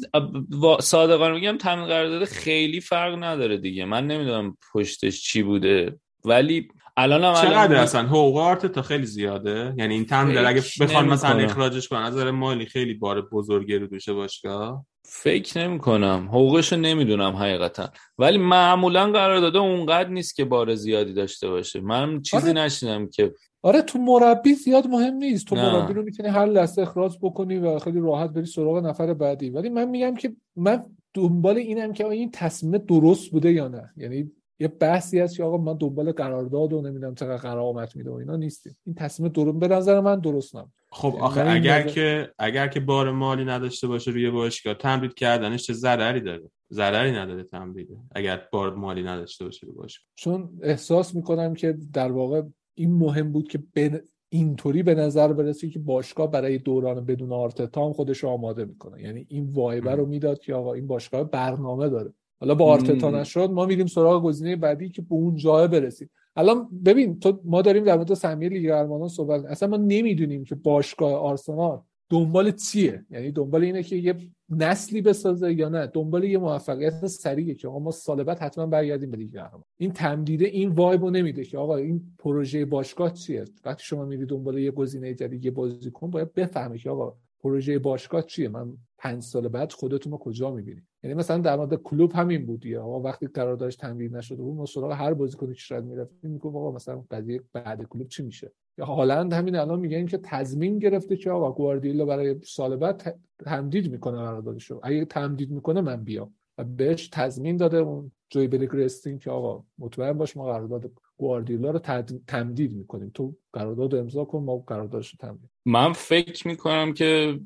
صادقانه 0.82 1.34
میگم 1.34 1.58
تامین 1.58 1.86
قرارداد 1.86 2.26
خیلی 2.26 2.82
فرق 2.82 3.24
نداره 3.24 3.58
دیگه. 3.58 3.86
من 3.86 4.08
نمی‌دونم 4.08 4.58
پشتش 4.74 5.22
چی 5.22 5.44
بوده. 5.44 6.00
ولی 6.26 6.68
الان 6.98 7.24
هم 7.24 7.34
چقدر 7.34 7.76
اصلا؟ 7.76 8.02
حقوق 8.02 8.56
تا 8.56 8.82
خیلی 8.82 9.06
زیاده. 9.06 9.74
یعنی 9.78 9.94
این 9.94 10.06
تم 10.06 10.34
اگه 10.46 10.64
بخوان 10.82 11.08
مثلا 11.08 11.40
اخراجش 11.40 11.88
کنن 11.88 12.02
از 12.02 12.18
مالی 12.18 12.66
خیلی 12.66 12.94
بار 12.94 13.22
بزرگی 13.22 13.76
رو 13.76 13.88
دوشه 13.88 14.14
باشگاه. 14.14 14.86
فکر 15.08 15.68
نمی 15.68 15.80
کنم 15.80 16.28
حقوقش 16.30 16.74
رو 16.74 16.80
نمی‌دونم 16.80 17.36
حقیقتا. 17.36 17.90
ولی 18.18 18.38
معمولا 18.38 19.12
قرار 19.12 19.40
داده 19.40 19.60
اونقدر 19.60 20.10
نیست 20.10 20.36
که 20.36 20.46
بار 20.46 20.76
زیادی 20.76 21.14
داشته 21.14 21.50
باشه. 21.50 21.82
من 21.82 22.22
چیزی 22.22 22.50
آره. 22.50 22.62
نشیدم 22.62 23.08
که 23.08 23.34
آره 23.62 23.82
تو 23.82 24.00
مربی 24.00 24.54
زیاد 24.54 24.88
مهم 24.88 25.14
نیست. 25.14 25.48
تو 25.48 25.56
مربی 25.56 25.94
رو 25.94 26.04
می‌تونی 26.04 26.30
هر 26.30 26.46
لحظه 26.46 26.82
اخراج 26.82 27.18
بکنی 27.22 27.58
و 27.58 27.80
خیلی 27.80 28.00
راحت 28.00 28.30
بری 28.30 28.46
سراغ 28.46 28.78
نفر 28.78 29.14
بعدی. 29.14 29.50
ولی 29.50 29.70
من 29.70 29.86
میگم 29.90 30.16
که 30.16 30.36
من 30.56 30.84
دنبال 31.14 31.58
اینم 31.58 31.94
که 31.94 32.06
این 32.06 32.32
تصمیم 32.32 32.78
درست 32.78 33.32
بوده 33.32 33.52
یا 33.52 33.68
نه. 33.68 33.94
یعنی 33.98 34.32
یه 34.60 34.68
بحثی 34.68 35.20
هست 35.20 35.38
که 35.38 35.44
آقا 35.44 35.58
من 35.58 35.78
دنبال 35.78 36.12
قرارداد 36.12 36.74
و 36.74 36.82
نمی‌دونم 36.82 37.16
چقدر 37.16 37.38
قرامت 37.38 37.96
میده 37.96 38.10
و 38.10 38.14
اینا 38.14 38.36
نیستیم. 38.36 38.78
این 38.86 38.96
تصمیم 38.96 39.30
درست 39.30 39.58
به 39.58 39.68
نظر 39.68 40.00
من 40.00 40.20
درست 40.20 40.56
نم 40.56 40.72
خب 40.92 41.10
یعنی 41.10 41.22
آخه 41.22 41.50
اگر 41.50 41.82
که 41.88 42.32
اگر 42.40 42.68
که 42.68 42.80
بار 42.80 43.12
مالی 43.12 43.46
نداشته 43.46 43.88
باشه 43.88 44.12
روی 44.12 44.30
باشگاه 44.30 44.74
تمدید 44.74 45.14
کردنش 45.14 45.64
چه 45.64 45.74
ضرری 45.74 46.22
داره؟ 46.22 46.50
ضرری 46.72 47.12
نداره 47.12 47.44
تمدیده 47.44 47.98
اگر 48.12 48.42
بار 48.52 48.76
مالی 48.76 49.04
نداشته 49.04 49.46
باشه 49.46 49.68
روی 49.68 49.76
باشگاه. 49.76 50.08
چون 50.16 50.50
احساس 50.62 51.16
می‌کنم 51.16 51.54
که 51.54 51.78
در 51.94 52.12
واقع 52.12 52.42
این 52.74 52.94
مهم 52.94 53.32
بود 53.32 53.48
که 53.48 53.64
به 53.74 54.04
اینطوری 54.30 54.84
به 54.84 54.96
نظر 54.96 55.34
برسه 55.34 55.70
که 55.70 55.80
باشگاه 55.80 56.32
برای 56.32 56.58
دوران 56.58 57.06
بدون 57.06 57.32
آرتتا 57.32 57.86
هم 57.86 57.94
خودش 57.94 58.24
آماده 58.24 58.66
می‌کنه. 58.66 59.02
یعنی 59.02 59.26
این 59.30 59.50
وایبه 59.54 59.92
رو 59.92 60.06
می‌داد 60.06 60.40
که 60.40 60.54
آقا 60.54 60.74
این 60.74 60.88
باشگاه 60.88 61.24
برنامه 61.24 61.90
داره. 61.90 62.14
حالا 62.40 62.56
با 62.56 62.66
آرتتا 62.66 63.12
نشد 63.12 63.50
ما 63.50 63.66
میریم 63.66 63.88
سراغ 63.88 64.24
گزینه 64.24 64.56
بعدی 64.56 64.90
که 64.90 65.02
به 65.02 65.14
اون 65.14 65.36
جای 65.36 65.68
برسیم. 65.68 66.10
الان 66.36 66.70
ببین 66.86 67.20
تو 67.20 67.40
ما 67.44 67.62
داریم 67.62 67.84
در 67.84 67.96
مورد 67.96 68.14
سهمیه 68.14 68.50
لیگ 68.50 68.72
قهرمانان 68.72 69.08
صحبت 69.08 69.46
اصلا 69.46 69.70
ما 69.70 69.78
نمی‌دونیم 69.78 70.44
که 70.44 70.56
باشگاه 70.56 71.14
آرسنال 71.14 71.82
دنبال 72.10 72.52
چیه. 72.52 73.06
یعنی 73.10 73.32
دنبال 73.32 73.64
اینه 73.64 73.84
که 73.84 73.96
یه 73.96 74.16
نسلی 74.50 75.02
بسازه 75.02 75.54
یا 75.54 75.70
نه. 75.70 75.88
دنبال 75.88 76.24
یه 76.24 76.38
موفقیت 76.38 77.08
سریعه 77.08 77.54
که 77.54 77.68
آقا 77.68 77.80
ما 77.80 77.92
سال 77.92 78.24
بعد 78.24 78.40
حتما 78.40 78.66
برگردیم 78.66 79.12
به 79.12 79.18
لیگ 79.18 79.34
قهرمان 79.34 79.64
این 79.78 79.92
تمدیده 79.92 80.46
این 80.46 80.70
وایبو 80.70 81.10
نمیده 81.10 81.44
که 81.44 81.58
آقا 81.58 81.76
این 81.76 82.02
پروژه 82.20 82.66
باشگاه 82.66 83.14
چیه؟ 83.14 83.46
وقتی 83.66 83.84
شما 83.84 84.06
میری 84.06 84.26
دنبال 84.26 84.58
یه 84.58 84.72
گزینه 84.72 85.14
جدید 85.14 85.46
یه 85.46 85.52
بازیکن 85.52 86.10
باید 86.10 86.34
بفهمی 86.34 86.80
که 86.80 86.90
آقا 86.90 87.14
پروژه 87.46 87.80
باشگاه 87.80 88.22
چیه؟ 88.22 88.50
من 88.50 88.74
پنج 88.98 89.24
سال 89.24 89.48
بعد 89.48 89.72
خودتون 89.72 90.12
رو 90.12 90.18
کجا 90.18 90.52
می‌بینید 90.52 90.84
یعنی 91.04 91.14
مثلا 91.14 91.38
در 91.38 91.56
مورد 91.56 91.76
کلوب 91.76 92.12
همین 92.12 92.46
بود 92.46 92.68
آقا 92.68 93.00
وقتی 93.00 93.28
قراردادش 93.28 93.76
تمدید 93.76 94.16
نشده 94.16 94.44
بود 94.44 94.56
ما 94.56 94.66
سراغ 94.66 94.92
هر 94.92 95.14
بازیکنی 95.14 95.54
که 95.54 95.60
شاید 95.60 95.84
می‌رفتیم 95.84 96.32
می‌گفت 96.32 96.56
آقا 96.56 96.72
مثلا 96.72 97.04
قضیه 97.12 97.42
بعد 97.54 97.84
کلوب 97.84 98.08
چی 98.08 98.24
میشه؟ 98.24 98.52
یا 98.78 98.86
هالند 98.86 99.34
همین 99.34 99.56
الان 99.56 99.80
میگن 99.80 100.06
که 100.06 100.18
تضمین 100.18 100.80
گرفته 100.80 101.18
که 101.18 101.32
آقا 101.32 101.52
گواردیولا 101.52 102.06
برای 102.06 102.36
سال 102.44 102.76
بعد 102.76 103.20
تمدید 103.46 103.92
می‌کنه 103.92 104.18
قراردادش 104.18 104.72
رو 104.72 104.80
اگه 104.84 105.06
تمدید 105.06 105.52
می‌کنه 105.52 105.82
من 105.82 106.04
بیام. 106.04 106.34
و 106.58 106.64
بهش 106.64 107.08
تضمین 107.08 107.58
داده 107.58 107.78
اون 107.78 108.12
جوی 108.30 108.48
بلیک 108.48 108.70
رستین 108.74 109.20
که 109.20 109.32
آقا 109.32 109.64
مطمئن 109.80 110.14
باش 110.14 110.38
ما 110.38 110.46
قرارداد 110.46 110.92
گواردیولا 111.18 111.72
رو 111.72 111.80
تمدید 112.28 112.74
می‌کنیم. 112.74 113.12
تو 113.14 113.36
قرارداد 113.54 113.96
امضا 113.96 114.26
کن 114.26 114.44
ما 114.44 114.58
قراردادش 114.58 115.10
رو 115.10 115.18
تمدید. 115.20 115.50
من 115.66 115.94
فکر 115.94 116.48
می‌کنم 116.48 116.94
که 116.94 117.40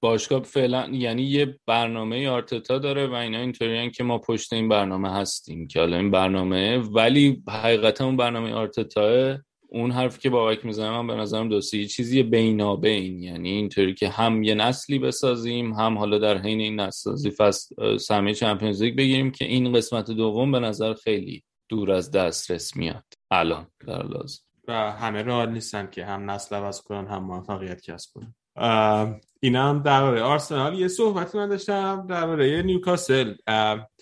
باشگاه 0.00 0.42
فعلا 0.42 0.88
یعنی 0.92 1.22
یه 1.22 1.58
برنامه 1.66 2.28
آرتتا 2.28 2.78
داره 2.78 3.06
و 3.06 3.12
اینا 3.14 3.38
اینطوریان 3.38 3.90
که 3.90 4.04
ما 4.04 4.18
پشت 4.18 4.52
این 4.52 4.68
برنامه 4.68 5.12
هستیم 5.12 5.66
که 5.66 5.80
حالا 5.80 5.96
این 5.96 6.10
برنامه 6.10 6.78
ولی 6.78 7.42
حقیقتا 7.48 8.04
اون 8.04 8.16
برنامه 8.16 8.52
آرتتا 8.52 9.38
اون 9.68 9.90
حرفی 9.90 10.20
که 10.20 10.30
بابک 10.30 10.64
می‌زنه 10.64 10.90
من 10.90 11.06
به 11.06 11.14
نظرم 11.14 11.48
دوستی 11.48 11.86
چیزی 11.86 12.22
بینابین 12.22 13.18
یعنی 13.18 13.50
اینطوری 13.50 13.94
که 13.94 14.08
هم 14.08 14.42
یه 14.42 14.54
نسلی 14.54 14.98
بسازیم 14.98 15.72
هم 15.72 15.98
حالا 15.98 16.18
در 16.18 16.38
حین 16.38 16.60
این 16.60 16.80
نسازی 16.80 17.30
فصل 17.30 17.96
سهمیه 17.96 18.34
چمپیونز 18.34 18.82
لیگ 18.82 18.96
بگیریم 18.96 19.30
که 19.30 19.44
این 19.44 19.72
قسمت 19.72 20.10
دوم 20.10 20.52
به 20.52 20.58
نظر 20.58 20.94
خیلی 20.94 21.42
دور 21.72 21.92
از 21.92 22.10
دسترس 22.10 22.76
میاد. 22.76 23.04
الان 23.30 23.66
در 23.86 24.02
لازم 24.02 24.38
و 24.68 24.72
همه 24.92 25.22
راه 25.22 25.46
نیستن 25.46 25.90
که 25.90 26.04
هم 26.04 26.30
نسل 26.30 26.56
عوض 26.56 26.80
کنن 26.80 27.06
هم 27.06 27.24
موفقیت 27.24 27.80
کسب 27.80 28.10
کنن. 28.14 28.34
اینا 29.40 29.68
هم 29.68 29.82
درباره 29.82 30.22
آرسنال. 30.22 30.78
یه 30.78 30.88
صحبتی 30.88 31.38
من 31.38 31.48
داشتم 31.48 32.06
درباره 32.08 32.62
نیوکاسل. 32.62 33.34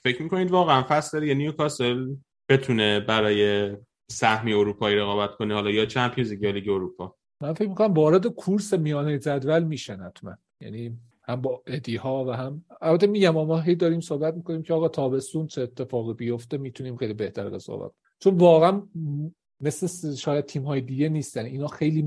فکر 0.05 0.23
می‌کنید 0.23 0.51
واقعا 0.51 0.83
فصل 0.89 1.21
دیگه 1.21 1.35
نیوکاسل 1.35 2.15
بتونه 2.49 3.01
برای 3.01 3.71
سهمیه 4.11 4.53
اروپایی 4.53 4.97
رقابت 4.97 5.35
کنه 5.35 5.55
حالا 5.55 5.71
یا 5.71 5.87
Champions 5.87 6.31
League 6.31 6.43
یا 6.43 6.51
لیگ 6.51 6.69
اروپا؟ 6.69 7.17
من 7.43 7.55
فکر 7.55 7.69
می‌کنم 7.69 7.95
وارد 7.95 8.27
کورس 8.27 8.75
میانه 8.75 9.19
جدول 9.19 9.63
میشن 9.63 10.01
حتما. 10.01 10.37
یعنی 10.61 10.99
هم 11.23 11.41
با 11.41 11.63
ادی 11.67 11.97
ها 11.97 12.25
و 12.25 12.31
هم 12.31 12.65
البته 12.81 13.07
میگم 13.07 13.31
ما 13.31 13.61
هی 13.61 13.75
داریم 13.75 14.01
صحبت 14.01 14.35
می‌کنیم 14.35 14.63
که 14.63 14.75
آقا 14.75 14.89
تابستون 14.89 15.47
چه 15.47 15.63
اتفاقی 15.63 16.15
بیفته؟ 16.15 16.59
می‌تونیم 16.59 16.97
خیلی 16.97 17.15
بهتر 17.15 17.59
صحبت 17.59 17.91
چون 18.19 18.39
واقعا 18.39 18.83
مثل 19.61 20.15
شاید 20.15 20.45
تیم 20.45 20.63
های 20.63 20.81
دیگه 20.81 21.09
نیستن. 21.09 21.45
اینا 21.45 21.67
خیلی 21.67 22.05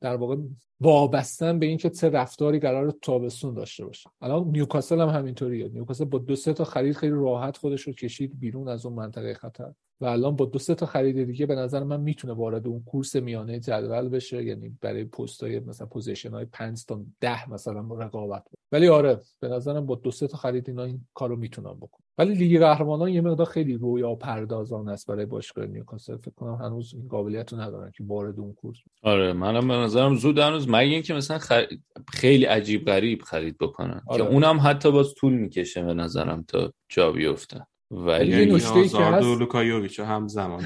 در 0.00 0.16
واقع 0.16 0.36
وابستن 0.80 1.58
به 1.58 1.66
اینکه 1.66 1.90
چه 1.90 2.08
رفتاری 2.08 2.58
قرار 2.58 2.90
تابستون 2.90 3.54
داشته 3.54 3.84
باشه 3.84 4.10
الان 4.20 4.48
نیوکاسل 4.48 5.00
هم 5.00 5.08
همینطوریه. 5.08 5.68
نیوکاسل 5.68 6.04
با 6.04 6.18
دو 6.18 6.36
سه 6.36 6.52
تا 6.52 6.64
خرید 6.64 6.96
خیلی 6.96 7.12
راحت 7.12 7.56
خودش 7.56 7.82
رو 7.82 7.92
کشید 7.92 8.38
بیرون 8.40 8.68
از 8.68 8.86
اون 8.86 8.94
منطقه 8.94 9.34
خطر. 9.34 9.72
و 10.00 10.04
الان 10.04 10.36
با 10.36 10.44
دو 10.44 10.58
سه 10.58 10.74
تا 10.74 10.86
خرید 10.86 11.24
دیگه 11.24 11.46
به 11.46 11.54
نظر 11.54 11.84
من 11.84 12.00
می‌تونه 12.00 12.34
وارد 12.34 12.66
اون 12.66 12.82
کورس 12.82 13.16
میانه 13.16 13.60
جدول 13.60 14.08
بشه 14.08 14.44
یعنی 14.44 14.78
برای 14.80 15.04
پست 15.04 15.42
های 15.42 15.60
مثلا 15.60 15.86
position 15.86 16.30
های 16.30 16.44
5 16.44 16.84
تا 16.84 17.04
10 17.20 17.50
مثلا 17.50 17.80
رقابت. 17.80 18.42
ولی 18.72 18.88
آره 18.88 19.20
به 19.40 19.48
نظرم 19.48 19.86
با 19.86 19.94
دو 19.94 20.10
سه 20.10 20.26
تا 20.26 20.36
خرید 20.36 20.68
اینا 20.68 20.84
این 20.84 21.06
کارو 21.14 21.36
می‌تونن 21.36 21.74
بکن 21.74 21.98
ولی 22.18 22.34
لیگ 22.34 22.60
قهرمانان 22.60 23.08
یه 23.08 23.20
مقدار 23.20 23.46
خیلی 23.46 23.74
رویا 23.74 24.14
پردازان 24.14 24.88
است 24.88 25.06
برای 25.06 25.26
باشگاه 25.26 25.66
نیوکاسل. 25.66 26.16
فکر 26.16 26.34
کنم 26.36 26.54
هنوز 26.54 26.94
این 26.94 27.08
قابلیت 27.08 27.52
رو 27.52 27.60
ندارن 27.60 27.90
که 27.96 28.04
وارد 28.04 28.40
اون 28.40 28.52
کورس 28.52 28.78
آره 29.02 29.32
منم 29.32 29.68
به 29.68 29.74
نظرم 29.74 30.14
زود 30.14 30.38
هنوز. 30.38 30.68
مگه 30.68 30.78
اینکه 30.78 31.14
مثلا 31.14 31.38
خر... 31.38 31.66
خیلی 32.12 32.44
عجیب 32.44 32.84
غریب 32.84 33.22
خرید 33.22 33.58
بکنن. 33.58 34.02
آره. 34.06 34.24
که 34.24 34.30
اونم 34.30 34.58
حتی 34.62 34.92
باز 34.92 35.14
طول 35.14 35.32
می‌کشه 35.32 35.82
به 35.82 35.94
نظرم 35.94 36.42
تا 36.48 36.72
جا 36.88 37.12
بیفته. 37.12 37.66
ولی 38.06 38.46
یه 38.46 38.54
نکته 38.54 38.88
که 38.88 38.98
هست 38.98 40.00
هم 40.00 40.28
زمان 40.28 40.64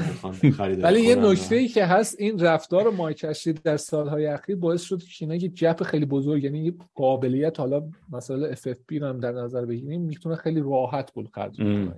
ولی 0.82 1.00
یه 1.00 1.14
نکته 1.14 1.56
ای 1.56 1.68
که 1.68 1.84
هست 1.84 2.16
این 2.18 2.38
رفتار 2.38 2.90
مایک 2.90 3.21
اشلی 3.21 3.52
در 3.52 3.76
سالهای 3.76 4.26
اخیر 4.26 4.56
باعث 4.56 4.82
شد 4.82 5.02
که 5.02 5.12
اینا 5.20 5.34
یک 5.34 5.54
gap 5.54 5.82
خیلی 5.82 6.04
بزرگ 6.04 6.44
یعنی 6.44 6.78
قابلیت 6.94 7.60
حالا 7.60 7.82
مثلا 8.12 8.46
FFP 8.46 8.98
هم 8.98 9.20
در 9.20 9.32
نظر 9.32 9.64
بگیریم 9.64 10.00
می‌تونه 10.00 10.36
خیلی 10.36 10.60
راحت 10.60 11.12
پول 11.12 11.26
خرج 11.34 11.56
کنه 11.56 11.94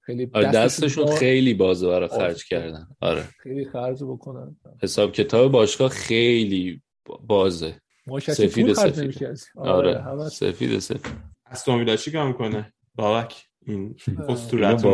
خیلی 0.00 0.30
آره، 0.32 0.50
دستشون 0.50 1.06
خیلی 1.06 1.54
بازه 1.54 1.88
برای 1.88 2.08
خرج 2.08 2.44
کردن. 2.44 2.88
آره. 3.00 3.22
خیلی 3.38 3.64
خرج 3.64 4.04
بکنن. 4.04 4.56
حساب 4.82 5.12
کتاب 5.12 5.52
باشگاه 5.52 5.88
خیلی 5.88 6.82
بازه. 7.26 7.80
سفید 8.20 8.72
سفید. 8.72 9.38
آره, 9.56 9.98
آره. 9.98 10.28
سفید 10.28 10.78
سفید. 10.78 11.12
استون 11.46 11.96
کار 12.12 12.28
می‌کنه؟ 12.28 12.72
بابک 12.94 13.46
این 13.66 13.94
اسطورت 14.28 14.84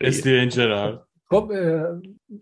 استیون 0.00 0.48
جرارد 0.48 1.06
خب 1.30 1.52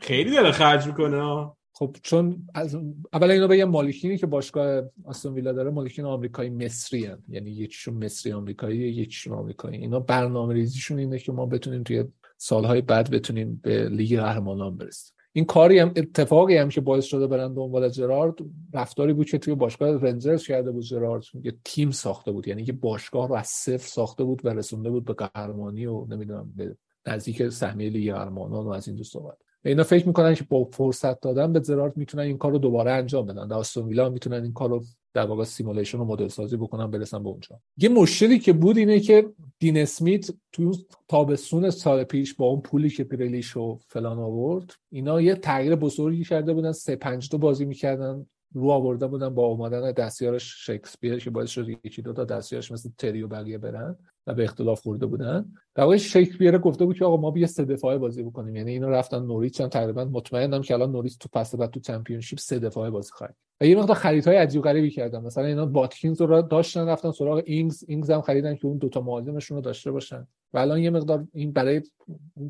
خیلی 0.00 0.30
داره 0.30 0.50
خرج 0.50 0.86
می‌کنه 0.86 1.50
خب 1.72 1.96
چون 2.02 2.48
از 2.54 2.74
اول 3.12 3.30
اینو 3.30 3.48
بگم 3.48 3.64
مالکینی 3.64 4.18
که 4.18 4.26
باشگاه 4.26 4.82
آستون 5.04 5.34
ویلا 5.34 5.52
داره 5.52 5.70
مالکین 5.70 6.04
آمریکایی 6.04 6.50
مصری 6.50 7.04
هن. 7.04 7.18
یعنی 7.28 7.50
یکیشون 7.50 8.04
مصری 8.04 8.32
آمریکایی 8.32 8.78
یکیشون 8.78 9.32
آمریکایی. 9.32 9.78
اینا 9.78 10.00
برنامه 10.00 10.54
ریزیشون 10.54 10.98
اینه 10.98 11.18
که 11.18 11.32
ما 11.32 11.46
بتونیم 11.46 11.82
توی 11.82 12.04
سالهای 12.36 12.80
بعد 12.80 13.10
بتونیم 13.10 13.60
به 13.62 13.88
لیگ 13.88 14.20
قهرمانان 14.20 14.76
برسیم. 14.76 15.14
این 15.32 15.44
کاری 15.44 15.78
هم 15.78 15.92
اتفاقی 15.96 16.56
هم 16.56 16.68
که 16.68 16.80
باعث 16.80 17.04
شده 17.04 17.26
برن 17.26 17.54
دنبال 17.54 17.88
جرارد 17.88 18.34
رفتاری 18.74 19.12
بود 19.12 19.26
که 19.26 19.38
توی 19.38 19.54
باشگاه 19.54 20.00
رنجرز 20.00 20.46
کرده 20.46 20.70
بود 20.70 20.82
جرارد 20.82 21.24
یه 21.42 21.54
تیم 21.64 21.90
ساخته 21.90 22.32
بود 22.32 22.48
یعنی 22.48 22.64
که 22.64 22.72
باشگاه 22.72 23.28
رو 23.28 23.34
از 23.34 23.46
صفر 23.46 23.86
ساخته 23.88 24.24
بود 24.24 24.40
و 24.44 24.48
رسونده 24.48 24.90
بود 24.90 25.04
به 25.04 25.12
قهرمانی 25.12 25.86
و 25.86 26.06
نمی‌دونم 26.06 26.52
به 26.56 26.76
نزدیک 27.06 27.48
سهمیه 27.48 27.90
لیگ 27.90 28.12
قهرمانان 28.12 28.66
و 28.66 28.70
از 28.70 28.88
این 28.88 28.96
دو 28.96 29.04
صحبت 29.04 29.38
اینا 29.64 29.82
فکر 29.82 30.06
می‌کنن 30.06 30.34
که 30.34 30.44
با 30.44 30.64
فرصت 30.64 31.20
دادن 31.20 31.52
به 31.52 31.60
جرارد 31.60 31.96
می‌تونن 31.96 32.22
این 32.22 32.38
کار 32.38 32.52
رو 32.52 32.58
دوباره 32.58 32.90
انجام 32.90 33.26
بدن. 33.26 33.48
در 33.48 33.56
آستون 33.56 33.84
ویلا 33.84 34.08
می‌تونن 34.08 34.42
این 34.42 34.52
کار 34.52 34.70
رو 34.70 34.82
در 35.14 35.26
واقع 35.26 35.44
simulation 35.44 35.98
و 35.98 36.04
مدل 36.04 36.28
سازی 36.28 36.56
بکنن 36.56 36.90
برسن 36.90 37.22
به 37.22 37.28
اونجا. 37.28 37.60
یه 37.76 37.88
مشکلی 37.88 38.38
که 38.38 38.52
بود 38.52 38.78
اینه 38.78 39.00
که 39.00 39.28
دین 39.58 39.78
اسمیت 39.78 40.30
تو 40.52 40.72
تابستون 41.08 41.70
سال 41.70 42.04
پیش 42.04 42.34
با 42.34 42.46
اون 42.46 42.60
پولی 42.60 42.90
که 42.90 43.04
گریلیش 43.04 43.56
و 43.56 43.78
فلان 43.88 44.18
آورد 44.18 44.72
اینا 44.90 45.20
یه 45.20 45.34
تغییر 45.34 45.74
بزرگی 45.74 46.24
کرده 46.24 46.52
بودن. 46.52 46.72
سه 46.72 46.96
پنج 46.96 47.28
دو 47.30 47.38
بازی 47.38 47.64
می‌کردن 47.64 48.26
رو 48.54 48.70
آورده 48.70 49.06
بودن 49.06 49.28
با 49.28 49.46
اومدن 49.46 49.92
دستیارش 49.92 50.66
شکسپیر 50.66 51.18
که 51.18 51.30
باعث 51.30 51.50
شد 51.50 51.68
یکی 51.68 52.02
دو 52.02 52.12
تا 52.12 52.24
دستیارش 52.24 52.72
مثل 52.72 52.90
تری 52.98 53.22
و 53.22 53.28
بقیه 53.28 53.58
برن. 53.58 53.96
به 54.34 54.44
اختلاف 54.44 54.80
خورده 54.80 55.06
بودن. 55.06 55.52
در 55.74 55.82
واقع 55.82 55.96
شکسپیر 55.96 56.58
گفته 56.58 56.84
بود 56.84 56.98
که 56.98 57.04
آقا 57.04 57.16
ما 57.16 57.30
بیا 57.30 57.46
سه 57.46 57.64
دفاعه 57.64 57.98
بازی 57.98 58.22
بکنیم. 58.22 58.56
یعنی 58.56 58.70
اینا 58.70 58.88
رفتن 58.88 59.22
نوریچ 59.22 59.60
هم 59.60 59.68
تقریبا 59.68 60.04
مطمئنم 60.04 60.62
که 60.62 60.74
الان 60.74 60.92
نوریچ 60.92 61.18
تو 61.18 61.28
فصل 61.32 61.58
بعد 61.58 61.70
تو 61.70 61.80
چمپیونشیپ 61.80 62.38
سه 62.38 62.58
دفاعه 62.58 62.90
بازی 62.90 63.10
خواهد 63.12 63.36
و 63.60 63.66
یه 63.66 63.76
مقدار 63.76 63.96
خریدهای 63.96 64.36
عجیب 64.36 64.62
غریبی 64.62 64.90
کردن. 64.90 65.22
مثلا 65.22 65.44
اینا 65.44 65.66
باتکینز 65.66 66.20
رو 66.20 66.42
داشتن 66.42 66.86
رفتن 66.86 67.10
سراغ 67.10 67.42
اینگز. 67.46 67.84
اینگز 67.88 68.10
هم 68.10 68.20
خریدن 68.20 68.54
که 68.54 68.66
اون 68.66 68.78
دوتا 68.78 69.00
مهاجمشون 69.00 69.56
رو 69.56 69.62
داشته 69.62 69.90
باشن. 69.90 70.26
و 70.52 70.58
الان 70.58 70.78
یه 70.78 70.90
مقدار 70.90 71.26
این 71.32 71.52
برای 71.52 71.82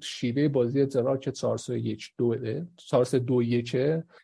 شیوه 0.02 0.48
بازی 0.48 0.86
زرار 0.86 1.18
که 1.18 1.32
4 1.32 1.58
3 1.58 1.78
1 1.78 2.12
2 2.18 2.36
4 2.76 3.04
3 3.04 3.18
2 3.18 3.42
1 3.42 3.76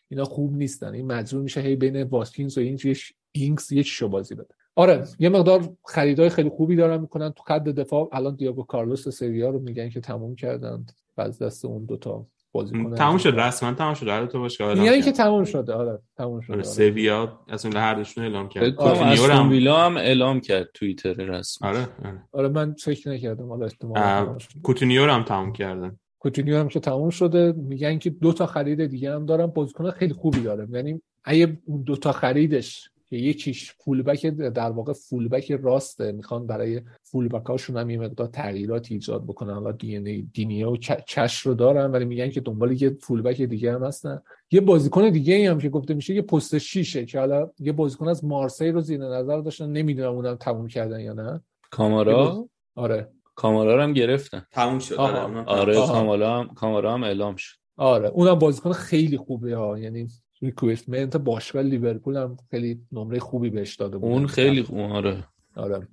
اینا 0.08 0.24
خوب 0.24 0.56
نیستن. 0.56 0.94
این 0.94 1.06
مجبور 1.06 1.42
میشه 1.42 1.60
هی 1.60 1.76
بین 1.76 2.02
واتکینز 2.02 2.58
و 2.58 2.60
اینگز 2.60 2.86
اینگز 3.32 3.72
یه 3.72 4.08
بازی 4.08 4.34
بده. 4.34 4.54
آره 4.78 5.04
یه 5.18 5.28
مقدار 5.28 5.68
خریدای 5.86 6.28
خیلی 6.28 6.48
خوبی 6.48 6.76
دارن 6.76 7.00
می‌کنن. 7.00 7.30
تو 7.30 7.42
خط 7.42 7.64
دفاع 7.64 8.08
الان 8.12 8.34
دیاگو 8.34 8.62
کارلوس 8.62 9.08
سویا 9.08 9.50
رو 9.50 9.58
میگن 9.58 9.88
که 9.88 10.00
تموم 10.00 10.34
کردن 10.34 10.86
از 11.16 11.42
دست 11.42 11.64
اون 11.64 11.84
دوتا 11.84 12.26
بازیکن 12.52 12.94
تموم 12.94 13.18
شد 13.18 13.40
رسما 13.40 13.72
تموم 13.72 13.94
شد. 13.94 14.08
هر 14.08 14.26
تو 14.26 14.38
باشگاه 14.40 14.74
میگن 14.74 14.84
یعنی 14.84 15.02
که 15.02 15.12
تموم 15.12 15.44
شده 15.44 15.72
آره 15.72 15.98
تموم 16.16 16.40
شده 16.40 16.52
آره 16.52 16.62
آره. 16.62 16.72
سویا 16.72 17.40
از 17.48 17.66
اون 17.66 17.76
هر 17.76 17.94
دوشون 17.94 18.24
اعلام 18.24 18.48
کرد. 18.48 18.70
کوتینیو 18.70 19.32
هم 19.32 19.50
ویلا 19.50 19.80
هم 19.86 19.96
اعلام 19.96 20.40
کرد 20.40 20.68
توییتر 20.74 21.12
رسمی. 21.12 21.68
آره 21.68 21.88
آره. 22.04 22.22
آره 22.32 22.48
من 22.48 22.74
فکر 22.74 23.10
نکردم 23.10 23.48
حالا 23.48 23.66
احتمال 23.66 24.38
کوتینیو 24.62 25.10
هم 25.10 25.22
تموم 25.22 25.52
کردن. 25.52 25.96
کوتینیو 26.18 26.56
هم 26.58 26.68
که 26.68 26.80
تموم 26.80 27.10
شده 27.10 27.52
میگن 27.52 27.98
که 27.98 28.10
دو 28.10 28.32
تا 28.32 28.46
خرید 28.46 28.86
دیگه 28.86 29.14
هم 29.14 29.26
دارن 29.26 29.46
بازیکن 29.46 29.90
خیلی 29.90 30.12
خوبی 30.12 30.40
داره. 30.40 30.68
یعنی 30.70 31.02
اگه 31.24 31.58
اون 31.64 31.82
دو 31.82 31.96
تا 31.96 32.12
خریدش 32.12 32.90
که 33.08 33.16
یکیش 33.16 33.72
fullback 33.72 34.26
در 34.26 34.70
واقع 34.70 34.92
fullback 34.92 35.52
راسته. 35.52 36.12
می‌خوان 36.12 36.46
برای 36.46 36.80
fullback 37.02 37.46
هاشون 37.46 37.76
هم 37.76 37.90
یه 37.90 37.98
مقدار 37.98 38.26
تغییرات 38.26 38.92
ایجاد 38.92 39.24
بکنن. 39.24 39.54
حالا 39.54 39.72
دی 39.72 39.96
ان 39.96 40.30
دینیه 40.32 40.66
و 40.66 40.76
کش 41.06 41.40
رو 41.40 41.54
دارن 41.54 41.90
ولی 41.90 42.04
میگن 42.04 42.30
که 42.30 42.40
دنبال 42.40 42.82
یه 42.82 42.90
fullback 42.90 43.42
دیگه 43.42 43.72
هم 43.74 43.84
هستن. 43.84 44.22
یه 44.50 44.60
بازیکن 44.60 45.10
دیگه 45.10 45.34
ای 45.34 45.46
هم 45.46 45.58
که 45.58 45.68
گفته 45.68 45.94
میشه 45.94 46.14
یه 46.14 46.22
پست 46.22 46.58
شیشه 46.58 47.04
که 47.06 47.18
حالا 47.18 47.50
یه 47.58 47.72
بازیکن 47.72 48.08
از 48.08 48.24
مارسی 48.24 48.68
رو 48.68 48.80
زیر 48.80 49.00
نظر 49.00 49.40
داشتن. 49.40 49.70
نمی‌دونم 49.70 50.14
اونم 50.14 50.34
تموم 50.34 50.66
کردن 50.66 51.00
یا 51.00 51.12
نه. 51.12 51.40
کامارا؟ 51.70 52.48
آره. 52.74 53.08
کامارا 53.34 53.82
هم 53.82 53.92
گرفتن. 53.92 54.46
تموم 54.50 54.78
شد. 54.78 54.94
آره. 54.94 55.44
آره 55.44 55.74
کامارا 55.74 56.40
هم 56.40 56.54
کامارا 56.54 56.94
هم 56.94 57.04
اعلام 57.04 57.36
شد. 57.36 57.56
آره. 57.76 58.08
اونم 58.08 58.34
بازیکن 58.34 58.72
خیلی 58.72 59.16
خوبه 59.16 59.56
ها. 59.56 59.78
یعنی 59.78 60.08
recruitment 60.42 61.16
باشگاه 61.16 61.62
لیورپول 61.62 62.16
هم 62.16 62.36
خیلی 62.50 62.80
نمره 62.92 63.18
خوبی 63.18 63.50
بهش 63.50 63.76
داده 63.76 63.98
بود 63.98 64.10
اون 64.10 64.26
خیلی 64.26 64.62
خوب 64.62 64.78
آره. 64.78 65.24
آره. 65.56 65.88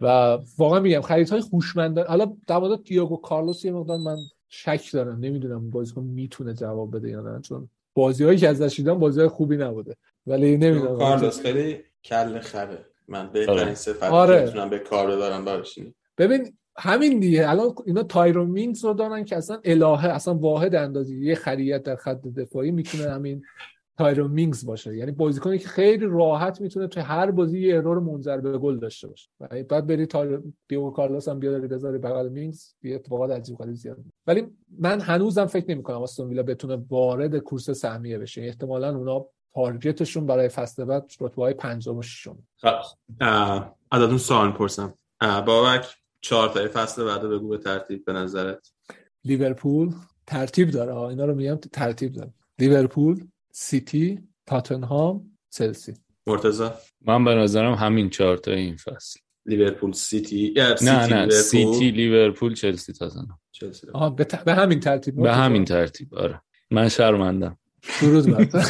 و 0.00 0.38
واقعا 0.58 0.80
میگم 0.80 1.00
خریدهای 1.00 1.42
هوشمند 1.52 1.98
حالا 1.98 2.36
در 2.46 2.58
مورد 2.58 2.84
دیاگو 2.84 3.16
کارلوس 3.16 3.64
یه 3.64 3.72
مقدار 3.72 3.98
من 3.98 4.16
شک 4.48 4.92
دارم 4.92 5.18
نمی‌دونم 5.20 5.70
بازیکن 5.70 6.02
می‌تونه 6.02 6.54
جواب 6.54 6.96
بده 6.96 7.10
یا 7.10 7.20
نه 7.20 7.40
چون 7.40 7.68
بازی 7.94 8.24
هایی 8.24 8.38
که 8.38 8.48
ازش 8.48 8.76
دیدم 8.76 8.98
بازی 8.98 9.20
های 9.20 9.28
خوبی 9.28 9.56
نبوده. 9.56 9.96
ولی 10.26 10.56
نمی‌دونم. 10.56 10.98
کارلوس 10.98 11.40
خیلی 11.40 11.78
کل 12.04 12.38
خره. 12.38 12.86
من 13.08 13.30
بهترین 13.32 13.58
آره. 13.58 13.74
صفتی 13.74 14.06
آره. 14.06 14.44
می‌تونم 14.44 14.70
به 14.70 14.78
کار 14.78 15.16
ببرم 15.16 15.44
براش 15.44 15.78
ببین 16.18 16.52
همین 16.78 17.20
دیگه. 17.20 17.50
الان 17.50 17.74
اینا 17.86 18.02
تایرون 18.02 18.46
مینگز 18.46 18.84
رو 18.84 18.94
دارن 18.94 19.24
که 19.24 19.36
اصلا 19.36 19.60
الهه 19.64 20.06
اصلا 20.06 20.34
واحد 20.34 20.74
اندازه 20.74 21.24
گیری 21.24 21.34
خریت 21.34 21.82
در 21.82 21.96
خط 21.96 22.22
دفاعی 22.22 22.70
می‌تونه 22.70 23.10
همین 23.10 23.42
تایرون 23.98 24.28
مینگز 24.28 24.66
باشه. 24.66 24.96
یعنی 24.96 25.12
بازیکنی 25.12 25.58
که 25.58 25.68
خیلی 25.68 26.06
راحت 26.06 26.60
می‌تونه 26.60 26.86
توی 26.86 27.02
هر 27.02 27.30
بازی 27.30 27.60
یه 27.60 27.76
error 27.76 27.98
منجر 27.98 28.36
به 28.36 28.58
گل 28.58 28.78
داشته 28.78 29.08
باشه. 29.08 29.30
و 29.40 29.62
بعد 29.62 29.86
بری 29.86 30.06
دیاگو 30.06 30.90
کارلوس 30.90 31.28
هم 31.28 31.38
بیاری 31.38 31.66
بذاری 31.66 31.98
بغل 31.98 32.28
مینگز 32.28 32.74
یه 32.82 32.94
اتفاقات 32.94 33.30
عجیب 33.30 33.56
غریب 33.56 33.74
زیاد. 33.74 33.96
ولی 34.26 34.46
من 34.78 35.00
هنوزم 35.00 35.46
فکر 35.46 35.70
نمی 35.70 35.82
کنم 35.82 36.02
آستون 36.02 36.28
ویلا 36.28 36.42
بتونه 36.42 36.84
وارد 36.90 37.36
کورس 37.36 37.70
سهمیه 37.70 38.18
بشه. 38.18 38.42
احتمالاً 38.42 38.96
اونا 38.96 39.26
target 39.54 39.97
شون 39.97 40.26
برای 40.26 40.48
فصل 40.48 40.84
بعد 40.84 41.12
رتبه 41.20 41.42
های 41.42 41.54
پنجم 41.54 41.96
و 41.96 42.02
ششم. 42.02 42.38
ازتون 43.90 44.18
سوال 44.18 44.52
پرسم 44.52 44.94
بابک 45.20 45.96
چهار 46.20 46.48
تا 46.48 46.68
فصل 46.68 47.04
بعد 47.04 47.22
بگو 47.22 47.48
به 47.48 47.58
ترتیب 47.58 48.04
به 48.04 48.12
نظرت. 48.12 48.72
لیورپول 49.24 49.94
ترتیب 50.26 50.70
داره. 50.70 50.96
اینا 50.96 51.24
رو 51.24 51.34
میگم 51.34 51.56
ترتیب 51.56 52.12
داره. 52.12 52.32
لیورپول 52.58 53.24
سیتی 53.58 54.18
تاتنهام 54.46 55.30
چلسی. 55.50 55.94
مرتضی؟ 56.26 56.68
من 57.06 57.24
به 57.24 57.34
نظرم 57.34 57.74
همین 57.74 58.10
چهار 58.10 58.36
تا 58.36 58.52
این 58.52 58.76
فصل. 58.76 59.20
لیورپول 59.46 59.92
سیتی 59.92 60.54
نه 60.82 61.06
نه 61.06 61.30
سیتی 61.30 61.90
لیورپول 61.90 62.54
چلسی 62.54 62.92
تاتنهام. 62.92 63.38
چلسی 63.52 63.86
آها 63.94 64.10
به, 64.10 64.24
ت... 64.24 64.44
به 64.44 64.54
همین 64.54 64.80
ترتیب. 64.80 65.22
به 65.22 65.34
همین 65.34 65.64
ترتیب 65.64 66.14
آره. 66.14 66.40
من 66.70 66.88
شرمندم. 66.88 67.58
درود 68.00 68.26
بر 68.26 68.48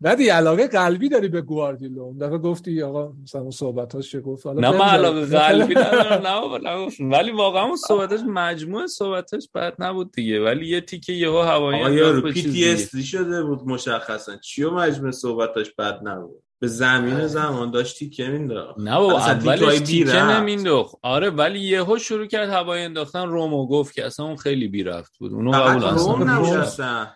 نه 0.00 0.14
دیگه 0.14 0.32
علاقه 0.32 0.66
قلبی 0.66 1.08
داری 1.08 1.28
به 1.28 1.40
گواردیولا. 1.40 2.02
اون 2.02 2.18
دفعه 2.18 2.38
گفتی 2.38 2.82
آقا 2.82 3.12
مثلا 3.22 3.40
اون 3.40 3.50
صحبتاش 3.50 4.12
چه 4.12 4.20
گفت؟ 4.20 4.46
نه 4.46 4.70
من 4.70 4.80
علاقه 4.80 5.26
قلبی 5.26 5.74
ندارم. 5.84 6.26
نه 6.66 7.16
ولی 7.16 7.30
واقعا 7.30 7.64
اون 7.64 7.76
صحبتش 7.76 8.20
مجموعه 8.26 8.86
صحبتش 8.86 9.48
بد 9.54 9.74
نبود 9.78 10.12
دیگه. 10.12 10.44
ولی 10.44 10.66
یه 10.66 10.80
تیکه 10.80 11.12
یهو 11.12 11.38
هوایی 11.38 11.80
آقا 11.80 11.90
یارو 11.90 12.32
پی 12.32 12.42
تی 12.42 12.70
اس 12.70 12.94
دی 12.96 13.02
شده 13.02 13.42
بود 13.42 13.60
مشخصا. 13.66 14.36
چیو 14.36 14.70
مجموعه 14.70 15.12
صحبتش 15.12 15.72
بد 15.78 16.00
نبود؟ 16.02 16.42
به 16.60 16.66
زمین 16.66 17.26
زمان 17.26 17.70
داشت 17.70 17.98
تیکه 17.98 18.28
مینداخت. 18.28 18.78
نه 18.78 18.98
بابا 18.98 19.18
اولش 19.18 19.78
تیکه 19.78 20.22
نمینداخت. 20.22 20.94
آره 21.02 21.30
ولی 21.30 21.60
یهو 21.60 21.98
شروع 21.98 22.26
کرد 22.26 22.48
هوایی 22.48 22.84
انداختن. 22.84 23.28
رومو 23.28 23.66
گفت 23.66 23.94
که 23.94 24.06
اصلا 24.06 24.26
اون 24.26 24.36
خیلی 24.36 24.68
بی 24.68 24.82
رفت 24.82 25.18
بود. 25.18 25.32
اونو 25.32 25.50
قبول 25.50 25.84
اصلا 25.84 27.06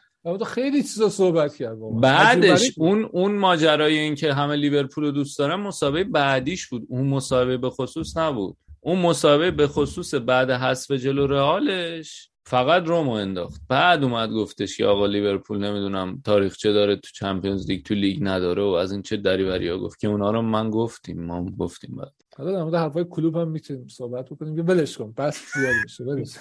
خیلی 0.46 0.82
چیزا 0.82 1.08
صحبت 1.08 1.56
کرد 1.56 1.78
بعدش 2.00 2.72
اون 2.76 3.04
اون 3.04 3.32
ماجرای 3.34 3.98
این 3.98 4.14
که 4.14 4.34
همه 4.34 4.56
لیورپول 4.56 5.04
رو 5.04 5.10
دوست 5.10 5.38
دارن 5.38 5.54
مسابقه 5.54 6.04
بعدیش 6.04 6.68
بود. 6.68 6.86
اون 6.88 7.06
مسابقه 7.06 7.56
به 7.56 7.70
خصوص 7.70 8.16
نبود. 8.16 8.56
اون 8.80 8.98
مسابقه 8.98 9.50
به 9.50 9.66
خصوص 9.66 10.14
بعد 10.14 10.50
حذف 10.50 10.90
جلو 10.90 11.26
رئالش 11.26 12.28
فقط 12.46 12.86
رومو 12.86 13.10
انداخت. 13.10 13.60
بعد 13.68 14.04
اومد 14.04 14.30
گفتش 14.30 14.76
که 14.76 14.86
آقا 14.86 15.06
لیورپول 15.06 15.58
نمی‌دونم 15.58 16.22
تاریخچه 16.24 16.72
داره 16.72 16.96
تو 16.96 17.08
چمپیونز 17.14 17.70
لیگ 17.70 17.84
تو 17.84 17.94
لیگ 17.94 18.18
نداره 18.20 18.62
و 18.62 18.66
از 18.66 18.92
این 18.92 19.02
چه 19.02 19.16
دریوریا 19.16 19.78
گفت. 19.78 20.00
که 20.00 20.08
اونا 20.08 20.30
رو 20.30 20.42
من 20.42 20.70
گفتیم 20.70 21.22
ما 21.22 21.44
گفتیم 21.58 21.96
بعد. 21.96 22.21
حالا 22.36 22.52
در 22.52 22.62
مورد 22.62 22.74
حرفای 22.74 23.04
کلوپ 23.10 23.36
هم 23.36 23.48
می‌تونیم 23.48 23.88
صحبت 23.88 24.28
بکنیم. 24.30 24.56
که 24.56 24.62
ولش 24.62 24.98
کن. 24.98 25.14
بس 25.16 25.42
زیاد 25.54 25.74
بشه 25.84 26.04
ولش 26.04 26.38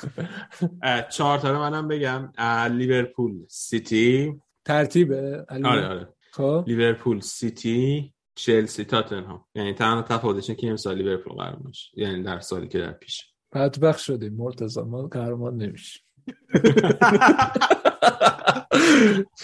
چهار 1.09 1.39
تا 1.39 1.59
منم 1.59 1.87
بگم. 1.87 2.31
لیورپول 2.77 3.45
سیتی. 3.49 4.35
ترتیبه. 4.65 5.45
آره 5.49 5.87
آره. 5.87 6.07
خب. 6.31 6.63
لیورپول 6.67 7.19
سیتی 7.19 8.13
چلسی 8.35 8.85
تاتنهام. 8.85 9.45
یعنی 9.55 9.73
تنها 9.73 10.01
تفاوتش 10.01 10.49
اینه 10.49 10.61
که 10.61 10.69
امسال 10.69 10.95
لیورپول 10.97 11.33
قهرمان 11.33 11.63
میشه 11.65 11.89
یعنی 11.93 12.23
در 12.23 12.39
سالی 12.39 12.67
که 12.67 12.79
در 12.79 12.91
پیش. 12.91 13.25
بدبخت 13.53 13.99
شدیم 13.99 14.33
مرتضی 14.33 14.81
ما 14.81 15.07
قهرمان 15.07 15.57
نمیشیم 15.57 16.01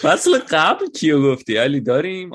فصل 0.02 0.38
قبل 0.50 0.86
کیو 0.86 1.22
گفتی؟ 1.22 1.56
علی 1.56 1.80
داریم؟ 1.80 2.30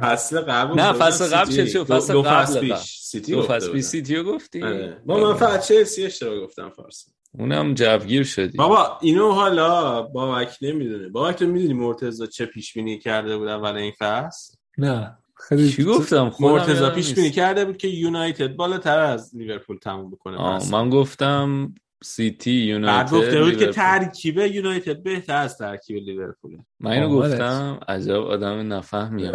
فصل 0.00 0.40
قبل 0.40 0.80
نه 0.80 0.92
فصل 0.92 1.36
قبل 1.36 1.50
چلسی 1.50 1.84
فصل 1.84 2.22
قبل. 2.22 2.60
پیش. 2.60 3.03
سیتی 3.14 3.42
فصل 3.42 3.72
پیش 3.72 3.84
سیتیو 3.84 4.24
گفتی؟ 4.24 4.60
با 5.06 5.18
من 5.18 5.34
فقط 5.34 5.68
چلسی 5.68 6.04
اشتباه 6.04 6.40
گفتم 6.40 6.70
فارسی. 6.70 7.10
اونم 7.38 7.74
جوگیر 7.74 8.24
شدی. 8.24 8.58
بابا 8.58 8.98
اینو 9.00 9.32
حالا 9.32 10.02
بابک 10.02 10.56
نمی‌دونه. 10.62 11.08
بابک 11.08 11.36
تو 11.36 11.46
می‌دونی 11.46 11.74
مرتضی 11.74 12.26
چه 12.26 12.46
پیش 12.46 12.72
بینی 12.72 12.98
کرده 12.98 13.36
بود 13.36 13.48
اول 13.48 13.76
این 13.76 13.92
فصل؟ 13.98 14.54
نه. 14.78 15.18
خیلی 15.48 15.70
چی 15.70 15.84
گفتم؟ 15.84 16.32
مرتضی 16.40 16.90
پیش 16.90 17.14
بینی 17.14 17.30
کرده 17.30 17.64
بود 17.64 17.76
که 17.76 17.88
یونایتد 17.88 18.56
بالاتر 18.56 18.98
از 18.98 19.36
لیورپول 19.36 19.78
تموم 19.78 20.10
بکنه 20.10 20.70
من 20.70 20.90
گفتم 20.90 21.74
سیتی 22.04 22.58
بعد 22.60 22.68
یونایتد 22.68 23.10
گفته 23.12 23.42
بود 23.42 23.56
که. 23.56 23.66
ترکیب 23.66 24.38
یونایتد 24.38 25.02
بهتر 25.02 25.36
از 25.36 25.58
ترکیب 25.58 25.96
لیورپول. 25.96 26.58
من 26.80 26.90
اینو. 26.90 27.08
گفتم 27.08 27.80
عجب 27.88 28.20
آدم 28.20 28.72
نفهمیم 28.72 29.32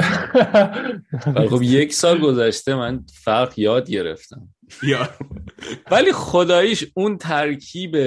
ولی 1.36 1.48
خب 1.50 1.62
یک 1.62 1.94
سال 1.94 2.18
گذشته 2.20 2.76
من 2.76 3.06
فرق 3.24 3.60
یاد 3.60 3.90
گرفتم. 3.90 4.50
ولی 5.92 6.12
خداییش 6.14 6.86
اون 6.94 7.18
ترکیب 7.18 7.98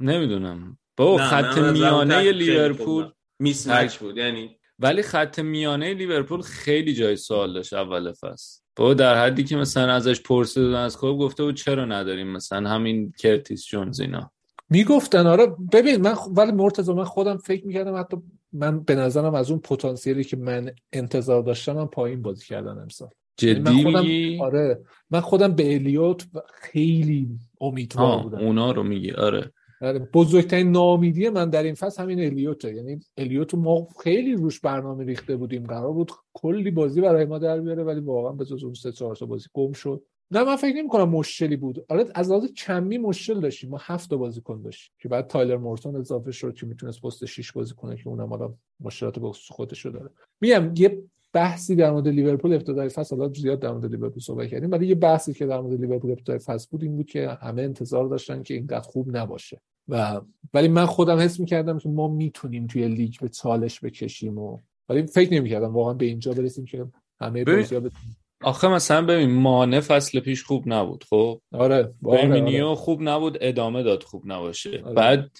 نمی‌دونم. 0.00 0.78
با 0.96 1.18
خط 1.18 1.58
میانه 1.58 2.32
لیورپول 2.32 3.02
خوب 3.02 3.12
میس 3.38 3.68
مچ 3.68 3.96
بود 3.96 4.16
یعنی 4.16 4.56
ولی 4.78 5.02
خط 5.02 5.38
میانه 5.38 5.94
لیورپول 5.94 6.40
خیلی 6.40 6.94
جای 6.94 7.16
سوال 7.16 7.54
داشت 7.54 7.72
اول 7.72 8.12
فصل. 8.12 8.60
با 8.76 8.94
در 8.94 9.24
حدی 9.24 9.44
که 9.44 9.56
مثلا 9.56 9.92
ازش 9.92 10.20
پرسیدن 10.20 10.74
از 10.74 10.98
کلوب 10.98 11.18
گفته 11.18 11.44
بود 11.44 11.54
چرا 11.54 11.84
نداریم 11.84 12.26
مثلا 12.26 12.68
همین 12.68 13.12
کرتیس 13.18 13.64
جونز 13.66 14.00
اینا. 14.00 14.30
می‌گفتن 14.70 15.26
آره 15.26 15.46
ببین 15.72 15.96
من 16.00 16.14
خ- 16.14 16.30
ولی 16.36 16.52
مرتضی 16.52 16.92
من 16.92 17.04
خودم 17.04 17.36
فکر 17.36 17.66
می‌کردم 17.66 17.98
حتی 18.00 18.16
من 18.52 18.80
به 18.80 18.94
نظرم 18.94 19.34
از 19.34 19.50
اون 19.50 19.60
پتانسیلی 19.60 20.24
که 20.24 20.36
من 20.36 20.70
انتظار 20.92 21.42
داشتم 21.42 21.72
من 21.72 21.86
پایین 21.86 22.22
بازی 22.22 22.46
کردن 22.46 22.78
امسال. 22.78 23.08
یعنی 23.42 23.58
من 23.60 23.70
جدی 23.72 23.82
خودم 23.84 24.00
میگی؟ 24.04 24.38
آره 24.40 24.80
من 25.10 25.20
خودم 25.20 25.52
به 25.54 25.74
الیوت 25.74 26.26
خیلی 26.54 27.28
امیدوار 27.60 28.22
بودم. 28.22 28.38
اونا 28.38 28.70
رو 28.72 28.82
میگی 28.82 29.12
آره، 29.12 29.52
بزرگترین 30.12 30.70
ناامیدی 30.70 31.28
من 31.28 31.50
در 31.50 31.62
این 31.62 31.74
فصل 31.74 32.02
همین 32.02 32.20
الیوته. 32.20 32.74
یعنی 32.74 33.00
الیوت 33.16 33.54
رو 33.54 33.60
ما 33.60 33.88
خیلی 34.02 34.34
روش 34.34 34.60
برنامه 34.60 35.04
ریخته 35.04 35.36
بودیم. 35.36 35.66
قرار 35.66 35.92
بود 35.92 36.12
کلی 36.34 36.70
بازی 36.70 37.00
برای 37.00 37.24
ما 37.24 37.38
در 37.38 37.60
بیاره 37.60 37.84
ولی 37.84 38.00
واقعا 38.00 38.32
به 38.32 38.44
اون 38.62 38.74
سه 38.74 38.92
چهار 38.92 39.16
تا 39.16 39.26
بازی 39.26 39.48
گم 39.54 39.72
شد. 39.72 40.02
نه 40.30 40.44
من 40.44 40.56
فکر 40.56 40.76
نمی 40.76 40.88
کنم 40.88 41.08
مشکلی 41.08 41.56
بود. 41.56 41.84
آره 41.88 42.04
از 42.14 42.30
لحاظ 42.30 42.46
کمی 42.52 42.98
مشکل 42.98 43.40
داشتیم. 43.40 43.70
ما 43.70 43.78
هفت 43.80 44.10
تا 44.10 44.16
بازیکن 44.16 44.62
داشتیم 44.62 44.94
که 44.98 45.08
بعد 45.08 45.26
تایلر 45.26 45.56
مورتون 45.56 45.96
اضافه 45.96 46.32
شد 46.32 46.54
که 46.54 46.66
می‌تونست 46.66 47.02
پست 47.02 47.24
6 47.24 47.52
بازی 47.52 47.74
کنه 47.74 47.96
که 47.96 48.08
اونم 48.08 48.28
حالا 48.28 48.54
مشکلات 48.80 49.18
به 49.18 49.28
خصوص 49.28 49.56
خودشو 49.56 49.90
داره. 49.90 50.10
میگم 50.40 50.72
یه 50.76 51.02
بحثی 51.36 51.76
در 51.76 51.90
مورد 51.90 52.08
لیورپول 52.08 52.52
ابتدای 52.52 52.88
فصل 52.88 53.16
حالا 53.16 53.32
زیاد 53.32 53.60
در 53.60 53.72
مورد 53.72 53.90
لیورپول 53.90 54.22
صحبت 54.22 54.48
کردیم. 54.48 54.70
ولی 54.70 54.86
یه 54.86 54.94
بحثی 54.94 55.32
که 55.32 55.46
در 55.46 55.60
مورد 55.60 55.80
لیورپول 55.80 56.10
ابتدای 56.10 56.38
فصل 56.38 56.68
بود 56.70 56.82
این 56.82 56.96
بود 56.96 57.06
که 57.06 57.28
همه 57.28 57.62
انتظار 57.62 58.08
داشتن 58.08 58.42
که 58.42 58.54
اینقدر 58.54 58.80
خوب 58.80 59.16
نباشه. 59.16 59.60
و 59.88 60.20
ولی 60.54 60.68
من 60.68 60.86
خودم 60.86 61.18
حس 61.18 61.40
می‌کردم 61.40 61.78
که 61.78 61.88
ما 61.88 62.08
می‌تونیم 62.08 62.66
توی 62.66 62.88
لیگ 62.88 63.14
به 63.20 63.28
چالش 63.28 63.80
بکشیم 63.80 64.38
و 64.38 64.58
ولی 64.88 65.06
فکر 65.06 65.34
نمی‌کردم 65.34 65.74
واقعا 65.74 65.94
به 65.94 66.04
اینجا 66.04 66.32
برسیم 66.32 66.64
که 66.64 66.86
همه 67.20 67.44
بازی‌ها 67.44 67.82
آخه 68.42 68.68
مثلا 68.68 69.06
ببین 69.06 69.30
مانه 69.30 69.80
فصل 69.80 70.20
پیش 70.20 70.44
خوب 70.44 70.62
نبود 70.66 71.04
خب؟ 71.10 71.40
آره 71.52 71.94
فرمینیو 72.02 72.66
آره. 72.66 72.76
خوب 72.76 73.02
نبود 73.02 73.38
ادامه 73.40 73.82
داد 73.82 74.02
خوب 74.02 74.22
نباشه. 74.26 74.82
آره. 74.84 74.94
بعد 74.94 75.30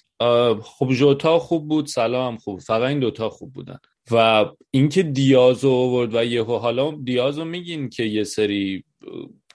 خب 0.61 0.89
جوتا 0.91 1.39
خوب 1.39 1.67
بود 1.67 1.85
سلا 1.85 2.27
هم 2.27 2.37
خوب 2.37 2.59
فقط 2.59 2.89
این 2.89 2.99
دوتا 2.99 3.29
خوب 3.29 3.53
بودن. 3.53 3.77
و 4.11 4.45
اینکه 4.71 5.03
دیازو 5.03 5.71
آورد 5.71 6.15
و 6.15 6.23
یهو 6.23 6.57
حالا 6.57 6.91
دیازو 7.03 7.45
میگین 7.45 7.89
که 7.89 8.03
یه 8.03 8.23
سری 8.23 8.83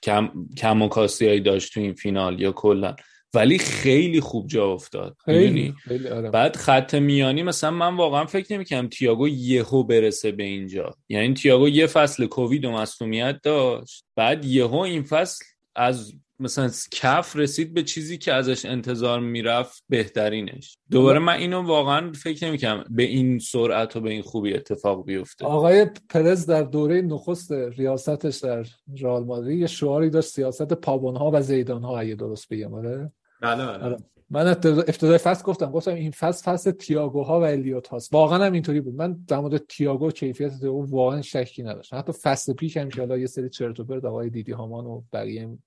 کم 0.02 0.31
کم 0.58 0.82
و 0.82 0.89
کاستی 0.89 1.40
داشت 1.40 1.74
تو 1.74 1.81
این 1.81 1.92
فینال 1.92 2.40
یا 2.40 2.52
کلا. 2.52 2.97
ولی 3.34 3.58
خیلی 3.58 4.20
خوب 4.20 4.47
جا 4.47 4.72
افتاد؟ 4.72 5.16
خیلی 5.24 5.74
آره. 6.10 6.31
بعد 6.31 6.56
خط 6.56 6.94
میانی 6.94 7.42
مثلا 7.42 7.70
من 7.70 7.97
واقعا 7.97 8.24
فکر 8.24 8.55
نمی‌کنم 8.55 8.89
تییاگو 8.89 9.28
یهو 9.28 9.82
برسه 9.82 10.32
به 10.32 10.42
اینجا. 10.42 10.94
یعنی 11.08 11.34
تییاگو 11.34 11.68
یه 11.68 11.86
فصل 11.86 12.26
کووید 12.26 12.64
و 12.64 12.70
مصونیت 12.70 13.40
داشت. 13.42 14.05
بعد 14.16 14.44
یهو 14.44 14.76
این 14.76 15.02
فصل 15.02 15.44
از 15.76 16.12
مثلا 16.42 16.70
کف 16.90 17.36
رسید 17.36 17.74
به 17.74 17.82
چیزی 17.82 18.18
که 18.18 18.32
ازش 18.32 18.64
انتظار 18.64 19.20
می‌رفت 19.20 19.84
بهترینش. 19.88 20.78
دوباره 20.90 21.18
من 21.18 21.32
اینو 21.32 21.62
واقعا 21.62 22.12
فکر 22.12 22.46
نمی‌کنم 22.46 22.84
به 22.90 23.02
این 23.02 23.38
سرعت 23.38 23.96
و 23.96 24.00
به 24.00 24.10
این 24.10 24.22
خوبی 24.22 24.54
اتفاق 24.54 25.04
بیفته. 25.04 25.44
آقای 25.44 25.86
پرز 26.10 26.46
در 26.46 26.62
دوره 26.62 27.02
نخست 27.02 27.52
ریاستش 27.52 28.36
در 28.36 28.66
رئال 29.00 29.24
مادرید 29.24 29.60
یه 29.60 29.66
شعاری 29.66 30.10
داشت 30.10 30.28
سیاست 30.28 30.72
پابونها 30.72 31.30
و 31.34 31.40
زیدانها 31.40 31.98
اگه 31.98 32.14
درست 32.14 32.48
بگم 32.48 32.74
آره؟ 32.74 33.12
بله 33.40 33.66
بله. 33.66 33.84
آره. 33.84 33.96
من 34.33 34.47
ابتدا- 34.47 34.83
ابتدای 34.83 35.19
فصل 35.19 35.44
گفتم 35.44 35.70
گفتم 35.70 35.94
این 35.94 36.11
فصل 36.11 36.52
فصل 36.52 36.70
تییاگوها 36.70 37.41
و 37.41 37.44
الیوت 37.44 37.89
هاست. 37.89 38.15
واقعا 38.15 38.44
هم 38.44 38.52
اینطوری 38.52 38.81
بود. 38.81 38.94
من 38.94 39.25
در 39.28 39.39
مورد 39.41 39.57
تییاگو 39.57 40.11
کیفیت 40.11 40.65
او 40.65 40.91
واقعا 40.91 41.23
شکی 41.23 41.62
نداشتم. 41.62 41.99
حتی 41.99 42.12
فصل 42.12 42.52
پیش 42.52 42.77
هم 42.77 42.89
که 42.89 43.17
یه 43.19 43.27
سری 43.27 43.49
چرت 43.49 43.81
و 43.81 43.85
پرت 43.85 44.05
آقای 44.05 44.31
دیدی 44.31 44.52
هامان 44.52 44.86
و 44.86 45.02
بقیه 45.12 45.49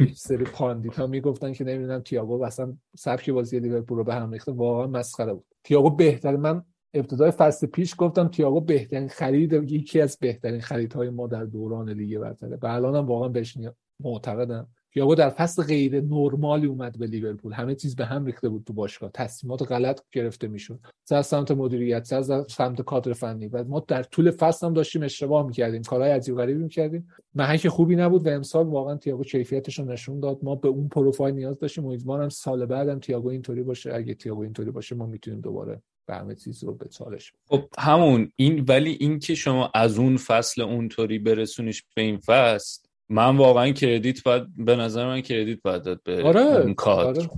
یه 0.00 0.14
سری 0.14 0.44
pundit 0.44 0.96
ها 0.96 1.06
می‌گفتن 1.06 1.52
که 1.52 1.64
نمی‌دونم 1.64 2.00
تییاگو 2.00 2.42
اصلا 2.42 2.76
سبک 2.96 3.30
بازی 3.30 3.60
لیورپول 3.60 3.98
رو 3.98 4.04
به 4.04 4.14
هم 4.14 4.32
ریخته. 4.32 4.52
واقعا 4.52 4.86
مسخره 4.86 5.34
بود. 5.34 5.44
تییاگو 5.64 5.90
بهتر 5.90 6.36
من 6.36 6.62
ابتدای 6.94 7.30
فصل 7.30 7.66
پیش 7.66 7.94
گفتم 7.98 8.28
تییاگو 8.28 8.60
بهترین 8.60 9.08
خرید 9.08 9.52
یکی 9.52 10.00
از 10.00 10.18
بهترین 10.20 10.60
خریدهای 10.60 11.10
ما 11.10 11.26
در 11.26 11.44
دوران 11.44 11.90
لیگ 11.90 12.18
برتره 12.18 12.58
و 12.62 12.66
الانم 12.66 13.06
واقعا 13.06 13.28
بهش 13.28 13.58
معتقدم. 14.00 14.68
تییاگو 14.92 15.14
در 15.14 15.30
فصل 15.30 15.62
غیر 15.62 16.00
نرمالی 16.00 16.66
اومد 16.66 16.98
به 16.98 17.06
لیورپول. 17.06 17.52
همه 17.52 17.74
چیز 17.74 17.96
به 17.96 18.04
هم 18.04 18.26
ریخته 18.26 18.48
بود 18.48 18.64
تو 18.64 18.72
باشگاه. 18.72 19.10
تصمیمات 19.14 19.72
غلط 19.72 20.00
گرفته 20.12 20.48
می‌شد. 20.48 20.80
از 21.10 21.26
سمت 21.26 21.50
مدیریت 21.50 22.12
از 22.12 22.32
سمت 22.48 22.82
کادر 22.82 23.12
فنی. 23.12 23.48
و 23.48 23.64
ما 23.64 23.84
در 23.88 24.02
طول 24.02 24.30
فصل 24.30 24.66
هم 24.66 24.72
داشتیم 24.72 25.02
اشتباه 25.02 25.46
می‌کردیم. 25.46 25.82
کارهای 25.82 26.10
عجیب 26.10 26.36
غریبی 26.36 26.62
می‌کردیم. 26.62 27.08
محک 27.34 27.68
خوبی 27.68 27.96
نبود 27.96 28.26
و 28.26 28.30
امسال 28.30 28.66
واقعا 28.66 28.96
تییاگو 28.96 29.24
کیفیتش 29.24 29.78
رو 29.78 29.84
نشون 29.84 30.20
داد. 30.20 30.38
ما 30.42 30.54
به 30.54 30.68
اون 30.68 30.88
پروفایل 30.88 31.34
نیاز 31.34 31.58
داشتیم. 31.58 31.86
امیدوارم 31.86 32.28
سال 32.28 32.66
بعدم 32.66 32.98
تییاگو 32.98 33.28
اینطوری 33.28 33.62
باشه. 33.62 33.94
اگه 33.94 34.14
تییاگو 34.14 34.42
اینطوری 34.42 34.70
باشه 34.70 34.94
ما 34.94 35.06
می‌تونیم 35.06 35.40
دوباره 35.40 35.82
همه 36.10 36.34
چیز 36.34 36.64
رو 36.64 36.74
به 36.74 36.88
چالش 36.88 37.32
خب 37.46 37.64
همون. 37.78 38.32
این 38.36 38.64
ولی 38.68 38.96
این 39.00 39.18
که 39.18 39.34
شما 39.34 39.70
از 39.74 39.98
اون 39.98 40.16
فصل 40.16 40.62
اونطوری 40.62 41.18
برسونیش 41.18 41.84
به 41.96 42.02
این 42.02 42.18
فصل 42.18 42.87
من 43.08 43.36
واقعا 43.36 43.70
کردیت 43.70 44.22
باید 44.22 44.42
به 44.56 44.76
نظر 44.76 45.06
من 45.06 45.20
کردیت 45.20 45.62
باید 45.62 45.82
داد 45.82 46.02
به 46.02 46.22
آره 46.22 46.40
اون 46.40 46.74
کادر 46.74 47.20
آره. 47.20 47.28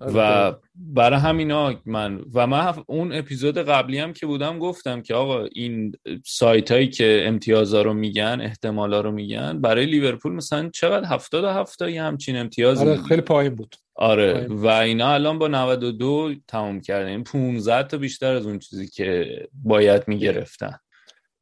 آره. 0.00 0.12
و 0.14 0.52
برای 0.74 1.18
همینا 1.18 1.74
من 1.86 2.20
و 2.34 2.46
من 2.46 2.74
اون 2.86 3.12
اپیزود 3.12 3.58
قبلی 3.58 3.98
هم 3.98 4.12
که 4.12 4.26
بودم 4.26 4.58
گفتم 4.58 5.02
که 5.02 5.14
آقا 5.14 5.44
این 5.44 5.92
سایت 6.24 6.70
هایی 6.70 6.88
که 6.88 7.22
امتیازا 7.26 7.82
رو 7.82 7.94
میگن 7.94 8.38
احتمالا 8.42 9.00
رو 9.00 9.12
میگن 9.12 9.60
برای 9.60 9.86
لیورپول 9.86 10.32
مثلا 10.32 10.70
چقدر 10.74 11.08
هفتاد 11.08 11.44
و 11.44 11.48
هفتایی 11.48 11.98
همچین 11.98 12.36
امتیازی 12.36 12.84
آره. 12.84 13.02
خیلی 13.02 13.20
پایین 13.20 13.54
بود 13.54 13.76
آره. 13.94 14.46
و 14.50 14.66
اینا 14.66 15.14
الان 15.14 15.38
با 15.38 15.48
92 15.48 16.34
تموم 16.48 16.80
کردن 16.80 17.08
این 17.08 17.24
15 17.24 17.88
تا 17.88 17.98
بیشتر 17.98 18.34
از 18.34 18.46
اون 18.46 18.58
چیزی 18.58 18.88
که 18.88 19.26
باید 19.64 20.02
می‌گرفتن 20.06 20.78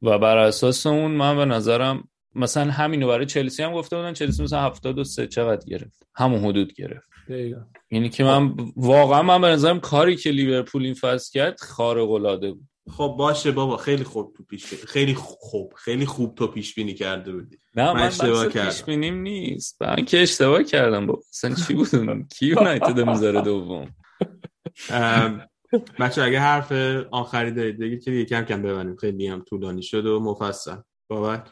و 0.03 0.19
بر 0.19 0.39
اساس 0.39 0.87
اون 0.87 1.11
من 1.11 1.37
به 1.37 1.45
نظرم 1.45 2.09
مثلا 2.35 2.71
همینو 2.71 3.09
برای 3.09 3.27
چلسی 3.27 3.63
هم 3.63 3.73
گفته 3.73 3.97
بودن 3.97 4.13
چلسی 4.13 4.43
مثلا 4.43 4.61
73 4.61 5.27
چقدر 5.27 5.67
گرفت؟ 5.67 6.07
همون 6.15 6.41
حدود 6.41 6.75
گرفت. 6.75 7.09
دقیقاً. 7.29 7.61
یعنی 7.91 8.09
که 8.09 8.25
من 8.25 8.55
واقعا 8.77 9.23
من 9.23 9.41
به 9.41 9.49
نظرم 9.49 9.81
کاری 9.81 10.17
که 10.17 10.31
لیورپول 10.31 10.85
این 10.85 10.95
فصل 10.95 11.33
کرد 11.33 11.61
خارق 11.61 12.11
العاده 12.11 12.53
بود. 12.53 12.69
خب 12.91 13.15
باشه 13.19 13.53
بابا 13.53 13.77
خیلی 13.77 14.05
خوب 14.05 14.35
تو 14.37 14.45
پیش 14.45 14.71
بینی. 14.71 14.83
خیلی 14.83 15.15
خوب 15.15 15.73
خیلی 15.77 16.07
خوب 16.07 16.35
تو 16.35 16.47
پیش 16.47 16.75
بینی 16.75 16.95
کرده 16.95 17.33
بودی. 17.33 17.59
نه 17.77 17.85
من 17.85 17.93
من 17.93 18.07
اشتباه 18.07 18.49
کردم. 18.49 18.71
پیش 18.71 18.83
بینیم 18.83 19.23
نیست. 19.23 19.83
من 19.83 20.05
که 20.05 20.23
اشتباه 20.23 20.63
کردم 20.63 21.07
با 21.07 21.21
اصلا 21.33 21.55
چی 21.55 21.75
بود 21.75 21.95
اون؟ 21.95 22.29
کی 22.29 22.47
یونایتد 22.47 23.01
می‌ذاره 23.01 23.41
دوم؟ 23.41 23.95
بچه 26.01 26.23
اگه 26.23 26.41
حرف 26.41 26.73
آخری 27.11 27.51
دارید 27.51 27.79
بگید 27.79 28.05
که 28.05 28.11
دیگه 28.11 28.25
کم 28.25 28.43
کم 28.43 28.63
ببنیم 28.63 28.97
خیلی 28.97 29.27
هم 29.27 29.45
طولانی 29.49 29.83
شد 29.83 30.07
و 30.07 30.21
مفصل. 30.21 30.77
بابک؟ 31.09 31.47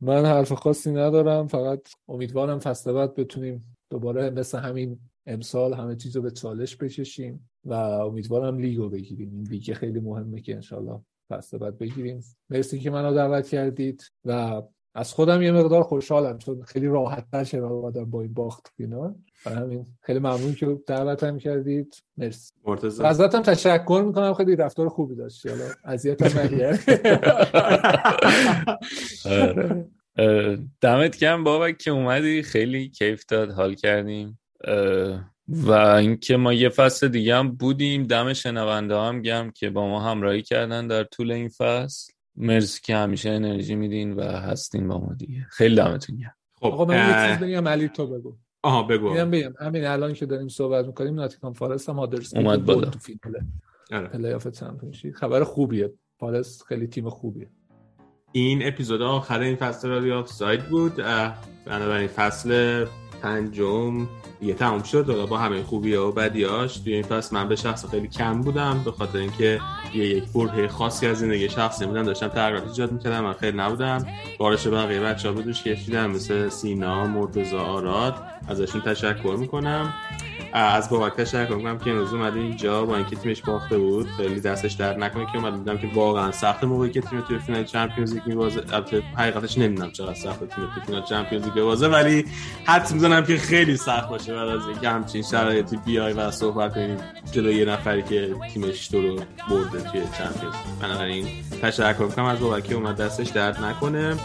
من 0.00 0.24
حرف 0.24 0.52
خاصی 0.52 0.90
ندارم 0.90 1.46
فقط 1.46 1.80
امیدوارم 2.08 2.58
فصل 2.58 2.92
بعد 2.92 3.14
بتونیم 3.14 3.76
دوباره 3.90 4.30
مثل 4.30 4.58
همین 4.58 4.98
امسال 5.26 5.74
همه 5.74 5.96
چیز 5.96 6.16
رو 6.16 6.22
به 6.22 6.30
چالش 6.30 6.76
بکشیم 6.76 7.50
و 7.64 7.72
امیدوارم 7.72 8.58
لیگو 8.58 8.88
بگیریم. 8.88 9.30
این 9.32 9.46
لیگ 9.46 9.72
خیلی 9.72 10.00
مهمه 10.00 10.40
که 10.40 10.54
انشالله 10.54 11.00
فصل 11.30 11.58
بعد 11.58 11.78
بگیریم. 11.78 12.24
مرسی 12.50 12.78
که 12.78 12.90
منو 12.90 13.14
دعوت 13.14 13.48
کردید 13.48 14.10
و 14.24 14.62
از 14.96 15.12
خودم 15.12 15.42
یه 15.42 15.52
مقدار 15.52 15.82
خوشحالم 15.82 16.38
چون 16.38 16.62
خیلی 16.62 16.86
راحت 16.86 17.24
تر 17.32 17.44
کنار 17.44 17.72
اومدم 17.72 18.04
با 18.04 18.22
این 18.22 18.34
باخت 18.34 18.72
فینال 18.76 19.14
و 19.46 19.50
همین 19.50 19.86
خیلی 20.00 20.18
ممنون 20.18 20.54
که 20.54 20.78
دعوتم 20.86 21.38
کردید. 21.38 21.96
مرسی. 22.16 22.52
مرتضی. 22.64 23.02
ازتم 23.02 23.42
تشکر 23.42 24.02
می‌کنم 24.06 24.34
خیلی 24.34 24.56
رفتار 24.56 24.88
خوبی 24.88 25.14
داشتی. 25.14 25.48
حالا 25.48 25.64
اذیتم 25.84 26.40
نکرد. 26.40 26.80
دمت 30.80 31.16
گرم 31.16 31.44
بابک 31.44 31.78
که 31.78 31.90
اومدی. 31.90 32.42
خیلی 32.42 32.88
کیف 32.88 33.26
داد 33.26 33.50
حال 33.50 33.74
کردیم. 33.74 34.38
و 35.48 35.72
اینکه 35.72 36.36
ما 36.36 36.52
یه 36.52 36.68
فصل 36.68 37.08
دیگه 37.08 37.36
هم 37.36 37.48
بودیم. 37.48 38.02
دم 38.02 38.32
شنونده 38.32 38.96
هم 38.96 39.22
گرم 39.22 39.50
که 39.50 39.70
با 39.70 39.88
ما 39.88 40.00
همراهی 40.00 40.42
کردن 40.42 40.86
در 40.86 41.04
طول 41.04 41.32
این 41.32 41.48
فصل. 41.48 42.12
مرسی 42.36 42.80
که 42.84 42.96
همیشه 42.96 43.30
انرژی 43.30 43.74
میدین 43.74 44.12
و 44.12 44.22
هستین 44.22 44.88
با 44.88 44.98
ما 44.98 45.14
دیگه. 45.14 45.46
خیلی 45.50 45.76
دمتون 45.76 46.16
گرم. 46.16 46.34
خب 46.60 46.66
آقا 46.66 46.84
من 46.84 46.94
یه 46.94 47.00
اه، 47.00 47.28
چیز 47.28 47.48
بگم 47.48 47.68
علی 47.68 47.88
تو 47.88 48.06
بگو. 48.06 48.36
آها 48.62 48.82
بگو 48.82 49.10
میگم 49.10 49.30
بگم 49.30 49.54
همین 49.60 49.84
الان 49.84 50.12
که 50.12 50.26
داریم 50.26 50.48
صحبت 50.48 50.86
می‌کنیم 50.86 51.14
ناتینگهام 51.14 51.52
فارست 51.52 51.88
هم 51.88 51.98
آدرس 51.98 52.36
اومد 52.36 52.64
بالا. 52.64 52.90
تو 52.90 52.98
فینال 52.98 53.34
آره. 53.92 54.08
پلی 54.08 54.32
آف 54.32 54.48
چمپیونشیپ 54.48 55.14
خبر 55.14 55.44
خوبیه. 55.44 55.92
فارست 56.20 56.62
خیلی 56.62 56.86
تیم 56.86 57.10
خوبیه. 57.10 57.50
این 58.32 58.66
اپیزود 58.66 59.02
آخر 59.02 59.40
این 59.40 59.56
فصل 59.56 59.88
رادیو 59.88 60.14
آف 60.14 60.28
ساید 60.28 60.68
بود. 60.68 61.00
اه، 61.00 61.38
بنابراین 61.66 62.08
فصل 62.08 62.86
پنجم. 63.22 64.06
دیگه 64.40 64.54
تموم 64.54 64.82
شد 64.82 65.10
حالا 65.10 65.26
با 65.26 65.38
همه 65.38 65.62
خوبی 65.62 65.94
و 65.94 66.12
بدیاش. 66.12 66.78
توی 66.78 66.94
این 66.94 67.02
فصل 67.02 67.36
من 67.36 67.48
به 67.48 67.56
شخص 67.56 67.86
خیلی 67.90 68.08
کم 68.08 68.40
بودم 68.40 68.82
به 68.84 68.92
خاطر 68.92 69.18
اینکه 69.18 69.60
یه 69.94 70.04
یک 70.04 70.24
برهه 70.34 70.68
خاصی 70.68 71.06
از 71.06 71.18
زندگی 71.18 71.48
شخصی 71.48 71.86
بودم 71.86 72.02
داشتم 72.02 72.28
تغییرات 72.28 72.66
ایجاد 72.68 72.92
می‌کردم 72.92 73.20
من 73.20 73.32
خیلی 73.32 73.56
نبودم. 73.56 74.06
بارش 74.38 74.66
بقیه 74.66 75.00
بچه 75.00 75.28
ها 75.28 75.34
بدوش 75.34 75.62
کشیدم 75.62 76.10
مثل 76.10 76.48
سینا 76.48 77.06
مرتضی 77.06 77.60
آراد 77.60 78.22
ازشون 78.48 78.80
تشکر 78.80 79.36
می‌کنم. 79.38 79.94
از 80.58 80.90
بابک 80.90 81.12
تشکر 81.12 81.54
می‌کنم 81.54 81.78
که 81.78 81.90
امروز 81.90 82.14
اومده 82.14 82.40
اینجا 82.40 82.84
با 82.84 82.96
اینکه 82.96 83.16
تیمش 83.16 83.42
باخته 83.42 83.78
بود. 83.78 84.08
خیلی 84.16 84.40
دستش 84.40 84.72
درد 84.72 84.96
نکنه 84.96 85.26
که 85.32 85.38
اومد 85.38 85.54
دیدم 85.54 85.78
که 85.78 85.90
واقعا 85.94 86.32
سخت 86.32 86.64
موقعی 86.64 86.90
که 86.90 87.00
تیم 87.00 87.20
توی 87.20 87.38
فینال 87.38 87.64
چمپیونز 87.64 88.14
لیگ 88.14 88.26
میبازه. 88.26 88.62
البته 88.72 89.02
حقیقتش 89.16 89.58
نمی‌دونم 89.58 89.90
چقدر 89.90 90.14
سخت 90.14 90.38
تیم 90.38 90.48
توی 90.48 90.84
فینال 90.86 91.02
چمپیونز 91.02 91.44
لیگ 91.44 91.54
ببازه 91.54 91.88
ولی 91.88 92.24
حدس 92.64 92.92
می‌زنم 92.92 93.24
که 93.24 93.36
خیلی 93.36 93.76
سخت 93.76 94.08
باشه 94.08 94.34
بعد 94.34 94.48
از 94.48 94.68
اینکه 94.68 94.88
همچین 94.88 95.22
شرایطی 95.22 95.76
بیای 95.76 96.12
و 96.12 96.30
صحبت 96.30 96.74
کنیم 96.74 96.96
جلوی 97.32 97.54
یه 97.54 97.64
نفری 97.64 98.02
که 98.02 98.34
تیمش 98.52 98.88
تو 98.88 99.02
رو 99.02 99.16
برده 99.50 99.80
توی 99.90 100.00
چمپیونز. 100.18 100.54
بنابراین 100.82 101.26
تشکر 101.62 102.04
می‌کنم 102.04 102.24
از 102.24 102.40
بابک 102.40 102.72
اومد 102.72 102.96
دستش 102.96 103.28
درد 103.28 103.64
نکنه. 103.64 104.16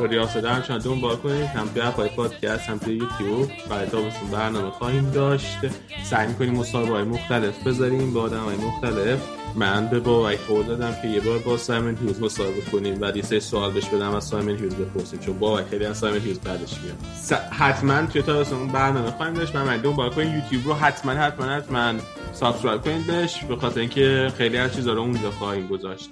رادیو 0.00 0.22
آفساید 0.22 0.44
هم 0.44 0.62
شما 0.62 0.78
دنبال 0.78 1.16
کنید 1.16 1.44
هم 1.44 1.68
توی 1.68 1.82
اپای 1.82 2.08
پادکست 2.08 2.68
هم 2.68 2.78
توی 2.78 2.94
یوتیوب. 2.96 3.48
برای 3.70 3.86
تابستون 3.86 4.30
برنامه 4.30 4.70
خواهیم 4.70 5.10
داشت. 5.10 5.56
سعی 6.04 6.26
می‌کنیم 6.28 6.54
مصاحبه 6.54 6.92
های 6.94 7.04
مختلف 7.04 7.66
بذاریم 7.66 8.12
با 8.12 8.20
آدم 8.22 8.40
های 8.44 8.56
مختلف. 8.56 9.18
من 9.54 9.86
به 9.86 10.00
بابک 10.00 10.38
قول 10.48 10.66
دادم 10.66 10.94
که 11.02 11.08
یه 11.08 11.20
بار 11.20 11.38
با 11.38 11.56
سایمن 11.56 11.96
هیوز 11.96 12.20
مصاحبه 12.22 12.60
کنیم 12.72 12.94
بعد 12.94 13.16
یه 13.16 13.40
سوال 13.40 13.70
بهش 13.70 13.84
بدم 13.88 14.14
از 14.14 14.24
سایمن 14.24 14.56
هیوز 14.56 14.74
بپرسیم. 14.74 15.18
چون 15.18 15.38
بابک 15.38 15.66
خیلی 15.70 15.84
از 15.84 15.98
سایمن 15.98 16.18
هیوز 16.20 16.38
بدش 16.40 16.74
میاد. 16.82 16.96
س- 17.22 17.32
حتما 17.32 18.06
توی 18.06 18.22
تابستون 18.22 18.68
برنامه 18.68 19.10
خواهیم 19.10 19.34
داشت. 19.34 19.56
من 19.56 19.76
دنبال 19.76 20.10
کنید 20.10 20.34
یوتیوب 20.34 20.66
رو 20.66 20.74
حتما 20.74 21.12
حتما 21.12 21.46
حتما 21.46 21.94
سابسکرایب 22.32 22.82
کنید 22.82 23.06
بهش. 23.06 23.44
به 23.44 23.56
خاطر 23.56 23.80
اینکه 23.80 24.32
خیلی 24.38 24.56
از 24.58 24.74
چیزا 24.74 24.92
رو 24.92 25.00
اونجا 25.00 25.30
خواهیم 25.30 25.66
گذاشت. 25.66 26.10